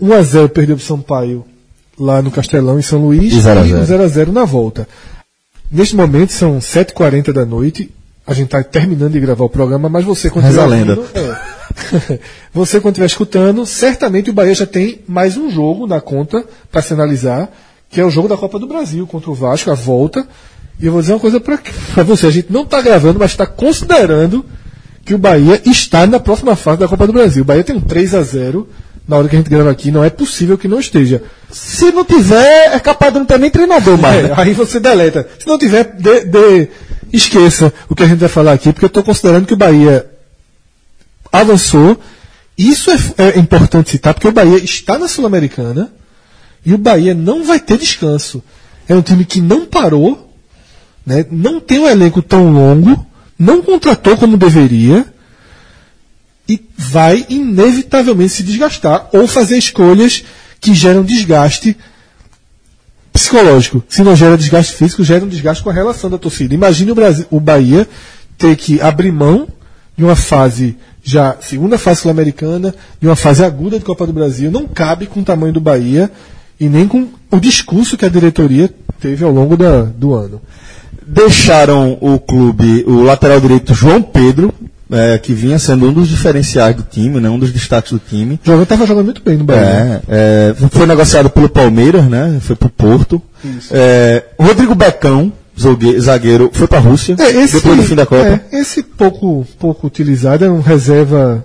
1 0.00 0.12
a 0.12 0.22
0 0.22 0.48
perdeu 0.48 0.76
pro 0.76 0.84
Sampaio 0.84 1.44
lá 1.98 2.22
no 2.22 2.30
Castelão, 2.30 2.78
em 2.78 2.82
São 2.82 3.00
Luís. 3.00 3.32
E 3.32 3.40
0 3.40 3.60
a 3.60 3.64
0. 3.64 3.84
0 3.84 4.02
a 4.02 4.08
0 4.08 4.32
na 4.32 4.44
volta. 4.44 4.88
Neste 5.70 5.94
momento 5.94 6.32
são 6.32 6.58
7h40 6.58 7.32
da 7.32 7.44
noite. 7.44 7.90
A 8.26 8.32
gente 8.32 8.46
está 8.46 8.62
terminando 8.62 9.12
de 9.12 9.20
gravar 9.20 9.44
o 9.44 9.50
programa, 9.50 9.88
mas 9.88 10.04
você 10.04 10.30
quando 10.30 10.46
Reza 10.46 10.64
lenda. 10.64 10.98
ouvindo, 10.98 11.18
é. 11.18 12.18
você 12.52 12.80
quando 12.80 12.94
estiver 12.94 13.06
escutando, 13.06 13.64
certamente 13.66 14.30
o 14.30 14.32
Bahia 14.32 14.54
já 14.54 14.66
tem 14.66 15.00
mais 15.06 15.36
um 15.36 15.50
jogo 15.50 15.86
na 15.86 16.00
conta 16.00 16.44
para 16.70 16.82
se 16.82 16.92
analisar, 16.92 17.50
que 17.90 18.00
é 18.00 18.04
o 18.04 18.10
jogo 18.10 18.28
da 18.28 18.36
Copa 18.36 18.58
do 18.58 18.66
Brasil 18.66 19.06
contra 19.06 19.30
o 19.30 19.34
Vasco, 19.34 19.70
a 19.70 19.74
volta. 19.74 20.26
E 20.80 20.86
eu 20.86 20.92
vou 20.92 21.00
dizer 21.00 21.14
uma 21.14 21.20
coisa 21.20 21.40
para 21.40 21.58
você, 22.04 22.26
a 22.26 22.30
gente 22.30 22.52
não 22.52 22.62
está 22.62 22.80
gravando, 22.80 23.18
mas 23.18 23.30
está 23.30 23.46
considerando 23.46 24.44
que 25.04 25.14
o 25.14 25.18
Bahia 25.18 25.60
está 25.64 26.06
na 26.06 26.20
próxima 26.20 26.54
fase 26.54 26.80
da 26.80 26.88
Copa 26.88 27.06
do 27.06 27.12
Brasil. 27.12 27.42
O 27.42 27.46
Bahia 27.46 27.64
tem 27.64 27.76
um 27.76 27.80
3 27.80 28.14
a 28.14 28.22
0 28.22 28.68
na 29.08 29.16
hora 29.16 29.26
que 29.26 29.34
a 29.34 29.38
gente 29.38 29.48
grava 29.48 29.70
aqui, 29.70 29.90
não 29.90 30.04
é 30.04 30.10
possível 30.10 30.58
que 30.58 30.68
não 30.68 30.78
esteja. 30.78 31.22
Se 31.50 31.90
não 31.90 32.04
tiver, 32.04 32.74
é 32.74 32.78
capaz 32.78 33.10
de 33.10 33.18
não 33.18 33.26
ter 33.26 33.38
nem 33.38 33.50
treinador 33.50 33.96
mais. 33.96 34.26
É, 34.26 34.34
aí 34.36 34.52
você 34.52 34.78
deleta. 34.78 35.26
Se 35.38 35.46
não 35.46 35.56
tiver, 35.56 35.96
esqueça 37.10 37.72
o 37.88 37.94
que 37.94 38.02
a 38.02 38.06
gente 38.06 38.18
vai 38.18 38.28
falar 38.28 38.52
aqui, 38.52 38.70
porque 38.70 38.84
eu 38.84 38.88
estou 38.88 39.02
considerando 39.02 39.46
que 39.46 39.54
o 39.54 39.56
Bahia 39.56 40.06
avançou. 41.32 41.98
Isso 42.56 42.90
é, 42.90 42.96
é 43.16 43.38
importante 43.38 43.90
citar, 43.90 44.12
porque 44.12 44.28
o 44.28 44.32
Bahia 44.32 44.58
está 44.58 44.98
na 44.98 45.08
Sul-Americana 45.08 45.90
e 46.66 46.74
o 46.74 46.78
Bahia 46.78 47.14
não 47.14 47.44
vai 47.44 47.58
ter 47.58 47.78
descanso. 47.78 48.44
É 48.86 48.94
um 48.94 49.00
time 49.00 49.24
que 49.24 49.40
não 49.40 49.64
parou, 49.64 50.34
né, 51.06 51.24
não 51.30 51.60
tem 51.60 51.78
um 51.78 51.88
elenco 51.88 52.20
tão 52.20 52.52
longo, 52.52 53.06
não 53.38 53.62
contratou 53.62 54.18
como 54.18 54.36
deveria 54.36 55.06
e 56.48 56.60
vai 56.76 57.26
inevitavelmente 57.28 58.32
se 58.32 58.42
desgastar 58.42 59.08
ou 59.12 59.26
fazer 59.26 59.58
escolhas 59.58 60.24
que 60.60 60.72
geram 60.74 61.02
desgaste 61.02 61.76
psicológico. 63.12 63.82
Se 63.88 64.02
não 64.02 64.16
gera 64.16 64.38
desgaste 64.38 64.74
físico, 64.74 65.04
gera 65.04 65.24
um 65.24 65.28
desgaste 65.28 65.62
com 65.62 65.70
a 65.70 65.72
relação 65.72 66.08
da 66.08 66.16
torcida. 66.16 66.54
Imagine 66.54 66.92
o, 66.92 66.94
Brasil, 66.94 67.26
o 67.30 67.38
Bahia 67.38 67.86
ter 68.38 68.56
que 68.56 68.80
abrir 68.80 69.12
mão 69.12 69.48
de 69.96 70.04
uma 70.04 70.16
fase 70.16 70.76
já 71.02 71.36
segunda 71.40 71.78
fase 71.78 72.02
sul-americana, 72.02 72.74
de 73.00 73.06
uma 73.06 73.16
fase 73.16 73.44
aguda 73.44 73.78
de 73.78 73.84
Copa 73.84 74.06
do 74.06 74.12
Brasil. 74.12 74.50
Não 74.50 74.66
cabe 74.66 75.06
com 75.06 75.20
o 75.20 75.24
tamanho 75.24 75.52
do 75.52 75.60
Bahia 75.60 76.10
e 76.60 76.68
nem 76.68 76.86
com 76.86 77.08
o 77.30 77.40
discurso 77.40 77.96
que 77.96 78.04
a 78.04 78.08
diretoria 78.08 78.70
teve 79.00 79.24
ao 79.24 79.32
longo 79.32 79.56
da, 79.56 79.82
do 79.82 80.14
ano. 80.14 80.40
Deixaram 81.06 81.96
o 82.00 82.18
clube, 82.18 82.84
o 82.86 83.02
lateral 83.02 83.40
direito 83.40 83.74
João 83.74 84.02
Pedro, 84.02 84.52
é, 84.90 85.18
que 85.18 85.32
vinha 85.32 85.58
sendo 85.58 85.88
um 85.88 85.92
dos 85.92 86.08
diferenciais 86.08 86.74
do 86.74 86.82
time, 86.82 87.20
né, 87.20 87.28
um 87.28 87.38
dos 87.38 87.52
destaques 87.52 87.92
do 87.92 87.98
time. 87.98 88.40
Jogador 88.42 88.62
estava 88.62 88.86
jogando 88.86 89.06
muito 89.06 89.22
bem 89.22 89.36
no 89.36 89.44
Bahia. 89.44 90.02
É, 90.08 90.54
é, 90.60 90.68
foi 90.70 90.86
negociado 90.86 91.28
pelo 91.30 91.48
Palmeiras, 91.48 92.04
né? 92.04 92.38
Foi 92.40 92.56
pro 92.56 92.70
Porto. 92.70 93.20
É, 93.70 94.24
Rodrigo 94.38 94.74
Becão, 94.74 95.32
zagueiro, 96.00 96.50
foi 96.52 96.66
pra 96.66 96.78
Rússia 96.78 97.16
É, 97.18 97.30
esse, 97.30 97.56
depois 97.56 97.76
do 97.76 97.82
fim 97.82 97.94
da 97.94 98.06
Copa. 98.06 98.40
é, 98.50 98.58
esse 98.58 98.82
pouco, 98.82 99.46
pouco 99.58 99.86
utilizado 99.86 100.44
é 100.44 100.50
um 100.50 100.60
reserva 100.60 101.44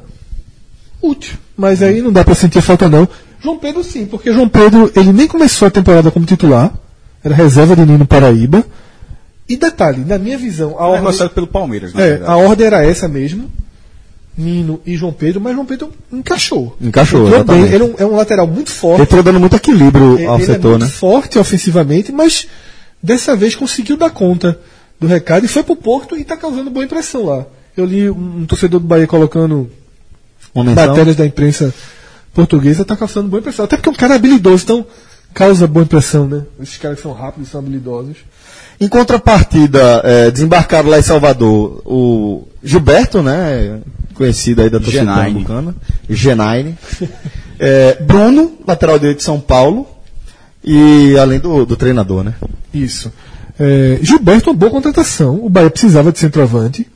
útil. 1.01 1.37
Mas 1.57 1.83
aí 1.83 2.01
não 2.01 2.11
dá 2.11 2.23
para 2.23 2.35
sentir 2.35 2.61
falta 2.61 2.89
não. 2.89 3.07
João 3.41 3.57
Pedro 3.57 3.83
sim, 3.83 4.05
porque 4.05 4.31
João 4.31 4.47
Pedro 4.47 4.91
ele 4.95 5.11
nem 5.11 5.27
começou 5.27 5.67
a 5.67 5.71
temporada 5.71 6.09
como 6.09 6.25
titular. 6.25 6.71
Era 7.23 7.35
reserva 7.35 7.75
de 7.75 7.85
Nino 7.85 8.05
Paraíba. 8.05 8.65
E 9.53 9.57
detalhe, 9.57 10.03
na 10.03 10.17
minha 10.17 10.35
visão, 10.35 10.75
a 10.79 10.85
É 10.85 10.99
ordem, 10.99 11.29
pelo 11.29 11.45
Palmeiras, 11.45 11.93
na 11.93 12.01
é, 12.01 12.23
a 12.25 12.35
ordem 12.35 12.65
era 12.65 12.83
essa 12.83 13.07
mesmo. 13.07 13.51
Nino 14.35 14.81
e 14.83 14.97
João 14.97 15.13
Pedro, 15.13 15.39
mas 15.39 15.53
João 15.53 15.63
Pedro 15.63 15.91
encaixou. 16.11 16.75
Encaixou, 16.81 17.27
Entrou 17.27 17.43
bem. 17.43 17.65
Ele 17.65 17.83
é 17.83 17.85
um, 17.85 17.93
é 17.99 18.05
um 18.05 18.15
lateral 18.15 18.47
muito 18.47 18.71
forte. 18.71 18.95
Ele 18.95 19.03
entrou 19.03 19.21
dando 19.21 19.39
muito 19.39 19.55
equilíbrio 19.55 20.27
ao 20.27 20.37
Ele 20.37 20.43
é 20.43 20.45
setor, 20.47 20.71
muito 20.71 20.85
né? 20.85 20.89
forte 20.89 21.37
ofensivamente, 21.37 22.11
mas 22.11 22.47
dessa 23.01 23.35
vez 23.35 23.53
conseguiu 23.53 23.95
dar 23.95 24.09
conta 24.09 24.59
do 24.99 25.05
recado 25.05 25.45
e 25.45 25.47
foi 25.47 25.61
pro 25.61 25.75
Porto 25.75 26.17
e 26.17 26.21
está 26.21 26.35
causando 26.35 26.71
boa 26.71 26.83
impressão 26.83 27.25
lá. 27.25 27.45
Eu 27.77 27.85
li 27.85 28.09
um, 28.09 28.39
um 28.39 28.45
torcedor 28.47 28.79
do 28.79 28.87
Bahia 28.87 29.05
colocando 29.05 29.69
matérias 30.55 31.15
da 31.15 31.27
imprensa 31.27 31.71
portuguesa, 32.33 32.81
está 32.81 32.97
causando 32.97 33.29
boa 33.29 33.39
impressão. 33.39 33.65
Até 33.65 33.77
porque 33.77 33.89
é 33.89 33.91
um 33.91 33.95
cara 33.95 34.15
habilidoso, 34.15 34.63
então 34.63 34.83
causa 35.31 35.67
boa 35.67 35.83
impressão, 35.83 36.27
né? 36.27 36.41
Esses 36.59 36.77
caras 36.77 36.97
que 36.97 37.03
são 37.03 37.13
rápidos, 37.13 37.49
são 37.49 37.59
habilidosos. 37.59 38.17
Em 38.79 38.87
contrapartida, 38.87 40.01
é, 40.03 40.31
desembarcaram 40.31 40.89
lá 40.89 40.99
em 40.99 41.03
Salvador 41.03 41.81
o 41.85 42.47
Gilberto, 42.63 43.21
né? 43.21 43.79
Conhecido 44.15 44.61
aí 44.61 44.69
da 44.69 44.79
torcida 44.79 44.99
Genaine. 45.05 45.43
pernambucana. 45.45 45.75
Genaine. 46.09 46.77
É, 47.59 47.95
Bruno, 48.01 48.53
lateral 48.67 48.99
direito 48.99 49.17
de 49.19 49.23
São 49.23 49.39
Paulo. 49.39 49.87
E 50.63 51.17
além 51.17 51.39
do, 51.39 51.65
do 51.65 51.75
treinador, 51.75 52.23
né? 52.23 52.35
Isso. 52.73 53.11
É, 53.59 53.99
Gilberto, 54.01 54.49
uma 54.49 54.55
boa 54.55 54.71
contratação. 54.71 55.43
O 55.43 55.49
Bahia 55.49 55.69
precisava 55.69 56.11
de 56.11 56.19
centroavante. 56.19 56.87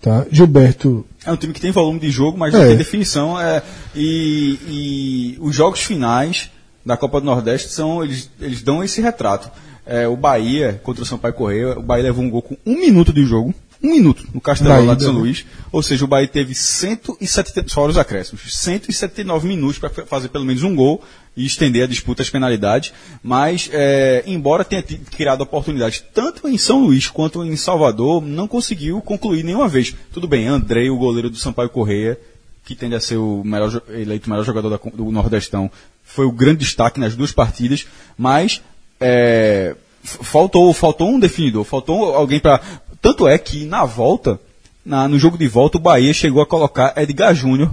Tá? 0.00 0.24
Gilberto 0.30 1.04
É 1.26 1.32
um 1.32 1.36
time 1.36 1.52
que 1.52 1.60
tem 1.60 1.72
volume 1.72 1.98
de 1.98 2.10
jogo, 2.10 2.38
mas 2.38 2.54
É. 2.54 2.58
não 2.58 2.66
tem 2.68 2.76
definição. 2.76 3.40
É, 3.40 3.62
e, 3.94 4.58
e 4.68 5.38
os 5.40 5.54
jogos 5.54 5.80
finais 5.80 6.50
da 6.86 6.96
Copa 6.96 7.20
do 7.20 7.26
Nordeste 7.26 7.72
são 7.72 8.02
eles, 8.04 8.30
eles 8.40 8.62
dão 8.62 8.82
esse 8.82 9.00
retrato. 9.00 9.50
É, 9.88 10.06
o 10.06 10.16
Bahia 10.16 10.78
contra 10.82 11.02
o 11.02 11.06
Sampaio 11.06 11.32
Correia, 11.32 11.78
o 11.78 11.82
Bahia 11.82 12.04
levou 12.04 12.22
um 12.22 12.28
gol 12.28 12.42
com 12.42 12.56
um 12.66 12.78
minuto 12.78 13.12
de 13.12 13.24
jogo. 13.24 13.54
Um 13.82 13.90
minuto 13.90 14.26
no 14.34 14.40
Castelão 14.40 14.80
Na 14.80 14.88
lá 14.88 14.94
de 14.94 15.04
São? 15.04 15.12
Luís. 15.12 15.46
Ou 15.70 15.82
seja, 15.82 16.04
o 16.04 16.08
Bahia 16.08 16.26
teve 16.26 16.52
170, 16.52 17.72
fora 17.72 17.92
os 17.92 17.96
acréscimos, 17.96 18.42
179 18.56 19.46
minutos 19.46 19.78
para 19.78 19.88
fazer 19.88 20.28
pelo 20.28 20.44
menos 20.44 20.64
um 20.64 20.74
gol 20.74 21.00
e 21.36 21.46
estender 21.46 21.84
a 21.84 21.86
disputa 21.86 22.20
às 22.20 22.28
penalidades. 22.28 22.92
Mas, 23.22 23.70
é, 23.72 24.24
embora 24.26 24.64
tenha 24.64 24.82
criado 24.82 25.42
oportunidades 25.42 26.04
tanto 26.12 26.48
em 26.48 26.58
São 26.58 26.84
Luís 26.84 27.06
quanto 27.06 27.44
em 27.44 27.56
Salvador, 27.56 28.20
não 28.20 28.48
conseguiu 28.48 29.00
concluir 29.00 29.44
nenhuma 29.44 29.68
vez. 29.68 29.94
Tudo 30.12 30.26
bem, 30.26 30.48
Andrei, 30.48 30.90
o 30.90 30.98
goleiro 30.98 31.30
do 31.30 31.36
Sampaio 31.36 31.70
Correia, 31.70 32.18
que 32.64 32.74
tende 32.74 32.96
a 32.96 33.00
ser 33.00 33.16
o 33.16 33.44
melhor, 33.44 33.80
eleito 33.88 34.26
o 34.26 34.30
melhor 34.30 34.44
jogador 34.44 34.70
da 34.70 34.90
do 34.92 35.12
Nordestão, 35.12 35.70
foi 36.02 36.26
o 36.26 36.32
grande 36.32 36.60
destaque 36.60 36.98
nas 36.98 37.14
duas 37.14 37.30
partidas, 37.30 37.86
mas 38.16 38.60
é, 39.00 39.74
faltou, 40.02 40.72
faltou 40.72 41.08
um 41.08 41.18
definidor, 41.20 41.64
faltou 41.64 42.14
alguém 42.14 42.40
para. 42.40 42.60
Tanto 43.00 43.26
é 43.28 43.38
que 43.38 43.64
na 43.64 43.84
volta, 43.84 44.40
na- 44.84 45.06
no 45.08 45.18
jogo 45.18 45.38
de 45.38 45.46
volta, 45.46 45.78
o 45.78 45.80
Bahia 45.80 46.12
chegou 46.12 46.42
a 46.42 46.46
colocar 46.46 46.92
Edgar 46.96 47.34
Júnior, 47.34 47.72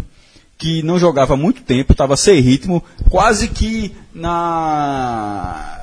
que 0.57 0.81
não 0.83 0.97
jogava 0.99 1.35
muito 1.35 1.61
tempo, 1.63 1.91
estava 1.93 2.15
sem 2.15 2.39
ritmo, 2.39 2.83
quase 3.09 3.47
que 3.47 3.91
na 4.13 5.81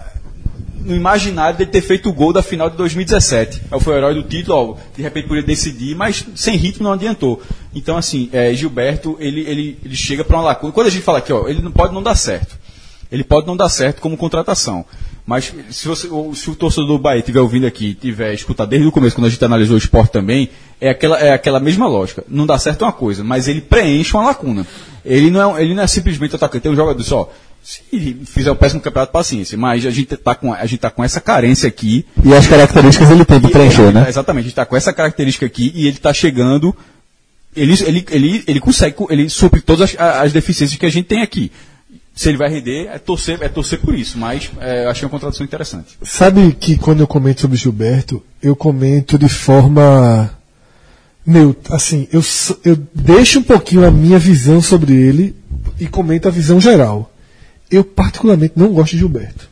no 0.85 0.97
imaginário 0.97 1.57
dele 1.57 1.71
ter 1.71 1.81
feito 1.81 2.09
o 2.09 2.13
gol 2.13 2.33
da 2.33 2.43
final 2.43 2.69
de 2.69 2.77
2017. 2.77 3.63
Aí 3.71 3.81
foi 3.81 3.95
o 3.95 3.97
herói 3.97 4.15
do 4.15 4.23
título, 4.25 4.57
ó, 4.57 4.77
de 4.97 5.01
repente 5.01 5.29
podia 5.29 5.43
decidir, 5.43 5.95
mas 5.95 6.25
sem 6.35 6.57
ritmo 6.57 6.83
não 6.85 6.93
adiantou. 6.93 7.41
Então, 7.73 7.97
assim, 7.97 8.29
é, 8.33 8.53
Gilberto, 8.53 9.17
ele, 9.21 9.43
ele, 9.43 9.79
ele 9.85 9.95
chega 9.95 10.25
para 10.25 10.37
uma 10.37 10.43
lacuna. 10.43 10.73
Quando 10.73 10.89
a 10.89 10.91
gente 10.91 11.05
fala 11.05 11.19
aqui, 11.19 11.33
ó, 11.33 11.47
ele 11.47 11.63
não 11.63 11.71
pode 11.71 11.95
não 11.95 12.03
dar 12.03 12.17
certo. 12.17 12.59
Ele 13.13 13.23
pode 13.23 13.47
não 13.47 13.57
dar 13.57 13.69
certo 13.69 14.01
como 14.01 14.17
contratação. 14.17 14.85
Mas 15.25 15.53
se, 15.71 15.87
você, 15.87 16.09
se 16.35 16.51
o 16.51 16.55
torcedor 16.57 16.89
do 16.89 16.99
Bahia 16.99 17.21
estiver 17.21 17.41
ouvindo 17.41 17.67
aqui, 17.67 17.95
tiver 17.95 18.35
escutado 18.35 18.71
desde 18.71 18.89
o 18.89 18.91
começo, 18.91 19.15
quando 19.15 19.27
a 19.27 19.31
gente 19.31 19.45
analisou 19.45 19.77
o 19.77 19.79
esporte 19.79 20.11
também, 20.11 20.49
é 20.81 20.91
aquela, 20.91 21.19
é 21.19 21.33
aquela 21.33 21.61
mesma 21.61 21.87
lógica. 21.87 22.25
Não 22.27 22.45
dá 22.45 22.59
certo 22.59 22.83
é 22.83 22.87
uma 22.87 22.93
coisa, 22.93 23.23
mas 23.23 23.47
ele 23.47 23.61
preenche 23.61 24.15
uma 24.15 24.25
lacuna. 24.25 24.67
Ele 25.05 25.31
não 25.31 25.57
é, 25.57 25.63
ele 25.63 25.75
não 25.75 25.83
é 25.83 25.87
simplesmente 25.87 26.35
atacante. 26.35 26.63
Tem 26.63 26.73
um 26.73 26.77
jogador 26.77 27.03
só. 27.05 27.31
Se 27.63 28.17
fizer 28.27 28.51
um 28.51 28.57
péssimo 28.57 28.81
campeonato, 28.81 29.13
paciência. 29.13 29.57
Mas 29.57 29.87
a 29.87 29.91
gente 29.91 30.15
está 30.15 30.35
com, 30.35 30.53
a 30.53 30.67
gente 30.67 30.81
tá 30.81 30.91
com 30.91 31.05
essa 31.05 31.21
carência 31.21 31.69
aqui. 31.69 32.05
E 32.25 32.35
as 32.35 32.49
características 32.49 33.11
ele 33.11 33.25
tem 33.25 33.39
para 33.41 33.51
E- 33.51 33.53
preencher, 33.53 33.93
né? 33.93 34.07
Exatamente, 34.09 34.41
a 34.41 34.45
gente 34.45 34.53
está 34.53 34.67
com 34.67 34.77
essa 34.77 34.93
característica 34.93 35.47
aqui 35.47 35.71
e 35.75 35.87
ele 35.87 35.97
está 35.97 36.13
chegando. 36.13 36.75
Ele, 37.55 37.75
ele, 37.85 38.07
ele, 38.11 38.45
ele 38.49 38.61
consegue, 38.61 38.97
ele 39.11 39.29
supre 39.29 39.61
todas 39.61 39.95
as, 39.95 40.01
as 40.01 40.33
deficiências 40.33 40.81
que 40.81 40.87
a 40.87 40.91
gente 40.91 41.07
tem 41.07 41.21
aqui. 41.23 41.53
Se 42.15 42.29
ele 42.29 42.37
vai 42.37 42.51
render, 42.51 42.89
é 42.89 42.99
torcer, 42.99 43.39
é 43.41 43.49
torcer 43.49 43.81
por 43.81 43.95
isso, 43.95 44.19
mas 44.19 44.51
é, 44.61 44.87
achei 44.87 45.05
uma 45.05 45.11
contratação 45.11 45.45
interessante. 45.47 45.97
Sabe 46.03 46.53
que 46.53 46.77
quando 46.77 47.01
eu 47.01 47.07
comento 47.07 47.41
sobre 47.41 47.57
Gilberto, 47.57 48.23
eu 48.43 48.55
comento 48.55 49.19
de 49.19 49.29
forma 49.29 50.31
Meu, 51.25 51.57
assim, 51.71 52.09
eu, 52.13 52.23
eu 52.65 52.77
deixo 52.95 53.39
um 53.39 53.43
pouquinho 53.43 53.87
a 53.87 53.91
minha 53.91 54.19
visão 54.19 54.61
sobre 54.61 54.93
ele 54.93 55.37
e 55.79 55.87
comento 55.87 56.29
a 56.29 56.31
visão 56.31 56.61
geral. 56.61 57.13
Eu 57.71 57.85
particularmente 57.85 58.55
não 58.57 58.73
gosto 58.73 58.93
de 58.93 58.99
Gilberto. 58.99 59.49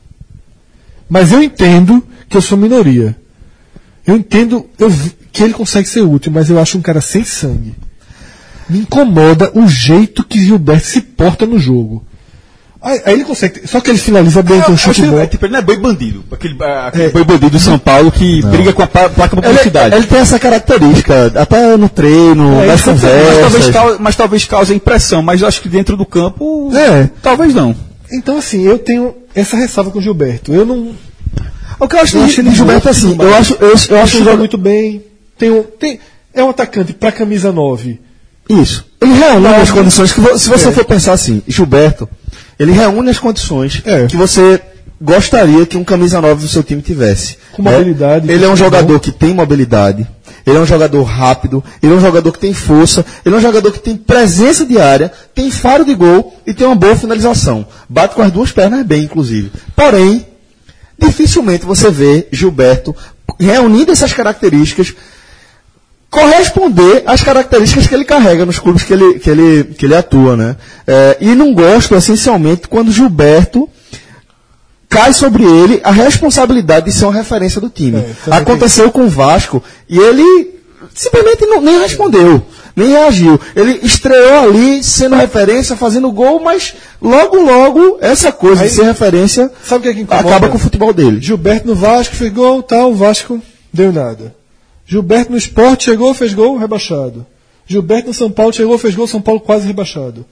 Mas 1.08 1.32
eu 1.32 1.42
entendo 1.42 2.04
que 2.28 2.36
eu 2.36 2.42
sou 2.42 2.58
minoria. 2.58 3.16
Eu 4.06 4.16
entendo 4.16 4.68
eu 4.78 4.90
que 5.32 5.42
ele 5.42 5.54
consegue 5.54 5.88
ser 5.88 6.02
útil, 6.02 6.32
mas 6.32 6.50
eu 6.50 6.58
acho 6.58 6.76
um 6.76 6.82
cara 6.82 7.00
sem 7.00 7.24
sangue. 7.24 7.74
Me 8.68 8.80
incomoda 8.80 9.50
o 9.58 9.66
jeito 9.68 10.24
que 10.24 10.44
Gilberto 10.44 10.86
se 10.86 11.00
porta 11.00 11.46
no 11.46 11.58
jogo. 11.58 12.04
Aí, 12.82 13.00
aí 13.04 13.12
ele 13.14 13.24
consegue. 13.24 13.66
Só 13.68 13.78
que 13.80 13.90
ele 13.90 13.98
finaliza 13.98 14.42
bem, 14.42 14.58
tem 14.62 14.72
um 14.74 14.76
chute 14.76 14.90
Acho 14.90 15.02
que, 15.02 15.08
bom. 15.08 15.18
é, 15.20 15.26
tipo, 15.26 15.44
ele 15.44 15.52
não 15.52 15.58
é 15.58 15.62
boi 15.62 15.76
bandido. 15.76 16.24
Aquele, 16.32 16.56
é, 16.62 16.86
aquele 16.88 17.08
boi 17.10 17.24
bandido 17.24 17.50
do 17.50 17.58
São 17.60 17.78
Paulo 17.78 18.10
que 18.10 18.40
briga 18.42 18.72
com 18.72 18.82
a 18.82 18.86
pla- 18.86 19.10
placa 19.10 19.36
pra 19.36 19.46
Ele, 19.48 19.58
publicidade. 19.58 19.94
ele 19.96 20.06
tem 20.06 20.18
essa 20.18 20.38
característica, 20.38 21.26
até 21.36 21.76
no 21.76 21.88
treino, 21.90 22.60
É, 22.62 22.66
nas 22.66 22.86
é- 22.86 22.90
mas, 22.92 23.00
talvez 23.40 23.66
conversas. 23.66 23.98
mas 24.00 24.16
talvez 24.16 24.44
cause 24.46 24.74
impressão, 24.74 25.22
mas 25.22 25.42
eu 25.42 25.48
acho 25.48 25.60
que 25.60 25.68
dentro 25.68 25.94
do 25.96 26.06
campo. 26.06 26.70
É. 26.74 27.10
Talvez 27.22 27.52
não. 27.54 27.76
Então, 28.10 28.38
assim, 28.38 28.62
eu 28.62 28.78
tenho 28.78 29.14
essa 29.34 29.56
ressalva 29.56 29.90
com 29.90 29.98
o 29.98 30.02
Gilberto. 30.02 30.52
Eu 30.54 30.64
não. 30.64 30.92
O 31.78 31.86
que 31.86 31.96
eu 31.96 32.00
acho 32.00 32.16
Eu 32.16 32.24
de 32.24 32.30
acho 32.30 32.40
ele 32.40 32.50
Gilberto 32.54 32.86
morto 32.86 32.88
assim, 32.88 33.16
eu 33.18 33.34
acho, 33.34 33.54
eu, 33.60 33.68
eu 33.68 33.74
acho 33.74 33.88
um 33.90 34.06
chuta 34.06 34.24
jogo 34.24 34.38
muito 34.38 34.56
bem. 34.58 35.02
Tem 35.38 35.50
um, 35.50 35.62
tem, 35.62 36.00
é 36.34 36.42
um 36.42 36.48
atacante 36.50 36.92
para 36.94 37.12
camisa 37.12 37.52
9. 37.52 38.00
Isso. 38.48 38.84
Ele 39.00 39.12
Não, 39.40 39.54
as 39.60 39.70
condições 39.70 40.12
que 40.12 40.20
se 40.38 40.48
você 40.48 40.68
É. 40.68 40.72
for 40.72 40.84
pensar 40.84 41.12
assim, 41.12 41.40
Gilberto, 41.46 42.08
ele 42.60 42.70
reúne 42.72 43.10
as 43.10 43.18
condições 43.18 43.82
É. 43.84 44.06
que 44.06 44.16
você 44.16 44.60
gostaria 45.02 45.64
que 45.66 45.76
um 45.78 45.82
camisa 45.82 46.20
9 46.20 46.42
do 46.42 46.48
seu 46.48 46.62
time 46.62 46.82
tivesse. 46.82 47.38
Com 47.52 47.62
mobilidade, 47.62 48.30
Ele 48.30 48.44
é 48.44 48.46
um 48.46 48.50
com 48.50 48.56
jogador 48.56 48.92
bom. 48.94 48.98
que 48.98 49.10
tem 49.10 49.32
mobilidade, 49.34 50.06
ele 50.46 50.56
é 50.58 50.60
um 50.60 50.66
jogador 50.66 51.02
rápido, 51.04 51.64
ele 51.82 51.92
é 51.92 51.96
um 51.96 52.00
jogador 52.00 52.30
que 52.32 52.38
tem 52.38 52.52
força, 52.52 53.04
ele 53.24 53.34
é 53.34 53.38
um 53.38 53.40
jogador 53.40 53.72
que 53.72 53.78
tem 53.78 53.96
presença 53.96 54.64
de 54.66 54.78
área, 54.78 55.10
tem 55.34 55.50
faro 55.50 55.84
de 55.86 55.94
gol 55.94 56.36
e 56.46 56.52
tem 56.52 56.66
uma 56.66 56.76
boa 56.76 56.94
finalização. 56.96 57.66
Bate 57.88 58.14
com 58.14 58.20
as 58.22 58.30
duas 58.30 58.52
pernas 58.52 58.84
bem, 58.86 59.04
inclusive. 59.04 59.50
Porém, 59.74 60.26
dificilmente 60.98 61.64
você 61.64 61.90
vê 61.90 62.26
Gilberto 62.30 62.94
reunindo 63.38 63.90
essas 63.92 64.12
características 64.12 64.94
corresponder 66.10 67.02
às 67.06 67.22
características 67.22 67.86
que 67.86 67.94
ele 67.94 68.04
carrega 68.04 68.44
nos 68.44 68.58
clubes 68.58 68.82
que 68.82 68.92
ele, 68.92 69.18
que 69.20 69.30
ele, 69.30 69.64
que 69.64 69.86
ele 69.86 69.94
atua, 69.94 70.36
né? 70.36 70.56
É, 70.86 71.16
e 71.20 71.34
não 71.34 71.54
gosto, 71.54 71.94
essencialmente, 71.94 72.66
quando 72.68 72.90
Gilberto 72.90 73.68
cai 74.88 75.12
sobre 75.12 75.44
ele 75.44 75.80
a 75.84 75.92
responsabilidade 75.92 76.86
de 76.86 76.92
ser 76.92 77.04
uma 77.04 77.14
referência 77.14 77.60
do 77.60 77.68
time. 77.70 77.98
É, 77.98 78.12
também 78.24 78.40
Aconteceu 78.40 78.90
com 78.90 79.02
o 79.04 79.08
Vasco 79.08 79.62
e 79.88 79.96
ele 79.98 80.58
simplesmente 80.92 81.46
não, 81.46 81.60
nem 81.60 81.78
respondeu, 81.80 82.42
nem 82.74 82.88
reagiu. 82.90 83.40
Ele 83.54 83.78
estreou 83.84 84.48
ali 84.48 84.82
sendo 84.82 85.14
referência, 85.14 85.76
fazendo 85.76 86.10
gol, 86.10 86.40
mas 86.42 86.74
logo, 87.00 87.36
logo, 87.40 87.98
essa 88.00 88.32
coisa 88.32 88.62
Aí- 88.62 88.68
de 88.68 88.74
ser 88.74 88.82
referência 88.82 89.48
Sabe 89.64 89.78
o 89.78 89.82
que 89.82 89.88
é 89.90 89.94
que 89.94 90.00
incomoda? 90.00 90.28
acaba 90.28 90.48
com 90.48 90.56
o 90.56 90.60
futebol 90.60 90.92
dele. 90.92 91.20
Gilberto 91.20 91.68
no 91.68 91.76
Vasco 91.76 92.16
fez 92.16 92.32
gol, 92.32 92.60
tal, 92.64 92.90
o 92.90 92.96
Vasco 92.96 93.40
deu 93.72 93.92
nada. 93.92 94.34
Gilberto 94.90 95.30
no 95.30 95.38
esporte 95.38 95.84
chegou, 95.84 96.12
fez 96.12 96.34
gol, 96.34 96.56
rebaixado. 96.58 97.24
Gilberto 97.64 98.08
no 98.08 98.14
São 98.14 98.28
Paulo 98.28 98.52
chegou, 98.52 98.76
fez 98.76 98.92
gol, 98.92 99.06
São 99.06 99.22
Paulo 99.22 99.40
quase 99.40 99.64
rebaixado. 99.64 100.26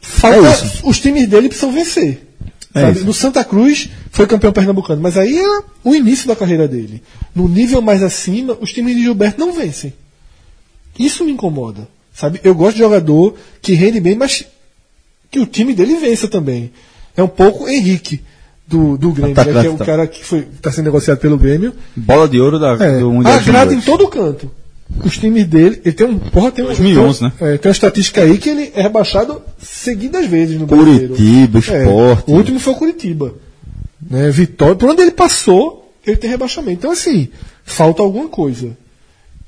Falta, 0.00 0.36
É 0.36 0.88
os 0.88 1.00
times 1.00 1.26
dele 1.28 1.48
precisam 1.48 1.72
vencer. 1.72 2.22
sabe? 2.72 3.00
No 3.00 3.12
Santa 3.12 3.42
Cruz 3.44 3.88
foi 4.12 4.24
campeão 4.28 4.52
pernambucano, 4.52 5.02
mas 5.02 5.18
aí 5.18 5.36
era 5.36 5.64
o 5.82 5.96
início 5.96 6.28
da 6.28 6.36
carreira 6.36 6.68
dele. 6.68 7.02
No 7.34 7.48
nível 7.48 7.82
mais 7.82 8.04
acima, 8.04 8.56
os 8.60 8.72
times 8.72 8.94
de 8.94 9.02
Gilberto 9.02 9.40
não 9.40 9.52
vencem. 9.52 9.92
Isso 10.96 11.24
me 11.24 11.32
incomoda. 11.32 11.88
Sabe? 12.14 12.40
Eu 12.44 12.54
gosto 12.54 12.74
de 12.76 12.82
jogador 12.84 13.34
que 13.60 13.72
rende 13.74 13.98
bem, 13.98 14.14
mas 14.14 14.44
que 15.28 15.40
o 15.40 15.46
time 15.46 15.74
dele 15.74 15.96
vença 15.96 16.28
também. 16.28 16.70
É 17.16 17.22
um 17.22 17.28
pouco 17.28 17.68
Henrique 17.68 18.20
do, 18.68 18.98
do 18.98 19.12
Grêmio, 19.12 19.34
né, 19.34 19.60
que 19.62 19.66
é 19.66 19.70
o 19.70 19.76
tá. 19.76 19.84
cara 19.84 20.06
que 20.06 20.20
está 20.20 20.70
sendo 20.70 20.84
negociado 20.86 21.18
pelo 21.18 21.38
Grêmio. 21.38 21.72
Bola 21.96 22.28
de 22.28 22.38
ouro 22.40 22.58
da, 22.58 22.72
É, 22.74 23.00
do 23.00 23.10
Mundial. 23.12 23.34
agrada 23.38 23.72
em 23.74 23.80
todo 23.80 24.06
canto. 24.08 24.50
Os 25.04 25.18
times 25.18 25.44
dele, 25.46 25.80
ele 25.84 25.92
tem 25.94 26.06
um. 26.06 26.18
Porra, 26.18 26.50
tem 26.50 26.64
um. 26.64 26.68
2011, 26.68 27.18
tem, 27.18 27.28
né? 27.28 27.34
é, 27.54 27.58
tem 27.58 27.68
uma 27.68 27.72
estatística 27.72 28.22
aí 28.22 28.38
que 28.38 28.48
ele 28.48 28.72
é 28.74 28.80
rebaixado 28.82 29.42
seguidas 29.58 30.26
vezes 30.26 30.58
no 30.58 30.66
brasileiro. 30.66 31.14
Curitiba, 31.14 31.58
É, 31.58 31.82
Sport. 31.84 32.24
o 32.28 32.32
último 32.32 32.58
foi 32.58 32.72
o 32.72 32.76
Curitiba. 32.76 33.34
Né, 34.10 34.30
Vitória. 34.30 34.74
Por 34.76 34.88
onde 34.88 35.02
ele 35.02 35.10
passou, 35.10 35.92
ele 36.06 36.16
tem 36.16 36.30
rebaixamento. 36.30 36.78
Então, 36.78 36.90
assim, 36.90 37.28
falta 37.64 38.02
alguma 38.02 38.28
coisa. 38.28 38.70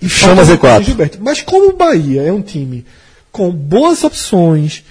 E 0.03 0.09
Chama 0.09 0.37
falta 0.37 0.53
Z4. 0.53 0.53
alguma 0.53 0.71
coisa, 0.75 0.83
Gilberto. 0.85 1.19
Mas 1.23 1.41
como 1.43 1.71
o 1.71 1.77
Bahia 1.77 2.23
é 2.23 2.33
um 2.33 2.43
time 2.43 2.85
com 3.33 3.51
boas 3.51 4.03
opções 4.05 4.83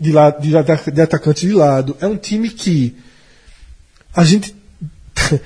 de, 0.00 0.10
lado, 0.10 0.40
de, 0.42 0.50
de 0.92 1.00
atacante 1.00 1.46
de 1.46 1.52
lado, 1.52 1.96
é 2.00 2.06
um 2.06 2.16
time 2.16 2.48
que 2.50 2.96
a 4.14 4.24
gente 4.24 4.54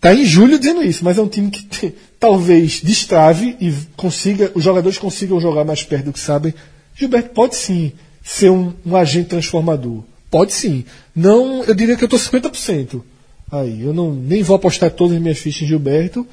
tá 0.00 0.14
em 0.14 0.24
julho 0.24 0.58
dizendo 0.58 0.82
isso, 0.82 1.04
mas 1.04 1.18
é 1.18 1.22
um 1.22 1.28
time 1.28 1.50
que 1.50 1.94
talvez 2.18 2.80
destrave 2.82 3.56
e 3.60 3.72
consiga, 3.96 4.50
os 4.54 4.64
jogadores 4.64 4.98
consigam 4.98 5.40
jogar 5.40 5.64
mais 5.64 5.82
perto 5.82 6.06
do 6.06 6.12
que 6.12 6.20
sabem. 6.20 6.54
Gilberto 6.94 7.30
pode 7.30 7.56
sim 7.56 7.92
ser 8.24 8.50
um, 8.50 8.72
um 8.84 8.96
agente 8.96 9.28
transformador. 9.28 10.02
Pode 10.30 10.52
sim. 10.52 10.84
Não, 11.14 11.62
eu 11.64 11.74
diria 11.74 11.96
que 11.96 12.02
eu 12.02 12.06
estou 12.06 12.18
50%. 12.18 13.02
Aí, 13.50 13.82
eu 13.82 13.94
não 13.94 14.12
nem 14.12 14.42
vou 14.42 14.56
apostar 14.56 14.90
todas 14.90 15.16
as 15.16 15.22
minhas 15.22 15.38
fichas 15.38 15.62
em 15.62 15.66
Gilberto, 15.66 16.26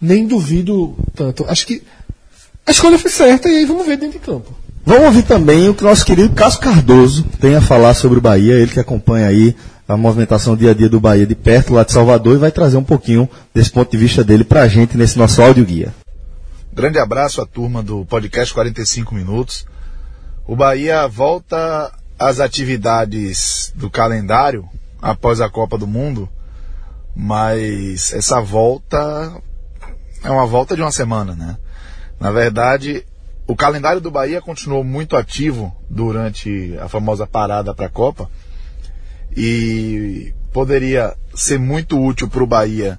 nem 0.00 0.26
duvido 0.26 0.96
tanto. 1.14 1.44
Acho 1.46 1.66
que 1.66 1.82
a 2.66 2.70
escolha 2.70 2.98
foi 2.98 3.10
certa 3.10 3.48
e 3.48 3.58
aí 3.58 3.64
vamos 3.66 3.86
ver 3.86 3.98
dentro 3.98 4.18
de 4.18 4.24
campo. 4.24 4.54
Vamos 4.86 5.04
ouvir 5.04 5.22
também 5.22 5.68
o 5.68 5.74
que 5.74 5.84
nosso 5.84 6.04
querido 6.04 6.34
Cássio 6.34 6.60
Cardoso 6.60 7.24
tem 7.40 7.54
a 7.54 7.60
falar 7.60 7.94
sobre 7.94 8.18
o 8.18 8.22
Bahia, 8.22 8.54
ele 8.54 8.70
que 8.70 8.80
acompanha 8.80 9.26
aí 9.26 9.54
a 9.86 9.96
movimentação 9.96 10.56
dia 10.56 10.70
a 10.70 10.74
dia 10.74 10.88
do 10.88 11.00
Bahia 11.00 11.26
de 11.26 11.34
perto, 11.34 11.74
lá 11.74 11.84
de 11.84 11.92
Salvador, 11.92 12.36
e 12.36 12.38
vai 12.38 12.50
trazer 12.50 12.76
um 12.76 12.84
pouquinho 12.84 13.28
desse 13.52 13.70
ponto 13.70 13.90
de 13.90 13.96
vista 13.96 14.24
dele 14.24 14.44
pra 14.44 14.66
gente 14.66 14.96
nesse 14.96 15.18
nosso 15.18 15.42
áudio 15.42 15.64
guia. 15.64 15.94
Grande 16.72 16.98
abraço 16.98 17.40
à 17.40 17.46
turma 17.46 17.82
do 17.82 18.04
podcast 18.06 18.52
45 18.52 19.14
Minutos. 19.14 19.66
O 20.46 20.56
Bahia 20.56 21.06
volta 21.06 21.92
às 22.18 22.40
atividades 22.40 23.72
do 23.76 23.90
calendário 23.90 24.66
após 25.00 25.40
a 25.40 25.48
Copa 25.48 25.76
do 25.76 25.86
Mundo, 25.86 26.28
mas 27.14 28.12
essa 28.12 28.40
volta 28.40 29.40
é 30.22 30.30
uma 30.30 30.46
volta 30.46 30.74
de 30.74 30.82
uma 30.82 30.90
semana, 30.90 31.34
né? 31.34 31.58
Na 32.18 32.30
verdade, 32.30 33.04
o 33.46 33.54
calendário 33.54 34.00
do 34.00 34.10
Bahia 34.10 34.40
continuou 34.40 34.82
muito 34.82 35.16
ativo 35.16 35.74
durante 35.88 36.74
a 36.80 36.88
famosa 36.88 37.26
parada 37.26 37.74
para 37.74 37.86
a 37.86 37.90
Copa 37.90 38.28
e 39.36 40.32
poderia 40.52 41.14
ser 41.34 41.58
muito 41.58 42.00
útil 42.00 42.28
para 42.28 42.42
o 42.42 42.46
Bahia 42.46 42.98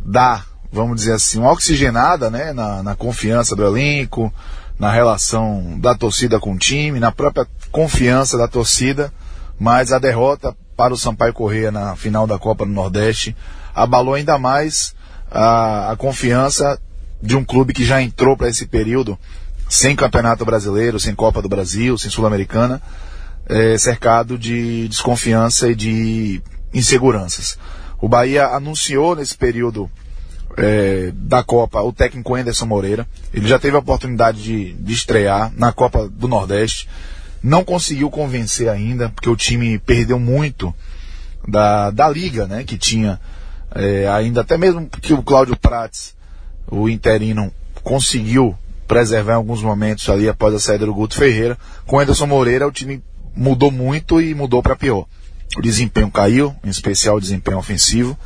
dar, 0.00 0.46
vamos 0.72 0.96
dizer 0.96 1.14
assim, 1.14 1.38
uma 1.38 1.52
oxigenada 1.52 2.28
né, 2.28 2.52
na, 2.52 2.82
na 2.82 2.94
confiança 2.94 3.54
do 3.54 3.64
elenco, 3.64 4.32
na 4.78 4.90
relação 4.90 5.78
da 5.78 5.94
torcida 5.94 6.40
com 6.40 6.54
o 6.54 6.58
time, 6.58 6.98
na 6.98 7.12
própria 7.12 7.46
confiança 7.70 8.36
da 8.36 8.48
torcida, 8.48 9.12
mas 9.58 9.92
a 9.92 9.98
derrota 9.98 10.56
para 10.76 10.92
o 10.92 10.96
Sampaio 10.96 11.32
Corrêa 11.32 11.70
na 11.70 11.94
final 11.94 12.26
da 12.26 12.38
Copa 12.38 12.66
do 12.66 12.72
Nordeste 12.72 13.36
abalou 13.74 14.14
ainda 14.14 14.38
mais 14.38 14.94
a, 15.30 15.92
a 15.92 15.96
confiança 15.96 16.78
de 17.22 17.36
um 17.36 17.44
clube 17.44 17.72
que 17.72 17.84
já 17.84 18.02
entrou 18.02 18.36
para 18.36 18.48
esse 18.48 18.66
período 18.66 19.16
sem 19.68 19.94
Campeonato 19.94 20.44
Brasileiro, 20.44 20.98
sem 20.98 21.14
Copa 21.14 21.40
do 21.40 21.48
Brasil, 21.48 21.96
sem 21.96 22.10
Sul-Americana, 22.10 22.82
eh, 23.48 23.76
cercado 23.78 24.38
de 24.38 24.88
desconfiança 24.88 25.68
e 25.68 25.74
de 25.74 26.42
inseguranças. 26.72 27.58
O 28.00 28.08
Bahia 28.08 28.46
anunciou 28.46 29.14
nesse 29.14 29.36
período 29.36 29.90
eh, 30.56 31.12
da 31.14 31.42
Copa 31.42 31.80
o 31.82 31.92
técnico 31.92 32.34
Anderson 32.34 32.66
Moreira. 32.66 33.06
Ele 33.32 33.46
já 33.46 33.58
teve 33.58 33.76
a 33.76 33.80
oportunidade 33.80 34.42
de, 34.42 34.72
de 34.74 34.92
estrear 34.92 35.52
na 35.56 35.72
Copa 35.72 36.08
do 36.08 36.28
Nordeste. 36.28 36.88
Não 37.42 37.64
conseguiu 37.64 38.10
convencer 38.10 38.68
ainda, 38.68 39.08
porque 39.08 39.28
o 39.28 39.36
time 39.36 39.78
perdeu 39.78 40.18
muito 40.18 40.74
da, 41.46 41.90
da 41.90 42.08
liga, 42.08 42.46
né? 42.46 42.64
Que 42.64 42.78
tinha 42.78 43.20
eh, 43.74 44.06
ainda, 44.08 44.42
até 44.42 44.56
mesmo 44.56 44.88
que 44.88 45.12
o 45.12 45.22
Cláudio 45.22 45.56
Prates, 45.56 46.14
o 46.70 46.88
interino, 46.88 47.52
conseguiu 47.82 48.56
preservar 48.86 49.32
em 49.32 49.36
alguns 49.36 49.62
momentos 49.62 50.08
ali 50.08 50.28
após 50.28 50.54
a 50.54 50.58
saída 50.58 50.86
do 50.86 50.94
Guto 50.94 51.16
Ferreira. 51.16 51.58
Com 51.86 51.98
Anderson 51.98 52.26
Moreira, 52.26 52.66
o 52.66 52.72
time 52.72 53.02
mudou 53.34 53.70
muito 53.70 54.20
e 54.20 54.34
mudou 54.34 54.62
para 54.62 54.76
pior. 54.76 55.06
O 55.56 55.62
desempenho 55.62 56.10
caiu, 56.10 56.54
em 56.64 56.70
especial 56.70 57.16
o 57.16 57.20
desempenho 57.20 57.58
ofensivo, 57.58 58.16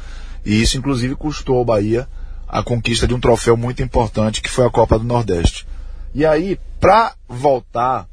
e 0.45 0.61
isso 0.61 0.79
inclusive 0.79 1.17
custou 1.17 1.59
ao 1.59 1.65
Bahia 1.65 2.09
a 2.49 2.63
conquista 2.63 3.07
de 3.07 3.15
um 3.15 3.21
troféu 3.21 3.57
muito 3.57 3.83
importante 3.83 4.41
que 4.41 4.51
foi 4.51 4.65
a 4.65 4.71
Copa 4.71 4.99
do 4.99 5.05
Nordeste. 5.05 5.67
E 6.15 6.25
aí, 6.25 6.59
para 6.79 7.15
voltar 7.29 8.07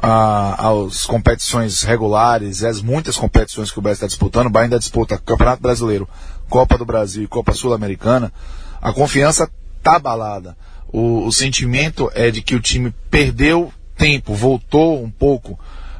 às 0.00 1.04
competições 1.04 1.82
regulares, 1.82 2.62
as 2.62 2.80
muitas 2.80 3.16
competições 3.16 3.70
que 3.70 3.78
o 3.78 3.82
Bahia 3.82 3.94
está 3.94 4.06
disputando, 4.06 4.46
o 4.46 4.50
Bahia 4.50 4.66
ainda 4.66 4.78
disputa 4.78 5.18
Campeonato 5.18 5.60
Brasileiro, 5.60 6.08
Copa 6.48 6.78
do 6.78 6.84
Brasil 6.84 7.24
e 7.24 7.28
Copa 7.28 7.52
Sul-Americana, 7.52 8.32
a 8.80 8.92
confiança 8.92 9.50
tá 9.82 9.96
abalada. 9.96 10.56
o, 10.92 11.26
o 11.26 11.32
sentimento 11.32 12.10
é 12.14 12.30
de 12.30 12.40
que 12.40 12.54
o 12.54 12.60
time 12.60 12.94
perdeu 13.10 13.72
tempo, 13.96 14.32
voltou 14.32 15.02
um 15.02 15.10
pouco 15.10 15.58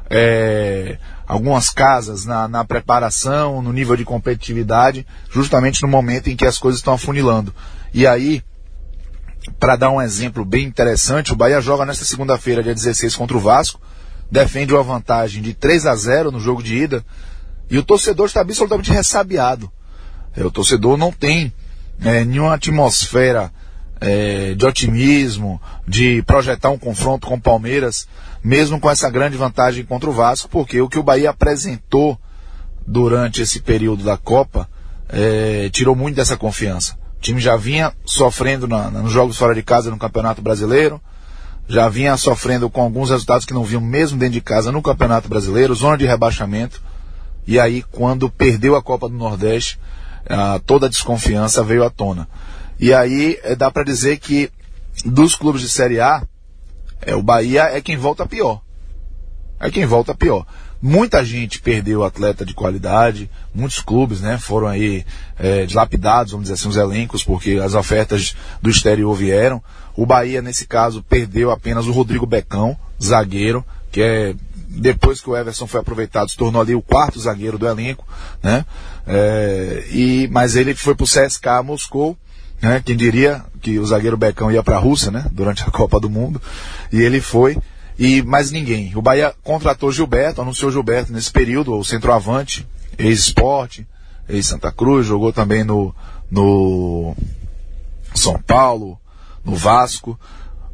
é, 0.09 0.97
algumas 1.27 1.69
casas 1.69 2.25
na, 2.25 2.47
na 2.47 2.65
preparação, 2.65 3.61
no 3.61 3.71
nível 3.71 3.95
de 3.95 4.03
competitividade, 4.03 5.05
justamente 5.29 5.81
no 5.81 5.87
momento 5.87 6.29
em 6.29 6.35
que 6.35 6.45
as 6.45 6.57
coisas 6.57 6.79
estão 6.79 6.93
afunilando. 6.93 7.53
E 7.93 8.07
aí, 8.07 8.43
para 9.59 9.75
dar 9.75 9.91
um 9.91 10.01
exemplo 10.01 10.43
bem 10.43 10.65
interessante, 10.65 11.31
o 11.31 11.35
Bahia 11.35 11.61
joga 11.61 11.85
nesta 11.85 12.03
segunda-feira, 12.03 12.63
dia 12.63 12.73
16, 12.73 13.15
contra 13.15 13.37
o 13.37 13.39
Vasco, 13.39 13.79
defende 14.31 14.73
uma 14.73 14.83
vantagem 14.83 15.41
de 15.41 15.53
3 15.53 15.85
a 15.85 15.95
0 15.95 16.31
no 16.31 16.39
jogo 16.39 16.63
de 16.63 16.75
ida, 16.75 17.05
e 17.69 17.77
o 17.77 17.83
torcedor 17.83 18.25
está 18.25 18.41
absolutamente 18.41 18.91
ressabiado. 18.91 19.71
É, 20.35 20.43
o 20.43 20.51
torcedor 20.51 20.97
não 20.97 21.11
tem 21.11 21.53
é, 22.03 22.23
nenhuma 22.25 22.55
atmosfera 22.55 23.51
é, 24.01 24.53
de 24.55 24.65
otimismo, 24.65 25.61
de 25.87 26.21
projetar 26.23 26.69
um 26.69 26.77
confronto 26.77 27.27
com 27.27 27.35
o 27.35 27.41
Palmeiras, 27.41 28.07
mesmo 28.43 28.79
com 28.79 28.89
essa 28.89 29.09
grande 29.09 29.37
vantagem 29.37 29.85
contra 29.85 30.09
o 30.09 30.13
Vasco, 30.13 30.49
porque 30.49 30.81
o 30.81 30.89
que 30.89 30.99
o 30.99 31.03
Bahia 31.03 31.29
apresentou 31.29 32.17
durante 32.85 33.41
esse 33.41 33.59
período 33.59 34.03
da 34.03 34.17
Copa 34.17 34.69
é, 35.09 35.69
tirou 35.71 35.95
muito 35.95 36.15
dessa 36.15 36.37
confiança. 36.37 36.97
O 37.17 37.21
time 37.21 37.41
já 37.41 37.55
vinha 37.57 37.93
sofrendo 38.05 38.67
na, 38.67 38.89
nos 38.89 39.11
jogos 39.11 39.37
fora 39.37 39.53
de 39.53 39.61
casa 39.61 39.91
no 39.91 39.97
Campeonato 39.97 40.41
Brasileiro, 40.41 41.01
já 41.67 41.87
vinha 41.89 42.17
sofrendo 42.17 42.69
com 42.69 42.81
alguns 42.81 43.09
resultados 43.09 43.45
que 43.45 43.53
não 43.53 43.63
vinham 43.63 43.81
mesmo 43.81 44.17
dentro 44.17 44.33
de 44.33 44.41
casa 44.41 44.71
no 44.71 44.81
Campeonato 44.81 45.29
Brasileiro, 45.29 45.75
zona 45.75 45.97
de 45.97 46.05
rebaixamento. 46.05 46.81
E 47.45 47.59
aí, 47.59 47.83
quando 47.91 48.29
perdeu 48.29 48.75
a 48.75 48.81
Copa 48.81 49.07
do 49.07 49.15
Nordeste, 49.15 49.79
toda 50.65 50.87
a 50.87 50.89
desconfiança 50.89 51.63
veio 51.63 51.83
à 51.83 51.89
tona. 51.89 52.27
E 52.79 52.93
aí 52.93 53.37
eh, 53.43 53.55
dá 53.55 53.69
para 53.69 53.83
dizer 53.83 54.17
que 54.19 54.49
dos 55.05 55.35
clubes 55.35 55.61
de 55.61 55.69
Série 55.69 55.99
A, 55.99 56.23
é, 57.01 57.15
o 57.15 57.21
Bahia 57.21 57.63
é 57.63 57.81
quem 57.81 57.97
volta 57.97 58.25
pior. 58.25 58.61
É 59.59 59.69
quem 59.69 59.85
volta 59.85 60.15
pior. 60.15 60.45
Muita 60.81 61.25
gente 61.25 61.59
perdeu 61.59 62.05
atleta 62.05 62.45
de 62.45 62.53
qualidade, 62.53 63.29
muitos 63.53 63.81
clubes 63.81 64.21
né, 64.21 64.37
foram 64.37 64.67
aí 64.67 65.05
é, 65.37 65.65
dilapidados, 65.65 66.31
vamos 66.31 66.45
dizer 66.45 66.53
assim, 66.53 66.69
os 66.69 66.77
elencos, 66.77 67.21
porque 67.21 67.59
as 67.61 67.73
ofertas 67.73 68.33
do 68.61 68.69
exterior 68.69 69.13
vieram. 69.13 69.61
O 69.97 70.05
Bahia, 70.05 70.41
nesse 70.41 70.65
caso, 70.65 71.03
perdeu 71.03 71.51
apenas 71.51 71.85
o 71.85 71.91
Rodrigo 71.91 72.25
Becão, 72.25 72.77
zagueiro, 73.01 73.65
que 73.91 74.01
é 74.01 74.35
depois 74.69 75.19
que 75.19 75.29
o 75.29 75.35
Everson 75.35 75.67
foi 75.67 75.81
aproveitado, 75.81 76.29
se 76.29 76.37
tornou 76.37 76.61
ali 76.61 76.75
o 76.75 76.81
quarto 76.81 77.19
zagueiro 77.19 77.57
do 77.57 77.67
elenco, 77.67 78.07
né? 78.41 78.63
É, 79.05 79.83
e, 79.89 80.29
mas 80.31 80.55
ele 80.55 80.75
foi 80.75 80.93
pro 80.93 81.05
CSK 81.05 81.63
Moscou, 81.63 82.15
né? 82.61 82.81
Quem 82.83 82.95
diria 82.95 83.43
que 83.61 83.79
o 83.79 83.85
zagueiro 83.85 84.17
Becão 84.17 84.51
ia 84.51 84.63
para 84.63 84.75
a 84.75 84.79
Rússia, 84.79 85.11
né? 85.11 85.25
Durante 85.31 85.63
a 85.63 85.67
Copa 85.71 85.99
do 85.99 86.09
Mundo. 86.09 86.41
E 86.91 87.01
ele 87.01 87.21
foi. 87.21 87.57
E 87.97 88.21
mais 88.21 88.51
ninguém. 88.51 88.95
O 88.95 89.01
Bahia 89.01 89.33
contratou 89.43 89.91
Gilberto, 89.91 90.41
anunciou 90.41 90.71
Gilberto 90.71 91.11
nesse 91.11 91.31
período, 91.31 91.73
o 91.73 91.83
centroavante, 91.83 92.65
ex-esporte, 92.97 93.85
ex-Santa 94.27 94.71
Cruz, 94.71 95.05
jogou 95.05 95.33
também 95.33 95.65
no, 95.65 95.93
no 96.31 97.13
São 98.15 98.39
Paulo, 98.39 98.97
no 99.43 99.53
Vasco, 99.53 100.17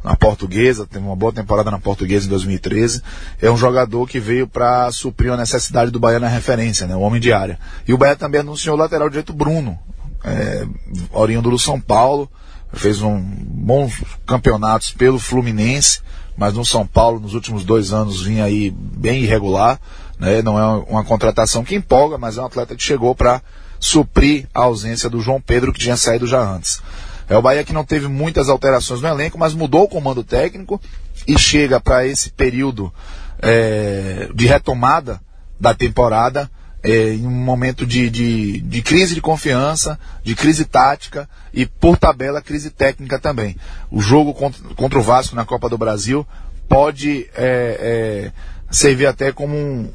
na 0.04 0.16
Portuguesa, 0.16 0.86
teve 0.86 1.04
uma 1.04 1.16
boa 1.16 1.34
temporada 1.34 1.72
na 1.72 1.80
Portuguesa 1.80 2.28
em 2.28 2.30
2013. 2.30 3.02
É 3.42 3.50
um 3.50 3.58
jogador 3.58 4.08
que 4.08 4.20
veio 4.20 4.48
para 4.48 4.92
suprir 4.92 5.34
a 5.34 5.38
necessidade 5.38 5.90
do 5.90 6.00
Bahia 6.00 6.20
na 6.20 6.28
referência, 6.28 6.86
né? 6.86 6.96
O 6.96 7.00
homem 7.00 7.20
de 7.20 7.34
área. 7.34 7.58
E 7.88 7.94
o 7.94 7.98
Bahia 7.98 8.16
também 8.16 8.42
anunciou 8.42 8.76
o 8.76 8.80
lateral 8.80 9.10
direito 9.10 9.34
Bruno, 9.34 9.80
é, 10.26 10.68
oriundo 11.12 11.52
do 11.52 11.60
São 11.60 11.80
Paulo, 11.80 12.30
fez 12.74 13.02
um 13.02 13.20
bons 13.20 14.04
campeonatos 14.26 14.92
pelo 14.92 15.20
Fluminense, 15.20 16.02
mas 16.36 16.54
no 16.54 16.66
São 16.66 16.86
Paulo 16.86 17.20
nos 17.20 17.34
últimos 17.34 17.64
dois 17.64 17.94
anos 17.94 18.22
vinha 18.22 18.44
aí 18.44 18.72
bem 18.72 19.24
irregular, 19.24 19.80
né? 20.20 20.42
Não 20.42 20.60
é 20.60 20.86
uma 20.90 21.04
contratação 21.04 21.64
que 21.64 21.76
empolga, 21.76 22.18
mas 22.18 22.38
é 22.38 22.42
um 22.42 22.46
atleta 22.46 22.76
que 22.76 22.84
chegou 22.84 23.16
para 23.16 23.42
suprir 23.80 24.48
a 24.54 24.62
ausência 24.62 25.10
do 25.10 25.22
João 25.22 25.40
Pedro 25.40 25.72
que 25.72 25.80
tinha 25.80 25.96
saído 25.96 26.28
já 26.28 26.42
antes. 26.42 26.82
É 27.30 27.38
o 27.38 27.42
Bahia 27.42 27.64
que 27.64 27.74
não 27.74 27.84
teve 27.84 28.08
muitas 28.08 28.50
alterações 28.50 29.02
no 29.02 29.08
elenco, 29.08 29.38
mas 29.38 29.54
mudou 29.54 29.84
o 29.84 29.88
comando 29.88 30.24
técnico 30.24 30.80
e 31.28 31.38
chega 31.38 31.80
para 31.80 32.06
esse 32.06 32.30
período 32.32 32.94
é, 33.40 34.30
de 34.34 34.46
retomada 34.46 35.20
da 35.60 35.74
temporada 35.74 36.50
é, 36.86 37.14
em 37.14 37.26
um 37.26 37.32
momento 37.32 37.86
de, 37.86 38.10
de, 38.10 38.62
de, 38.62 38.82
crise 38.82 39.16
de 39.16 39.22
confiança, 39.22 40.00
de 40.24 40.36
crise 40.36 40.66
tática 40.66 41.28
e, 41.52 41.66
por 41.66 41.98
tabela, 41.98 42.42
crise 42.42 42.70
técnica 42.70 43.20
também. 43.20 43.58
O 43.90 44.02
jogo 44.02 44.34
contra, 44.34 44.62
contra 44.76 45.00
o 45.00 45.02
Vasco 45.02 45.36
na 45.36 45.46
Copa 45.46 45.68
do 45.68 45.78
Brasil 45.78 46.26
pode 46.70 47.28
é, 47.36 48.28
é, 48.28 48.32
servir 48.70 49.08
até 49.08 49.32
como 49.32 49.56
um, 49.56 49.92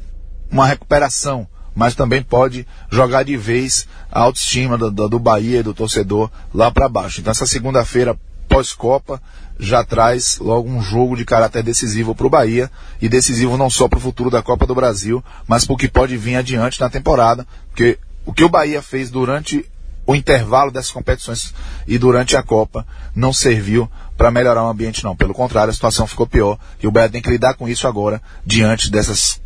uma 0.51 0.67
recuperação, 0.67 1.47
mas 1.73 1.95
também 1.95 2.21
pode 2.21 2.67
jogar 2.89 3.23
de 3.23 3.37
vez 3.37 3.87
a 4.11 4.21
autoestima 4.21 4.77
do, 4.77 4.91
do, 4.91 5.07
do 5.07 5.19
Bahia 5.19 5.59
e 5.59 5.63
do 5.63 5.73
torcedor 5.73 6.29
lá 6.53 6.69
para 6.69 6.89
baixo. 6.89 7.21
Então, 7.21 7.31
essa 7.31 7.47
segunda-feira 7.47 8.17
pós-Copa 8.51 9.21
já 9.57 9.83
traz 9.83 10.37
logo 10.39 10.69
um 10.69 10.81
jogo 10.81 11.15
de 11.15 11.23
caráter 11.23 11.63
decisivo 11.63 12.13
para 12.13 12.27
o 12.27 12.29
Bahia 12.29 12.69
e 13.01 13.07
decisivo 13.07 13.57
não 13.57 13.69
só 13.69 13.87
para 13.87 13.97
o 13.97 14.01
futuro 14.01 14.29
da 14.29 14.41
Copa 14.41 14.67
do 14.67 14.75
Brasil, 14.75 15.23
mas 15.47 15.65
para 15.65 15.73
o 15.73 15.77
que 15.77 15.87
pode 15.87 16.17
vir 16.17 16.35
adiante 16.35 16.79
na 16.81 16.89
temporada, 16.89 17.47
porque 17.69 17.97
o 18.25 18.33
que 18.33 18.43
o 18.43 18.49
Bahia 18.49 18.81
fez 18.81 19.09
durante 19.09 19.65
o 20.05 20.15
intervalo 20.15 20.71
dessas 20.71 20.91
competições 20.91 21.53
e 21.87 21.97
durante 21.97 22.35
a 22.35 22.43
Copa 22.43 22.85
não 23.15 23.31
serviu 23.31 23.89
para 24.17 24.31
melhorar 24.31 24.63
o 24.63 24.69
ambiente 24.69 25.03
não. 25.03 25.15
Pelo 25.15 25.33
contrário, 25.33 25.69
a 25.69 25.73
situação 25.73 26.05
ficou 26.05 26.27
pior 26.27 26.57
e 26.81 26.87
o 26.87 26.91
Bahia 26.91 27.09
tem 27.09 27.21
que 27.21 27.29
lidar 27.29 27.53
com 27.53 27.69
isso 27.69 27.87
agora 27.87 28.21
diante 28.45 28.91
dessas 28.91 29.39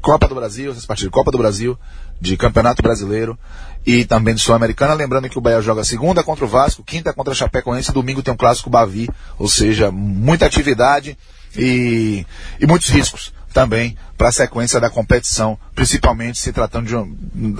Copa 0.00 0.28
do 0.28 0.34
Brasil, 0.34 0.72
essas 0.72 0.84
partidas 0.84 1.10
de 1.10 1.14
Copa 1.14 1.30
do 1.30 1.38
Brasil, 1.38 1.78
de 2.22 2.36
Campeonato 2.36 2.82
Brasileiro 2.82 3.36
e 3.84 4.04
também 4.04 4.32
de 4.32 4.40
Sul-Americana. 4.40 4.94
Lembrando 4.94 5.28
que 5.28 5.36
o 5.36 5.40
Bahia 5.40 5.60
joga 5.60 5.82
segunda 5.82 6.22
contra 6.22 6.44
o 6.44 6.48
Vasco, 6.48 6.84
quinta 6.84 7.12
contra 7.12 7.32
a 7.32 7.36
Chapecoense, 7.36 7.92
domingo 7.92 8.22
tem 8.22 8.32
um 8.32 8.36
clássico 8.36 8.70
Bavi, 8.70 9.10
ou 9.36 9.48
seja, 9.48 9.90
muita 9.90 10.46
atividade 10.46 11.18
e, 11.56 12.24
e 12.60 12.66
muitos 12.66 12.88
riscos 12.88 13.34
também 13.52 13.98
para 14.16 14.28
a 14.28 14.32
sequência 14.32 14.80
da 14.80 14.88
competição, 14.88 15.58
principalmente 15.74 16.38
se 16.38 16.52
tratando 16.52 16.86
de 16.86 16.96
um, 16.96 17.12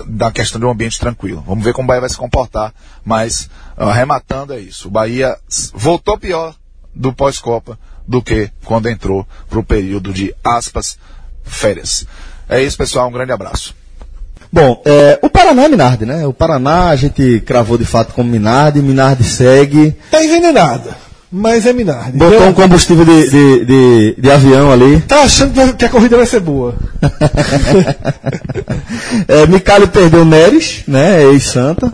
da 0.06 0.30
questão 0.30 0.60
de 0.60 0.64
um 0.64 0.70
ambiente 0.70 0.98
tranquilo. 0.98 1.42
Vamos 1.44 1.64
ver 1.64 1.74
como 1.74 1.86
o 1.86 1.88
Bahia 1.88 2.00
vai 2.00 2.08
se 2.08 2.16
comportar, 2.16 2.72
mas 3.04 3.50
arrematando 3.76 4.54
é 4.54 4.60
isso. 4.60 4.86
O 4.86 4.90
Bahia 4.92 5.36
voltou 5.74 6.16
pior 6.16 6.54
do 6.94 7.12
pós-Copa 7.12 7.76
do 8.06 8.22
que 8.22 8.48
quando 8.64 8.88
entrou 8.88 9.26
para 9.50 9.58
o 9.58 9.64
período 9.64 10.12
de 10.12 10.32
aspas 10.44 10.96
férias. 11.42 12.06
É 12.48 12.62
isso, 12.62 12.78
pessoal. 12.78 13.08
Um 13.08 13.12
grande 13.12 13.32
abraço. 13.32 13.81
Bom, 14.52 14.82
é, 14.84 15.18
o 15.22 15.30
Paraná 15.30 15.64
é 15.64 15.68
Minardi, 15.68 16.04
né? 16.04 16.26
O 16.26 16.32
Paraná 16.32 16.88
a 16.90 16.96
gente 16.96 17.42
cravou 17.46 17.78
de 17.78 17.86
fato 17.86 18.12
como 18.12 18.28
Minardi, 18.30 18.82
Minardi 18.82 19.24
segue. 19.24 19.96
Tá 20.10 20.22
envenenada, 20.22 20.90
mas 21.30 21.64
é 21.64 21.72
Minardi. 21.72 22.18
Botou 22.18 22.38
Deu- 22.40 22.48
um 22.48 22.52
combustível 22.52 23.04
de, 23.04 23.30
de, 23.30 23.64
de, 23.64 24.14
de 24.18 24.30
avião 24.30 24.70
ali. 24.70 25.00
Tá 25.08 25.22
achando 25.22 25.74
que- 25.74 25.84
a 25.86 25.88
corrida 25.88 26.18
vai 26.18 26.26
ser 26.26 26.40
boa. 26.40 26.74
é, 29.26 29.46
Micali 29.46 29.86
perdeu 29.86 30.24
Neres, 30.24 30.82
né? 30.86 31.22
Ex-Santa. 31.24 31.92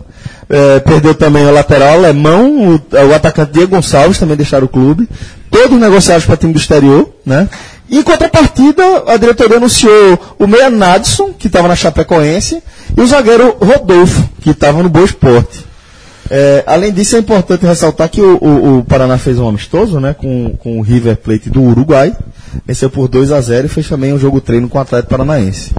É, 0.49 0.79
perdeu 0.79 1.13
também 1.13 1.45
o 1.45 1.53
lateral 1.53 1.93
alemão, 1.93 2.75
o, 2.75 2.81
o 2.91 3.13
atacante 3.13 3.53
Diego 3.53 3.75
Gonçalves 3.75 4.17
também 4.17 4.35
deixaram 4.35 4.65
o 4.65 4.69
clube. 4.69 5.07
Todos 5.51 5.79
negociados 5.79 6.25
para 6.25 6.37
time 6.37 6.53
do 6.53 6.59
exterior, 6.59 7.09
né? 7.25 7.47
Em 7.91 8.03
contrapartida, 8.03 8.83
a 9.07 9.17
diretoria 9.17 9.57
anunciou 9.57 10.19
o 10.37 10.45
meia 10.47 10.69
Nadson, 10.69 11.33
que 11.33 11.47
estava 11.47 11.67
na 11.67 11.75
Chapecoense, 11.75 12.61
e 12.95 13.01
o 13.01 13.07
zagueiro 13.07 13.57
Rodolfo, 13.59 14.29
que 14.41 14.51
estava 14.51 14.83
no 14.83 14.89
Boa 14.89 15.05
Esporte. 15.05 15.65
É, 16.29 16.63
além 16.67 16.91
disso, 16.93 17.15
é 17.15 17.19
importante 17.19 17.65
ressaltar 17.65 18.07
que 18.09 18.21
o, 18.21 18.37
o- 18.39 18.77
o 18.79 18.83
Paraná 18.83 19.17
fez 19.17 19.39
um 19.39 19.47
amistoso 19.47 19.99
né, 19.99 20.13
com, 20.13 20.55
com 20.59 20.77
o 20.77 20.81
River 20.83 21.17
Plate 21.17 21.49
do 21.49 21.61
Uruguai, 21.63 22.15
venceu 22.67 22.89
por 22.91 23.07
2 23.07 23.31
a 23.31 23.41
0 23.41 23.65
e 23.65 23.69
fez 23.69 23.89
também 23.89 24.13
um 24.13 24.19
jogo 24.19 24.39
treino 24.39 24.69
com 24.69 24.77
o 24.77 24.81
Atlético 24.81 25.09
Paranaense. 25.09 25.73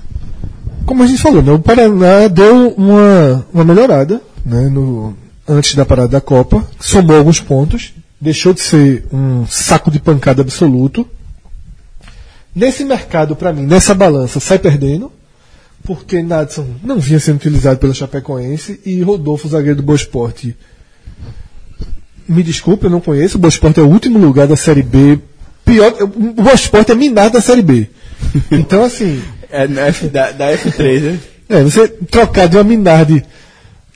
Como 0.85 1.05
a 1.05 1.07
gente 1.07 1.23
falou, 1.23 1.41
né, 1.41 1.53
o 1.53 1.61
Paraná 1.61 2.27
deu 2.27 2.71
uma, 2.77 3.47
uma 3.55 3.65
melhorada 3.65 4.21
né, 4.45 4.69
no, 4.69 5.15
antes 5.49 5.77
da 5.77 5.87
parada 5.87 6.09
da 6.09 6.21
Copa, 6.21 6.65
somou 6.81 7.17
alguns 7.17 7.39
pontos, 7.39 7.93
deixou 8.21 8.53
de 8.53 8.61
ser 8.61 9.05
um 9.13 9.47
saco 9.47 9.89
de 9.89 10.01
pancada 10.01 10.43
absoluto. 10.43 11.07
Nesse 12.55 12.85
mercado, 12.85 13.37
para 13.37 13.53
mim, 13.53 13.63
nessa 13.63 13.95
balança, 13.95 14.41
sai 14.41 14.59
perdendo, 14.59 15.13
porque 15.85 16.23
Nadson 16.23 16.67
não 16.83 16.99
vinha 16.99 17.21
sendo 17.21 17.37
utilizado 17.37 17.79
pela 17.79 17.95
Chapecoense 17.95 18.81
e 18.85 19.01
Rodolfo, 19.03 19.49
zagueiro 19.49 19.77
do 19.77 19.83
Boa 19.83 19.97
Esporte. 19.97 20.57
Me 22.29 22.43
desculpe, 22.43 22.85
eu 22.87 22.91
não 22.91 23.01
conheço. 23.01 23.37
O 23.37 23.41
Boa 23.41 23.49
Esporte 23.49 23.81
é 23.81 23.83
o 23.83 23.89
último 23.89 24.19
lugar 24.19 24.47
da 24.47 24.57
Série 24.57 24.83
B. 24.83 25.19
Pior, 25.65 25.95
o 26.03 26.07
Boa 26.07 26.55
Esporte 26.55 26.93
é 26.93 26.95
minado 26.95 27.35
da 27.35 27.41
Série 27.41 27.63
B. 27.63 27.89
Então, 28.51 28.85
assim, 28.85 29.23
É 29.51 29.67
na 29.67 29.87
F, 29.87 30.09
da, 30.09 30.31
da 30.31 30.53
F3, 30.53 31.01
né? 31.01 31.19
é, 31.49 31.63
você 31.63 31.89
trocar 31.89 32.49
de 32.49 32.57
uma 32.57 32.65
Minardi 32.65 33.25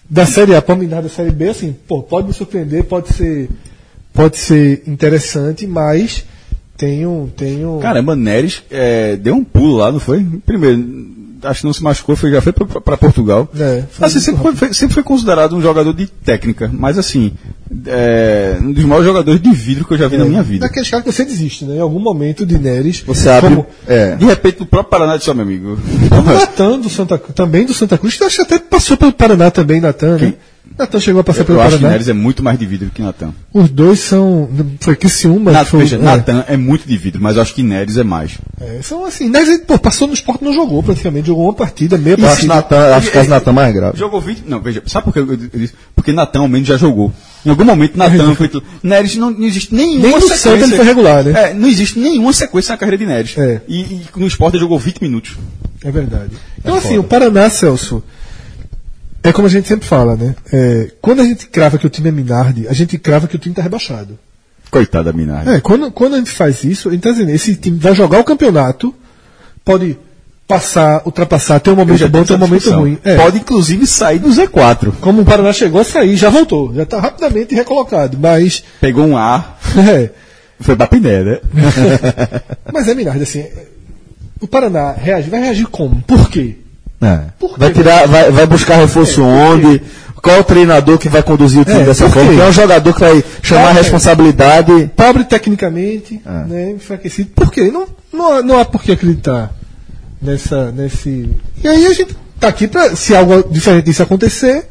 da 0.08 0.24
Série 0.26 0.54
A 0.54 0.62
para 0.62 0.74
uma 0.74 0.82
Minardi 0.82 1.08
da 1.08 1.14
Série 1.14 1.30
B, 1.30 1.48
assim, 1.50 1.76
pô, 1.86 2.02
pode 2.02 2.28
me 2.28 2.32
surpreender, 2.32 2.84
pode 2.84 3.12
ser 3.12 3.48
pode 4.12 4.38
ser 4.38 4.82
interessante, 4.86 5.66
mas 5.66 6.24
tem 6.76 7.06
um. 7.06 7.28
Tem 7.28 7.64
um 7.64 7.78
Caramba, 7.78 8.16
Neres 8.16 8.62
é, 8.70 9.16
deu 9.16 9.34
um 9.34 9.44
pulo 9.44 9.76
lá, 9.76 9.92
não 9.92 10.00
foi? 10.00 10.26
Primeiro, 10.44 10.84
acho 11.42 11.60
que 11.60 11.66
não 11.66 11.72
se 11.72 11.82
machucou, 11.82 12.16
foi, 12.16 12.30
já 12.30 12.40
foi 12.40 12.52
pra 12.52 12.96
Portugal. 12.96 13.48
É, 13.58 13.84
foi 13.90 14.06
assim, 14.06 14.20
sempre, 14.20 14.56
foi, 14.56 14.72
sempre 14.72 14.94
foi 14.94 15.02
considerado 15.02 15.54
um 15.56 15.62
jogador 15.62 15.92
de 15.92 16.06
técnica, 16.06 16.70
mas 16.72 16.98
assim, 16.98 17.32
é, 17.86 18.56
um 18.60 18.72
dos 18.72 18.84
maiores 18.84 19.06
jogadores 19.06 19.40
de 19.40 19.52
vidro 19.52 19.84
que 19.84 19.94
eu 19.94 19.98
já 19.98 20.08
vi 20.08 20.16
na 20.16 20.24
minha 20.24 20.42
vida. 20.42 20.66
Daqueles 20.66 20.88
caras 20.88 21.04
que 21.04 21.12
você 21.12 21.24
desiste, 21.24 21.64
né? 21.64 21.76
Em 21.76 21.80
algum 21.80 22.00
momento 22.00 22.44
de 22.44 22.58
Neres. 22.58 23.02
Você 23.06 23.28
abre. 23.28 23.50
Como, 23.50 23.66
É. 23.86 24.16
De 24.16 24.24
repente, 24.24 24.60
no 24.60 24.66
próprio 24.66 24.90
Paraná 24.90 25.16
disse, 25.16 25.30
ó, 25.30 25.34
meu 25.34 25.44
amigo. 25.44 25.78
Natan 26.24 26.80
do 26.80 26.88
Santa 26.88 27.18
Cruz, 27.18 27.34
também 27.34 27.64
do 27.64 27.74
Santa 27.74 27.98
Cruz, 27.98 28.16
que 28.16 28.24
acho 28.24 28.36
que 28.36 28.42
até 28.42 28.58
passou 28.58 28.96
pelo 28.96 29.12
Paraná 29.12 29.50
também, 29.50 29.80
Natan, 29.80 30.18
né? 30.18 30.34
Natan 30.76 30.98
chegou 30.98 31.20
a 31.20 31.24
passar 31.24 31.40
Eu 31.40 31.44
pelo 31.46 31.60
acho 31.60 31.70
que 31.70 31.76
Paraná. 31.76 31.92
Neres 31.92 32.08
é 32.08 32.12
muito 32.12 32.42
mais 32.42 32.58
de 32.58 32.66
vidro 32.66 32.90
que 32.92 33.00
Natan. 33.00 33.32
Os 33.52 33.70
dois 33.70 34.00
são. 34.00 34.48
Foi 34.80 34.96
que 34.96 35.08
se 35.08 35.28
uma. 35.28 35.52
Nat, 35.52 35.68
foi, 35.68 35.80
veja, 35.80 35.96
é, 35.96 35.98
Natan 36.00 36.44
é 36.48 36.56
muito 36.56 36.86
de 36.86 36.96
vidro, 36.96 37.22
mas 37.22 37.36
eu 37.36 37.42
acho 37.42 37.54
que 37.54 37.62
Neres 37.62 37.96
é 37.96 38.02
mais. 38.02 38.32
é, 38.60 38.80
são 38.82 39.04
assim. 39.04 39.28
Neres, 39.28 39.58
pô, 39.66 39.78
passou 39.78 40.08
no 40.08 40.14
esporte 40.14 40.42
não 40.42 40.52
jogou 40.52 40.82
praticamente, 40.82 41.28
jogou 41.28 41.44
uma 41.44 41.54
partida, 41.54 41.96
meia 41.96 42.16
Eu 42.18 42.26
acho 42.26 42.46
partida. 42.48 42.54
Natan, 42.54 42.96
acho 42.96 43.10
que 43.10 43.18
as 43.18 43.28
Natan 43.28 43.52
mais 43.52 43.72
grave. 43.72 43.96
Jogou 43.96 44.20
20. 44.20 44.42
Não, 44.48 44.60
veja, 44.60 44.82
sabe 44.86 45.04
por 45.04 45.12
que 45.12 45.20
eu, 45.20 45.30
eu 45.30 45.36
disse? 45.36 45.74
Porque 45.94 46.12
Natan 46.12 46.40
ao 46.40 46.48
menos 46.48 46.66
já 46.66 46.76
jogou. 46.76 47.12
Em 47.46 47.50
algum 47.50 47.64
momento, 47.64 47.96
Natan 47.96 48.34
foi. 48.34 48.50
Neres 48.82 49.14
não, 49.16 49.30
não 49.30 49.46
existe 49.46 49.72
nenhuma 49.74 50.02
Nem 50.02 50.14
no 50.14 50.20
sequência. 50.22 50.50
Santa 50.50 50.64
ele 50.64 50.76
foi 50.76 50.84
regular, 50.84 51.22
né? 51.22 51.50
É, 51.50 51.54
não 51.54 51.68
existe 51.68 51.98
nenhuma 52.00 52.32
sequência 52.32 52.72
na 52.72 52.78
carreira 52.78 52.98
de 52.98 53.06
Neres. 53.06 53.38
É. 53.38 53.60
E, 53.68 53.80
e 53.80 54.06
no 54.16 54.26
esporte 54.26 54.54
ele 54.54 54.62
jogou 54.62 54.78
20 54.78 55.00
minutos. 55.00 55.36
É 55.84 55.90
verdade. 55.90 56.30
Então, 56.58 56.76
assim, 56.76 56.96
o 56.96 57.04
Paraná, 57.04 57.50
Celso, 57.50 58.02
é 59.24 59.32
como 59.32 59.48
a 59.48 59.50
gente 59.50 59.66
sempre 59.66 59.88
fala, 59.88 60.16
né? 60.16 60.36
É, 60.52 60.90
quando 61.00 61.22
a 61.22 61.24
gente 61.24 61.46
crava 61.46 61.78
que 61.78 61.86
o 61.86 61.90
time 61.90 62.10
é 62.10 62.12
Minardi, 62.12 62.68
a 62.68 62.74
gente 62.74 62.98
crava 62.98 63.26
que 63.26 63.34
o 63.34 63.38
time 63.38 63.52
está 63.52 63.62
rebaixado. 63.62 64.18
Coitado 64.70 65.06
da 65.06 65.12
Minardi. 65.14 65.48
É, 65.48 65.60
quando, 65.60 65.90
quando 65.90 66.14
a 66.14 66.18
gente 66.18 66.30
faz 66.30 66.62
isso, 66.62 66.90
a 66.90 66.92
gente 66.92 67.00
tá 67.00 67.10
dizendo, 67.10 67.30
esse 67.30 67.56
time 67.56 67.78
vai 67.78 67.94
jogar 67.94 68.20
o 68.20 68.24
campeonato, 68.24 68.94
pode 69.64 69.96
passar, 70.46 71.00
ultrapassar, 71.06 71.58
ter 71.58 71.70
um 71.70 71.76
momento 71.76 72.06
bom, 72.10 72.22
ter 72.22 72.34
um 72.34 72.38
momento 72.38 72.70
ruim. 72.70 72.98
É, 73.02 73.16
Pode 73.16 73.38
inclusive 73.38 73.86
sair 73.86 74.18
do 74.18 74.28
Z4. 74.28 74.92
Como 75.00 75.22
o 75.22 75.24
Paraná 75.24 75.54
chegou 75.54 75.80
a 75.80 75.84
sair, 75.84 76.16
já 76.16 76.28
voltou, 76.28 76.74
já 76.74 76.82
está 76.82 77.00
rapidamente 77.00 77.54
recolocado, 77.54 78.18
mas. 78.20 78.62
Pegou 78.78 79.06
um 79.06 79.16
ar, 79.16 79.58
É, 79.90 80.10
foi 80.60 80.76
pra 80.76 80.86
Piné, 80.86 81.22
né? 81.22 81.40
mas 82.70 82.86
é 82.88 82.94
Minardi, 82.94 83.22
assim. 83.22 83.46
O 84.38 84.46
Paraná 84.46 84.92
reage, 84.92 85.30
vai 85.30 85.40
reagir 85.40 85.66
como? 85.66 86.02
Por 86.02 86.28
quê? 86.28 86.58
É. 87.04 87.20
Vai 87.58 87.72
tirar, 87.72 88.06
vai, 88.08 88.30
vai 88.30 88.46
buscar 88.46 88.76
reforço 88.76 89.22
onde? 89.22 89.82
Qual 90.22 90.40
o 90.40 90.44
treinador 90.44 90.96
que 90.96 91.08
vai 91.08 91.22
conduzir 91.22 91.60
o 91.60 91.64
time 91.66 91.82
É, 91.82 91.84
dessa 91.84 92.08
forma? 92.08 92.30
Quem 92.30 92.40
é 92.40 92.48
o 92.48 92.52
jogador 92.52 92.94
que 92.94 93.00
vai 93.00 93.22
chamar 93.42 93.68
a 93.68 93.70
É. 93.70 93.74
responsabilidade? 93.74 94.90
pobre 94.96 95.22
tecnicamente, 95.24 96.20
né, 96.48 96.70
enfraquecido. 96.70 97.30
Por 97.34 97.52
quê? 97.52 97.70
Não, 97.70 97.86
não, 98.12 98.32
há- 98.32 98.42
não 98.42 98.58
há 98.58 98.64
por 98.64 98.82
que 98.82 98.92
acreditar 98.92 99.52
nessa, 100.22 100.72
nesse. 100.72 101.28
E 101.62 101.68
aí 101.68 101.86
a 101.86 101.92
gente 101.92 102.16
tá 102.40 102.48
aqui 102.48 102.66
pra, 102.66 102.96
se 102.96 103.14
algo 103.14 103.44
diferente 103.50 103.84
disso 103.84 104.02
acontecer, 104.02 104.66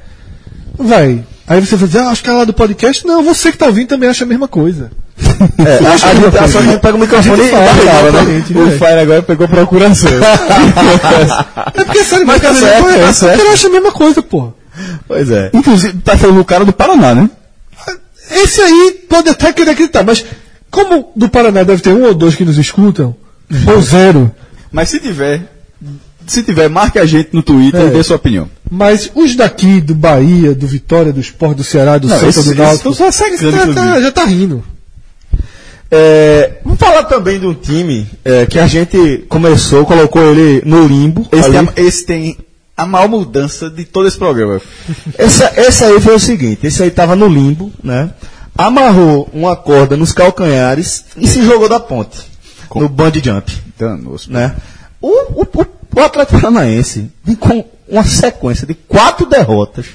vai. 0.75 1.23
Aí 1.47 1.59
você 1.61 1.75
vai 1.75 1.87
dizer, 1.87 1.99
ah, 1.99 2.09
acho 2.09 2.23
que 2.23 2.29
é 2.29 2.33
lá 2.33 2.45
do 2.45 2.53
podcast. 2.53 3.05
Não, 3.05 3.21
você 3.23 3.51
que 3.51 3.57
tá 3.57 3.67
ouvindo 3.67 3.89
também 3.89 4.09
acha 4.09 4.23
a 4.23 4.27
mesma 4.27 4.47
coisa. 4.47 4.89
É, 5.19 5.85
a, 5.85 5.93
a, 5.93 5.97
gente, 5.97 6.31
que 6.31 6.37
a, 6.37 6.47
só 6.47 6.59
a 6.59 6.61
gente 6.63 6.79
pega 6.79 6.95
o 6.95 6.99
microfone 6.99 7.43
e 7.43 7.49
fala, 7.49 7.65
fala, 7.65 7.75
né? 7.75 7.81
exatamente, 8.09 8.53
O 8.57 8.65
né? 8.65 8.71
Fire 8.71 8.99
agora 8.99 9.21
pegou 9.23 9.47
procuração. 9.47 10.11
É 11.75 11.83
porque 11.83 12.03
sério, 12.03 12.25
mas 12.25 12.41
tá 12.41 12.47
cara, 12.47 12.59
certo, 12.59 12.81
não 12.81 12.89
é, 12.89 12.99
tá 12.99 13.13
certo. 13.13 13.39
ele 13.41 13.49
acha 13.49 13.67
a 13.67 13.71
mesma 13.71 13.91
coisa, 13.91 14.21
pô. 14.21 14.53
Pois 15.07 15.29
é. 15.29 15.49
Inclusive, 15.53 15.93
tá 15.99 16.17
falando 16.17 16.39
o 16.39 16.45
cara 16.45 16.65
do 16.65 16.73
Paraná, 16.73 17.13
né? 17.13 17.29
Esse 18.31 18.61
aí 18.61 18.99
pode 19.09 19.29
até 19.29 19.51
querer 19.53 19.71
acreditar, 19.71 20.03
mas 20.03 20.25
como 20.71 21.11
do 21.15 21.29
Paraná 21.29 21.63
deve 21.63 21.81
ter 21.81 21.91
um 21.93 22.03
ou 22.05 22.13
dois 22.13 22.35
que 22.35 22.45
nos 22.45 22.57
escutam, 22.57 23.15
ou 23.67 23.81
zero, 23.81 24.31
Mas 24.71 24.89
se 24.89 24.99
tiver, 24.99 25.41
se 26.25 26.41
tiver, 26.41 26.69
marque 26.69 26.97
a 26.97 27.05
gente 27.05 27.29
no 27.33 27.43
Twitter 27.43 27.81
É. 27.81 27.87
e 27.87 27.89
dê 27.91 28.03
sua 28.03 28.15
opinião. 28.15 28.49
Mas 28.71 29.11
os 29.13 29.35
daqui, 29.35 29.79
do 29.79 29.93
Bahia, 29.93 30.55
do 30.55 30.65
Vitória, 30.65 31.13
do 31.13 31.19
Sport, 31.19 31.57
do 31.57 31.63
Ceará, 31.63 31.97
do 31.99 32.07
Não, 32.07 32.17
Santa, 32.31 32.41
do 32.49 32.55
Náutico. 32.55 32.93
já, 32.93 33.73
tá, 33.73 34.01
já 34.01 34.11
tá 34.11 34.23
rindo. 34.25 34.63
É, 35.95 36.53
vamos 36.65 36.79
falar 36.79 37.03
também 37.03 37.39
de 37.39 37.45
um 37.45 37.53
time 37.53 38.09
é, 38.25 38.47
que 38.47 38.57
a 38.57 38.65
gente 38.65 39.25
começou, 39.29 39.85
colocou 39.85 40.23
ele 40.23 40.63
no 40.65 40.87
limbo. 40.87 41.27
Esse, 41.31 41.51
tem, 41.51 41.69
esse 41.75 42.05
tem 42.07 42.37
a 42.75 42.83
maior 42.83 43.07
mudança 43.07 43.69
de 43.69 43.85
todo 43.85 44.07
esse 44.07 44.17
programa. 44.17 44.59
Essa, 45.15 45.53
esse 45.55 45.83
aí 45.83 46.01
foi 46.01 46.15
o 46.15 46.19
seguinte, 46.19 46.65
esse 46.65 46.81
aí 46.81 46.89
tava 46.89 47.15
no 47.15 47.27
limbo, 47.27 47.71
né? 47.83 48.09
Amarrou 48.57 49.29
uma 49.31 49.55
corda 49.55 49.95
nos 49.95 50.11
calcanhares 50.11 51.05
e 51.15 51.27
se 51.27 51.43
jogou 51.43 51.69
da 51.69 51.79
ponte. 51.79 52.17
No 52.73 52.89
bungee 52.89 53.21
jump, 53.23 53.51
Danos. 53.77 54.27
né? 54.27 54.55
O, 54.99 55.41
o, 55.41 55.43
o, 55.43 55.65
o 55.95 55.99
Atlético 55.99 56.41
Paranaense, 56.41 57.11
com 57.39 57.65
uma 57.87 58.03
sequência 58.03 58.65
de 58.65 58.73
quatro 58.73 59.27
derrotas, 59.27 59.85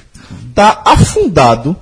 tá 0.55 0.81
afundado 0.85 1.75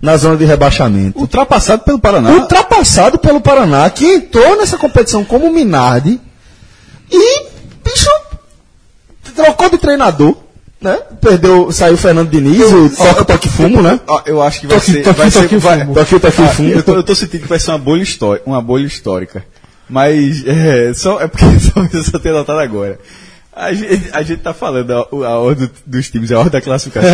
na 0.00 0.16
zona 0.16 0.36
de 0.36 0.44
rebaixamento. 0.44 1.18
Ultrapassado 1.18 1.82
pelo 1.82 1.98
Paraná. 1.98 2.30
Ultrapassado 2.30 3.18
pelo 3.18 3.40
Paraná, 3.40 3.88
que 3.90 4.04
entrou 4.06 4.56
nessa 4.56 4.76
competição 4.78 5.24
como 5.24 5.52
Minardi 5.52 6.20
e, 7.10 7.42
bicho, 7.84 8.10
trocou 9.34 9.68
de 9.70 9.78
treinador, 9.78 10.36
né? 10.80 10.98
Perdeu, 11.20 11.72
saiu 11.72 11.94
o 11.94 11.96
Fernando 11.98 12.30
Diniz, 12.30 12.62
o 12.72 12.88
toca 12.90 13.24
toque 13.24 13.48
fumo, 13.48 13.82
né? 13.82 13.98
Ó, 14.06 14.22
eu 14.26 14.40
acho 14.42 14.60
que 14.60 14.66
vai 14.66 14.78
Toque- 14.78 14.92
ser. 14.92 15.02
toque- 15.02 15.18
vai 15.18 15.30
ser 15.30 15.42
toque 15.42 15.56
vai, 15.56 15.80
fumo. 15.80 15.94
Toque 15.94 16.20
toque 16.20 16.42
Ah, 16.42 16.48
fumo. 16.48 16.68
eu, 16.70 16.82
tô, 16.82 16.94
eu 16.94 17.02
tô 17.02 17.14
sentindo 17.14 17.42
que 17.42 17.48
vai 17.48 17.58
ser 17.58 17.70
uma 17.72 17.78
bolha, 17.78 18.02
histó- 18.02 18.38
uma 18.46 18.62
bolha 18.62 18.86
histórica. 18.86 19.44
Mas 19.90 20.44
é, 20.46 20.92
só, 20.94 21.18
é 21.20 21.26
porque 21.26 21.44
talvez 21.74 21.94
eu 21.94 22.04
só 22.04 22.18
tenha 22.18 22.34
notado 22.34 22.58
agora. 22.60 22.98
A 23.60 23.72
gente, 23.72 24.10
a 24.12 24.22
gente 24.22 24.40
tá 24.40 24.54
falando 24.54 24.92
a, 24.92 24.98
a 25.26 25.38
ordem 25.40 25.66
do- 25.66 25.72
dos 25.84 26.08
times, 26.08 26.30
a 26.30 26.36
ordem 26.38 26.52
da 26.52 26.60
classificação. 26.60 27.10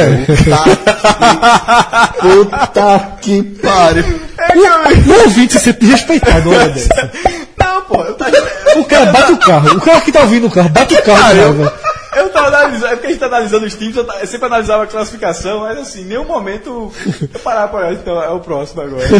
Puta 2.20 3.16
que 3.22 3.42
pariu. 3.62 4.20
O 5.08 5.22
ouvinte 5.24 5.58
ser 5.58 5.74
respeitado 5.80 6.50
uma 6.50 6.58
hora 6.58 6.68
dessa. 6.68 7.10
Não, 7.58 7.82
pô, 7.82 8.02
eu 8.02 8.14
tava, 8.14 8.32
O 8.76 8.84
cara 8.84 9.06
bate 9.06 9.32
o 9.32 9.36
carro. 9.38 9.76
O 9.76 9.80
cara 9.80 10.00
que 10.02 10.12
tá 10.12 10.20
ouvindo 10.20 10.46
o 10.46 10.50
carro, 10.50 10.68
bate 10.68 10.94
o 10.94 11.02
carro. 11.02 11.34
eu, 11.38 11.52
né, 11.54 11.72
eu 12.16 12.28
tava 12.28 12.48
analisando, 12.48 12.86
é 12.86 12.90
porque 12.90 13.06
a 13.06 13.10
gente 13.10 13.20
tá 13.20 13.26
analisando 13.26 13.66
os 13.66 13.74
times, 13.74 13.96
eu, 13.96 14.04
ta- 14.04 14.18
eu 14.20 14.26
sempre 14.26 14.46
analisava 14.46 14.84
a 14.84 14.86
classificação, 14.86 15.60
mas 15.60 15.78
assim, 15.78 16.02
em 16.02 16.06
nenhum 16.06 16.24
momento 16.26 16.92
eu 17.32 17.40
parar 17.40 17.68
pra 17.68 17.80
olhar, 17.80 17.92
então 17.94 18.22
é 18.22 18.28
o 18.28 18.38
próximo 18.40 18.82
agora. 18.82 19.02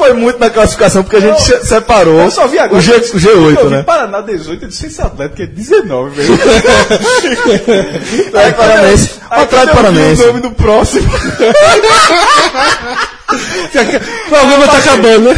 Não 0.00 0.06
foi 0.06 0.12
muito 0.14 0.38
na 0.38 0.48
classificação, 0.48 1.02
porque 1.02 1.16
a 1.16 1.20
gente 1.20 1.42
se- 1.42 1.66
separou 1.66 2.20
Eu 2.20 2.30
só 2.30 2.46
vi 2.48 2.58
agora. 2.58 2.78
o, 2.78 2.80
G, 2.80 2.92
o 2.92 2.94
eu 2.96 3.02
G8, 3.02 3.64
vi 3.64 3.70
né? 3.70 3.82
Paraná 3.82 4.20
18, 4.22 4.62
eu 4.64 4.68
disse 4.68 4.86
esse 4.86 5.02
Atlético 5.02 5.42
é 5.42 5.46
19, 5.46 6.16
velho. 6.16 6.34
Atlético 8.28 8.56
Paranaense. 8.58 9.10
O 9.30 9.34
Aí, 9.34 9.42
Atlético 9.42 9.76
Paranaense. 9.76 10.22
O 10.22 10.26
nome 10.28 10.40
do 10.40 10.50
próximo. 10.52 11.10
O 13.30 14.28
programa 14.28 14.66
tá 14.66 14.78
acabando, 14.78 15.20
né? 15.28 15.36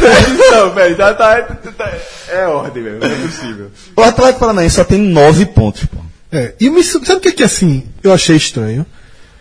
Não, 0.50 0.70
velho, 0.70 0.96
já 0.96 1.12
tá, 1.12 1.42
tá- 1.76 1.92
É 2.30 2.46
ordem, 2.46 2.82
velho, 2.82 2.98
não 2.98 3.06
é 3.06 3.14
possível. 3.16 3.70
O 3.94 4.00
Atlético 4.02 4.40
Paranaense 4.40 4.76
só 4.76 4.84
tem 4.84 4.98
nove 4.98 5.44
pontos, 5.44 5.84
pô. 5.84 5.98
É, 6.32 6.54
e 6.58 6.70
me, 6.70 6.82
sabe 6.82 7.12
o 7.16 7.20
que, 7.20 7.32
que 7.32 7.42
assim 7.42 7.84
eu 8.02 8.10
achei 8.10 8.34
estranho? 8.36 8.86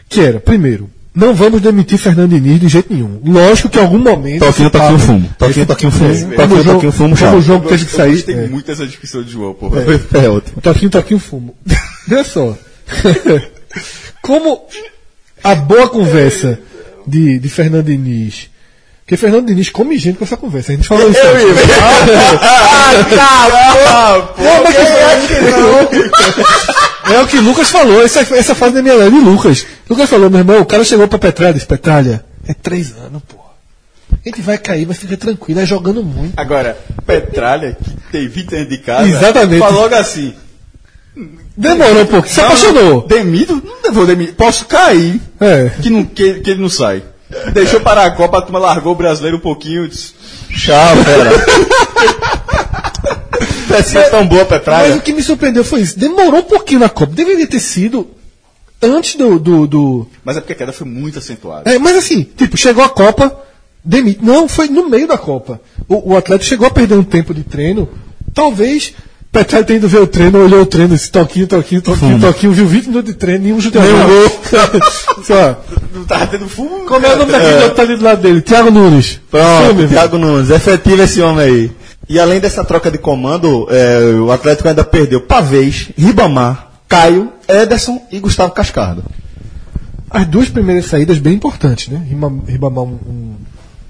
Que 0.09 0.19
era, 0.19 0.37
primeiro, 0.41 0.89
não 1.13 1.33
vamos 1.33 1.61
demitir 1.61 1.97
Fernando 1.97 2.29
Diniz 2.31 2.59
de 2.59 2.67
jeito 2.69 2.93
nenhum. 2.93 3.19
Lógico 3.25 3.67
que 3.69 3.77
em 3.77 3.81
algum 3.81 3.99
momento. 3.99 4.45
Toquinho, 4.45 4.69
toquinho, 4.69 4.91
papo- 4.93 5.05
fumo. 5.05 5.29
Toquinho, 5.37 5.65
toquinho, 5.65 5.91
fumo. 5.91 6.09
O 6.09 6.13
Toquinho, 6.35 6.47
jogo, 6.57 6.63
toquinho, 6.73 6.91
fumo, 6.91 7.17
como 7.17 7.37
o 7.37 7.41
jogo 7.41 7.67
teve 7.69 7.85
que 7.85 7.93
Eu 7.93 7.97
sair. 7.97 8.11
gostei 8.13 8.35
é. 8.35 8.47
muito 8.47 8.65
dessa 8.65 8.85
descrição 8.85 9.21
de 9.23 9.31
João, 9.31 9.53
pô. 9.53 9.69
É 10.17 10.29
ótimo. 10.29 10.61
Toquinho, 10.61 10.89
toquinho, 10.91 11.19
fumo. 11.19 11.55
Olha 12.09 12.23
só. 12.25 12.57
Como 14.21 14.61
a 15.43 15.55
boa 15.55 15.87
conversa 15.89 16.59
de, 17.07 17.39
de 17.39 17.49
Fernando 17.49 17.85
Diniz. 17.87 18.49
Porque 19.03 19.17
Fernando 19.17 19.47
Diniz 19.47 19.69
come 19.69 19.97
gente 19.97 20.17
com 20.17 20.23
essa 20.23 20.37
conversa. 20.37 20.71
A 20.71 20.75
gente 20.75 20.87
falou 20.87 21.09
isso. 21.09 21.19
antes. 21.19 21.57
Não, 24.37 24.63
mas 24.63 24.75
É 27.11 27.21
o 27.21 27.27
que 27.27 27.37
Lucas 27.39 27.69
falou. 27.69 28.03
Essa, 28.03 28.21
essa 28.35 28.55
fase 28.55 28.73
da 28.73 28.81
minha 28.81 28.95
live 28.95 29.19
de 29.19 29.23
Lucas. 29.23 29.65
Lucas 29.89 30.09
falou, 30.09 30.29
meu 30.29 30.39
irmão, 30.39 30.61
o 30.61 30.65
cara 30.65 30.83
chegou 30.83 31.07
pra 31.07 31.19
Petralha 31.19 31.53
disse, 31.53 31.65
Petralha, 31.65 32.23
é 32.47 32.53
três 32.53 32.95
anos, 32.97 33.21
pô. 33.27 33.37
A 34.11 34.29
gente 34.29 34.41
vai 34.41 34.57
cair, 34.57 34.85
mas 34.85 34.97
fica 34.97 35.17
tranquilo, 35.17 35.59
é 35.61 35.65
jogando 35.65 36.03
muito. 36.03 36.33
Agora, 36.37 36.77
Petralha, 37.05 37.77
que 37.79 38.11
tem 38.11 38.27
20 38.27 38.55
anos 38.55 38.69
de 38.69 38.77
casa, 38.77 39.07
Exatamente. 39.07 39.59
falou 39.59 39.81
logo 39.81 39.95
assim. 39.95 40.33
Demorou 41.57 42.03
um 42.03 42.05
pouco, 42.05 42.27
se 42.27 42.39
apaixonou. 42.39 43.07
Demito? 43.07 43.61
Não 43.83 43.93
vou 43.93 44.05
demitir. 44.05 44.35
Posso 44.35 44.65
cair. 44.65 45.19
É. 45.39 45.71
Que, 45.81 45.89
não, 45.89 46.05
que, 46.05 46.35
que 46.35 46.51
ele 46.51 46.61
não 46.61 46.69
sai. 46.69 47.03
Deixou 47.53 47.79
parar 47.79 48.05
a 48.05 48.11
Copa, 48.11 48.37
a 48.37 48.41
turma 48.41 48.59
largou 48.59 48.93
o 48.93 48.95
brasileiro 48.95 49.37
um 49.37 49.41
pouquinho. 49.41 49.87
Disse, 49.87 50.13
Tchau, 50.49 50.95
fera. 50.97 51.31
Tão 54.09 54.27
boa, 54.27 54.47
Mas 54.67 54.95
o 54.95 55.01
que 55.01 55.13
me 55.13 55.21
surpreendeu 55.23 55.63
foi 55.63 55.81
isso. 55.81 55.97
Demorou 55.97 56.39
um 56.39 56.43
pouquinho 56.43 56.79
na 56.79 56.89
Copa. 56.89 57.13
Deveria 57.13 57.47
ter 57.47 57.59
sido 57.59 58.07
antes 58.81 59.15
do. 59.15 59.39
do, 59.39 59.67
do- 59.67 60.07
Mas 60.23 60.37
é 60.37 60.41
porque 60.41 60.53
a 60.53 60.55
queda 60.55 60.73
foi 60.73 60.87
muito 60.87 61.19
acentuada. 61.19 61.69
É, 61.71 61.77
mas 61.77 61.95
assim, 61.95 62.23
tipo, 62.35 62.57
chegou 62.57 62.83
a 62.83 62.89
Copa, 62.89 63.35
demite. 63.83 64.19
Não, 64.23 64.47
foi 64.47 64.67
no 64.67 64.89
meio 64.89 65.07
da 65.07 65.17
Copa. 65.17 65.61
O, 65.87 66.13
o 66.13 66.17
Atlético 66.17 66.49
chegou 66.49 66.67
a 66.67 66.71
perder 66.71 66.95
um 66.95 67.03
tempo 67.03 67.33
de 67.33 67.43
treino. 67.43 67.87
Talvez. 68.33 68.93
Petralha 69.31 69.63
tendo 69.63 69.87
ver 69.87 69.99
o 70.01 70.07
treino, 70.07 70.43
olhou 70.43 70.61
o 70.63 70.65
treino, 70.65 70.93
esse 70.93 71.09
toquinho, 71.09 71.47
toquinho, 71.47 71.81
toquinho, 71.81 72.19
toquinho, 72.19 72.51
viu 72.51 72.67
20 72.67 72.87
minutos 72.87 73.13
de 73.13 73.17
treino, 73.17 73.45
nenhum 73.45 73.61
chute 73.61 73.77
a 73.77 73.81
gol. 73.81 74.29
Só. 75.23 75.63
Não 75.95 76.03
tava 76.03 76.27
tendo 76.27 76.49
fumo. 76.49 76.85
Como 76.85 77.05
é 77.05 77.13
o 77.13 77.17
nome 77.17 77.31
daquele 77.31 77.53
outro 77.53 77.69
que 77.69 77.75
tá 77.77 77.81
ali 77.83 77.95
do 77.95 78.03
lado 78.03 78.21
dele? 78.21 78.41
Thiago 78.41 78.69
Nunes. 78.69 79.21
Pronto, 79.31 79.87
Thiago 79.87 80.17
Nunes, 80.17 80.49
efetivo 80.49 81.01
esse 81.01 81.21
homem 81.21 81.45
aí. 81.45 81.71
E 82.11 82.19
além 82.19 82.41
dessa 82.41 82.61
troca 82.65 82.91
de 82.91 82.97
comando, 82.97 83.65
é, 83.69 84.19
o 84.19 84.33
Atlético 84.33 84.67
ainda 84.67 84.83
perdeu 84.83 85.21
Pavês, 85.21 85.91
Ribamar, 85.97 86.69
Caio, 86.85 87.31
Ederson 87.47 88.01
e 88.11 88.19
Gustavo 88.19 88.51
Cascardo. 88.51 89.01
As 90.09 90.27
duas 90.27 90.49
primeiras 90.49 90.87
saídas 90.87 91.19
bem 91.19 91.35
importantes, 91.35 91.87
né? 91.87 92.05
Ribamar 92.05 92.83
um, 92.83 92.99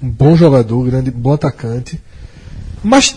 um, 0.00 0.08
bom 0.08 0.36
jogador, 0.36 0.84
grande, 0.84 1.10
bom 1.10 1.32
atacante. 1.32 2.00
Mas 2.80 3.16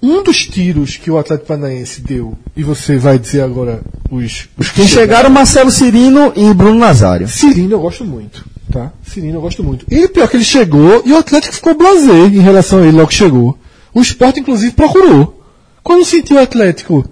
um 0.00 0.22
dos 0.22 0.46
tiros 0.46 0.96
que 0.96 1.10
o 1.10 1.18
Atlético 1.18 1.48
Paranaense 1.48 2.00
deu, 2.00 2.38
e 2.56 2.62
você 2.62 2.96
vai 2.96 3.18
dizer 3.18 3.40
agora 3.40 3.80
os, 4.08 4.48
os 4.56 4.70
Quem 4.70 4.86
chegaram, 4.86 5.30
Marcelo 5.30 5.72
Cirino 5.72 6.32
e 6.36 6.54
Bruno 6.54 6.78
Nazário. 6.78 7.26
Cirino 7.26 7.72
eu 7.72 7.80
gosto 7.80 8.04
muito, 8.04 8.46
tá? 8.70 8.92
Cirino 9.02 9.38
eu 9.38 9.40
gosto 9.40 9.64
muito. 9.64 9.84
E 9.90 10.06
pior 10.06 10.28
que 10.28 10.36
ele 10.36 10.44
chegou 10.44 11.02
e 11.04 11.12
o 11.12 11.18
Atlético 11.18 11.56
ficou 11.56 11.76
blasé 11.76 12.26
em 12.26 12.38
relação 12.38 12.78
a 12.78 12.82
ele 12.82 12.96
logo 12.96 13.08
que 13.08 13.14
chegou. 13.14 13.58
O 13.92 14.00
Sport 14.00 14.38
inclusive 14.38 14.72
procurou. 14.72 15.42
Quando 15.82 16.04
sentiu 16.04 16.36
o 16.36 16.40
Atlético 16.40 17.08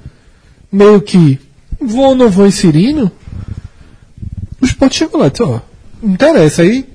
meio 0.70 1.00
que 1.00 1.40
vou 1.80 2.08
ou 2.08 2.14
não 2.14 2.30
vou 2.30 2.50
Cirino, 2.50 3.10
o 4.60 4.64
Sport 4.64 4.94
chegou 4.94 5.20
lá 5.20 5.28
e 5.28 5.30
disse, 5.30 5.42
ó, 5.42 5.60
não 6.02 6.14
interessa. 6.14 6.62
Aí 6.62 6.88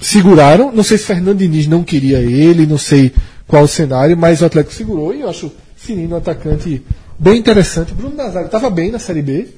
seguraram, 0.00 0.72
não 0.72 0.82
sei 0.82 0.98
se 0.98 1.04
Fernando 1.04 1.38
Diniz 1.38 1.66
não 1.66 1.84
queria 1.84 2.18
ele, 2.18 2.66
não 2.66 2.78
sei 2.78 3.12
qual 3.46 3.64
o 3.64 3.68
cenário, 3.68 4.16
mas 4.16 4.40
o 4.40 4.46
Atlético 4.46 4.74
segurou 4.74 5.14
e 5.14 5.20
eu 5.20 5.30
acho 5.30 5.52
Cirino 5.76 6.14
um 6.14 6.18
atacante 6.18 6.82
bem 7.18 7.38
interessante. 7.38 7.92
Bruno 7.92 8.16
Nazário 8.16 8.46
estava 8.46 8.70
bem 8.70 8.90
na 8.90 8.98
Série 8.98 9.22
B, 9.22 9.48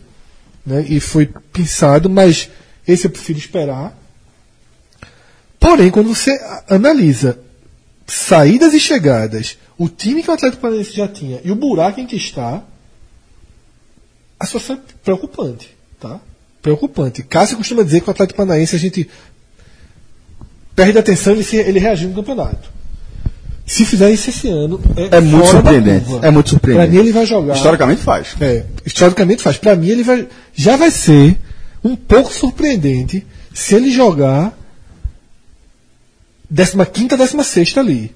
né, 0.64 0.84
e 0.88 1.00
foi 1.00 1.28
pensado, 1.52 2.08
mas 2.08 2.48
esse 2.86 3.06
eu 3.06 3.10
prefiro 3.10 3.38
esperar. 3.38 3.96
Porém, 5.58 5.90
quando 5.90 6.14
você 6.14 6.30
analisa 6.68 7.38
saídas 8.06 8.74
e 8.74 8.80
chegadas, 8.80 9.56
o 9.78 9.88
time 9.88 10.22
que 10.22 10.30
o 10.30 10.34
Atlético 10.34 10.62
Paranaense 10.62 10.92
já 10.92 11.08
tinha 11.08 11.40
e 11.44 11.50
o 11.50 11.54
buraco 11.54 12.00
em 12.00 12.06
que 12.06 12.16
está, 12.16 12.62
a 14.38 14.46
situação 14.46 14.76
é 14.76 14.78
preocupante, 15.04 15.74
tá? 16.00 16.20
Preocupante. 16.60 17.22
Cássio 17.22 17.56
costuma 17.56 17.82
dizer 17.82 18.00
que 18.00 18.08
o 18.08 18.10
Atlético 18.10 18.36
Paranaense 18.36 18.76
a 18.76 18.78
gente 18.78 19.08
perde 20.74 20.96
a 20.98 21.00
atenção 21.00 21.32
e 21.32 21.36
ele, 21.36 21.44
se- 21.44 21.56
ele 21.56 21.78
reagiu 21.78 22.08
no 22.08 22.14
campeonato. 22.14 22.70
Se 23.64 23.84
fizer 23.84 24.10
isso 24.10 24.28
esse 24.30 24.48
ano, 24.48 24.80
é, 24.96 25.16
É 25.16 25.20
muito 25.20 25.46
surpreendente, 25.46 26.06
é 26.22 26.30
muito 26.30 26.50
surpreendente. 26.50 26.86
Pra 26.88 26.92
mim 26.94 27.00
ele 27.00 27.12
vai 27.12 27.24
jogar. 27.26 27.54
Historicamente 27.54 28.02
faz. 28.02 28.34
É, 28.40 28.64
historicamente 28.84 29.42
faz. 29.42 29.56
Pra 29.56 29.76
mim, 29.76 29.88
ele 29.88 30.02
vai, 30.02 30.26
já 30.52 30.76
vai 30.76 30.90
ser 30.90 31.38
um 31.82 31.94
pouco 31.94 32.32
surpreendente 32.32 33.24
se 33.54 33.74
ele 33.76 33.90
jogar 33.90 34.58
15 36.54 37.16
16 37.16 37.78
ali. 37.78 38.14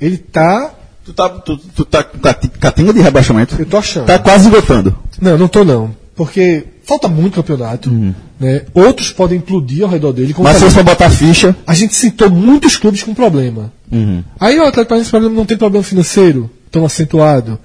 Ele 0.00 0.18
tá. 0.18 0.72
Tu 1.04 1.12
tá, 1.12 1.28
tu, 1.28 1.56
tu 1.56 1.84
tá 1.84 2.02
catinga 2.02 2.92
de 2.92 3.00
rebaixamento. 3.00 3.56
Eu 3.58 3.66
tô 3.66 3.76
achando. 3.76 4.06
Tá 4.06 4.18
quase 4.18 4.48
votando. 4.50 4.96
Não, 5.20 5.38
não 5.38 5.48
tô 5.48 5.64
não. 5.64 5.94
Porque 6.16 6.64
falta 6.84 7.08
muito 7.08 7.34
campeonato. 7.34 7.90
Né? 8.40 8.62
Outros 8.74 9.12
podem 9.12 9.38
implodir 9.38 9.84
ao 9.84 9.90
redor 9.90 10.12
dele. 10.12 10.34
Mas 10.38 10.56
se 10.56 10.64
você 10.64 10.82
botar 10.82 11.10
ficha, 11.10 11.54
a 11.66 11.74
gente 11.74 11.94
citou 11.94 12.30
muitos 12.30 12.76
clubes 12.76 13.02
com 13.02 13.14
problema. 13.14 13.72
Aí 14.40 14.58
o 14.58 14.66
Atlético 14.66 14.88
Paranaense 14.88 15.34
não 15.34 15.46
tem 15.46 15.56
problema 15.56 15.84
financeiro 15.84 16.50
tão 16.70 16.84
acentuado. 16.84 17.58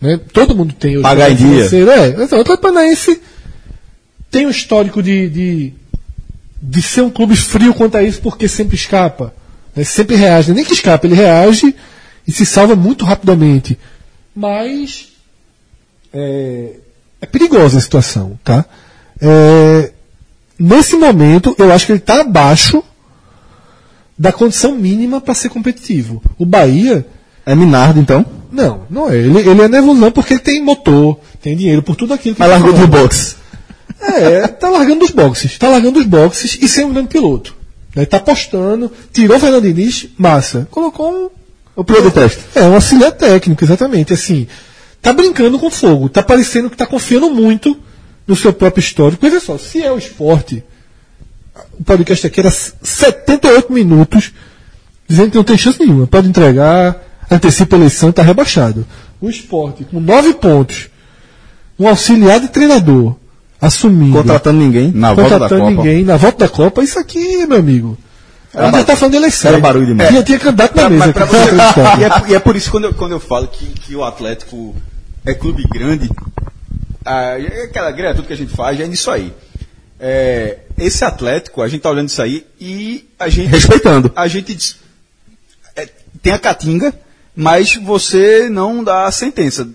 Né? 0.00 0.20
Todo 0.32 0.54
mundo 0.54 0.74
tem 0.74 0.92
hoje 0.92 1.02
Pagar 1.02 1.30
em 1.30 1.34
dia. 1.34 1.48
financeiro. 1.48 1.90
É, 1.90 2.08
então, 2.08 2.38
o 2.38 2.42
Atlético 2.42 2.62
Paranaense 2.62 3.20
tem 4.30 4.46
um 4.46 4.50
histórico 4.50 5.02
de, 5.02 5.28
de, 5.28 5.72
de 6.68 6.82
ser 6.82 7.02
um 7.02 7.10
clube 7.10 7.36
frio 7.36 7.72
quanto 7.72 7.96
a 7.96 8.02
isso, 8.02 8.20
porque 8.20 8.48
sempre 8.48 8.74
escapa. 8.74 9.32
né? 9.74 9.84
Sempre 9.84 10.16
reage. 10.16 10.52
Nem 10.52 10.64
que 10.64 10.72
escapa, 10.72 11.06
ele 11.06 11.14
reage 11.14 11.74
e 12.26 12.32
se 12.32 12.44
salva 12.44 12.74
muito 12.74 13.04
rapidamente. 13.04 13.78
Mas 14.34 15.12
é, 16.12 16.72
é 17.20 17.26
perigosa 17.26 17.78
a 17.78 17.80
situação, 17.80 18.38
tá? 18.42 18.64
É, 19.20 19.92
nesse 20.58 20.96
momento, 20.96 21.54
eu 21.56 21.72
acho 21.72 21.86
que 21.86 21.92
ele 21.92 22.00
está 22.00 22.20
abaixo 22.20 22.82
da 24.18 24.32
condição 24.32 24.74
mínima 24.74 25.20
para 25.20 25.34
ser 25.34 25.50
competitivo. 25.50 26.20
O 26.36 26.44
Bahia, 26.44 27.06
é 27.44 27.54
Minardo 27.54 28.00
então. 28.00 28.26
não, 28.50 28.82
não 28.90 29.08
é. 29.08 29.16
Ele, 29.16 29.38
ele 29.38 29.62
é 29.62 29.68
nervosão 29.68 30.10
porque 30.10 30.34
ele 30.34 30.40
tem 30.40 30.62
motor, 30.62 31.20
tem 31.40 31.56
dinheiro, 31.56 31.82
por 31.82 31.94
tudo 31.94 32.12
aquilo 32.12 32.34
que 32.34 32.40
Mas 32.40 32.50
ele 32.50 32.58
largou 32.58 32.78
do 32.78 32.88
box. 32.88 33.36
É, 34.00 34.46
tá 34.46 34.68
largando 34.68 35.04
os 35.04 35.10
boxes. 35.10 35.58
Tá 35.58 35.68
largando 35.68 35.98
os 35.98 36.06
boxes 36.06 36.58
e 36.60 36.68
sem 36.68 36.84
um 36.84 36.92
grande 36.92 37.08
piloto. 37.08 37.54
Né, 37.94 38.04
tá 38.04 38.18
apostando, 38.18 38.92
tirou 39.12 39.36
o 39.36 39.40
Fernando 39.40 39.62
Diniz, 39.62 40.08
massa. 40.18 40.68
Colocou. 40.70 41.32
O 41.74 41.84
piloto 41.84 42.10
teste. 42.10 42.42
É, 42.54 42.62
um 42.62 42.74
auxiliar 42.74 43.12
técnico, 43.12 43.62
exatamente. 43.62 44.12
Assim, 44.12 44.46
tá 45.02 45.12
brincando 45.12 45.58
com 45.58 45.70
fogo. 45.70 46.08
Tá 46.08 46.22
parecendo 46.22 46.70
que 46.70 46.76
tá 46.76 46.86
confiando 46.86 47.30
muito 47.30 47.78
no 48.26 48.34
seu 48.34 48.52
próprio 48.52 48.80
histórico. 48.80 49.24
Veja 49.24 49.40
só, 49.40 49.58
se 49.58 49.82
é 49.82 49.92
o 49.92 49.98
esporte, 49.98 50.64
o 51.78 51.84
podcast 51.84 52.26
aqui 52.26 52.40
era 52.40 52.50
78 52.50 53.72
minutos 53.72 54.32
dizendo 55.06 55.30
que 55.30 55.36
não 55.36 55.44
tem 55.44 55.58
chance 55.58 55.78
nenhuma. 55.78 56.06
Pode 56.06 56.28
entregar, 56.28 57.02
antecipa 57.30 57.76
a 57.76 57.78
eleição 57.78 58.08
e 58.08 58.12
tá 58.12 58.22
rebaixado. 58.22 58.86
O 59.20 59.28
esporte, 59.28 59.84
com 59.84 60.00
nove 60.00 60.34
pontos, 60.34 60.88
um 61.78 61.88
auxiliar 61.88 62.40
de 62.40 62.48
treinador 62.48 63.16
assumindo 63.60 64.16
Contratando 64.18 64.58
ninguém. 64.58 64.92
Na 64.92 65.12
volta 65.14 65.22
da 65.30 65.48
contratando 65.48 65.60
Copa. 65.62 65.70
ninguém 65.76 66.04
na 66.04 66.16
volta 66.16 66.38
da 66.38 66.48
Copa, 66.48 66.82
isso 66.82 66.98
aqui, 66.98 67.46
meu 67.46 67.58
amigo. 67.58 67.98
A 68.54 68.66
gente 68.66 68.76
já 68.78 68.84
tá 68.84 68.96
falando 68.96 69.12
de 69.12 69.18
eleição. 69.18 69.50
era 69.50 69.60
barulho 69.60 69.86
demais. 69.86 70.14
Já 70.14 70.22
tinha 70.22 70.38
candidato 70.38 70.74
na 70.76 70.82
Pra- 70.82 70.90
mesa. 70.90 71.12
pra 71.12 71.24
você- 71.26 71.36
pra 71.36 71.68
acreditar. 71.68 72.00
e, 72.00 72.04
é, 72.04 72.30
e 72.30 72.34
é 72.34 72.38
por 72.38 72.56
isso 72.56 72.66
que 72.66 72.70
quando 72.70 72.84
eu, 72.84 72.94
quando 72.94 73.12
eu 73.12 73.20
falo 73.20 73.48
que, 73.48 73.66
que 73.66 73.94
o 73.94 74.02
Atlético 74.04 74.74
é 75.26 75.34
clube 75.34 75.62
grande, 75.70 76.08
ah, 77.04 77.38
é 77.38 77.64
aquela 77.64 77.90
grana, 77.90 78.14
tudo 78.14 78.26
que 78.26 78.32
a 78.32 78.36
gente 78.36 78.54
faz, 78.54 78.80
é 78.80 78.86
nisso 78.86 79.10
aí. 79.10 79.32
É, 80.00 80.58
esse 80.78 81.04
Atlético, 81.04 81.60
a 81.62 81.68
gente 81.68 81.80
tá 81.82 81.90
olhando 81.90 82.08
isso 82.08 82.20
aí 82.22 82.46
e 82.60 83.06
a 83.18 83.28
gente. 83.28 83.48
Respeitando. 83.48 84.10
A 84.16 84.26
gente 84.28 84.54
diz- 84.54 84.76
é, 85.74 85.88
tem 86.22 86.32
a 86.32 86.38
catinga, 86.38 86.94
mas 87.34 87.76
você 87.76 88.48
não 88.50 88.82
dá 88.82 89.04
a 89.06 89.10
sentença. 89.12 89.68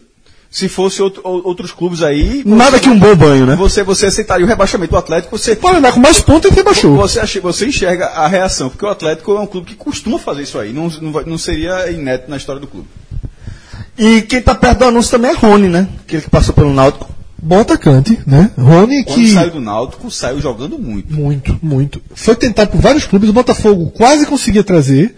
Se 0.53 0.67
fosse 0.67 1.01
outro- 1.01 1.21
ou- 1.23 1.41
outros 1.47 1.71
clubes 1.71 2.01
aí. 2.03 2.43
Nada 2.45 2.77
que 2.77 2.89
um 2.89 2.99
bom 2.99 3.15
banho, 3.15 3.45
né? 3.45 3.55
Você, 3.55 3.83
você 3.83 4.07
aceitaria 4.07 4.45
o 4.45 4.49
rebaixamento 4.49 4.91
do 4.91 4.97
Atlético, 4.97 5.37
você. 5.37 5.55
Pode 5.55 5.77
andar 5.77 5.93
com 5.93 5.99
mais 6.01 6.19
pontos 6.19 6.51
e 6.51 6.53
rebaixou. 6.53 6.97
Você, 6.97 7.39
você 7.39 7.67
enxerga 7.67 8.07
a 8.07 8.27
reação, 8.27 8.67
porque 8.69 8.85
o 8.85 8.89
Atlético 8.89 9.31
é 9.31 9.39
um 9.39 9.47
clube 9.47 9.67
que 9.67 9.75
costuma 9.75 10.19
fazer 10.19 10.43
isso 10.43 10.59
aí. 10.59 10.73
Não, 10.73 10.89
não, 11.01 11.11
não 11.25 11.37
seria 11.37 11.89
inédito 11.89 12.29
na 12.29 12.35
história 12.35 12.59
do 12.59 12.67
clube. 12.67 12.87
E 13.97 14.21
quem 14.23 14.41
tá 14.41 14.53
perto 14.53 14.79
do 14.79 14.85
anúncio 14.85 15.09
também 15.11 15.31
é 15.31 15.33
Rony, 15.33 15.69
né? 15.69 15.87
Aquele 16.05 16.21
que 16.23 16.29
passou 16.29 16.53
pelo 16.53 16.73
Náutico. 16.73 17.09
Bom 17.41 17.59
atacante, 17.61 18.19
né? 18.27 18.51
Rony 18.57 19.03
Quando 19.03 19.15
que. 19.19 19.33
saiu 19.33 19.51
do 19.51 19.59
Náutico, 19.61 20.11
saiu 20.11 20.39
jogando 20.41 20.77
muito. 20.77 21.13
Muito, 21.13 21.57
muito. 21.61 22.01
Foi 22.13 22.35
tentado 22.35 22.71
por 22.71 22.81
vários 22.81 23.05
clubes, 23.05 23.29
o 23.29 23.33
Botafogo 23.33 23.89
quase 23.91 24.25
conseguia 24.25 24.63
trazer. 24.63 25.15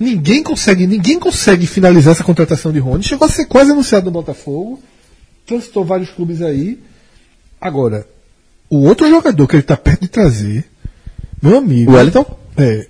Ninguém 0.00 0.42
consegue, 0.42 0.86
ninguém 0.86 1.18
consegue 1.18 1.66
finalizar 1.66 2.12
essa 2.12 2.24
contratação 2.24 2.72
de 2.72 2.78
Rony. 2.78 3.02
Chegou 3.02 3.28
a 3.28 3.30
ser 3.30 3.44
quase 3.44 3.70
anunciado 3.70 4.06
no 4.06 4.10
Botafogo. 4.10 4.82
Transitou 5.46 5.84
vários 5.84 6.08
clubes 6.08 6.40
aí. 6.40 6.78
Agora, 7.60 8.08
o 8.70 8.78
outro 8.78 9.10
jogador 9.10 9.46
que 9.46 9.56
ele 9.56 9.62
tá 9.62 9.76
perto 9.76 10.00
de 10.00 10.08
trazer, 10.08 10.64
meu 11.42 11.58
amigo. 11.58 11.92
O 11.92 11.94
Wellington? 11.96 12.24
É. 12.56 12.88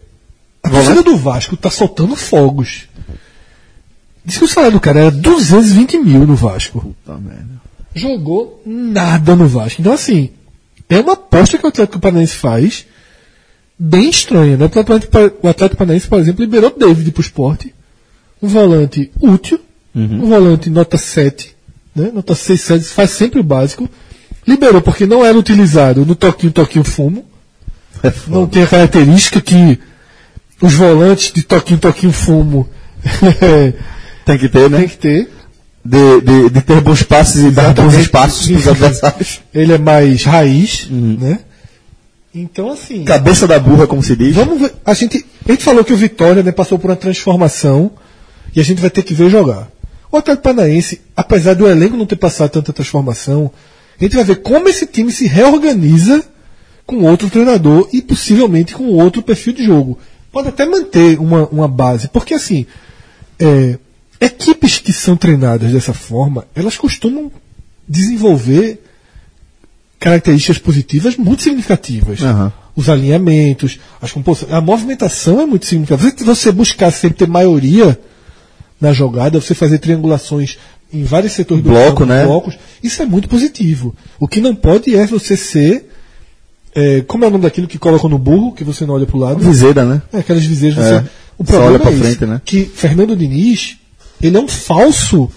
A 0.63 0.71
torcida 0.71 1.03
do 1.03 1.17
Vasco 1.17 1.57
tá 1.57 1.69
soltando 1.69 2.15
fogos. 2.15 2.89
Diz 4.25 4.39
que 4.39 4.45
o 4.45 4.49
salário 4.49 4.77
do 4.77 4.81
cara 4.81 5.01
era 5.01 5.11
220 5.11 5.99
mil 5.99 6.25
no 6.25 6.37
Vasco. 6.37 6.95
Jogou 7.93 8.63
nada 8.65 9.35
no 9.35 9.49
Vasco. 9.49 9.81
Então, 9.81 9.93
assim, 9.93 10.31
é 10.89 11.01
uma 11.01 11.15
aposta 11.15 11.59
que 11.59 11.65
o 11.65 11.69
Atlético 11.69 11.99
Paranaense 11.99 12.37
faz 12.37 12.87
bem 13.83 14.11
estranha, 14.11 14.57
né? 14.59 14.71
O 14.75 14.79
Atlético, 14.79 15.17
o 15.43 15.49
Atlético 15.49 15.79
Paranaense, 15.79 16.07
por 16.07 16.19
exemplo, 16.21 16.45
liberou 16.45 16.75
David 16.77 17.11
pro 17.13 17.23
esporte. 17.23 17.75
Um 18.43 18.49
volante 18.49 19.11
útil, 19.21 19.59
um 19.95 20.29
volante 20.29 20.69
nota 20.71 20.97
7, 20.99 21.55
né? 21.97 22.11
Nota 22.13 22.35
6, 22.35 22.61
7, 22.61 22.85
faz 22.85 23.11
sempre 23.11 23.41
o 23.41 23.43
básico. 23.45 23.89
Liberou 24.47 24.81
porque 24.83 25.07
não 25.07 25.25
era 25.25 25.37
utilizado 25.39 26.05
no 26.07 26.15
toquinho, 26.15 26.53
toquinho, 26.53 26.85
fumo. 26.85 27.25
Não 28.29 28.47
tem 28.47 28.63
a 28.63 28.67
característica 28.67 29.41
que 29.41 29.79
os 30.61 30.75
volantes 30.75 31.33
de 31.33 31.43
toquinho, 31.43 31.79
toquinho, 31.79 32.13
fumo 32.13 32.69
Tem 34.25 34.39
que 34.39 34.49
ter, 34.49 34.71
né? 34.71 34.79
tem 34.81 34.89
que 34.89 34.97
ter. 34.99 35.31
de, 35.85 36.21
de, 36.21 36.51
de 36.51 36.61
ter 36.63 36.81
bons 36.81 37.03
passes 37.03 37.45
e 37.45 37.51
dar 37.51 37.73
bons 37.75 37.95
espaços 37.95 38.47
para 38.47 38.57
os 38.57 38.69
adversários. 38.69 39.41
Ele 39.55 39.73
é 39.73 39.79
mais 39.79 40.25
raiz, 40.25 40.87
Uhum. 40.91 41.17
né? 41.21 41.39
Então, 42.35 42.71
assim. 42.71 43.05
Cabeça 43.05 43.47
da 43.47 43.59
burra, 43.59 43.87
como 43.87 44.03
se 44.03 44.15
diz. 44.15 44.35
Vamos 44.35 44.61
ver. 44.61 44.75
A 44.85 44.95
gente, 44.95 45.25
a 45.47 45.53
gente 45.53 45.65
falou 45.65 45.85
que 45.85 45.93
o 45.93 45.97
Vitória 45.97 46.43
né, 46.43 46.53
passou 46.53 46.79
por 46.79 46.91
uma 46.91 46.97
transformação 46.97 47.91
e 48.55 48.61
a 48.61 48.63
gente 48.65 48.81
vai 48.81 48.91
ter 48.91 49.03
que 49.03 49.15
ver 49.15 49.31
jogar. 49.31 49.69
O 50.13 50.17
Atlético 50.17 50.45
Paranaense, 50.45 51.01
apesar 51.17 51.55
do 51.55 51.69
elenco 51.69 51.97
não 51.97 52.07
ter 52.07 52.17
passado 52.17 52.51
tanta 52.51 52.73
transformação, 52.73 53.51
a 53.99 54.05
gente 54.05 54.17
vai 54.17 54.25
ver 54.25 54.37
como 54.37 54.69
esse 54.69 54.87
time 54.87 55.13
se 55.13 55.27
reorganiza 55.27 56.25
com 56.87 57.05
outro 57.05 57.31
treinador 57.31 57.89
e 57.93 58.03
possivelmente 58.03 58.75
com 58.75 58.85
outro 58.95 59.23
perfil 59.23 59.53
de 59.53 59.65
jogo. 59.65 59.99
Pode 60.33 60.49
até 60.49 60.65
manter 60.67 61.19
uma, 61.19 61.47
uma 61.49 61.69
base, 61.69 62.09
porque 62.09 62.35
assim, 62.35 62.67
é, 63.39 63.79
equipes 64.21 64.79
que 64.79 64.93
são 64.93 65.17
treinadas 65.17 65.73
dessa 65.73 65.93
forma, 65.93 66.47
elas 66.55 66.77
costumam 66.77 67.31
desenvolver 67.89 68.83
características 70.01 70.59
positivas 70.59 71.17
muito 71.17 71.43
significativas. 71.43 72.21
Aham. 72.23 72.53
Os 72.75 72.89
alinhamentos, 72.89 73.79
as 74.01 74.11
composições, 74.11 74.53
a 74.53 74.61
movimentação 74.61 75.41
é 75.41 75.47
muito 75.47 75.67
significativa. 75.67 76.11
Você, 76.11 76.25
você 76.25 76.51
buscar 76.53 76.91
sempre 76.91 77.19
ter 77.19 77.29
maioria 77.29 77.99
na 78.81 78.93
jogada, 78.93 79.39
você 79.41 79.55
fazer 79.55 79.79
triangulações 79.79 80.57
em 80.93 81.05
vários 81.05 81.33
setores 81.35 81.63
do 81.63 81.71
Bloco, 81.71 81.99
campo, 81.99 82.07
né? 82.07 82.25
blocos, 82.25 82.59
isso 82.83 83.03
é 83.03 83.07
muito 83.07 83.29
positivo. 83.29 83.95
O 84.19 84.27
que 84.27 84.41
não 84.41 84.55
pode 84.55 84.97
é 84.97 85.07
você 85.07 85.37
ser. 85.37 85.89
é, 86.75 87.03
como 87.03 87.25
é 87.25 87.29
o 87.29 87.31
nome 87.31 87.43
daquilo 87.45 87.69
que 87.69 87.79
colocam 87.79 88.09
no 88.09 88.19
burro, 88.19 88.53
que 88.53 88.65
você 88.65 88.87
não 88.87 88.95
olha 88.95 89.07
para 89.07 89.17
o 89.17 89.21
lado? 89.21 89.41
Viseira, 89.41 89.85
né? 89.85 90.01
É, 90.13 90.19
aquelas 90.19 90.45
viseiras. 90.45 90.79
É. 90.79 91.01
Você, 91.01 91.05
o 91.39 91.45
Só 91.45 91.53
problema 91.53 91.69
olha 91.69 91.79
pra 91.79 91.91
é 91.91 91.95
esse, 91.95 92.03
frente, 92.03 92.27
né? 92.27 92.41
que 92.45 92.65
Fernando 92.65 93.15
Diniz, 93.15 93.77
ele 94.23 94.37
é 94.37 94.41
um 94.41 94.49
falso. 94.49 95.31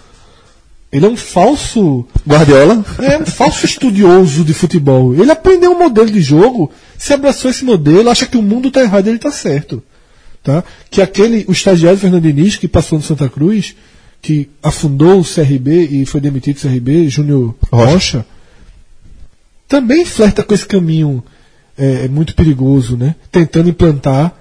Ele 0.93 1.07
é 1.07 1.09
um 1.09 1.17
falso. 1.17 2.05
Guardiola. 2.25 2.85
É 2.99 3.17
um 3.17 3.25
falso 3.25 3.65
estudioso 3.65 4.43
de 4.43 4.53
futebol. 4.53 5.15
Ele 5.15 5.31
aprendeu 5.31 5.71
um 5.71 5.79
modelo 5.79 6.09
de 6.09 6.21
jogo, 6.21 6.71
se 6.99 7.11
abraçou 7.11 7.49
esse 7.49 7.65
modelo, 7.65 8.07
acha 8.11 8.27
que 8.27 8.37
o 8.37 8.43
mundo 8.43 8.67
está 8.67 8.81
errado 8.81 9.07
e 9.07 9.09
ele 9.09 9.15
está 9.15 9.31
certo. 9.31 9.81
Tá? 10.43 10.63
Que 10.91 11.01
aquele, 11.01 11.45
o 11.47 11.51
estagiário 11.51 11.97
Fernando 11.97 12.21
Diniz, 12.21 12.57
que 12.57 12.67
passou 12.67 12.99
no 12.99 13.03
Santa 13.03 13.27
Cruz, 13.27 13.75
que 14.21 14.51
afundou 14.61 15.19
o 15.19 15.25
CRB 15.25 15.87
e 15.89 16.05
foi 16.05 16.21
demitido 16.21 16.57
do 16.57 16.61
CRB, 16.61 17.09
Júnior 17.09 17.55
Rocha, 17.71 18.23
também 19.67 20.05
flerta 20.05 20.43
com 20.43 20.53
esse 20.53 20.65
caminho 20.67 21.23
é, 21.75 22.07
muito 22.07 22.35
perigoso, 22.35 22.95
né? 22.95 23.15
Tentando 23.31 23.67
implantar 23.67 24.31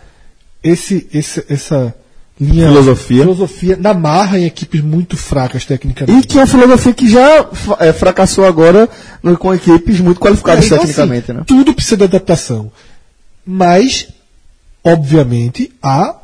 esse, 0.62 1.08
esse, 1.14 1.42
essa 1.48 1.94
linha 2.42 2.68
Filosofia. 2.68 3.22
filosofia 3.22 3.76
na 3.76 3.94
marra 3.94 4.38
em 4.38 4.44
equipes 4.44 4.80
muito 4.80 5.16
fracas 5.16 5.62
E 5.62 5.66
tecnicamente. 5.66 6.26
que 6.26 6.38
é 6.38 6.40
uma 6.40 6.46
filosofia 6.46 6.92
que 6.94 7.08
já 7.10 7.48
é, 7.78 7.92
fracassou 7.92 8.44
agora 8.44 8.88
no- 9.22 9.36
com 9.38 9.54
equipes 9.54 10.00
muito 10.00 10.18
qualificadas 10.20 10.64
É, 10.64 10.66
então, 10.66 10.78
tecnicamente, 10.78 11.30
assim, 11.30 11.38
né? 11.40 11.44
Tudo 11.46 11.74
precisa 11.74 11.96
de 11.96 12.04
adaptação. 12.04 12.70
Mas, 13.46 14.08
obviamente, 14.84 15.72
há, 15.82 16.16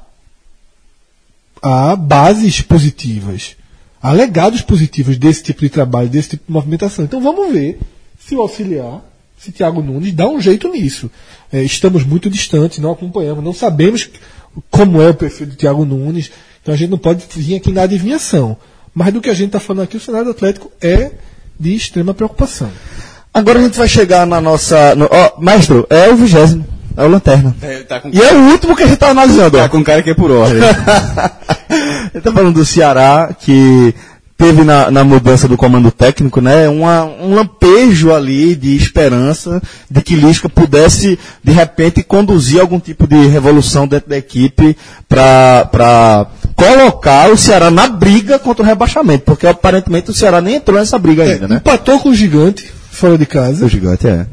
há 1.63 1.97
bases 1.97 2.61
positivas. 2.61 3.57
Há 4.01 4.13
legados 4.13 4.63
positivos 4.63 5.17
desse 5.19 5.43
tipo 5.43 5.61
de 5.61 5.69
trabalho, 5.69 6.09
desse 6.09 6.31
tipo 6.31 6.45
de 6.47 6.53
movimentação. 6.53 7.05
Então 7.05 7.21
vamos 7.21 7.53
ver 7.53 7.79
se 8.19 8.35
o 8.37 8.41
auxiliar, 8.41 9.01
se 9.37 9.51
Thiago 9.53 9.83
Nunes 9.83 10.13
dá 10.13 10.29
um 10.29 10.41
jeito 10.41 10.69
nisso. 10.69 11.11
É, 11.53 11.63
estamos 11.63 12.05
muito 12.05 12.31
distantes, 12.31 12.79
não 12.79 12.93
acompanhamos, 12.93 13.43
não 13.43 13.53
sabemos 13.53 14.09
como 14.70 15.01
é 15.02 15.10
o 15.10 15.15
perfil 15.15 15.47
do 15.47 15.57
Thiago 15.57 15.85
Nunes. 15.85 16.31
Então 16.62 16.75
a 16.75 16.77
gente 16.77 16.91
não 16.91 16.99
pode 16.99 17.25
vir 17.36 17.57
aqui 17.57 17.70
na 17.73 17.83
adivinhação. 17.83 18.57
Mas 18.94 19.12
do 19.12 19.20
que 19.20 19.31
a 19.31 19.35
gente 19.35 19.49
está 19.49 19.60
falando 19.60 19.85
aqui, 19.85 19.97
o 19.97 20.01
cenário 20.01 20.27
do 20.27 20.31
Atlético 20.33 20.70
é 20.81 21.12
de 21.59 21.75
extrema 21.75 22.12
preocupação. 22.15 22.70
Agora 23.33 23.59
a 23.59 23.62
gente 23.62 23.78
vai 23.78 23.86
chegar 23.89 24.27
na 24.27 24.41
nossa. 24.41 24.94
no- 24.94 25.09
ó, 25.10 25.41
maestro, 25.41 25.86
é 25.91 26.09
o 26.09 26.17
vigésimo. 26.17 26.67
É 26.97 27.05
o 27.05 27.09
Lanterna. 27.09 27.55
É, 27.62 27.78
tá 27.85 28.01
com, 28.01 28.09
E 28.12 28.20
é 28.20 28.33
o 28.33 28.51
último 28.51 28.75
que 28.75 28.83
a 28.83 28.86
gente 28.86 28.99
tá 28.99 29.10
analisando. 29.10 29.57
ó. 29.57 29.60
tá 29.62 29.68
com 29.68 29.85
cara 29.85 30.02
que 30.02 30.10
é 30.10 30.15
por 30.15 30.33
ordem. 30.33 30.60
Ele 32.12 32.20
tá 32.23 32.33
falando 32.33 32.55
do 32.55 32.65
Ceará, 32.65 33.35
que 33.39 33.94
teve 34.39 34.62
na, 34.62 34.89
na 34.89 35.02
mudança 35.02 35.49
do 35.49 35.57
comando 35.57 35.91
técnico, 35.91 36.41
né, 36.41 36.68
uma, 36.68 37.05
um 37.05 37.34
lampejo 37.34 38.15
ali 38.15 38.55
de 38.55 38.76
esperança 38.76 39.60
de 39.91 40.00
que 40.00 40.15
Lisca 40.15 40.49
pudesse, 40.49 41.18
de 41.42 41.52
repente, 41.52 42.05
conduzir 42.05 42.60
algum 42.60 42.78
tipo 42.78 43.05
de 43.05 43.26
revolução 43.26 43.86
dentro 43.89 44.08
da 44.08 44.17
equipe 44.17 44.76
para 45.08 46.28
colocar 46.55 47.31
o 47.31 47.36
Ceará 47.36 47.68
na 47.68 47.89
briga 47.89 48.39
contra 48.39 48.62
o 48.62 48.67
rebaixamento, 48.67 49.25
porque 49.25 49.47
aparentemente 49.47 50.10
o 50.10 50.15
Ceará 50.15 50.41
nem 50.41 50.55
entrou 50.55 50.78
nessa 50.78 50.99
briga 50.99 51.25
ainda, 51.25 51.49
né? 51.49 51.57
Empatou 51.57 51.99
com 51.99 52.10
o 52.10 52.15
Gigante, 52.15 52.73
fora 52.92 53.18
de 53.18 53.26
casa. 53.26 53.67
O 53.67 53.68
gigante 53.68 54.07
é. 54.07 54.25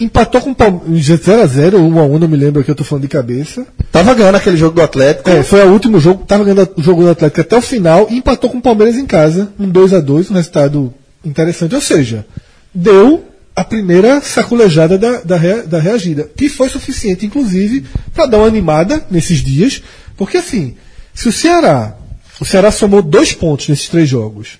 Empatou 0.00 0.40
com 0.40 0.50
o 0.50 0.54
Palmeiras 0.54 1.06
0x0, 1.06 1.72
1x1, 1.72 2.18
não 2.18 2.28
me 2.28 2.36
lembro 2.36 2.60
aqui, 2.60 2.70
eu 2.70 2.74
tô 2.74 2.84
falando 2.84 3.02
de 3.02 3.08
cabeça. 3.08 3.66
Tava 3.90 4.14
ganhando 4.14 4.36
aquele 4.36 4.56
jogo 4.56 4.76
do 4.76 4.82
Atlético. 4.82 5.28
É, 5.28 5.42
foi 5.42 5.62
o 5.64 5.72
último 5.72 5.98
jogo, 5.98 6.24
tava 6.24 6.44
ganhando 6.44 6.70
o 6.76 6.82
jogo 6.82 7.02
do 7.02 7.10
Atlético 7.10 7.40
até 7.40 7.56
o 7.56 7.62
final 7.62 8.06
e 8.08 8.16
empatou 8.16 8.50
com 8.50 8.58
o 8.58 8.62
Palmeiras 8.62 8.96
em 8.96 9.06
casa, 9.06 9.52
um 9.58 9.70
2x2, 9.70 10.30
um 10.30 10.34
resultado 10.34 10.94
interessante. 11.24 11.74
Ou 11.74 11.80
seja, 11.80 12.24
deu 12.72 13.24
a 13.58 13.64
primeira 13.64 14.20
saculejada 14.20 14.96
da, 14.96 15.20
da, 15.20 15.36
da 15.62 15.80
reagida, 15.80 16.30
que 16.36 16.48
foi 16.48 16.68
suficiente, 16.68 17.26
inclusive, 17.26 17.84
para 18.14 18.26
dar 18.26 18.38
uma 18.38 18.46
animada 18.46 19.04
nesses 19.10 19.38
dias, 19.38 19.82
porque 20.16 20.36
assim, 20.36 20.76
se 21.12 21.28
o 21.28 21.32
Ceará, 21.32 21.96
o 22.40 22.44
Ceará 22.44 22.70
somou 22.70 23.02
dois 23.02 23.32
pontos 23.32 23.68
nesses 23.68 23.88
três 23.88 24.08
jogos, 24.08 24.58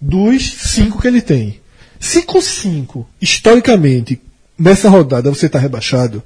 dos 0.00 0.50
cinco 0.50 0.98
que 0.98 1.08
ele 1.08 1.20
tem. 1.20 1.60
Se 2.00 2.22
com 2.22 2.40
cinco, 2.40 3.06
historicamente, 3.20 4.18
nessa 4.58 4.88
rodada 4.88 5.30
você 5.30 5.46
está 5.46 5.58
rebaixado, 5.58 6.22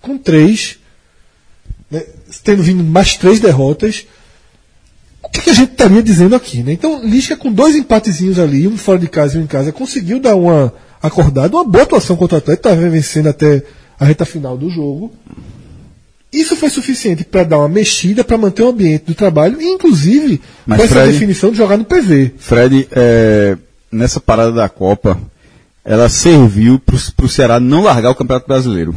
com 0.00 0.16
três, 0.16 0.78
né, 1.90 2.04
tendo 2.44 2.62
vindo 2.62 2.84
mais 2.84 3.16
três 3.16 3.40
derrotas, 3.40 4.06
o 5.22 5.28
que, 5.28 5.42
que 5.42 5.50
a 5.50 5.54
gente 5.54 5.72
estaria 5.72 6.02
dizendo 6.02 6.34
aqui? 6.34 6.62
Né? 6.62 6.72
Então, 6.72 7.04
Lisca 7.04 7.36
com 7.36 7.52
dois 7.52 7.74
empatezinhos 7.74 8.38
ali, 8.38 8.66
um 8.66 8.76
fora 8.76 8.98
de 8.98 9.08
casa 9.08 9.36
e 9.36 9.40
um 9.40 9.44
em 9.44 9.46
casa, 9.46 9.72
conseguiu 9.72 10.20
dar 10.20 10.36
uma 10.36 10.72
acordada, 11.02 11.56
uma 11.56 11.64
boa 11.64 11.84
atuação 11.84 12.16
contra 12.16 12.36
o 12.36 12.38
Atlético, 12.38 12.68
estava 12.68 12.88
vencendo 12.88 13.28
até 13.28 13.62
a 13.98 14.04
reta 14.04 14.24
final 14.24 14.56
do 14.56 14.70
jogo. 14.70 15.12
Isso 16.32 16.56
foi 16.56 16.68
suficiente 16.68 17.24
para 17.24 17.42
dar 17.42 17.58
uma 17.58 17.68
mexida, 17.68 18.22
para 18.22 18.36
manter 18.36 18.62
o 18.62 18.68
ambiente 18.68 19.06
do 19.06 19.14
trabalho, 19.14 19.60
e 19.60 19.66
inclusive 19.66 20.40
com 20.66 20.74
essa 20.74 21.06
definição 21.06 21.50
de 21.50 21.56
jogar 21.56 21.78
no 21.78 21.84
PV. 21.84 22.34
Fred, 22.38 22.86
é, 22.92 23.56
nessa 23.90 24.20
parada 24.20 24.52
da 24.52 24.68
Copa, 24.68 25.18
ela 25.88 26.08
serviu 26.08 26.78
para 26.78 27.24
o 27.24 27.28
Ceará 27.28 27.58
não 27.58 27.82
largar 27.82 28.10
o 28.10 28.14
Campeonato 28.14 28.46
Brasileiro. 28.46 28.94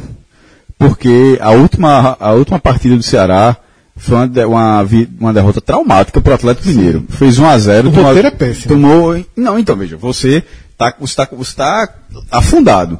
Porque 0.77 1.37
a 1.41 1.51
última, 1.51 2.17
a 2.19 2.31
última 2.33 2.59
partida 2.59 2.97
do 2.97 3.03
Ceará 3.03 3.55
foi 3.95 4.15
uma, 4.17 4.27
de- 4.27 4.45
uma, 4.45 4.85
uma 5.19 5.33
derrota 5.33 5.61
traumática 5.61 6.19
para 6.19 6.31
o 6.31 6.35
Atlético 6.35 6.67
Mineiro. 6.67 7.05
Fez 7.09 7.37
1 7.39 7.45
a 7.45 7.57
0 7.57 7.89
O 7.89 7.91
tomou- 7.93 8.17
é 8.17 8.31
péssimo. 8.31 8.67
Tomou, 8.67 9.25
não, 9.35 9.57
então 9.59 9.75
veja, 9.75 9.95
você 9.95 10.43
está 10.71 10.93
você 10.99 11.15
tá, 11.15 11.27
você 11.31 11.55
tá 11.55 11.89
afundado. 12.31 12.99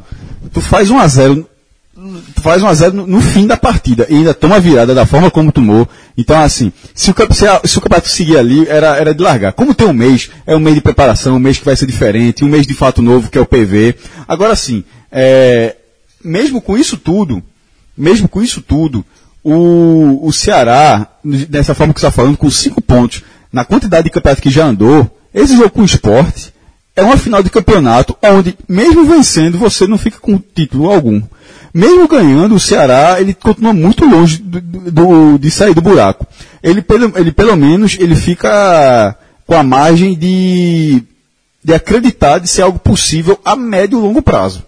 Tu 0.54 0.62
faz 0.62 0.90
1 0.92 0.98
a 1.00 1.08
0 1.08 1.36
tu 1.36 1.48
faz 2.42 2.62
1 2.64 2.68
a 2.68 2.74
0 2.74 2.94
no, 2.96 3.08
no 3.08 3.22
fim 3.22 3.46
da 3.48 3.56
partida 3.58 4.06
e 4.10 4.16
ainda 4.16 4.34
toma 4.34 4.56
a 4.56 4.60
virada 4.60 4.94
da 4.96 5.06
forma 5.06 5.30
como 5.32 5.52
tomou. 5.52 5.88
Então, 6.18 6.40
assim, 6.42 6.72
se 6.94 7.12
o, 7.12 7.16
se, 7.34 7.48
a- 7.48 7.62
se 7.64 7.78
o 7.78 7.82
campeonato 7.82 8.10
seguir 8.10 8.38
ali, 8.38 8.68
era, 8.68 8.98
era 8.98 9.14
de 9.14 9.22
largar. 9.22 9.54
Como 9.54 9.74
tem 9.76 9.88
um 9.88 9.94
mês, 9.94 10.30
é 10.46 10.56
um 10.56 10.60
mês 10.60 10.76
de 10.76 10.82
preparação, 10.82 11.36
um 11.36 11.40
mês 11.40 11.58
que 11.58 11.66
vai 11.66 11.76
ser 11.76 11.86
diferente, 11.86 12.44
um 12.44 12.50
mês 12.50 12.66
de 12.66 12.74
fato 12.74 13.02
novo, 13.02 13.30
que 13.30 13.38
é 13.38 13.42
o 13.42 13.46
PV. 13.46 13.96
Agora, 14.28 14.56
sim, 14.56 14.84
é, 15.12 15.76
mesmo 16.24 16.62
com 16.62 16.78
isso 16.78 16.98
tudo, 16.98 17.42
mesmo 17.98 18.28
com 18.28 18.42
isso 18.42 18.62
tudo, 18.62 19.06
o, 19.44 20.20
o 20.26 20.32
Ceará, 20.32 21.08
dessa 21.24 21.74
forma 21.74 21.94
que 21.94 22.00
você 22.00 22.08
está 22.08 22.16
falando, 22.16 22.38
com 22.38 22.50
cinco 22.50 22.82
pontos, 22.82 23.24
na 23.52 23.66
quantidade 23.66 24.06
de 24.06 24.10
campeonato 24.12 24.42
que 24.42 24.50
já 24.50 24.66
andou, 24.66 25.10
esse 25.34 25.56
jogo 25.56 25.70
com 25.70 25.82
o 25.82 25.86
esporte 25.86 26.54
é 26.96 27.02
uma 27.04 27.18
final 27.18 27.42
de 27.42 27.50
campeonato 27.50 28.16
onde, 28.22 28.58
mesmo 28.68 29.06
vencendo, 29.06 29.58
você 29.58 29.88
não 29.88 29.98
fica 29.98 30.20
com 30.20 30.38
título 30.38 30.92
algum. 30.92 31.22
Mesmo 31.74 32.08
ganhando, 32.08 32.56
o 32.56 32.60
Ceará, 32.60 33.18
ele 33.22 33.34
continua 33.34 33.72
muito 33.74 34.04
longe 34.06 34.38
do, 34.42 34.60
do- 34.60 35.38
de 35.40 35.50
sair 35.50 35.74
do 35.74 35.82
buraco. 35.82 36.26
Ele 36.62 36.82
pelo, 36.82 37.18
ele, 37.18 37.32
pelo 37.32 37.56
menos, 37.56 37.98
ele 38.00 38.16
fica 38.16 39.16
com 39.48 39.56
a 39.56 39.64
margem 39.64 40.18
de, 40.18 41.02
de 41.64 41.74
acreditar 41.74 42.40
de 42.40 42.48
ser 42.48 42.62
algo 42.64 42.78
possível 42.80 43.40
a 43.46 43.56
médio 43.56 44.00
e 44.00 44.02
longo 44.02 44.22
prazo. 44.22 44.64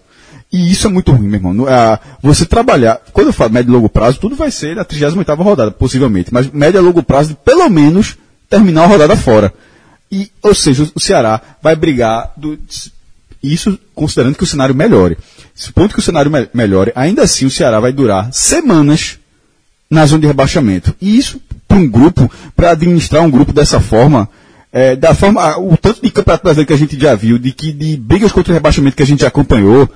E 0.52 0.70
isso 0.70 0.86
é 0.86 0.90
muito 0.90 1.10
ruim, 1.12 1.26
meu 1.28 1.34
irmão. 1.40 1.66
Ah, 1.68 1.98
Você 2.22 2.46
trabalhar, 2.46 3.00
quando 3.12 3.26
eu 3.28 3.32
falo 3.32 3.52
médio 3.52 3.70
e 3.70 3.74
longo 3.74 3.88
prazo, 3.88 4.18
tudo 4.20 4.36
vai 4.36 4.50
ser 4.50 4.76
na 4.76 4.84
38ª 4.84 5.36
rodada, 5.42 5.70
possivelmente. 5.72 6.32
Mas 6.32 6.50
médio 6.50 6.78
e 6.80 6.82
longo 6.84 7.02
prazo, 7.02 7.30
de 7.30 7.34
pelo 7.34 7.68
menos, 7.68 8.16
terminar 8.48 8.84
a 8.84 8.86
rodada 8.86 9.16
fora. 9.16 9.52
E, 10.12 10.30
ou 10.42 10.54
seja, 10.54 10.88
o 10.94 11.00
Ceará 11.00 11.40
vai 11.60 11.74
brigar, 11.74 12.32
do- 12.36 12.58
isso 13.52 13.78
considerando 13.94 14.36
que 14.36 14.44
o 14.44 14.46
cenário 14.46 14.74
melhore. 14.74 15.16
Se 15.54 15.70
o 15.70 15.72
ponto 15.72 15.92
que 15.94 16.00
o 16.00 16.02
cenário 16.02 16.30
me- 16.30 16.48
melhore, 16.54 16.92
ainda 16.94 17.22
assim 17.22 17.46
o 17.46 17.50
Ceará 17.50 17.78
vai 17.80 17.92
durar 17.92 18.32
semanas 18.32 19.18
na 19.90 20.06
zona 20.06 20.22
de 20.22 20.26
rebaixamento. 20.26 20.94
E 21.00 21.16
isso, 21.16 21.40
para 21.68 21.76
um 21.76 21.88
grupo, 21.88 22.30
para 22.56 22.70
administrar 22.70 23.22
um 23.22 23.30
grupo 23.30 23.52
dessa 23.52 23.80
forma, 23.80 24.28
é, 24.72 24.96
da 24.96 25.14
forma, 25.14 25.56
o 25.58 25.76
tanto 25.76 26.02
de 26.02 26.10
campeonato 26.10 26.42
brasileiro 26.42 26.66
que 26.66 26.72
a 26.74 26.76
gente 26.78 26.98
já 26.98 27.14
viu, 27.14 27.38
de 27.38 27.52
que 27.52 27.72
de 27.72 27.96
brigas 27.96 28.32
contra 28.32 28.52
o 28.52 28.54
rebaixamento 28.54 28.96
que 28.96 29.02
a 29.02 29.06
gente 29.06 29.20
já 29.20 29.28
acompanhou, 29.28 29.88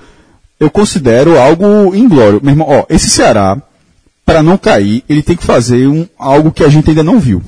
eu 0.59 0.69
considero 0.69 1.37
algo 1.37 1.93
inglório. 1.95 2.39
Meu 2.41 2.51
irmão, 2.53 2.67
ó, 2.69 2.85
esse 2.89 3.09
Ceará, 3.09 3.61
para 4.25 4.41
não 4.41 4.57
cair, 4.57 5.03
ele 5.09 5.21
tem 5.23 5.35
que 5.35 5.43
fazer 5.43 5.87
um, 5.87 6.07
algo 6.17 6.51
que 6.51 6.63
a 6.63 6.69
gente 6.69 6.89
ainda 6.89 7.03
não 7.03 7.19
viu. 7.19 7.41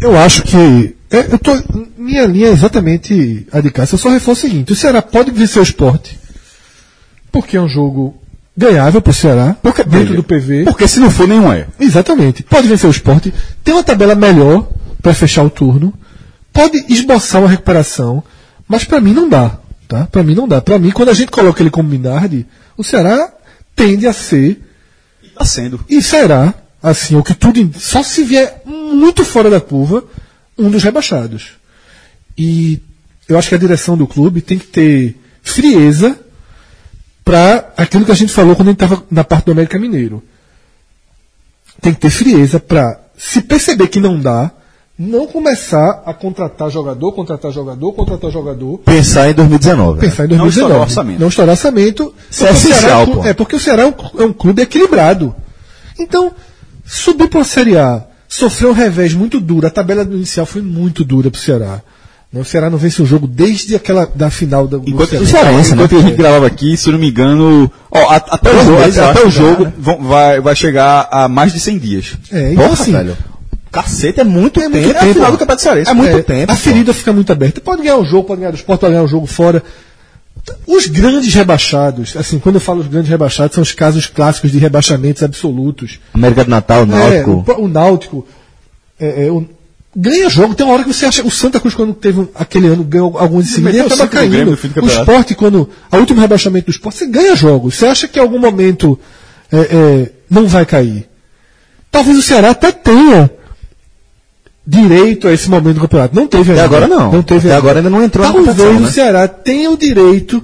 Eu 0.00 0.16
acho 0.18 0.42
que. 0.42 0.95
É, 1.16 1.28
eu 1.32 1.38
tô, 1.38 1.52
minha 1.96 2.26
linha 2.26 2.48
é 2.48 2.52
exatamente 2.52 3.46
a 3.52 3.60
de 3.60 3.70
Cássio. 3.70 3.94
Eu 3.94 3.98
só 3.98 4.08
reforço 4.10 4.46
o 4.46 4.50
seguinte: 4.50 4.72
o 4.72 4.76
Ceará 4.76 5.02
pode 5.02 5.30
vencer 5.30 5.60
o 5.60 5.62
esporte. 5.62 6.18
Porque 7.32 7.56
é 7.56 7.60
um 7.60 7.68
jogo 7.68 8.16
ganhável 8.56 9.02
para 9.02 9.10
o 9.10 9.14
Ceará. 9.14 9.56
Porque, 9.62 9.82
dentro 9.84 9.98
veja, 9.98 10.14
do 10.14 10.22
PV. 10.22 10.64
Porque 10.64 10.88
se 10.88 10.98
não 11.00 11.10
for, 11.10 11.28
nenhum 11.28 11.52
é. 11.52 11.66
Exatamente. 11.78 12.42
Pode 12.42 12.68
vencer 12.68 12.88
o 12.88 12.90
esporte. 12.90 13.32
Tem 13.62 13.74
uma 13.74 13.84
tabela 13.84 14.14
melhor 14.14 14.68
para 15.02 15.12
fechar 15.12 15.42
o 15.42 15.50
turno. 15.50 15.92
Pode 16.52 16.84
esboçar 16.88 17.42
uma 17.42 17.50
recuperação. 17.50 18.22
Mas 18.66 18.84
para 18.84 19.00
mim 19.00 19.12
não 19.12 19.28
dá. 19.28 19.58
Tá? 19.86 20.06
Para 20.06 20.22
mim 20.22 20.34
não 20.34 20.48
dá. 20.48 20.60
Para 20.60 20.78
mim, 20.78 20.90
quando 20.90 21.10
a 21.10 21.14
gente 21.14 21.30
coloca 21.30 21.62
ele 21.62 21.70
como 21.70 21.88
Minardi, 21.88 22.46
o 22.76 22.82
Ceará 22.82 23.30
tende 23.74 24.06
a 24.06 24.12
ser 24.12 24.62
Tá 25.36 25.44
sendo. 25.44 25.84
e 25.88 26.00
será, 26.00 26.54
assim, 26.82 27.14
o 27.14 27.22
que 27.22 27.34
tudo. 27.34 27.70
Só 27.78 28.02
se 28.02 28.24
vier 28.24 28.62
muito 28.64 29.24
fora 29.24 29.50
da 29.50 29.60
curva, 29.60 30.02
um 30.58 30.70
dos 30.70 30.82
rebaixados. 30.82 31.52
E 32.36 32.80
eu 33.28 33.38
acho 33.38 33.48
que 33.48 33.54
a 33.54 33.58
direção 33.58 33.96
do 33.96 34.06
clube 34.06 34.40
tem 34.40 34.58
que 34.58 34.66
ter 34.66 35.16
frieza 35.42 36.18
para 37.24 37.72
aquilo 37.76 38.04
que 38.04 38.12
a 38.12 38.16
gente 38.16 38.32
falou 38.32 38.54
quando 38.54 38.68
a 38.68 38.70
gente 38.72 38.82
estava 38.82 39.02
na 39.10 39.24
parte 39.24 39.46
do 39.46 39.52
América 39.52 39.78
Mineiro. 39.78 40.22
Tem 41.80 41.92
que 41.92 42.00
ter 42.00 42.10
frieza 42.10 42.58
para, 42.60 43.00
se 43.16 43.42
perceber 43.42 43.88
que 43.88 44.00
não 44.00 44.18
dá, 44.18 44.50
não 44.98 45.26
começar 45.26 46.02
a 46.06 46.14
contratar 46.14 46.70
jogador, 46.70 47.12
contratar 47.12 47.52
jogador, 47.52 47.92
contratar 47.92 48.30
jogador, 48.30 48.78
Pensar 48.78 49.28
em 49.28 49.34
2019. 49.34 50.00
né? 50.00 50.08
pensar 50.08 50.24
em 50.24 50.28
Não 50.28 50.38
2019. 50.38 50.50
estourar 50.50 50.80
orçamento. 50.80 51.20
Não 51.20 51.28
estourar 51.28 51.52
orçamento. 51.52 52.14
Isso 52.30 52.46
é 52.46 52.48
porque 52.52 52.56
o 52.56 52.74
Ceará 52.74 52.76
essencial, 52.78 53.00
é 53.00 53.04
um 53.04 53.12
pô. 53.14 53.24
É 53.28 53.34
porque 53.34 53.56
o 53.56 53.60
Ceará 53.60 53.82
é 53.82 53.86
um, 53.86 54.22
é 54.22 54.24
um 54.24 54.32
clube 54.32 54.62
equilibrado. 54.62 55.34
Então, 55.98 56.32
subir 56.84 57.28
para 57.28 57.40
a 57.40 57.44
Série 57.44 57.76
A, 57.76 58.04
sofreu 58.28 58.70
um 58.70 58.74
revés 58.74 59.14
muito 59.14 59.40
duro. 59.40 59.66
A 59.66 59.70
tabela 59.70 60.02
inicial 60.02 60.46
foi 60.46 60.62
muito 60.62 61.04
dura 61.04 61.30
para 61.30 61.38
o 61.38 61.40
Ceará. 61.40 61.80
Né, 62.32 62.40
O 62.40 62.44
Ceará 62.44 62.68
não 62.68 62.76
vence 62.78 63.00
um 63.00 63.06
jogo 63.06 63.26
desde 63.26 63.74
aquela 63.76 64.04
da 64.14 64.30
final 64.30 64.66
do, 64.66 64.80
do 64.80 64.90
Enquanto, 64.90 65.10
Ceará. 65.10 65.26
Cearense, 65.26 65.74
né? 65.74 65.84
enquanto 65.84 65.96
a 65.96 66.08
gente 66.08 66.16
gravava 66.16 66.46
aqui, 66.46 66.76
se 66.76 66.88
eu 66.88 66.92
não 66.92 66.98
me 66.98 67.08
engano, 67.10 67.70
ó, 67.90 67.98
a- 68.10 68.16
até 68.16 68.50
o 68.52 68.64
jogo, 68.64 68.82
até 68.82 69.00
acho 69.00 69.26
o 69.26 69.30
jogo 69.30 69.64
né? 69.64 69.72
vão- 69.78 70.02
vai, 70.02 70.40
vai 70.40 70.56
chegar 70.56 71.08
a 71.10 71.28
mais 71.28 71.52
de 71.52 71.60
100 71.60 71.78
dias. 71.78 72.16
É, 72.32 72.52
então, 72.52 72.64
Porra, 72.68 72.72
assim, 72.80 72.92
velho. 72.92 73.16
Cacete, 73.70 74.20
é 74.20 74.24
muito 74.24 74.58
É 74.58 74.64
tempo. 74.64 74.76
muito 74.76 74.94
É 74.94 74.96
a 74.96 75.00
tempo. 75.00 75.14
final 75.14 75.30
do 75.32 75.38
Campeonato 75.38 75.62
Cearense. 75.62 75.90
É 75.90 75.94
muito 75.94 76.16
É, 76.16 76.22
tempo. 76.22 76.52
A 76.52 76.54
pô. 76.54 76.60
ferida 76.60 76.94
fica 76.94 77.12
muito 77.12 77.30
aberta. 77.30 77.60
Pode 77.60 77.82
ganhar 77.82 77.96
o 77.98 78.04
jogo, 78.04 78.24
pode 78.24 78.40
ganhar 78.40 78.50
do 78.52 78.56
esporte, 78.56 78.80
pode 78.80 78.92
ganhar 78.92 79.04
o 79.04 79.08
jogo 79.08 79.26
fora. 79.26 79.62
Os 80.66 80.86
grandes 80.86 81.34
rebaixados, 81.34 82.16
assim, 82.16 82.38
quando 82.38 82.56
eu 82.56 82.60
falo 82.60 82.80
os 82.80 82.86
grandes 82.86 83.10
rebaixados, 83.10 83.54
são 83.54 83.62
os 83.62 83.72
casos 83.72 84.06
clássicos 84.06 84.50
de 84.52 84.58
rebaixamentos 84.58 85.22
absolutos. 85.22 85.98
América 86.14 86.44
do 86.44 86.50
Natal, 86.50 86.82
É, 86.82 86.86
Náutico. 86.86 87.52
o, 87.60 87.64
o 87.64 87.68
Náutico 87.68 88.26
é, 89.00 89.26
é, 89.26 89.30
o- 89.30 89.46
ganha 89.94 90.28
jogo. 90.30 90.54
Tem 90.54 90.64
uma 90.64 90.74
hora 90.74 90.84
que 90.84 90.92
você 90.92 91.06
acha. 91.06 91.24
O 91.26 91.30
Santa 91.30 91.58
Cruz, 91.58 91.74
quando 91.74 91.94
teve 91.94 92.28
aquele 92.34 92.68
ano, 92.68 92.84
ganhou 92.84 93.18
alguns 93.18 93.46
de 93.46 93.52
seguida 93.54 93.76
e 93.76 93.80
acaba 93.80 94.04
no 94.04 94.08
Grêmio 94.10 94.56
caindo. 94.56 94.82
O 94.84 94.86
esporte, 94.86 95.34
quando. 95.34 95.68
A 95.90 95.96
último 95.96 96.20
rebaixamento 96.20 96.66
do 96.66 96.70
esporte, 96.70 96.98
você 96.98 97.06
ganha 97.06 97.34
jogos. 97.34 97.74
Você 97.74 97.86
acha 97.86 98.06
que 98.06 98.18
em 98.18 98.22
algum 98.22 98.38
momento 98.38 98.98
é, 99.50 99.56
é, 99.58 100.12
não 100.30 100.46
vai 100.46 100.64
cair. 100.66 101.08
Talvez 101.90 102.16
o 102.18 102.22
Ceará 102.22 102.50
até 102.50 102.70
tenha 102.70 103.30
direito 104.66 105.28
a 105.28 105.32
esse 105.32 105.48
momento 105.48 105.76
do 105.76 105.80
campeonato. 105.82 106.14
Não 106.16 106.26
teve 106.26 106.52
Até 106.52 106.62
ainda. 106.62 106.76
agora 106.76 106.88
não. 106.88 107.12
Não 107.12 107.22
teve 107.22 107.48
Até 107.48 107.56
agora 107.56 107.78
ainda 107.78 107.90
não 107.90 108.02
entrou 108.02 108.26
na 108.26 108.32
Talvez 108.52 108.76
o 108.76 108.80
né? 108.80 108.90
Ceará 108.90 109.28
tenha 109.28 109.70
o 109.70 109.76
direito 109.76 110.42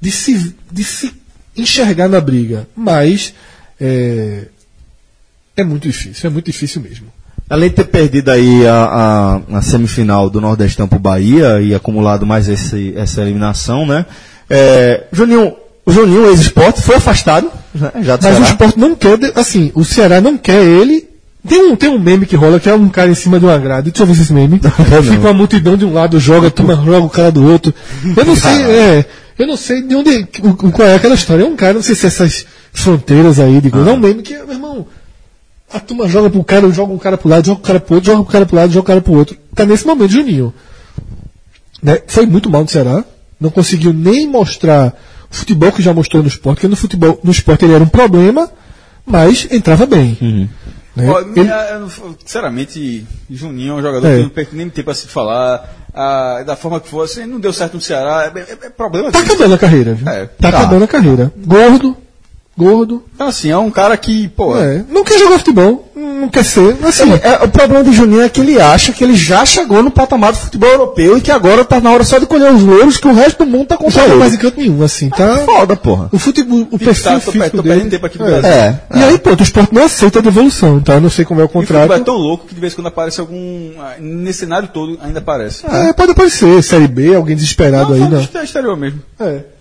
de 0.00 0.10
se, 0.10 0.54
de 0.70 0.84
se 0.84 1.12
enxergar 1.56 2.08
na 2.08 2.20
briga. 2.20 2.68
Mas 2.76 3.34
é, 3.80 4.44
é 5.56 5.64
muito 5.64 5.88
difícil. 5.88 6.28
É 6.28 6.32
muito 6.32 6.46
difícil 6.46 6.80
mesmo. 6.80 7.06
Além 7.50 7.68
de 7.68 7.76
ter 7.76 7.84
perdido 7.84 8.30
aí 8.30 8.66
a, 8.66 9.40
a, 9.52 9.58
a 9.58 9.62
semifinal 9.62 10.30
do 10.30 10.40
Nordestão 10.40 10.88
pro 10.88 10.98
Bahia 10.98 11.60
e 11.60 11.74
acumulado 11.74 12.24
mais 12.24 12.48
esse, 12.48 12.94
essa 12.96 13.20
eliminação, 13.20 13.84
né? 13.84 14.06
É, 14.48 15.04
Juninho, 15.12 15.54
o 15.84 15.92
Juninho, 15.92 16.26
ex-esporte, 16.30 16.80
foi 16.80 16.96
afastado, 16.96 17.50
né, 17.74 17.92
já 18.02 18.16
do 18.16 18.22
Mas 18.22 18.32
o 18.32 18.36
Ceará. 18.38 18.50
esporte 18.50 18.78
não 18.78 18.94
quer, 18.94 19.18
assim, 19.34 19.70
o 19.74 19.84
Ceará 19.84 20.20
não 20.20 20.38
quer 20.38 20.62
ele. 20.64 21.06
Tem 21.46 21.62
um, 21.62 21.76
tem 21.76 21.90
um 21.90 21.98
meme 21.98 22.24
que 22.24 22.36
rola 22.36 22.58
que 22.58 22.68
é 22.68 22.74
um 22.74 22.88
cara 22.88 23.10
em 23.10 23.14
cima 23.14 23.38
de 23.38 23.44
uma 23.44 23.58
grade. 23.58 23.90
Deixa 23.90 24.02
eu 24.02 24.06
ver 24.06 24.20
esse 24.20 24.32
meme. 24.32 24.58
Fica 25.02 25.20
uma 25.20 25.34
multidão 25.34 25.76
de 25.76 25.84
um 25.84 25.92
lado, 25.92 26.18
joga, 26.18 26.50
toma, 26.50 26.74
joga 26.76 27.00
o 27.06 27.10
cara 27.10 27.30
do 27.30 27.44
outro. 27.44 27.74
Eu 28.16 28.24
não 28.24 28.34
sei, 28.34 28.62
é, 28.62 29.04
eu 29.38 29.46
não 29.46 29.56
sei 29.56 29.82
de 29.82 29.94
onde, 29.94 30.26
o, 30.42 30.54
qual 30.72 30.88
é 30.88 30.94
aquela 30.94 31.14
história. 31.14 31.42
É 31.42 31.46
um 31.46 31.56
cara, 31.56 31.74
não 31.74 31.82
sei 31.82 31.94
se 31.94 32.06
essas 32.06 32.46
fronteiras 32.72 33.38
aí, 33.38 33.60
de, 33.60 33.70
Ah. 33.74 33.90
é 33.90 33.92
um 33.92 33.98
meme 33.98 34.22
que, 34.22 34.32
meu 34.34 34.52
irmão, 34.52 34.86
a 35.72 35.80
turma 35.80 36.08
joga 36.08 36.30
pro 36.30 36.42
cara, 36.44 36.70
joga 36.70 36.92
um 36.92 36.98
cara 36.98 37.18
pro 37.18 37.28
lado, 37.28 37.46
joga 37.46 37.60
o 37.60 37.62
cara 37.62 37.80
pro 37.80 37.94
outro, 37.96 38.10
joga 38.10 38.22
o 38.22 38.26
cara 38.26 38.46
pro 38.46 38.56
lado, 38.56 38.72
joga 38.72 38.82
o 38.82 38.86
cara 38.86 39.00
pro 39.02 39.12
outro. 39.12 39.36
Tá 39.54 39.66
nesse 39.66 39.86
momento, 39.86 40.10
Juninho. 40.10 40.54
Né? 41.82 41.98
Foi 42.06 42.24
muito 42.24 42.48
mal 42.48 42.62
no 42.62 42.68
Ceará. 42.68 43.04
Não 43.38 43.50
conseguiu 43.50 43.92
nem 43.92 44.26
mostrar 44.26 44.94
o 45.30 45.34
futebol 45.34 45.70
que 45.72 45.82
já 45.82 45.92
mostrou 45.92 46.22
no 46.22 46.28
esporte, 46.28 46.56
porque 46.56 46.68
no 46.68 46.76
futebol, 46.76 47.20
no 47.22 47.30
esporte 47.30 47.64
ele 47.64 47.74
era 47.74 47.84
um 47.84 47.88
problema, 47.88 48.48
mas 49.04 49.46
entrava 49.50 49.84
bem. 49.84 50.16
Uhum. 50.22 50.48
Né? 50.96 51.10
Ó, 51.10 51.20
Ele- 51.20 51.50
sinceramente, 52.24 53.06
Juninho 53.30 53.72
é 53.72 53.76
um 53.76 53.82
jogador 53.82 54.06
É. 54.08 54.16
que 54.16 54.22
não 54.22 54.28
perco 54.30 54.54
nem 54.56 54.68
tempo 54.70 54.90
a 54.90 54.94
se 54.94 55.06
falar. 55.08 55.80
ah, 55.96 56.42
da 56.44 56.56
forma 56.56 56.80
que 56.80 56.88
for, 56.88 57.04
assim, 57.04 57.24
não 57.24 57.38
deu 57.38 57.52
certo 57.52 57.74
no 57.74 57.80
Ceará, 57.80 58.24
é, 58.34 58.38
é- 58.40 58.66
é 58.66 58.68
problema 58.68 59.12
Tá 59.12 59.20
dele. 59.20 59.30
acabando 59.32 59.54
a 59.54 59.58
carreira, 59.58 59.94
viu? 59.94 60.08
É, 60.08 60.26
tá, 60.26 60.50
tá. 60.50 60.58
acabando 60.58 60.84
a 60.84 60.88
carreira. 60.88 61.32
Gordo, 61.36 61.96
gordo. 62.56 63.02
Então, 63.14 63.28
assim, 63.28 63.50
é 63.50 63.58
um 63.58 63.70
cara 63.70 63.96
que, 63.96 64.28
pô, 64.28 64.56
É, 64.56 64.84
não 64.90 65.04
quer 65.04 65.18
jogar 65.18 65.38
futebol, 65.38 65.88
não 65.96 66.28
quer 66.28 66.44
ser. 66.44 66.76
Assim, 66.84 67.12
É, 67.22 67.44
o 67.44 67.48
problema 67.48 67.82
de 67.84 67.92
Juninho 67.92 68.22
é 68.22 68.28
que 68.28 68.40
ele 68.40 68.60
acha 68.60 68.92
que 68.92 69.02
ele 69.04 69.14
já 69.14 69.44
chegou 69.44 69.82
no 69.82 69.90
patamar 69.90 70.32
do 70.32 70.38
futebol 70.38 70.68
europeu 70.70 71.18
e 71.18 71.20
que 71.20 71.30
agora 71.30 71.64
tá 71.64 71.80
na 71.80 71.90
hora 71.92 72.04
só 72.04 72.18
de 72.18 72.26
colher 72.26 72.52
os 72.52 72.62
louros 72.62 72.96
que 72.96 73.06
o 73.08 73.12
resto 73.12 73.44
do 73.44 73.50
mundo 73.50 73.66
tá 73.66 73.74
não 73.74 73.82
contra 73.82 74.00
joga 74.00 74.12
ele. 74.12 74.20
mais 74.20 74.34
em 74.34 74.38
canto 74.38 74.58
nenhum, 74.60 74.82
assim, 74.82 75.08
tá. 75.10 75.38
Foda, 75.44 75.76
porra. 75.76 76.08
O 76.12 76.18
futebol, 76.18 76.66
o 76.70 76.78
perfil 76.78 77.04
tá, 77.04 77.20
tô, 77.20 77.32
físico 77.32 77.56
tô 77.56 77.62
dele. 77.62 77.90
tempo 77.90 78.06
aqui 78.06 78.18
no 78.18 78.26
é. 78.26 78.40
Brasil. 78.40 78.50
É. 78.50 78.80
E 78.94 79.02
aí, 79.04 79.18
pronto, 79.18 79.40
o 79.40 79.42
esporte 79.42 79.74
não 79.74 79.84
aceita 79.84 80.18
a 80.18 80.22
devolução, 80.22 80.78
então 80.78 80.94
eu 80.96 81.00
não 81.00 81.10
sei 81.10 81.24
como 81.24 81.40
é 81.40 81.44
o 81.44 81.46
E 81.46 81.48
o 81.48 81.50
contrato. 81.50 81.92
é 81.92 81.98
tão 82.00 82.14
louco 82.16 82.46
que 82.46 82.54
de 82.54 82.60
vez 82.60 82.72
em 82.72 82.76
quando 82.76 82.86
aparece 82.88 83.20
algum. 83.20 83.70
ah, 83.80 83.94
Nesse 84.00 84.40
cenário 84.40 84.68
todo 84.72 84.98
ainda 85.02 85.18
aparece. 85.20 85.64
É, 85.66 85.92
pode 85.92 86.12
aparecer, 86.12 86.62
Série 86.62 86.88
B, 86.88 87.14
alguém 87.14 87.36
desesperado 87.36 87.94
aí, 87.94 88.00
não, 88.00 88.10
não. 88.10 88.18
é 88.34 88.44
exterior 88.44 88.76
mesmo. 88.76 89.00
É. 89.20 89.53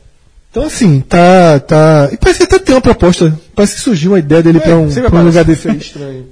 Então, 0.54 0.66
assim, 0.66 1.02
tá. 1.02 1.60
tá... 1.60 2.10
E 2.12 2.18
parece 2.18 2.38
que 2.38 2.44
até 2.44 2.60
tem 2.60 2.76
uma 2.76 2.82
proposta. 2.82 3.36
Parece 3.56 3.74
que 3.74 3.82
surgiu 3.82 4.12
uma 4.12 4.20
ideia 4.20 4.44
dele 4.44 4.60
pra 4.60 4.78
um, 4.78 4.88
sempre 4.88 5.10
pra 5.10 5.18
um 5.18 5.22
aparece. 5.22 5.26
lugar 5.26 5.44
desse 5.44 5.68
aí 5.68 5.78
estranho. 5.78 6.28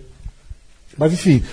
Mas, 0.96 1.12
enfim. 1.12 1.44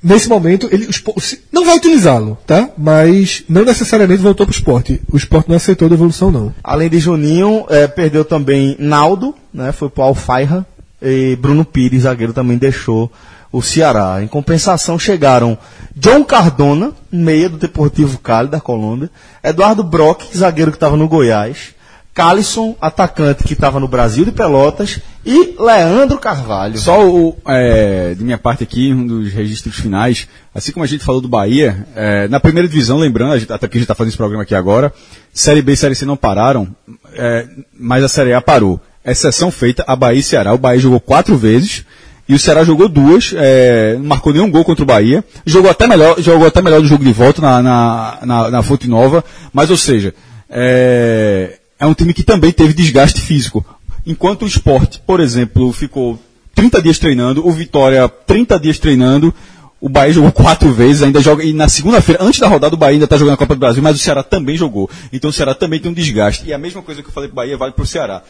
Nesse 0.00 0.28
momento, 0.28 0.68
ele 0.70 0.86
os 0.86 1.02
não 1.50 1.64
vai 1.64 1.76
utilizá-lo, 1.76 2.38
tá? 2.46 2.70
Mas 2.78 3.42
não 3.48 3.64
necessariamente 3.64 4.22
voltou 4.22 4.46
pro 4.46 4.54
esporte. 4.54 5.02
O 5.10 5.16
esporte 5.16 5.48
não 5.48 5.56
aceitou 5.56 5.86
a 5.86 5.88
devolução, 5.88 6.30
não. 6.30 6.54
Além 6.62 6.88
de 6.88 7.00
Juninho, 7.00 7.66
é, 7.68 7.88
perdeu 7.88 8.24
também 8.24 8.76
Naldo, 8.78 9.34
né? 9.52 9.72
Foi 9.72 9.90
pro 9.90 10.04
Alfairra. 10.04 10.64
E 11.02 11.34
Bruno 11.34 11.64
Pires, 11.64 12.02
zagueiro, 12.02 12.32
também 12.32 12.56
deixou 12.56 13.10
o 13.50 13.60
Ceará. 13.60 14.22
Em 14.22 14.28
compensação, 14.28 15.00
chegaram 15.00 15.58
John 15.96 16.22
Cardona, 16.22 16.92
meia 17.10 17.48
do 17.48 17.56
Deportivo 17.56 18.18
Cali, 18.18 18.48
da 18.48 18.60
Colômbia. 18.60 19.10
Eduardo 19.42 19.82
Brock, 19.82 20.22
zagueiro 20.32 20.70
que 20.70 20.76
estava 20.76 20.96
no 20.96 21.08
Goiás. 21.08 21.76
Calisson, 22.18 22.74
atacante 22.80 23.44
que 23.44 23.52
estava 23.52 23.78
no 23.78 23.86
Brasil 23.86 24.24
de 24.24 24.32
Pelotas. 24.32 24.98
E 25.24 25.54
Leandro 25.56 26.18
Carvalho. 26.18 26.76
Só 26.76 27.08
o, 27.08 27.36
é, 27.46 28.12
de 28.12 28.24
minha 28.24 28.36
parte 28.36 28.64
aqui, 28.64 28.92
um 28.92 29.06
dos 29.06 29.32
registros 29.32 29.76
finais, 29.76 30.26
assim 30.52 30.72
como 30.72 30.82
a 30.82 30.86
gente 30.88 31.04
falou 31.04 31.20
do 31.20 31.28
Bahia, 31.28 31.86
é, 31.94 32.26
na 32.26 32.40
primeira 32.40 32.68
divisão, 32.68 32.98
lembrando, 32.98 33.34
a 33.34 33.38
gente, 33.38 33.52
até 33.52 33.68
porque 33.68 33.78
a 33.78 33.80
gente 33.80 33.84
está 33.84 33.94
fazendo 33.94 34.08
esse 34.08 34.16
programa 34.16 34.42
aqui 34.42 34.54
agora, 34.54 34.92
Série 35.32 35.62
B 35.62 35.74
e 35.74 35.76
Série 35.76 35.94
C 35.94 36.04
não 36.04 36.16
pararam, 36.16 36.66
é, 37.14 37.46
mas 37.78 38.02
a 38.02 38.08
Série 38.08 38.32
A 38.32 38.40
parou. 38.40 38.80
Exceção 39.04 39.52
feita, 39.52 39.84
a 39.86 39.94
Bahia 39.94 40.18
e 40.18 40.22
Ceará. 40.22 40.52
O 40.52 40.58
Bahia 40.58 40.80
jogou 40.80 40.98
quatro 40.98 41.36
vezes, 41.36 41.84
e 42.28 42.34
o 42.34 42.38
Ceará 42.38 42.64
jogou 42.64 42.88
duas, 42.88 43.32
é, 43.36 43.94
não 43.96 44.06
marcou 44.06 44.32
nenhum 44.32 44.50
gol 44.50 44.64
contra 44.64 44.82
o 44.82 44.86
Bahia, 44.86 45.22
jogou 45.46 45.70
até 45.70 45.86
melhor, 45.86 46.20
jogou 46.20 46.48
até 46.48 46.60
melhor 46.60 46.80
do 46.80 46.88
jogo 46.88 47.04
de 47.04 47.12
volta 47.12 47.40
na, 47.40 47.62
na, 47.62 48.18
na, 48.22 48.50
na 48.50 48.62
Fonte 48.62 48.88
Nova, 48.88 49.24
mas 49.52 49.70
ou 49.70 49.76
seja, 49.76 50.12
é, 50.50 51.57
é 51.78 51.86
um 51.86 51.94
time 51.94 52.12
que 52.12 52.22
também 52.22 52.52
teve 52.52 52.72
desgaste 52.72 53.20
físico. 53.20 53.64
Enquanto 54.06 54.42
o 54.42 54.46
esporte, 54.46 55.00
por 55.06 55.20
exemplo, 55.20 55.72
ficou 55.72 56.18
30 56.54 56.82
dias 56.82 56.98
treinando, 56.98 57.46
o 57.46 57.52
Vitória 57.52 58.08
30 58.08 58.58
dias 58.58 58.78
treinando, 58.78 59.34
o 59.80 59.88
Bahia 59.88 60.12
jogou 60.12 60.32
quatro 60.32 60.72
vezes, 60.72 61.02
ainda 61.02 61.20
joga, 61.20 61.44
e 61.44 61.52
na 61.52 61.68
segunda-feira, 61.68 62.22
antes 62.22 62.40
da 62.40 62.48
rodada, 62.48 62.74
o 62.74 62.78
Bahia 62.78 62.94
ainda 62.94 63.04
está 63.04 63.16
jogando 63.16 63.34
a 63.34 63.36
Copa 63.36 63.54
do 63.54 63.60
Brasil, 63.60 63.82
mas 63.82 63.94
o 63.94 63.98
Ceará 63.98 64.24
também 64.24 64.56
jogou. 64.56 64.90
Então 65.12 65.30
o 65.30 65.32
Ceará 65.32 65.54
também 65.54 65.78
tem 65.78 65.90
um 65.90 65.94
desgaste. 65.94 66.46
E 66.46 66.52
a 66.52 66.58
mesma 66.58 66.82
coisa 66.82 67.00
que 67.00 67.08
eu 67.08 67.12
falei 67.12 67.28
para 67.28 67.34
o 67.34 67.36
Bahia 67.36 67.56
vale 67.56 67.72
para 67.72 67.82
o 67.84 67.86
Ceará. 67.86 68.22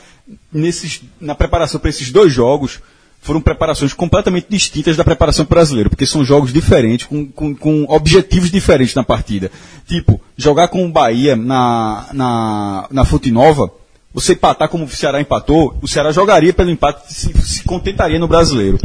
Nesses, 0.53 1.01
na 1.19 1.35
preparação 1.35 1.81
para 1.81 1.89
esses 1.89 2.11
dois 2.11 2.33
jogos, 2.33 2.81
foram 3.21 3.41
preparações 3.41 3.93
completamente 3.93 4.47
distintas 4.49 4.97
da 4.97 5.05
preparação 5.05 5.45
brasileira, 5.45 5.91
porque 5.91 6.07
são 6.07 6.25
jogos 6.25 6.53
diferentes, 6.53 7.07
com, 7.07 7.27
com, 7.27 7.55
com 7.55 7.85
objetivos 7.89 8.51
diferentes 8.51 8.95
na 8.95 9.03
partida. 9.03 9.51
Tipo, 9.87 10.21
jogar 10.37 10.69
com 10.69 10.87
o 10.87 10.91
Bahia 10.91 11.37
na, 11.37 12.07
na, 12.13 12.87
na 12.91 13.05
Fonte 13.05 13.31
Nova, 13.31 13.71
você 14.13 14.33
empatar 14.33 14.69
como 14.69 14.85
o 14.85 14.89
Ceará 14.89 15.21
empatou, 15.21 15.77
o 15.83 15.89
Ceará 15.89 16.11
jogaria 16.13 16.53
pelo 16.53 16.71
empate, 16.71 17.13
se, 17.13 17.33
se 17.43 17.63
contentaria 17.65 18.19
no 18.19 18.29
brasileiro. 18.29 18.79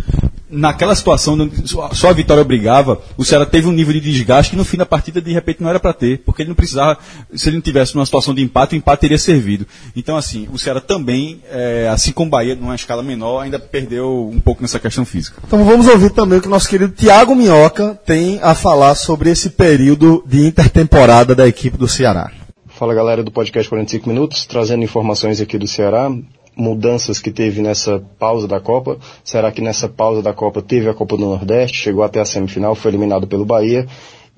Naquela 0.56 0.94
situação, 0.94 1.34
onde 1.34 1.68
só 1.68 2.10
a 2.10 2.14
vitória 2.14 2.42
obrigava, 2.42 3.02
o 3.18 3.26
Ceará 3.26 3.46
teve 3.46 3.68
um 3.68 3.72
nível 3.72 3.94
de 3.94 4.00
desgaste 4.00 4.52
que 4.52 4.56
no 4.58 4.64
fim 4.64 4.78
da 4.78 4.86
partida, 4.86 5.20
de 5.20 5.34
repente, 5.34 5.62
não 5.62 5.70
era 5.70 5.80
para 5.80 5.94
ter, 5.94 6.20
porque 6.20 6.44
ele 6.44 6.50
não 6.50 6.56
precisava, 6.56 6.98
se 7.34 7.50
ele 7.50 7.56
não 7.56 7.62
tivesse 7.62 7.96
numa 7.96 8.06
situação 8.06 8.36
de 8.36 8.44
empate, 8.44 8.76
o 8.76 8.78
empate 8.78 9.02
teria 9.02 9.18
servido. 9.18 9.66
Então, 9.96 10.16
assim, 10.16 10.48
o 10.54 10.60
Ceará 10.60 10.80
também, 10.80 11.42
eh, 11.50 11.90
assim 11.92 12.12
como 12.12 12.28
o 12.28 12.30
Bahia, 12.30 12.56
numa 12.56 12.76
escala 12.76 13.02
menor, 13.02 13.42
ainda 13.42 13.58
perdeu 13.58 14.30
um 14.32 14.40
pouco 14.40 14.62
nessa 14.62 14.80
questão 14.80 15.04
física. 15.04 15.42
Então 15.46 15.64
vamos 15.66 15.88
ouvir 15.88 16.12
também 16.12 16.38
o 16.38 16.42
que 16.42 16.48
o 16.48 16.52
nosso 16.52 16.70
querido 16.70 16.94
Tiago 16.94 17.36
Minhoca 17.36 18.00
tem 18.06 18.40
a 18.42 18.54
falar 18.54 18.94
sobre 18.96 19.32
esse 19.32 19.50
período 19.50 20.24
de 20.28 20.46
intertemporada 20.46 21.34
da 21.34 21.48
equipe 21.48 21.78
do 21.78 21.88
Ceará. 21.88 22.32
Fala 22.68 22.94
galera 22.94 23.24
do 23.24 23.32
podcast 23.32 23.70
45 23.70 24.10
Minutos, 24.10 24.46
trazendo 24.46 24.84
informações 24.84 25.40
aqui 25.40 25.58
do 25.58 25.68
Ceará, 25.68 26.12
mudanças 26.56 27.20
que 27.20 27.32
teve 27.32 27.62
nessa 27.62 28.04
pausa 28.20 28.48
da 28.48 28.60
Copa. 28.60 28.98
Será 29.24 29.52
que 29.52 29.62
nessa 29.62 29.88
pausa 29.88 30.22
da 30.22 30.34
Copa 30.34 30.62
teve 30.62 30.90
a 30.90 30.94
Copa 30.94 31.18
do 31.18 31.26
Nordeste, 31.26 31.78
chegou 31.78 32.04
até 32.04 32.20
a 32.20 32.26
semifinal, 32.26 32.76
foi 32.76 32.92
eliminado 32.92 33.28
pelo 33.28 33.46
Bahia. 33.46 33.88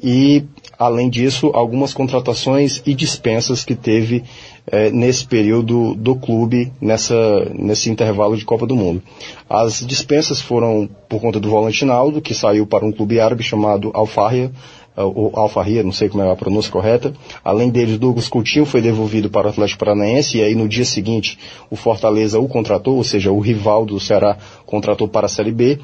E, 0.02 0.44
além 0.78 1.10
disso, 1.10 1.52
algumas 1.54 1.94
contratações 1.94 2.82
e 2.86 2.94
dispensas 2.94 3.64
que 3.64 3.76
teve 3.76 4.24
eh, 4.68 4.92
nesse 4.92 5.26
período 5.26 5.96
do 5.96 6.18
clube, 6.18 6.72
nessa, 6.82 7.46
nesse 7.54 7.90
intervalo 7.90 8.36
de 8.36 8.44
Copa 8.44 8.68
do 8.68 8.76
Mundo. 8.76 9.02
As 9.50 9.86
dispensas 9.86 10.42
foram 10.42 10.90
por 11.08 11.22
conta 11.22 11.40
do 11.40 11.50
volante 11.50 11.86
Naldo, 11.86 12.22
que 12.22 12.34
saiu 12.34 12.68
para 12.68 12.86
um 12.86 12.92
clube 12.92 13.22
árabe 13.22 13.42
chamado 13.42 13.90
Al-Fahia, 13.94 14.52
o 15.04 15.32
Alfarria, 15.34 15.84
não 15.84 15.92
sei 15.92 16.08
como 16.08 16.24
é 16.24 16.32
a 16.32 16.36
pronúncia 16.36 16.72
correta. 16.72 17.14
Além 17.44 17.70
deles, 17.70 17.98
Douglas 17.98 18.30
Coutinho 18.30 18.66
foi 18.66 18.82
devolvido 18.82 19.30
para 19.30 19.48
o 19.48 19.50
Atlético 19.50 19.80
Paranaense 19.80 20.38
e 20.38 20.44
aí 20.44 20.56
no 20.56 20.70
dia 20.70 20.86
seguinte 20.86 21.38
o 21.70 21.76
Fortaleza 21.76 22.40
o 22.40 22.48
contratou, 22.48 22.96
ou 22.96 23.04
seja, 23.04 23.32
o 23.32 23.40
rival 23.40 23.86
do 23.86 24.00
Ceará 24.00 24.38
contratou 24.66 25.08
para 25.08 25.26
a 25.26 25.30
Série 25.30 25.52
B. 25.52 25.80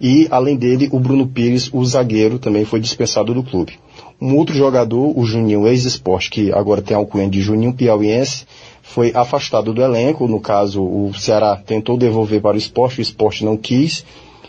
E 0.00 0.26
além 0.30 0.56
dele, 0.56 0.88
o 0.92 1.00
Bruno 1.00 1.26
Pires, 1.26 1.70
o 1.72 1.84
zagueiro, 1.84 2.38
também 2.38 2.64
foi 2.64 2.80
dispensado 2.80 3.32
do 3.32 3.42
clube. 3.42 3.74
Um 4.20 4.36
outro 4.36 4.54
jogador, 4.54 5.18
o 5.18 5.24
Juninho 5.24 5.66
ex-esporte, 5.66 6.30
que 6.30 6.52
agora 6.52 6.82
tem 6.82 6.96
alcunha 6.96 7.28
de 7.28 7.40
Juninho 7.40 7.72
Piauiense, 7.72 8.46
foi 8.82 9.12
afastado 9.14 9.72
do 9.72 9.82
elenco. 9.82 10.28
No 10.28 10.40
caso, 10.40 10.82
o 10.82 11.12
Ceará 11.14 11.56
tentou 11.56 11.96
devolver 11.96 12.40
para 12.40 12.56
o 12.56 12.58
esporte, 12.58 12.98
o 12.98 13.02
esporte 13.02 13.44
não 13.44 13.56
quis 13.56 14.04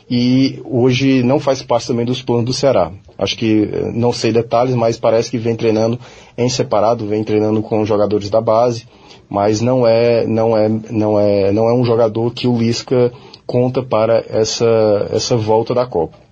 e 0.09 0.61
hoje 0.63 1.21
não 1.23 1.39
faz 1.39 1.61
parte 1.61 1.87
também 1.87 2.05
dos 2.05 2.21
planos 2.21 2.45
do 2.45 2.53
Ceará. 2.53 2.91
Acho 3.17 3.37
que 3.37 3.69
eh, 3.71 3.91
não 3.93 4.13
sei 4.13 4.31
detalhes, 4.31 4.75
mas 4.75 4.97
parece 4.97 5.29
que 5.29 5.37
vem 5.37 5.55
treinando 5.55 5.99
em 6.37 6.47
separado, 6.47 7.05
vem 7.05 7.23
treinando 7.23 7.61
com 7.61 7.85
jogadores 7.85 8.29
da 8.29 8.39
base, 8.39 8.85
mas 9.29 9.59
não 9.59 9.85
é 9.85 10.25
não 10.25 10.55
é 10.55 10.69
não 10.89 11.19
é 11.19 11.51
não 11.51 11.69
é 11.69 11.73
um 11.73 11.83
jogador 11.83 12.31
que 12.31 12.47
o 12.47 12.57
Lisca 12.57 13.11
conta 13.45 13.83
para 13.83 14.23
essa 14.29 15.09
essa 15.11 15.35
volta 15.35 15.73
da 15.73 15.85
Copa. 15.85 16.27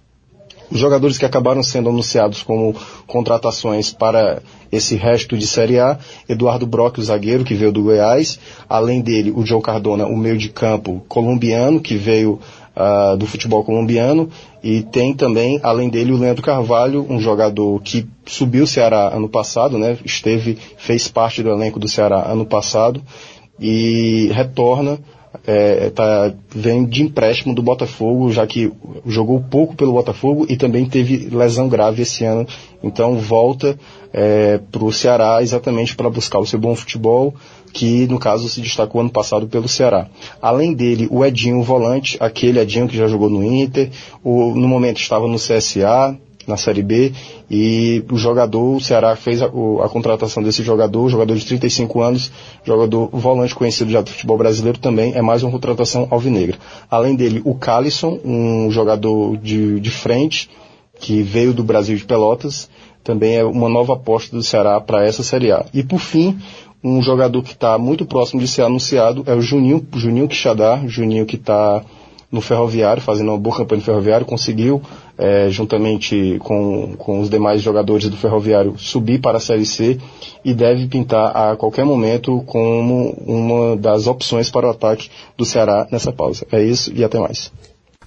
Os 0.71 0.79
jogadores 0.79 1.17
que 1.17 1.25
acabaram 1.25 1.61
sendo 1.61 1.89
anunciados 1.89 2.41
como 2.41 2.75
contratações 3.05 3.91
para 3.91 4.41
esse 4.71 4.95
resto 4.95 5.37
de 5.37 5.45
Série 5.45 5.79
A, 5.79 5.99
Eduardo 6.27 6.65
Brock, 6.65 6.97
o 6.97 7.03
zagueiro, 7.03 7.43
que 7.43 7.53
veio 7.53 7.71
do 7.71 7.83
Goiás, 7.83 8.39
além 8.67 8.99
dele, 8.99 9.31
o 9.31 9.45
Joe 9.45 9.61
Cardona, 9.61 10.07
o 10.07 10.17
meio 10.17 10.37
de 10.37 10.49
campo 10.49 11.03
colombiano, 11.07 11.79
que 11.79 11.95
veio 11.95 12.39
uh, 12.75 13.17
do 13.17 13.25
futebol 13.25 13.63
colombiano, 13.63 14.29
e 14.63 14.81
tem 14.81 15.13
também, 15.13 15.59
além 15.63 15.89
dele, 15.89 16.11
o 16.11 16.17
Leandro 16.17 16.43
Carvalho, 16.43 17.05
um 17.09 17.19
jogador 17.19 17.81
que 17.81 18.07
subiu 18.25 18.63
o 18.63 18.67
Ceará 18.67 19.13
ano 19.13 19.29
passado, 19.29 19.77
né, 19.77 19.97
esteve, 20.03 20.57
fez 20.77 21.07
parte 21.07 21.41
do 21.41 21.49
elenco 21.49 21.79
do 21.79 21.87
Ceará 21.87 22.29
ano 22.29 22.45
passado, 22.45 23.01
e 23.59 24.29
retorna 24.33 24.99
é, 25.45 25.89
tá, 25.89 26.33
vem 26.49 26.85
de 26.85 27.03
empréstimo 27.03 27.53
do 27.53 27.61
Botafogo, 27.61 28.31
já 28.31 28.45
que 28.47 28.71
jogou 29.05 29.41
pouco 29.41 29.75
pelo 29.75 29.93
Botafogo 29.93 30.45
e 30.47 30.55
também 30.55 30.85
teve 30.85 31.29
lesão 31.29 31.67
grave 31.67 32.03
esse 32.03 32.23
ano. 32.23 32.47
Então 32.83 33.17
volta 33.17 33.77
é, 34.13 34.59
para 34.71 34.83
o 34.83 34.93
Ceará 34.93 35.41
exatamente 35.41 35.95
para 35.95 36.09
buscar 36.09 36.39
o 36.39 36.45
seu 36.45 36.59
bom 36.59 36.75
futebol, 36.75 37.33
que 37.75 38.07
no 38.07 38.17
caso 38.17 38.47
se 38.47 38.61
destacou 38.61 39.01
ano 39.01 39.09
passado 39.09 39.47
pelo 39.47 39.67
Ceará. 39.67 40.07
Além 40.41 40.73
dele, 40.73 41.09
o 41.11 41.25
Edinho, 41.25 41.59
o 41.59 41.63
volante, 41.63 42.15
aquele 42.21 42.57
Edinho 42.57 42.87
que 42.87 42.95
já 42.95 43.05
jogou 43.05 43.29
no 43.29 43.43
Inter, 43.43 43.89
o, 44.23 44.55
no 44.55 44.65
momento 44.65 45.01
estava 45.01 45.27
no 45.27 45.35
CSA, 45.35 46.17
na 46.47 46.55
Série 46.55 46.81
B 46.81 47.11
e 47.51 48.01
o 48.09 48.17
jogador, 48.17 48.77
o 48.77 48.79
Ceará 48.79 49.13
fez 49.17 49.41
a, 49.41 49.49
o, 49.49 49.81
a, 49.81 49.89
contratação 49.89 50.41
desse 50.41 50.63
jogador, 50.63 51.09
jogador 51.09 51.35
de 51.35 51.45
35 51.45 52.01
anos, 52.01 52.31
jogador 52.63 53.09
volante 53.11 53.53
conhecido 53.53 53.91
já 53.91 53.99
do 53.99 54.09
futebol 54.09 54.37
brasileiro 54.37 54.79
também, 54.79 55.13
é 55.13 55.21
mais 55.21 55.43
uma 55.43 55.51
contratação 55.51 56.07
alvinegra. 56.09 56.57
Além 56.89 57.13
dele, 57.13 57.41
o 57.43 57.55
Calisson, 57.55 58.17
um 58.23 58.71
jogador 58.71 59.35
de, 59.35 59.81
de 59.81 59.89
frente, 59.91 60.49
que 60.97 61.21
veio 61.21 61.53
do 61.53 61.61
Brasil 61.61 61.97
de 61.97 62.05
Pelotas, 62.05 62.69
também 63.05 63.35
é 63.35 63.45
uma 63.45 63.69
nova 63.69 63.93
aposta 63.93 64.35
do 64.35 64.41
Ceará 64.41 64.81
para 64.81 65.05
essa 65.05 65.21
Série 65.21 65.51
A. 65.51 65.63
E 65.71 65.83
por 65.83 65.99
fim, 65.99 66.39
um 66.85 67.01
jogador 67.01 67.41
que 67.41 67.53
está 67.53 67.79
muito 67.79 68.05
próximo 68.05 68.39
de 68.39 68.47
ser 68.47 68.61
anunciado 68.61 69.23
é 69.25 69.33
o 69.33 69.41
Juninho, 69.41 69.83
Juninho 69.95 70.27
Quixadá, 70.27 70.83
Juninho 70.85 71.25
que 71.25 71.35
está 71.35 71.83
no 72.31 72.41
Ferroviário, 72.41 73.01
fazendo 73.01 73.29
uma 73.29 73.39
boa 73.39 73.57
campanha 73.57 73.79
no 73.79 73.85
Ferroviário, 73.85 74.25
conseguiu, 74.25 74.81
é, 75.17 75.49
juntamente 75.49 76.37
com, 76.39 76.93
com 76.95 77.21
os 77.21 77.29
demais 77.29 77.61
jogadores 77.61 78.07
do 78.07 78.17
Ferroviário, 78.17 78.77
subir 78.77 79.19
para 79.19 79.37
a 79.37 79.39
Série 79.39 79.65
C 79.65 79.97
e 80.43 80.53
deve 80.53 80.87
pintar 80.87 81.35
a 81.35 81.55
qualquer 81.55 81.85
momento 81.85 82.43
como 82.45 83.15
uma 83.25 83.75
das 83.75 84.05
opções 84.05 84.51
para 84.51 84.67
o 84.67 84.69
ataque 84.69 85.09
do 85.35 85.45
Ceará 85.45 85.87
nessa 85.89 86.11
pausa. 86.11 86.45
É 86.51 86.61
isso 86.61 86.91
e 86.93 87.03
até 87.03 87.19
mais. 87.19 87.51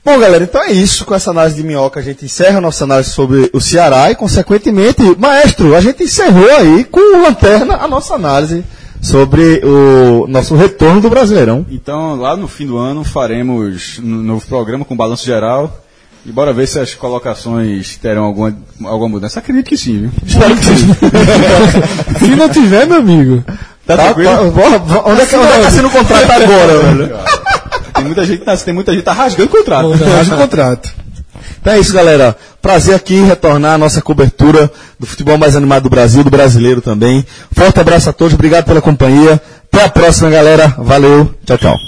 Bom, 0.05 0.19
galera, 0.19 0.45
então 0.45 0.63
é 0.63 0.73
isso. 0.73 1.05
Com 1.05 1.15
essa 1.15 1.31
análise 1.31 1.57
de 1.57 1.63
minhoca, 1.63 2.01
a 2.01 2.03
gente 2.03 2.25
encerra 2.25 2.59
a 2.59 2.61
nossa 2.61 2.85
análise 2.85 3.11
sobre 3.11 3.51
o 3.53 3.61
Ceará 3.61 4.11
e, 4.11 4.15
consequentemente, 4.15 5.03
maestro, 5.19 5.75
a 5.75 5.81
gente 5.81 6.03
encerrou 6.05 6.49
aí 6.57 6.85
com 6.85 7.21
lanterna 7.23 7.77
a 7.77 7.87
nossa 7.89 8.15
análise 8.15 8.65
sobre 9.03 9.61
o 9.65 10.27
nosso 10.29 10.55
retorno 10.57 11.01
do 11.01 11.11
Brasileirão. 11.11 11.67
Então, 11.71 12.17
lá 12.17 12.37
no 12.37 12.49
fim 12.49 12.67
do 12.67 12.79
ano, 12.79 13.05
faremos 13.05 13.99
um 13.99 14.07
novo 14.23 14.47
programa 14.47 14.85
com 14.85 14.97
balanço 14.97 15.27
geral. 15.27 15.85
E 16.27 16.33
bora 16.33 16.53
ver 16.53 16.67
se 16.67 16.79
as 16.81 16.95
colocações 16.95 17.97
terão 17.97 18.25
alguma, 18.25 18.55
alguma 18.85 19.09
mudança. 19.09 19.39
Acredito 19.39 19.69
que 19.69 19.77
sim, 19.77 20.01
viu? 20.01 20.11
Espero 20.27 20.57
que 20.57 20.65
sim. 20.65 20.89
Se 22.19 22.37
não 22.37 22.49
tiver, 22.49 22.87
meu 22.87 22.99
amigo. 22.99 23.45
Tá, 23.87 23.97
Tá, 23.97 24.05
tranquilo? 24.13 24.31
tá, 24.31 24.43
bora, 24.51 24.83
onde 25.07 25.21
é 25.23 25.27
que 25.27 25.37
onde 25.37 25.47
é 25.47 25.57
que 25.57 25.63
tá 25.63 25.71
sendo 25.71 25.89
o 25.89 25.91
contrato 25.91 26.31
agora, 26.31 26.79
velho? 26.83 27.17
Tem 27.99 28.07
muita 28.07 28.25
gente, 28.25 28.65
tem 28.65 28.75
muita 28.75 28.93
gente 28.93 29.03
tá 29.03 29.13
rasgando 29.13 29.49
o 29.49 29.57
contrato. 29.57 29.91
Rasga 29.91 30.35
o 30.35 30.39
contrato. 30.39 30.95
Então 31.61 31.73
é 31.73 31.79
isso, 31.79 31.93
galera. 31.93 32.37
Prazer 32.61 32.95
aqui 32.95 33.21
retornar 33.21 33.75
a 33.75 33.79
nossa 33.79 34.01
cobertura 34.01 34.71
do 34.99 35.07
futebol 35.07 35.39
mais 35.39 35.57
animado 35.57 35.85
do 35.85 35.91
Brasil, 35.91 36.25
do 36.25 36.31
brasileiro 36.31 36.81
também. 36.81 37.25
Forte 37.53 37.79
abraço 37.79 38.11
a 38.11 38.13
todos, 38.13 38.35
obrigado 38.35 38.65
pela 38.65 38.81
companhia. 38.81 39.41
Até 39.73 39.85
a 39.85 39.89
próxima, 39.89 40.31
galera. 40.31 40.75
Valeu. 40.79 41.35
Tchau, 41.45 41.59
tchau. 41.59 41.88